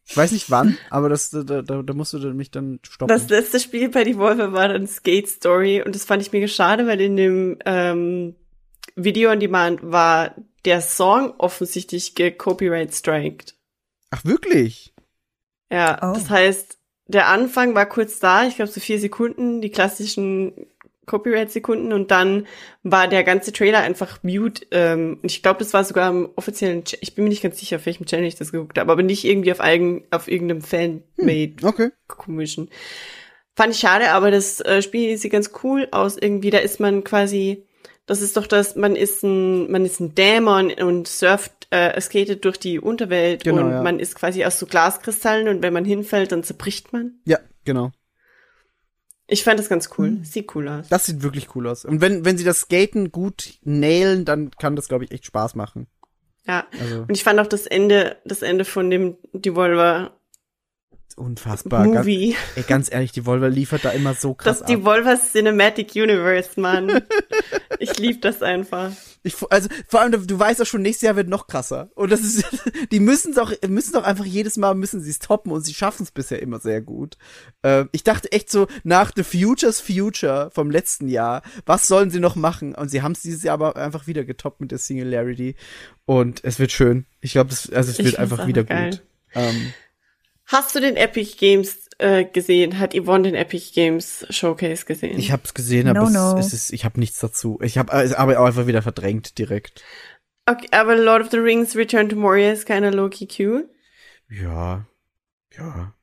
Ich 0.06 0.16
weiß 0.16 0.32
nicht 0.32 0.50
wann, 0.50 0.76
aber 0.90 1.08
das, 1.08 1.30
da, 1.30 1.42
da, 1.42 1.62
da 1.62 1.94
musst 1.94 2.12
du 2.12 2.18
mich 2.34 2.50
dann 2.50 2.78
stoppen. 2.82 3.08
Das 3.08 3.28
letzte 3.28 3.58
Spiel 3.58 3.88
bei 3.88 4.04
Devolver 4.04 4.52
war 4.52 4.68
dann 4.68 4.86
Skate 4.86 5.28
Story 5.28 5.82
und 5.82 5.94
das 5.94 6.04
fand 6.04 6.20
ich 6.22 6.30
mega 6.32 6.46
schade, 6.46 6.86
weil 6.86 7.00
in 7.00 7.16
dem 7.16 7.58
ähm, 7.64 8.34
Video 8.96 9.30
on 9.30 9.40
Demand 9.40 9.80
war 9.82 10.34
der 10.66 10.80
Song 10.82 11.32
offensichtlich 11.38 12.14
gecopyright 12.14 12.94
striked. 12.94 13.54
Ach, 14.10 14.24
wirklich? 14.24 14.94
Ja, 15.72 15.98
Oh. 16.02 16.14
das 16.14 16.28
heißt, 16.30 16.78
der 17.06 17.28
Anfang 17.28 17.74
war 17.74 17.86
kurz 17.86 18.18
da, 18.18 18.46
ich 18.46 18.56
glaube 18.56 18.70
so 18.70 18.80
vier 18.80 18.98
Sekunden, 19.00 19.60
die 19.60 19.70
klassischen 19.70 20.52
Copyright-Sekunden 21.06 21.92
und 21.92 22.10
dann 22.10 22.46
war 22.82 23.08
der 23.08 23.24
ganze 23.24 23.52
Trailer 23.52 23.80
einfach 23.80 24.22
mute. 24.22 24.66
Ähm, 24.70 25.18
und 25.22 25.30
ich 25.30 25.42
glaube, 25.42 25.58
das 25.58 25.72
war 25.74 25.84
sogar 25.84 26.10
im 26.10 26.28
offiziellen, 26.36 26.84
Ch 26.84 26.96
ich 27.00 27.14
bin 27.14 27.24
mir 27.24 27.30
nicht 27.30 27.42
ganz 27.42 27.58
sicher, 27.58 27.76
auf 27.76 27.86
welchem 27.86 28.06
Channel 28.06 28.26
ich 28.26 28.36
das 28.36 28.52
geguckt 28.52 28.78
habe, 28.78 28.90
aber 28.90 29.02
nicht 29.02 29.24
irgendwie 29.24 29.52
auf, 29.52 29.60
eigen, 29.60 30.04
auf 30.10 30.28
irgendeinem 30.28 30.62
Fan-made 30.62 31.54
Okay. 31.62 31.90
komischen. 32.06 32.70
Fand 33.56 33.72
ich 33.74 33.80
schade, 33.80 34.10
aber 34.10 34.30
das 34.30 34.60
äh, 34.60 34.82
Spiel 34.82 35.16
sieht 35.16 35.32
ganz 35.32 35.50
cool 35.62 35.88
aus 35.92 36.16
irgendwie. 36.16 36.50
Da 36.50 36.58
ist 36.58 36.80
man 36.80 37.04
quasi, 37.04 37.64
das 38.06 38.20
ist 38.20 38.36
doch 38.36 38.46
das, 38.48 38.74
man 38.74 38.96
ist 38.96 39.22
ein, 39.22 39.70
man 39.70 39.84
ist 39.84 40.00
ein 40.00 40.14
Dämon 40.14 40.72
und 40.72 41.06
surft, 41.06 41.52
äh, 41.70 42.00
skatet 42.00 42.44
durch 42.44 42.58
die 42.58 42.80
Unterwelt 42.80 43.44
Genau, 43.44 43.62
und 43.62 43.70
ja. 43.70 43.82
man 43.82 44.00
ist 44.00 44.16
quasi 44.16 44.44
aus 44.44 44.58
so 44.58 44.66
Glaskristallen 44.66 45.48
und 45.48 45.62
wenn 45.62 45.72
man 45.72 45.84
hinfällt, 45.84 46.32
dann 46.32 46.42
zerbricht 46.42 46.92
man. 46.92 47.20
Ja, 47.26 47.38
genau. 47.64 47.92
Ich 49.26 49.44
fand 49.44 49.58
das 49.58 49.68
ganz 49.68 49.88
cool. 49.96 50.08
Hm. 50.08 50.24
Sieht 50.24 50.54
cool 50.54 50.68
aus. 50.68 50.88
Das 50.88 51.06
sieht 51.06 51.22
wirklich 51.22 51.54
cool 51.54 51.66
aus. 51.66 51.84
Und 51.84 52.00
wenn, 52.00 52.24
wenn 52.24 52.36
sie 52.36 52.44
das 52.44 52.60
Skaten 52.60 53.10
gut 53.10 53.58
nailen, 53.62 54.24
dann 54.24 54.50
kann 54.50 54.76
das, 54.76 54.88
glaube 54.88 55.04
ich, 55.04 55.12
echt 55.12 55.24
Spaß 55.24 55.54
machen. 55.54 55.86
Ja. 56.46 56.66
Also 56.78 57.00
Und 57.02 57.12
ich 57.12 57.24
fand 57.24 57.40
auch 57.40 57.46
das 57.46 57.66
Ende, 57.66 58.16
das 58.24 58.42
Ende 58.42 58.64
von 58.64 58.90
dem 58.90 59.16
Devolver 59.32 60.20
unfassbar. 61.16 61.84
Ganz, 61.84 61.96
Movie. 61.98 62.34
ey, 62.56 62.62
ganz 62.64 62.90
ehrlich, 62.92 63.12
die 63.12 63.24
Volver 63.26 63.48
liefert 63.48 63.84
da 63.84 63.90
immer 63.90 64.14
so 64.14 64.34
krass 64.34 64.58
Das 64.58 64.62
ab. 64.62 64.68
Devolver 64.68 65.18
Cinematic 65.20 65.94
Universe, 65.94 66.60
Mann. 66.60 67.02
ich 67.78 67.96
lieb 67.98 68.22
das 68.22 68.42
einfach. 68.42 68.90
Ich, 69.22 69.36
also 69.50 69.68
vor 69.88 70.00
allem, 70.00 70.26
du 70.26 70.38
weißt 70.38 70.60
auch 70.60 70.66
schon, 70.66 70.82
nächstes 70.82 71.06
Jahr 71.06 71.16
wird 71.16 71.28
noch 71.28 71.46
krasser. 71.46 71.90
Und 71.94 72.10
das 72.12 72.20
ist, 72.20 72.44
die 72.92 73.00
müssen 73.00 73.32
es 73.32 73.38
auch, 73.38 73.52
müssen 73.68 73.92
doch 73.92 74.04
einfach 74.04 74.24
jedes 74.24 74.56
Mal 74.56 74.74
müssen 74.74 75.00
sie 75.00 75.10
es 75.10 75.18
toppen 75.18 75.52
und 75.52 75.62
sie 75.64 75.72
schaffen 75.74 76.02
es 76.02 76.10
bisher 76.10 76.42
immer 76.42 76.58
sehr 76.58 76.80
gut. 76.82 77.16
Äh, 77.62 77.84
ich 77.92 78.02
dachte 78.04 78.30
echt 78.32 78.50
so, 78.50 78.66
nach 78.82 79.12
The 79.14 79.22
Future's 79.22 79.80
Future 79.80 80.50
vom 80.52 80.70
letzten 80.70 81.08
Jahr, 81.08 81.42
was 81.64 81.86
sollen 81.88 82.10
sie 82.10 82.20
noch 82.20 82.36
machen? 82.36 82.74
Und 82.74 82.88
sie 82.90 83.02
haben 83.02 83.12
es 83.12 83.22
dieses 83.22 83.42
Jahr 83.44 83.54
aber 83.54 83.76
einfach 83.76 84.06
wieder 84.06 84.24
getoppt 84.24 84.60
mit 84.60 84.72
der 84.72 84.78
Singularity. 84.78 85.54
Und 86.06 86.42
es 86.44 86.58
wird 86.58 86.72
schön. 86.72 87.06
Ich 87.20 87.32
glaube, 87.32 87.50
also 87.50 87.90
es 87.90 87.98
Ich 87.98 88.04
wird 88.04 88.18
einfach 88.18 88.46
wieder 88.46 88.64
geil. 88.64 88.90
gut. 88.90 89.02
Ähm, 89.36 89.72
Hast 90.46 90.74
du 90.74 90.80
den 90.80 90.96
Epic 90.96 91.36
Games 91.38 91.88
äh, 91.98 92.24
gesehen? 92.24 92.78
Hat 92.78 92.94
Yvonne 92.94 93.24
den 93.24 93.34
Epic 93.34 93.72
Games 93.74 94.26
Showcase 94.30 94.84
gesehen? 94.84 95.18
ich 95.18 95.32
habe 95.32 95.42
es 95.44 95.54
gesehen, 95.54 95.88
aber 95.88 96.10
No, 96.10 96.32
no. 96.34 96.38
es, 96.38 96.48
es 96.48 96.52
ist, 96.52 96.72
ich 96.72 96.84
habe 96.84 97.00
nichts 97.00 97.18
dazu. 97.18 97.58
Ich 97.62 97.78
habe 97.78 97.92
aber 98.18 98.38
auch 98.40 98.44
einfach 98.44 98.66
wieder 98.66 98.82
verdrängt 98.82 99.38
direkt. 99.38 99.82
okay, 100.46 100.68
aber 100.72 100.96
Lord 100.96 101.22
of 101.22 101.30
the 101.30 101.38
Rings 101.38 101.74
Return 101.76 102.08
to 102.08 102.16
Moria 102.16 102.52
ist 102.52 102.66
keiner 102.66 102.90
Loki 102.90 103.26
cute. 103.26 103.68
Ja. 104.28 104.86
Ja. 105.56 105.94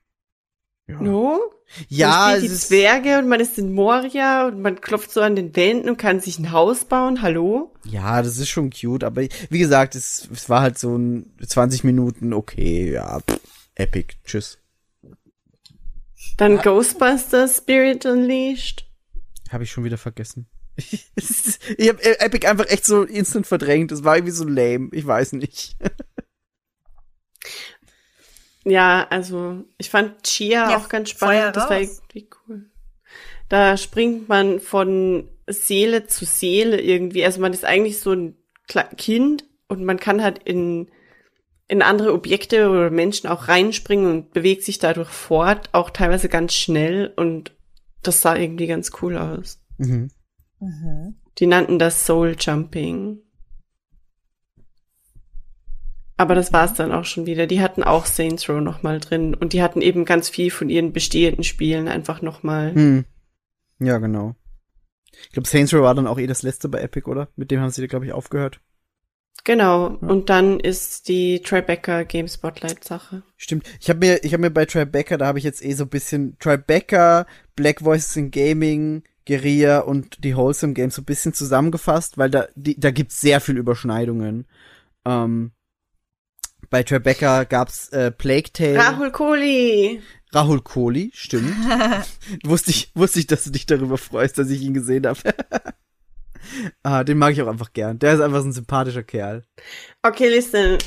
Ja. 0.88 1.02
No? 1.02 1.40
Ja, 1.88 2.10
man 2.28 2.36
es 2.36 2.42
die 2.42 2.48
ist, 2.48 2.68
Zwerge 2.68 3.18
und 3.20 3.30
man 3.30 3.40
ist 3.40 3.58
in 3.58 3.74
Moria 3.74 4.48
und 4.48 4.62
man 4.62 4.82
klopft 4.82 5.12
so 5.12 5.22
an 5.22 5.36
den 5.38 5.56
Wänden 5.56 5.90
und 5.90 5.98
kann 5.98 6.20
sich 6.20 6.38
ein 6.38 6.52
Haus 6.52 6.84
bauen. 6.86 7.22
Hallo? 7.22 7.74
Ja, 7.86 8.22
das 8.22 8.38
ist 8.40 8.50
schon 8.50 8.72
cute, 8.72 9.04
aber 9.06 9.22
wie 9.50 9.60
gesagt, 9.60 9.96
es, 9.96 10.28
es 10.34 10.50
war 10.50 10.62
halt 10.62 10.78
so 10.78 10.98
ein 10.98 11.32
20 11.46 11.84
Minuten, 11.86 12.34
okay, 12.34 12.92
ja, 12.92 13.20
pff, 13.22 13.40
epic, 13.82 14.16
tschüss. 14.26 14.60
Dann 16.38 16.58
Ghostbusters 16.58 17.58
Spirit 17.58 18.06
Unleashed. 18.06 18.86
Habe 19.52 19.64
ich 19.64 19.72
schon 19.72 19.84
wieder 19.84 19.98
vergessen. 19.98 20.48
Ich 21.78 21.90
habe 21.90 22.20
Epic 22.20 22.48
einfach 22.48 22.66
echt 22.68 22.86
so 22.86 23.04
instant 23.04 23.46
verdrängt, 23.46 23.92
das 23.92 24.04
war 24.04 24.16
irgendwie 24.16 24.34
so 24.34 24.46
lame, 24.46 24.90
ich 24.94 25.06
weiß 25.06 25.34
nicht. 25.34 25.76
Ja, 28.64 29.08
also 29.10 29.64
ich 29.78 29.90
fand 29.90 30.24
Chia 30.24 30.70
Ja, 30.70 30.78
auch 30.78 30.90
ganz 30.90 31.10
spannend. 31.10 31.56
Das 31.56 31.70
war 31.70 31.80
irgendwie 31.80 32.30
cool. 32.48 32.70
Da 33.50 33.76
springt 33.76 34.30
man 34.30 34.60
von 34.60 35.28
Seele 35.48 36.08
zu 36.08 36.26
Seele 36.26 36.80
irgendwie. 36.80 37.26
Also 37.26 37.42
man 37.42 37.54
ist 37.54 37.66
eigentlich 37.66 38.00
so 38.00 38.14
ein 38.14 38.38
Kind 38.98 39.46
und 39.68 39.84
man 39.84 40.00
kann 40.00 40.22
halt 40.22 40.44
in, 40.44 40.92
in 41.72 41.82
andere 41.82 42.12
Objekte 42.12 42.70
oder 42.70 42.90
Menschen 42.90 43.30
auch 43.30 43.48
reinspringen 43.48 44.12
und 44.12 44.34
bewegt 44.34 44.66
sich 44.66 44.78
dadurch 44.78 45.08
fort, 45.08 45.70
auch 45.72 45.90
teilweise 45.90 46.28
ganz 46.28 46.54
schnell 46.54 47.14
und 47.16 47.56
das 48.04 48.20
sah 48.20 48.36
irgendwie 48.36 48.68
ganz 48.68 48.92
cool 49.02 49.16
aus. 49.16 49.64
Mhm. 49.78 50.10
Mhm. 50.60 51.16
Die 51.38 51.46
nannten 51.46 51.80
das 51.80 52.06
Soul 52.06 52.36
Jumping. 52.38 53.20
Aber 56.18 56.36
das 56.36 56.52
war's 56.52 56.74
dann 56.74 56.92
auch 56.92 57.06
schon 57.06 57.26
wieder. 57.26 57.48
Die 57.48 57.62
hatten 57.62 57.84
auch 57.84 58.06
Saints 58.06 58.50
Row 58.50 58.60
noch 58.60 58.84
mal 58.84 59.00
drin 59.00 59.34
und 59.34 59.54
die 59.54 59.64
hatten 59.64 59.82
eben 59.82 60.04
ganz 60.04 60.28
viel 60.28 60.52
von 60.52 60.68
ihren 60.68 60.92
bestehenden 60.92 61.46
Spielen 61.46 61.88
einfach 61.88 62.22
noch 62.22 62.44
mal. 62.44 62.76
Hm. 62.76 63.06
Ja, 63.80 63.98
genau. 64.00 64.36
Ich 65.14 65.32
glaube, 65.32 65.48
Saints 65.48 65.74
Row 65.74 65.84
war 65.84 65.96
dann 65.96 66.08
auch 66.08 66.20
eh 66.20 66.28
das 66.28 66.44
letzte 66.44 66.68
bei 66.68 66.82
Epic, 66.82 67.10
oder? 67.10 67.30
Mit 67.38 67.50
dem 67.50 67.62
haben 67.62 67.70
sie, 67.70 67.88
glaube 67.88 68.06
ich, 68.06 68.12
aufgehört. 68.12 68.60
Genau. 69.44 69.88
Und 70.02 70.30
dann 70.30 70.60
ist 70.60 71.08
die 71.08 71.42
Tribeca 71.42 72.04
Game 72.04 72.28
Spotlight 72.28 72.84
Sache. 72.84 73.24
Stimmt. 73.38 73.68
Ich 73.80 73.90
habe 73.90 74.00
mir, 74.00 74.24
ich 74.24 74.34
habe 74.34 74.42
mir 74.42 74.52
bei 74.52 74.66
Tribeca, 74.66 75.18
da 75.18 75.26
habe 75.26 75.40
ich 75.40 75.44
jetzt 75.44 75.64
eh 75.64 75.74
so 75.74 75.86
ein 75.86 75.90
bisschen 75.90 76.38
Tribeca, 76.40 77.26
Black 77.56 77.84
Voices 77.84 78.16
in 78.16 78.32
Gaming, 78.32 79.04
Guerilla 79.28 79.80
und 79.80 80.24
die 80.24 80.36
Wholesome 80.36 80.74
Games 80.74 80.96
so 80.96 81.02
ein 81.02 81.06
bisschen 81.06 81.34
zusammengefasst, 81.34 82.18
weil 82.18 82.30
da, 82.30 82.48
die, 82.56 82.80
da 82.80 82.92
gibt's 82.92 83.22
sehr 83.22 83.42
viel 83.42 83.58
Überschneidungen. 83.58 84.46
Ähm, 85.06 85.52
bei 86.70 86.84
Tribeca 86.84 87.44
gab's 87.44 87.90
äh, 87.90 88.12
Plague 88.12 88.54
Tale, 88.54 88.78
Rahul 88.78 89.12
Kohli. 89.12 90.02
Rahul 90.34 90.62
Kohli, 90.62 91.12
stimmt. 91.14 91.54
wusste 92.44 92.72
ich, 92.72 92.92
wusste 92.96 93.20
ich, 93.20 93.28
dass 93.28 93.44
du 93.44 93.50
dich 93.50 93.66
darüber 93.66 93.98
freust, 93.98 94.38
dass 94.38 94.50
ich 94.50 94.62
ihn 94.62 94.74
gesehen 94.74 95.06
habe. 95.08 95.20
ah, 96.84 97.04
den 97.04 97.18
mag 97.18 97.34
ich 97.34 97.42
auch 97.42 97.48
einfach 97.48 97.74
gern. 97.74 98.00
Der 98.00 98.14
ist 98.14 98.22
einfach 98.22 98.42
so 98.42 98.48
ein 98.48 98.54
sympathischer 98.54 99.04
Kerl. 99.04 99.46
Okay, 100.02 100.30
listen. 100.30 100.78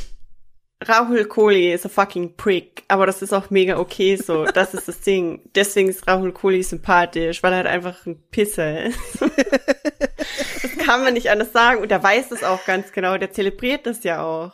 Rahul 0.82 1.24
Kohli 1.24 1.72
ist 1.72 1.86
a 1.86 1.88
fucking 1.88 2.36
prick, 2.36 2.84
aber 2.88 3.06
das 3.06 3.22
ist 3.22 3.32
auch 3.32 3.48
mega 3.50 3.78
okay 3.78 4.16
so. 4.16 4.44
Das 4.44 4.74
ist 4.74 4.88
das 4.88 5.00
Ding. 5.00 5.40
Deswegen 5.54 5.88
ist 5.88 6.06
Rahul 6.06 6.32
Kohli 6.32 6.62
sympathisch, 6.62 7.42
weil 7.42 7.52
er 7.52 7.58
halt 7.58 7.66
einfach 7.68 8.04
ein 8.06 8.22
Pisser 8.30 8.84
ist. 8.84 8.98
das 9.20 10.76
kann 10.78 11.02
man 11.02 11.14
nicht 11.14 11.30
anders 11.30 11.52
sagen 11.52 11.80
und 11.80 11.90
er 11.90 12.02
weiß 12.02 12.28
das 12.30 12.44
auch 12.44 12.64
ganz 12.66 12.92
genau. 12.92 13.16
Der 13.16 13.32
zelebriert 13.32 13.86
das 13.86 14.04
ja 14.04 14.22
auch. 14.22 14.52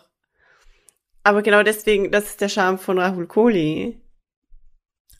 Aber 1.22 1.42
genau 1.42 1.62
deswegen, 1.62 2.10
das 2.10 2.26
ist 2.26 2.40
der 2.40 2.48
Charme 2.48 2.78
von 2.78 2.98
Rahul 2.98 3.26
Kohli. 3.26 4.00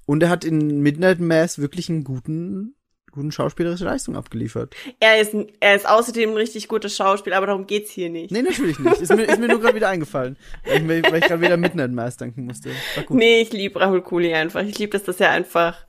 Und 0.07 0.23
er 0.23 0.29
hat 0.29 0.45
in 0.45 0.81
Midnight 0.81 1.21
Mass 1.21 1.59
wirklich 1.59 1.89
einen 1.89 2.05
guten, 2.05 2.75
guten 3.11 3.33
schauspielerische 3.33 3.85
Leistung 3.85 4.17
abgeliefert. 4.17 4.75
Er 5.01 5.21
ist, 5.21 5.35
er 5.61 5.75
ist 5.75 5.89
außerdem 5.89 6.31
ein 6.31 6.37
richtig 6.37 6.69
gutes 6.69 6.97
Schauspiel, 6.97 7.33
aber 7.33 7.47
darum 7.47 7.67
geht's 7.67 7.91
hier 7.91 8.11
nicht. 8.11 8.31
Nee, 8.31 8.43
natürlich 8.43 8.79
nicht. 8.79 9.01
Ist 9.01 9.15
mir, 9.15 9.25
ist 9.25 9.39
mir 9.39 9.49
nur 9.49 9.61
gerade 9.61 9.75
wieder 9.75 9.89
eingefallen. 9.89 10.37
Weil 10.65 11.05
ich, 11.05 11.11
weil 11.11 11.19
ich 11.19 11.27
gerade 11.27 11.41
wieder 11.41 11.57
Midnight 11.57 11.93
Mass 11.93 12.17
denken 12.17 12.45
musste. 12.45 12.71
Nee, 13.09 13.43
ich 13.43 13.53
liebe 13.53 13.81
Rahul 13.81 14.03
Kohli 14.03 14.33
einfach. 14.35 14.63
Ich 14.63 14.79
liebe 14.79 14.93
das, 14.93 15.05
dass 15.05 15.21
er 15.21 15.31
einfach 15.31 15.87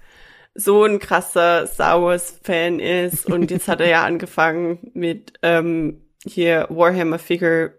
so 0.54 0.84
ein 0.84 1.00
krasser 1.00 1.68
Star 1.68 2.02
Wars 2.02 2.40
Fan 2.44 2.80
ist. 2.80 3.26
Und 3.28 3.52
jetzt 3.52 3.68
hat 3.68 3.82
er 3.82 3.88
ja 3.88 4.04
angefangen 4.04 4.92
mit 4.94 5.34
ähm, 5.42 6.02
hier 6.26 6.68
Warhammer 6.70 7.20
Figure 7.20 7.74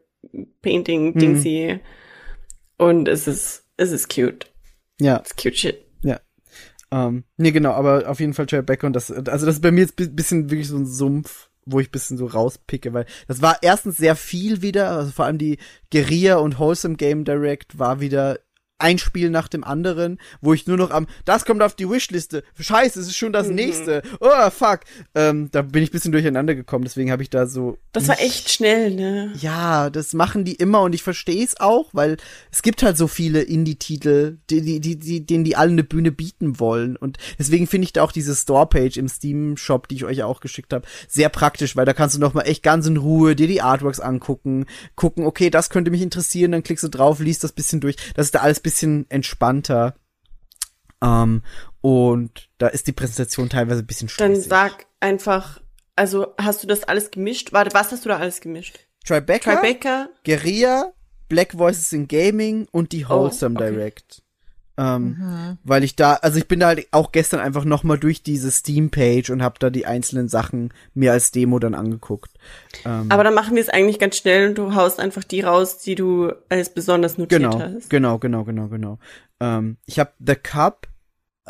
Painting 0.62 1.14
Dingsy. 1.19 1.81
Und 2.78 3.09
es 3.09 3.28
ist, 3.28 3.64
es 3.77 3.93
ist 3.93 4.09
cute. 4.09 4.47
Ja, 5.01 5.19
It's 5.19 5.36
cute 5.36 5.56
shit. 5.56 5.81
Ähm, 6.93 7.24
nee, 7.39 7.52
genau, 7.52 7.73
aber 7.73 8.09
auf 8.09 8.20
jeden 8.20 8.35
Fall 8.35 8.44
Tribeca 8.44 8.86
und 8.86 8.93
das, 8.93 9.10
also 9.10 9.47
das 9.47 9.56
ist 9.56 9.62
bei 9.62 9.70
mir 9.70 9.81
jetzt 9.81 9.98
ein 9.98 10.14
bisschen 10.14 10.51
wirklich 10.51 10.69
so 10.69 10.77
ein 10.77 10.85
Sumpf, 10.85 11.48
wo 11.64 11.81
ich 11.81 11.90
bisschen 11.90 12.19
so 12.19 12.27
rauspicke, 12.27 12.93
weil 12.93 13.06
das 13.28 13.40
war 13.40 13.56
erstens 13.62 13.97
sehr 13.97 14.14
viel 14.14 14.60
wieder, 14.60 14.90
also 14.90 15.10
vor 15.10 15.24
allem 15.24 15.39
die 15.39 15.56
Guerilla 15.90 16.36
und 16.36 16.59
Wholesome 16.59 16.97
Game 16.97 17.24
Direct 17.24 17.78
war 17.78 18.01
wieder 18.01 18.40
ein 18.82 18.98
Spiel 18.98 19.30
nach 19.30 19.48
dem 19.48 19.64
anderen, 19.64 20.18
wo 20.40 20.52
ich 20.52 20.66
nur 20.66 20.76
noch 20.76 20.90
am, 20.90 21.06
das 21.24 21.44
kommt 21.44 21.62
auf 21.62 21.74
die 21.74 21.88
Wishliste, 21.88 22.42
scheiße, 22.59 23.00
es 23.00 23.06
ist 23.06 23.16
schon 23.16 23.32
das 23.32 23.48
Mhm. 23.48 23.54
nächste, 23.54 24.02
oh 24.20 24.50
fuck, 24.50 24.80
ähm, 25.14 25.48
da 25.52 25.62
bin 25.62 25.82
ich 25.82 25.90
ein 25.90 25.92
bisschen 25.92 26.12
durcheinander 26.12 26.54
gekommen, 26.54 26.84
deswegen 26.84 27.10
habe 27.10 27.22
ich 27.22 27.30
da 27.30 27.46
so 27.46 27.78
Das 27.92 28.09
war 28.09 28.20
echt 28.20 28.50
schnell, 28.50 28.90
ne? 28.94 29.32
Ja, 29.40 29.90
das 29.90 30.12
machen 30.14 30.44
die 30.44 30.54
immer 30.54 30.82
und 30.82 30.94
ich 30.94 31.02
verstehe 31.02 31.44
es 31.44 31.60
auch, 31.60 31.90
weil 31.92 32.16
es 32.50 32.62
gibt 32.62 32.82
halt 32.82 32.96
so 32.96 33.06
viele 33.06 33.42
Indie-Titel, 33.42 34.38
die, 34.50 34.60
die, 34.62 34.80
die, 34.80 34.98
die, 34.98 35.24
denen 35.26 35.44
die 35.44 35.56
alle 35.56 35.70
eine 35.70 35.84
Bühne 35.84 36.10
bieten 36.12 36.59
wollen. 36.59 36.96
Und 36.96 37.18
deswegen 37.38 37.66
finde 37.66 37.84
ich 37.84 37.92
da 37.92 38.02
auch 38.02 38.12
diese 38.12 38.34
Store-Page 38.34 38.96
im 38.96 39.09
Steam-Shop, 39.09 39.88
die 39.88 39.96
ich 39.96 40.04
euch 40.04 40.22
auch 40.22 40.40
geschickt 40.40 40.72
habe, 40.72 40.86
sehr 41.09 41.28
praktisch, 41.28 41.76
weil 41.76 41.84
da 41.86 41.92
kannst 41.92 42.16
du 42.16 42.20
noch 42.20 42.34
mal 42.34 42.42
echt 42.42 42.62
ganz 42.62 42.86
in 42.86 42.96
Ruhe 42.96 43.36
dir 43.36 43.46
die 43.46 43.62
Artworks 43.62 44.00
angucken, 44.00 44.66
gucken, 44.96 45.24
okay, 45.26 45.50
das 45.50 45.70
könnte 45.70 45.90
mich 45.90 46.02
interessieren, 46.02 46.52
dann 46.52 46.62
klickst 46.62 46.84
du 46.84 46.88
drauf, 46.88 47.20
liest 47.20 47.44
das 47.44 47.52
bisschen 47.52 47.80
durch. 47.80 47.96
Das 48.14 48.26
ist 48.26 48.34
da 48.34 48.40
alles 48.40 48.60
bisschen 48.60 48.72
entspannter. 48.81 49.94
Ähm, 51.03 51.43
und 51.81 52.49
da 52.59 52.69
ist 52.69 52.86
die 52.86 52.93
Präsentation 52.93 53.49
teilweise 53.49 53.81
ein 53.82 53.86
bisschen 53.86 54.09
Dann 54.19 54.32
stressig. 54.35 54.49
sag 54.49 54.86
einfach, 55.01 55.61
also 55.97 56.35
hast 56.39 56.62
du 56.62 56.66
das 56.69 56.85
alles 56.85 57.11
gemischt? 57.11 57.53
Warte, 57.53 57.74
was 57.74 57.90
hast 57.90 58.05
du 58.05 58.09
da 58.09 58.19
alles 58.19 58.40
gemischt? 58.40 58.78
Tribeca? 59.05 59.57
Tribeca? 59.57 60.09
Guerilla, 60.24 60.93
Black 61.28 61.59
Voices 61.59 61.93
in 61.93 62.07
Gaming 62.07 62.69
und 62.70 62.93
die 62.93 63.09
Wholesome 63.09 63.59
Oh, 63.59 63.62
okay. 63.62 63.73
Direct. 63.73 64.22
Ähm, 64.78 65.59
Weil 65.65 65.85
ich 65.85 65.97
da, 65.97 66.15
also 66.15 66.39
ich 66.39 66.49
bin 66.49 66.61
da 66.61 66.69
halt 66.69 66.86
auch 66.93 67.12
gestern 67.12 67.40
einfach 67.40 67.65
noch 67.65 67.82
mal 67.85 67.99
durch 67.99 68.23
diese 68.23 68.51
Steam-Page 68.51 69.31
und 69.31 69.43
habe 69.43 69.57
da 69.59 69.69
die 69.70 69.85
einzelnen 69.85 70.28
Sachen 70.28 70.73
mir 70.94 71.12
als 71.12 71.31
Demo 71.31 71.59
dann 71.59 71.74
angeguckt. 71.74 72.31
Ähm, 72.85 73.07
Aber 73.11 73.23
dann 73.23 73.35
machen 73.35 73.55
wir 73.55 73.62
es 73.62 73.69
eigentlich 73.69 73.99
ganz 73.99 74.16
schnell 74.16 74.49
und 74.49 74.57
du 74.57 74.74
haust 74.74 74.99
einfach 74.99 75.24
die 75.24 75.43
raus, 75.43 75.78
die 75.78 75.94
du 75.94 76.32
als 76.49 76.73
besonders 76.73 77.19
notiert 77.19 77.43
genau, 77.43 77.61
hast. 77.61 77.90
genau, 77.90 78.19
genau, 78.19 78.44
genau, 78.44 78.69
genau. 78.69 78.99
Ähm, 79.40 79.77
ich 79.85 79.99
habe 79.99 80.12
The 80.24 80.36
Cup, 80.36 80.89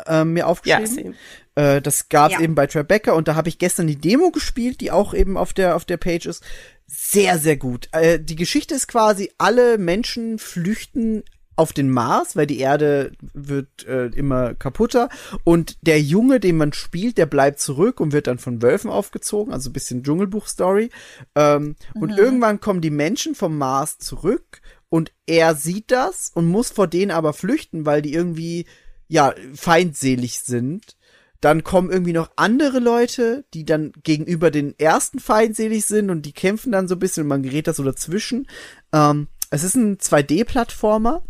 äh, 0.05 0.25
mir 0.25 0.39
Ja, 0.41 0.45
aufgeschrieben. 0.47 0.87
same. 0.87 1.15
Äh, 1.55 1.81
das 1.81 2.09
gab's 2.09 2.33
Ja. 2.33 2.41
eben 2.41 2.55
bei 2.55 2.67
Tribeca 2.67 3.13
und 3.13 3.27
da 3.27 3.35
habe 3.35 3.47
ich 3.47 3.57
gestern 3.59 3.87
die 3.87 3.95
Demo 3.95 4.31
gespielt, 4.31 4.81
die 4.81 4.91
auch 4.91 5.13
eben 5.13 5.37
auf 5.37 5.53
der 5.53 5.75
auf 5.75 5.85
der 5.85 5.97
Page 5.97 6.25
ist. 6.25 6.43
Sehr, 6.87 7.37
sehr 7.39 7.57
gut. 7.57 7.87
Äh, 7.91 8.19
die 8.19 8.35
Geschichte 8.35 8.75
ist 8.75 8.87
quasi, 8.87 9.31
alle 9.37 9.77
Menschen 9.77 10.39
flüchten 10.39 11.23
auf 11.55 11.73
den 11.73 11.89
Mars, 11.89 12.35
weil 12.35 12.47
die 12.47 12.59
Erde 12.59 13.11
wird 13.33 13.85
äh, 13.85 14.07
immer 14.07 14.53
kaputter 14.53 15.09
und 15.43 15.77
der 15.81 16.01
Junge, 16.01 16.39
den 16.39 16.57
man 16.57 16.73
spielt, 16.73 17.17
der 17.17 17.25
bleibt 17.25 17.59
zurück 17.59 17.99
und 17.99 18.11
wird 18.11 18.27
dann 18.27 18.39
von 18.39 18.61
Wölfen 18.61 18.89
aufgezogen, 18.89 19.53
also 19.53 19.69
ein 19.69 19.73
bisschen 19.73 20.03
Dschungelbuch-Story. 20.03 20.89
Ähm, 21.35 21.75
Und 21.93 22.17
irgendwann 22.17 22.59
kommen 22.59 22.81
die 22.81 22.89
Menschen 22.89 23.35
vom 23.35 23.57
Mars 23.57 23.97
zurück 23.97 24.61
und 24.89 25.11
er 25.25 25.55
sieht 25.55 25.91
das 25.91 26.31
und 26.33 26.45
muss 26.45 26.69
vor 26.69 26.87
denen 26.87 27.11
aber 27.11 27.33
flüchten, 27.33 27.85
weil 27.85 28.01
die 28.01 28.13
irgendwie 28.13 28.65
ja 29.07 29.33
feindselig 29.53 30.39
sind. 30.41 30.97
Dann 31.41 31.63
kommen 31.63 31.91
irgendwie 31.91 32.13
noch 32.13 32.31
andere 32.37 32.79
Leute, 32.79 33.43
die 33.53 33.65
dann 33.65 33.91
gegenüber 34.03 34.49
den 34.49 34.79
ersten 34.79 35.19
feindselig 35.19 35.85
sind 35.85 36.09
und 36.09 36.25
die 36.25 36.31
kämpfen 36.31 36.71
dann 36.71 36.87
so 36.87 36.95
ein 36.95 36.99
bisschen 36.99 37.23
und 37.23 37.29
man 37.29 37.43
gerät 37.43 37.67
da 37.67 37.73
so 37.73 37.83
dazwischen. 37.83 38.47
Ähm, 38.93 39.27
es 39.49 39.63
ist 39.63 39.75
ein 39.75 39.97
2D-Plattformer, 39.97 41.23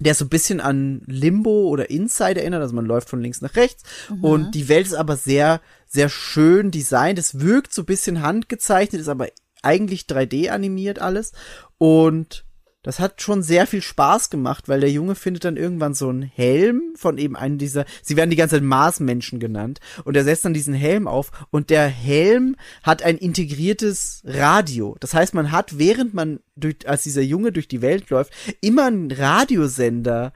der 0.00 0.14
so 0.14 0.24
ein 0.24 0.28
bisschen 0.28 0.60
an 0.60 1.02
Limbo 1.06 1.68
oder 1.68 1.90
Inside 1.90 2.40
erinnert, 2.40 2.62
also 2.62 2.74
man 2.74 2.86
läuft 2.86 3.08
von 3.08 3.20
links 3.20 3.40
nach 3.40 3.54
rechts. 3.56 3.84
Und 4.22 4.54
die 4.54 4.68
Welt 4.68 4.86
ist 4.86 4.94
aber 4.94 5.16
sehr, 5.16 5.60
sehr 5.86 6.08
schön 6.08 6.70
designt. 6.70 7.18
Es 7.18 7.40
wirkt 7.40 7.72
so 7.72 7.82
ein 7.82 7.86
bisschen 7.86 8.22
handgezeichnet, 8.22 9.00
ist 9.00 9.08
aber 9.08 9.28
eigentlich 9.62 10.02
3D 10.02 10.50
animiert 10.50 10.98
alles. 10.98 11.32
Und 11.78 12.43
das 12.84 13.00
hat 13.00 13.20
schon 13.22 13.42
sehr 13.42 13.66
viel 13.66 13.82
Spaß 13.82 14.30
gemacht, 14.30 14.68
weil 14.68 14.80
der 14.80 14.90
Junge 14.90 15.16
findet 15.16 15.44
dann 15.44 15.56
irgendwann 15.56 15.94
so 15.94 16.08
einen 16.08 16.22
Helm 16.22 16.92
von 16.94 17.18
eben 17.18 17.34
einem 17.34 17.58
dieser, 17.58 17.86
sie 18.02 18.16
werden 18.16 18.30
die 18.30 18.36
ganze 18.36 18.56
Zeit 18.56 18.62
Marsmenschen 18.62 19.40
genannt, 19.40 19.80
und 20.04 20.16
er 20.16 20.22
setzt 20.22 20.44
dann 20.44 20.54
diesen 20.54 20.74
Helm 20.74 21.08
auf 21.08 21.32
und 21.50 21.70
der 21.70 21.88
Helm 21.88 22.56
hat 22.82 23.02
ein 23.02 23.16
integriertes 23.16 24.22
Radio. 24.24 24.96
Das 25.00 25.14
heißt, 25.14 25.34
man 25.34 25.50
hat, 25.50 25.78
während 25.78 26.14
man 26.14 26.40
durch, 26.54 26.86
als 26.86 27.02
dieser 27.02 27.22
Junge 27.22 27.50
durch 27.50 27.66
die 27.66 27.82
Welt 27.82 28.10
läuft, 28.10 28.32
immer 28.60 28.86
einen 28.86 29.10
Radiosender 29.10 30.32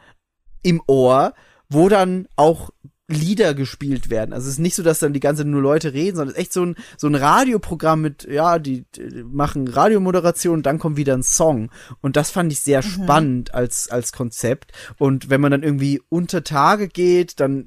im 0.62 0.82
Ohr, 0.86 1.34
wo 1.68 1.90
dann 1.90 2.28
auch 2.34 2.70
Lieder 3.10 3.54
gespielt 3.54 4.10
werden. 4.10 4.34
Also 4.34 4.48
es 4.48 4.54
ist 4.54 4.58
nicht 4.58 4.74
so, 4.74 4.82
dass 4.82 4.98
dann 4.98 5.14
die 5.14 5.20
ganze 5.20 5.46
nur 5.46 5.62
Leute 5.62 5.94
reden, 5.94 6.16
sondern 6.16 6.32
es 6.32 6.34
ist 6.34 6.42
echt 6.42 6.52
so 6.52 6.66
ein, 6.66 6.76
so 6.98 7.06
ein 7.06 7.14
Radioprogramm 7.14 8.02
mit, 8.02 8.28
ja, 8.30 8.58
die, 8.58 8.84
die 8.94 9.24
machen 9.24 9.66
Radiomoderation 9.66 10.58
und 10.58 10.66
dann 10.66 10.78
kommt 10.78 10.98
wieder 10.98 11.14
ein 11.14 11.22
Song. 11.22 11.70
Und 12.02 12.16
das 12.16 12.30
fand 12.30 12.52
ich 12.52 12.60
sehr 12.60 12.82
spannend 12.82 13.54
als, 13.54 13.88
als 13.88 14.12
Konzept. 14.12 14.72
Und 14.98 15.30
wenn 15.30 15.40
man 15.40 15.52
dann 15.52 15.62
irgendwie 15.62 16.02
unter 16.10 16.44
Tage 16.44 16.88
geht, 16.88 17.40
dann 17.40 17.66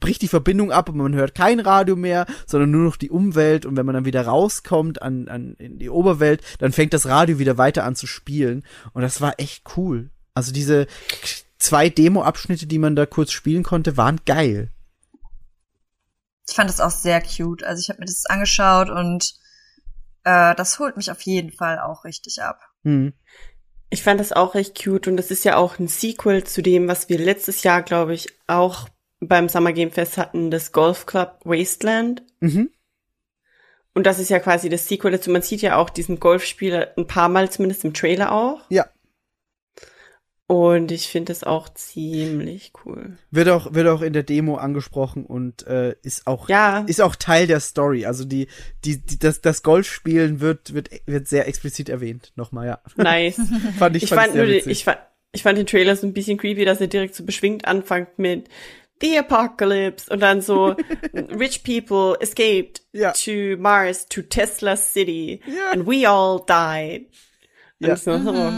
bricht 0.00 0.22
die 0.22 0.28
Verbindung 0.28 0.72
ab 0.72 0.88
und 0.88 0.96
man 0.96 1.14
hört 1.14 1.34
kein 1.34 1.60
Radio 1.60 1.94
mehr, 1.94 2.24
sondern 2.46 2.70
nur 2.70 2.84
noch 2.84 2.96
die 2.96 3.10
Umwelt. 3.10 3.66
Und 3.66 3.76
wenn 3.76 3.84
man 3.84 3.94
dann 3.94 4.06
wieder 4.06 4.22
rauskommt 4.22 5.02
an, 5.02 5.28
an, 5.28 5.56
in 5.58 5.78
die 5.78 5.90
Oberwelt, 5.90 6.42
dann 6.58 6.72
fängt 6.72 6.94
das 6.94 7.04
Radio 7.04 7.38
wieder 7.38 7.58
weiter 7.58 7.84
an 7.84 7.96
zu 7.96 8.06
spielen. 8.06 8.64
Und 8.94 9.02
das 9.02 9.20
war 9.20 9.34
echt 9.36 9.64
cool. 9.76 10.08
Also 10.32 10.52
diese 10.52 10.86
zwei 11.64 11.88
Demo-Abschnitte, 11.88 12.66
die 12.66 12.78
man 12.78 12.94
da 12.94 13.06
kurz 13.06 13.32
spielen 13.32 13.62
konnte, 13.62 13.96
waren 13.96 14.20
geil. 14.26 14.70
Ich 16.46 16.54
fand 16.54 16.68
das 16.68 16.80
auch 16.80 16.90
sehr 16.90 17.22
cute. 17.22 17.64
Also 17.64 17.80
ich 17.80 17.88
habe 17.88 18.00
mir 18.00 18.06
das 18.06 18.26
angeschaut 18.26 18.90
und 18.90 19.34
äh, 20.24 20.54
das 20.54 20.78
holt 20.78 20.96
mich 20.96 21.10
auf 21.10 21.22
jeden 21.22 21.50
Fall 21.50 21.80
auch 21.80 22.04
richtig 22.04 22.42
ab. 22.42 22.60
Hm. 22.82 23.14
Ich 23.88 24.02
fand 24.02 24.20
das 24.20 24.32
auch 24.32 24.54
recht 24.54 24.82
cute 24.82 25.08
und 25.08 25.16
das 25.16 25.30
ist 25.30 25.44
ja 25.44 25.56
auch 25.56 25.78
ein 25.78 25.88
Sequel 25.88 26.44
zu 26.44 26.62
dem, 26.62 26.88
was 26.88 27.08
wir 27.08 27.18
letztes 27.18 27.62
Jahr, 27.62 27.82
glaube 27.82 28.14
ich, 28.14 28.28
auch 28.46 28.88
beim 29.20 29.48
Summer 29.48 29.72
Game 29.72 29.90
Fest 29.90 30.18
hatten, 30.18 30.50
das 30.50 30.72
Golf 30.72 31.06
Club 31.06 31.40
Wasteland. 31.44 32.22
Mhm. 32.40 32.70
Und 33.94 34.06
das 34.06 34.18
ist 34.18 34.28
ja 34.28 34.40
quasi 34.40 34.68
das 34.68 34.88
Sequel 34.88 35.12
dazu. 35.12 35.30
Man 35.30 35.42
sieht 35.42 35.62
ja 35.62 35.76
auch 35.76 35.88
diesen 35.88 36.18
Golfspieler 36.18 36.92
ein 36.98 37.06
paar 37.06 37.28
Mal 37.28 37.50
zumindest 37.50 37.84
im 37.84 37.94
Trailer 37.94 38.32
auch. 38.32 38.62
Ja. 38.68 38.86
Und 40.46 40.92
ich 40.92 41.08
finde 41.08 41.32
das 41.32 41.42
auch 41.42 41.70
ziemlich 41.72 42.72
cool. 42.84 43.16
Wird 43.30 43.48
auch, 43.48 43.72
wird 43.72 43.88
auch 43.88 44.02
in 44.02 44.12
der 44.12 44.24
Demo 44.24 44.56
angesprochen 44.56 45.24
und 45.24 45.66
äh, 45.66 45.94
ist 46.02 46.26
auch 46.26 46.50
Ja. 46.50 46.80
ist 46.86 47.00
auch 47.00 47.16
Teil 47.16 47.46
der 47.46 47.60
Story. 47.60 48.04
Also 48.04 48.26
die, 48.26 48.48
die, 48.84 48.98
die 48.98 49.18
das, 49.18 49.40
das 49.40 49.62
Golfspielen 49.62 50.40
wird, 50.40 50.74
wird, 50.74 50.90
wird 51.06 51.28
sehr 51.28 51.48
explizit 51.48 51.88
erwähnt. 51.88 52.32
Nochmal, 52.36 52.66
ja. 52.66 52.78
Nice. 52.96 53.40
Fand 53.78 53.96
ich, 53.96 54.02
Ich 54.02 54.08
fand 54.10 54.20
fand, 54.20 54.32
sehr 54.34 54.44
nur, 54.46 54.54
ich, 54.66 54.84
fand, 54.84 54.98
ich 55.32 55.42
fand 55.42 55.56
den 55.58 55.66
Trailer 55.66 55.96
so 55.96 56.06
ein 56.06 56.12
bisschen 56.12 56.36
creepy, 56.36 56.66
dass 56.66 56.78
er 56.80 56.88
direkt 56.88 57.14
so 57.14 57.24
beschwingt 57.24 57.64
anfängt 57.66 58.18
mit 58.18 58.48
The 59.00 59.18
Apocalypse 59.20 60.12
und 60.12 60.20
dann 60.20 60.42
so 60.42 60.76
Rich 61.14 61.64
people 61.64 62.18
escaped 62.20 62.82
Ja. 62.92 63.12
to 63.12 63.56
Mars 63.58 64.06
to 64.08 64.20
Tesla 64.20 64.76
City 64.76 65.40
Ja. 65.46 65.70
and 65.72 65.86
we 65.86 66.06
all 66.06 66.38
died. 66.46 67.06
Ja. 67.78 67.92
Und 67.92 67.98
so, 67.98 68.12
oh, 68.12 68.52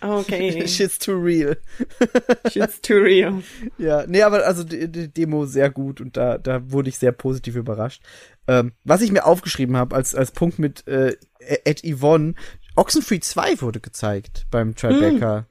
okay, 0.00 0.66
Shit's 0.68 0.98
too 0.98 1.12
real. 1.20 1.56
shit's 2.50 2.80
too 2.80 2.94
real. 2.98 3.42
Ja, 3.78 4.04
nee, 4.06 4.22
aber 4.22 4.46
also 4.46 4.64
die, 4.64 4.90
die 4.90 5.08
Demo 5.12 5.46
sehr 5.46 5.70
gut 5.70 6.00
und 6.00 6.16
da, 6.16 6.38
da 6.38 6.70
wurde 6.70 6.88
ich 6.88 6.98
sehr 6.98 7.12
positiv 7.12 7.56
überrascht. 7.56 8.02
Ähm, 8.48 8.72
was 8.84 9.00
ich 9.02 9.12
mir 9.12 9.26
aufgeschrieben 9.26 9.76
habe 9.76 9.94
als, 9.96 10.14
als 10.14 10.30
Punkt 10.32 10.58
mit 10.58 10.86
äh, 10.88 11.16
Ed 11.38 11.82
Yvonne, 11.84 12.34
Oxenfree 12.76 13.20
2 13.20 13.60
wurde 13.60 13.80
gezeigt 13.80 14.46
beim 14.50 14.74
Tribeca. 14.74 15.46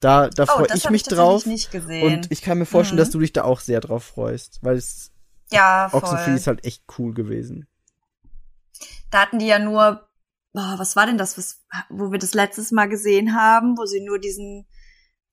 Da, 0.00 0.28
da 0.28 0.42
Oh, 0.44 0.46
freue 0.46 0.66
ich 0.74 0.90
mich 0.90 1.02
ich 1.02 1.08
drauf. 1.08 1.46
nicht 1.46 1.70
gesehen. 1.70 2.04
Und 2.18 2.26
ich 2.32 2.42
kann 2.42 2.58
mir 2.58 2.66
vorstellen, 2.66 2.96
Mhm. 2.96 3.02
dass 3.04 3.10
du 3.10 3.20
dich 3.20 3.32
da 3.32 3.44
auch 3.44 3.60
sehr 3.60 3.80
drauf 3.80 4.04
freust, 4.04 4.58
weil 4.62 4.76
es 4.76 5.12
ja, 5.50 5.88
Oxenfree 5.92 6.24
voll. 6.24 6.34
ist 6.34 6.46
halt 6.46 6.64
echt 6.64 6.82
cool 6.98 7.14
gewesen. 7.14 7.66
Da 9.10 9.20
hatten 9.22 9.38
die 9.38 9.46
ja 9.46 9.58
nur, 9.58 10.08
oh, 10.54 10.78
was 10.78 10.96
war 10.96 11.06
denn 11.06 11.18
das, 11.18 11.36
was, 11.38 11.60
wo 11.88 12.10
wir 12.12 12.18
das 12.18 12.34
letztes 12.34 12.70
Mal 12.72 12.88
gesehen 12.88 13.34
haben, 13.34 13.76
wo 13.78 13.84
sie 13.86 14.00
nur 14.04 14.18
diesen 14.18 14.66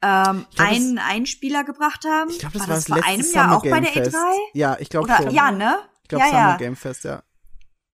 ähm, 0.02 0.46
glaub, 0.54 0.56
das- 0.56 0.68
einen 0.68 0.98
Einspieler 1.00 1.64
gebracht 1.64 2.06
haben? 2.06 2.30
Ich 2.30 2.40
glaube, 2.40 2.58
das 2.58 2.68
war 2.68 2.70
war 2.70 2.76
das 2.76 2.86
das 2.86 2.98
vor 2.98 3.08
einem 3.08 3.32
Jahr 3.34 3.58
auch 3.58 3.62
Game 3.64 3.72
bei 3.72 3.80
der 3.82 3.91
Fest. 3.91 4.16
E3? 4.16 4.34
Ja, 4.54 4.78
ich 4.80 4.90
glaube 4.90 5.12
schon. 5.14 5.32
ja, 5.32 5.52
ne? 5.52 5.78
Ich 6.04 6.10
glaube 6.10 6.24
ja, 6.26 6.30
Summer 6.32 6.50
ja. 6.52 6.58
Game 6.58 6.76
Fest, 6.76 7.04
ja. 7.04 7.24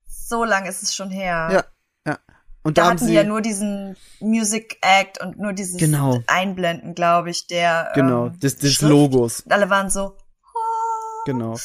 So 0.07 0.43
lang 0.43 0.65
ist 0.65 0.81
es 0.84 0.95
schon 0.95 1.10
her. 1.10 1.49
Ja, 1.52 1.64
ja. 2.11 2.19
Und 2.64 2.77
Da 2.80 2.84
da 2.85 2.89
hatten 2.91 3.06
sie 3.06 3.14
ja 3.14 3.23
nur 3.23 3.41
diesen 3.41 3.95
Music 4.19 4.77
Act 4.81 5.22
und 5.22 5.38
nur 5.38 5.53
dieses 5.53 5.77
Genau. 5.77 6.19
Einblenden, 6.26 6.95
glaube 6.95 7.30
ich, 7.30 7.45
der 7.47 7.91
genau 7.93 8.27
ähm, 8.27 8.39
des, 8.39 8.57
des. 8.57 8.81
Logos, 8.81 9.41
Und 9.41 9.52
alle 9.52 9.69
waren 9.69 9.89
so. 9.91 10.17
genau. 11.25 11.58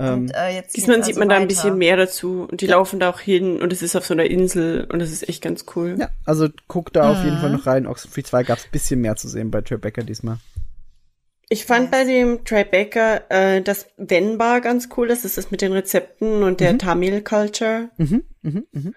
Ähm, 0.00 0.14
Und, 0.22 0.30
äh, 0.34 0.54
jetzt 0.54 0.76
Diesmal 0.76 0.96
geht's 0.96 1.06
sieht 1.08 1.14
also 1.16 1.20
man 1.20 1.28
da 1.28 1.34
ein 1.36 1.42
weiter. 1.42 1.48
bisschen 1.48 1.76
mehr 1.78 1.96
dazu 1.96 2.46
und 2.50 2.60
die 2.62 2.66
laufen 2.66 2.98
da 3.00 3.10
auch 3.10 3.20
hin 3.20 3.60
und 3.60 3.72
es 3.72 3.82
ist 3.82 3.94
auf 3.96 4.06
so 4.06 4.14
einer 4.14 4.24
Insel 4.24 4.86
und 4.90 4.98
das 5.00 5.10
ist 5.10 5.28
echt 5.28 5.42
ganz 5.42 5.66
cool. 5.76 5.96
ja, 5.98 6.08
also 6.24 6.48
guck 6.68 6.92
da 6.92 7.10
auf 7.10 7.22
jeden 7.22 7.36
Mhm. 7.36 7.40
Fall 7.40 7.50
noch 7.50 7.66
rein. 7.66 7.86
Oxenfree 7.86 8.22
2 8.22 8.42
gab's 8.44 8.64
ein 8.64 8.70
bisschen 8.72 9.00
mehr 9.00 9.16
zu 9.16 9.28
sehen 9.28 9.50
bei 9.50 9.60
Tribeca 9.60 10.02
diesmal. 10.02 10.38
Ich 11.52 11.64
fand 11.66 11.90
bei 11.90 12.04
dem 12.04 12.44
Tribeca 12.44 13.22
äh, 13.28 13.60
das 13.60 13.88
Wenn-Bar 13.96 14.60
ganz 14.60 14.88
cool. 14.96 15.08
Das 15.08 15.24
ist 15.24 15.36
das 15.36 15.50
mit 15.50 15.62
den 15.62 15.72
Rezepten 15.72 16.44
und 16.44 16.60
der 16.60 16.78
Tamil-Culture. 16.78 17.90
Mhm, 17.98 18.22
mhm, 18.42 18.66
mhm. 18.70 18.94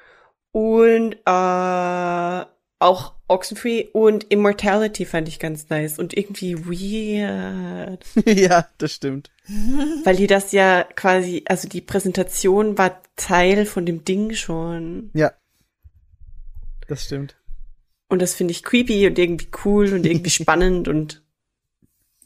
Und 0.52 1.14
äh, 1.26 2.46
auch 2.80 3.14
Oxenfree 3.34 3.90
und 3.92 4.26
Immortality 4.26 5.06
fand 5.06 5.28
ich 5.28 5.40
ganz 5.40 5.70
nice 5.70 6.00
und 6.00 6.16
irgendwie 6.16 6.56
weird. 6.66 8.06
ja, 8.26 8.68
das 8.78 8.94
stimmt. 8.94 9.32
Weil 10.04 10.16
die 10.16 10.28
das 10.28 10.52
ja 10.52 10.84
quasi, 10.84 11.44
also 11.48 11.68
die 11.68 11.82
Präsentation 11.82 12.78
war 12.78 13.02
Teil 13.16 13.66
von 13.66 13.86
dem 13.86 14.06
Ding 14.06 14.34
schon. 14.34 15.10
Ja. 15.14 15.34
Das 16.88 17.06
stimmt. 17.06 17.36
Und 18.08 18.22
das 18.22 18.36
finde 18.36 18.52
ich 18.52 18.64
creepy 18.64 19.08
und 19.08 19.18
irgendwie 19.18 19.50
cool 19.66 19.94
und 19.94 20.06
irgendwie 20.06 20.30
spannend 20.30 20.88
und 20.88 21.24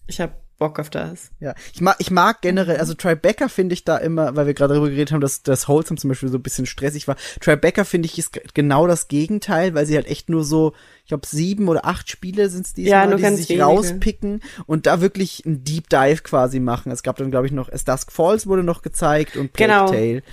ich 0.08 0.20
hab 0.20 0.47
Bock 0.58 0.80
auf 0.80 0.90
das. 0.90 1.30
Ja, 1.40 1.54
ich 1.74 1.82
mag, 1.82 1.96
ich 2.00 2.10
mag 2.12 2.42
generell, 2.42 2.78
also 2.78 2.94
Tribeca 2.94 3.48
finde 3.48 3.74
ich 3.74 3.84
da 3.84 3.98
immer, 3.98 4.36
weil 4.36 4.48
wir 4.48 4.54
gerade 4.54 4.74
darüber 4.74 4.90
geredet 4.90 5.12
haben, 5.12 5.22
dass 5.22 5.44
das 5.44 5.68
Wholesome 5.68 6.00
zum 6.00 6.10
Beispiel 6.10 6.30
so 6.30 6.38
ein 6.38 6.44
bisschen 6.44 6.66
stressig 6.66 7.08
war. 7.08 7.16
Tribeca 7.40 7.84
finde 7.84 8.08
ich 8.08 8.18
ist 8.18 8.32
genau 8.54 8.88
das 8.88 9.08
Gegenteil, 9.08 9.74
weil 9.76 9.86
sie 9.86 9.96
halt 9.96 10.08
echt 10.08 10.30
nur 10.30 10.44
so, 10.44 10.74
ich 11.04 11.10
glaube 11.10 11.28
sieben 11.28 11.68
oder 11.68 11.86
acht 11.86 12.10
Spiele 12.10 12.50
sind 12.50 12.66
es 12.66 12.74
Ja, 12.76 13.06
diesmal, 13.06 13.08
nur 13.10 13.18
die 13.18 13.36
sie 13.36 13.36
sich 13.44 13.50
wenige. 13.50 13.64
rauspicken 13.66 14.42
und 14.66 14.86
da 14.88 15.00
wirklich 15.02 15.46
ein 15.46 15.64
Deep 15.64 15.90
Dive 15.90 16.22
quasi 16.24 16.60
machen. 16.60 16.92
Es 16.92 17.04
gab 17.04 17.18
dann 17.18 17.30
glaube 17.32 17.46
ich 17.46 17.52
noch, 17.52 17.72
As 17.72 17.84
Dusk 17.86 18.12
Falls 18.12 18.48
wurde 18.48 18.64
noch 18.64 18.82
gezeigt 18.82 19.36
und 19.38 19.54
Plague 19.54 19.74
Genau. 19.74 19.92
Tale. 19.92 20.24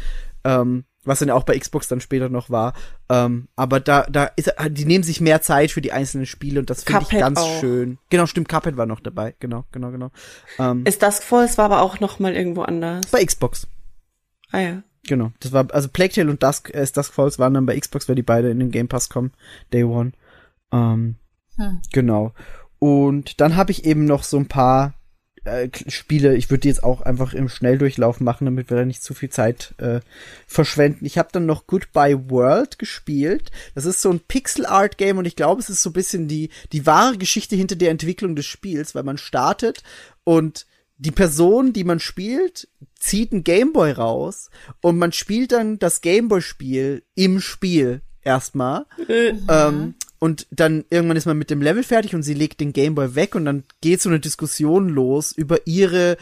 Ähm, 0.45 0.85
was 1.05 1.19
dann 1.21 1.31
auch 1.31 1.45
bei 1.45 1.59
Xbox 1.59 1.89
dann 1.89 2.01
später 2.01 2.29
noch 2.29 2.51
war. 2.51 2.75
Ähm, 3.09 3.49
aber 3.57 3.81
da, 3.81 4.03
da 4.11 4.25
ist, 4.37 4.53
die 4.71 4.85
nehmen 4.85 5.05
sich 5.05 5.21
mehr 5.21 5.43
Zeit 5.43 5.71
für 5.71 5.81
die 5.81 5.93
einzelnen 5.93 6.27
Spiele 6.27 6.61
und 6.61 6.71
das 6.71 6.85
finde 6.85 7.03
ich 7.03 7.11
ganz 7.11 7.39
auch. 7.39 7.61
schön. 7.61 7.99
Genau, 8.11 8.27
stimmt, 8.27 8.49
Cuphead 8.49 8.77
war 8.77 8.87
noch 8.87 9.01
dabei. 9.01 9.35
Genau, 9.41 9.65
genau, 9.73 9.91
genau. 9.91 10.11
Ähm, 10.59 10.85
Ist 10.87 11.03
das 11.03 11.19
Falls 11.21 11.59
war 11.59 11.67
aber 11.67 11.83
auch 11.83 12.01
noch 12.01 12.19
mal 12.19 12.35
irgendwo 12.35 12.63
anders. 12.63 13.07
bei 13.11 13.25
Xbox. 13.25 13.67
Ah 14.51 14.61
ja. 14.61 14.83
Genau. 15.07 15.33
Das 15.41 15.53
war, 15.53 15.67
also 15.73 15.89
Plague 15.89 16.15
Tale 16.15 16.31
und 16.31 16.43
Dusk, 16.43 16.71
äh, 16.75 16.87
Dusk 16.87 17.13
Falls 17.13 17.39
waren 17.39 17.55
dann 17.55 17.67
bei 17.67 17.79
Xbox, 17.79 18.09
weil 18.09 18.17
die 18.17 18.23
beide 18.23 18.51
in 18.51 18.59
den 18.59 18.71
Game 18.71 18.89
Pass 18.89 19.09
kommen. 19.11 19.33
Day 19.73 19.85
One. 19.85 20.13
Ähm, 20.73 21.17
Hm. 21.57 21.81
Genau. 21.93 22.33
Und 22.79 23.41
dann 23.41 23.57
habe 23.57 23.71
ich 23.71 23.85
eben 23.85 24.05
noch 24.05 24.23
so 24.25 24.37
ein 24.37 24.49
paar 24.49 24.95
äh, 25.45 25.69
Spiele, 25.89 26.37
ich 26.37 26.51
würde 26.51 26.61
die 26.61 26.69
jetzt 26.69 26.83
auch 26.83 27.01
einfach 27.01 27.35
im 27.35 27.49
Schnelldurchlauf 27.49 28.21
machen, 28.21 28.45
damit 28.47 28.71
wir 28.71 28.77
da 28.77 28.85
nicht 28.85 29.03
zu 29.03 29.15
viel 29.15 29.31
Zeit 29.31 29.75
äh, 29.79 30.01
verschwenden. 30.47 31.05
Ich 31.05 31.19
habe 31.19 31.29
dann 31.33 31.47
noch 31.47 31.67
Goodbye 31.67 32.31
World 32.31 32.79
gespielt. 32.79 33.51
Das 33.75 33.85
ist 33.85 34.01
so 34.01 34.11
ein 34.11 34.21
Pixel 34.21 34.67
Art 34.67 34.99
Game 34.99 35.19
und 35.19 35.27
ich 35.27 35.37
glaube, 35.37 35.61
es 35.61 35.69
ist 35.69 35.83
so 35.83 35.91
ein 35.91 35.95
bisschen 35.95 36.29
die 36.29 36.51
die 36.73 36.87
wahre 36.87 37.19
Geschichte 37.19 37.57
hinter 37.57 37.77
der 37.77 37.91
Entwicklung 37.91 38.37
des 38.37 38.47
Spiels, 38.47 38.95
weil 38.95 39.05
man 39.05 39.19
startet 39.19 39.83
und 40.25 40.67
die 40.97 41.11
Person, 41.11 41.73
die 41.73 41.85
man 41.85 42.01
spielt, 42.01 42.69
zieht 42.99 43.33
ein 43.33 43.45
Gameboy 43.45 43.93
raus 43.93 44.51
und 44.81 44.97
man 44.97 45.13
spielt 45.13 45.53
dann 45.53 45.79
das 45.79 46.01
Gameboy-Spiel 46.01 47.03
im 47.15 47.41
Spiel 47.41 48.01
erstmal. 48.23 48.87
ähm, 49.09 49.95
und 50.25 50.47
dann 50.51 50.87
irgendwann 50.89 51.19
ist 51.19 51.27
man 51.27 51.37
mit 51.37 51.51
dem 51.51 51.61
Level 51.61 51.83
fertig 51.83 52.15
und 52.15 52.23
sie 52.23 52.33
legt 52.33 52.59
den 52.59 52.73
Gameboy 52.73 53.15
weg 53.15 53.35
und 53.35 53.45
dann 53.45 53.63
geht 53.83 54.01
so 54.01 54.09
eine 54.09 54.21
Diskussion 54.21 54.89
los 54.89 55.33
über 55.33 55.67
ihre 55.67 56.17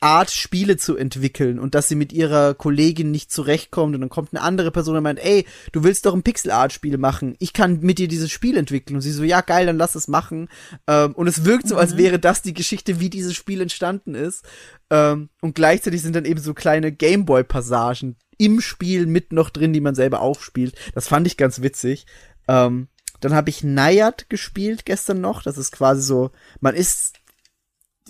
Art, 0.00 0.30
Spiele 0.30 0.78
zu 0.78 0.96
entwickeln 0.96 1.58
und 1.58 1.74
dass 1.74 1.86
sie 1.86 1.94
mit 1.94 2.14
ihrer 2.14 2.54
Kollegin 2.54 3.10
nicht 3.10 3.30
zurechtkommt 3.30 3.94
und 3.94 4.00
dann 4.00 4.08
kommt 4.08 4.30
eine 4.32 4.40
andere 4.40 4.70
Person 4.70 4.96
und 4.96 5.02
meint, 5.02 5.22
ey, 5.22 5.44
du 5.72 5.84
willst 5.84 6.06
doch 6.06 6.14
ein 6.14 6.22
Pixel-Art-Spiel 6.22 6.96
machen, 6.96 7.36
ich 7.38 7.52
kann 7.52 7.80
mit 7.80 7.98
dir 7.98 8.08
dieses 8.08 8.30
Spiel 8.30 8.56
entwickeln. 8.56 8.96
Und 8.96 9.02
sie 9.02 9.12
so, 9.12 9.24
ja 9.24 9.42
geil, 9.42 9.66
dann 9.66 9.76
lass 9.76 9.94
es 9.94 10.08
machen. 10.08 10.48
Ähm, 10.86 11.12
und 11.12 11.26
es 11.26 11.44
wirkt 11.44 11.68
so, 11.68 11.76
als 11.76 11.98
wäre 11.98 12.18
das 12.18 12.40
die 12.40 12.54
Geschichte, 12.54 12.98
wie 12.98 13.10
dieses 13.10 13.34
Spiel 13.34 13.60
entstanden 13.60 14.14
ist. 14.14 14.46
Ähm, 14.88 15.28
und 15.42 15.54
gleichzeitig 15.54 16.00
sind 16.00 16.16
dann 16.16 16.24
eben 16.24 16.40
so 16.40 16.54
kleine 16.54 16.92
Gameboy-Passagen 16.92 18.16
im 18.38 18.62
Spiel 18.62 19.04
mit 19.04 19.34
noch 19.34 19.50
drin, 19.50 19.74
die 19.74 19.82
man 19.82 19.94
selber 19.94 20.22
aufspielt. 20.22 20.74
Das 20.94 21.08
fand 21.08 21.26
ich 21.26 21.36
ganz 21.36 21.60
witzig. 21.60 22.06
Ähm, 22.48 22.88
dann 23.20 23.34
habe 23.34 23.50
ich 23.50 23.64
Nayad 23.64 24.28
gespielt 24.28 24.84
gestern 24.84 25.20
noch. 25.20 25.42
Das 25.42 25.58
ist 25.58 25.72
quasi 25.72 26.02
so, 26.02 26.30
man 26.60 26.74
ist 26.74 27.14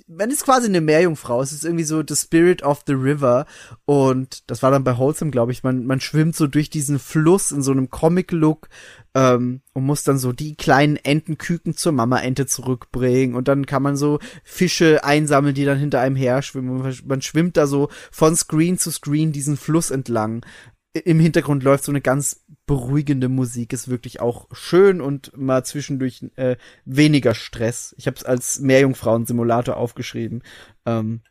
man 0.06 0.30
ist 0.30 0.44
quasi 0.44 0.66
eine 0.66 0.80
Meerjungfrau. 0.80 1.40
Es 1.40 1.52
ist 1.52 1.64
irgendwie 1.64 1.84
so 1.84 2.02
the 2.06 2.16
spirit 2.16 2.62
of 2.62 2.82
the 2.86 2.92
river. 2.92 3.46
Und 3.84 4.50
das 4.50 4.62
war 4.62 4.70
dann 4.70 4.84
bei 4.84 4.98
Wholesome, 4.98 5.30
glaube 5.30 5.52
ich. 5.52 5.62
Man, 5.62 5.86
man 5.86 6.00
schwimmt 6.00 6.36
so 6.36 6.46
durch 6.46 6.68
diesen 6.68 6.98
Fluss 6.98 7.52
in 7.52 7.62
so 7.62 7.72
einem 7.72 7.90
Comic-Look 7.90 8.68
ähm, 9.14 9.62
und 9.72 9.84
muss 9.84 10.04
dann 10.04 10.18
so 10.18 10.32
die 10.32 10.56
kleinen 10.56 10.96
Entenküken 10.96 11.76
zur 11.76 11.92
Mama-Ente 11.92 12.46
zurückbringen. 12.46 13.34
Und 13.34 13.48
dann 13.48 13.66
kann 13.66 13.82
man 13.82 13.96
so 13.96 14.18
Fische 14.42 15.04
einsammeln, 15.04 15.54
die 15.54 15.64
dann 15.64 15.78
hinter 15.78 16.00
einem 16.00 16.16
her 16.16 16.42
schwimmen. 16.42 16.94
Man, 17.04 17.22
schwimmt 17.22 17.56
da 17.56 17.66
so 17.66 17.88
von 18.10 18.36
Screen 18.36 18.78
zu 18.78 18.90
Screen 18.90 19.32
diesen 19.32 19.56
Fluss 19.56 19.90
entlang. 19.90 20.44
Im 20.92 21.18
Hintergrund 21.18 21.62
läuft 21.62 21.84
so 21.84 21.92
eine 21.92 22.00
ganz 22.00 22.43
beruhigende 22.66 23.28
Musik, 23.28 23.72
ist 23.72 23.88
wirklich 23.88 24.20
auch 24.20 24.48
schön 24.52 25.00
und 25.00 25.36
mal 25.36 25.64
zwischendurch 25.64 26.24
äh, 26.36 26.56
weniger 26.84 27.34
Stress. 27.34 27.94
Ich 27.98 28.06
habe 28.06 28.16
es 28.16 28.24
als 28.24 28.60
Meerjungfrauen-Simulator 28.60 29.76
aufgeschrieben. 29.76 30.42
Ähm, 30.86 31.22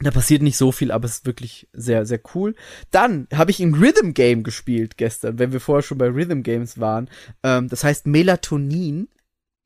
da 0.00 0.10
passiert 0.10 0.42
nicht 0.42 0.58
so 0.58 0.72
viel, 0.72 0.90
aber 0.90 1.06
es 1.06 1.18
ist 1.18 1.26
wirklich 1.26 1.68
sehr, 1.72 2.04
sehr 2.04 2.20
cool. 2.34 2.54
Dann 2.90 3.28
habe 3.32 3.50
ich 3.50 3.60
ein 3.60 3.74
Rhythm 3.74 4.12
Game 4.12 4.42
gespielt 4.42 4.98
gestern, 4.98 5.38
wenn 5.38 5.52
wir 5.52 5.60
vorher 5.60 5.82
schon 5.82 5.98
bei 5.98 6.08
Rhythm 6.08 6.42
Games 6.42 6.78
waren. 6.78 7.08
Ähm, 7.42 7.68
das 7.68 7.82
heißt 7.82 8.06
Melatonin. 8.06 9.08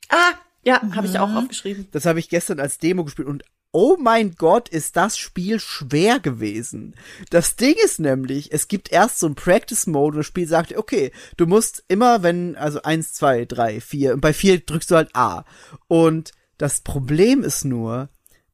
Ah, 0.09 0.35
ja, 0.63 0.83
habe 0.95 1.07
ich 1.07 1.19
auch 1.19 1.35
aufgeschrieben. 1.35 1.89
Das 1.91 2.07
habe 2.07 2.21
ich 2.21 2.29
gestern 2.29 2.61
als 2.61 2.79
Demo 2.79 3.05
gespielt 3.05 3.27
und 3.27 3.45
oh 3.73 3.97
mein 3.99 4.35
Gott, 4.35 4.69
ist 4.69 4.97
das 4.97 5.17
Spiel 5.17 5.61
schwer 5.61 6.19
gewesen. 6.19 6.95
Das 7.31 7.57
Ding 7.57 7.75
ist 7.85 8.01
nämlich, 8.01 8.53
es 8.53 8.69
gibt 8.69 8.91
erst 8.91 9.19
so 9.19 9.27
ein 9.27 9.35
Practice 9.35 9.87
Mode 9.87 10.17
und 10.17 10.19
das 10.19 10.27
Spiel 10.27 10.49
sagt, 10.49 10.77
okay, 10.77 11.13
du 11.37 11.47
musst 11.47 11.85
immer, 11.89 12.23
wenn, 12.23 12.57
also 12.57 12.83
eins, 12.83 13.13
zwei, 13.13 13.45
drei, 13.45 13.81
vier, 13.81 14.15
und 14.15 14.21
bei 14.21 14.33
vier 14.33 14.61
drückst 14.61 14.91
du 14.91 14.97
halt 14.97 15.15
A. 15.15 15.45
Und 15.89 16.33
das 16.59 16.81
Problem 16.81 17.43
ist 17.43 17.65
nur, 17.65 18.09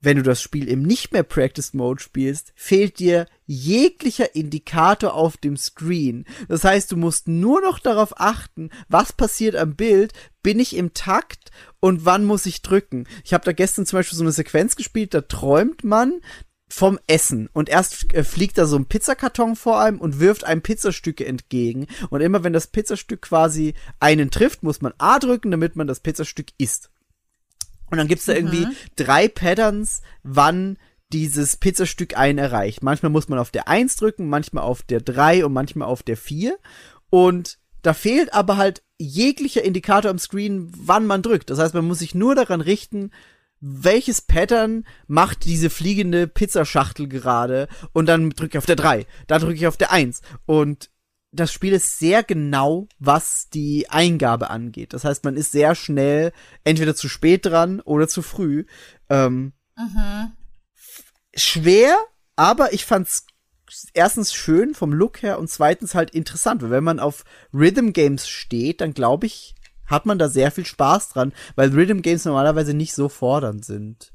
wenn 0.07 0.19
du 0.19 0.23
das 0.23 0.41
Spiel 0.41 0.69
im 0.69 0.83
nicht 0.83 1.13
mehr 1.13 1.25
Practice 1.25 1.75
Mode 1.75 2.01
spielst, 2.01 2.53
fehlt 2.55 3.01
dir 3.01 3.27
jeglicher 3.45 4.37
Indikator 4.37 5.15
auf 5.15 5.37
dem 5.37 5.57
Screen. 5.57 6.27
Das 6.47 6.63
heißt, 6.63 6.93
du 6.93 6.97
musst 6.97 7.27
nur 7.27 7.61
noch 7.61 7.81
darauf 7.81 8.21
achten, 8.21 8.71
was 8.89 9.13
passiert 9.13 9.57
am 9.57 9.75
Bild, 9.75 10.13
bin 10.45 10.61
ich 10.61 10.77
im 10.77 10.95
Takt 10.95 11.51
und 11.81 12.05
wann 12.05 12.25
muss 12.25 12.47
ich 12.47 12.63
drücken. 12.63 13.09
Ich 13.25 13.35
habe 13.35 13.45
da 13.45 13.51
gestern 13.51 13.85
zum 13.85 13.99
Beispiel 13.99 14.17
so 14.17 14.23
eine 14.23 14.31
Sequenz 14.31 14.77
gespielt, 14.77 15.13
da 15.13 15.23
träumt 15.23 15.83
man 15.83 16.21
vom 16.69 17.01
Essen 17.09 17.49
und 17.53 17.69
erst 17.69 18.15
äh, 18.15 18.23
fliegt 18.23 18.59
da 18.59 18.67
so 18.67 18.77
ein 18.77 18.87
Pizzakarton 18.87 19.57
vor 19.57 19.81
einem 19.81 20.01
und 20.01 20.21
wirft 20.21 20.45
einem 20.45 20.63
Pizzastücke 20.63 21.27
entgegen 21.27 21.89
und 22.11 22.21
immer 22.21 22.45
wenn 22.45 22.53
das 22.53 22.69
Pizzastück 22.69 23.23
quasi 23.23 23.75
einen 23.99 24.31
trifft, 24.31 24.63
muss 24.63 24.81
man 24.83 24.95
A 24.99 25.19
drücken, 25.19 25.51
damit 25.51 25.75
man 25.75 25.89
das 25.89 25.99
Pizzastück 25.99 26.51
isst. 26.59 26.91
Und 27.91 27.99
dann 27.99 28.09
gibt's 28.09 28.27
da 28.27 28.35
irgendwie 28.35 28.67
drei 28.97 29.29
Patterns, 29.29 30.03
wann 30.23 30.77
dieses 31.13 31.57
Pizzastück 31.57 32.17
einen 32.17 32.39
erreicht. 32.39 32.83
Manchmal 32.83 33.11
muss 33.11 33.29
man 33.29 33.39
auf 33.39 33.51
der 33.51 33.69
1 33.69 33.97
drücken, 33.97 34.29
manchmal 34.29 34.65
auf 34.65 34.83
der 34.83 35.01
3 35.01 35.45
und 35.45 35.53
manchmal 35.53 35.89
auf 35.89 36.03
der 36.03 36.17
4. 36.17 36.59
Und 37.11 37.59
da 37.83 37.95
fehlt 37.95 38.35
aber 38.35 38.57
halt 38.57 38.83
jeglicher 38.99 39.63
Indikator 39.63 40.11
am 40.11 40.19
Screen, 40.19 40.73
wann 40.77 41.07
man 41.07 41.23
drückt. 41.23 41.51
Das 41.51 41.59
heißt, 41.59 41.75
man 41.75 41.87
muss 41.87 42.01
sich 42.01 42.15
nur 42.15 42.35
daran 42.35 42.61
richten, 42.61 43.13
welches 43.61 44.21
Pattern 44.21 44.85
macht 45.07 45.45
diese 45.45 45.71
fliegende 45.71 46.27
Pizzaschachtel 46.27 47.09
gerade 47.09 47.69
und 47.93 48.07
dann 48.07 48.31
drücke 48.31 48.57
ich 48.57 48.59
auf 48.59 48.67
der 48.67 48.77
3, 48.77 49.07
da 49.27 49.39
drücke 49.39 49.55
ich 49.55 49.67
auf 49.67 49.77
der 49.77 49.93
1 49.93 50.21
und 50.45 50.91
das 51.37 51.53
Spiel 51.53 51.73
ist 51.73 51.99
sehr 51.99 52.23
genau, 52.23 52.89
was 52.99 53.49
die 53.49 53.89
Eingabe 53.91 54.51
angeht. 54.51 54.93
Das 54.93 55.05
heißt, 55.05 55.25
man 55.25 55.37
ist 55.37 55.53
sehr 55.53 55.75
schnell 55.75 56.33
entweder 56.65 56.95
zu 56.95 57.09
spät 57.09 57.47
dran 57.47 57.81
oder 57.81 58.09
zu 58.09 58.23
früh. 58.23 58.65
Ähm, 59.09 59.53
schwer, 61.35 61.97
aber 62.35 62.73
ich 62.73 62.85
fand's 62.85 63.27
erstens 63.95 64.35
schön 64.35 64.75
vom 64.75 64.93
Look 64.93 65.23
her 65.23 65.39
und 65.39 65.51
zweitens 65.51 65.95
halt 65.95 66.11
interessant, 66.11 66.63
weil 66.63 66.71
wenn 66.71 66.85
man 66.85 67.01
auf 67.01 67.25
Rhythm 67.53 67.93
Games 67.93 68.29
steht, 68.29 68.81
dann 68.81 68.95
glaube 68.95 69.27
ich, 69.27 69.55
hat 69.87 70.07
man 70.07 70.19
da 70.19 70.29
sehr 70.29 70.51
viel 70.51 70.67
Spaß 70.67 71.11
dran, 71.11 71.33
weil 71.55 71.71
Rhythm 71.71 72.01
Games 72.01 72.25
normalerweise 72.25 72.75
nicht 72.75 72.95
so 72.95 73.09
fordernd 73.09 73.65
sind. 73.65 74.13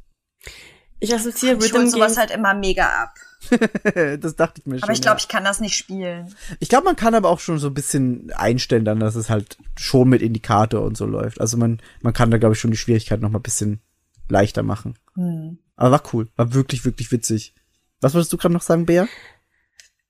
Ich 0.99 1.13
assoziiere 1.13 1.55
Rhythm 1.55 1.87
sowas 1.87 1.93
Games. 1.93 2.17
halt 2.17 2.31
immer 2.31 2.53
mega 2.53 3.03
ab. 3.03 3.15
das 4.19 4.35
dachte 4.35 4.61
ich 4.61 4.65
mir 4.65 4.75
schon. 4.75 4.83
Aber 4.83 4.93
ich 4.93 5.01
glaube, 5.01 5.17
ja. 5.17 5.21
ich 5.21 5.27
kann 5.27 5.43
das 5.43 5.59
nicht 5.59 5.75
spielen. 5.75 6.33
Ich 6.59 6.69
glaube, 6.69 6.85
man 6.85 6.95
kann 6.95 7.15
aber 7.15 7.29
auch 7.29 7.39
schon 7.39 7.59
so 7.59 7.67
ein 7.67 7.73
bisschen 7.73 8.31
einstellen, 8.35 8.85
dann, 8.85 8.99
dass 8.99 9.15
es 9.15 9.29
halt 9.29 9.57
schon 9.77 10.09
mit 10.09 10.21
Indikator 10.21 10.81
und 10.83 10.95
so 10.95 11.05
läuft. 11.05 11.41
Also 11.41 11.57
man, 11.57 11.81
man 12.01 12.13
kann 12.13 12.31
da, 12.31 12.37
glaube 12.37 12.53
ich, 12.53 12.59
schon 12.59 12.71
die 12.71 12.77
Schwierigkeit 12.77 13.21
noch 13.21 13.29
mal 13.29 13.39
ein 13.39 13.43
bisschen 13.43 13.81
leichter 14.29 14.63
machen. 14.63 14.95
Hm. 15.15 15.57
Aber 15.75 15.91
war 15.91 16.03
cool. 16.13 16.27
War 16.35 16.53
wirklich, 16.53 16.85
wirklich 16.85 17.11
witzig. 17.11 17.53
Was 17.99 18.13
wolltest 18.13 18.31
du 18.33 18.37
gerade 18.37 18.53
noch 18.53 18.61
sagen, 18.61 18.85
Bea? 18.85 19.07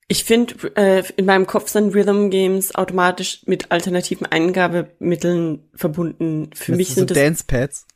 Ich 0.08 0.24
finde, 0.24 0.54
äh, 0.76 1.02
in 1.16 1.24
meinem 1.24 1.46
Kopf 1.46 1.70
sind 1.70 1.94
Rhythm 1.94 2.28
Games 2.28 2.74
automatisch 2.74 3.42
mit 3.46 3.70
alternativen 3.72 4.26
Eingabemitteln 4.26 5.70
verbunden. 5.74 6.50
Für 6.54 6.76
mich 6.76 6.88
so 6.88 6.94
sind 6.96 7.10
das, 7.10 7.16
Dance 7.16 7.44
Pads. 7.46 7.86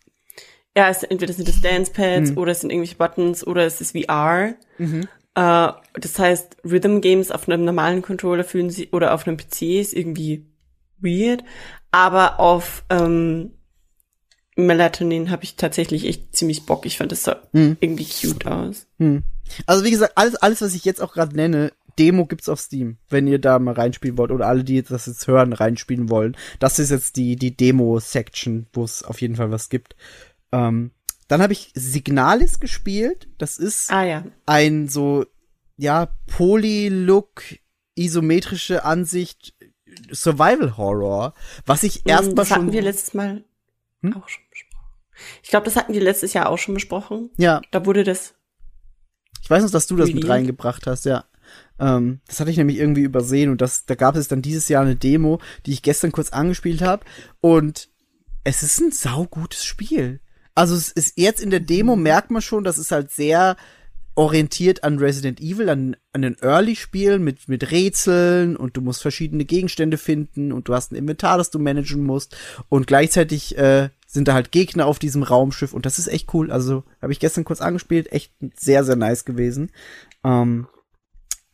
ja, 0.74 0.88
es, 0.88 1.02
entweder 1.02 1.34
sind 1.34 1.48
es 1.48 1.60
Dance 1.60 1.92
Pads 1.92 2.30
Mhm. 2.30 2.38
oder 2.38 2.52
es 2.52 2.60
sind 2.60 2.70
irgendwelche 2.70 2.96
Buttons 2.96 3.46
oder 3.46 3.66
es 3.66 3.80
ist 3.82 3.92
VR. 3.92 4.54
Äh, 5.36 5.72
das 6.00 6.18
heißt, 6.18 6.56
Rhythm 6.64 7.00
Games 7.00 7.30
auf 7.30 7.48
einem 7.48 7.64
normalen 7.64 8.02
Controller 8.02 8.42
fühlen 8.42 8.70
sie 8.70 8.88
oder 8.90 9.14
auf 9.14 9.26
einem 9.28 9.36
PC 9.36 9.62
ist 9.80 9.92
irgendwie 9.94 10.46
weird, 10.98 11.44
aber 11.92 12.40
auf 12.40 12.84
ähm, 12.90 13.52
Melatonin 14.56 15.30
habe 15.30 15.44
ich 15.44 15.56
tatsächlich 15.56 16.06
echt 16.06 16.34
ziemlich 16.34 16.64
Bock. 16.64 16.86
Ich 16.86 16.96
fand 16.96 17.12
das 17.12 17.24
sah 17.24 17.42
Mhm. 17.52 17.76
irgendwie 17.80 18.06
cute 18.06 18.46
aus. 18.46 18.86
Hm. 18.98 19.22
Also 19.66 19.84
wie 19.84 19.90
gesagt, 19.90 20.16
alles, 20.16 20.36
alles, 20.36 20.62
was 20.62 20.74
ich 20.74 20.84
jetzt 20.86 21.02
auch 21.02 21.12
gerade 21.12 21.36
nenne, 21.36 21.72
Demo 21.98 22.24
gibt's 22.26 22.48
auf 22.48 22.60
Steam, 22.60 22.96
wenn 23.10 23.26
ihr 23.26 23.38
da 23.38 23.58
mal 23.58 23.74
reinspielen 23.74 24.16
wollt 24.18 24.30
oder 24.30 24.46
alle, 24.46 24.64
die 24.64 24.82
das 24.82 25.06
jetzt 25.06 25.26
hören, 25.26 25.52
reinspielen 25.52 26.08
wollen. 26.10 26.36
Das 26.58 26.78
ist 26.78 26.90
jetzt 26.90 27.16
die 27.16 27.36
die 27.36 27.56
Demo-Section, 27.56 28.66
wo 28.72 28.84
es 28.84 29.02
auf 29.02 29.20
jeden 29.20 29.36
Fall 29.36 29.50
was 29.50 29.68
gibt. 29.68 29.96
Ähm, 30.52 30.90
dann 31.28 31.42
habe 31.42 31.52
ich 31.52 31.72
Signalis 31.74 32.60
gespielt. 32.60 33.28
Das 33.38 33.58
ist 33.58 33.90
Ah 33.90 34.04
ja. 34.04 34.24
ein 34.46 34.88
so 34.88 35.26
ja 35.76 36.08
Poly-Look, 36.26 37.42
isometrische 37.94 38.84
Ansicht, 38.84 39.54
Survival 40.12 40.76
Horror, 40.76 41.34
was 41.64 41.82
ich 41.82 42.06
erstmal 42.06 42.32
Mm, 42.32 42.36
das 42.36 42.50
hatten 42.50 42.62
schon 42.64 42.72
wir 42.72 42.82
letztes 42.82 43.14
Mal 43.14 43.44
Hm? 44.02 44.16
auch 44.16 44.28
schon 44.28 44.42
besprochen. 44.50 44.86
Ich 45.42 45.48
glaube, 45.50 45.64
das 45.64 45.76
hatten 45.76 45.92
wir 45.94 46.02
letztes 46.02 46.32
Jahr 46.34 46.48
auch 46.50 46.58
schon 46.58 46.74
besprochen. 46.74 47.30
ja 47.36 47.60
Da 47.70 47.84
wurde 47.86 48.04
das. 48.04 48.34
Ich 49.42 49.48
weiß 49.50 49.62
noch, 49.62 49.70
dass 49.70 49.86
du 49.86 49.96
das 49.96 50.10
mit 50.12 50.28
reingebracht 50.28 50.86
hast, 50.86 51.04
ja. 51.04 51.24
Ähm, 51.78 52.20
das 52.26 52.40
hatte 52.40 52.50
ich 52.50 52.56
nämlich 52.56 52.78
irgendwie 52.78 53.02
übersehen 53.02 53.50
und 53.50 53.60
das, 53.60 53.86
da 53.86 53.94
gab 53.94 54.16
es 54.16 54.28
dann 54.28 54.42
dieses 54.42 54.68
Jahr 54.68 54.82
eine 54.82 54.96
Demo, 54.96 55.40
die 55.64 55.72
ich 55.72 55.82
gestern 55.82 56.10
kurz 56.12 56.30
angespielt 56.30 56.82
habe 56.82 57.04
und 57.40 57.88
es 58.44 58.62
ist 58.62 58.80
ein 58.80 58.90
saugutes 58.92 59.64
Spiel. 59.64 60.20
Also 60.56 60.74
es 60.74 60.90
ist 60.90 61.12
jetzt 61.16 61.40
in 61.40 61.50
der 61.50 61.60
Demo 61.60 61.94
merkt 61.94 62.32
man 62.32 62.42
schon, 62.42 62.64
das 62.64 62.78
ist 62.78 62.90
halt 62.90 63.12
sehr 63.12 63.56
orientiert 64.16 64.82
an 64.82 64.98
Resident 64.98 65.40
Evil, 65.40 65.68
an, 65.68 65.96
an 66.14 66.22
den 66.22 66.36
Early-Spielen 66.40 67.22
mit, 67.22 67.48
mit 67.48 67.70
Rätseln 67.70 68.56
und 68.56 68.74
du 68.74 68.80
musst 68.80 69.02
verschiedene 69.02 69.44
Gegenstände 69.44 69.98
finden 69.98 70.52
und 70.52 70.68
du 70.68 70.74
hast 70.74 70.90
ein 70.90 70.96
Inventar, 70.96 71.36
das 71.36 71.50
du 71.50 71.58
managen 71.58 72.02
musst 72.02 72.34
und 72.70 72.86
gleichzeitig 72.86 73.58
äh, 73.58 73.90
sind 74.06 74.28
da 74.28 74.32
halt 74.32 74.52
Gegner 74.52 74.86
auf 74.86 74.98
diesem 74.98 75.22
Raumschiff 75.22 75.74
und 75.74 75.84
das 75.84 75.98
ist 75.98 76.08
echt 76.08 76.32
cool. 76.32 76.50
Also 76.50 76.82
habe 77.02 77.12
ich 77.12 77.20
gestern 77.20 77.44
kurz 77.44 77.60
angespielt, 77.60 78.10
echt 78.10 78.32
sehr, 78.58 78.82
sehr 78.84 78.96
nice 78.96 79.26
gewesen. 79.26 79.70
Ähm, 80.24 80.66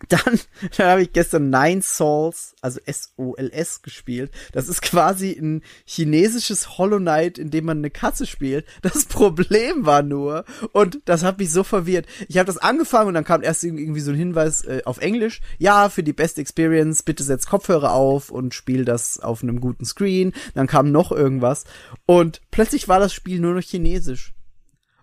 dann, 0.09 0.41
dann 0.77 0.87
habe 0.87 1.03
ich 1.03 1.13
gestern 1.13 1.51
Nine 1.51 1.83
Souls, 1.83 2.55
also 2.61 2.81
S-O-L-S 2.85 3.83
gespielt. 3.83 4.33
Das 4.53 4.69
ist 4.69 4.83
quasi 4.83 5.33
ein 5.33 5.63
chinesisches 5.85 6.79
Hollow 6.79 6.99
Knight, 6.99 7.39
in 7.39 7.51
dem 7.51 7.67
man 7.67 7.79
eine 7.79 7.91
Katze 7.91 8.27
spielt. 8.27 8.67
Das 8.83 9.05
Problem 9.07 9.87
war 9.87 10.03
nur, 10.03 10.45
und 10.73 11.01
das 11.05 11.23
hat 11.23 11.39
mich 11.39 11.53
so 11.53 11.65
verwirrt. 11.65 12.07
Ich 12.29 12.39
habe 12.39 12.47
das 12.47 12.59
angefangen 12.59 13.09
und 13.09 13.15
dann 13.15 13.25
kam 13.25 13.43
erst 13.43 13.65
irgendwie 13.65 14.01
so 14.01 14.11
ein 14.11 14.17
Hinweis 14.17 14.65
äh, 14.65 14.83
auf 14.85 14.99
Englisch. 14.99 15.41
Ja, 15.59 15.89
für 15.89 16.03
die 16.03 16.13
beste 16.13 16.41
Experience, 16.41 17.03
bitte 17.03 17.23
setz 17.23 17.47
Kopfhörer 17.47 17.93
auf 17.93 18.31
und 18.31 18.55
spiel 18.55 18.85
das 18.85 19.21
auf 19.21 19.43
einem 19.43 19.61
guten 19.61 19.85
Screen. 19.85 20.33
Dann 20.55 20.67
kam 20.67 20.91
noch 20.91 21.13
irgendwas. 21.13 21.65
Und 22.07 22.41
plötzlich 22.51 22.89
war 22.89 22.99
das 22.99 23.15
Spiel 23.15 23.41
nur 23.41 23.55
noch 23.55 23.63
chinesisch. 23.63 24.35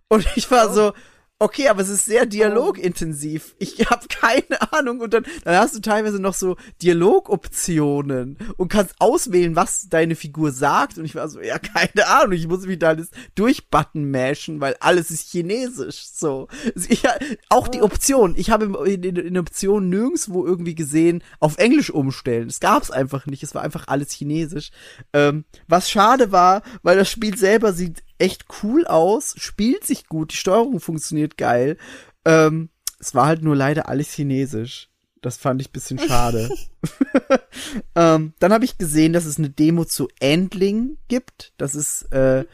Und 0.08 0.28
ich 0.36 0.50
war 0.50 0.74
so, 0.74 0.94
okay, 1.40 1.70
aber 1.70 1.82
es 1.82 1.90
ist 1.90 2.06
sehr 2.06 2.26
dialogintensiv. 2.26 3.56
Ich 3.60 3.90
habe 3.90 4.08
keine 4.10 4.62
Ahnung. 4.74 5.00
Und 5.00 5.14
dann, 5.14 5.26
dann 5.46 5.56
hast 5.56 5.76
du 5.76 5.80
teilweise 5.80 6.20
noch 6.20 6.34
so 6.34 6.58
Dialogoptionen 6.82 8.38
und 8.58 8.68
kannst 8.68 8.96
auswählen, 9.00 9.56
was 9.56 9.88
deine 9.90 10.16
Figur 10.16 10.52
sagt. 10.52 10.98
Und 10.98 11.06
ich 11.06 11.16
war 11.16 11.30
so, 11.30 11.42
ja, 11.42 11.58
keine 11.58 12.08
Ahnung. 12.08 12.34
Ich 12.34 12.48
muss 12.48 12.66
mich 12.66 12.80
da 12.80 12.90
alles 12.90 13.10
durchbutton 13.36 14.12
mashen, 14.12 14.60
weil 14.60 14.76
alles 14.82 15.12
ist 15.12 15.32
chinesisch. 15.32 16.08
So. 16.14 16.48
Ich, 16.76 17.04
auch 17.50 17.70
die 17.70 17.82
Option. 17.82 18.36
Ich 18.38 18.52
habe 18.52 18.66
in, 18.90 19.04
in, 19.04 19.16
in 19.16 19.38
Optionen 19.38 19.90
nirgendwo 19.90 20.46
irgendwie 20.46 20.76
gesehen, 20.76 21.24
auf 21.40 21.58
Englisch 21.58 21.90
umstellen. 21.90 22.50
Es 22.50 22.60
gab's 22.60 22.92
einfach 22.92 23.26
nicht. 23.26 23.44
Es 23.44 23.56
war 23.56 23.62
einfach 23.62 23.88
alles 23.88 24.12
chinesisch. 24.12 24.72
Ähm, 25.14 25.46
was 25.68 25.90
schade 25.90 26.32
war, 26.32 26.64
weil 26.84 26.98
das 26.98 27.10
Spiel 27.10 27.38
selber 27.38 27.72
sieht 27.72 28.04
echt 28.20 28.46
cool 28.64 28.86
aus, 28.86 29.34
spielt 29.38 29.86
sich 29.86 30.08
gut, 30.08 30.32
die 30.32 30.38
Steuerung 30.38 30.80
funktioniert 30.80 31.38
geil. 31.38 31.78
Ähm, 32.26 32.70
es 33.00 33.16
war 33.16 33.26
halt 33.26 33.42
nur 33.42 33.56
leider 33.56 33.88
alles 33.88 34.12
chinesisch. 34.12 34.90
Das 35.22 35.38
fand 35.38 35.62
ich 35.62 35.72
bisschen 35.72 36.00
schade. 36.00 36.50
ähm, 37.96 38.34
dann 38.40 38.54
habe 38.54 38.66
ich 38.66 38.78
gesehen, 38.78 39.14
dass 39.14 39.26
es 39.26 39.38
eine 39.38 39.50
Demo 39.50 39.86
zu 39.86 40.08
Endling 40.20 40.98
gibt. 41.08 41.54
Das 41.58 41.76
ist 41.76 42.04
äh, 42.14 42.46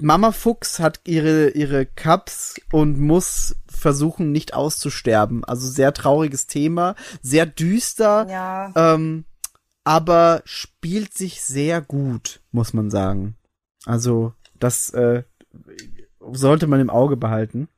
Mama 0.00 0.32
Fuchs 0.32 0.80
hat 0.80 1.00
ihre 1.04 1.50
ihre 1.50 1.86
Cups 1.86 2.56
und 2.72 2.98
muss 2.98 3.56
versuchen 3.66 4.32
nicht 4.32 4.54
auszusterben. 4.54 5.44
Also 5.44 5.68
sehr 5.68 5.92
trauriges 5.92 6.46
Thema, 6.46 6.94
sehr 7.22 7.46
düster. 7.46 8.26
Ja. 8.28 8.72
Ähm, 8.76 9.24
aber 9.84 10.42
spielt 10.44 11.14
sich 11.14 11.42
sehr 11.42 11.80
gut, 11.80 12.40
muss 12.50 12.72
man 12.72 12.90
sagen. 12.90 13.36
Also 13.84 14.32
das 14.64 14.90
äh, 14.90 15.22
sollte 16.32 16.66
man 16.66 16.80
im 16.80 16.90
Auge 16.90 17.16
behalten. 17.16 17.68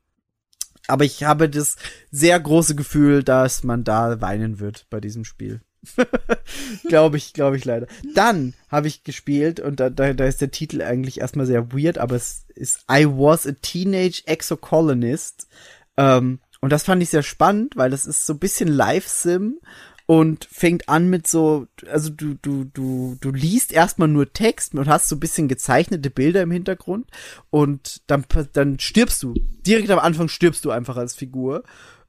Aber 0.89 1.05
ich 1.05 1.25
habe 1.25 1.51
das 1.51 1.77
sehr 2.11 2.39
große 2.39 2.77
Gefühl, 2.77 3.25
dass 3.25 3.65
man 3.65 3.83
da 3.85 4.21
weinen 4.21 4.61
wird 4.61 4.87
bei 4.89 5.01
diesem 5.01 5.25
Spiel. 5.25 5.61
glaube 6.89 7.17
ich, 7.17 7.33
glaube 7.33 7.57
ich 7.57 7.65
leider. 7.65 7.87
Dann 8.15 8.55
habe 8.69 8.89
ich 8.89 9.05
gespielt 9.05 9.61
und 9.61 9.81
da, 9.81 9.91
da, 9.91 10.13
da 10.13 10.25
ist 10.25 10.41
der 10.41 10.51
Titel 10.51 10.83
eigentlich 10.83 11.21
erstmal 11.21 11.47
sehr 11.47 11.73
weird, 11.73 11.99
aber 11.99 12.17
es 12.17 12.47
ist 12.55 12.85
I 12.91 13.07
was 13.07 13.47
a 13.47 13.53
Teenage 13.53 14.23
Exocolonist. 14.27 15.49
Ähm, 15.97 16.41
und 16.61 16.71
das 16.71 16.85
fand 16.85 17.03
ich 17.03 17.11
sehr 17.11 17.23
spannend, 17.23 17.77
weil 17.77 17.91
das 17.91 18.07
ist 18.07 18.27
so 18.27 18.35
ein 18.35 18.39
bisschen 18.39 18.69
Live-Sim 18.69 19.59
und 20.07 20.47
fängt 20.51 20.89
an 20.89 21.11
mit 21.11 21.27
so, 21.27 21.67
also 21.91 22.11
du, 22.11 22.35
du, 22.41 22.65
du, 22.65 23.17
du 23.21 23.31
liest 23.33 23.73
erstmal 23.73 24.09
nur 24.09 24.33
Text 24.33 24.75
und 24.75 24.89
hast 24.89 25.09
so 25.09 25.17
ein 25.17 25.21
bisschen 25.21 25.49
gezeichnete 25.49 26.11
Bilder 26.11 26.43
im 26.43 26.53
Hintergrund 26.53 27.11
und 27.51 28.03
dann, 28.07 28.25
dann 28.53 28.79
stirbst 28.79 29.23
du. 29.25 29.35
Direkt 29.67 29.91
am 29.91 29.99
Anfang 29.99 30.29
stirbst 30.29 30.65
du 30.65 30.71
einfach 30.71 30.97
als 30.97 31.15
Figur. 31.15 31.65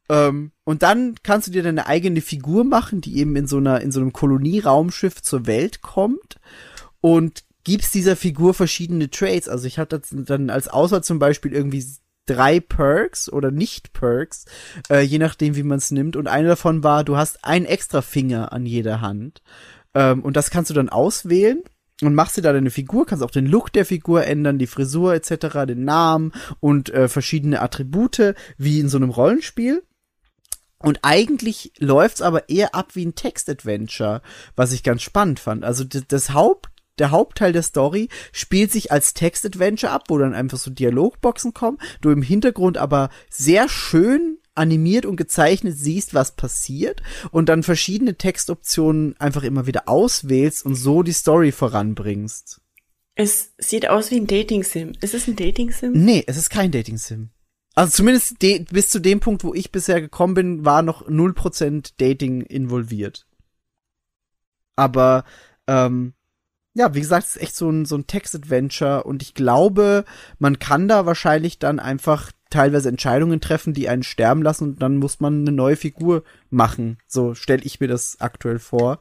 Ähm, 0.09 0.51
und 0.63 0.83
dann 0.83 1.15
kannst 1.23 1.47
du 1.47 1.51
dir 1.51 1.63
deine 1.63 1.87
eigene 1.87 2.21
Figur 2.21 2.63
machen, 2.63 3.01
die 3.01 3.17
eben 3.17 3.35
in 3.35 3.47
so 3.47 3.57
einer, 3.57 3.81
in 3.81 3.91
so 3.91 3.99
einem 3.99 4.13
Kolonieraumschiff 4.13 5.21
zur 5.23 5.47
Welt 5.47 5.81
kommt 5.81 6.39
und 7.01 7.43
gibst 7.63 7.95
dieser 7.95 8.15
Figur 8.15 8.53
verschiedene 8.53 9.09
Traits. 9.09 9.49
Also 9.49 9.65
ich 9.65 9.79
hatte 9.79 10.01
dann 10.11 10.51
als 10.51 10.67
Auswahl 10.67 11.03
zum 11.03 11.17
Beispiel 11.17 11.51
irgendwie 11.51 11.83
drei 12.29 12.59
Perks 12.59 13.31
oder 13.31 13.51
Nicht-Perks, 13.51 14.45
äh, 14.89 15.01
je 15.01 15.17
nachdem, 15.17 15.55
wie 15.55 15.63
man 15.63 15.79
es 15.79 15.91
nimmt. 15.91 16.15
Und 16.15 16.27
eine 16.27 16.49
davon 16.49 16.83
war, 16.83 17.03
du 17.03 17.17
hast 17.17 17.43
einen 17.43 17.65
extra 17.65 18.01
Finger 18.01 18.53
an 18.53 18.65
jeder 18.65 19.01
Hand. 19.01 19.41
Ähm, 19.93 20.21
und 20.23 20.37
das 20.37 20.49
kannst 20.49 20.69
du 20.69 20.73
dann 20.73 20.89
auswählen 20.89 21.63
und 22.01 22.13
machst 22.13 22.37
dir 22.37 22.41
da 22.41 22.53
deine 22.53 22.69
Figur, 22.69 23.05
kannst 23.05 23.23
auch 23.23 23.31
den 23.31 23.47
Look 23.47 23.73
der 23.73 23.85
Figur 23.85 24.25
ändern, 24.25 24.59
die 24.59 24.67
Frisur 24.67 25.13
etc., 25.15 25.65
den 25.67 25.83
Namen 25.83 26.31
und 26.59 26.89
äh, 26.91 27.07
verschiedene 27.07 27.61
Attribute, 27.61 28.35
wie 28.57 28.79
in 28.79 28.89
so 28.89 28.97
einem 28.97 29.09
Rollenspiel. 29.09 29.83
Und 30.79 30.99
eigentlich 31.01 31.71
läuft's 31.79 32.21
aber 32.21 32.49
eher 32.49 32.75
ab 32.75 32.91
wie 32.93 33.05
ein 33.05 33.15
Text-Adventure, 33.15 34.21
was 34.55 34.73
ich 34.73 34.83
ganz 34.83 35.01
spannend 35.01 35.39
fand. 35.39 35.65
Also 35.65 35.83
das 35.83 36.33
Haupt 36.33 36.69
der 36.99 37.11
Hauptteil 37.11 37.53
der 37.53 37.63
Story 37.63 38.09
spielt 38.31 38.71
sich 38.71 38.91
als 38.91 39.13
Text-Adventure 39.13 39.91
ab, 39.91 40.05
wo 40.07 40.17
dann 40.17 40.33
einfach 40.33 40.57
so 40.57 40.71
Dialogboxen 40.71 41.53
kommen, 41.53 41.77
du 42.01 42.09
im 42.09 42.21
Hintergrund 42.21 42.77
aber 42.77 43.09
sehr 43.29 43.69
schön 43.69 44.39
animiert 44.55 45.05
und 45.05 45.15
gezeichnet 45.15 45.77
siehst, 45.77 46.13
was 46.13 46.35
passiert 46.35 47.01
und 47.31 47.47
dann 47.49 47.63
verschiedene 47.63 48.15
Textoptionen 48.15 49.15
einfach 49.19 49.43
immer 49.43 49.67
wieder 49.67 49.87
auswählst 49.87 50.65
und 50.65 50.75
so 50.75 51.03
die 51.03 51.13
Story 51.13 51.51
voranbringst. 51.51 52.61
Es 53.15 53.53
sieht 53.57 53.89
aus 53.89 54.11
wie 54.11 54.17
ein 54.17 54.27
Dating-Sim. 54.27 54.93
Ist 55.01 55.13
es 55.13 55.27
ein 55.27 55.35
Dating-Sim? 55.35 55.91
Nee, 55.93 56.23
es 56.27 56.37
ist 56.37 56.49
kein 56.49 56.71
Dating-Sim. 56.71 57.29
Also 57.73 57.91
zumindest 57.91 58.39
bis 58.39 58.89
zu 58.89 58.99
dem 58.99 59.19
Punkt, 59.19 59.43
wo 59.43 59.53
ich 59.53 59.71
bisher 59.71 60.01
gekommen 60.01 60.33
bin, 60.33 60.65
war 60.65 60.81
noch 60.81 61.07
0% 61.07 61.93
Dating 61.97 62.41
involviert. 62.41 63.27
Aber 64.75 65.25
ähm, 65.67 66.13
ja, 66.77 66.93
wie 66.93 66.99
gesagt, 67.01 67.25
es 67.25 67.35
ist 67.35 67.41
echt 67.41 67.55
so 67.55 67.71
ein, 67.71 67.85
so 67.85 67.95
ein 67.95 68.05
Text-Adventure 68.05 69.03
und 69.03 69.23
ich 69.23 69.33
glaube, 69.33 70.05
man 70.37 70.59
kann 70.59 70.87
da 70.87 71.07
wahrscheinlich 71.07 71.57
dann 71.57 71.79
einfach 71.79 72.31
teilweise 72.51 72.87
Entscheidungen 72.87 73.41
treffen, 73.41 73.73
die 73.73 73.89
einen 73.89 74.03
sterben 74.03 74.43
lassen 74.43 74.65
und 74.65 74.81
dann 74.83 74.97
muss 74.97 75.19
man 75.19 75.41
eine 75.41 75.51
neue 75.51 75.75
Figur 75.75 76.23
machen. 76.51 76.99
So 77.07 77.33
stelle 77.33 77.63
ich 77.63 77.79
mir 77.79 77.87
das 77.87 78.21
aktuell 78.21 78.59
vor. 78.59 78.99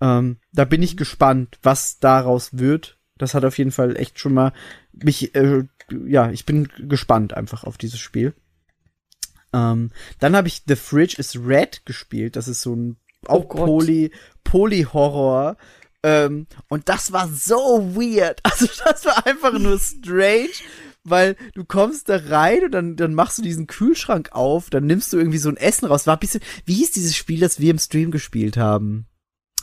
Ähm, 0.00 0.38
da 0.52 0.64
bin 0.64 0.82
ich 0.82 0.96
gespannt, 0.96 1.60
was 1.62 2.00
daraus 2.00 2.58
wird. 2.58 2.98
Das 3.18 3.34
hat 3.34 3.44
auf 3.44 3.56
jeden 3.56 3.70
Fall 3.70 3.96
echt 3.96 4.18
schon 4.18 4.34
mal 4.34 4.52
mich, 4.92 5.32
äh, 5.36 5.62
ja, 6.04 6.28
ich 6.32 6.44
bin 6.44 6.68
gespannt 6.76 7.34
einfach 7.34 7.62
auf 7.62 7.78
dieses 7.78 8.00
Spiel. 8.00 8.34
Ähm, 9.52 9.92
dann 10.18 10.34
habe 10.34 10.48
ich 10.48 10.64
The 10.66 10.74
Fridge 10.74 11.16
is 11.18 11.38
Red 11.46 11.86
gespielt. 11.86 12.34
Das 12.34 12.48
ist 12.48 12.62
so 12.62 12.74
ein 12.74 12.96
auch 13.28 13.44
Oh. 13.44 13.64
Poly, 13.64 14.10
Poly-Horror. 14.42 15.56
Ähm, 16.02 16.46
und 16.68 16.88
das 16.88 17.12
war 17.12 17.28
so 17.28 17.94
weird. 17.94 18.40
Also 18.52 18.66
das 18.84 19.04
war 19.04 19.26
einfach 19.26 19.58
nur 19.58 19.78
strange, 19.78 20.50
weil 21.04 21.36
du 21.54 21.64
kommst 21.64 22.08
da 22.08 22.16
rein 22.16 22.64
und 22.64 22.72
dann, 22.72 22.96
dann 22.96 23.14
machst 23.14 23.38
du 23.38 23.42
diesen 23.42 23.66
Kühlschrank 23.66 24.30
auf, 24.32 24.70
dann 24.70 24.86
nimmst 24.86 25.12
du 25.12 25.18
irgendwie 25.18 25.38
so 25.38 25.48
ein 25.48 25.56
Essen 25.56 25.86
raus. 25.86 26.06
War 26.06 26.16
ein 26.16 26.20
bisschen, 26.20 26.42
wie 26.64 26.74
hieß 26.74 26.92
dieses 26.92 27.16
Spiel, 27.16 27.40
das 27.40 27.60
wir 27.60 27.70
im 27.70 27.78
Stream 27.78 28.10
gespielt 28.10 28.56
haben? 28.56 29.06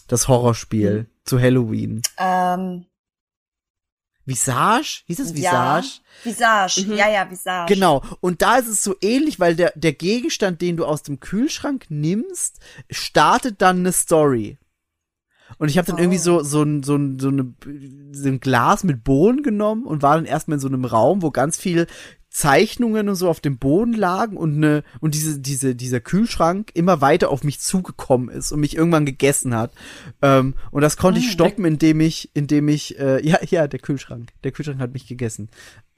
Das 0.07 0.27
Horrorspiel 0.27 1.07
zu 1.23 1.39
Halloween. 1.39 2.01
Ähm, 2.17 2.85
Visage? 4.25 5.03
Hieß 5.05 5.19
es 5.19 5.37
Ja, 5.39 5.77
Visage? 5.81 6.01
Visage. 6.23 6.85
Mhm. 6.87 6.93
Ja, 6.93 7.09
ja, 7.09 7.29
Visage. 7.29 7.73
Genau. 7.73 8.03
Und 8.21 8.41
da 8.41 8.57
ist 8.57 8.67
es 8.67 8.83
so 8.83 8.95
ähnlich, 9.01 9.39
weil 9.39 9.55
der, 9.55 9.73
der 9.75 9.93
Gegenstand, 9.93 10.61
den 10.61 10.77
du 10.77 10.85
aus 10.85 11.03
dem 11.03 11.19
Kühlschrank 11.19 11.87
nimmst, 11.89 12.59
startet 12.89 13.61
dann 13.61 13.79
eine 13.79 13.91
Story. 13.91 14.57
Und 15.57 15.69
ich 15.69 15.77
habe 15.77 15.87
dann 15.87 15.97
Oh. 15.97 15.99
irgendwie 15.99 16.17
so 16.19 16.41
so 16.43 16.61
ein 16.63 16.83
so 16.83 16.95
ein 16.95 17.19
so, 17.19 17.29
eine, 17.29 17.53
so 18.11 18.27
ein 18.29 18.39
Glas 18.39 18.83
mit 18.83 19.03
Bohnen 19.03 19.43
genommen 19.43 19.85
und 19.85 20.01
war 20.01 20.15
dann 20.15 20.25
erstmal 20.25 20.55
in 20.55 20.61
so 20.61 20.67
einem 20.67 20.85
Raum, 20.85 21.21
wo 21.21 21.31
ganz 21.31 21.57
viel 21.57 21.87
Zeichnungen 22.31 23.09
und 23.09 23.15
so 23.15 23.27
auf 23.27 23.39
dem 23.39 23.57
Boden 23.57 23.93
lagen 23.93 24.37
und 24.37 24.59
ne 24.59 24.83
und 24.99 25.15
diese 25.15 25.39
diese 25.39 25.73
dieser 25.75 25.99
Kühlschrank 25.99 26.69
immer 26.75 27.01
weiter 27.01 27.31
auf 27.31 27.43
mich 27.43 27.59
zugekommen 27.59 28.29
ist 28.29 28.51
und 28.51 28.59
mich 28.59 28.75
irgendwann 28.77 29.05
gegessen 29.07 29.55
hat. 29.55 29.73
Ähm, 30.21 30.53
und 30.69 30.81
das 30.83 30.95
konnte 30.95 31.19
ich 31.19 31.27
Ah, 31.29 31.31
stoppen, 31.31 31.65
indem 31.65 31.99
ich 32.01 32.29
indem 32.35 32.67
ich 32.67 32.99
äh, 32.99 33.25
ja 33.27 33.39
ja 33.49 33.67
der 33.67 33.79
Kühlschrank 33.79 34.29
der 34.43 34.51
Kühlschrank 34.51 34.79
hat 34.79 34.93
mich 34.93 35.07
gegessen. 35.07 35.49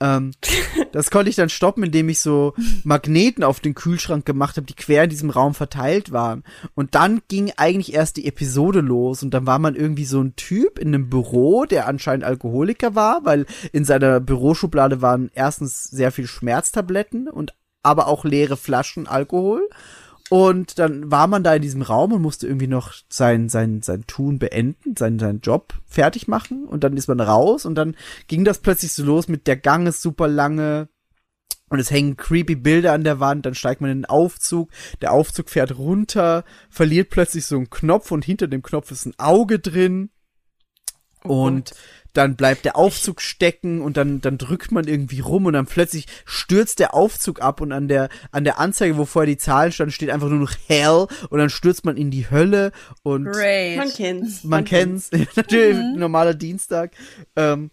Ähm, 0.02 0.32
das 0.92 1.12
konnte 1.12 1.30
ich 1.30 1.36
dann 1.36 1.50
stoppen, 1.50 1.84
indem 1.84 2.10
ich 2.10 2.20
so 2.20 2.54
Magneten 2.84 3.44
auf 3.44 3.60
den 3.60 3.76
Kühlschrank 3.76 4.26
gemacht 4.26 4.58
habe, 4.58 4.68
die 4.68 4.74
quer 4.74 5.06
in 5.06 5.10
diesem 5.10 5.30
Raum 5.30 5.54
verteilt 5.54 6.12
waren. 6.12 6.44
Und 6.74 6.96
dann 6.96 7.22
ging 7.28 7.54
eigentlich 7.56 7.94
erst 7.94 8.18
die 8.18 8.28
Episode 8.28 8.82
los 8.82 9.24
und 9.24 9.34
dann 9.34 9.46
war 9.46 9.60
man 9.60 9.76
irgendwie 9.76 10.06
so 10.06 10.20
ein 10.20 10.36
Typ 10.36 10.80
in 10.80 10.90
einem 10.90 11.10
Büro, 11.10 11.66
der 11.66 11.88
anscheinend 11.88 12.26
Alkoholiker 12.26 12.96
war, 12.96 13.24
weil 13.24 13.46
in 13.72 13.86
seiner 13.86 14.20
Büroschublade 14.20 15.02
waren 15.02 15.30
erstens 15.34 15.84
sehr 15.84 16.12
viel 16.12 16.28
Schmerztabletten 16.28 17.28
und 17.30 17.54
aber 17.84 18.08
auch 18.08 18.26
leere 18.26 18.58
Flaschen 18.58 19.08
Alkohol. 19.08 19.68
Und 20.32 20.80
dann 20.80 21.12
war 21.12 21.28
man 21.28 21.44
da 21.44 21.56
in 21.56 21.62
diesem 21.62 21.82
Raum 21.82 22.14
und 22.14 22.22
musste 22.22 22.48
irgendwie 22.48 22.68
noch 22.68 22.94
sein, 23.10 23.50
sein, 23.50 23.82
sein 23.82 24.08
Tun 24.08 24.40
beenden, 24.40 24.96
seinen, 24.96 25.20
seinen 25.20 25.42
Job 25.42 25.74
fertig 25.86 26.30
machen. 26.30 26.64
Und 26.64 26.86
dann 26.86 26.96
ist 26.96 27.10
man 27.10 27.20
raus 27.20 27.66
und 27.66 27.76
dann 27.76 27.98
ging 28.28 28.46
das 28.46 28.60
plötzlich 28.60 28.94
so 28.94 29.04
los 29.04 29.28
mit 29.28 29.46
der 29.46 29.58
Gang 29.58 29.86
ist 29.90 30.02
super 30.02 30.30
lange. 30.30 30.88
Und 31.68 31.80
es 31.80 31.92
hängen 31.92 32.16
creepy 32.16 32.56
Bilder 32.56 32.94
an 32.94 33.04
der 33.04 33.20
Wand, 33.20 33.46
dann 33.46 33.56
steigt 33.56 33.82
man 33.82 33.92
in 33.92 33.98
den 34.04 34.06
Aufzug, 34.06 34.70
der 35.02 35.12
Aufzug 35.12 35.50
fährt 35.50 35.78
runter, 35.78 36.46
verliert 36.70 37.10
plötzlich 37.10 37.46
so 37.46 37.58
einen 37.58 37.70
Knopf 37.70 38.10
und 38.12 38.24
hinter 38.24 38.48
dem 38.48 38.62
Knopf 38.62 38.90
ist 38.92 39.06
ein 39.06 39.20
Auge 39.20 39.60
drin. 39.60 40.12
Oh 41.26 41.46
und 41.46 41.74
dann 42.14 42.36
bleibt 42.36 42.66
der 42.66 42.76
Aufzug 42.76 43.22
stecken 43.22 43.82
und 43.82 43.98
dann, 43.98 44.22
dann 44.22 44.38
drückt 44.38 44.72
man 44.72 44.88
irgendwie 44.88 45.20
rum 45.20 45.46
und 45.46 45.54
dann 45.54 45.66
plötzlich 45.66 46.08
stürzt 46.26 46.80
der 46.80 46.94
Aufzug 46.94 47.42
ab 47.42 47.62
und 47.62 47.72
an 47.72 47.88
der, 47.88 48.10
an 48.32 48.44
der 48.44 48.60
Anzeige, 48.60 48.98
wo 48.98 49.06
vorher 49.06 49.28
die 49.28 49.38
Zahlen 49.38 49.72
standen, 49.72 49.92
steht 49.92 50.10
einfach 50.10 50.30
nur 50.30 50.40
noch 50.40 50.54
Hell 50.68 51.08
und 51.30 51.40
dann 51.40 51.50
stürzt 51.50 51.86
man 51.86 51.98
in 51.98 52.12
die 52.12 52.30
Hölle 52.30 52.72
und 53.04 53.26
Great. 53.26 53.78
Man 53.78 53.94
kennt's. 53.94 54.44
man 54.44 54.66
kennt's, 54.66 55.10
natürlich, 55.36 55.78
normaler 55.96 56.34
Dienstag. 56.34 56.92
Ähm, 57.36 57.72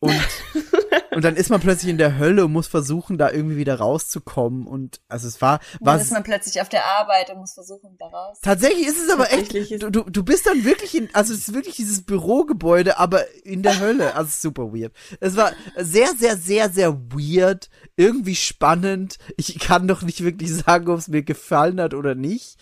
und, 0.00 0.14
und 1.10 1.24
dann 1.24 1.34
ist 1.34 1.50
man 1.50 1.60
plötzlich 1.60 1.90
in 1.90 1.98
der 1.98 2.18
Hölle 2.18 2.44
und 2.44 2.52
muss 2.52 2.68
versuchen, 2.68 3.18
da 3.18 3.30
irgendwie 3.30 3.56
wieder 3.56 3.78
rauszukommen. 3.78 4.66
Und 4.66 5.00
also 5.08 5.26
es 5.26 5.42
war, 5.42 5.60
war 5.80 5.94
Dann 5.94 6.00
ist 6.00 6.12
man 6.12 6.22
plötzlich 6.22 6.60
auf 6.60 6.68
der 6.68 6.84
Arbeit 6.84 7.30
und 7.30 7.38
muss 7.38 7.54
versuchen, 7.54 7.96
da 7.98 8.06
raus. 8.06 8.38
tatsächlich 8.40 8.86
ist 8.86 9.02
es 9.02 9.10
aber 9.10 9.32
echt, 9.32 9.52
du, 9.82 9.90
du, 9.90 10.04
du 10.04 10.22
bist 10.22 10.46
dann 10.46 10.64
wirklich 10.64 10.94
in, 10.94 11.08
also 11.14 11.34
es 11.34 11.48
ist 11.48 11.54
wirklich 11.54 11.76
dieses 11.76 12.02
Bürogebäude, 12.02 12.98
aber 12.98 13.24
in 13.44 13.62
der 13.62 13.80
Hölle. 13.80 14.08
Also 14.18 14.28
es 14.28 14.34
ist 14.36 14.42
super 14.42 14.72
weird. 14.72 14.92
Es 15.20 15.36
war 15.36 15.52
sehr, 15.76 16.08
sehr, 16.16 16.36
sehr, 16.36 16.70
sehr 16.70 16.94
weird, 17.12 17.68
irgendwie 17.96 18.34
spannend. 18.34 19.18
Ich 19.36 19.58
kann 19.60 19.86
doch 19.86 20.02
nicht 20.02 20.24
wirklich 20.24 20.52
sagen, 20.52 20.88
ob 20.88 20.98
es 20.98 21.08
mir 21.08 21.22
gefallen 21.22 21.80
hat 21.80 21.94
oder 21.94 22.14
nicht. 22.14 22.58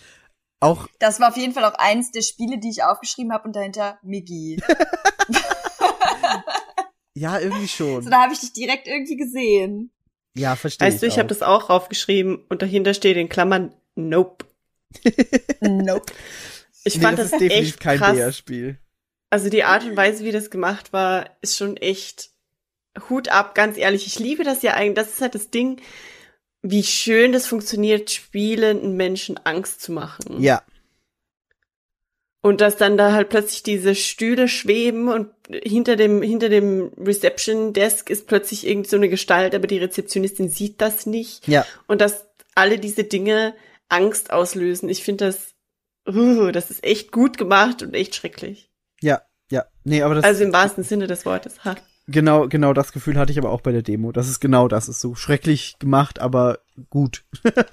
Auch 0.60 0.89
Das 0.98 1.20
war 1.20 1.28
auf 1.28 1.36
jeden 1.36 1.52
Fall 1.52 1.65
auch 1.65 1.74
eins 1.74 2.10
der 2.10 2.23
Spiele, 2.23 2.58
die 2.58 2.70
ich 2.70 2.82
aufgeschrieben 2.82 3.32
habe 3.32 3.44
und 3.44 3.56
dahinter 3.56 3.98
Miggy. 4.02 4.60
ja, 7.17 7.39
irgendwie 7.41 7.67
So, 7.67 8.01
schon. 8.01 8.11
da 8.11 8.23
habe 8.23 8.33
ich 8.35 8.41
dich 8.41 8.53
direkt 8.53 8.86
irgendwie 8.86 9.17
gesehen. 9.17 9.91
Ja, 10.36 10.55
verstehe 10.55 10.86
Weißt 10.86 11.03
du, 11.03 11.07
ich 11.07 11.19
habe 11.19 11.28
das 11.28 11.43
auch 11.43 11.70
raufgeschrieben 11.70 12.45
und 12.49 12.61
dahinter 12.62 12.93
steht 12.95 13.17
in 13.17 13.28
Klammern 13.28 13.75
Nope. 13.95 14.45
Nope. 15.61 16.12
Ich 16.85 16.97
Nee, 16.97 17.03
fand 17.03 17.19
das 17.19 17.31
das, 17.31 17.41
ist 17.41 17.41
definitiv 17.51 17.69
echt 17.75 17.81
kein 17.81 17.99
krass. 17.99 18.17
BR-Spiel. 18.17 18.78
Also 19.31 19.49
die 19.49 19.65
Art 19.65 19.85
und 19.85 19.97
Weise, 19.97 20.25
wie 20.25 20.33
das 20.33 20.51
gemacht 20.51 20.93
war, 20.93 21.31
ist 21.41 21.57
schon 21.57 21.77
echt 21.78 22.31
Hut 23.09 23.28
ab, 23.28 23.55
ganz 23.55 23.77
ehrlich. 23.77 24.07
Ich 24.07 24.19
liebe 24.19 24.45
das 24.45 24.62
ja 24.62 24.75
eigentlich. 24.75 24.95
Das 25.05 25.12
ist 25.15 25.20
halt 25.20 25.35
das 25.35 25.51
Ding, 25.51 25.81
wie 26.62 26.83
schön 26.85 27.33
das 27.33 27.47
funktioniert, 27.47 28.11
spielenden 28.11 28.97
Menschen 28.97 29.39
Angst 29.45 29.81
zu 29.83 29.93
machen. 29.93 30.41
Ja, 30.43 30.62
Und 32.47 32.60
dass 32.60 32.76
dann 32.76 32.97
da 32.97 33.10
halt 33.10 33.28
plötzlich 33.28 33.65
diese 33.65 33.97
Stühle 33.97 34.47
schweben 34.47 35.08
und 35.08 35.31
hinter 35.50 35.97
dem, 35.97 36.23
hinter 36.23 36.49
dem 36.49 36.92
Reception 36.97 37.73
Desk 37.73 38.08
ist 38.08 38.28
plötzlich 38.28 38.65
irgend 38.65 38.89
so 38.89 38.94
eine 38.94 39.08
Gestalt, 39.08 39.52
aber 39.52 39.66
die 39.66 39.78
Rezeptionistin 39.78 40.49
sieht 40.49 40.81
das 40.81 41.07
nicht. 41.07 41.49
ja. 41.49 41.66
Und 41.89 42.00
dass 42.00 42.28
alle 42.55 42.78
diese 42.78 43.02
Dinge 43.02 43.52
Angst 43.89 44.33
auslösen. 44.33 44.89
Ich 44.89 45.02
finde 45.02 45.26
das, 45.26 45.55
uh, 46.08 46.52
das 46.52 46.70
ist 46.70 46.84
echt 46.84 47.10
gut 47.10 47.36
gemacht 47.36 47.83
und 47.83 47.94
echt 47.94 48.15
schrecklich. 48.15 48.70
Ja, 49.00 49.23
ja. 49.50 49.65
Nee, 49.83 50.02
aber 50.02 50.15
das 50.15 50.25
Also 50.25 50.44
im 50.44 50.52
wahrsten 50.52 50.84
Sinne 50.84 51.08
des 51.08 51.26
Wortes. 51.26 51.65
Ha. 51.65 51.75
genau 52.07 52.47
genau 52.47 52.73
das 52.73 52.92
Gefühl 52.92 53.18
hatte 53.18 53.33
ich 53.33 53.39
aber 53.39 53.50
auch 53.50 53.60
bei 53.60 53.73
der 53.73 53.83
Demo. 53.83 54.12
Das 54.12 54.28
ist 54.28 54.39
genau 54.39 54.68
das 54.68 54.89
ist 54.89 55.00
so 55.00 55.16
schrecklich 55.16 55.81
gemacht, 55.81 56.20
aber 56.20 56.60
gut. 56.91 57.25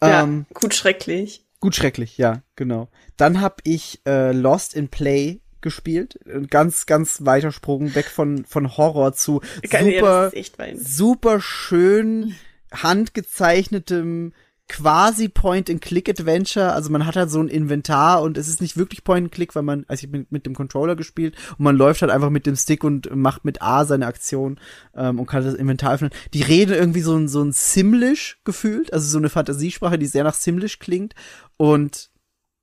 Ja, 0.00 0.22
ähm, 0.22 0.46
gut 0.54 0.74
schrecklich. 0.74 1.44
Gut 1.60 1.74
schrecklich, 1.74 2.18
ja, 2.18 2.42
genau. 2.56 2.88
Dann 3.16 3.40
habe 3.40 3.56
ich 3.64 4.00
äh, 4.06 4.32
Lost 4.32 4.74
in 4.74 4.88
Play 4.88 5.40
gespielt, 5.60 6.20
ganz 6.50 6.86
ganz 6.86 7.24
weiter 7.24 7.50
Sprung 7.50 7.94
weg 7.94 8.06
von 8.06 8.44
von 8.44 8.76
Horror 8.76 9.12
zu 9.12 9.40
Ja, 9.68 9.80
super 9.82 10.32
Wein. 10.56 10.78
super 10.78 11.40
schön 11.40 12.36
handgezeichnetem 12.72 14.32
quasi 14.68 15.28
Point-and-Click-Adventure. 15.28 16.72
Also 16.72 16.90
man 16.90 17.06
hat 17.06 17.16
halt 17.16 17.30
so 17.30 17.40
ein 17.40 17.48
Inventar 17.48 18.22
und 18.22 18.38
es 18.38 18.48
ist 18.48 18.60
nicht 18.60 18.76
wirklich 18.76 19.02
Point-and-Click, 19.02 19.54
weil 19.54 19.62
man, 19.62 19.84
also 19.88 20.04
ich 20.04 20.12
bin 20.12 20.26
mit 20.30 20.46
dem 20.46 20.54
Controller 20.54 20.94
gespielt 20.94 21.36
und 21.52 21.64
man 21.64 21.76
läuft 21.76 22.02
halt 22.02 22.12
einfach 22.12 22.30
mit 22.30 22.46
dem 22.46 22.56
Stick 22.56 22.84
und 22.84 23.14
macht 23.14 23.44
mit 23.44 23.62
A 23.62 23.84
seine 23.84 24.06
Aktion 24.06 24.60
ähm, 24.94 25.18
und 25.18 25.26
kann 25.26 25.44
das 25.44 25.54
Inventar 25.54 25.94
öffnen. 25.94 26.10
Die 26.34 26.42
reden 26.42 26.74
irgendwie 26.74 27.00
so 27.00 27.16
ein, 27.16 27.28
so 27.28 27.42
ein 27.42 27.52
Simlish 27.52 28.40
gefühlt, 28.44 28.92
also 28.92 29.08
so 29.08 29.18
eine 29.18 29.30
Fantasiesprache, 29.30 29.98
die 29.98 30.06
sehr 30.06 30.24
nach 30.24 30.34
Simlish 30.34 30.78
klingt 30.78 31.14
und 31.56 32.10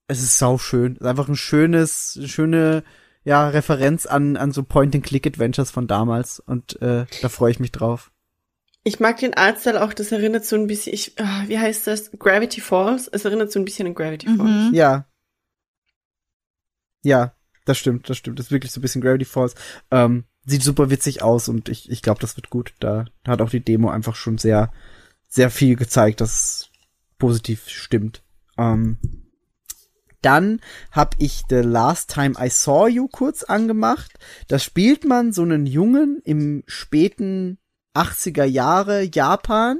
es 0.07 0.21
ist 0.21 0.37
sau 0.37 0.57
schön. 0.57 0.93
Es 0.93 1.01
ist 1.01 1.07
einfach 1.07 1.27
ein 1.27 1.35
schönes, 1.35 2.19
schöne, 2.25 2.83
ja, 3.23 3.49
Referenz 3.49 4.05
an, 4.05 4.37
an 4.37 4.51
so 4.51 4.61
Point-and-Click-Adventures 4.61 5.71
von 5.71 5.87
damals 5.87 6.39
und 6.39 6.79
äh, 6.81 7.05
da 7.21 7.29
freue 7.29 7.51
ich 7.51 7.59
mich 7.59 7.71
drauf. 7.71 8.11
Ich 8.87 8.99
mag 8.99 9.17
den 9.17 9.33
Artstyle 9.33 9.83
auch, 9.83 9.93
das 9.93 10.11
erinnert 10.11 10.45
so 10.45 10.55
ein 10.55 10.67
bisschen, 10.67 10.93
ich, 10.93 11.19
ah, 11.19 11.43
wie 11.47 11.57
heißt 11.57 11.87
das? 11.87 12.11
Gravity 12.11 12.61
Falls? 12.61 13.07
Es 13.07 13.25
erinnert 13.25 13.51
so 13.51 13.57
ein 13.57 13.65
bisschen 13.65 13.87
an 13.87 13.95
Gravity 13.95 14.27
Falls. 14.27 14.69
Mhm. 14.69 14.69
Ja. 14.75 15.07
Ja, 17.01 17.33
das 17.65 17.79
stimmt, 17.79 18.07
das 18.07 18.17
stimmt. 18.17 18.37
Das 18.37 18.45
ist 18.45 18.51
wirklich 18.51 18.71
so 18.71 18.79
ein 18.79 18.83
bisschen 18.83 19.01
Gravity 19.01 19.25
Falls. 19.25 19.55
Ähm, 19.89 20.25
sieht 20.45 20.61
super 20.61 20.91
witzig 20.91 21.23
aus 21.23 21.49
und 21.49 21.67
ich, 21.67 21.89
ich 21.89 22.03
glaube, 22.03 22.21
das 22.21 22.37
wird 22.37 22.51
gut. 22.51 22.75
Da 22.79 23.05
hat 23.27 23.41
auch 23.41 23.49
die 23.49 23.59
Demo 23.59 23.89
einfach 23.89 24.15
schon 24.15 24.37
sehr, 24.37 24.71
sehr 25.27 25.49
viel 25.49 25.75
gezeigt, 25.75 26.21
dass 26.21 26.35
es 26.35 26.69
positiv 27.17 27.67
stimmt. 27.67 28.21
Ähm, 28.55 28.99
dann 30.21 30.61
habe 30.91 31.17
ich 31.17 31.41
The 31.49 31.61
Last 31.61 32.13
Time 32.13 32.35
I 32.39 32.49
Saw 32.49 32.87
You 32.87 33.07
kurz 33.07 33.41
angemacht. 33.41 34.13
Da 34.47 34.59
spielt 34.59 35.05
man 35.05 35.33
so 35.33 35.41
einen 35.41 35.65
Jungen 35.65 36.21
im 36.23 36.63
späten 36.67 37.57
80er 37.95 38.45
Jahre 38.45 39.03
Japan 39.03 39.79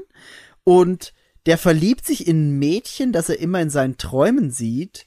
und 0.64 1.14
der 1.46 1.58
verliebt 1.58 2.06
sich 2.06 2.28
in 2.28 2.50
ein 2.50 2.60
Mädchen, 2.60 3.12
das 3.12 3.30
er 3.30 3.40
immer 3.40 3.62
in 3.62 3.70
seinen 3.70 3.98
Träumen 3.98 4.50
sieht, 4.50 5.06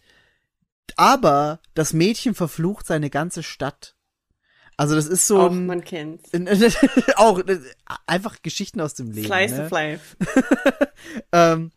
aber 0.97 1.61
das 1.75 1.93
Mädchen 1.93 2.35
verflucht 2.35 2.87
seine 2.87 3.11
ganze 3.11 3.43
Stadt. 3.43 3.95
Also 4.77 4.95
das 4.95 5.07
ist 5.07 5.27
so 5.27 5.41
Auch 5.41 5.51
ein, 5.51 5.67
man 5.67 5.83
kennt's. 5.83 6.31
auch 7.17 7.43
einfach 8.07 8.41
Geschichten 8.43 8.81
aus 8.81 8.95
dem 8.95 9.11
Leben. 9.11 9.27
Slice 9.27 9.57
ne? 9.57 9.65
of 9.65 9.71
Life. 9.71 10.17
Ähm, 11.33 11.71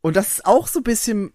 und 0.00 0.16
das 0.16 0.32
ist 0.32 0.46
auch 0.46 0.68
so 0.68 0.80
ein 0.80 0.84
bisschen, 0.84 1.32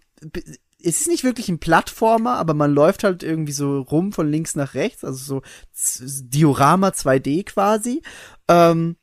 es 0.82 1.00
ist 1.00 1.08
nicht 1.08 1.24
wirklich 1.24 1.48
ein 1.48 1.60
Plattformer, 1.60 2.36
aber 2.36 2.54
man 2.54 2.72
läuft 2.72 3.04
halt 3.04 3.22
irgendwie 3.22 3.52
so 3.52 3.80
rum 3.80 4.12
von 4.12 4.30
links 4.30 4.56
nach 4.56 4.74
rechts, 4.74 5.04
also 5.04 5.42
so 5.42 5.42
Diorama 6.24 6.88
2D 6.88 7.44
quasi. 7.44 8.02
Ähm, 8.48 8.96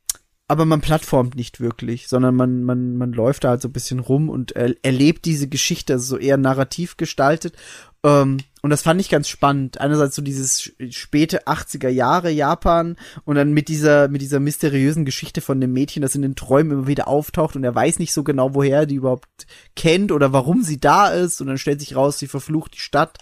aber 0.52 0.66
man 0.66 0.82
plattformt 0.82 1.36
nicht 1.36 1.62
wirklich, 1.62 2.10
sondern 2.10 2.36
man, 2.36 2.66
man, 2.66 2.98
man 2.98 3.14
läuft 3.14 3.46
da 3.46 3.52
halt 3.52 3.62
so 3.62 3.70
ein 3.70 3.72
bisschen 3.72 4.00
rum 4.00 4.28
und 4.28 4.52
er, 4.52 4.76
erlebt 4.84 5.24
diese 5.24 5.48
Geschichte, 5.48 5.94
also 5.94 6.16
so 6.16 6.18
eher 6.18 6.36
narrativ 6.36 6.98
gestaltet. 6.98 7.56
Ähm, 8.04 8.36
und 8.62 8.70
das 8.70 8.82
fand 8.82 9.00
ich 9.00 9.08
ganz 9.08 9.30
spannend. 9.30 9.80
Einerseits 9.80 10.14
so 10.14 10.22
dieses 10.22 10.74
späte 10.90 11.48
80er 11.48 11.88
Jahre 11.88 12.32
Japan 12.32 12.98
und 13.24 13.36
dann 13.36 13.54
mit 13.54 13.70
dieser, 13.70 14.10
mit 14.10 14.22
dieser 14.22 14.42
mysteriösen 14.42 15.06
Geschichte 15.06 15.40
von 15.40 15.62
dem 15.62 15.72
Mädchen, 15.72 16.02
das 16.02 16.16
in 16.16 16.22
den 16.22 16.36
Träumen 16.36 16.74
immer 16.74 16.88
wieder 16.88 17.08
auftaucht 17.08 17.56
und 17.56 17.64
er 17.64 17.74
weiß 17.74 18.00
nicht 18.00 18.12
so 18.12 18.26
genau, 18.26 18.54
woher 18.54 18.80
er 18.80 18.86
die 18.88 18.96
überhaupt 18.96 19.48
kennt 19.78 20.12
oder 20.12 20.34
warum 20.34 20.64
sie 20.64 20.82
da 20.82 21.08
ist 21.08 21.40
und 21.40 21.48
dann 21.48 21.60
stellt 21.60 21.80
sich 21.80 21.96
raus, 21.96 22.20
sie 22.20 22.28
verflucht 22.28 22.74
die 22.74 22.80
Stadt. 22.80 23.20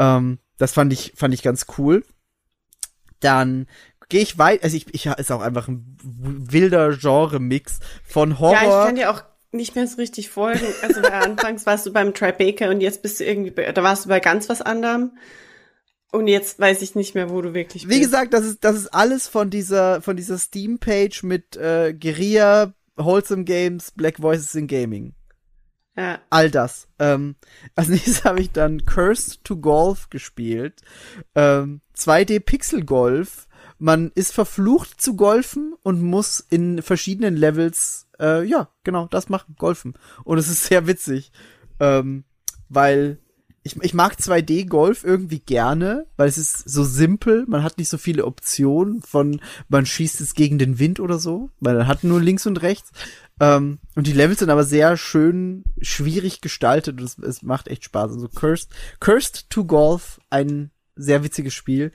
Ähm, 0.00 0.40
das 0.58 0.72
fand 0.72 0.92
ich, 0.92 1.12
fand 1.14 1.32
ich 1.32 1.44
ganz 1.44 1.66
cool. 1.78 2.02
Dann 3.20 3.68
gehe 4.12 4.20
ich 4.20 4.36
weit, 4.36 4.62
also 4.62 4.76
ich, 4.76 4.94
ich 4.94 5.06
ist 5.06 5.32
auch 5.32 5.40
einfach 5.40 5.68
ein 5.68 5.96
wilder 6.02 6.94
Genre-Mix 6.94 7.78
von 8.04 8.38
Horror. 8.38 8.52
Ja, 8.54 8.62
ich 8.62 8.86
kann 8.86 8.94
dir 8.96 9.10
auch 9.10 9.24
nicht 9.52 9.74
mehr 9.74 9.86
so 9.86 9.96
richtig 9.96 10.28
folgen. 10.28 10.66
Also 10.82 11.00
anfangs 11.12 11.64
warst 11.64 11.86
du 11.86 11.94
beim 11.94 12.12
Tribeca 12.12 12.68
und 12.68 12.82
jetzt 12.82 13.00
bist 13.00 13.20
du 13.20 13.24
irgendwie, 13.24 13.52
bei, 13.52 13.72
da 13.72 13.82
warst 13.82 14.04
du 14.04 14.10
bei 14.10 14.20
ganz 14.20 14.50
was 14.50 14.60
anderem. 14.60 15.12
Und 16.12 16.26
jetzt 16.26 16.60
weiß 16.60 16.82
ich 16.82 16.94
nicht 16.94 17.14
mehr, 17.14 17.30
wo 17.30 17.40
du 17.40 17.54
wirklich 17.54 17.84
Wie 17.84 18.00
bist. 18.00 18.02
gesagt, 18.02 18.34
das 18.34 18.44
ist, 18.44 18.64
das 18.64 18.76
ist 18.76 18.88
alles 18.88 19.28
von 19.28 19.48
dieser, 19.48 20.02
von 20.02 20.14
dieser 20.14 20.36
Steam-Page 20.36 21.22
mit 21.22 21.56
äh, 21.56 21.94
Guerilla, 21.94 22.74
Wholesome 22.96 23.44
Games, 23.44 23.92
Black 23.92 24.20
Voices 24.20 24.54
in 24.54 24.66
Gaming. 24.66 25.14
Ja. 25.96 26.20
All 26.28 26.50
das. 26.50 26.86
Ähm, 26.98 27.36
als 27.74 27.88
nächstes 27.88 28.24
habe 28.26 28.42
ich 28.42 28.52
dann 28.52 28.84
Cursed 28.84 29.42
to 29.44 29.56
Golf 29.56 30.10
gespielt. 30.10 30.82
Ähm, 31.34 31.80
2D 31.96 32.40
Pixel 32.40 32.84
Golf. 32.84 33.48
Man 33.82 34.12
ist 34.14 34.32
verflucht 34.32 35.00
zu 35.00 35.16
golfen 35.16 35.74
und 35.82 36.00
muss 36.02 36.38
in 36.38 36.82
verschiedenen 36.82 37.36
Levels, 37.36 38.06
äh, 38.20 38.44
ja, 38.44 38.68
genau, 38.84 39.08
das 39.08 39.28
machen, 39.28 39.56
golfen. 39.58 39.94
Und 40.22 40.38
es 40.38 40.48
ist 40.48 40.66
sehr 40.66 40.86
witzig, 40.86 41.32
ähm, 41.80 42.22
weil 42.68 43.18
ich, 43.64 43.76
ich 43.82 43.92
mag 43.92 44.14
2D 44.14 44.68
Golf 44.68 45.02
irgendwie 45.02 45.40
gerne, 45.40 46.06
weil 46.16 46.28
es 46.28 46.38
ist 46.38 46.68
so 46.68 46.84
simpel, 46.84 47.44
man 47.48 47.64
hat 47.64 47.76
nicht 47.76 47.88
so 47.88 47.98
viele 47.98 48.24
Optionen 48.24 49.02
von, 49.02 49.40
man 49.68 49.84
schießt 49.84 50.20
es 50.20 50.34
gegen 50.34 50.58
den 50.58 50.78
Wind 50.78 51.00
oder 51.00 51.18
so, 51.18 51.50
weil 51.58 51.76
man 51.76 51.88
hat 51.88 52.04
nur 52.04 52.20
links 52.20 52.46
und 52.46 52.62
rechts. 52.62 52.92
Ähm, 53.40 53.80
und 53.96 54.06
die 54.06 54.12
Levels 54.12 54.38
sind 54.38 54.50
aber 54.50 54.62
sehr 54.62 54.96
schön 54.96 55.64
schwierig 55.80 56.40
gestaltet 56.40 57.00
und 57.00 57.04
es, 57.04 57.18
es 57.18 57.42
macht 57.42 57.66
echt 57.66 57.82
Spaß. 57.82 58.12
Also 58.12 58.28
Cursed, 58.28 58.70
Cursed 59.00 59.50
to 59.50 59.64
Golf, 59.64 60.20
ein 60.30 60.70
sehr 60.94 61.24
witziges 61.24 61.54
Spiel. 61.54 61.90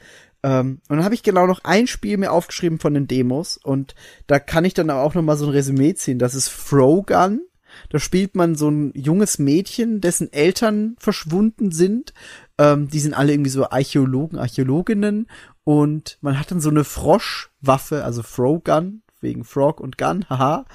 Ähm, 0.47 0.79
und 0.87 0.95
dann 0.95 1.03
habe 1.03 1.13
ich 1.13 1.23
genau 1.23 1.45
noch 1.45 1.65
ein 1.65 1.87
Spiel 1.87 2.17
mir 2.17 2.31
aufgeschrieben 2.31 2.79
von 2.79 2.93
den 2.93 3.05
Demos 3.05 3.57
und 3.57 3.95
da 4.27 4.39
kann 4.39 4.63
ich 4.63 4.73
dann 4.73 4.89
auch 4.89 5.13
noch 5.13 5.21
mal 5.21 5.35
so 5.35 5.45
ein 5.45 5.51
Resümee 5.51 5.93
ziehen. 5.93 6.19
Das 6.19 6.35
ist 6.35 6.47
Frogun. 6.47 7.41
Da 7.89 7.99
spielt 7.99 8.33
man 8.33 8.55
so 8.55 8.69
ein 8.71 8.93
junges 8.95 9.39
Mädchen, 9.39 9.99
dessen 9.99 10.31
Eltern 10.31 10.95
verschwunden 10.99 11.71
sind. 11.71 12.13
Ähm, 12.57 12.87
die 12.87 13.01
sind 13.01 13.13
alle 13.13 13.33
irgendwie 13.33 13.49
so 13.49 13.69
Archäologen, 13.69 14.39
Archäologinnen 14.39 15.27
und 15.65 16.17
man 16.21 16.39
hat 16.39 16.49
dann 16.49 16.61
so 16.61 16.69
eine 16.69 16.85
Froschwaffe, 16.85 18.05
also 18.05 18.23
Frogun, 18.23 19.01
wegen 19.19 19.43
Frog 19.43 19.81
und 19.81 19.97
Gun, 19.97 20.29
haha. 20.29 20.65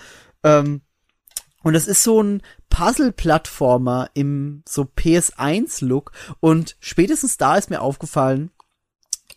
Ähm, 0.43 0.83
und 1.63 1.73
das 1.73 1.87
ist 1.87 2.03
so 2.03 2.23
ein 2.23 2.43
Puzzle-Plattformer 2.69 4.11
im 4.15 4.63
so 4.69 4.83
PS1-Look. 4.83 6.13
Und 6.41 6.77
spätestens 6.81 7.37
da 7.37 7.57
ist 7.57 7.71
mir 7.71 7.81
aufgefallen, 7.81 8.51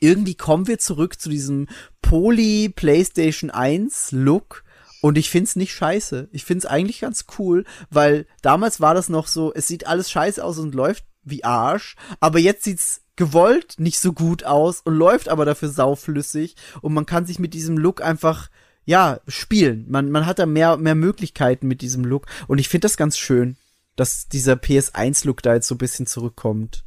irgendwie 0.06 0.36
kommen 0.36 0.68
wir 0.68 0.78
zurück 0.78 1.20
zu 1.20 1.30
diesem 1.30 1.68
Poly 2.02 2.70
PlayStation 2.70 3.50
1 3.50 4.12
Look. 4.12 4.64
Und 5.02 5.18
ich 5.18 5.30
find's 5.30 5.56
nicht 5.56 5.74
scheiße. 5.74 6.30
Ich 6.32 6.46
find's 6.46 6.66
eigentlich 6.66 7.02
ganz 7.02 7.26
cool, 7.38 7.66
weil 7.90 8.26
damals 8.42 8.82
war 8.82 8.94
das 8.94 9.10
noch 9.10 9.28
so, 9.28 9.54
es 9.54 9.68
sieht 9.68 9.88
alles 9.88 10.10
scheiße 10.10 10.44
aus 10.44 10.58
und 10.58 10.74
läuft 10.74 11.06
wie 11.24 11.44
Arsch, 11.44 11.96
aber 12.20 12.40
jetzt 12.40 12.64
sieht's 12.64 13.02
gewollt 13.16 13.76
nicht 13.78 14.00
so 14.00 14.14
gut 14.14 14.44
aus 14.44 14.82
und 14.82 14.94
läuft 14.94 15.30
aber 15.30 15.46
dafür 15.46 15.70
sauflüssig 15.70 16.56
und 16.82 16.94
man 16.94 17.06
kann 17.06 17.26
sich 17.26 17.40
mit 17.40 17.54
diesem 17.54 17.78
Look 17.78 18.02
einfach 18.02 18.50
ja, 18.86 19.20
spielen. 19.28 19.86
Man, 19.90 20.12
man 20.12 20.26
hat 20.26 20.40
da 20.40 20.46
mehr, 20.46 20.78
mehr 20.78 20.96
Möglichkeiten 20.96 21.68
mit 21.68 21.82
diesem 21.82 22.06
Look. 22.06 22.28
Und 22.48 22.60
ich 22.60 22.70
finde 22.70 22.86
das 22.86 22.98
ganz 22.98 23.18
schön, 23.18 23.58
dass 23.96 24.28
dieser 24.28 24.54
PS1-Look 24.54 25.42
da 25.42 25.56
jetzt 25.56 25.68
so 25.68 25.76
ein 25.76 25.80
bisschen 25.80 26.06
zurückkommt. 26.06 26.84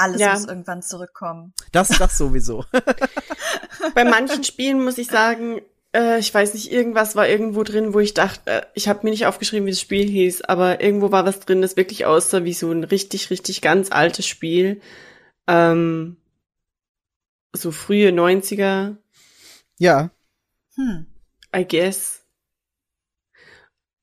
Alles 0.00 0.20
Ja. 0.20 0.32
muss 0.32 0.46
irgendwann 0.46 0.82
zurückkommen. 0.82 1.52
Das, 1.72 1.88
das 1.88 2.16
sowieso. 2.16 2.64
Bei 3.94 4.04
manchen 4.04 4.44
Spielen 4.44 4.82
muss 4.82 4.98
ich 4.98 5.08
sagen, 5.08 5.60
äh, 5.94 6.18
ich 6.18 6.32
weiß 6.32 6.54
nicht, 6.54 6.72
irgendwas 6.72 7.16
war 7.16 7.28
irgendwo 7.28 7.62
drin, 7.62 7.92
wo 7.94 8.00
ich 8.00 8.14
dachte, 8.14 8.50
äh, 8.50 8.62
ich 8.74 8.88
habe 8.88 9.00
mir 9.02 9.10
nicht 9.10 9.26
aufgeschrieben, 9.26 9.66
wie 9.66 9.72
das 9.72 9.80
Spiel 9.80 10.08
hieß, 10.08 10.42
aber 10.42 10.80
irgendwo 10.80 11.12
war 11.12 11.26
was 11.26 11.40
drin, 11.40 11.62
das 11.62 11.76
wirklich 11.76 12.06
aussah 12.06 12.44
wie 12.44 12.54
so 12.54 12.70
ein 12.70 12.84
richtig, 12.84 13.30
richtig 13.30 13.60
ganz 13.60 13.90
altes 13.90 14.26
Spiel. 14.26 14.80
Ähm, 15.46 16.16
so 17.52 17.70
frühe 17.72 18.10
90er, 18.10 18.96
ja. 19.78 20.10
Hm. 20.76 21.06
I 21.54 21.66
guess. 21.66 22.22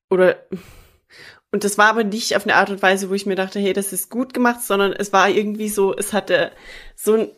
Oder 0.10 0.38
und 1.52 1.64
das 1.64 1.78
war 1.78 1.90
aber 1.90 2.04
nicht 2.04 2.36
auf 2.36 2.44
eine 2.44 2.56
Art 2.56 2.70
und 2.70 2.82
Weise, 2.82 3.10
wo 3.10 3.14
ich 3.14 3.26
mir 3.26 3.36
dachte, 3.36 3.60
hey, 3.60 3.74
das 3.74 3.94
ist 3.94 4.10
gut 4.10 4.34
gemacht, 4.34 4.62
sondern 4.62 4.92
es 4.94 5.14
war 5.14 5.30
irgendwie 5.30 5.70
so, 5.70 5.96
es 5.96 6.14
hatte 6.14 6.52
so 6.96 7.14
ein 7.14 7.32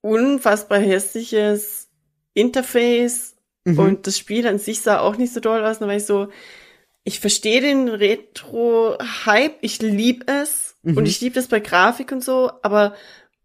unfassbar 0.00 0.78
hässliches 0.78 1.88
Interface 2.34 3.34
Mhm. 3.64 3.78
und 3.78 4.06
das 4.06 4.16
Spiel 4.16 4.46
an 4.46 4.58
sich 4.58 4.80
sah 4.80 5.00
auch 5.00 5.16
nicht 5.16 5.34
so 5.34 5.40
doll 5.40 5.64
aus. 5.64 5.80
Da 5.80 5.86
war 5.86 5.96
ich 5.96 6.06
so, 6.06 6.28
ich 7.04 7.20
verstehe 7.20 7.60
den 7.60 7.88
Retro-Hype, 7.88 9.56
ich 9.60 9.80
lieb 9.82 10.30
es 10.30 10.76
Mhm. 10.82 10.96
und 10.96 11.06
ich 11.06 11.20
lieb 11.20 11.34
das 11.34 11.48
bei 11.48 11.60
Grafik 11.60 12.12
und 12.12 12.22
so, 12.24 12.50
aber 12.62 12.94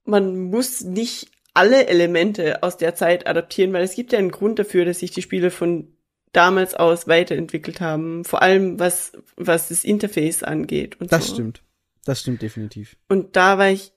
man 0.06 0.40
muss 0.40 0.82
nicht 0.82 1.30
alle 1.54 1.88
Elemente 1.88 2.64
aus 2.64 2.78
der 2.78 2.96
Zeit 2.96 3.28
adaptieren, 3.28 3.74
weil 3.74 3.84
es 3.84 3.96
gibt 3.96 4.12
ja 4.12 4.20
einen 4.20 4.32
Grund 4.32 4.60
dafür, 4.60 4.86
dass 4.86 5.00
sich 5.00 5.12
die 5.12 5.22
Spiele 5.22 5.52
von 5.52 5.93
damals 6.34 6.74
aus 6.74 7.08
weiterentwickelt 7.08 7.80
haben. 7.80 8.26
Vor 8.26 8.42
allem 8.42 8.80
was, 8.80 9.14
was 9.38 9.70
das 9.70 9.84
Interface 9.84 10.44
angeht 10.44 11.00
und 11.00 11.12
Das 11.12 11.28
so. 11.28 11.36
stimmt. 11.36 11.64
Das 12.06 12.20
stimmt 12.20 12.42
definitiv. 12.42 12.98
Und 13.08 13.36
da 13.38 13.58
war 13.58 13.70
ich, 13.70 13.94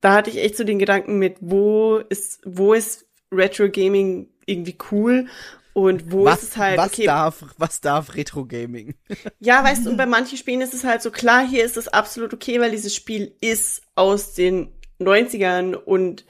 da 0.00 0.14
hatte 0.14 0.30
ich 0.30 0.38
echt 0.38 0.56
so 0.56 0.62
den 0.62 0.78
Gedanken 0.78 1.18
mit, 1.18 1.36
wo 1.40 1.96
ist, 1.96 2.40
wo 2.44 2.74
ist 2.74 3.06
Retro 3.32 3.68
Gaming 3.68 4.28
irgendwie 4.46 4.76
cool 4.92 5.26
und 5.72 6.12
wo 6.12 6.24
was 6.24 6.42
ist 6.42 6.50
es 6.50 6.56
halt, 6.56 6.78
was 6.78 6.92
okay, 6.92 7.06
darf, 7.06 7.44
was 7.56 7.80
darf 7.80 8.14
Retro 8.14 8.44
Gaming? 8.44 8.94
ja, 9.40 9.64
weißt 9.64 9.86
du, 9.86 9.90
und 9.90 9.96
bei 9.96 10.06
manchen 10.06 10.38
Spielen 10.38 10.60
ist 10.60 10.74
es 10.74 10.84
halt 10.84 11.02
so 11.02 11.10
klar, 11.10 11.46
hier 11.46 11.64
ist 11.64 11.76
es 11.76 11.88
absolut 11.88 12.34
okay, 12.34 12.60
weil 12.60 12.70
dieses 12.70 12.94
Spiel 12.94 13.34
ist 13.40 13.82
aus 13.94 14.34
den 14.34 14.72
90ern 15.00 15.74
und 15.74 16.24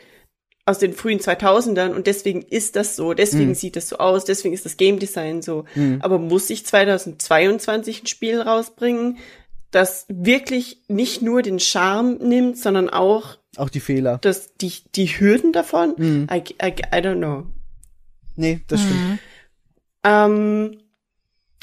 aus 0.66 0.78
den 0.78 0.92
frühen 0.92 1.18
2000ern 1.18 1.90
und 1.94 2.06
deswegen 2.06 2.42
ist 2.42 2.76
das 2.76 2.94
so, 2.96 3.12
deswegen 3.14 3.48
Mhm. 3.50 3.54
sieht 3.54 3.76
das 3.76 3.88
so 3.88 3.96
aus, 3.98 4.24
deswegen 4.24 4.54
ist 4.54 4.64
das 4.64 4.76
Game 4.76 4.98
Design 4.98 5.42
so. 5.42 5.64
Mhm. 5.74 5.98
Aber 6.02 6.18
muss 6.18 6.48
ich 6.50 6.64
2022 6.66 8.02
ein 8.02 8.06
Spiel 8.06 8.40
rausbringen, 8.40 9.18
das 9.70 10.04
wirklich 10.08 10.78
nicht 10.88 11.22
nur 11.22 11.42
den 11.42 11.60
Charme 11.60 12.18
nimmt, 12.18 12.58
sondern 12.58 12.88
auch 12.90 13.38
Auch 13.56 13.70
die 13.70 13.80
Fehler. 13.80 14.18
das, 14.22 14.54
die, 14.56 14.72
die 14.94 15.06
Hürden 15.06 15.52
davon? 15.52 15.94
Mhm. 15.96 16.28
I, 16.30 16.38
I, 16.62 16.66
I 16.68 16.98
don't 16.98 17.16
know. 17.18 17.46
Nee, 18.36 18.60
das 18.68 18.80
stimmt. 18.80 19.18
Ähm, 20.04 20.78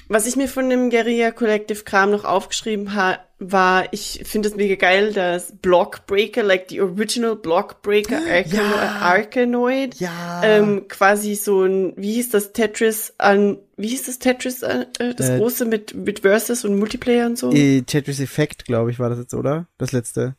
was 0.10 0.26
ich 0.28 0.36
mir 0.36 0.48
von 0.48 0.70
dem 0.70 0.90
Guerilla 0.90 1.32
Collective 1.32 1.84
Kram 1.84 2.12
noch 2.12 2.24
aufgeschrieben 2.24 2.94
habe, 2.94 3.20
war, 3.40 3.88
ich 3.94 4.22
finde 4.26 4.50
es 4.50 4.56
mega 4.56 4.76
geil, 4.76 5.14
dass 5.14 5.54
Blockbreaker, 5.62 6.42
like 6.42 6.68
the 6.70 6.82
original 6.82 7.36
Blockbreaker 7.36 8.18
Arcano 8.28 8.76
Ja. 8.76 8.92
Arkanoid, 9.02 9.96
Ja. 10.00 10.42
ähm, 10.44 10.88
quasi 10.88 11.36
so 11.36 11.64
ein, 11.64 11.94
wie 11.98 12.14
hieß 12.14 12.30
das 12.32 12.52
Tetris 12.54 13.14
an, 13.20 13.60
wie 13.76 13.90
hieß 13.90 14.08
das 14.08 14.18
Tetris, 14.20 14.64
äh, 14.64 14.86
äh, 15.00 15.14
das 15.14 15.30
Äh, 15.30 15.38
große 15.38 15.66
mit, 15.66 15.94
mit 15.94 16.22
Versus 16.22 16.66
und 16.66 16.80
Multiplayer 16.80 17.28
und 17.28 17.38
so? 17.38 17.52
äh, 17.52 17.84
Tetris 17.84 18.20
Effect, 18.20 18.66
glaube 18.66 18.90
ich, 18.90 18.98
war 18.98 19.10
das 19.10 19.20
jetzt, 19.20 19.34
oder? 19.36 19.68
Das 19.78 19.92
letzte. 19.92 20.36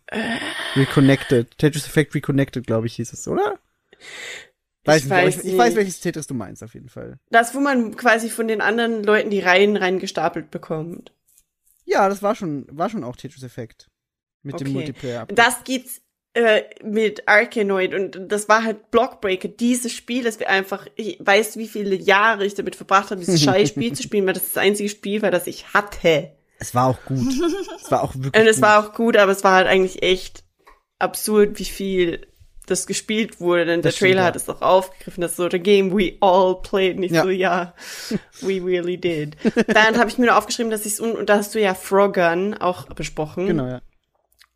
Reconnected. 0.75 1.57
Tetris 1.59 1.87
Effect 1.87 2.15
Reconnected, 2.15 2.67
glaube 2.67 2.87
ich, 2.89 2.95
hieß 2.97 3.13
es, 3.13 3.29
oder? 3.29 3.59
Weiß 4.85 4.99
Ich 4.99 5.05
nicht, 5.05 5.11
weiß 5.13 5.37
ich, 5.45 5.53
ich 5.53 5.59
weiß, 5.59 5.77
welches 5.77 6.01
Tetris 6.01 6.27
du 6.27 6.35
meinst, 6.35 6.63
auf 6.63 6.75
jeden 6.75 6.89
Fall. 6.89 7.19
Das, 7.31 7.55
wo 7.55 7.61
man 7.61 7.97
quasi 7.97 8.31
von 8.31 8.49
den 8.49 8.61
anderen 8.61 9.03
Leuten 9.05 9.31
die 9.31 9.41
Reihen 9.41 9.77
reingestapelt 9.77 10.51
bekommt. 10.51 11.13
Ja, 11.89 12.09
das 12.09 12.23
war 12.23 12.35
schon, 12.35 12.67
war 12.71 12.91
schon 12.91 13.03
auch 13.05 13.17
Tetris 13.17 13.43
Effect. 13.43 13.89
Mit 14.43 14.61
dem 14.61 14.69
Okay. 14.69 14.75
Multiplayer. 14.75 15.27
Das 15.27 15.65
gibt's 15.65 16.01
äh, 16.35 16.63
mit 16.85 17.27
Arkanoid 17.27 17.95
und 17.95 18.19
das 18.31 18.49
war 18.49 18.63
halt 18.63 18.91
Blockbreaker, 18.91 19.49
dieses 19.49 19.93
Spiel, 19.95 20.23
das 20.23 20.39
wir 20.39 20.49
einfach, 20.49 20.87
ich 20.95 21.19
weiß, 21.21 21.57
wie 21.57 21.67
viele 21.67 21.97
Jahre 21.97 22.45
ich 22.45 22.55
damit 22.55 22.77
verbracht 22.77 23.11
habe, 23.11 23.21
dieses 23.21 23.43
scheiß 23.43 23.71
Spiel 23.71 23.95
zu 23.95 24.03
spielen, 24.03 24.27
weil 24.27 24.35
das 24.35 24.45
das 24.45 24.59
einzige 24.59 24.89
Spiel 24.91 25.23
war, 25.23 25.31
das 25.31 25.47
ich 25.47 25.73
hatte. 25.75 26.33
Es 26.61 26.75
war 26.75 26.87
auch 26.87 27.03
gut. 27.07 27.27
es 27.83 27.91
war 27.91 28.03
auch 28.03 28.15
wirklich 28.17 28.41
Und 28.41 28.49
es 28.49 28.57
gut. 28.57 28.63
war 28.63 28.79
auch 28.87 28.93
gut, 28.95 29.17
aber 29.17 29.33
es 29.33 29.43
war 29.43 29.55
halt 29.55 29.67
eigentlich 29.67 30.03
echt 30.03 30.45
absurd, 30.99 31.59
wie 31.59 31.65
viel 31.65 32.28
das 32.71 32.87
gespielt 32.87 33.41
wurde, 33.41 33.65
denn 33.67 33.83
der 33.83 33.91
Das 33.91 33.97
stimmt, 33.97 34.11
Trailer 34.11 34.21
ja. 34.23 34.27
hat 34.29 34.37
es 34.37 34.49
auch 34.49 34.63
aufgegriffen, 34.63 35.21
das 35.23 35.33
ist 35.33 35.37
so 35.39 35.49
the 35.51 35.59
game 35.59 35.91
we 35.97 36.15
all 36.21 36.57
played, 36.63 36.99
nicht 36.99 37.15
Ja. 37.15 37.23
so, 37.23 37.31
ja, 37.31 37.75
we 38.41 38.63
really 38.65 38.97
did. 38.99 39.37
Dann 39.69 39.99
habe 39.99 40.11
ich 40.11 40.19
mir 40.19 40.27
nur 40.27 40.37
aufgeschrieben, 40.37 40.71
dass 40.71 40.87
ich 40.87 41.01
und 41.01 41.27
da 41.29 41.37
hast 41.39 41.55
du 41.55 41.61
ja 41.61 41.75
Frogun 41.75 42.55
auch 42.55 42.87
besprochen. 42.87 43.47
Genau, 43.47 43.67
ja. 43.67 43.81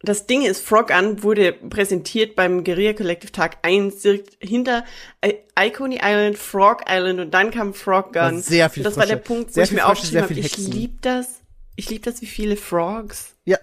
Das 0.05 0.27
Ding 0.27 0.43
ist, 0.43 0.61
Frogun 0.67 1.23
wurde 1.23 1.53
präsentiert 1.53 2.35
beim 2.35 2.65
Guerilla 2.65 2.93
Collective 2.93 3.31
Tag 3.31 3.59
1 3.63 4.01
direkt 4.03 4.37
hinter 4.41 4.85
I- 5.25 5.37
Icony 5.57 6.01
Island, 6.03 6.37
Frog 6.39 6.83
Island 6.89 7.21
und 7.21 7.31
dann 7.33 7.53
kam 7.53 7.73
Frog 7.73 8.13
War 8.15 8.31
Gun. 8.33 8.43
sehr 8.43 8.69
viel 8.69 8.81
und 8.81 8.87
das 8.87 8.97
war 8.97 9.07
der. 9.07 9.15
Punkt, 9.17 9.51
wo 9.51 9.53
Sehr 9.55 9.63
ich 9.63 9.69
viel 9.69 9.77
mir 9.77 9.83
Frösche, 9.85 9.93
aufgeschrieben 9.93 10.23
habe, 10.25 10.35
ich 10.35 10.45
Hexen. 10.45 10.73
lieb 10.73 11.03
das. 11.03 11.41
Ich 11.77 11.89
lieb 11.89 12.03
das, 12.03 12.21
wie 12.21 12.27
viele 12.27 12.57
Frogs 12.57 13.37
Ja, 13.45 13.59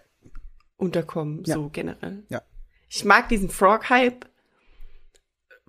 unterkommen, 0.77 1.43
Ja. 1.45 1.55
so 1.55 1.69
generell. 1.69 2.23
Ja. 2.29 2.41
Ich 2.87 3.03
mag 3.05 3.27
diesen 3.29 3.49
Frog-Hype. 3.49 4.25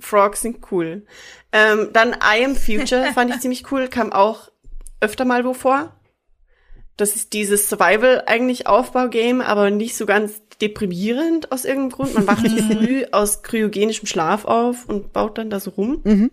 Frogs 0.01 0.43
sind 0.43 0.59
cool. 0.71 1.05
Ähm, 1.53 1.91
dann 1.93 2.13
I 2.13 2.45
Am 2.45 2.57
Future 2.57 3.13
fand 3.15 3.35
ich 3.35 3.41
ziemlich 3.41 3.71
cool, 3.73 3.89
kam 3.89 4.13
auch 4.13 4.51
öfter 5.01 5.25
mal 5.25 5.45
wo 5.45 5.55
vor. 5.55 5.97
Das 6.97 7.17
ist 7.17 7.33
dieses 7.33 7.69
Survival 7.69 8.25
eigentlich 8.27 8.67
Aufbau-Game, 8.67 9.41
aber 9.41 9.71
nicht 9.71 9.97
so 9.97 10.05
ganz 10.05 10.43
deprimierend 10.61 11.51
aus 11.51 11.65
irgendeinem 11.65 11.91
Grund. 11.93 12.15
Man 12.15 12.27
wacht 12.27 12.47
früh 12.73 13.07
aus 13.11 13.43
kryogenischem 13.43 14.07
Schlaf 14.07 14.45
auf 14.45 14.87
und 14.87 15.13
baut 15.13 15.39
dann 15.39 15.49
da 15.49 15.61
so 15.61 15.71
rum. 15.71 16.03
Mhm. 16.05 16.31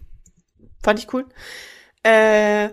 Fand 0.84 1.00
ich 1.00 1.14
cool. 1.14 1.26
Äh, 2.04 2.70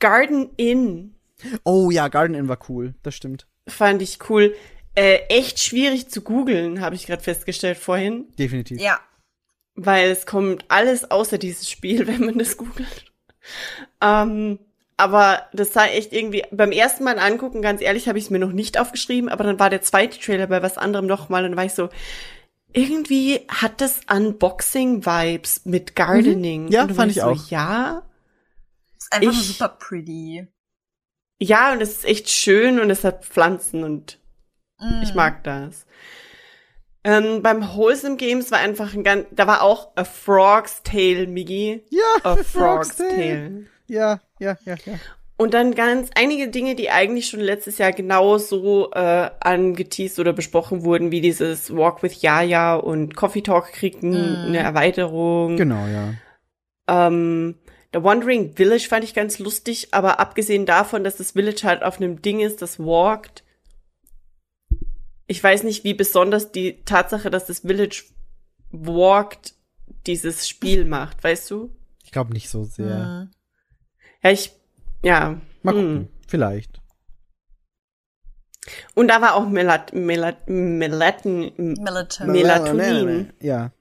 Garden 0.00 0.50
Inn 0.56 1.16
Oh 1.64 1.90
ja, 1.90 2.08
Garden 2.08 2.34
Inn 2.34 2.48
war 2.48 2.58
cool. 2.68 2.94
Das 3.02 3.14
stimmt. 3.14 3.46
fand 3.68 4.02
ich 4.02 4.18
cool. 4.28 4.54
Äh, 4.94 5.26
echt 5.28 5.60
schwierig 5.60 6.08
zu 6.08 6.22
googeln, 6.22 6.80
habe 6.80 6.94
ich 6.94 7.06
gerade 7.06 7.22
festgestellt 7.22 7.76
vorhin. 7.76 8.28
Definitiv. 8.38 8.80
Ja. 8.80 8.98
Weil 9.76 10.10
es 10.10 10.26
kommt 10.26 10.64
alles 10.68 11.10
außer 11.10 11.38
dieses 11.38 11.70
Spiel, 11.70 12.06
wenn 12.08 12.24
man 12.26 12.38
das 12.38 12.56
googelt. 12.56 13.04
Ähm, 14.00 14.58
aber 14.96 15.42
das 15.52 15.72
sah 15.74 15.86
echt 15.86 16.12
irgendwie, 16.12 16.42
beim 16.50 16.72
ersten 16.72 17.04
Mal 17.04 17.18
angucken, 17.18 17.60
ganz 17.62 17.82
ehrlich, 17.82 18.08
habe 18.08 18.18
ich 18.18 18.24
es 18.24 18.30
mir 18.30 18.38
noch 18.38 18.52
nicht 18.52 18.78
aufgeschrieben, 18.78 19.28
aber 19.28 19.44
dann 19.44 19.58
war 19.58 19.68
der 19.70 19.82
zweite 19.82 20.18
Trailer 20.18 20.46
bei 20.46 20.62
was 20.62 20.78
anderem 20.78 21.06
nochmal 21.06 21.44
und 21.44 21.50
dann 21.50 21.58
war 21.58 21.66
ich 21.66 21.74
so, 21.74 21.90
irgendwie 22.72 23.40
hat 23.48 23.80
das 23.80 24.00
Unboxing-Vibes 24.10 25.62
mit 25.64 25.94
Gardening. 25.96 26.64
Mhm. 26.66 26.72
Ja, 26.72 26.82
und 26.82 26.88
dann 26.88 26.96
fand 26.96 27.10
ich 27.12 27.18
so, 27.18 27.24
auch. 27.24 27.48
Ja, 27.50 28.02
Ist 28.98 29.12
einfach 29.12 29.32
Ich- 29.32 29.46
super 29.46 29.68
pretty. 29.68 30.46
Ja, 31.38 31.72
und 31.72 31.82
es 31.82 31.90
ist 31.98 32.04
echt 32.06 32.30
schön 32.30 32.80
und 32.80 32.88
es 32.90 33.04
hat 33.04 33.24
Pflanzen 33.26 33.84
und 33.84 34.18
Mm. 34.80 35.02
ich 35.02 35.14
mag 35.14 35.44
das. 35.44 35.86
Ähm, 37.06 37.40
beim 37.40 37.62
Wholesome 37.76 38.16
Games 38.16 38.50
war 38.50 38.58
einfach 38.58 38.92
ein 38.92 39.04
ganz, 39.04 39.26
da 39.30 39.46
war 39.46 39.62
auch 39.62 39.92
A 39.94 40.02
Frog's 40.04 40.82
Tale, 40.82 41.28
Miggy. 41.28 41.84
Ja, 41.90 42.02
A 42.24 42.36
Frog's 42.36 42.96
Tale. 42.96 43.66
Ja, 43.86 44.20
ja, 44.40 44.58
ja, 44.64 44.74
ja. 44.84 44.94
Und 45.36 45.54
dann 45.54 45.74
ganz 45.74 46.10
einige 46.16 46.48
Dinge, 46.48 46.74
die 46.74 46.90
eigentlich 46.90 47.28
schon 47.28 47.40
letztes 47.40 47.78
Jahr 47.78 47.92
genauso 47.92 48.90
äh, 48.92 49.30
angeteased 49.38 50.18
oder 50.18 50.32
besprochen 50.32 50.82
wurden, 50.82 51.10
wie 51.12 51.20
dieses 51.20 51.76
Walk 51.76 52.02
with 52.02 52.22
Yaya 52.22 52.74
und 52.74 53.14
Coffee 53.14 53.42
Talk 53.42 53.70
kriegten 53.72 54.10
Mm. 54.12 54.46
eine 54.46 54.58
Erweiterung. 54.58 55.56
Genau, 55.56 55.86
ja. 55.86 56.14
Ähm, 56.88 57.54
The 57.92 58.02
Wandering 58.02 58.54
Village 58.56 58.86
fand 58.88 59.04
ich 59.04 59.14
ganz 59.14 59.38
lustig, 59.38 59.88
aber 59.92 60.18
abgesehen 60.18 60.66
davon, 60.66 61.04
dass 61.04 61.16
das 61.16 61.32
Village 61.32 61.62
halt 61.64 61.82
auf 61.84 61.98
einem 61.98 62.20
Ding 62.20 62.40
ist, 62.40 62.62
das 62.62 62.78
walkt, 62.80 63.44
ich 65.26 65.42
weiß 65.42 65.62
nicht, 65.64 65.84
wie 65.84 65.94
besonders 65.94 66.52
die 66.52 66.82
Tatsache, 66.84 67.30
dass 67.30 67.46
das 67.46 67.60
Village 67.60 68.04
walkt, 68.70 69.54
dieses 70.06 70.48
Spiel 70.48 70.84
macht, 70.86 71.22
weißt 71.22 71.50
du? 71.50 71.74
Ich 72.04 72.12
glaube 72.12 72.32
nicht 72.32 72.48
so 72.48 72.64
sehr. 72.64 73.28
Ja, 74.22 74.30
ich, 74.30 74.52
ja. 75.02 75.40
Mal 75.62 75.74
hm. 75.74 75.80
gucken. 75.80 76.08
Vielleicht. 76.28 76.80
Und 78.94 79.08
da 79.08 79.20
war 79.20 79.36
auch 79.36 79.48
Melat, 79.48 79.92
Melat, 79.92 80.48
Melatin, 80.48 81.52
Melatonin. 81.56 82.32
Melatonin. 82.32 83.32
Ja. 83.40 83.72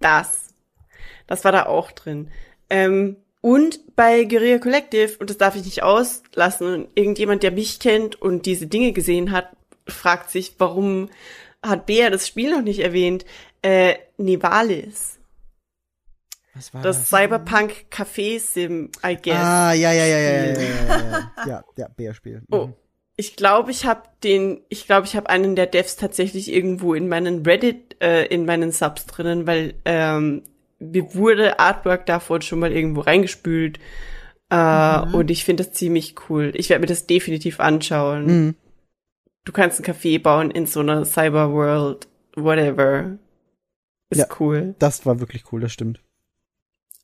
Das. 0.00 0.54
Das 1.26 1.44
war 1.44 1.52
da 1.52 1.66
auch 1.66 1.92
drin. 1.92 2.30
Ähm, 2.70 3.16
und 3.40 3.94
bei 3.94 4.24
Guerilla 4.24 4.58
Collective, 4.58 5.18
und 5.18 5.30
das 5.30 5.38
darf 5.38 5.54
ich 5.54 5.64
nicht 5.64 5.82
auslassen, 5.82 6.66
und 6.66 6.88
irgendjemand, 6.94 7.42
der 7.42 7.52
mich 7.52 7.78
kennt 7.78 8.20
und 8.20 8.46
diese 8.46 8.66
Dinge 8.66 8.92
gesehen 8.92 9.30
hat, 9.30 9.55
fragt 9.86 10.30
sich, 10.30 10.54
warum 10.58 11.08
hat 11.64 11.86
Bea 11.86 12.10
das 12.10 12.26
Spiel 12.26 12.50
noch 12.50 12.62
nicht 12.62 12.80
erwähnt? 12.80 13.24
Äh, 13.62 13.94
Nivalis. 14.16 15.18
Was 16.54 16.72
war 16.72 16.82
Das 16.82 17.08
Cyberpunk 17.08 17.86
Café 17.90 18.40
Sim, 18.40 18.90
I 19.04 19.16
guess. 19.22 19.34
Ah, 19.36 19.72
ja, 19.72 19.92
ja, 19.92 20.06
ja, 20.06 20.18
ja, 20.18 20.30
ja, 20.30 20.44
ja, 20.44 20.60
ja, 20.60 20.96
ja. 20.98 21.32
Ja, 21.46 21.64
ja, 21.76 21.88
Bärspiel. 21.88 22.42
Mhm. 22.48 22.56
Oh, 22.56 22.72
ich 23.16 23.36
glaube, 23.36 23.70
ich 23.70 23.84
habe 23.84 24.02
den, 24.22 24.60
ich 24.68 24.86
glaube, 24.86 25.06
ich 25.06 25.16
habe 25.16 25.28
einen 25.28 25.56
der 25.56 25.66
Devs 25.66 25.96
tatsächlich 25.96 26.52
irgendwo 26.52 26.94
in 26.94 27.08
meinen 27.08 27.44
Reddit, 27.44 27.96
äh, 28.00 28.24
in 28.26 28.46
meinen 28.46 28.72
Subs 28.72 29.06
drinnen, 29.06 29.46
weil 29.46 29.74
ähm, 29.84 30.42
mir 30.78 31.14
wurde 31.14 31.58
Artwork 31.58 32.06
davon 32.06 32.42
schon 32.42 32.58
mal 32.58 32.72
irgendwo 32.72 33.00
reingespült. 33.00 33.78
Äh, 34.50 35.00
Und 35.12 35.30
ich 35.30 35.44
finde 35.44 35.64
das 35.64 35.72
ziemlich 35.72 36.14
cool. 36.28 36.52
Ich 36.54 36.68
werde 36.68 36.80
mir 36.80 36.86
das 36.86 37.06
definitiv 37.06 37.58
anschauen. 37.60 38.26
Mhm. 38.26 38.54
Du 39.46 39.52
kannst 39.52 39.80
ein 39.80 39.84
Café 39.84 40.20
bauen 40.20 40.50
in 40.50 40.66
so 40.66 40.80
einer 40.80 41.04
Cyberworld, 41.04 42.08
whatever. 42.34 43.16
Ist 44.10 44.18
Ja. 44.18 44.26
cool. 44.40 44.74
Das 44.80 45.06
war 45.06 45.20
wirklich 45.20 45.50
cool, 45.52 45.60
das 45.60 45.72
stimmt. 45.72 46.02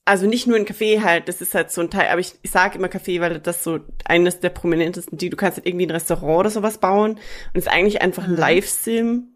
Also 0.05 0.27
nicht 0.27 0.49
nur 0.49 0.57
ein 0.57 0.67
Café 0.67 1.03
halt, 1.03 1.29
das 1.29 1.41
ist 1.41 1.55
halt 1.55 1.71
so 1.71 1.81
ein 1.81 1.89
Teil, 1.89 2.09
aber 2.09 2.19
ich, 2.21 2.35
ich 2.43 2.51
sage 2.51 2.77
immer 2.77 2.89
Café, 2.89 3.21
weil 3.21 3.39
das 3.39 3.62
so 3.62 3.79
eines 4.05 4.41
der 4.41 4.51
prominentesten, 4.51 5.17
die 5.17 5.31
du 5.31 5.37
kannst 5.37 5.59
halt 5.59 5.67
irgendwie 5.69 5.87
ein 5.87 5.93
Restaurant 5.93 6.41
oder 6.41 6.51
sowas 6.51 6.79
bauen 6.79 7.12
und 7.12 7.21
es 7.55 7.67
ist 7.67 7.73
eigentlich 7.73 8.03
einfach 8.03 8.25
ein 8.25 8.33
Mhm. 8.33 8.37
Live-Sim. 8.39 9.29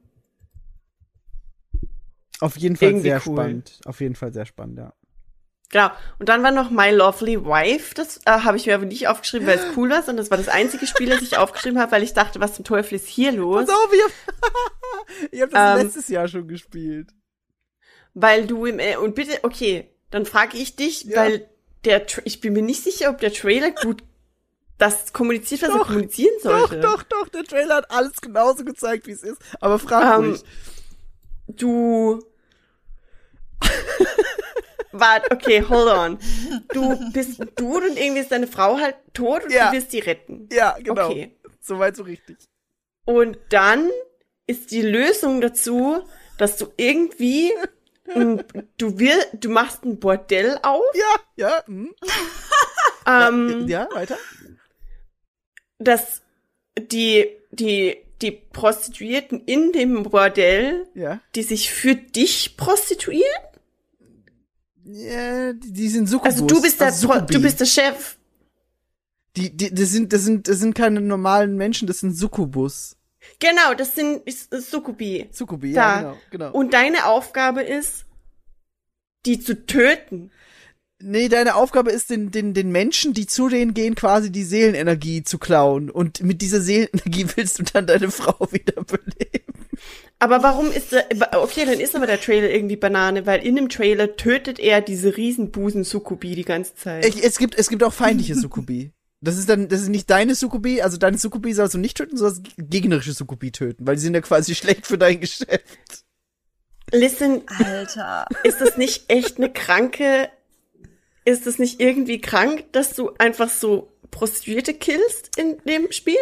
Auf 2.41 2.57
jeden 2.59 2.75
Fall 2.75 2.89
Irgendwie 2.89 3.03
sehr 3.09 3.23
cool. 3.27 3.37
spannend. 3.37 3.81
Auf 3.85 4.01
jeden 4.01 4.17
Fall 4.17 4.33
sehr 4.33 4.45
spannend, 4.47 4.79
ja. 4.79 4.93
Genau. 5.71 5.91
Und 6.21 6.29
dann 6.29 6.43
war 6.45 6.53
noch 6.53 6.71
My 6.71 6.91
Lovely 6.91 7.45
Wife, 7.45 7.93
das 7.95 8.19
äh, 8.19 8.31
habe 8.31 8.57
ich 8.57 8.67
mir 8.67 8.77
aber 8.77 8.85
nicht 8.85 9.09
aufgeschrieben, 9.09 9.47
weil 9.49 9.59
es 9.59 9.77
cool 9.77 9.91
war, 9.91 9.99
sondern 10.03 10.19
das 10.25 10.31
war 10.31 10.39
das 10.39 10.49
einzige 10.49 10.87
Spiel, 10.87 11.09
das 11.11 11.23
ich 11.23 11.37
aufgeschrieben 11.39 11.81
habe, 11.81 11.91
weil 11.93 12.05
ich 12.05 12.13
dachte, 12.15 12.39
was 12.41 12.55
zum 12.55 12.65
Teufel 12.65 12.95
ist 12.95 13.09
hier 13.09 13.33
los? 13.33 13.67
Pass 13.67 13.75
auf, 13.75 13.93
ich 13.93 14.03
hab, 14.03 14.13
ich 15.33 15.43
hab 15.43 15.51
das 15.51 15.81
Ähm, 15.81 15.87
letztes 15.87 16.09
Jahr 16.09 16.29
schon 16.29 16.47
gespielt. 16.47 17.11
Weil 18.15 18.47
du 18.47 18.65
im, 18.65 18.79
äh, 18.79 18.97
und 18.97 19.15
bitte, 19.17 19.41
okay, 19.43 19.91
dann 20.11 20.25
frage 20.25 20.57
ich 20.57 20.77
dich, 20.77 21.03
Ja. 21.05 21.17
weil 21.23 21.51
der, 21.85 22.07
Tra- 22.09 22.23
ich 22.25 22.41
bin 22.41 22.53
mir 22.53 22.63
nicht 22.63 22.83
sicher, 22.85 23.11
ob 23.11 23.19
der 23.19 23.33
Trailer 23.33 23.73
gut 23.73 24.03
das 24.79 25.13
kommuniziert, 25.13 25.63
was 25.63 25.71
er 25.71 25.79
Doch, 25.79 25.87
kommunizieren 25.89 26.35
Doch, 26.45 26.69
sollte. 26.69 26.81
doch, 26.81 27.03
doch, 27.03 27.29
der 27.29 27.43
Trailer 27.45 27.77
hat 27.77 27.91
alles 27.91 28.21
genauso 28.21 28.65
gezeigt, 28.65 29.07
wie 29.09 29.13
es 29.13 29.23
ist. 29.25 29.41
Aber 29.61 29.79
frag 29.81 30.19
Ähm, 30.21 30.31
ruhig. 30.31 30.43
du. 31.49 32.23
Warte, 35.01 35.31
okay, 35.31 35.63
hold 35.63 35.89
on. 35.89 36.19
Du 36.73 37.11
bist 37.13 37.41
ein 37.41 37.51
Dude 37.57 37.89
und 37.91 37.97
irgendwie 37.99 38.21
ist 38.21 38.33
deine 38.33 38.47
Frau 38.47 38.79
halt 38.79 38.97
tot 39.15 39.45
und 39.45 39.53
Ja. 39.53 39.67
du 39.69 39.73
willst 39.77 39.93
die 39.93 39.99
retten. 40.01 40.49
Ja, 40.53 40.77
genau. 40.79 41.09
Okay. 41.11 41.35
Soweit 41.61 41.97
so 41.97 42.03
richtig. 42.05 42.37
Und 43.05 43.39
dann 43.51 43.91
ist 44.47 44.71
die 44.71 44.83
Lösung 44.83 45.41
dazu, 45.41 46.03
dass 46.39 46.57
du 46.57 46.67
irgendwie 46.77 47.53
ein, 48.15 48.45
du 48.79 48.99
will, 48.99 49.19
du 49.35 49.49
machst 49.49 49.85
ein 49.85 49.99
Bordell 49.99 50.59
auf. 50.63 50.85
Ja, 50.95 51.17
ja, 51.37 51.65
hm. 51.67 51.95
Ähm, 53.09 53.69
ja, 53.69 53.89
weiter. 53.93 54.17
dass 55.79 56.23
die, 56.79 57.29
die, 57.51 57.97
die 58.21 58.33
Prostituierten 58.33 59.45
in 59.45 59.71
dem 59.73 60.03
Bordell, 60.03 60.89
Ja. 60.95 61.21
die 61.35 61.43
sich 61.45 61.71
für 61.71 61.95
dich 61.95 62.57
prostituieren? 62.57 63.23
Ja, 64.89 65.53
die, 65.53 65.89
sind 65.89 66.09
Succubus. 66.09 66.35
Also 66.35 66.47
du 66.47 66.63
bist 66.63 66.81
der, 66.81 66.87
also 66.89 67.09
du 67.09 67.43
bist 67.43 67.61
der 67.61 67.67
Chef. 67.67 68.17
Die, 69.37 69.55
die, 69.55 69.75
das 69.75 69.91
sind, 69.91 70.13
das 70.13 70.23
sind, 70.23 70.49
das 70.49 70.59
sind 70.61 70.75
keine 70.75 71.01
normalen 71.01 71.57
Menschen, 71.57 71.87
das 71.89 72.01
sind 72.01 72.17
Succubus. 72.17 72.97
Genau, 73.41 73.75
das 73.77 73.95
sind 73.95 74.23
Succubi. 74.51 75.29
Succubi, 75.33 75.73
Da. 75.73 75.81
ja, 75.81 76.01
genau, 76.01 76.17
genau. 76.31 76.53
Und 76.53 76.73
deine 76.73 77.07
Aufgabe 77.07 77.63
ist, 77.63 78.07
die 79.27 79.41
zu 79.41 79.67
töten. 79.67 80.31
Nee, 80.99 81.29
deine 81.29 81.57
Aufgabe 81.57 81.91
ist, 81.91 82.09
den, 82.09 82.31
den, 82.31 82.55
den 82.55 82.71
Menschen, 82.71 83.13
die 83.13 83.27
zu 83.27 83.49
denen 83.49 83.75
gehen, 83.75 83.97
quasi 83.97 84.33
die 84.33 84.45
Seelenenergie 84.45 85.25
zu 85.25 85.39
klauen. 85.39 85.91
Und 85.91 86.23
mit 86.23 86.41
dieser 86.41 86.61
Seelenenergie 86.61 87.27
willst 87.37 87.59
du 87.59 87.65
dann 87.65 87.87
deine 87.87 88.11
Frau 88.11 88.49
wiederbeleben. 88.53 89.67
Aber 90.19 90.43
warum 90.43 90.71
ist 90.71 90.93
der, 90.93 91.07
okay, 91.43 91.67
dann 91.67 91.79
ist 91.79 91.95
aber 91.95 92.07
der 92.07 92.21
Trailer 92.21 92.49
irgendwie 92.51 92.77
Banane, 92.77 93.27
weil 93.27 93.45
in 93.45 93.57
dem 93.57 93.69
Trailer 93.69 94.17
tötet 94.17 94.59
er 94.59 94.81
diese 94.81 95.17
riesenbusen 95.17 95.85
Succubi 95.85 96.35
die 96.35 96.45
ganze 96.45 96.75
Zeit. 96.75 97.05
Ich, 97.05 97.23
es 97.23 97.37
gibt, 97.39 97.59
es 97.59 97.69
gibt 97.69 97.83
auch 97.83 97.93
feindliche 97.93 98.35
Succubi. 98.35 98.93
Das 99.21 99.37
ist 99.37 99.49
dann, 99.49 99.69
das 99.69 99.83
ist 99.83 99.89
nicht 99.89 100.09
deine 100.09 100.35
Succubi, 100.35 100.81
also 100.83 100.97
deine 100.97 101.19
Succubi 101.19 101.53
sollst 101.53 101.75
du 101.75 101.79
nicht 101.79 101.97
töten, 101.97 102.17
sondern 102.17 102.45
gegnerische 102.57 103.13
Succubi 103.13 103.51
töten, 103.51 103.87
weil 103.87 103.97
die 103.97 104.03
sind 104.03 104.15
ja 104.15 104.21
quasi 104.21 104.55
schlecht 104.55 104.87
für 104.87 104.99
dein 104.99 105.21
Geschäft. 105.21 106.05
Listen, 106.93 107.43
Alter. 107.49 108.27
ist 108.45 108.61
das 108.61 108.77
nicht 108.77 109.11
echt 109.11 109.39
eine 109.39 109.53
kranke, 109.53 110.31
ist 111.25 111.47
das 111.47 111.59
nicht 111.59 111.81
irgendwie 111.81 112.21
krank, 112.21 112.67
dass 112.73 112.95
du 112.95 113.11
einfach 113.19 113.51
so 113.51 113.93
Prostituierte 114.11 114.73
killst 114.73 115.37
in 115.37 115.59
dem 115.67 115.91
Spiel? 115.91 116.17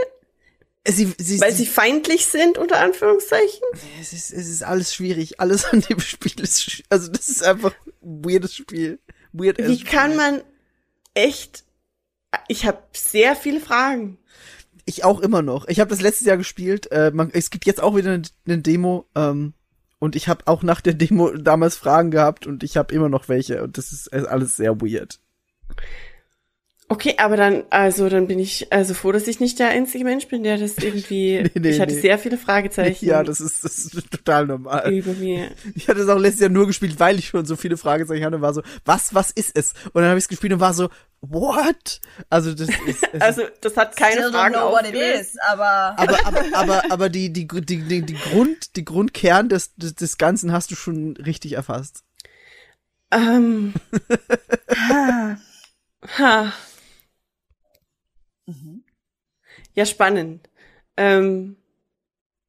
Sie, 0.86 1.14
sie, 1.16 1.40
Weil 1.40 1.54
sie 1.54 1.66
feindlich 1.66 2.26
sind, 2.26 2.58
unter 2.58 2.78
Anführungszeichen? 2.78 3.62
es 4.00 4.12
ist, 4.12 4.32
es 4.32 4.48
ist 4.48 4.62
alles 4.62 4.94
schwierig. 4.94 5.40
Alles 5.40 5.64
an 5.64 5.80
dem 5.80 5.98
Spiel 6.00 6.38
ist, 6.40 6.82
also 6.90 7.10
das 7.10 7.28
ist 7.28 7.42
einfach 7.42 7.74
ein 8.02 8.24
weirdes 8.24 8.54
Spiel. 8.54 8.98
Weird 9.32 9.58
Wie 9.58 9.82
kann 9.82 10.14
man 10.14 10.42
echt, 11.14 11.64
ich 12.48 12.66
habe 12.66 12.82
sehr 12.92 13.34
viele 13.34 13.60
Fragen. 13.60 14.18
Ich 14.84 15.04
auch 15.04 15.20
immer 15.20 15.40
noch. 15.40 15.66
Ich 15.68 15.80
habe 15.80 15.88
das 15.88 16.02
letztes 16.02 16.26
Jahr 16.26 16.36
gespielt. 16.36 16.92
Äh, 16.92 17.10
man, 17.14 17.30
es 17.32 17.48
gibt 17.48 17.64
jetzt 17.64 17.82
auch 17.82 17.96
wieder 17.96 18.12
eine, 18.12 18.22
eine 18.46 18.58
Demo. 18.58 19.06
Ähm, 19.14 19.54
und 19.98 20.16
ich 20.16 20.28
habe 20.28 20.46
auch 20.46 20.62
nach 20.62 20.82
der 20.82 20.92
Demo 20.92 21.30
damals 21.30 21.76
Fragen 21.76 22.10
gehabt 22.10 22.46
und 22.46 22.62
ich 22.62 22.76
habe 22.76 22.94
immer 22.94 23.08
noch 23.08 23.30
welche. 23.30 23.62
Und 23.62 23.78
das 23.78 23.90
ist 23.90 24.12
alles 24.12 24.56
sehr 24.56 24.82
weird. 24.82 25.18
Okay, 26.94 27.16
aber 27.18 27.36
dann, 27.36 27.64
also 27.70 28.08
dann 28.08 28.28
bin 28.28 28.38
ich 28.38 28.72
also 28.72 28.94
froh, 28.94 29.10
dass 29.10 29.26
ich 29.26 29.40
nicht 29.40 29.58
der 29.58 29.70
einzige 29.70 30.04
Mensch 30.04 30.28
bin, 30.28 30.44
der 30.44 30.58
das 30.58 30.78
irgendwie. 30.80 31.42
Nee, 31.42 31.50
nee, 31.54 31.70
ich 31.70 31.80
hatte 31.80 31.92
nee. 31.92 32.00
sehr 32.00 32.20
viele 32.20 32.38
Fragezeichen 32.38 33.04
Ja, 33.04 33.24
das 33.24 33.40
ist, 33.40 33.64
das 33.64 33.78
ist 33.78 34.10
total 34.12 34.46
normal. 34.46 34.92
über 34.92 35.12
mir. 35.14 35.50
Ich 35.74 35.88
hatte 35.88 36.02
es 36.02 36.08
auch 36.08 36.20
letztes 36.20 36.42
Jahr 36.42 36.50
nur 36.50 36.68
gespielt, 36.68 37.00
weil 37.00 37.18
ich 37.18 37.26
schon 37.26 37.46
so 37.46 37.56
viele 37.56 37.76
Fragezeichen 37.76 38.24
hatte 38.24 38.36
und 38.36 38.42
war 38.42 38.54
so, 38.54 38.62
was, 38.84 39.12
was 39.12 39.32
ist 39.32 39.58
es? 39.58 39.72
Und 39.92 40.02
dann 40.02 40.10
habe 40.10 40.18
ich 40.18 40.24
es 40.24 40.28
gespielt 40.28 40.52
und 40.52 40.60
war 40.60 40.72
so, 40.72 40.88
what? 41.20 42.00
Also 42.30 42.54
das 42.54 42.68
ist, 42.86 43.04
Also 43.20 43.42
das 43.60 43.76
hat 43.76 43.96
keine 43.96 44.12
Still 44.12 44.26
don't 44.26 44.32
Fragen 44.32 44.54
know 44.54 44.70
what 44.70 44.86
it 44.86 44.94
is, 44.94 45.36
aber 45.48 45.98
aber, 45.98 46.26
aber, 46.26 46.44
aber, 46.52 46.82
aber 46.92 47.08
die, 47.08 47.32
die, 47.32 47.48
die, 47.48 47.82
die, 47.82 48.02
die 48.02 48.14
Grund, 48.14 48.76
die 48.76 48.84
Grundkern 48.84 49.48
des, 49.48 49.74
des, 49.74 49.96
des 49.96 50.16
Ganzen 50.16 50.52
hast 50.52 50.70
du 50.70 50.76
schon 50.76 51.16
richtig 51.16 51.54
erfasst. 51.54 52.04
Ähm, 53.10 53.74
ha. 56.18 56.52
Ja, 59.74 59.84
spannend. 59.86 60.48
Ähm, 60.96 61.56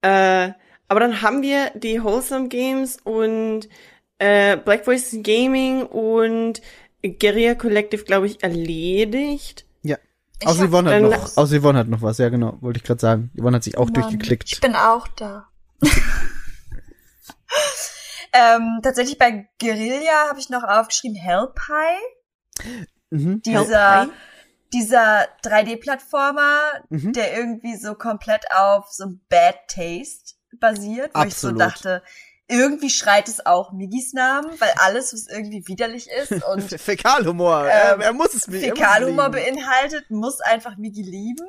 äh, 0.01 0.51
aber 0.87 0.99
dann 0.99 1.21
haben 1.21 1.41
wir 1.41 1.71
die 1.71 2.03
Wholesome 2.03 2.47
Games 2.47 2.97
und 3.03 3.67
äh, 4.19 4.55
Black 4.57 4.85
Voices 4.85 5.13
in 5.13 5.23
Gaming 5.23 5.83
und 5.83 6.61
Guerilla 7.01 7.55
Collective, 7.55 8.03
glaube 8.03 8.27
ich, 8.27 8.43
erledigt. 8.43 9.65
Ja. 9.81 9.97
Ich 10.39 10.47
Außer 10.47 10.63
hab- 10.63 10.69
Yvonne 10.69 10.93
hat 10.93 11.01
noch, 11.01 11.37
außer 11.37 11.59
Yvonne 11.59 11.79
hat 11.79 11.87
noch 11.87 12.01
was, 12.01 12.17
ja 12.19 12.29
genau, 12.29 12.57
wollte 12.61 12.77
ich 12.77 12.83
gerade 12.83 13.01
sagen. 13.01 13.31
Yvonne 13.35 13.55
hat 13.57 13.63
sich 13.63 13.77
auch 13.77 13.85
Mann, 13.85 13.93
durchgeklickt. 13.93 14.51
Ich 14.51 14.61
bin 14.61 14.75
auch 14.75 15.07
da. 15.09 15.47
ähm, 18.33 18.79
tatsächlich 18.83 19.17
bei 19.17 19.47
Guerilla 19.59 20.29
habe 20.29 20.39
ich 20.39 20.49
noch 20.49 20.63
aufgeschrieben 20.63 21.17
Hellpie. 21.17 21.99
Mhm. 23.09 23.41
Dieser, 23.41 23.99
Hellpie? 24.01 24.13
Dieser 24.75 25.27
3D-Plattformer, 25.43 26.59
Mhm. 26.89 27.13
der 27.13 27.35
irgendwie 27.37 27.75
so 27.77 27.95
komplett 27.95 28.45
auf 28.53 28.91
so 28.91 29.05
Bad 29.29 29.55
Taste 29.67 30.35
basiert, 30.59 31.11
wo 31.15 31.21
Absolut. 31.21 31.31
ich 31.31 31.37
so 31.37 31.51
dachte, 31.51 32.03
irgendwie 32.47 32.89
schreit 32.89 33.27
es 33.27 33.45
auch 33.45 33.71
Migis 33.71 34.13
Namen, 34.13 34.51
weil 34.59 34.71
alles, 34.77 35.13
was 35.13 35.27
irgendwie 35.27 35.67
widerlich 35.67 36.07
ist 36.09 36.31
und 36.53 36.61
Fäkalhumor, 36.79 37.65
Ähm, 37.67 38.01
er, 38.01 38.13
muss 38.13 38.33
es 38.33 38.45
Fäkalhumor 38.45 39.29
beinhaltet, 39.29 40.11
muss 40.11 40.41
einfach 40.41 40.77
Migi 40.77 41.01
lieben. 41.01 41.47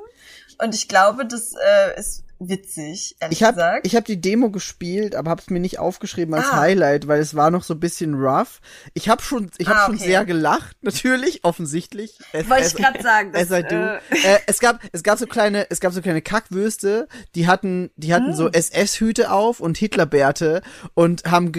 Und 0.62 0.74
ich 0.74 0.88
glaube, 0.88 1.26
das 1.26 1.52
äh, 1.52 1.98
ist 1.98 2.24
witzig, 2.38 3.16
ehrlich 3.20 3.38
Ich 3.38 3.42
habe 3.44 3.54
gesagt. 3.54 3.86
ich 3.86 3.96
hab 3.96 4.04
die 4.04 4.20
Demo 4.20 4.50
gespielt, 4.50 5.14
aber 5.14 5.30
hab's 5.30 5.48
mir 5.50 5.60
nicht 5.60 5.78
aufgeschrieben 5.78 6.34
als 6.34 6.46
Ah. 6.50 6.56
Highlight, 6.58 7.08
weil 7.08 7.20
es 7.20 7.34
war 7.34 7.50
noch 7.50 7.62
so 7.64 7.74
ein 7.74 7.80
bisschen 7.80 8.14
rough. 8.14 8.60
Ich 8.94 9.08
habe 9.08 9.22
schon 9.22 9.50
ich 9.58 9.66
habe 9.68 9.80
Ah, 9.80 9.86
schon 9.86 9.96
okay. 9.96 10.04
sehr 10.06 10.24
gelacht, 10.24 10.76
natürlich, 10.82 11.44
offensichtlich. 11.44 12.18
Es, 12.32 12.48
Wollte 12.50 12.64
es, 12.64 12.72
ich 12.74 12.76
gerade 12.82 13.02
sagen. 13.02 13.32
As 13.34 13.50
I 13.50 13.62
Das, 13.62 13.68
do. 13.68 13.74
äh, 13.76 13.96
Äh, 14.34 14.38
es 14.46 14.58
gab 14.60 14.80
es 14.92 15.02
gab 15.02 15.18
so 15.18 15.26
kleine 15.26 15.66
es 15.70 15.80
gab 15.80 15.92
so 15.92 16.02
kleine 16.02 16.22
Kackwürste, 16.22 17.08
die 17.34 17.46
hatten 17.46 17.90
die 17.96 18.12
hatten 18.14 18.30
Mm. 18.30 18.34
so 18.34 18.48
SS-Hüte 18.50 19.30
auf 19.30 19.60
und 19.60 19.78
Hitlerbärte 19.78 20.62
und 20.94 21.24
haben 21.24 21.52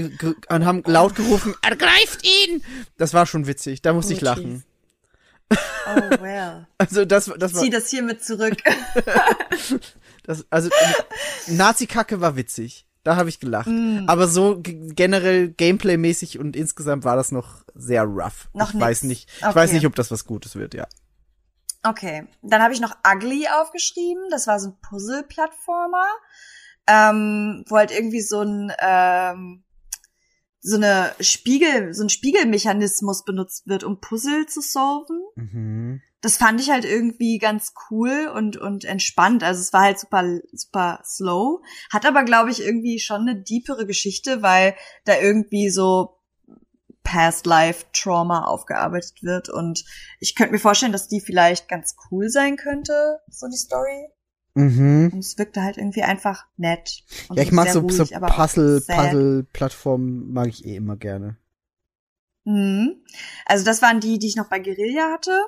und 0.49 0.65
haben 0.65 0.83
laut 0.85 1.15
gerufen, 1.15 1.55
ergreift 1.63 2.23
ihn. 2.23 2.63
Das 2.97 3.13
war 3.13 3.25
schon 3.25 3.47
witzig, 3.47 3.81
da 3.81 3.93
musste 3.93 4.13
ich 4.13 4.21
Oh, 4.21 4.25
lachen. 4.25 4.63
oh 5.51 6.21
well. 6.21 6.67
Also 6.77 7.05
das 7.05 7.31
das 7.37 7.53
war 7.53 7.61
Zieh 7.63 7.69
das 7.69 7.89
hiermit 7.89 8.23
zurück. 8.23 8.57
Das, 10.27 10.45
also 10.51 10.69
Nazi-Kacke 11.47 12.21
war 12.21 12.35
witzig. 12.35 12.85
Da 13.03 13.15
habe 13.15 13.29
ich 13.29 13.39
gelacht. 13.39 13.67
Mm. 13.69 14.03
Aber 14.07 14.27
so 14.27 14.61
generell 14.61 15.47
Gameplay-mäßig 15.49 16.39
und 16.39 16.55
insgesamt 16.57 17.05
war 17.05 17.15
das 17.15 17.31
noch 17.31 17.63
sehr 17.73 18.03
rough. 18.03 18.49
Noch 18.53 18.69
ich 18.69 18.73
nix. 18.75 18.85
weiß 18.85 19.03
nicht. 19.03 19.29
Ich 19.37 19.45
Okay. 19.45 19.55
weiß 19.55 19.71
nicht, 19.71 19.85
ob 19.85 19.95
das 19.95 20.11
was 20.11 20.25
Gutes 20.25 20.55
wird, 20.55 20.73
ja. 20.73 20.85
Okay, 21.83 22.27
dann 22.41 22.61
habe 22.61 22.73
ich 22.73 22.81
noch 22.81 22.95
Ugly 23.07 23.47
aufgeschrieben. 23.47 24.23
Das 24.29 24.45
war 24.47 24.59
so 24.59 24.69
ein 24.71 24.77
Puzzle-Plattformer, 24.81 26.05
ähm, 26.87 27.63
wo 27.69 27.77
halt 27.77 27.91
irgendwie 27.91 28.21
so 28.21 28.41
ein 28.41 28.73
ähm, 28.79 29.63
so 30.59 30.75
eine 30.75 31.13
Spiegel, 31.21 31.93
so 31.93 32.03
ein 32.03 32.09
Spiegelmechanismus 32.09 33.23
benutzt 33.23 33.67
wird, 33.67 33.85
um 33.85 34.01
Puzzle 34.01 34.47
zu 34.47 34.59
solven. 34.59 35.21
Mhm. 35.35 36.01
Das 36.21 36.37
fand 36.37 36.59
ich 36.59 36.71
halt 36.71 36.83
irgendwie 36.83 37.37
ganz 37.37 37.73
cool 37.89 38.31
und 38.33 38.57
und 38.57 38.85
entspannt. 38.85 39.43
Also 39.43 39.61
es 39.61 39.71
war 39.71 39.83
halt 39.83 39.99
super 39.99 40.23
super 40.51 40.99
slow, 41.05 41.61
hat 41.91 42.05
aber 42.05 42.23
glaube 42.23 42.49
ich 42.49 42.61
irgendwie 42.61 42.99
schon 42.99 43.21
eine 43.21 43.35
deepere 43.41 43.85
Geschichte, 43.85 44.41
weil 44.41 44.75
da 45.05 45.19
irgendwie 45.19 45.69
so 45.69 46.17
Past 47.03 47.45
Life 47.45 47.85
Trauma 47.93 48.45
aufgearbeitet 48.45 49.23
wird 49.23 49.47
und 49.47 49.85
ich 50.19 50.35
könnte 50.35 50.51
mir 50.51 50.59
vorstellen, 50.59 50.91
dass 50.91 51.07
die 51.07 51.21
vielleicht 51.21 51.69
ganz 51.69 51.95
cool 52.11 52.29
sein 52.29 52.57
könnte, 52.57 53.19
so 53.29 53.47
die 53.47 53.57
Story. 53.57 54.09
Mhm. 54.55 55.11
Und 55.13 55.19
es 55.19 55.37
wirkte 55.37 55.61
halt 55.61 55.77
irgendwie 55.77 56.01
einfach 56.01 56.45
nett. 56.57 57.03
Und 57.29 57.37
Ja, 57.37 57.43
ich 57.43 57.51
mag 57.51 57.69
so, 57.69 57.79
ruhig, 57.79 57.95
so 57.95 58.05
Puzzle. 58.05 58.81
Puzzle-Plattformen 58.81 60.33
mag 60.33 60.47
ich 60.47 60.65
eh 60.65 60.75
immer 60.75 60.97
gerne. 60.97 61.37
Mhm. 62.43 63.03
Also 63.45 63.63
das 63.63 63.81
waren 63.81 63.99
die, 63.99 64.19
die 64.19 64.27
ich 64.27 64.35
noch 64.35 64.49
bei 64.49 64.59
Guerilla 64.59 65.11
hatte. 65.13 65.39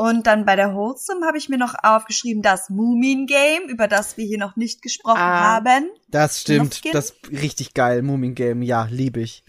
Und 0.00 0.26
dann 0.26 0.46
bei 0.46 0.56
der 0.56 0.74
Wholesome 0.74 1.26
habe 1.26 1.36
ich 1.36 1.48
mir 1.50 1.58
noch 1.58 1.74
aufgeschrieben, 1.82 2.42
das 2.42 2.70
Moomin 2.70 3.26
Game, 3.26 3.68
über 3.68 3.86
das 3.86 4.16
wir 4.16 4.24
hier 4.24 4.38
noch 4.38 4.56
nicht 4.56 4.80
gesprochen 4.82 5.18
Ah. 5.20 5.56
haben, 5.56 5.90
Das 6.08 6.40
stimmt. 6.40 6.82
Das 6.94 7.10
ist 7.10 7.30
richtig 7.30 7.74
geil. 7.74 8.00
Moomin 8.02 8.34
Game, 8.34 8.62
ja, 8.62 8.84
liebe 8.90 9.20
ich. 9.20 9.44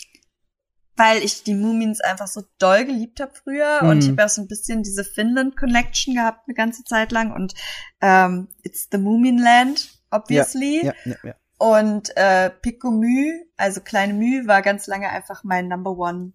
weil 0.97 1.23
ich 1.23 1.43
die 1.43 1.55
Moomins 1.55 1.99
einfach 2.01 2.27
so 2.27 2.43
doll 2.59 2.85
geliebt 2.85 3.21
habe 3.21 3.31
früher 3.33 3.79
Mhm. 3.81 3.89
und 3.89 4.03
ich 4.03 4.09
habe 4.09 4.25
auch 4.25 4.29
so 4.29 4.41
ein 4.41 4.47
bisschen 4.47 4.83
diese 4.83 5.03
Finland 5.03 5.55
Connection 5.57 6.13
gehabt 6.15 6.41
eine 6.47 6.53
ganze 6.53 6.83
Zeit 6.83 7.11
lang 7.11 7.31
und 7.33 7.53
ähm, 8.01 8.49
it's 8.61 8.87
the 8.91 8.97
Moomin 8.99 9.39
Land 9.39 9.89
obviously 10.11 10.85
Ja, 10.85 10.93
ja, 11.05 11.15
ja. 11.23 11.33
und 11.57 12.15
äh, 12.17 12.51
Pico 12.51 12.91
Mü, 12.91 13.31
also 13.57 13.79
kleine 13.81 14.13
Mü, 14.13 14.45
war 14.47 14.61
ganz 14.61 14.85
lange 14.85 15.09
einfach 15.09 15.43
mein 15.43 15.69
Number 15.69 15.97
One 15.97 16.33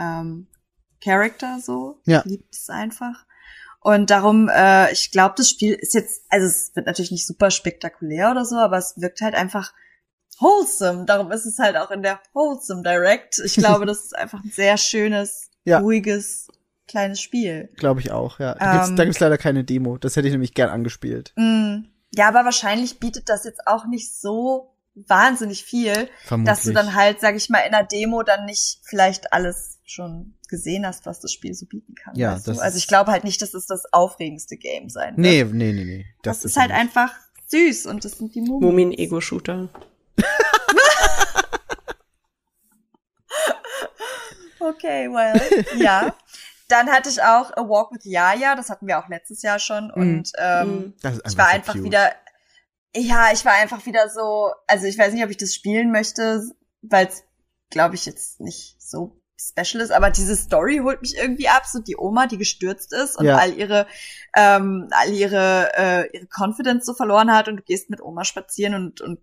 ähm, 0.00 0.48
Character 1.04 1.60
so. 1.60 2.00
Ja. 2.06 2.20
Ich 2.24 2.30
lieb 2.32 2.44
es 2.50 2.68
einfach. 2.70 3.25
Und 3.86 4.10
darum, 4.10 4.48
äh, 4.52 4.90
ich 4.92 5.12
glaube, 5.12 5.34
das 5.36 5.48
Spiel 5.48 5.74
ist 5.74 5.94
jetzt, 5.94 6.22
also 6.28 6.44
es 6.46 6.72
wird 6.74 6.86
natürlich 6.86 7.12
nicht 7.12 7.24
super 7.26 7.52
spektakulär 7.52 8.32
oder 8.32 8.44
so, 8.44 8.56
aber 8.56 8.78
es 8.78 8.94
wirkt 8.96 9.20
halt 9.20 9.34
einfach 9.36 9.72
wholesome. 10.40 11.04
Darum 11.06 11.30
ist 11.30 11.46
es 11.46 11.58
halt 11.58 11.76
auch 11.76 11.90
in 11.92 12.02
der 12.02 12.20
Wholesome 12.32 12.82
Direct. 12.82 13.38
Ich 13.44 13.54
glaube, 13.56 13.86
das 13.86 13.98
ist 14.06 14.16
einfach 14.16 14.42
ein 14.42 14.50
sehr 14.50 14.76
schönes, 14.76 15.50
Ja. 15.64 15.78
ruhiges, 15.78 16.48
kleines 16.88 17.20
Spiel. 17.20 17.68
Glaube 17.76 18.00
ich 18.00 18.10
auch, 18.10 18.38
ja. 18.40 18.54
Da 18.54 18.72
gibt's, 18.72 18.88
Ähm. 18.90 18.96
da 18.96 19.04
gibt's 19.04 19.20
leider 19.20 19.38
keine 19.38 19.62
Demo. 19.64 19.98
Das 19.98 20.16
hätte 20.16 20.26
ich 20.28 20.32
nämlich 20.32 20.54
gern 20.54 20.68
angespielt. 20.70 21.32
Mm, 21.36 21.84
ja, 22.12 22.28
aber 22.28 22.44
wahrscheinlich 22.44 22.98
bietet 22.98 23.28
das 23.28 23.44
jetzt 23.44 23.66
auch 23.66 23.86
nicht 23.86 24.14
so 24.14 24.74
wahnsinnig 24.94 25.62
viel, 25.64 26.08
Vermutlich. 26.24 26.54
dass 26.56 26.64
du 26.64 26.72
dann 26.72 26.94
halt, 26.94 27.20
sag 27.20 27.36
ich 27.36 27.50
mal, 27.50 27.60
in 27.60 27.72
der 27.72 27.84
Demo 27.84 28.22
dann 28.22 28.46
nicht 28.46 28.80
vielleicht 28.82 29.32
alles 29.32 29.75
schon 29.86 30.36
gesehen 30.48 30.84
hast, 30.86 31.06
was 31.06 31.20
das 31.20 31.32
Spiel 31.32 31.54
so 31.54 31.64
bieten 31.66 31.94
kann. 31.94 32.14
Ja, 32.16 32.34
weißt 32.34 32.48
das 32.48 32.56
du? 32.56 32.62
Also 32.62 32.76
ist- 32.76 32.82
ich 32.82 32.88
glaube 32.88 33.12
halt 33.12 33.24
nicht, 33.24 33.40
dass 33.40 33.54
es 33.54 33.66
das 33.66 33.84
aufregendste 33.92 34.56
Game 34.56 34.88
sein 34.88 35.16
wird. 35.16 35.18
Nee, 35.18 35.44
nee, 35.44 35.72
nee, 35.72 35.84
nee. 35.84 36.06
das, 36.22 36.38
ist 36.38 36.52
es 36.52 36.56
halt 36.56 36.70
nicht. 36.70 36.80
einfach 36.80 37.12
süß 37.48 37.86
und 37.86 38.04
das 38.04 38.18
sind 38.18 38.34
die 38.34 38.40
Mumien. 38.40 38.60
Mumin-Ego-Shooter. 38.70 39.68
Okay, 44.58 45.08
well, 45.10 45.40
ja. 45.78 46.14
Dann 46.68 46.90
hatte 46.90 47.08
ich 47.08 47.22
auch 47.22 47.52
A 47.56 47.68
Walk 47.68 47.92
with 47.92 48.04
Yaya, 48.04 48.56
das 48.56 48.70
hatten 48.70 48.86
wir 48.88 48.98
auch 48.98 49.08
letztes 49.08 49.42
Jahr 49.42 49.58
schon 49.58 49.90
und 49.90 50.32
ähm, 50.38 50.68
Mhm. 50.68 50.94
Das 51.02 51.14
ist 51.18 51.22
ich 51.32 51.38
war 51.38 51.46
so 51.50 51.52
einfach 51.54 51.72
cute. 51.74 51.84
wieder, 51.84 52.12
ja, 52.96 53.30
ich 53.32 53.44
war 53.44 53.52
einfach 53.52 53.84
wieder 53.86 54.08
so, 54.08 54.50
also 54.66 54.86
ich 54.86 54.98
weiß 54.98 55.12
nicht, 55.12 55.22
ob 55.22 55.30
ich 55.30 55.36
das 55.36 55.54
spielen 55.54 55.92
möchte, 55.92 56.42
weil 56.82 57.06
es, 57.06 57.22
glaube 57.70 57.94
ich, 57.94 58.06
jetzt 58.06 58.40
nicht 58.40 58.76
so 58.82 59.20
special 59.38 59.82
ist, 59.82 59.90
aber 59.92 60.10
diese 60.10 60.34
Story 60.36 60.80
holt 60.82 61.02
mich 61.02 61.16
irgendwie 61.16 61.48
ab, 61.48 61.64
so 61.66 61.78
die 61.80 61.96
Oma, 61.96 62.26
die 62.26 62.38
gestürzt 62.38 62.92
ist 62.92 63.16
und 63.18 63.26
Ja. 63.26 63.36
all 63.36 63.52
ihre, 63.52 63.86
ähm, 64.34 64.88
all 64.92 65.10
ihre, 65.12 65.70
äh, 65.76 66.16
ihre 66.16 66.26
Confidence 66.34 66.86
so 66.86 66.94
verloren 66.94 67.30
hat 67.32 67.48
und 67.48 67.56
du 67.58 67.62
gehst 67.62 67.90
mit 67.90 68.00
Oma 68.00 68.24
spazieren 68.24 68.74
und, 68.74 69.00
und 69.02 69.18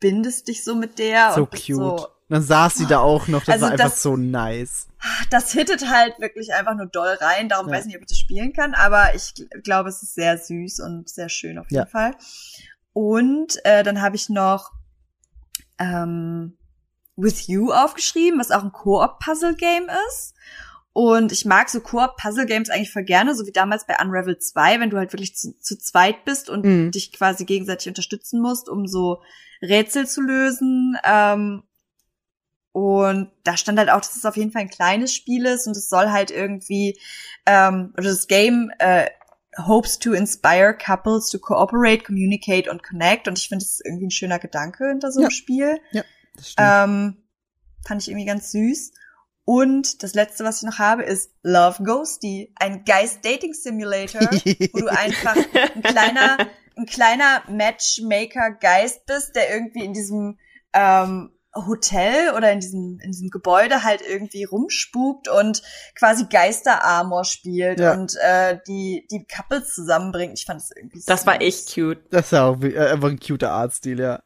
bindest 0.00 0.48
dich 0.48 0.62
so 0.64 0.74
mit 0.74 0.98
der 0.98 1.32
So 1.32 1.46
cute. 1.46 1.64
so, 1.76 2.06
Dann 2.28 2.42
saß 2.42 2.74
sie 2.74 2.86
da 2.86 2.98
auch 2.98 3.28
noch. 3.28 3.40
Das 3.44 3.54
Also 3.54 3.64
war 3.66 3.72
einfach 3.72 3.84
das- 3.90 4.02
so 4.02 4.16
nice. 4.16 4.88
das 5.30 5.52
hittet 5.52 5.88
halt 5.90 6.18
wirklich 6.20 6.52
einfach 6.52 6.74
nur 6.74 6.86
doll 6.86 7.16
rein. 7.20 7.48
Darum 7.48 7.68
Ja. 7.68 7.74
weiß 7.74 7.80
ich 7.82 7.86
nicht, 7.88 7.96
ob 7.96 8.02
ich 8.02 8.08
das 8.08 8.18
spielen 8.18 8.52
kann, 8.52 8.74
aber 8.74 9.14
ich 9.14 9.22
gl- 9.22 9.48
glaube, 9.62 9.88
es 9.88 10.02
ist 10.02 10.14
sehr 10.14 10.36
süß 10.38 10.80
und 10.80 11.08
sehr 11.08 11.28
schön 11.30 11.58
auf 11.58 11.70
jeden 11.70 11.84
Ja. 11.84 11.86
Fall. 11.86 12.12
Und 12.92 13.58
äh, 13.64 13.82
dann 13.82 14.02
habe 14.02 14.16
ich 14.16 14.28
noch 14.28 14.72
ähm, 15.78 16.56
With 17.16 17.46
You 17.46 17.72
aufgeschrieben, 17.72 18.38
was 18.40 18.50
auch 18.50 18.62
ein 18.64 18.72
Koop-Puzzle-Game 18.72 19.88
ist. 20.08 20.34
Und 20.92 21.32
ich 21.32 21.44
mag 21.44 21.68
so 21.68 21.80
Koop-Puzzle-Games 21.80 22.70
eigentlich 22.70 22.92
voll 22.92 23.02
gerne, 23.04 23.34
so 23.34 23.46
wie 23.46 23.52
damals 23.52 23.84
bei 23.86 23.96
Unravel 24.00 24.38
2, 24.38 24.78
wenn 24.80 24.90
du 24.90 24.96
halt 24.96 25.12
wirklich 25.12 25.34
zu, 25.36 25.58
zu 25.58 25.76
zweit 25.78 26.24
bist 26.24 26.48
und 26.48 26.64
Mhm. 26.64 26.90
dich 26.92 27.12
quasi 27.12 27.44
gegenseitig 27.44 27.88
unterstützen 27.88 28.40
musst, 28.40 28.68
um 28.68 28.86
so 28.86 29.20
Rätsel 29.60 30.06
zu 30.06 30.20
lösen. 30.22 30.96
Ähm, 31.04 31.64
und 32.72 33.30
da 33.44 33.56
stand 33.56 33.78
halt 33.78 33.90
auch, 33.90 34.00
dass 34.00 34.16
es 34.16 34.24
auf 34.24 34.36
jeden 34.36 34.50
Fall 34.50 34.62
ein 34.62 34.68
kleines 34.70 35.14
Spiel 35.14 35.46
ist 35.46 35.66
und 35.68 35.76
es 35.76 35.88
soll 35.88 36.10
halt 36.10 36.30
irgendwie, 36.32 36.98
ähm, 37.46 37.92
oder 37.96 38.08
das 38.08 38.26
Game 38.26 38.70
äh, 38.78 39.08
hopes 39.66 40.00
to 40.00 40.12
inspire 40.12 40.76
couples 40.76 41.28
to 41.30 41.38
cooperate, 41.38 42.02
communicate 42.02 42.68
und 42.68 42.82
connect. 42.82 43.28
Und 43.28 43.38
ich 43.38 43.48
finde, 43.48 43.64
das 43.64 43.74
ist 43.74 43.86
irgendwie 43.86 44.06
ein 44.06 44.10
schöner 44.10 44.40
Gedanke 44.40 44.88
hinter 44.88 45.12
so 45.12 45.20
einem 45.20 45.30
Ja. 45.30 45.30
Spiel. 45.30 45.80
Stimmt. 45.90 46.04
Ähm, 46.58 47.16
fand 47.86 48.02
ich 48.02 48.08
irgendwie 48.08 48.26
ganz 48.26 48.50
süß. 48.52 48.92
Und 49.46 50.02
das 50.02 50.14
letzte, 50.14 50.42
was 50.44 50.58
ich 50.58 50.62
noch 50.62 50.78
habe, 50.78 51.02
ist 51.02 51.32
Love 51.42 51.82
Ghosty, 51.84 52.52
ein 52.56 52.84
Geist-Dating-Simulator, 52.84 54.22
wo 54.72 54.78
du 54.80 54.86
einfach 54.88 55.36
ein 55.74 55.82
kleiner, 55.82 56.38
ein 56.76 56.86
kleiner 56.86 57.42
Matchmaker-Geist 57.48 59.06
bist, 59.06 59.36
der 59.36 59.52
irgendwie 59.54 59.84
in 59.84 59.92
diesem 59.92 60.38
ähm, 60.72 61.30
Hotel 61.54 62.32
oder 62.34 62.50
in 62.52 62.60
diesem, 62.60 62.98
in 63.00 63.12
diesem 63.12 63.28
Gebäude 63.30 63.84
halt 63.84 64.00
irgendwie 64.00 64.44
rumspukt 64.44 65.28
und 65.28 65.62
quasi 65.94 66.24
Geister-Armor 66.28 67.24
spielt 67.24 67.78
Ja. 67.80 67.92
und 67.92 68.16
äh, 68.16 68.58
die, 68.66 69.06
die 69.10 69.24
Couples 69.26 69.72
zusammenbringt. 69.74 70.38
Ich 70.38 70.46
fand 70.46 70.60
das 70.60 70.70
irgendwie 70.74 71.00
Das 71.06 71.26
war 71.26 71.34
süß. 71.34 71.42
echt 71.42 71.74
cute. 71.74 72.00
Das 72.10 72.26
ist 72.26 72.32
ja 72.32 72.46
auch 72.48 72.60
wie- 72.60 72.74
äh, 72.74 72.92
einfach 72.92 73.08
ein 73.10 73.20
cuter 73.20 73.52
Artstil, 73.52 74.00
ja. 74.00 74.22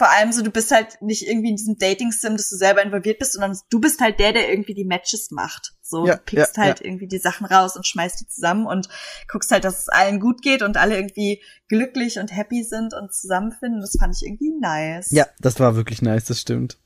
Vor 0.00 0.08
allem 0.08 0.32
so, 0.32 0.40
du 0.40 0.50
bist 0.50 0.70
halt 0.70 0.96
nicht 1.02 1.28
irgendwie 1.28 1.50
in 1.50 1.56
diesem 1.56 1.76
Dating-Sim, 1.76 2.38
dass 2.38 2.48
du 2.48 2.56
selber 2.56 2.82
involviert 2.82 3.18
bist, 3.18 3.34
sondern 3.34 3.54
du 3.68 3.80
bist 3.82 4.00
halt 4.00 4.18
der, 4.18 4.32
der 4.32 4.48
irgendwie 4.48 4.72
die 4.72 4.86
Matches 4.86 5.30
macht. 5.30 5.74
So, 5.82 6.06
Ja, 6.06 6.14
du 6.14 6.22
pickst 6.22 6.56
ja, 6.56 6.62
halt 6.62 6.80
ja. 6.80 6.86
irgendwie 6.86 7.06
die 7.06 7.18
Sachen 7.18 7.44
raus 7.44 7.76
und 7.76 7.86
schmeißt 7.86 8.18
die 8.18 8.26
zusammen 8.26 8.64
und 8.64 8.88
guckst 9.30 9.50
halt, 9.50 9.64
dass 9.64 9.80
es 9.80 9.88
allen 9.90 10.18
gut 10.18 10.40
geht 10.40 10.62
und 10.62 10.78
alle 10.78 10.96
irgendwie 10.96 11.42
glücklich 11.68 12.18
und 12.18 12.34
happy 12.34 12.64
sind 12.64 12.94
und 12.94 13.12
zusammenfinden. 13.12 13.82
Das 13.82 13.94
fand 14.00 14.16
ich 14.16 14.26
irgendwie 14.26 14.54
nice. 14.58 15.10
Ja, 15.10 15.26
das 15.38 15.60
war 15.60 15.76
wirklich 15.76 16.00
nice, 16.00 16.24
das 16.24 16.40
stimmt. 16.40 16.78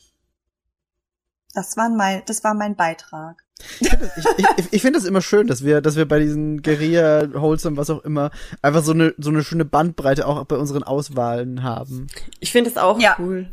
Das 1.55 1.76
war 1.76 1.89
mein, 1.89 2.23
das 2.26 2.42
war 2.44 2.55
mein 2.55 2.76
Beitrag. 2.76 3.44
Ich, 3.81 3.89
ich, 4.36 4.47
ich 4.73 4.83
finde 4.83 4.99
das 4.99 5.07
immer 5.07 5.23
schön, 5.23 5.47
dass 5.47 5.65
wir, 5.65 5.81
dass 5.81 5.97
wir 5.97 6.07
bei 6.07 6.18
diesen 6.18 6.62
Guerilla, 6.62 7.33
Wholesome, 7.33 7.76
was 7.76 7.91
auch 7.91 8.05
immer, 8.05 8.31
einfach 8.62 8.83
so 8.83 8.92
eine, 8.92 9.15
so 9.18 9.31
eine 9.31 9.44
schöne 9.44 9.65
Bandbreite 9.65 10.26
auch 10.26 10.44
bei 10.44 10.57
unseren 10.57 10.83
Auswahlen 10.83 11.62
haben. 11.62 12.08
Ich 12.41 12.50
finde 12.52 12.70
es 12.70 12.76
auch 12.76 12.99
Ja. 13.00 13.16
cool. 13.18 13.49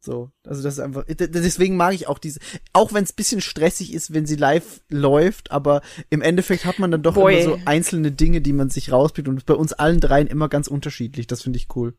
So, 0.00 0.30
also 0.46 0.62
das 0.62 0.74
ist 0.74 0.80
einfach, 0.80 1.04
deswegen 1.08 1.76
mag 1.76 1.92
ich 1.92 2.06
auch 2.06 2.18
diese, 2.18 2.38
auch 2.72 2.92
wenn 2.92 3.02
es 3.02 3.12
bisschen 3.12 3.40
stressig 3.40 3.92
ist, 3.92 4.14
wenn 4.14 4.26
sie 4.26 4.36
live 4.36 4.80
läuft, 4.88 5.50
aber 5.50 5.82
im 6.08 6.22
Endeffekt 6.22 6.66
hat 6.66 6.78
man 6.78 6.92
dann 6.92 7.02
doch 7.02 7.14
Boy. 7.14 7.34
immer 7.34 7.42
so 7.42 7.58
einzelne 7.64 8.12
Dinge, 8.12 8.40
die 8.40 8.52
man 8.52 8.70
sich 8.70 8.92
rauspickt 8.92 9.26
und 9.26 9.44
bei 9.44 9.54
uns 9.54 9.72
allen 9.72 9.98
dreien 10.00 10.28
immer 10.28 10.48
ganz 10.48 10.68
unterschiedlich. 10.68 11.26
Das 11.26 11.42
finde 11.42 11.58
ich 11.58 11.66
cool. 11.74 11.94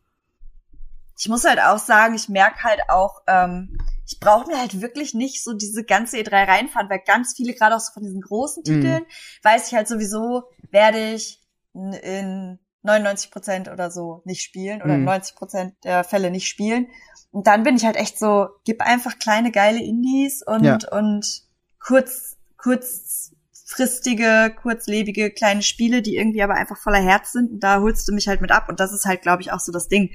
Ich 1.19 1.27
muss 1.27 1.43
halt 1.43 1.59
auch 1.59 1.77
sagen, 1.79 2.15
ich 2.15 2.29
merke 2.29 2.63
halt 2.63 2.79
auch, 2.87 3.21
ähm, 3.27 3.77
ich 4.07 4.19
brauche 4.19 4.47
mir 4.47 4.57
halt 4.57 4.81
wirklich 4.81 5.13
nicht 5.13 5.43
so 5.43 5.53
diese 5.53 5.83
ganze 5.83 6.17
E3 6.17 6.47
reinfahren, 6.47 6.89
weil 6.89 7.01
ganz 7.05 7.33
viele, 7.35 7.53
gerade 7.53 7.75
auch 7.75 7.79
so 7.81 7.91
von 7.93 8.03
diesen 8.03 8.21
großen 8.21 8.63
Mhm. 8.65 8.71
Titeln, 8.81 9.05
weiß 9.43 9.67
ich 9.67 9.75
halt 9.75 9.87
sowieso, 9.89 10.43
werde 10.71 11.13
ich 11.13 11.43
in- 11.73 11.93
in 11.93 12.59
99 12.83 13.29
Prozent 13.31 13.67
oder 13.67 13.91
so 13.91 14.21
nicht 14.23 14.41
spielen 14.41 14.81
oder 14.81 14.93
in 14.93 15.01
Mhm. 15.01 15.05
90 15.07 15.35
Prozent 15.35 15.75
der 15.83 16.05
Fälle 16.05 16.31
nicht 16.31 16.47
spielen. 16.47 16.87
Und 17.31 17.45
dann 17.47 17.63
bin 17.63 17.75
ich 17.75 17.85
halt 17.85 17.97
echt 17.97 18.17
so, 18.17 18.47
gib 18.63 18.81
einfach 18.81 19.19
kleine 19.19 19.51
geile 19.51 19.83
Indies 19.83 20.41
und, 20.41 20.63
Ja. 20.63 20.77
und 20.91 21.43
kurz, 21.79 22.37
kurzfristige, 22.57 24.55
kurzlebige 24.61 25.31
kleine 25.31 25.61
Spiele, 25.61 26.01
die 26.01 26.15
irgendwie 26.15 26.41
aber 26.43 26.55
einfach 26.55 26.77
voller 26.77 27.01
Herz 27.01 27.31
sind. 27.33 27.51
Und 27.51 27.59
da 27.59 27.81
holst 27.81 28.07
du 28.07 28.13
mich 28.13 28.27
halt 28.27 28.41
mit 28.41 28.51
ab. 28.51 28.69
Und 28.69 28.79
das 28.79 28.91
ist 28.93 29.05
halt, 29.05 29.21
glaube 29.21 29.41
ich, 29.41 29.51
auch 29.51 29.59
so 29.59 29.71
das 29.71 29.87
Ding. 29.87 30.11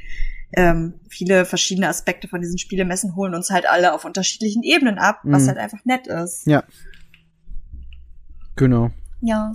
Ähm, 0.56 0.94
viele 1.08 1.44
verschiedene 1.44 1.88
Aspekte 1.88 2.28
von 2.28 2.40
diesen 2.40 2.58
Spielemessen 2.58 3.16
holen 3.16 3.34
uns 3.34 3.50
halt 3.50 3.66
alle 3.68 3.92
auf 3.94 4.04
unterschiedlichen 4.04 4.62
Ebenen 4.62 4.98
ab, 4.98 5.20
was 5.24 5.44
Mhm. 5.44 5.48
halt 5.48 5.58
einfach 5.58 5.84
nett 5.84 6.06
ist. 6.06 6.46
Ja. 6.46 6.64
Genau. 8.56 8.90
Ja. 9.20 9.52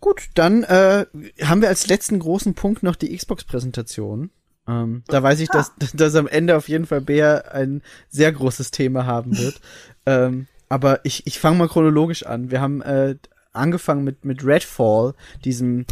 Gut, 0.00 0.28
dann 0.34 0.64
äh, 0.64 1.06
haben 1.42 1.62
wir 1.62 1.68
als 1.68 1.86
letzten 1.86 2.18
großen 2.18 2.54
Punkt 2.54 2.82
noch 2.82 2.96
die 2.96 3.16
Xbox-Präsentation. 3.16 4.30
Ähm, 4.66 5.02
da 5.08 5.22
weiß 5.22 5.40
ich, 5.40 5.48
dass, 5.48 5.72
dass 5.94 6.14
am 6.14 6.26
Ende 6.26 6.56
auf 6.56 6.68
jeden 6.68 6.86
Fall 6.86 7.00
Bär 7.00 7.52
ein 7.52 7.82
sehr 8.08 8.32
großes 8.32 8.70
Thema 8.70 9.06
haben 9.06 9.36
wird. 9.36 9.60
ähm, 10.06 10.46
aber 10.68 11.04
ich, 11.04 11.26
ich 11.26 11.38
fange 11.38 11.58
mal 11.58 11.68
chronologisch 11.68 12.24
an. 12.24 12.50
Wir 12.50 12.60
haben 12.60 12.80
äh, 12.82 13.16
angefangen 13.52 14.04
mit, 14.04 14.24
mit 14.24 14.44
Redfall, 14.44 15.14
diesem 15.44 15.86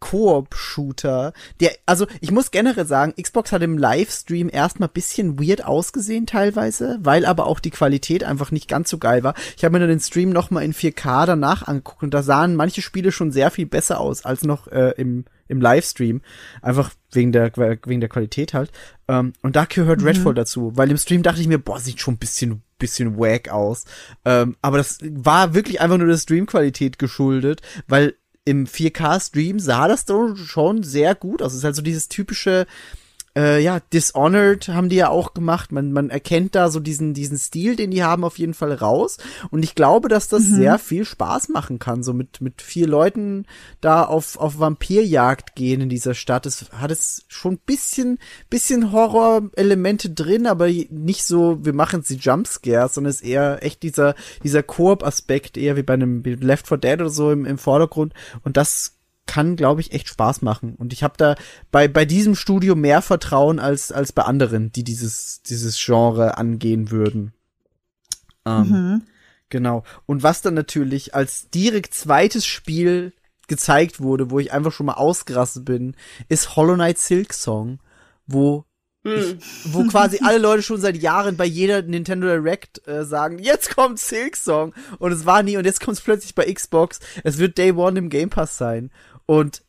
Vampir-Koop-Shooter. 0.00 1.32
Der, 1.60 1.72
also 1.86 2.06
ich 2.20 2.30
muss 2.30 2.50
generell 2.50 2.86
sagen, 2.86 3.14
Xbox 3.20 3.52
hat 3.52 3.62
im 3.62 3.78
Livestream 3.78 4.48
erstmal 4.50 4.88
bisschen 4.88 5.38
weird 5.38 5.64
ausgesehen 5.64 6.26
teilweise, 6.26 6.98
weil 7.00 7.24
aber 7.26 7.46
auch 7.46 7.60
die 7.60 7.70
Qualität 7.70 8.24
einfach 8.24 8.50
nicht 8.50 8.68
ganz 8.68 8.90
so 8.90 8.98
geil 8.98 9.22
war. 9.22 9.34
Ich 9.56 9.64
habe 9.64 9.72
mir 9.72 9.80
dann 9.80 9.88
den 9.88 10.00
Stream 10.00 10.30
nochmal 10.30 10.64
in 10.64 10.74
4K 10.74 11.26
danach 11.26 11.66
angeguckt 11.66 12.02
und 12.02 12.14
da 12.14 12.22
sahen 12.22 12.56
manche 12.56 12.82
Spiele 12.82 13.12
schon 13.12 13.32
sehr 13.32 13.50
viel 13.50 13.66
besser 13.66 14.00
aus 14.00 14.24
als 14.24 14.42
noch 14.42 14.68
äh, 14.68 14.92
im, 14.96 15.24
im 15.48 15.60
Livestream. 15.60 16.20
Einfach 16.62 16.90
wegen 17.12 17.32
der, 17.32 17.52
wegen 17.56 18.00
der 18.00 18.08
Qualität 18.08 18.54
halt. 18.54 18.70
Ähm, 19.08 19.32
und 19.42 19.56
da 19.56 19.64
gehört 19.64 20.04
Redfall 20.04 20.34
dazu, 20.34 20.72
weil 20.76 20.90
im 20.90 20.98
Stream 20.98 21.22
dachte 21.22 21.40
ich 21.40 21.48
mir, 21.48 21.58
boah, 21.58 21.80
sieht 21.80 22.00
schon 22.00 22.14
ein 22.14 22.18
bisschen, 22.18 22.62
bisschen 22.78 23.16
wack 23.18 23.48
aus. 23.48 23.84
Ähm, 24.24 24.56
aber 24.60 24.76
das 24.76 24.98
war 25.02 25.54
wirklich 25.54 25.80
einfach 25.80 25.96
nur 25.96 26.08
der 26.08 26.18
Streamqualität 26.18 26.98
geschuldet, 26.98 27.62
weil 27.86 28.14
im 28.48 28.66
4K-Stream 28.66 29.60
sah 29.60 29.88
das 29.88 30.06
schon 30.34 30.82
sehr 30.82 31.14
gut 31.14 31.42
aus. 31.42 31.52
Es 31.52 31.58
ist 31.58 31.64
halt 31.64 31.76
so 31.76 31.82
dieses 31.82 32.08
typische, 32.08 32.66
äh, 33.36 33.62
ja, 33.62 33.80
Dishonored 33.92 34.68
haben 34.68 34.88
die 34.88 34.96
ja 34.96 35.08
auch 35.08 35.34
gemacht. 35.34 35.72
Man, 35.72 35.92
man 35.92 36.10
erkennt 36.10 36.54
da 36.54 36.70
so 36.70 36.80
diesen, 36.80 37.14
diesen 37.14 37.38
Stil, 37.38 37.76
den 37.76 37.90
die 37.90 38.02
haben, 38.02 38.24
auf 38.24 38.38
jeden 38.38 38.54
Fall 38.54 38.72
raus. 38.72 39.18
Und 39.50 39.62
ich 39.62 39.74
glaube, 39.74 40.08
dass 40.08 40.28
das 40.28 40.42
sehr 40.44 40.78
viel 40.78 41.04
Spaß 41.04 41.48
machen 41.48 41.78
kann, 41.78 42.02
so 42.02 42.12
mit, 42.12 42.40
mit 42.40 42.62
vier 42.62 42.86
Leuten 42.86 43.46
da 43.80 44.04
auf, 44.04 44.38
auf 44.38 44.58
Vampirjagd 44.58 45.54
gehen 45.54 45.80
in 45.80 45.88
dieser 45.88 46.14
Stadt. 46.14 46.46
Es 46.46 46.66
hat 46.72 46.90
es 46.90 47.24
schon 47.28 47.54
ein 47.54 47.60
bisschen, 47.64 48.18
bisschen 48.50 48.92
Horror-Elemente 48.92 50.10
drin, 50.10 50.46
aber 50.46 50.68
nicht 50.68 51.24
so, 51.24 51.64
wir 51.64 51.74
machen 51.74 52.02
sie 52.02 52.16
Jumpscares, 52.16 52.94
sondern 52.94 53.10
es 53.10 53.20
ist 53.20 53.28
eher 53.28 53.62
echt 53.62 53.82
dieser, 53.82 54.14
dieser 54.42 54.62
Koop-Aspekt, 54.62 55.56
eher 55.56 55.76
wie 55.76 55.82
bei 55.82 55.94
einem 55.94 56.22
Left 56.22 56.68
4 56.68 56.78
Dead 56.78 57.00
oder 57.00 57.10
so 57.10 57.30
im, 57.30 57.44
im 57.44 57.58
Vordergrund. 57.58 58.14
Und 58.42 58.56
das 58.56 58.97
kann, 59.28 59.54
glaube 59.54 59.80
ich, 59.80 59.92
echt 59.92 60.08
Spaß 60.08 60.42
machen. 60.42 60.74
Und 60.74 60.92
ich 60.92 61.04
habe 61.04 61.14
da 61.16 61.36
bei, 61.70 61.86
bei 61.86 62.04
diesem 62.04 62.34
Studio 62.34 62.74
mehr 62.74 63.02
Vertrauen 63.02 63.60
als, 63.60 63.92
als 63.92 64.10
bei 64.12 64.22
anderen, 64.22 64.72
die 64.72 64.82
dieses, 64.82 65.42
dieses 65.42 65.78
Genre 65.78 66.36
angehen 66.36 66.90
würden. 66.90 67.32
Ähm, 68.44 68.62
Mhm. 68.68 69.02
Genau. 69.50 69.82
Und 70.04 70.22
was 70.22 70.42
dann 70.42 70.54
natürlich 70.54 71.14
als 71.14 71.48
direkt 71.50 71.94
zweites 71.94 72.44
Spiel 72.44 73.12
gezeigt 73.46 74.00
wurde, 74.00 74.30
wo 74.30 74.38
ich 74.38 74.52
einfach 74.52 74.72
schon 74.72 74.86
mal 74.86 74.94
ausgerastet 74.94 75.64
bin, 75.64 75.94
ist 76.28 76.54
Hollow 76.56 76.74
Knight 76.74 76.98
Silk 76.98 77.32
Song, 77.32 77.78
wo 78.26 78.64
Hm. 79.06 79.38
wo 79.64 79.84
quasi 79.84 80.18
alle 80.24 80.38
Leute 80.38 80.62
schon 80.62 80.80
seit 80.80 80.96
Jahren 80.96 81.36
bei 81.36 81.44
jeder 81.46 81.80
Nintendo 81.82 82.26
Direct 82.26 82.86
äh, 82.88 83.04
sagen, 83.04 83.38
jetzt 83.38 83.74
kommt 83.74 84.00
Silk 84.00 84.36
Song 84.36 84.74
und 84.98 85.12
es 85.12 85.24
war 85.24 85.42
nie 85.44 85.56
und 85.56 85.64
jetzt 85.64 85.80
kommt 85.80 85.96
es 85.96 86.02
plötzlich 86.02 86.34
bei 86.34 86.52
Xbox. 86.52 86.98
Es 87.22 87.38
wird 87.38 87.56
Day 87.56 87.72
One 87.72 87.98
im 87.98 88.10
Game 88.10 88.28
Pass 88.28 88.58
sein 88.58 88.90
und 89.28 89.62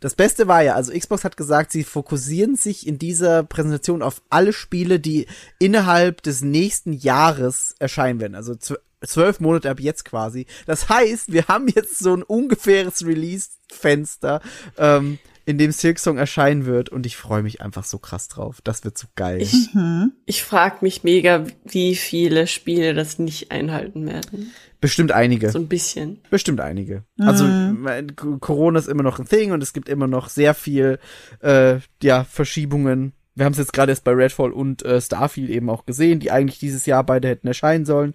das 0.00 0.14
Beste 0.14 0.48
war 0.48 0.62
ja, 0.62 0.74
also 0.74 0.92
Xbox 0.92 1.24
hat 1.24 1.36
gesagt, 1.36 1.72
sie 1.72 1.82
fokussieren 1.82 2.56
sich 2.56 2.86
in 2.86 2.98
dieser 2.98 3.42
Präsentation 3.42 4.02
auf 4.02 4.22
alle 4.30 4.52
Spiele, 4.52 5.00
die 5.00 5.26
innerhalb 5.58 6.22
des 6.22 6.42
nächsten 6.42 6.92
Jahres 6.92 7.74
erscheinen 7.78 8.20
werden. 8.20 8.34
Also 8.34 8.52
zw- 8.52 8.78
zwölf 9.04 9.40
Monate 9.40 9.70
ab 9.70 9.80
jetzt 9.80 10.04
quasi. 10.04 10.46
Das 10.66 10.88
heißt, 10.90 11.32
wir 11.32 11.48
haben 11.48 11.68
jetzt 11.68 11.98
so 11.98 12.14
ein 12.14 12.22
ungefähres 12.22 13.04
Release-Fenster, 13.04 14.40
ähm, 14.78 15.18
in 15.46 15.58
dem 15.58 15.72
Silk 15.72 15.98
Song 15.98 16.16
erscheinen 16.18 16.64
wird 16.66 16.88
und 16.88 17.04
ich 17.06 17.16
freue 17.16 17.42
mich 17.42 17.60
einfach 17.60 17.84
so 17.84 17.98
krass 17.98 18.28
drauf. 18.28 18.60
Das 18.64 18.84
wird 18.84 18.96
so 18.96 19.06
geil. 19.14 19.40
Ich, 19.42 19.74
Mhm. 19.74 20.12
ich 20.26 20.42
frage 20.42 20.76
mich 20.80 21.04
mega, 21.04 21.44
wie 21.64 21.94
viele 21.96 22.46
Spiele 22.46 22.94
das 22.94 23.18
nicht 23.18 23.50
einhalten 23.50 24.06
werden. 24.06 24.52
Bestimmt 24.80 25.12
einige. 25.12 25.50
So 25.50 25.58
ein 25.58 25.68
bisschen. 25.68 26.20
Bestimmt 26.30 26.60
einige. 26.60 27.04
Also 27.18 27.44
mein, 27.44 28.14
K- 28.16 28.38
Corona 28.38 28.78
ist 28.78 28.88
immer 28.88 29.02
noch 29.02 29.18
ein 29.18 29.26
Thing 29.26 29.52
und 29.52 29.62
es 29.62 29.72
gibt 29.72 29.88
immer 29.88 30.06
noch 30.06 30.28
sehr 30.28 30.54
viel 30.54 30.98
äh, 31.40 31.76
ja 32.02 32.24
Verschiebungen. 32.24 33.12
Wir 33.34 33.46
haben 33.46 33.52
es 33.52 33.58
jetzt 33.58 33.72
gerade 33.72 33.92
erst 33.92 34.04
bei 34.04 34.12
Redfall 34.12 34.52
und 34.52 34.82
äh, 34.84 35.00
Starfield 35.00 35.50
eben 35.50 35.68
auch 35.70 35.86
gesehen, 35.86 36.20
die 36.20 36.30
eigentlich 36.30 36.58
dieses 36.58 36.86
Jahr 36.86 37.02
beide 37.04 37.28
hätten 37.28 37.48
erscheinen 37.48 37.84
sollen. 37.84 38.14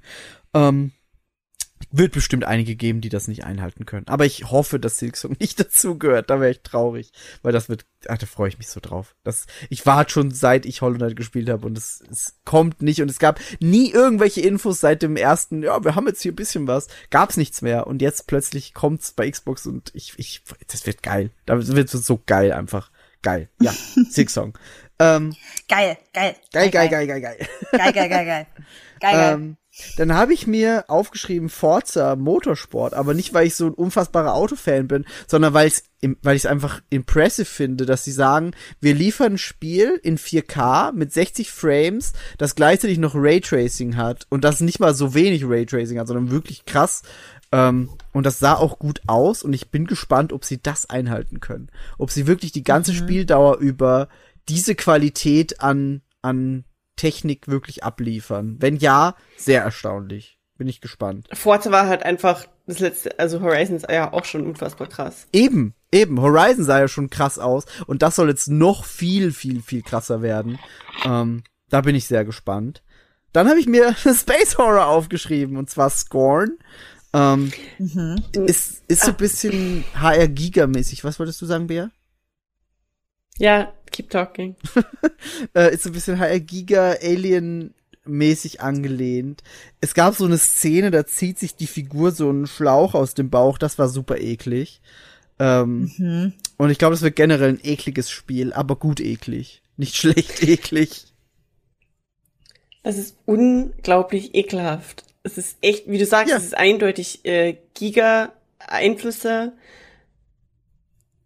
Ähm, 0.53 0.91
wird 1.91 2.13
bestimmt 2.13 2.43
einige 2.43 2.75
geben, 2.75 3.01
die 3.01 3.09
das 3.09 3.27
nicht 3.27 3.43
einhalten 3.43 3.85
können. 3.85 4.07
Aber 4.07 4.25
ich 4.25 4.51
hoffe, 4.51 4.79
dass 4.79 4.99
Silksong 4.99 5.35
nicht 5.39 5.59
dazu 5.59 5.97
gehört. 5.97 6.29
Da 6.29 6.39
wäre 6.39 6.51
ich 6.51 6.61
traurig, 6.61 7.11
weil 7.41 7.53
das 7.53 7.69
wird, 7.69 7.85
ach, 8.07 8.17
da 8.17 8.25
freue 8.25 8.49
ich 8.49 8.57
mich 8.57 8.67
so 8.67 8.79
drauf. 8.79 9.15
Das, 9.23 9.45
ich 9.69 9.85
warte 9.85 10.11
schon 10.11 10.31
seit 10.31 10.65
ich 10.65 10.81
Hollow 10.81 10.97
Knight 10.97 11.15
gespielt 11.15 11.49
habe 11.49 11.65
und 11.65 11.77
es, 11.77 12.03
es 12.09 12.35
kommt 12.45 12.81
nicht 12.81 13.01
und 13.01 13.09
es 13.09 13.19
gab 13.19 13.39
nie 13.59 13.91
irgendwelche 13.91 14.41
Infos 14.41 14.79
seit 14.79 15.01
dem 15.01 15.15
ersten, 15.15 15.63
ja, 15.63 15.83
wir 15.83 15.95
haben 15.95 16.07
jetzt 16.07 16.21
hier 16.21 16.31
ein 16.31 16.35
bisschen 16.35 16.67
was, 16.67 16.87
gab's 17.09 17.37
nichts 17.37 17.61
mehr 17.61 17.87
und 17.87 18.01
jetzt 18.01 18.27
plötzlich 18.27 18.73
kommt's 18.73 19.11
bei 19.11 19.29
Xbox 19.29 19.65
und 19.65 19.91
ich, 19.93 20.13
ich, 20.17 20.41
das 20.67 20.85
wird 20.85 21.03
geil. 21.03 21.31
Das 21.45 21.75
wird 21.75 21.89
so 21.89 22.21
geil 22.25 22.51
einfach. 22.51 22.91
Geil. 23.21 23.49
Ja, 23.61 23.73
Silksong. 24.09 24.57
ähm, 24.99 25.35
Geil, 25.67 25.97
geil. 26.13 26.35
geil, 26.53 26.69
geil, 26.69 26.89
geil, 26.89 27.07
geil, 27.07 27.21
geil. 27.21 27.47
Geil, 27.71 27.93
geil, 27.93 28.09
geil, 28.09 28.25
geil. 28.25 28.47
Geil, 28.99 29.13
geil. 29.13 29.33
Ähm, 29.33 29.57
dann 29.97 30.13
habe 30.13 30.33
ich 30.33 30.47
mir 30.47 30.85
aufgeschrieben 30.87 31.49
Forza 31.49 32.15
Motorsport, 32.15 32.93
aber 32.93 33.13
nicht, 33.13 33.33
weil 33.33 33.47
ich 33.47 33.55
so 33.55 33.67
ein 33.67 33.73
unfassbarer 33.73 34.33
Autofan 34.33 34.87
bin, 34.87 35.05
sondern 35.27 35.53
weil 35.53 35.67
ich 35.67 35.83
weil 36.21 36.37
ich 36.37 36.43
es 36.43 36.49
einfach 36.49 36.81
impressive 36.89 37.45
finde, 37.45 37.85
dass 37.85 38.05
sie 38.05 38.13
sagen, 38.13 38.51
wir 38.79 38.93
liefern 38.93 39.33
ein 39.33 39.37
Spiel 39.37 39.99
in 40.01 40.17
4K 40.17 40.93
mit 40.93 41.11
60 41.11 41.51
Frames, 41.51 42.13
das 42.37 42.55
gleichzeitig 42.55 42.99
noch 42.99 43.15
Raytracing 43.15 43.97
hat 43.97 44.25
und 44.29 44.45
das 44.45 44.61
nicht 44.61 44.79
mal 44.79 44.93
so 44.93 45.13
wenig 45.13 45.43
Raytracing 45.45 45.99
hat, 45.99 46.07
sondern 46.07 46.31
wirklich 46.31 46.65
krass. 46.65 47.03
Ähm, 47.51 47.89
und 48.13 48.25
das 48.25 48.39
sah 48.39 48.53
auch 48.53 48.79
gut 48.79 49.01
aus 49.07 49.43
und 49.43 49.53
ich 49.53 49.71
bin 49.71 49.87
gespannt, 49.87 50.33
ob 50.33 50.45
sie 50.45 50.61
das 50.61 50.89
einhalten 50.89 51.39
können. 51.39 51.69
Ob 51.97 52.11
sie 52.11 52.27
wirklich 52.27 52.51
die 52.51 52.63
ganze 52.63 52.93
Spieldauer 52.93 53.57
über 53.57 54.07
diese 54.47 54.75
Qualität 54.75 55.61
an, 55.61 56.01
an 56.21 56.63
Technik 56.99 57.47
wirklich 57.47 57.83
abliefern. 57.85 58.57
Wenn 58.59 58.75
ja, 58.75 59.15
sehr 59.37 59.63
erstaunlich. 59.63 60.37
Bin 60.57 60.67
ich 60.67 60.81
gespannt. 60.81 61.29
Forza 61.31 61.71
war 61.71 61.87
halt 61.87 62.03
einfach 62.03 62.45
das 62.67 62.79
letzte, 62.79 63.17
also 63.17 63.39
Horizon 63.39 63.77
ist 63.77 63.89
ja 63.89 64.11
auch 64.11 64.25
schon 64.25 64.45
unfassbar 64.45 64.87
krass. 64.87 65.25
Eben, 65.31 65.73
eben. 65.93 66.21
Horizon 66.21 66.65
sah 66.65 66.79
ja 66.81 66.89
schon 66.89 67.09
krass 67.09 67.39
aus 67.39 67.63
und 67.87 68.01
das 68.01 68.17
soll 68.17 68.27
jetzt 68.27 68.49
noch 68.49 68.83
viel, 68.83 69.31
viel, 69.31 69.61
viel 69.61 69.81
krasser 69.81 70.21
werden. 70.21 70.59
Ähm, 71.05 71.43
da 71.69 71.79
bin 71.79 71.95
ich 71.95 72.07
sehr 72.07 72.25
gespannt. 72.25 72.83
Dann 73.31 73.47
habe 73.47 73.61
ich 73.61 73.67
mir 73.67 73.95
Space 73.95 74.57
Horror 74.57 74.87
aufgeschrieben 74.87 75.55
und 75.55 75.69
zwar 75.69 75.89
Scorn. 75.89 76.57
Ähm, 77.13 77.53
Ist, 78.33 78.83
ist 78.89 79.03
so 79.03 79.11
ein 79.11 79.17
bisschen 79.17 79.85
HR 79.95 80.27
Giga 80.27 80.67
mäßig. 80.67 81.05
Was 81.05 81.19
wolltest 81.19 81.41
du 81.41 81.45
sagen, 81.45 81.67
Bea? 81.67 81.89
Ja, 83.39 83.73
keep 83.91 84.09
talking. 84.09 84.55
Äh, 85.55 85.73
ist 85.73 85.83
so 85.83 85.89
ein 85.89 85.93
bisschen 85.93 86.19
HR 86.19 86.39
Giga 86.39 86.95
Alien 87.01 87.73
mäßig 88.05 88.61
angelehnt. 88.61 89.43
Es 89.81 89.93
gab 89.93 90.15
so 90.15 90.25
eine 90.25 90.37
Szene, 90.37 90.91
da 90.91 91.05
zieht 91.05 91.39
sich 91.39 91.55
die 91.55 91.67
Figur 91.67 92.11
so 92.11 92.29
einen 92.29 92.47
Schlauch 92.47 92.93
aus 92.93 93.13
dem 93.15 93.29
Bauch. 93.29 93.57
Das 93.57 93.77
war 93.79 93.87
super 93.89 94.17
eklig. 94.19 94.81
Ähm, 95.39 96.33
Und 96.57 96.69
ich 96.69 96.77
glaube, 96.77 96.95
es 96.95 97.01
wird 97.01 97.15
generell 97.15 97.49
ein 97.49 97.59
ekliges 97.63 98.09
Spiel, 98.09 98.53
aber 98.53 98.75
gut 98.75 98.99
eklig. 98.99 99.61
Nicht 99.77 99.95
schlecht 99.97 100.43
eklig. 100.43 101.05
Es 102.83 102.97
ist 102.97 103.15
unglaublich 103.25 104.35
ekelhaft. 104.35 105.03
Es 105.23 105.37
ist 105.37 105.57
echt, 105.61 105.89
wie 105.89 105.97
du 105.97 106.05
sagst, 106.05 106.31
Ja. 106.31 106.37
es 106.37 106.43
ist 106.45 106.57
eindeutig 106.57 107.25
äh, 107.25 107.57
Giga-Einflüsse. 107.73 109.53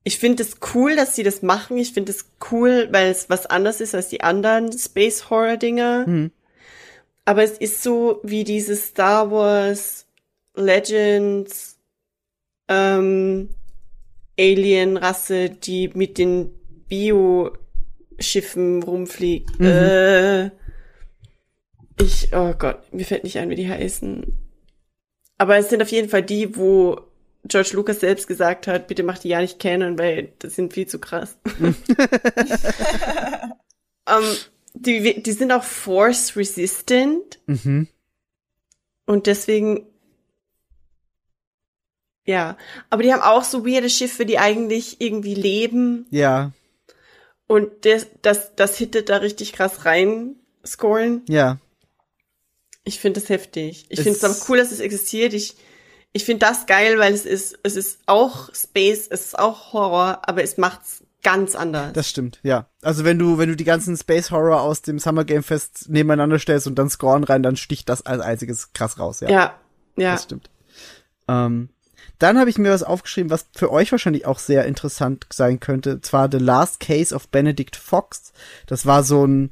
Ich 0.03 0.17
finde 0.17 0.43
es 0.43 0.57
cool, 0.73 0.95
dass 0.95 1.15
sie 1.15 1.23
das 1.23 1.41
machen. 1.41 1.77
Ich 1.77 1.93
finde 1.93 2.11
es 2.11 2.25
cool, 2.51 2.89
weil 2.91 3.09
es 3.09 3.29
was 3.29 3.45
anderes 3.45 3.79
ist 3.79 3.95
als 3.95 4.09
die 4.09 4.21
anderen 4.21 4.77
Space-Horror-Dinger. 4.77 6.05
Hm. 6.05 6.31
Aber 7.25 7.43
es 7.43 7.57
ist 7.57 7.81
so 7.81 8.19
wie 8.23 8.43
diese 8.43 8.75
Star 8.75 9.31
Wars 9.31 10.05
Legends 10.55 11.79
ähm, 12.67 13.49
Alien-Rasse, 14.37 15.49
die 15.49 15.89
mit 15.93 16.17
den 16.17 16.51
Bio-Schiffen 16.87 18.83
rumfliegt. 18.83 19.59
Mhm. 19.59 19.65
Äh, 19.65 20.45
ich, 22.01 22.29
oh 22.33 22.53
Gott, 22.57 22.91
mir 22.91 23.05
fällt 23.05 23.23
nicht 23.23 23.37
ein, 23.37 23.49
wie 23.49 23.55
die 23.55 23.69
heißen. 23.69 24.37
Aber 25.37 25.57
es 25.57 25.69
sind 25.69 25.81
auf 25.81 25.89
jeden 25.89 26.09
Fall 26.09 26.23
die, 26.23 26.57
wo 26.57 26.99
George 27.45 27.71
Lucas 27.73 27.99
selbst 27.99 28.27
gesagt 28.27 28.67
hat, 28.67 28.87
bitte 28.87 29.03
mach 29.03 29.17
die 29.17 29.29
ja 29.29 29.41
nicht 29.41 29.59
kennen, 29.59 29.99
weil 29.99 30.31
das 30.39 30.55
sind 30.55 30.73
viel 30.73 30.87
zu 30.87 30.99
krass. 30.99 31.37
ähm, 34.07 34.23
die, 34.73 35.21
die 35.21 35.31
sind 35.31 35.51
auch 35.51 35.63
force 35.63 36.35
resistant 36.35 37.39
Mhm. 37.45 37.87
und 39.05 39.27
deswegen 39.27 39.87
ja, 42.25 42.57
aber 42.89 43.03
die 43.03 43.11
haben 43.11 43.21
auch 43.21 43.43
so 43.43 43.65
weirde 43.65 43.89
Schiffe, 43.89 44.25
die 44.25 44.39
eigentlich 44.39 45.01
irgendwie 45.01 45.35
leben 45.35 46.05
Ja, 46.09 46.53
und 47.47 47.69
das, 47.85 48.07
das, 48.21 48.55
das 48.55 48.77
hittet 48.77 49.09
da 49.09 49.17
richtig 49.17 49.51
krass 49.53 49.83
rein 49.85 50.35
scoren. 50.65 51.23
ja. 51.27 51.59
Ich 52.85 52.99
finde 52.99 53.21
das 53.21 53.29
heftig. 53.29 53.85
Ich 53.87 54.01
finde 54.01 54.17
es 54.17 54.23
aber 54.25 54.35
cool, 54.49 54.57
dass 54.57 54.73
es 54.73 54.81
existiert. 54.81 55.33
Ich, 55.33 55.55
ich 56.13 56.25
finde 56.25 56.45
das 56.45 56.67
geil, 56.67 56.99
weil 56.99 57.13
es 57.13 57.25
ist, 57.25 57.57
es 57.63 57.75
ist 57.75 57.99
auch 58.05 58.53
Space, 58.53 59.07
es 59.09 59.25
ist 59.25 59.39
auch 59.39 59.73
Horror, 59.73 60.21
aber 60.23 60.43
es 60.43 60.57
macht's 60.57 61.03
ganz 61.23 61.55
anders. 61.55 61.93
Das 61.93 62.09
stimmt, 62.09 62.39
ja. 62.43 62.67
Also 62.81 63.03
wenn 63.03 63.17
du, 63.17 63.39
wenn 63.39 63.49
du 63.49 63.55
die 63.55 63.63
ganzen 63.63 63.97
Space 63.97 64.29
Horror 64.29 64.61
aus 64.61 64.83
dem 64.83 64.99
Summer 64.99 65.23
Game 65.23 65.43
Fest 65.43 65.89
nebeneinander 65.89 66.37
stellst 66.37 66.67
und 66.67 66.75
dann 66.75 66.89
Scorn 66.89 67.23
rein, 67.23 67.41
dann 67.41 67.55
sticht 67.55 67.89
das 67.89 68.05
als 68.05 68.21
einziges 68.21 68.73
krass 68.73 68.99
raus, 68.99 69.21
ja. 69.21 69.29
ja, 69.29 69.55
ja. 69.95 70.11
Das 70.13 70.23
stimmt. 70.23 70.49
Ähm, 71.27 71.69
dann 72.19 72.37
habe 72.37 72.49
ich 72.49 72.57
mir 72.57 72.71
was 72.71 72.83
aufgeschrieben, 72.83 73.31
was 73.31 73.47
für 73.55 73.71
euch 73.71 73.91
wahrscheinlich 73.91 74.25
auch 74.25 74.39
sehr 74.39 74.65
interessant 74.65 75.25
sein 75.31 75.59
könnte. 75.59 76.01
Zwar 76.01 76.29
The 76.31 76.37
Last 76.37 76.79
Case 76.79 77.15
of 77.15 77.29
Benedict 77.29 77.75
Fox. 77.75 78.33
Das 78.67 78.85
war 78.85 79.03
so 79.03 79.25
ein 79.25 79.51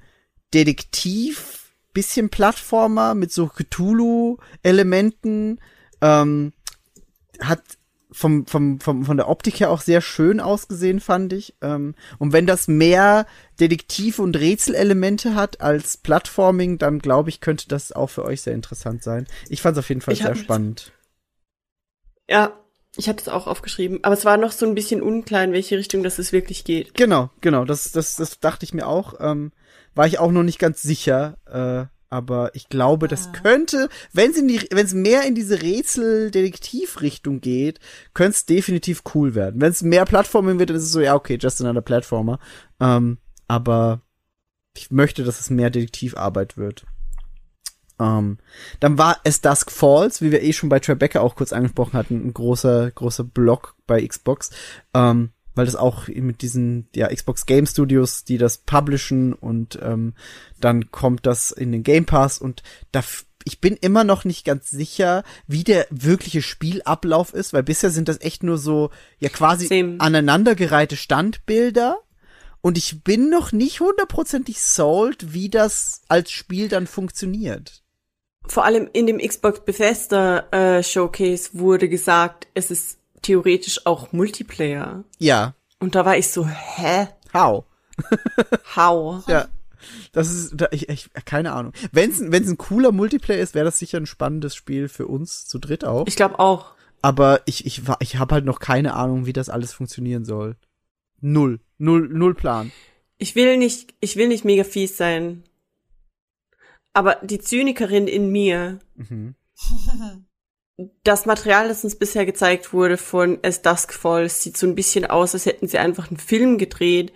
Detektiv, 0.54 1.74
bisschen 1.94 2.30
Plattformer 2.30 3.16
mit 3.16 3.32
so 3.32 3.48
Cthulhu-Elementen. 3.48 5.60
Ähm, 6.02 6.54
hat 7.40 7.62
vom, 8.12 8.46
vom, 8.46 8.80
vom, 8.80 9.06
von 9.06 9.18
der 9.18 9.30
Optik 9.30 9.60
her 9.60 9.72
auch 9.72 9.82
sehr 9.82 10.02
schön 10.02 10.40
ausgesehen, 10.40 11.00
fand 11.00 11.32
ich. 11.34 11.56
Ähm, 11.62 11.96
und 12.20 12.34
wenn 12.34 12.46
das 12.46 12.68
mehr 12.68 13.26
Detektiv- 13.60 14.20
und 14.20 14.38
Rätselelemente 14.38 15.36
hat 15.36 15.62
als 15.62 15.98
Plattforming, 15.98 16.78
dann 16.78 17.00
glaube 17.00 17.30
ich, 17.30 17.40
könnte 17.40 17.68
das 17.70 17.92
auch 17.92 18.10
für 18.10 18.26
euch 18.26 18.42
sehr 18.42 18.54
interessant 18.54 19.04
sein. 19.04 19.28
Ich 19.48 19.62
fand 19.62 19.78
es 19.78 19.84
auf 19.84 19.90
jeden 19.90 20.02
Fall 20.02 20.14
Ich 20.14 20.22
sehr 20.22 20.36
spannend. 20.36 20.92
Ja, 22.30 22.60
ich 22.98 23.08
habe 23.08 23.18
das 23.18 23.30
auch 23.30 23.48
aufgeschrieben. 23.48 24.00
Aber 24.04 24.14
es 24.14 24.26
war 24.26 24.38
noch 24.38 24.52
so 24.52 24.66
ein 24.66 24.76
bisschen 24.76 25.02
unklar, 25.02 25.44
in 25.44 25.54
welche 25.54 25.78
Richtung 25.78 26.04
das 26.04 26.20
es 26.20 26.34
wirklich 26.34 26.66
geht. 26.66 26.94
Genau, 26.96 27.30
genau, 27.40 27.64
das, 27.64 27.92
das, 27.92 28.18
das 28.18 28.40
dachte 28.40 28.66
ich 28.66 28.74
mir 28.74 28.88
auch. 28.88 29.16
Ähm, 29.20 29.54
war 29.96 30.08
ich 30.08 30.20
auch 30.20 30.32
noch 30.32 30.44
nicht 30.44 30.60
ganz 30.60 30.82
sicher, 30.82 31.38
äh, 31.46 31.86
aber 32.12 32.54
ich 32.56 32.68
glaube, 32.68 33.08
das 33.08 33.32
könnte, 33.32 33.88
wenn 34.12 34.32
es 34.32 34.38
in 34.38 34.48
die, 34.48 34.60
wenn 34.70 34.86
es 34.86 34.94
mehr 34.94 35.24
in 35.24 35.34
diese 35.34 35.62
Rätsel-Detektiv-Richtung 35.62 37.40
geht, 37.40 37.80
könnte 38.14 38.36
es 38.36 38.46
definitiv 38.46 39.04
cool 39.16 39.34
werden. 39.34 39.62
Wenn 39.62 39.72
es 39.72 39.82
mehr 39.82 40.04
Plattformen 40.04 40.60
wird, 40.60 40.70
dann 40.70 40.78
ist 40.78 40.84
es 40.84 40.92
so, 40.92 41.00
ja, 41.00 41.16
okay, 41.16 41.38
just 41.40 41.62
another 41.62 41.82
Platformer. 41.82 42.40
Ähm, 42.82 43.18
aber 43.48 44.02
ich 44.76 44.92
möchte, 44.92 45.24
dass 45.24 45.40
es 45.40 45.50
mehr 45.50 45.70
Detektivarbeit 45.70 46.58
wird. 46.58 46.86
Ähm, 47.98 48.40
dann 48.82 48.98
war 48.98 49.22
es 49.24 49.40
Dusk 49.40 49.72
Falls, 49.72 50.22
wie 50.22 50.32
wir 50.32 50.44
eh 50.44 50.52
schon 50.52 50.70
bei 50.70 50.80
Tribeca 50.80 51.22
auch 51.22 51.36
kurz 51.36 51.54
angesprochen 51.54 51.94
hatten, 51.94 52.28
ein 52.28 52.34
großer, 52.34 52.92
großer 52.92 53.24
Block 53.24 53.76
bei 53.88 54.06
Xbox. 54.06 54.50
Ähm, 54.94 55.32
weil 55.62 55.68
das 55.68 55.76
auch 55.76 56.08
mit 56.08 56.42
diesen 56.42 56.88
ja, 56.96 57.14
Xbox 57.14 57.46
Game 57.46 57.68
Studios, 57.68 58.24
die 58.24 58.40
das 58.40 58.58
publishen 58.58 59.32
und 59.34 59.78
ähm, 59.80 60.16
dann 60.60 60.90
kommt 60.90 61.28
das 61.28 61.52
in 61.52 61.72
den 61.72 61.84
Game 61.84 62.06
Pass 62.06 62.40
und 62.40 62.64
da 62.92 63.04
ich 63.44 63.62
bin 63.62 63.76
immer 63.76 64.04
noch 64.04 64.26
nicht 64.26 64.44
ganz 64.44 64.72
sicher, 64.72 65.24
wie 65.46 65.64
der 65.64 65.86
wirkliche 65.92 66.42
Spielablauf 66.42 67.36
ist, 67.36 67.54
weil 67.54 67.62
bisher 67.62 67.92
sind 67.92 68.08
das 68.08 68.22
echt 68.22 68.42
nur 68.42 68.58
so 68.58 68.90
ja 69.20 69.30
quasi 69.30 69.68
Same. 69.68 69.98
aneinandergereihte 70.00 70.98
Standbilder 70.98 72.00
und 72.62 72.76
ich 72.80 73.04
bin 73.04 73.30
noch 73.30 73.52
nicht 73.52 73.82
hundertprozentig 73.82 74.64
sold, 74.64 75.36
wie 75.36 75.50
das 75.50 76.02
als 76.08 76.32
Spiel 76.32 76.70
dann 76.70 76.88
funktioniert. 76.88 77.84
Vor 78.48 78.66
allem 78.66 78.90
in 78.94 79.06
dem 79.06 79.20
Xbox 79.20 79.64
Bethesda 79.64 80.48
äh, 80.50 80.82
Showcase 80.82 81.52
wurde 81.54 81.88
gesagt, 81.88 82.48
es 82.56 82.72
ist 82.72 82.98
theoretisch 83.22 83.86
auch 83.86 84.12
Multiplayer. 84.12 85.04
Ja, 85.20 85.54
Und 85.80 85.96
da 85.96 86.06
war 86.06 86.18
ich 86.18 86.30
so, 86.30 86.48
hä? 86.48 87.08
how? 87.34 87.66
How? 88.76 89.28
Ja. 89.28 89.48
Das 90.12 90.32
ist, 90.32 90.54
da, 90.56 90.68
ich, 90.72 90.90
ich, 90.90 91.10
keine 91.26 91.54
Ahnung. 91.54 91.74
Wenn 91.92 92.12
es 92.12 92.20
wenn's 92.22 92.50
ein 92.50 92.58
cooler 92.58 92.92
Multiplayer 92.92 93.40
ist, 93.42 93.56
wäre 93.56 93.66
das 93.66 93.80
sicher 93.80 93.98
ein 93.98 94.06
spannendes 94.06 94.56
Spiel 94.56 94.88
für 94.90 95.08
uns 95.08 95.48
zu 95.48 95.58
dritt 95.60 95.84
auch. 95.86 96.08
Ich 96.08 96.16
glaube 96.16 96.40
auch. 96.40 96.74
Aber 97.02 97.42
ich, 97.46 97.66
ich, 97.66 97.82
ich 98.00 98.18
habe 98.18 98.36
halt 98.36 98.46
noch 98.46 98.60
keine 98.60 98.94
Ahnung, 98.94 99.26
wie 99.26 99.34
das 99.34 99.50
alles 99.50 99.74
funktionieren 99.74 100.24
soll. 100.26 100.56
Null. 101.20 101.60
Null, 101.80 102.10
null 102.10 102.36
Plan. 102.36 102.72
Ich 103.18 103.36
will 103.36 103.58
nicht, 103.58 103.94
ich 104.02 104.16
will 104.18 104.28
nicht 104.28 104.46
mega 104.46 104.64
fies 104.64 104.98
sein. 104.98 105.44
Aber 106.94 107.16
die 107.24 107.40
Zynikerin 107.40 108.08
in 108.08 108.32
mir, 108.32 108.80
Mhm. 108.96 109.36
das 111.04 111.26
Material, 111.26 111.68
das 111.68 111.84
uns 111.84 111.96
bisher 111.98 112.26
gezeigt 112.26 112.74
wurde 112.74 112.98
von 112.98 113.40
As 113.44 113.62
Dusk 113.62 113.94
Falls, 113.94 114.42
sieht 114.44 114.58
so 114.58 114.66
ein 114.68 114.76
bisschen 114.76 115.06
aus, 115.06 115.34
als 115.34 115.46
hätten 115.46 115.68
sie 115.68 115.78
einfach 115.78 116.10
einen 116.10 116.18
Film 116.18 116.58
gedreht, 116.58 117.14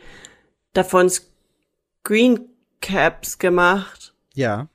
davon 0.73 1.09
Screen 1.09 2.41
Caps 2.81 3.39
gemacht 3.39 4.13
Ja, 4.33 4.67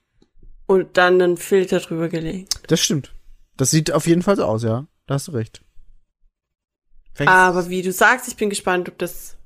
und 0.67 0.97
dann 0.97 1.21
einen 1.21 1.37
Filter 1.37 1.79
drüber 1.81 2.09
gelegt. 2.09 2.61
das 2.69 2.81
stimmt. 2.81 3.15
Das 3.57 3.71
sieht 3.71 3.93
auf 3.93 4.07
jeden 4.07 4.23
Fall 4.23 4.37
so 4.37 4.45
aus, 4.45 4.63
ja. 4.63 4.87
Da 5.07 5.15
hast 5.15 5.29
du 5.29 5.33
recht. 5.33 5.63
Vielleicht- 7.13 7.31
Aber 7.31 7.69
wie 7.69 7.83
du 7.83 7.93
sagst, 7.93 8.27
ich 8.29 8.37
bin 8.37 8.49
gespannt, 8.51 8.89
ob 8.89 8.97
das 8.99 9.37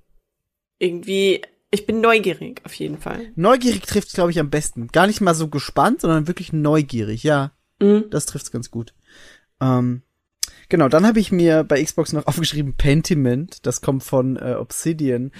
irgendwie, 0.78 1.42
ich 1.70 1.86
bin 1.86 2.00
neugierig 2.00 2.60
auf 2.64 2.74
jeden 2.74 2.98
Fall. 2.98 3.32
Neugierig 3.34 3.82
trifft's, 3.82 4.12
glaube 4.12 4.30
ich, 4.30 4.38
am 4.38 4.50
besten. 4.50 4.88
Gar 4.88 5.06
nicht 5.08 5.20
mal 5.20 5.34
so 5.34 5.48
gespannt, 5.48 6.00
sondern 6.02 6.28
wirklich 6.28 6.52
neugierig, 6.52 7.22
ja. 7.24 7.52
Mhm. 7.80 8.04
Das 8.10 8.26
trifft's 8.26 8.52
ganz 8.52 8.70
gut. 8.70 8.94
Ähm, 9.64 10.02
genau, 10.68 10.88
dann 10.88 11.06
habe 11.06 11.20
ich 11.20 11.32
mir 11.32 11.64
bei 11.64 11.82
Xbox 11.82 12.12
noch 12.12 12.26
aufgeschrieben 12.26 12.74
Pentiment. 12.74 13.66
Das 13.66 13.80
kommt 13.80 14.02
von 14.02 14.36
äh, 14.36 14.56
Obsidian. 14.58 15.32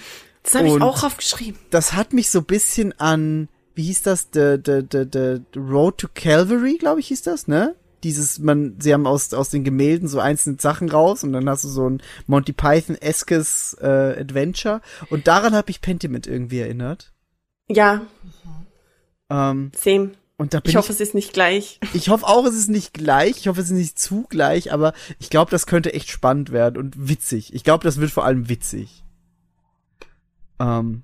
Das 0.43 0.55
habe 0.55 0.69
ich 0.69 0.81
auch 0.81 1.05
aufgeschrieben. 1.05 1.59
Das 1.71 1.95
hat 1.95 2.13
mich 2.13 2.31
so 2.31 2.43
bisschen 2.43 2.99
an, 3.01 3.49
wie 3.75 3.85
hieß 3.85 4.03
das, 4.03 4.29
the, 4.33 4.57
the, 4.65 4.83
the, 4.91 5.05
the 5.11 5.59
Road 5.59 5.99
to 5.99 6.09
Calvary, 6.13 6.77
glaube 6.77 7.01
ich, 7.01 7.09
hieß 7.09 7.23
das, 7.23 7.49
ne? 7.49 7.75
Dieses, 8.03 8.39
man, 8.39 8.77
sie 8.79 8.93
haben 8.93 9.07
aus, 9.07 9.33
aus 9.33 9.49
den 9.49 9.65
Gemälden 9.65 10.09
so 10.09 10.21
einzelne 10.21 10.59
Sachen 10.61 10.91
raus 10.91 11.25
und 11.25 11.33
dann 11.33 11.49
hast 11.49 11.65
du 11.65 11.69
so 11.69 11.89
ein 11.89 12.03
Monty 12.27 12.53
Python-eskes 12.53 13.79
äh, 13.81 14.21
Adventure. 14.21 14.83
Und 15.09 15.27
daran 15.27 15.55
habe 15.55 15.71
ich 15.71 15.81
Pentiment 15.81 16.27
irgendwie 16.27 16.59
erinnert. 16.59 17.13
Ja, 17.67 18.03
Ähm, 19.31 19.73
same. 19.75 20.13
Und 20.37 20.53
da 20.53 20.61
bin 20.61 20.71
Ich 20.71 20.77
hoffe, 20.77 20.93
es 20.93 21.01
ist 21.01 21.15
nicht 21.15 21.33
gleich. 21.33 21.79
Ich 21.95 22.09
hoffe 22.09 22.27
auch, 22.27 22.45
es 22.45 22.55
ist 22.55 22.69
nicht 22.69 22.93
gleich. 22.93 23.39
Ich 23.39 23.49
hoffe, 23.49 23.61
es 23.61 23.67
ist 23.67 23.77
nicht 23.77 23.99
zu 23.99 24.27
gleich, 24.29 24.73
aber 24.73 24.93
ich 25.19 25.31
glaube, 25.31 25.51
das 25.51 25.67
könnte 25.67 25.95
echt 25.95 26.11
spannend 26.11 26.51
werden 26.51 26.77
und 26.77 27.09
witzig. 27.09 27.55
Ich 27.55 27.63
glaube, 27.63 27.85
das 27.85 27.99
wird 27.99 28.11
vor 28.11 28.25
allem 28.25 28.49
witzig. 28.49 29.05
Ähm, 30.59 31.03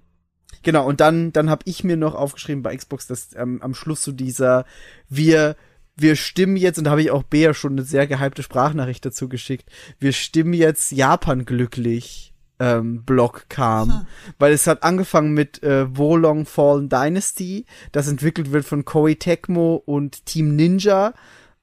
genau, 0.63 0.87
und 0.87 1.01
dann, 1.01 1.33
dann 1.33 1.49
habe 1.49 1.63
ich 1.67 1.85
mir 1.85 1.97
noch 1.97 2.15
aufgeschrieben 2.15 2.63
bei 2.63 2.77
Xbox, 2.77 3.07
dass 3.07 3.35
ähm, 3.37 3.63
am 3.63 3.75
Schluss 3.75 4.03
so 4.03 4.13
dieser, 4.13 4.65
wir, 5.09 5.57
wir 5.97 6.17
stimmen 6.17 6.57
jetzt, 6.57 6.79
und 6.79 6.85
da 6.85 6.91
habe 6.91 7.03
ich 7.03 7.13
auch 7.13 7.23
Bea 7.23 7.55
schon 7.55 7.73
eine 7.73 7.85
sehr 7.85 8.09
gehypte 8.09 8.43
Sprachnachricht 8.43 9.05
dazu 9.07 9.29
geschickt, 9.29 9.71
wir 10.01 10.13
stimmen 10.13 10.55
jetzt 10.55 10.91
Japan 10.91 11.45
glücklich. 11.45 12.30
Ähm, 12.63 13.05
Block 13.05 13.47
kam, 13.49 14.07
weil 14.39 14.53
es 14.53 14.67
hat 14.67 14.83
angefangen 14.83 15.33
mit 15.33 15.63
äh, 15.63 15.97
Wolong 15.97 16.45
Fallen 16.45 16.91
Dynasty, 16.91 17.65
das 17.91 18.07
entwickelt 18.07 18.53
wird 18.53 18.67
von 18.67 18.85
Koei 18.85 19.15
Tecmo 19.15 19.83
und 19.87 20.27
Team 20.27 20.55
Ninja. 20.57 21.15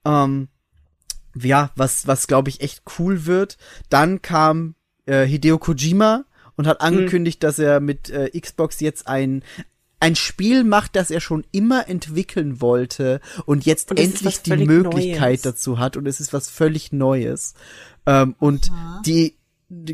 Ähm, 0.03 0.47
ja, 1.35 1.69
was, 1.75 2.07
was 2.07 2.25
glaube 2.25 2.49
ich 2.49 2.61
echt 2.61 2.81
cool 2.97 3.27
wird. 3.27 3.57
Dann 3.89 4.23
kam 4.23 4.73
äh, 5.05 5.25
Hideo 5.25 5.59
Kojima 5.59 6.25
und 6.55 6.65
hat 6.65 6.81
angekündigt, 6.81 7.43
dass 7.43 7.59
er 7.59 7.79
mit 7.79 8.09
äh, 8.09 8.31
Xbox 8.39 8.79
jetzt 8.79 9.07
ein 9.07 9.43
ein 9.99 10.15
Spiel 10.15 10.63
macht, 10.63 10.95
das 10.95 11.09
er 11.09 11.21
schon 11.21 11.43
immer 11.51 11.89
entwickeln 11.89 12.61
wollte 12.61 13.19
und 13.45 13.65
jetzt 13.65 13.89
Und 13.91 13.99
endlich 13.99 14.41
die 14.41 14.55
Möglichkeit 14.55 15.21
Neues. 15.21 15.41
dazu 15.41 15.79
hat 15.79 15.97
und 15.97 16.07
es 16.07 16.19
ist 16.19 16.33
was 16.33 16.49
völlig 16.49 16.91
Neues. 16.91 17.55
Ähm, 18.05 18.35
und 18.39 18.71
die, 19.05 19.11
die 19.11 19.36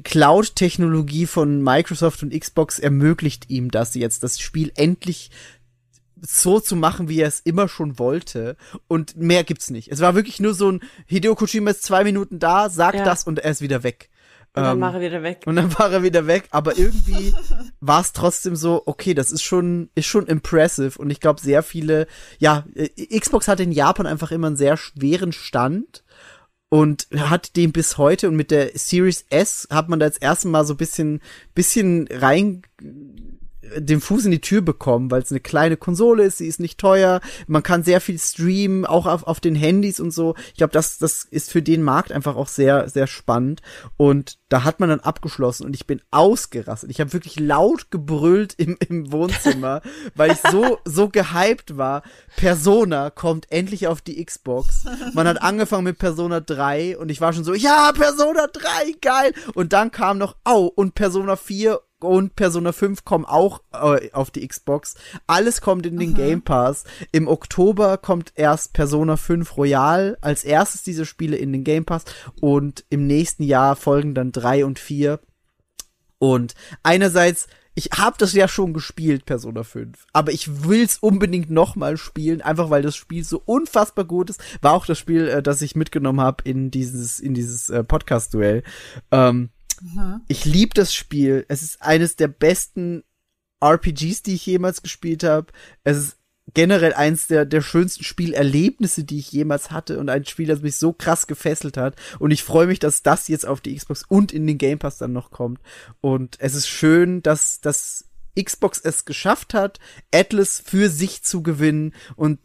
Cloud-Technologie 0.04 1.26
von 1.26 1.62
Microsoft 1.64 2.24
und 2.24 2.38
Xbox 2.38 2.80
ermöglicht 2.80 3.50
ihm 3.50 3.72
das 3.72 3.96
jetzt, 3.96 4.24
das 4.24 4.40
Spiel 4.40 4.72
endlich 4.76 5.32
so 6.22 6.60
zu 6.60 6.76
machen, 6.76 7.10
wie 7.10 7.20
er 7.20 7.28
es 7.28 7.42
immer 7.42 7.68
schon 7.68 8.00
wollte. 8.00 8.56
Und 8.88 9.18
mehr 9.18 9.44
gibt's 9.44 9.70
nicht. 9.70 9.90
Es 9.92 10.00
war 10.00 10.16
wirklich 10.16 10.40
nur 10.40 10.54
so 10.54 10.72
ein 10.72 10.82
Hideo 11.06 11.36
Kojima 11.36 11.72
ist 11.72 11.84
zwei 11.84 12.04
Minuten 12.04 12.40
da, 12.40 12.70
sagt 12.70 12.98
Ja. 13.00 13.04
das 13.04 13.26
und 13.26 13.40
er 13.40 13.52
ist 13.52 13.62
wieder 13.62 13.84
weg. 13.84 14.10
Und 14.56 14.62
dann 14.64 14.74
Ähm, 14.74 14.80
mache 14.80 14.98
ich 15.00 15.06
wieder 15.12 15.24
weg. 15.24 15.42
und 15.48 15.56
dann 15.56 15.74
war 15.80 15.92
er 15.92 16.04
wieder 16.04 16.28
weg, 16.28 16.48
aber 16.52 16.78
irgendwie 16.78 17.34
war 17.82 18.02
es 18.02 18.14
trotzdem 18.14 18.56
so, 18.56 18.84
okay, 18.86 19.16
das 19.16 19.32
ist 19.32 19.42
schon, 19.42 19.90
ist 19.96 20.06
schon 20.06 20.28
impressive 20.28 20.98
und 21.00 21.10
ich 21.10 21.20
glaube 21.20 21.42
sehr 21.42 21.64
viele, 21.64 22.06
ja, 22.38 22.64
Xbox 23.12 23.48
hat 23.48 23.60
in 23.60 23.72
Japan 23.72 24.06
einfach 24.06 24.32
immer 24.32 24.48
einen 24.48 24.56
sehr 24.56 24.78
schweren 24.78 25.32
Stand 25.34 26.03
und 26.74 27.06
hat 27.16 27.56
den 27.56 27.72
bis 27.72 28.00
heute 28.00 28.28
und 28.28 28.36
mit 28.36 28.50
der 28.50 28.72
Series 28.74 29.26
S 29.30 29.68
hat 29.70 29.90
man 29.90 30.00
da 30.00 30.08
jetzt 30.08 30.24
erstmal 30.24 30.64
mal 30.64 30.66
so 30.66 30.74
bisschen, 30.74 31.22
bisschen 31.54 32.08
rein 32.10 32.64
den 33.78 34.02
Fuß 34.02 34.26
in 34.26 34.32
die 34.32 34.42
Tür 34.42 34.62
bekommen, 34.62 35.10
weil 35.12 35.22
es 35.22 35.32
eine 35.32 35.40
kleine 35.40 35.78
Konsole 35.78 36.24
ist, 36.24 36.38
sie 36.38 36.48
ist 36.48 36.60
nicht 36.60 36.80
teuer, 36.80 37.22
man 37.48 37.64
kann 37.64 37.84
sehr 37.84 38.02
viel 38.02 38.20
streamen, 38.20 38.86
auch 38.86 39.06
auf, 39.06 39.24
auf 39.24 39.40
den 39.40 39.56
Handys 39.56 40.00
und 40.00 40.12
so. 40.12 40.36
Ich 40.52 40.56
glaube, 40.56 40.74
das, 40.74 40.98
das 40.98 41.24
ist 41.24 41.52
für 41.52 41.62
den 41.62 41.82
Markt 41.82 42.12
einfach 42.12 42.36
auch 42.36 42.48
sehr, 42.48 42.90
sehr 42.90 43.08
spannend. 43.08 43.62
Und 43.98 44.38
da 44.50 44.64
hat 44.64 44.80
man 44.80 44.90
dann 44.90 45.00
abgeschlossen 45.00 45.66
und 45.66 45.76
ich 45.76 45.88
bin 45.88 46.02
ausgerastet. 46.12 46.90
Ich 46.92 47.00
habe 47.00 47.14
wirklich 47.14 47.40
laut 47.40 47.90
gebrüllt 47.90 48.54
im, 48.58 48.78
im 48.88 49.12
Wohnzimmer, 49.12 49.82
weil 50.16 50.32
ich 50.32 50.40
so, 50.52 50.80
so 50.86 51.10
gehypt 51.10 51.78
war. 51.78 52.04
Persona 52.36 53.10
kommt 53.10 53.52
endlich 53.52 53.88
auf 53.88 54.02
die 54.02 54.24
Xbox. 54.24 54.86
Man 55.14 55.28
hat 55.28 55.42
angefangen 55.42 55.86
mit 55.86 55.98
Persona 55.98 56.40
3 56.40 56.98
und 56.98 57.10
ich 57.10 57.22
war 57.22 57.34
schon 57.34 57.44
so, 57.44 57.54
ja, 57.54 57.92
Persona 57.94 58.48
3, 58.48 58.96
geil. 59.02 59.34
Und 59.54 59.74
dann 59.74 59.92
kam 59.92 60.18
noch, 60.18 60.36
au, 60.44 60.66
und 60.66 60.96
Persona 60.96 61.36
4 61.36 61.80
und 62.04 62.36
Persona 62.36 62.72
5 62.72 63.06
kommen 63.06 63.26
auch 63.26 63.62
äh, 63.74 64.12
auf 64.12 64.32
die 64.32 64.48
Xbox. 64.48 64.96
Alles 65.28 65.62
kommt 65.62 65.86
in 65.86 65.98
den 65.98 66.14
Game 66.14 66.42
Pass. 66.42 66.84
Im 67.12 67.28
Oktober 67.28 67.98
kommt 67.98 68.34
erst 68.36 68.74
Persona 68.74 69.18
5 69.18 69.58
Royal 69.58 70.18
als 70.22 70.44
erstes 70.44 70.84
diese 70.84 71.06
Spiele 71.06 71.38
in 71.38 71.54
den 71.54 71.64
Game 71.64 71.86
Pass 71.86 72.06
und 72.42 72.86
im 72.90 73.08
nächsten 73.08 73.44
Jahr 73.44 73.76
folgen 73.76 74.14
dann 74.14 74.32
3 74.32 74.66
und 74.66 74.80
4. 74.80 75.20
Und 76.20 76.54
einerseits 76.84 77.48
ich 77.76 77.90
habe 77.96 78.16
das 78.20 78.34
ja 78.34 78.48
schon 78.48 78.74
gespielt, 78.74 79.26
Persona 79.26 79.64
5, 79.64 80.06
aber 80.14 80.32
ich 80.32 80.64
will's 80.64 80.98
unbedingt 81.00 81.50
nochmal 81.50 81.98
spielen, 81.98 82.42
einfach 82.42 82.70
weil 82.70 82.84
das 82.84 82.96
Spiel 82.96 83.24
so 83.24 83.42
unfassbar 83.44 84.06
gut 84.06 84.30
ist. 84.30 84.44
War 84.62 84.74
auch 84.74 84.86
das 84.86 85.00
Spiel, 85.00 85.28
äh, 85.28 85.42
das 85.42 85.62
ich 85.62 85.76
mitgenommen 85.76 86.22
habe 86.22 86.44
in 86.44 86.70
dieses 86.70 87.20
in 87.20 87.34
dieses 87.34 87.70
äh, 87.70 87.84
Podcast-Duell. 87.84 88.64
Ähm, 89.12 89.50
ich 90.28 90.46
lieb 90.46 90.74
das 90.74 90.94
Spiel. 90.94 91.46
Es 91.48 91.62
ist 91.62 91.82
eines 91.82 92.16
der 92.16 92.28
besten 92.28 93.04
RPGs, 93.64 94.24
die 94.24 94.36
ich 94.36 94.46
jemals 94.46 94.82
gespielt 94.82 95.24
habe. 95.24 95.48
Es 95.84 95.98
ist 95.98 96.18
generell 96.54 96.94
eins 96.94 97.28
der, 97.28 97.46
der 97.46 97.62
schönsten 97.62 98.04
Spielerlebnisse, 98.04 99.04
die 99.04 99.20
ich 99.20 99.32
jemals 99.32 99.72
hatte 99.72 100.00
und 100.00 100.10
ein 100.10 100.26
Spiel, 100.26 100.48
das 100.48 100.62
mich 100.62 100.76
so 100.78 100.94
krass 100.94 101.28
gefesselt 101.28 101.78
hat. 101.78 101.96
Und 102.20 102.32
ich 102.32 102.44
freue 102.44 102.68
mich, 102.68 102.80
dass 102.80 103.04
das 103.04 103.28
jetzt 103.28 103.46
auf 103.46 103.62
die 103.62 103.76
Xbox 103.76 104.04
und 104.08 104.32
in 104.32 104.46
den 104.46 104.58
Game 104.58 104.80
Pass 104.80 104.98
dann 104.98 105.14
noch 105.14 105.32
kommt. 105.32 105.62
Und 106.02 106.36
es 106.40 106.56
ist 106.56 106.68
schön, 106.68 107.24
dass, 107.24 107.62
dass 107.62 108.06
Xbox 108.42 108.80
es 108.80 109.06
geschafft 109.06 109.54
hat, 109.54 109.80
Atlas 110.14 110.62
für 110.64 110.90
sich 110.90 111.24
zu 111.24 111.44
gewinnen 111.44 111.94
und 112.16 112.40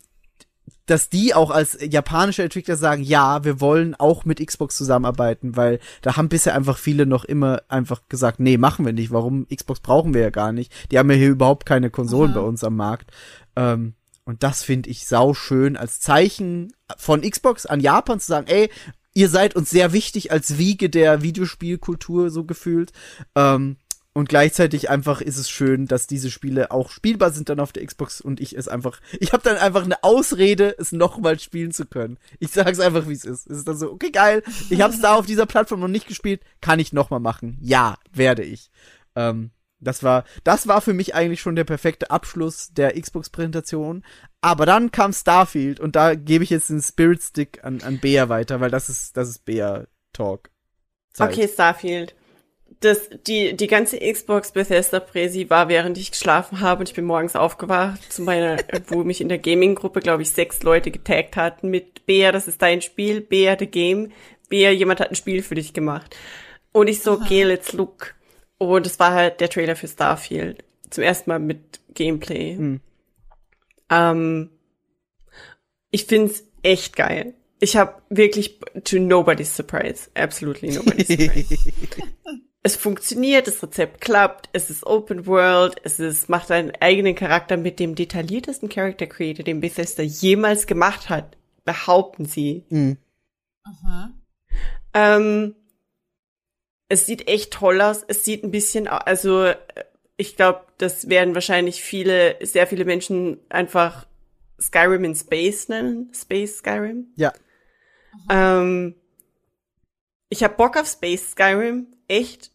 dass 0.86 1.08
die 1.08 1.34
auch 1.34 1.50
als 1.50 1.78
japanische 1.80 2.42
Entwickler 2.42 2.76
sagen, 2.76 3.02
ja, 3.02 3.44
wir 3.44 3.60
wollen 3.60 3.94
auch 3.94 4.24
mit 4.24 4.44
Xbox 4.44 4.76
zusammenarbeiten, 4.76 5.56
weil 5.56 5.80
da 6.02 6.16
haben 6.16 6.28
bisher 6.28 6.54
einfach 6.54 6.78
viele 6.78 7.06
noch 7.06 7.24
immer 7.24 7.62
einfach 7.68 8.02
gesagt, 8.08 8.40
nee, 8.40 8.56
machen 8.56 8.86
wir 8.86 8.92
nicht. 8.92 9.10
Warum? 9.10 9.46
Xbox 9.48 9.80
brauchen 9.80 10.14
wir 10.14 10.22
ja 10.22 10.30
gar 10.30 10.52
nicht. 10.52 10.72
Die 10.90 10.98
haben 10.98 11.10
ja 11.10 11.16
hier 11.16 11.30
überhaupt 11.30 11.66
keine 11.66 11.90
Konsolen 11.90 12.34
bei 12.34 12.40
uns 12.40 12.64
am 12.64 12.76
Markt. 12.76 13.10
Ähm, 13.56 13.94
und 14.24 14.42
das 14.42 14.62
finde 14.62 14.90
ich 14.90 15.06
sau 15.06 15.32
schön 15.32 15.76
als 15.76 16.00
Zeichen 16.00 16.72
von 16.96 17.22
Xbox 17.22 17.64
an 17.66 17.80
Japan 17.80 18.20
zu 18.20 18.26
sagen, 18.26 18.46
ey, 18.46 18.70
ihr 19.14 19.28
seid 19.28 19.56
uns 19.56 19.70
sehr 19.70 19.92
wichtig 19.92 20.30
als 20.32 20.58
Wiege 20.58 20.90
der 20.90 21.22
Videospielkultur 21.22 22.30
so 22.30 22.44
gefühlt. 22.44 22.92
Ähm, 23.34 23.76
und 24.18 24.28
gleichzeitig 24.28 24.90
einfach 24.90 25.20
ist 25.20 25.36
es 25.36 25.48
schön, 25.48 25.86
dass 25.86 26.08
diese 26.08 26.32
Spiele 26.32 26.72
auch 26.72 26.90
spielbar 26.90 27.30
sind 27.30 27.50
dann 27.50 27.60
auf 27.60 27.70
der 27.70 27.86
Xbox 27.86 28.20
und 28.20 28.40
ich 28.40 28.56
es 28.56 28.66
einfach, 28.66 29.00
ich 29.20 29.32
habe 29.32 29.44
dann 29.44 29.56
einfach 29.58 29.84
eine 29.84 30.02
Ausrede, 30.02 30.74
es 30.76 30.90
nochmal 30.90 31.38
spielen 31.38 31.70
zu 31.70 31.86
können. 31.86 32.18
Ich 32.40 32.50
sag's 32.50 32.80
einfach, 32.80 33.06
wie 33.06 33.12
es 33.12 33.24
ist. 33.24 33.48
Es 33.48 33.58
ist 33.58 33.68
dann 33.68 33.76
so, 33.76 33.92
okay, 33.92 34.10
geil, 34.10 34.42
ich 34.70 34.80
hab's 34.80 35.00
da 35.00 35.14
auf 35.14 35.26
dieser 35.26 35.46
Plattform 35.46 35.78
noch 35.78 35.86
nicht 35.86 36.08
gespielt, 36.08 36.42
kann 36.60 36.80
ich 36.80 36.92
nochmal 36.92 37.20
machen. 37.20 37.58
Ja, 37.60 37.96
werde 38.12 38.42
ich. 38.42 38.72
Ähm, 39.14 39.52
das 39.78 40.02
war, 40.02 40.24
das 40.42 40.66
war 40.66 40.80
für 40.80 40.94
mich 40.94 41.14
eigentlich 41.14 41.40
schon 41.40 41.54
der 41.54 41.62
perfekte 41.62 42.10
Abschluss 42.10 42.72
der 42.72 43.00
Xbox-Präsentation. 43.00 44.04
Aber 44.40 44.66
dann 44.66 44.90
kam 44.90 45.12
Starfield 45.12 45.78
und 45.78 45.94
da 45.94 46.16
gebe 46.16 46.42
ich 46.42 46.50
jetzt 46.50 46.70
den 46.70 46.82
Spirit 46.82 47.22
Stick 47.22 47.62
an, 47.62 47.82
an 47.82 48.00
Bea 48.00 48.28
weiter, 48.28 48.58
weil 48.58 48.72
das 48.72 48.88
ist, 48.88 49.16
das 49.16 49.28
ist 49.28 49.44
Bea 49.44 49.86
Talk. 50.12 50.50
Zeit. 51.12 51.32
Okay, 51.32 51.46
Starfield. 51.46 52.16
Das, 52.80 53.10
die, 53.26 53.56
die 53.56 53.66
ganze 53.66 53.98
Xbox 53.98 54.52
Bethesda 54.52 55.00
Präsi 55.00 55.50
war, 55.50 55.68
während 55.68 55.98
ich 55.98 56.12
geschlafen 56.12 56.60
habe 56.60 56.80
und 56.80 56.88
ich 56.88 56.94
bin 56.94 57.04
morgens 57.04 57.34
aufgewacht, 57.34 58.12
zu 58.12 58.22
meiner, 58.22 58.56
wo 58.86 59.02
mich 59.02 59.20
in 59.20 59.28
der 59.28 59.38
Gaming-Gruppe, 59.38 60.00
glaube 60.00 60.22
ich, 60.22 60.30
sechs 60.30 60.62
Leute 60.62 60.90
getaggt 60.90 61.36
hatten 61.36 61.70
mit 61.70 62.06
Bea, 62.06 62.30
das 62.30 62.46
ist 62.46 62.62
dein 62.62 62.80
Spiel, 62.80 63.20
Bea 63.20 63.56
the 63.58 63.66
Game, 63.66 64.12
Bea, 64.48 64.70
jemand 64.70 65.00
hat 65.00 65.10
ein 65.10 65.16
Spiel 65.16 65.42
für 65.42 65.56
dich 65.56 65.72
gemacht. 65.72 66.16
Und 66.72 66.88
ich 66.88 67.02
so, 67.02 67.12
okay, 67.12 67.42
let's 67.42 67.72
look. 67.72 68.14
Und 68.58 68.86
es 68.86 68.98
war 68.98 69.12
halt 69.12 69.40
der 69.40 69.50
Trailer 69.50 69.76
für 69.76 69.88
Starfield. 69.88 70.64
Zum 70.90 71.04
ersten 71.04 71.30
Mal 71.30 71.38
mit 71.38 71.80
Gameplay. 71.94 72.56
Hm. 72.56 72.80
Ähm, 73.90 74.50
ich 75.90 76.04
find's 76.04 76.44
echt 76.62 76.96
geil. 76.96 77.34
Ich 77.60 77.76
habe 77.76 78.00
wirklich, 78.08 78.60
to 78.84 78.98
nobody's 78.98 79.54
surprise, 79.54 80.08
absolutely 80.14 80.70
nobody's 80.70 81.08
surprise. 81.08 81.58
Es 82.62 82.76
funktioniert, 82.76 83.46
das 83.46 83.62
Rezept 83.62 84.00
klappt, 84.00 84.48
es 84.52 84.68
ist 84.70 84.84
Open 84.84 85.26
World, 85.26 85.76
es 85.84 86.00
ist, 86.00 86.28
macht 86.28 86.50
einen 86.50 86.72
eigenen 86.80 87.14
Charakter 87.14 87.56
mit 87.56 87.78
dem 87.78 87.94
detailliertesten 87.94 88.68
Character 88.68 89.06
Creator, 89.06 89.44
den 89.44 89.60
Bethesda 89.60 90.02
jemals 90.02 90.66
gemacht 90.66 91.08
hat, 91.08 91.36
behaupten 91.64 92.26
sie. 92.26 92.64
Mhm. 92.68 92.98
Ähm, 94.94 95.54
es 96.88 97.06
sieht 97.06 97.28
echt 97.28 97.52
toll 97.52 97.80
aus. 97.80 98.04
Es 98.06 98.24
sieht 98.24 98.42
ein 98.42 98.50
bisschen, 98.50 98.88
also 98.88 99.44
äh, 99.44 99.56
ich 100.16 100.36
glaube, 100.36 100.64
das 100.78 101.08
werden 101.08 101.34
wahrscheinlich 101.34 101.82
viele, 101.82 102.38
sehr 102.44 102.66
viele 102.66 102.84
Menschen 102.84 103.38
einfach 103.48 104.06
Skyrim 104.60 105.04
in 105.04 105.14
Space 105.14 105.68
nennen. 105.68 106.10
Space 106.12 106.58
Skyrim. 106.58 107.12
Ja. 107.16 107.32
Ähm, 108.28 108.96
ich 110.28 110.42
habe 110.42 110.56
Bock 110.56 110.76
auf 110.76 110.88
Space 110.88 111.30
Skyrim, 111.30 111.86
echt. 112.08 112.52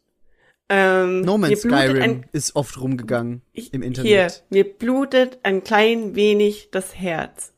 Ähm, 0.69 1.21
No 1.21 1.37
Man's 1.37 1.61
Skyrim 1.61 2.01
ein, 2.01 2.25
ist 2.31 2.55
oft 2.55 2.79
rumgegangen 2.79 3.41
ich, 3.51 3.73
im 3.73 3.81
Internet. 3.81 4.07
Hier, 4.09 4.31
mir 4.49 4.63
blutet 4.77 5.39
ein 5.43 5.63
klein 5.63 6.15
wenig 6.15 6.69
das 6.71 6.95
Herz. 6.95 7.53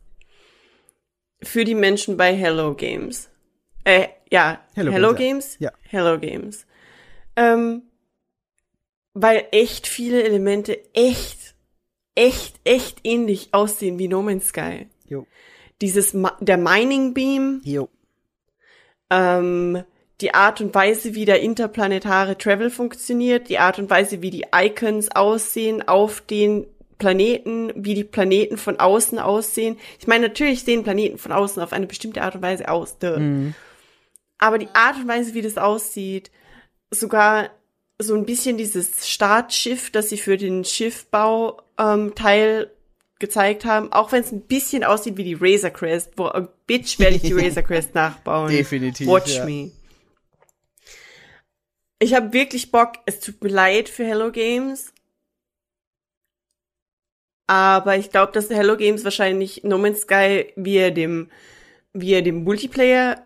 Für 1.44 1.64
die 1.64 1.76
Menschen 1.76 2.18
bei 2.18 2.36
Hello 2.36 2.74
Games. 2.74 3.30
Äh, 3.84 4.08
ja, 4.32 4.66
Hello 4.74 4.92
Hello, 4.92 5.14
Games, 5.14 5.20
Games? 5.20 5.58
ja. 5.60 5.72
Hello 5.84 6.20
Games. 6.20 6.66
Ähm, 7.36 7.84
weil 9.14 9.48
echt 9.52 9.88
viele 9.88 10.24
Elemente 10.24 10.80
echt, 10.94 11.56
echt, 12.16 12.60
echt 12.64 13.00
ähnlich 13.04 13.50
aussehen 13.54 14.00
wie 14.00 14.08
No 14.08 14.22
Man's 14.24 14.48
Sky. 14.48 14.88
Jo. 15.08 15.28
Dieses, 15.82 16.14
Ma 16.14 16.36
der 16.40 16.58
Mining 16.58 17.14
Beam, 17.14 17.62
Jo. 17.64 17.90
ähm, 19.12 19.84
die 20.22 20.34
Art 20.34 20.62
und 20.62 20.74
Weise, 20.74 21.14
wie 21.14 21.26
der 21.26 21.42
interplanetare 21.42 22.38
Travel 22.38 22.70
funktioniert, 22.70 23.50
die 23.50 23.60
Art 23.60 23.80
und 23.80 23.90
Weise, 23.90 24.22
wie 24.22 24.32
die 24.32 24.46
Icons 24.56 25.12
aussehen 25.14 25.86
auf 25.88 26.22
den 26.22 26.66
Planeten, 26.98 27.74
wie 27.76 27.94
die 27.94 28.06
Planeten 28.06 28.58
von 28.58 28.80
außen 28.80 29.20
aussehen. 29.20 29.78
Ich 30.00 30.08
meine, 30.08 30.30
natürlich 30.30 30.64
sehen 30.64 30.84
Planeten 30.84 31.18
von 31.18 31.34
außen 31.34 31.62
auf 31.62 31.74
eine 31.74 31.88
bestimmte 31.88 32.22
Art 32.22 32.36
und 32.36 32.42
Weise 32.42 32.70
aus. 32.70 32.98
Duh. 32.98 33.52
Aber 34.38 34.58
die 34.58 34.70
Art 34.74 34.96
und 34.98 35.08
Weise, 35.08 35.34
wie 35.34 35.42
das 35.42 35.58
aussieht, 35.58 36.32
sogar 36.92 37.50
so 38.00 38.16
ein 38.16 38.26
bisschen 38.26 38.58
dieses 38.58 39.10
Startschiff, 39.10 39.90
das 39.90 40.10
sie 40.10 40.18
für 40.18 40.38
den 40.38 40.64
Schiffbau 40.64 41.62
ähm, 41.78 42.14
Teil 42.16 42.72
gezeigt 43.20 43.66
haben, 43.66 43.92
auch 43.94 44.12
wenn 44.12 44.22
es 44.22 44.32
ein 44.32 44.42
bisschen 44.42 44.84
aussieht 44.84 45.18
wie 45.18 45.24
die 45.24 45.38
Razor 45.40 45.70
Crest, 45.70 46.12
wo 46.18 46.28
äh, 46.28 46.48
Bitch 46.68 47.00
werde 47.00 47.16
ich 47.16 47.22
die 47.22 47.34
Razor 47.38 47.64
Crest 47.64 47.96
nachbauen. 47.96 48.50
Definitiv, 48.50 49.08
Watch 49.08 49.38
ja. 49.38 49.46
me. 49.46 49.72
Ich 52.00 52.14
habe 52.14 52.34
wirklich 52.34 52.72
Bock. 52.72 52.94
Es 53.06 53.20
tut 53.20 53.42
mir 53.44 53.50
leid 53.50 53.90
für 53.90 54.06
Hello 54.06 54.32
Games. 54.32 54.94
Aber 57.48 57.96
ich 57.98 58.10
glaube, 58.10 58.32
dass 58.32 58.50
Hello 58.50 58.76
Games 58.76 59.04
wahrscheinlich 59.04 59.64
No 59.64 59.78
Man's 59.78 60.02
Sky 60.02 60.52
via 60.56 60.90
dem, 60.90 61.30
via 61.94 62.22
dem 62.22 62.44
Multiplayer 62.44 63.22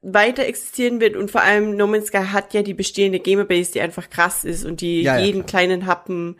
weiter 0.00 0.46
existieren 0.46 1.00
wird 1.00 1.16
und 1.16 1.30
vor 1.30 1.42
allem 1.42 1.76
No 1.76 1.88
Man's 1.88 2.06
Sky 2.06 2.18
hat 2.18 2.54
ja 2.54 2.62
die 2.62 2.74
bestehende 2.74 3.18
Gamerbase, 3.18 3.72
die 3.72 3.80
einfach 3.80 4.08
krass 4.10 4.44
ist 4.44 4.64
und 4.64 4.80
die 4.80 5.02
Ja, 5.02 5.18
ja, 5.18 5.24
jeden 5.24 5.40
klar. 5.40 5.48
kleinen 5.48 5.86
Happen 5.86 6.36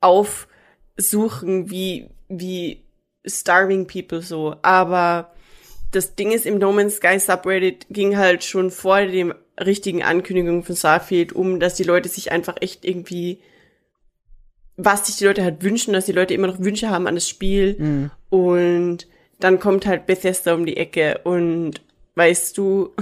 aufsuchen 0.00 1.70
wie, 1.70 2.08
wie 2.28 2.82
Starving 3.26 3.86
People 3.86 4.22
so. 4.22 4.56
Aber 4.62 5.34
das 5.90 6.14
Ding 6.16 6.32
ist, 6.32 6.46
im 6.46 6.58
No 6.58 6.72
Man's 6.72 6.96
Sky 6.96 7.18
Subreddit 7.20 7.86
ging 7.90 8.16
halt 8.16 8.42
schon 8.42 8.70
vor 8.70 9.02
dem 9.02 9.34
richtigen 9.58 10.02
Ankündigung 10.02 10.64
von 10.64 10.76
Starfield 10.76 11.32
um, 11.32 11.60
dass 11.60 11.74
die 11.74 11.84
Leute 11.84 12.08
sich 12.08 12.32
einfach 12.32 12.56
echt 12.60 12.84
irgendwie, 12.84 13.38
was 14.76 15.06
sich 15.06 15.16
die 15.16 15.24
Leute 15.24 15.44
halt 15.44 15.62
wünschen, 15.62 15.92
dass 15.92 16.06
die 16.06 16.12
Leute 16.12 16.34
immer 16.34 16.46
noch 16.48 16.60
Wünsche 16.60 16.90
haben 16.90 17.06
an 17.06 17.14
das 17.14 17.28
Spiel. 17.28 17.76
Und 18.30 19.06
dann 19.40 19.60
kommt 19.60 19.86
halt 19.86 20.06
Bethesda 20.06 20.54
um 20.54 20.66
die 20.66 20.76
Ecke 20.76 21.20
und 21.24 21.82
weißt 22.14 22.56
du, 22.58 22.92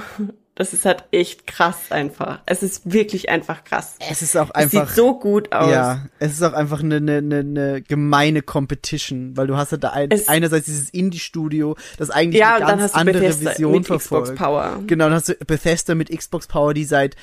das 0.55 0.75
ist 0.75 0.85
halt 0.85 1.05
echt 1.13 1.47
krass 1.47 1.91
einfach. 1.91 2.41
Es 2.45 2.63
ist 2.63 2.93
wirklich 2.93 3.31
einfach 3.31 3.65
krass. 3.65 3.97
Es 4.11 4.21
ist 4.21 4.37
auch 4.37 4.51
Es 4.51 4.55
einfach. 4.55 4.87
sieht 4.87 4.97
so 4.97 5.19
gut 5.19 5.51
aus. 5.53 5.71
Ja, 5.71 6.07
es 6.19 6.33
ist 6.33 6.43
auch 6.43 6.53
einfach 6.53 6.81
eine, 6.81 6.97
eine, 6.97 7.17
eine, 7.19 7.39
eine 7.39 7.83
gemeine 7.83 8.43
Competition, 8.43 9.35
weil 9.37 9.47
du 9.47 9.57
hast 9.57 9.73
ja 9.73 9.79
da 9.79 9.91
ein, 9.91 10.11
Es- 10.11 10.29
einerseits 10.29 10.67
dieses 10.67 10.91
Indie-Studio, 10.91 11.77
das 11.97 12.11
eigentlich 12.11 12.41
Ja, 12.41 12.57
eine 12.57 12.67
ganz 12.67 12.83
hast 12.83 12.95
du 12.95 12.99
andere 12.99 13.19
Bethesda 13.21 13.51
Vision 13.53 13.73
mit 13.73 13.87
verfolgt. 13.87 14.25
Xbox 14.27 14.39
Power. 14.39 14.83
Genau, 14.87 15.05
dann 15.07 15.15
hast 15.15 15.29
du 15.31 15.35
Bethesda 15.37 15.95
mit 15.95 16.11
Xbox 16.17 16.47
Power, 16.47 16.75
die 16.75 16.85
seit 16.85 17.17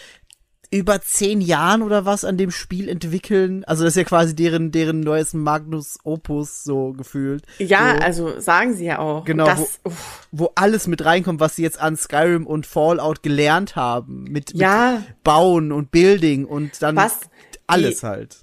über 0.72 1.02
zehn 1.02 1.42
Jahren 1.42 1.82
oder 1.82 2.06
was 2.06 2.24
an 2.24 2.38
dem 2.38 2.52
Spiel 2.52 2.90
entwickeln. 2.90 3.64
Also 3.66 3.84
das 3.84 3.94
ist 3.94 3.98
ja 3.98 4.04
quasi 4.04 4.36
deren, 4.36 4.72
deren 4.72 5.00
neues 5.00 5.34
Magnus 5.34 5.98
Opus 6.04 6.64
so 6.64 6.94
gefühlt. 6.94 7.44
Ja, 7.58 7.96
so, 7.96 8.04
also 8.28 8.40
sagen 8.40 8.76
sie 8.76 8.86
ja 8.86 9.00
auch. 9.00 9.26
Genau, 9.26 9.46
Das, 9.46 9.80
uff, 9.84 10.28
wo 10.32 10.52
alles 10.54 10.86
mit 10.88 11.04
reinkommt, 11.04 11.40
was 11.40 11.56
sie 11.56 11.64
jetzt 11.64 11.82
an 11.82 11.98
Skyrim 11.98 12.46
und 12.46 12.68
Fallout 12.68 13.24
gelernt 13.24 13.76
haben. 13.76 14.26
Mit, 14.26 14.54
Ja. 14.54 15.04
mit 15.08 15.24
Bauen 15.24 15.72
und 15.72 15.90
Building 15.90 16.46
und 16.46 16.82
dann 16.84 16.96
Was? 16.96 17.22
alles 17.66 18.02
Die- 18.02 18.06
halt. 18.06 18.38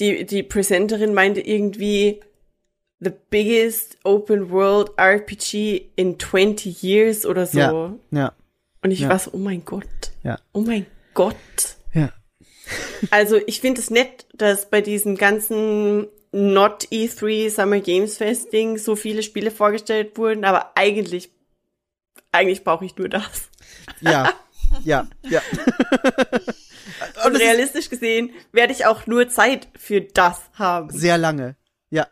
die, 0.00 0.26
die 0.26 0.42
Presenterin 0.42 1.14
meinte 1.14 1.40
irgendwie, 1.40 2.20
the 3.00 3.10
biggest 3.30 3.96
open 4.04 4.50
world 4.50 4.90
RPG 4.98 5.92
in 5.96 6.18
20 6.18 6.82
years 6.82 7.24
oder 7.24 7.46
so. 7.46 7.58
Ja, 7.58 7.94
ja, 8.10 8.32
Und 8.82 8.90
ich 8.90 9.00
ja. 9.00 9.08
war 9.08 9.18
so, 9.18 9.30
oh 9.32 9.38
mein 9.38 9.64
Gott. 9.64 9.86
ja, 10.22 10.38
Oh 10.52 10.60
mein 10.60 10.84
Gott. 11.18 11.34
ja. 11.94 12.12
Also 13.10 13.40
ich 13.48 13.60
finde 13.60 13.80
es 13.80 13.90
nett, 13.90 14.26
dass 14.34 14.70
bei 14.70 14.80
diesem 14.80 15.16
ganzen 15.16 16.06
Not 16.30 16.84
E3 16.92 17.50
Summer 17.50 17.80
Games 17.80 18.18
Fest 18.18 18.52
Ding 18.52 18.78
so 18.78 18.94
viele 18.94 19.24
Spiele 19.24 19.50
vorgestellt 19.50 20.16
wurden, 20.16 20.44
aber 20.44 20.76
eigentlich, 20.76 21.32
eigentlich 22.30 22.62
brauche 22.62 22.84
ich 22.84 22.96
nur 22.96 23.08
das. 23.08 23.50
Ja, 24.00 24.32
ja, 24.84 25.08
ja. 25.28 25.42
Und 27.26 27.34
realistisch 27.34 27.90
gesehen 27.90 28.30
werde 28.52 28.72
ich 28.72 28.86
auch 28.86 29.08
nur 29.08 29.28
Zeit 29.28 29.66
für 29.76 30.00
das 30.00 30.42
haben. 30.54 30.96
Sehr 30.96 31.18
lange. 31.18 31.56
Ja. 31.90 32.06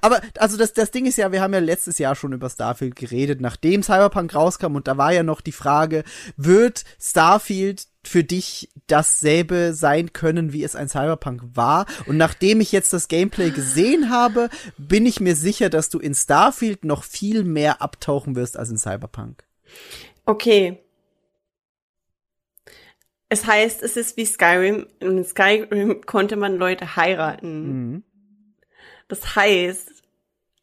Aber 0.00 0.22
also 0.38 0.56
das, 0.56 0.72
das 0.72 0.90
Ding 0.92 1.04
ist 1.04 1.18
ja, 1.18 1.30
wir 1.30 1.42
haben 1.42 1.52
ja 1.52 1.60
letztes 1.60 1.98
Jahr 1.98 2.14
schon 2.14 2.32
über 2.32 2.48
Starfield 2.48 2.96
geredet, 2.96 3.42
nachdem 3.42 3.82
Cyberpunk 3.82 4.34
rauskam 4.34 4.76
und 4.76 4.88
da 4.88 4.96
war 4.96 5.12
ja 5.12 5.22
noch 5.22 5.42
die 5.42 5.52
Frage, 5.52 6.04
wird 6.38 6.84
Starfield 6.98 7.88
für 8.06 8.24
dich 8.24 8.70
dasselbe 8.86 9.74
sein 9.74 10.12
können, 10.12 10.52
wie 10.52 10.64
es 10.64 10.76
ein 10.76 10.88
Cyberpunk 10.88 11.42
war? 11.54 11.86
Und 12.06 12.16
nachdem 12.16 12.60
ich 12.60 12.72
jetzt 12.72 12.92
das 12.92 13.08
Gameplay 13.08 13.50
gesehen 13.50 14.10
habe, 14.10 14.48
bin 14.78 15.06
ich 15.06 15.20
mir 15.20 15.36
sicher, 15.36 15.68
dass 15.68 15.90
du 15.90 15.98
in 15.98 16.14
Starfield 16.14 16.84
noch 16.84 17.04
viel 17.04 17.44
mehr 17.44 17.82
abtauchen 17.82 18.36
wirst 18.36 18.56
als 18.56 18.70
in 18.70 18.78
Cyberpunk. 18.78 19.44
Okay. 20.24 20.78
Es 23.28 23.46
heißt, 23.46 23.82
es 23.82 23.96
ist 23.96 24.16
wie 24.16 24.24
Skyrim. 24.24 24.86
In 25.00 25.24
Skyrim 25.24 26.02
konnte 26.06 26.36
man 26.36 26.56
Leute 26.56 26.96
heiraten. 26.96 27.90
Mhm. 27.90 28.04
Das 29.08 29.36
heißt, 29.36 29.90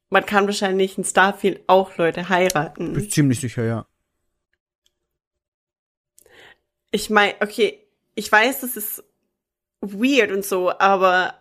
man 0.09 0.25
kann 0.25 0.45
wahrscheinlich 0.45 0.97
in 0.97 1.03
Starfield 1.03 1.61
auch 1.67 1.97
Leute 1.97 2.21
Bin 2.21 2.29
heiraten. 2.29 2.97
ich 2.97 3.11
ziemlich 3.11 3.39
sicher, 3.39 3.63
ja. 3.63 3.85
Ich 6.93 7.09
meine, 7.09 7.33
okay, 7.41 7.79
ich 8.13 8.31
weiß, 8.31 8.61
das 8.61 8.77
ist 8.77 9.03
weird 9.81 10.31
und 10.31 10.45
so, 10.45 10.71
aber 10.77 11.33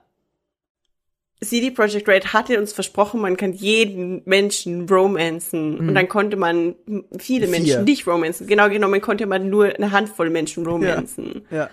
CD 1.43 1.71
Projekt 1.71 2.09
Red 2.09 2.33
hatte 2.33 2.59
uns 2.59 2.73
versprochen, 2.73 3.21
man 3.21 3.37
kann 3.37 3.53
jeden 3.53 4.23
Menschen 4.25 4.89
romanzen. 4.89 5.79
Und 5.79 5.95
dann 5.95 6.09
konnte 6.09 6.37
man 6.37 6.75
viele 7.19 7.49
Vier. 7.49 7.59
Menschen 7.59 7.85
nicht 7.85 8.07
romanzen. 8.07 8.47
Genau 8.47 8.71
genommen 8.71 9.03
konnte 9.03 9.27
man 9.27 9.51
nur 9.51 9.67
eine 9.67 9.91
Handvoll 9.91 10.31
Menschen 10.31 10.65
romanzen. 10.67 11.47
Ja. 11.51 11.69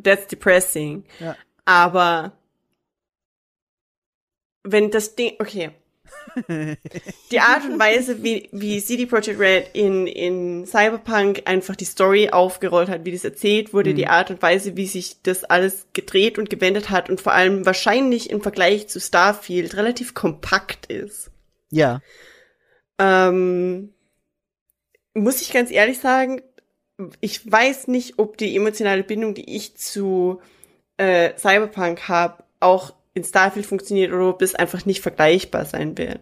That's 0.00 0.28
depressing. 0.28 1.04
Ja. 1.18 1.36
Aber 1.64 2.32
wenn 4.62 4.90
das 4.90 5.16
Ding, 5.16 5.32
okay. 5.40 5.70
Die 7.30 7.40
Art 7.40 7.64
und 7.64 7.78
Weise, 7.78 8.22
wie, 8.22 8.48
wie 8.52 8.82
CD 8.82 9.06
Projekt 9.06 9.38
Red 9.38 9.70
in, 9.72 10.06
in 10.06 10.66
Cyberpunk 10.66 11.42
einfach 11.44 11.76
die 11.76 11.84
Story 11.84 12.30
aufgerollt 12.30 12.88
hat, 12.88 13.04
wie 13.04 13.12
das 13.12 13.24
erzählt 13.24 13.72
wurde, 13.72 13.94
die 13.94 14.06
Art 14.06 14.30
und 14.30 14.42
Weise, 14.42 14.76
wie 14.76 14.86
sich 14.86 15.22
das 15.22 15.44
alles 15.44 15.86
gedreht 15.92 16.38
und 16.38 16.50
gewendet 16.50 16.90
hat 16.90 17.08
und 17.08 17.20
vor 17.20 17.32
allem 17.32 17.64
wahrscheinlich 17.66 18.30
im 18.30 18.42
Vergleich 18.42 18.88
zu 18.88 19.00
Starfield 19.00 19.76
relativ 19.76 20.14
kompakt 20.14 20.86
ist. 20.86 21.30
Ja. 21.70 22.00
Ähm, 22.98 23.92
muss 25.14 25.40
ich 25.40 25.52
ganz 25.52 25.70
ehrlich 25.70 25.98
sagen, 25.98 26.42
ich 27.20 27.50
weiß 27.50 27.88
nicht, 27.88 28.18
ob 28.18 28.36
die 28.36 28.54
emotionale 28.56 29.02
Bindung, 29.02 29.34
die 29.34 29.56
ich 29.56 29.76
zu 29.76 30.40
äh, 30.96 31.36
Cyberpunk 31.36 32.08
habe, 32.08 32.44
auch 32.60 32.94
in 33.14 33.24
Starfield 33.24 33.66
funktioniert 33.66 34.12
oder 34.12 34.28
ob 34.28 34.42
es 34.42 34.54
einfach 34.54 34.84
nicht 34.84 35.00
vergleichbar 35.00 35.64
sein 35.64 35.96
wird. 35.96 36.20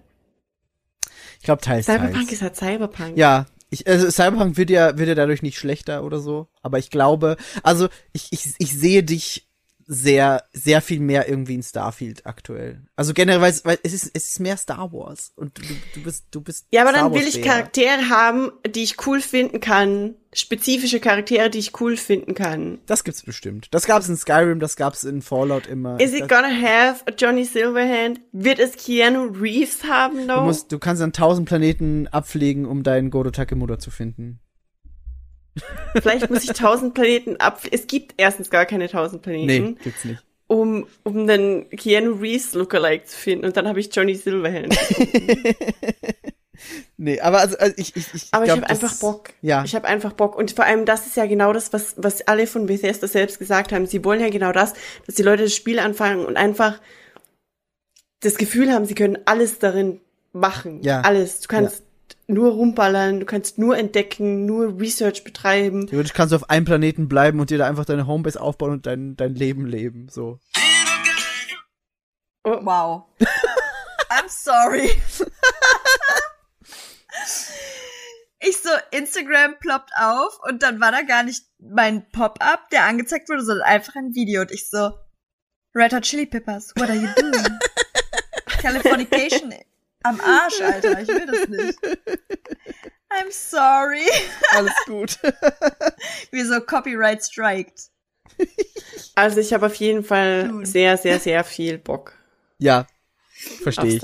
Ich 1.38 1.44
glaube 1.44 1.62
teils, 1.62 1.86
Cyberpunk 1.86 2.14
teils. 2.14 2.32
ist 2.32 2.42
halt 2.42 2.56
Cyberpunk. 2.56 3.16
Ja, 3.16 3.46
ich, 3.70 3.86
also 3.86 4.10
Cyberpunk 4.10 4.56
wird 4.56 4.70
ja, 4.70 4.98
wird 4.98 5.08
ja 5.08 5.14
dadurch 5.14 5.42
nicht 5.42 5.58
schlechter 5.58 6.04
oder 6.04 6.20
so. 6.20 6.48
Aber 6.60 6.78
ich 6.78 6.90
glaube, 6.90 7.36
also 7.62 7.88
ich, 8.12 8.28
ich, 8.30 8.54
ich 8.58 8.72
sehe 8.72 9.02
dich 9.02 9.48
sehr, 9.86 10.44
sehr 10.52 10.80
viel 10.80 11.00
mehr 11.00 11.28
irgendwie 11.28 11.54
in 11.54 11.62
Starfield 11.62 12.26
aktuell. 12.26 12.82
Also 12.96 13.14
generell, 13.14 13.40
weil, 13.40 13.50
es- 13.50 13.64
weil 13.64 13.78
es 13.82 13.92
ist, 13.92 14.10
es 14.14 14.30
ist 14.30 14.40
mehr 14.40 14.56
Star 14.56 14.92
Wars 14.92 15.32
und 15.36 15.58
du, 15.58 15.62
du 15.94 16.02
bist, 16.02 16.26
du 16.30 16.40
bist. 16.40 16.66
Ja, 16.72 16.82
aber 16.82 16.90
Star 16.92 17.10
dann 17.10 17.14
will 17.14 17.26
ich. 17.26 17.42
Charaktere 17.42 18.08
haben, 18.08 18.50
die 18.74 18.82
ich 18.82 19.06
cool 19.06 19.20
finden 19.20 19.60
kann. 19.60 20.14
Spezifische 20.34 20.98
Charaktere, 20.98 21.50
die 21.50 21.58
ich 21.58 21.78
cool 21.80 21.96
finden 21.98 22.34
kann. 22.34 22.78
Das 22.86 23.04
gibt's 23.04 23.22
bestimmt. 23.22 23.68
Das 23.70 23.84
gab's 23.86 24.08
in 24.08 24.16
Skyrim, 24.16 24.60
das 24.60 24.76
gab's 24.76 25.04
in 25.04 25.20
Fallout 25.20 25.66
immer. 25.66 26.00
Is 26.00 26.14
it 26.14 26.22
das, 26.22 26.28
gonna 26.28 26.48
have 26.48 27.02
a 27.06 27.10
Johnny 27.16 27.44
Silverhand? 27.44 28.18
Wird 28.32 28.58
es 28.58 28.72
Keanu 28.76 29.24
Reeves 29.26 29.84
haben, 29.84 30.26
du 30.26 30.34
though? 30.34 30.42
musst, 30.44 30.72
du 30.72 30.78
kannst 30.78 31.02
an 31.02 31.12
tausend 31.12 31.46
Planeten 31.46 32.08
abfliegen, 32.08 32.64
um 32.64 32.82
deinen 32.82 33.10
Godo 33.10 33.30
Takemuda 33.30 33.78
zu 33.78 33.90
finden. 33.90 34.40
Vielleicht 36.00 36.30
muss 36.30 36.44
ich 36.44 36.50
tausend 36.52 36.94
Planeten 36.94 37.36
ab. 37.36 37.60
Es 37.70 37.86
gibt 37.86 38.14
erstens 38.16 38.50
gar 38.50 38.66
keine 38.66 38.88
tausend 38.88 39.22
Planeten. 39.22 39.46
Nee, 39.46 39.76
gibt's 39.82 40.04
nicht. 40.04 40.22
um, 40.46 40.86
um 41.02 41.26
dann 41.26 41.68
Keanu 41.70 42.14
Reeves 42.14 42.54
Lookalike 42.54 43.04
zu 43.04 43.16
finden 43.16 43.44
und 43.44 43.56
dann 43.56 43.68
habe 43.68 43.80
ich 43.80 43.94
Johnny 43.94 44.14
Silverhand. 44.14 44.76
Nee, 46.96 47.18
aber 47.20 47.40
also, 47.40 47.56
also 47.58 47.74
ich, 47.76 47.96
ich, 47.96 48.14
ich 48.14 48.28
Aber 48.30 48.44
glaub, 48.44 48.58
ich 48.58 48.62
habe 48.62 48.70
einfach 48.70 48.94
Bock. 49.00 49.30
Ja. 49.40 49.64
Ich 49.64 49.74
habe 49.74 49.88
einfach 49.88 50.12
Bock. 50.12 50.36
Und 50.36 50.52
vor 50.52 50.64
allem, 50.64 50.84
das 50.84 51.06
ist 51.06 51.16
ja 51.16 51.26
genau 51.26 51.52
das, 51.52 51.72
was, 51.72 51.94
was 51.96 52.28
alle 52.28 52.46
von 52.46 52.66
Bethesda 52.66 53.08
selbst 53.08 53.40
gesagt 53.40 53.72
haben. 53.72 53.86
Sie 53.86 54.04
wollen 54.04 54.20
ja 54.20 54.28
genau 54.28 54.52
das, 54.52 54.74
dass 55.06 55.16
die 55.16 55.22
Leute 55.22 55.44
das 55.44 55.56
Spiel 55.56 55.80
anfangen 55.80 56.24
und 56.24 56.36
einfach 56.36 56.80
das 58.20 58.36
Gefühl 58.36 58.72
haben, 58.72 58.84
sie 58.84 58.94
können 58.94 59.18
alles 59.24 59.58
darin 59.58 60.00
machen. 60.32 60.82
Ja. 60.82 61.00
Alles. 61.00 61.40
Du 61.40 61.48
kannst 61.48 61.82
nur 62.32 62.52
rumballern, 62.52 63.20
du 63.20 63.26
kannst 63.26 63.58
nur 63.58 63.76
entdecken, 63.76 64.46
nur 64.46 64.80
Research 64.80 65.24
betreiben. 65.24 65.86
Theoretisch 65.86 66.14
kannst 66.14 66.32
du 66.32 66.36
auf 66.36 66.50
einem 66.50 66.64
Planeten 66.64 67.08
bleiben 67.08 67.40
und 67.40 67.50
dir 67.50 67.58
da 67.58 67.66
einfach 67.66 67.84
deine 67.84 68.06
Homebase 68.06 68.40
aufbauen 68.40 68.72
und 68.72 68.86
dein, 68.86 69.16
dein 69.16 69.34
Leben 69.34 69.66
leben, 69.66 70.08
so. 70.08 70.38
Wow. 72.44 73.04
I'm 74.10 74.28
sorry. 74.28 74.90
ich 78.40 78.56
so, 78.58 78.70
Instagram 78.90 79.58
ploppt 79.60 79.90
auf 79.98 80.38
und 80.48 80.62
dann 80.62 80.80
war 80.80 80.92
da 80.92 81.02
gar 81.02 81.22
nicht 81.22 81.44
mein 81.58 82.08
Pop-up, 82.10 82.70
der 82.70 82.84
angezeigt 82.84 83.28
wurde, 83.28 83.44
sondern 83.44 83.66
einfach 83.66 83.94
ein 83.94 84.14
Video 84.14 84.40
und 84.42 84.50
ich 84.50 84.68
so, 84.68 84.90
Red 85.74 85.92
Hot 85.94 86.02
Chili 86.02 86.26
Peppers, 86.26 86.72
what 86.76 86.90
are 86.90 86.98
you 86.98 87.08
doing? 87.16 87.58
Californication 88.60 89.54
am 90.04 90.20
Arsch, 90.20 90.60
Alter, 90.60 91.00
ich 91.00 91.08
will 91.08 91.26
das 91.26 91.48
nicht. 91.48 91.78
I'm 93.10 93.30
sorry. 93.30 94.06
Alles 94.52 94.72
gut. 94.86 95.18
Wie 96.30 96.42
so 96.42 96.60
Copyright 96.60 97.22
striked. 97.22 97.90
Also 99.14 99.40
ich 99.40 99.52
habe 99.52 99.66
auf 99.66 99.74
jeden 99.74 100.02
Fall 100.02 100.48
Nun. 100.48 100.64
sehr, 100.64 100.96
sehr, 100.96 101.20
sehr 101.20 101.44
viel 101.44 101.78
Bock 101.78 102.14
ja, 102.62 102.86
verstehe 103.62 103.96
ich. 103.96 104.02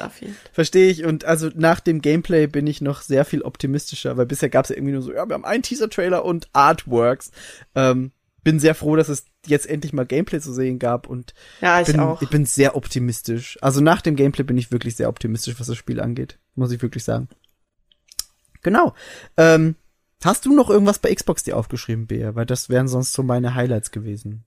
Verstehe 0.52 0.91
ich. 0.91 1.05
Und 1.05 1.25
also 1.25 1.49
nach 1.55 1.81
dem 1.81 2.02
Gameplay 2.02 2.47
bin 2.49 2.67
ich 2.67 2.81
noch 2.81 3.02
sehr 3.02 3.25
viel 3.25 3.43
optimistischer, 3.43 4.17
weil 4.17 4.27
bisher 4.27 4.49
gab 4.49 4.65
es 4.65 4.70
ja 4.70 4.77
irgendwie 4.77 4.94
nur 4.94 5.02
so, 5.02 5.12
ja, 5.12 5.27
wir 5.27 5.35
haben 5.35 5.44
einen 5.44 5.62
Teaser-Trailer 5.62 6.25
und 6.25 6.49
Artworks. 6.52 7.31
Ähm, 7.75 8.10
bin 8.49 8.59
sehr 8.60 8.75
froh, 8.75 8.97
dass 8.97 9.10
es 9.10 9.27
jetzt 9.47 9.67
endlich 9.68 9.93
mal 9.93 10.07
Gameplay 10.07 10.41
zu 10.41 10.55
sehen 10.55 10.78
gab 10.78 11.07
und 11.07 11.35
Ja, 11.60 11.83
ich 11.83 11.86
bin, 11.89 12.01
auch. 12.01 12.23
ich 12.23 12.31
bin 12.31 12.47
sehr 12.47 12.77
optimistisch. 12.77 13.59
Also 13.60 13.83
nach 13.83 14.01
dem 14.01 14.17
Gameplay 14.17 14.43
bin 14.43 14.57
ich 14.57 14.73
wirklich 14.73 14.97
sehr 14.97 15.10
optimistisch, 15.10 15.60
was 15.60 15.67
das 15.67 15.77
Spiel 15.77 16.01
angeht. 16.01 16.39
Muss 16.55 16.73
ich 16.73 16.81
wirklich 16.81 17.05
sagen. 17.05 17.28
Genau. 18.62 18.94
Ähm, 19.36 19.75
hast 20.25 20.47
du 20.47 20.55
noch 20.55 20.70
irgendwas 20.70 20.99
bei 20.99 21.15
Xbox 21.15 21.43
dir 21.44 21.59
aufgeschrieben, 21.59 22.07
Bea? 22.07 22.35
Weil 22.35 22.47
das 22.47 22.70
wären 22.70 22.89
sonst 22.89 23.12
so 23.12 23.23
meine 23.23 23.55
Highlights 23.55 23.91
gewesen. 23.91 24.44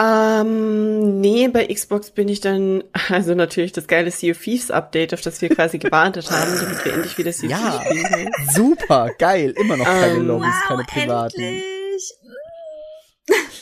Ähm, 0.00 1.20
nee, 1.20 1.46
bei 1.48 1.66
Xbox 1.72 2.10
bin 2.10 2.28
ich 2.28 2.40
dann, 2.40 2.82
also 3.10 3.34
natürlich 3.34 3.72
das 3.72 3.86
geile 3.86 4.10
Sea 4.10 4.32
of 4.32 4.38
Thieves 4.42 4.70
Update, 4.70 5.12
auf 5.14 5.20
das 5.20 5.40
wir 5.42 5.50
quasi 5.50 5.78
gewartet 5.78 6.30
haben, 6.30 6.50
damit 6.60 6.84
wir 6.84 6.94
endlich 6.94 7.18
wieder 7.18 7.32
Sea 7.32 7.46
of 7.46 7.50
Ja. 7.52 7.58
Thieves 7.78 7.84
spielen 7.86 8.04
können. 8.12 8.30
Super, 8.54 9.10
geil. 9.18 9.50
Immer 9.56 9.76
noch 9.76 9.84
keine 9.84 10.14
Ähm, 10.14 10.26
Lobbys, 10.26 10.46
wow, 10.48 10.68
keine 10.68 10.84
privaten. 10.84 11.40
endlich. 11.40 11.64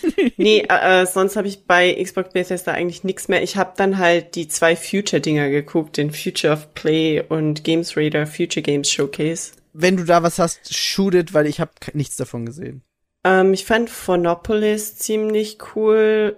Nee, 0.37 0.65
äh, 0.69 1.03
äh, 1.03 1.07
sonst 1.07 1.37
habe 1.37 1.49
ich 1.49 1.65
bei 1.67 1.93
Xbox 2.03 2.33
Bethesda 2.33 2.73
eigentlich 2.73 3.05
nichts 3.05 3.29
mehr. 3.29 3.43
Ich 3.43 3.57
habe 3.57 3.73
dann 3.77 3.99
halt 3.99 4.35
die 4.35 4.49
zwei 4.49 4.77
Future-Dinger 4.77 5.51
geguckt, 5.51 5.97
den 5.97 6.11
Future 6.11 6.53
of 6.53 6.75
Play 6.75 7.23
und 7.29 7.65
Games 7.65 7.97
Radar 7.97 8.27
Future 8.27 8.63
Games 8.63 8.91
Showcase. 8.91 9.53
Wenn 9.73 9.97
du 9.97 10.05
da 10.05 10.23
was 10.23 10.39
hast, 10.39 10.75
shoot 10.75 11.15
it, 11.15 11.35
weil 11.35 11.47
ich 11.47 11.61
habe 11.61 11.71
nichts 11.93 12.17
davon 12.17 12.47
gesehen. 12.47 12.83
Ähm, 13.25 13.55
ich 13.55 13.65
fand 13.65 13.89
Phonopolis 13.91 14.97
ziemlich 14.97 15.59
cool. 15.75 16.37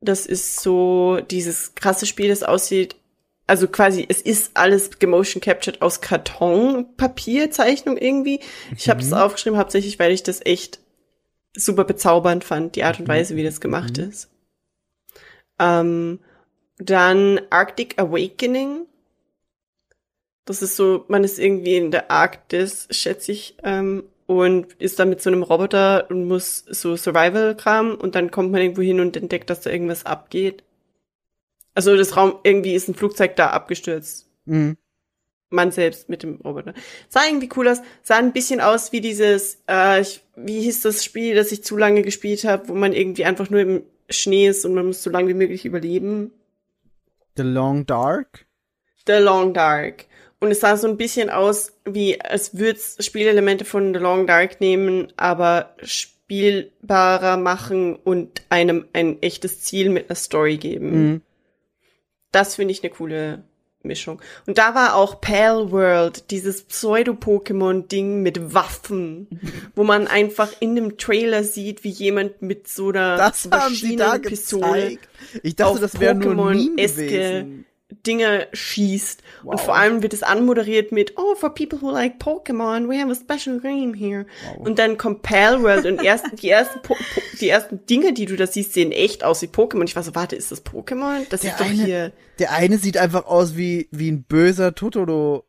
Das 0.00 0.26
ist 0.26 0.60
so 0.60 1.20
dieses 1.30 1.74
krasse 1.74 2.06
Spiel, 2.06 2.28
das 2.28 2.42
aussieht, 2.42 2.96
also 3.46 3.68
quasi, 3.68 4.04
es 4.08 4.20
ist 4.20 4.50
alles 4.54 4.98
gemotion 4.98 5.40
captured 5.40 5.80
aus 5.80 6.00
Kartonpapierzeichnung 6.00 7.96
irgendwie. 7.96 8.40
Ich 8.76 8.88
habe 8.88 9.00
es 9.00 9.12
aufgeschrieben, 9.12 9.58
hauptsächlich, 9.58 9.98
weil 9.98 10.10
ich 10.10 10.24
das 10.24 10.44
echt 10.44 10.80
super 11.56 11.84
bezaubernd 11.84 12.44
fand, 12.44 12.76
die 12.76 12.84
Art 12.84 13.00
und 13.00 13.08
Weise, 13.08 13.36
wie 13.36 13.44
das 13.44 13.60
gemacht 13.60 13.98
ist. 13.98 14.30
Ähm, 15.58 16.20
dann 16.78 17.40
Arctic 17.50 17.98
Awakening. 17.98 18.86
Das 20.44 20.62
ist 20.62 20.76
so, 20.76 21.04
man 21.08 21.24
ist 21.24 21.38
irgendwie 21.38 21.76
in 21.76 21.90
der 21.90 22.10
Arktis, 22.10 22.86
schätze 22.90 23.32
ich, 23.32 23.56
ähm, 23.64 24.04
und 24.26 24.72
ist 24.74 24.98
dann 24.98 25.08
mit 25.08 25.22
so 25.22 25.30
einem 25.30 25.42
Roboter 25.42 26.10
und 26.10 26.26
muss 26.26 26.64
so 26.68 26.96
Survival-Kram 26.96 27.94
und 27.94 28.14
dann 28.14 28.30
kommt 28.30 28.50
man 28.50 28.60
irgendwo 28.60 28.82
hin 28.82 29.00
und 29.00 29.16
entdeckt, 29.16 29.50
dass 29.50 29.60
da 29.60 29.70
irgendwas 29.70 30.04
abgeht. 30.04 30.64
Also 31.74 31.96
das 31.96 32.16
Raum, 32.16 32.38
irgendwie 32.42 32.74
ist 32.74 32.88
ein 32.88 32.94
Flugzeug 32.94 33.36
da 33.36 33.50
abgestürzt. 33.50 34.28
Mhm. 34.46 34.76
Man 35.48 35.70
selbst 35.70 36.08
mit 36.08 36.22
dem 36.22 36.36
Roboter. 36.36 36.74
Sah 37.08 37.24
irgendwie 37.26 37.48
cool 37.56 37.68
aus. 37.68 37.80
Sah 38.02 38.16
ein 38.16 38.32
bisschen 38.32 38.60
aus 38.60 38.92
wie 38.92 39.00
dieses, 39.00 39.62
äh, 39.68 40.00
ich, 40.00 40.22
wie 40.34 40.60
hieß 40.60 40.80
das 40.80 41.04
Spiel, 41.04 41.34
das 41.34 41.52
ich 41.52 41.62
zu 41.62 41.76
lange 41.76 42.02
gespielt 42.02 42.44
habe, 42.44 42.68
wo 42.68 42.74
man 42.74 42.92
irgendwie 42.92 43.24
einfach 43.24 43.48
nur 43.48 43.60
im 43.60 43.82
Schnee 44.10 44.48
ist 44.48 44.64
und 44.64 44.74
man 44.74 44.86
muss 44.86 45.02
so 45.02 45.10
lange 45.10 45.28
wie 45.28 45.34
möglich 45.34 45.64
überleben. 45.64 46.32
The 47.36 47.42
Long 47.42 47.86
Dark? 47.86 48.46
The 49.06 49.14
Long 49.14 49.54
Dark. 49.54 50.06
Und 50.40 50.50
es 50.50 50.60
sah 50.60 50.76
so 50.76 50.88
ein 50.88 50.96
bisschen 50.96 51.30
aus, 51.30 51.72
wie 51.84 52.20
als 52.20 52.58
würde 52.58 52.78
es 52.78 53.04
Spielelemente 53.04 53.64
von 53.64 53.94
The 53.94 54.00
Long 54.00 54.26
Dark 54.26 54.60
nehmen, 54.60 55.12
aber 55.16 55.74
spielbarer 55.82 57.36
machen 57.36 57.96
und 57.96 58.42
einem 58.48 58.86
ein 58.92 59.22
echtes 59.22 59.60
Ziel 59.60 59.90
mit 59.90 60.08
einer 60.08 60.16
Story 60.16 60.56
geben. 60.56 60.90
Mhm. 60.90 61.22
Das 62.32 62.56
finde 62.56 62.72
ich 62.72 62.82
eine 62.82 62.90
coole 62.90 63.44
Mischung. 63.86 64.20
Und 64.46 64.58
da 64.58 64.74
war 64.74 64.94
auch 64.94 65.20
Pale 65.20 65.70
World, 65.70 66.30
dieses 66.30 66.62
Pseudo-Pokémon-Ding 66.62 68.22
mit 68.22 68.54
Waffen, 68.54 69.28
wo 69.74 69.84
man 69.84 70.06
einfach 70.06 70.52
in 70.60 70.74
dem 70.74 70.98
Trailer 70.98 71.44
sieht, 71.44 71.84
wie 71.84 71.90
jemand 71.90 72.42
mit 72.42 72.68
so 72.68 72.90
einer 72.90 73.16
Das 73.16 73.48
haben 73.50 73.74
gezeigt. 74.22 75.08
Ich 75.42 75.56
dachte, 75.56 75.70
auf 75.72 75.80
das 75.80 76.00
wäre 76.00 76.14
nur 76.14 76.50
ein 76.50 76.56
Meme 76.56 76.88
gewesen. 76.88 77.66
Dinge 77.88 78.48
schießt. 78.52 79.22
Wow. 79.42 79.52
Und 79.52 79.60
vor 79.60 79.76
allem 79.76 80.02
wird 80.02 80.12
es 80.12 80.22
anmoderiert 80.24 80.90
mit, 80.90 81.16
oh, 81.18 81.34
for 81.36 81.54
people 81.54 81.80
who 81.80 81.90
like 81.90 82.20
Pokémon, 82.20 82.88
we 82.88 82.98
have 83.00 83.10
a 83.10 83.14
special 83.14 83.60
game 83.60 83.94
here. 83.94 84.26
Und 84.58 84.78
dann 84.80 84.96
kommt 84.98 85.22
Pal 85.22 85.62
World 85.62 85.86
und 85.86 86.02
erst, 86.02 86.24
die, 86.42 86.50
ersten 86.50 86.82
po 86.82 86.94
po 86.94 87.20
die 87.40 87.48
ersten 87.48 87.86
Dinge, 87.86 88.12
die 88.12 88.26
du 88.26 88.36
da 88.36 88.46
siehst, 88.46 88.72
sehen 88.72 88.90
echt 88.90 89.22
aus 89.22 89.40
wie 89.42 89.46
Pokémon. 89.46 89.84
Ich 89.84 89.94
war 89.94 90.02
so, 90.02 90.14
warte, 90.16 90.34
ist 90.34 90.50
das 90.50 90.64
Pokémon? 90.64 91.26
Das 91.30 91.42
Der 91.42 91.52
ist 91.52 91.60
doch 91.60 91.66
eine- 91.66 91.84
hier. 91.84 92.12
Der 92.40 92.52
eine 92.52 92.78
sieht 92.78 92.96
einfach 92.96 93.26
aus 93.26 93.56
wie, 93.56 93.88
wie 93.92 94.10
ein 94.10 94.24
böser 94.24 94.74
Totoro, 94.74 95.44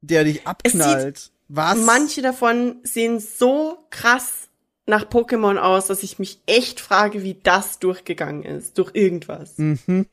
der 0.00 0.24
dich 0.24 0.46
abknallt. 0.46 1.32
Was? 1.48 1.78
Manche 1.78 2.20
davon 2.20 2.76
sehen 2.82 3.20
so 3.20 3.78
krass 3.88 4.48
nach 4.84 5.06
Pokémon 5.08 5.56
aus, 5.56 5.86
dass 5.86 6.02
ich 6.02 6.18
mich 6.18 6.40
echt 6.46 6.78
frage, 6.80 7.22
wie 7.22 7.34
das 7.42 7.78
durchgegangen 7.78 8.42
ist. 8.42 8.76
Durch 8.78 8.90
irgendwas. 8.94 9.56
Mhm. 9.56 10.06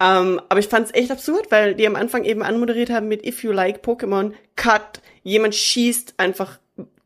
Ähm, 0.00 0.40
aber 0.48 0.60
ich 0.60 0.68
fand's 0.68 0.94
echt 0.94 1.10
absurd, 1.10 1.50
weil 1.50 1.74
die 1.74 1.86
am 1.86 1.96
Anfang 1.96 2.24
eben 2.24 2.42
anmoderiert 2.42 2.90
haben 2.90 3.08
mit 3.08 3.26
If 3.26 3.42
you 3.42 3.50
like 3.50 3.84
Pokémon, 3.84 4.32
cut, 4.54 5.00
jemand 5.24 5.54
schießt 5.54 6.14
einfach 6.18 6.60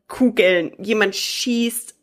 Kugeln, 0.07 0.73
jemand 0.77 1.15
schießt 1.15 1.95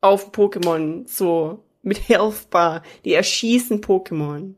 auf 0.00 0.32
Pokémon, 0.32 1.08
so 1.08 1.64
mit 1.82 2.08
Health 2.08 2.48
Bar, 2.50 2.82
die 3.04 3.14
erschießen 3.14 3.80
Pokémon. 3.80 4.54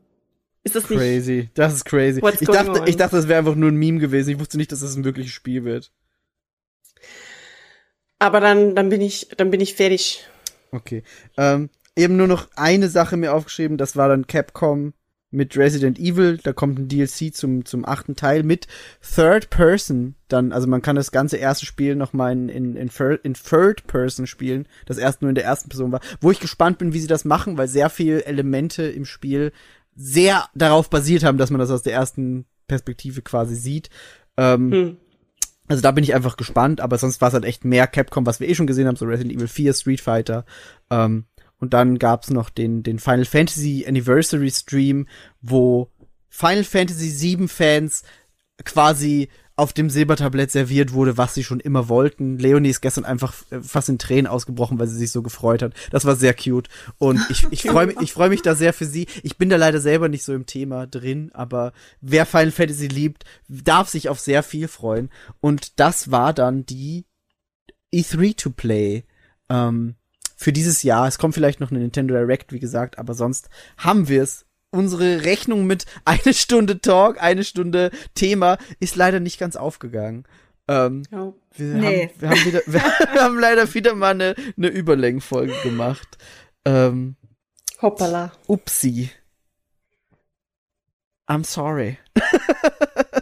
Ist 0.63 0.75
das 0.75 0.89
nicht? 0.89 0.99
Crazy. 0.99 1.49
Das 1.53 1.73
ist 1.73 1.85
crazy. 1.85 2.21
Ich 2.41 2.47
dachte, 2.47 2.81
on? 2.81 2.87
ich 2.87 2.97
dachte, 2.97 3.15
das 3.15 3.27
wäre 3.27 3.39
einfach 3.39 3.55
nur 3.55 3.71
ein 3.71 3.77
Meme 3.77 3.99
gewesen. 3.99 4.31
Ich 4.31 4.39
wusste 4.39 4.57
nicht, 4.57 4.71
dass 4.71 4.81
das 4.81 4.95
ein 4.95 5.05
wirkliches 5.05 5.31
Spiel 5.31 5.63
wird. 5.63 5.91
Aber 8.19 8.41
dann, 8.41 8.75
dann 8.75 8.89
bin 8.89 9.01
ich, 9.01 9.29
dann 9.37 9.49
bin 9.49 9.61
ich 9.61 9.75
fertig. 9.75 10.27
Okay. 10.71 11.03
Ähm, 11.37 11.69
eben 11.95 12.17
nur 12.17 12.27
noch 12.27 12.49
eine 12.55 12.89
Sache 12.89 13.15
mir 13.15 13.33
aufgeschrieben, 13.33 13.77
das 13.77 13.95
war 13.95 14.09
dann 14.09 14.27
Capcom 14.27 14.93
mit 15.29 15.57
Resident 15.57 15.99
Evil, 15.99 16.37
da 16.37 16.53
kommt 16.53 16.79
ein 16.79 16.87
DLC 16.87 17.33
zum, 17.35 17.65
zum 17.65 17.85
achten 17.85 18.15
Teil 18.15 18.43
mit 18.43 18.67
Third 19.01 19.49
Person 19.49 20.15
dann, 20.29 20.51
also 20.53 20.67
man 20.67 20.81
kann 20.81 20.95
das 20.95 21.11
ganze 21.11 21.37
erste 21.37 21.65
Spiel 21.65 21.95
nochmal 21.95 22.31
in, 22.33 22.49
in, 22.49 22.75
in, 22.77 22.89
Third- 22.89 23.23
in 23.25 23.33
Third 23.33 23.87
Person 23.87 24.25
spielen, 24.27 24.67
das 24.85 24.97
erst 24.97 25.21
nur 25.21 25.29
in 25.29 25.35
der 25.35 25.43
ersten 25.45 25.69
Person 25.69 25.91
war, 25.91 25.99
wo 26.21 26.31
ich 26.31 26.39
gespannt 26.39 26.77
bin, 26.77 26.93
wie 26.93 26.99
sie 26.99 27.07
das 27.07 27.25
machen, 27.25 27.57
weil 27.57 27.67
sehr 27.67 27.89
viele 27.89 28.25
Elemente 28.25 28.83
im 28.83 29.03
Spiel 29.05 29.51
sehr 29.95 30.45
darauf 30.55 30.89
basiert 30.89 31.23
haben, 31.23 31.37
dass 31.37 31.49
man 31.49 31.59
das 31.59 31.71
aus 31.71 31.81
der 31.83 31.93
ersten 31.93 32.45
Perspektive 32.67 33.21
quasi 33.21 33.55
sieht. 33.55 33.89
Ähm, 34.37 34.71
Hm. 34.71 34.97
also 35.67 35.81
da 35.81 35.91
bin 35.91 36.03
ich 36.03 36.13
einfach 36.15 36.37
gespannt, 36.37 36.79
aber 36.81 36.97
sonst 36.97 37.19
war 37.19 37.27
es 37.29 37.33
halt 37.33 37.45
echt 37.45 37.65
mehr 37.65 37.87
Capcom, 37.87 38.25
was 38.25 38.39
wir 38.39 38.47
eh 38.47 38.55
schon 38.55 38.67
gesehen 38.67 38.87
haben, 38.87 38.95
so 38.95 39.05
Resident 39.05 39.35
Evil 39.35 39.47
4, 39.47 39.73
Street 39.73 40.01
Fighter. 40.01 40.45
Ähm, 40.89 41.25
und 41.59 41.73
dann 41.73 41.99
gab's 41.99 42.29
noch 42.29 42.49
den, 42.49 42.83
den 42.83 42.99
Final 42.99 43.25
Fantasy 43.25 43.85
Anniversary 43.87 44.51
Stream, 44.51 45.07
wo 45.41 45.89
Final 46.29 46.63
Fantasy 46.63 47.09
7 47.09 47.47
Fans 47.47 48.03
quasi 48.63 49.29
auf 49.57 49.73
dem 49.73 49.89
Silbertablett 49.89 50.51
serviert 50.51 50.93
wurde, 50.93 51.17
was 51.17 51.33
sie 51.33 51.43
schon 51.43 51.59
immer 51.59 51.89
wollten. 51.89 52.37
Leonie 52.37 52.69
ist 52.69 52.81
gestern 52.81 53.05
einfach 53.05 53.33
äh, 53.49 53.59
fast 53.59 53.89
in 53.89 53.97
Tränen 53.97 54.27
ausgebrochen, 54.27 54.77
weil 54.77 54.87
sie 54.87 54.99
sich 54.99 55.11
so 55.11 55.23
gefreut 55.23 55.63
hat. 55.63 55.73
Das 55.89 56.05
war 56.05 56.15
sehr 56.15 56.35
cute. 56.35 56.69
Und 56.99 57.19
ich, 57.31 57.47
ich 57.49 57.63
freue 57.71 57.87
mich, 57.87 57.97
ich 57.99 58.13
freue 58.13 58.29
mich 58.29 58.43
da 58.43 58.53
sehr 58.53 58.71
für 58.71 58.85
sie. 58.85 59.07
Ich 59.23 59.37
bin 59.37 59.49
da 59.49 59.55
leider 59.55 59.81
selber 59.81 60.09
nicht 60.09 60.23
so 60.23 60.33
im 60.35 60.45
Thema 60.45 60.85
drin, 60.85 61.31
aber 61.33 61.73
wer 62.01 62.27
Final 62.27 62.51
Fantasy 62.51 62.85
liebt, 62.85 63.25
darf 63.47 63.89
sich 63.89 64.09
auf 64.09 64.19
sehr 64.19 64.43
viel 64.43 64.67
freuen. 64.67 65.09
Und 65.39 65.79
das 65.79 66.11
war 66.11 66.33
dann 66.33 66.67
die 66.67 67.07
E3 67.91 68.37
to 68.37 68.51
Play. 68.51 69.05
Ähm, 69.49 69.95
für 70.37 70.53
dieses 70.53 70.83
Jahr. 70.83 71.07
Es 71.07 71.17
kommt 71.17 71.33
vielleicht 71.33 71.59
noch 71.59 71.71
eine 71.71 71.79
Nintendo 71.79 72.13
Direct, 72.13 72.53
wie 72.53 72.59
gesagt, 72.59 72.97
aber 72.99 73.13
sonst 73.15 73.49
haben 73.77 74.07
wir 74.07 74.23
es 74.23 74.45
unsere 74.69 75.23
Rechnung 75.25 75.65
mit 75.65 75.85
eine 76.05 76.33
Stunde 76.33 76.79
Talk, 76.79 77.21
eine 77.21 77.43
Stunde 77.43 77.91
Thema 78.15 78.57
ist 78.79 78.95
leider 78.95 79.19
nicht 79.19 79.39
ganz 79.39 79.55
aufgegangen. 79.57 80.25
Ähm, 80.69 81.03
Ja. 81.11 81.33
wir, 81.55 81.65
Nee. 81.75 82.07
haben, 82.07 82.21
wir, 82.21 82.29
haben 82.29 82.45
wieder, 82.45 82.61
wir 82.67 82.83
haben 83.21 83.39
leider 83.39 83.73
wieder 83.73 83.95
mal 83.95 84.11
eine, 84.11 84.35
eine 84.57 84.67
Überlängenfolge 84.67 85.53
gemacht. 85.63 86.17
Ähm, 86.65 87.15
Hoppala. 87.81 88.31
upsi. 88.47 89.09
I'm 91.29 91.43
sorry. 91.45 91.97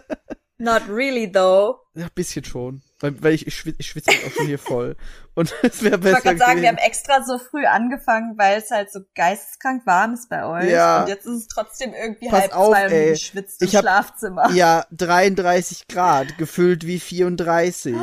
Not 0.58 0.84
really 0.88 1.30
though. 1.32 1.80
Ja, 1.96 2.08
bisschen 2.14 2.46
schon. 2.46 2.82
Weil, 3.00 3.22
weil 3.22 3.34
ich, 3.34 3.46
ich, 3.46 3.56
schwitze, 3.56 3.78
ich 3.80 3.88
schwitze 3.88 4.12
mich 4.12 4.26
auch 4.26 4.32
schon 4.32 4.48
hier 4.48 4.60
voll. 4.60 4.96
Und 5.34 5.54
es 5.64 5.84
wäre 5.84 5.96
Ich 5.96 6.02
besser 6.02 6.14
wollte 6.16 6.24
gerade 6.28 6.38
sagen, 6.38 6.62
wir 6.62 6.70
haben 6.70 6.78
extra 6.78 7.24
so 7.24 7.38
früh 7.38 7.66
angefangen, 7.66 8.38
weil 8.38 8.60
es 8.60 8.72
halt 8.72 8.92
so 8.92 9.02
geisteskrank 9.16 9.86
warm 9.86 10.14
ist 10.14 10.30
bei 10.30 10.46
euch. 10.46 10.70
Ja. 10.72 11.02
Und 11.02 11.10
jetzt 11.10 11.26
ist 11.26 11.34
es 11.34 11.48
trotzdem 11.48 11.94
irgendwie 11.94 12.30
Pass 12.30 12.42
halb 12.44 12.56
auf, 12.56 12.70
zwei 12.70 12.86
und 12.86 12.92
ey. 12.94 13.06
du 13.06 13.12
geschwitzt 13.12 13.62
im 13.62 13.68
Ich 13.68 13.78
Schlafzimmer. 13.78 14.50
Ja, 14.52 14.86
33 14.92 15.88
Grad, 15.88 16.38
gefüllt 16.38 16.88
wie 16.88 17.00
34. 17.00 17.96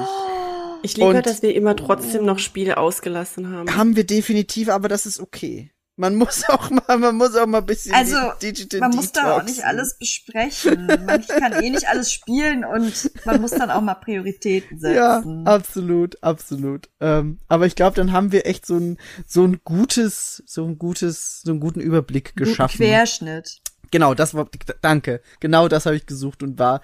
Ich 0.83 0.97
liebe, 0.97 1.09
Und- 1.09 1.27
dass 1.27 1.43
wir 1.43 1.55
immer 1.55 1.75
trotzdem 1.75 2.25
noch 2.27 2.39
Spiele 2.39 2.77
ausgelassen 2.77 3.55
haben. 3.55 3.75
Haben 3.77 3.97
wir 3.97 4.05
definitiv, 4.05 4.69
aber 4.69 4.89
das 4.89 5.07
ist 5.07 5.21
okay. 5.21 5.71
Man 6.03 6.17
muss 6.17 6.43
auch 6.49 6.69
mal, 6.69 6.99
man 6.99 7.15
muss 7.17 7.37
auch 7.37 7.47
mal 7.47 7.59
ein 7.59 7.67
bisschen 7.67 7.95
Also, 7.95 8.17
Digital 8.43 8.81
Man 8.81 8.91
muss 8.91 9.13
doch 9.13 9.23
auch 9.23 9.27
Detoxen. 9.37 9.55
nicht 9.55 9.65
alles 9.65 9.97
besprechen. 9.99 10.87
Man 11.07 11.25
kann 11.27 11.53
eh 11.63 11.71
nicht 11.71 11.87
alles 11.89 12.13
spielen 12.13 12.65
und 12.65 13.11
man 13.25 13.41
muss 13.41 13.53
dann 13.53 13.71
auch 13.71 13.81
mal 13.81 13.95
Prioritäten 13.95 14.79
Ja, 14.83 15.19
setzen. 15.19 15.47
absolut, 15.47 16.21
absolut. 16.21 16.89
Ähm, 17.01 17.39
aber 17.47 17.67
ich 17.67 17.77
glaube, 17.77 17.95
dann 17.95 18.11
haben 18.11 18.33
wir 18.33 18.47
echt 18.47 18.67
so 18.67 18.77
ein 18.77 18.99
so 19.29 19.45
ein 19.45 19.61
gutes, 19.63 20.43
so 20.45 20.65
ein 20.67 20.77
gutes, 20.77 21.41
so 21.43 21.53
einen 21.53 21.61
guten 21.61 21.79
Überblick 21.81 22.31
Guten 22.31 22.39
geschaffen. 22.51 22.79
Querschnitt. 22.79 23.61
Genau, 23.93 24.15
das 24.15 24.35
war, 24.35 24.49
danke. 24.81 25.21
Genau 25.39 25.69
das 25.69 25.87
habe 25.87 25.95
ich 25.95 26.07
gesucht 26.07 26.43
und 26.43 26.59
war, 26.59 26.81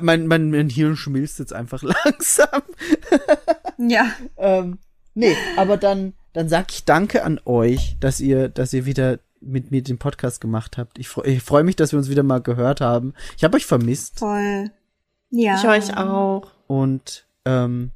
mein, 0.00 0.28
mein, 0.28 0.52
mein 0.52 0.68
Hirn 0.68 0.94
schmilzt 0.96 1.40
jetzt 1.40 1.52
einfach 1.52 1.82
langsam. 2.04 2.62
Ja. 3.78 4.12
Ähm, 4.36 4.78
nee, 5.14 5.36
aber 5.56 5.76
dann, 5.76 6.12
dann 6.32 6.48
sag 6.48 6.70
ich 6.72 6.84
danke 6.84 7.24
an 7.24 7.40
euch, 7.44 7.96
dass 8.00 8.20
ihr, 8.20 8.48
dass 8.48 8.72
ihr 8.72 8.86
wieder 8.86 9.18
mit 9.40 9.70
mir 9.70 9.82
den 9.82 9.98
Podcast 9.98 10.40
gemacht 10.40 10.76
habt. 10.78 10.98
Ich 10.98 11.08
freue 11.08 11.28
ich 11.28 11.42
freu 11.42 11.64
mich, 11.64 11.76
dass 11.76 11.92
wir 11.92 11.98
uns 11.98 12.10
wieder 12.10 12.22
mal 12.22 12.40
gehört 12.40 12.80
haben. 12.80 13.14
Ich 13.36 13.44
habe 13.44 13.56
euch 13.56 13.66
vermisst 13.66 14.18
Voll. 14.18 14.70
Ja. 15.30 15.56
Ich 15.56 15.66
euch 15.66 15.96
auch. 15.96 16.50
und 16.66 17.26
ähm, 17.44 17.92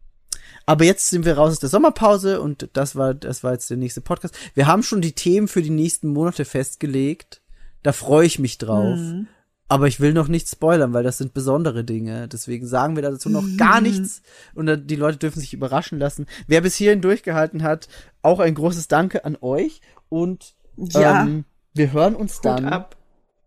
aber 0.67 0.85
jetzt 0.85 1.11
sind 1.11 1.25
wir 1.27 1.37
raus 1.37 1.53
aus 1.53 1.61
der 1.61 1.69
Sommerpause 1.69 2.41
und 2.41 2.69
das 2.73 2.97
war, 2.97 3.13
das 3.13 3.45
war 3.45 3.53
jetzt 3.53 3.69
der 3.69 3.77
nächste 3.77 4.01
Podcast. 4.01 4.35
Wir 4.55 4.67
haben 4.67 4.83
schon 4.83 5.03
die 5.03 5.13
Themen 5.13 5.49
für 5.49 5.63
die 5.63 5.71
nächsten 5.71 6.09
Monate 6.09 6.45
festgelegt. 6.45 7.43
Da 7.83 7.93
freue 7.93 8.27
ich 8.27 8.39
mich 8.39 8.57
drauf. 8.57 8.99
Mhm. 8.99 9.29
Aber 9.67 9.89
ich 9.89 9.99
will 9.99 10.13
noch 10.13 10.29
nicht 10.29 10.49
spoilern, 10.49 10.93
weil 10.93 11.03
das 11.05 11.17
sind 11.19 11.33
besondere 11.33 11.85
Dinge. 11.85 12.29
Deswegen 12.29 12.67
sagen 12.67 12.97
wir 12.97 13.03
dazu 13.03 13.31
noch 13.31 13.45
gar 13.57 13.81
nichts. 13.81 14.21
Und 14.55 14.91
die 14.91 14.97
Leute 14.97 15.17
dürfen 15.19 15.41
sich 15.41 15.55
überraschen 15.55 15.99
lassen. 15.99 16.27
Wer 16.47 16.61
bis 16.61 16.75
hierhin 16.77 17.01
durchgehalten 17.01 17.63
hat, 17.63 17.89
auch 18.21 18.41
ein 18.41 18.55
großes 18.55 18.89
Danke 18.89 19.25
an 19.25 19.39
euch. 19.41 19.81
Und 20.11 20.55
Ja. 20.77 21.23
ähm, 21.23 21.45
wir 21.73 21.93
hören 21.93 22.15
uns 22.15 22.37
Hut 22.39 22.45
dann 22.45 22.67
ab. 22.67 22.97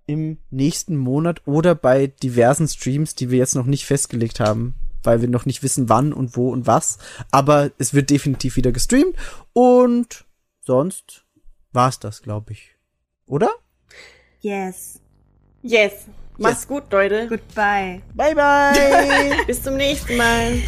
im 0.08 0.40
nächsten 0.50 0.98
Monat 0.98 1.46
oder 1.46 1.76
bei 1.76 2.08
diversen 2.08 2.68
Streams, 2.68 3.14
die 3.14 3.30
wir 3.30 3.38
jetzt 3.38 3.56
noch 3.56 3.66
nicht 3.68 3.86
festgelegt 3.86 4.40
haben, 4.40 4.74
weil 5.04 5.22
wir 5.22 5.28
noch 5.30 5.46
nicht 5.46 5.62
wissen, 5.62 5.88
wann 5.88 6.14
und 6.14 6.36
wo 6.36 6.50
und 6.50 6.66
was. 6.66 6.98
Aber 7.30 7.72
es 7.78 7.94
wird 7.94 8.10
definitiv 8.10 8.56
wieder 8.56 8.72
gestreamt. 8.72 9.16
Und 9.54 10.26
sonst 10.62 11.26
war's 11.74 12.00
das, 12.00 12.24
glaube 12.24 12.54
ich. 12.54 12.76
Oder? 13.28 13.52
Yes. 14.42 15.00
Yes. 15.68 16.06
Macht's 16.38 16.68
gut, 16.68 16.84
Leute. 16.92 17.28
Goodbye. 17.28 18.02
Bye, 18.14 18.36
bye! 18.36 19.44
Bis 19.48 19.62
zum 19.62 19.76
nächsten 19.76 20.16
Mal. 20.16 20.62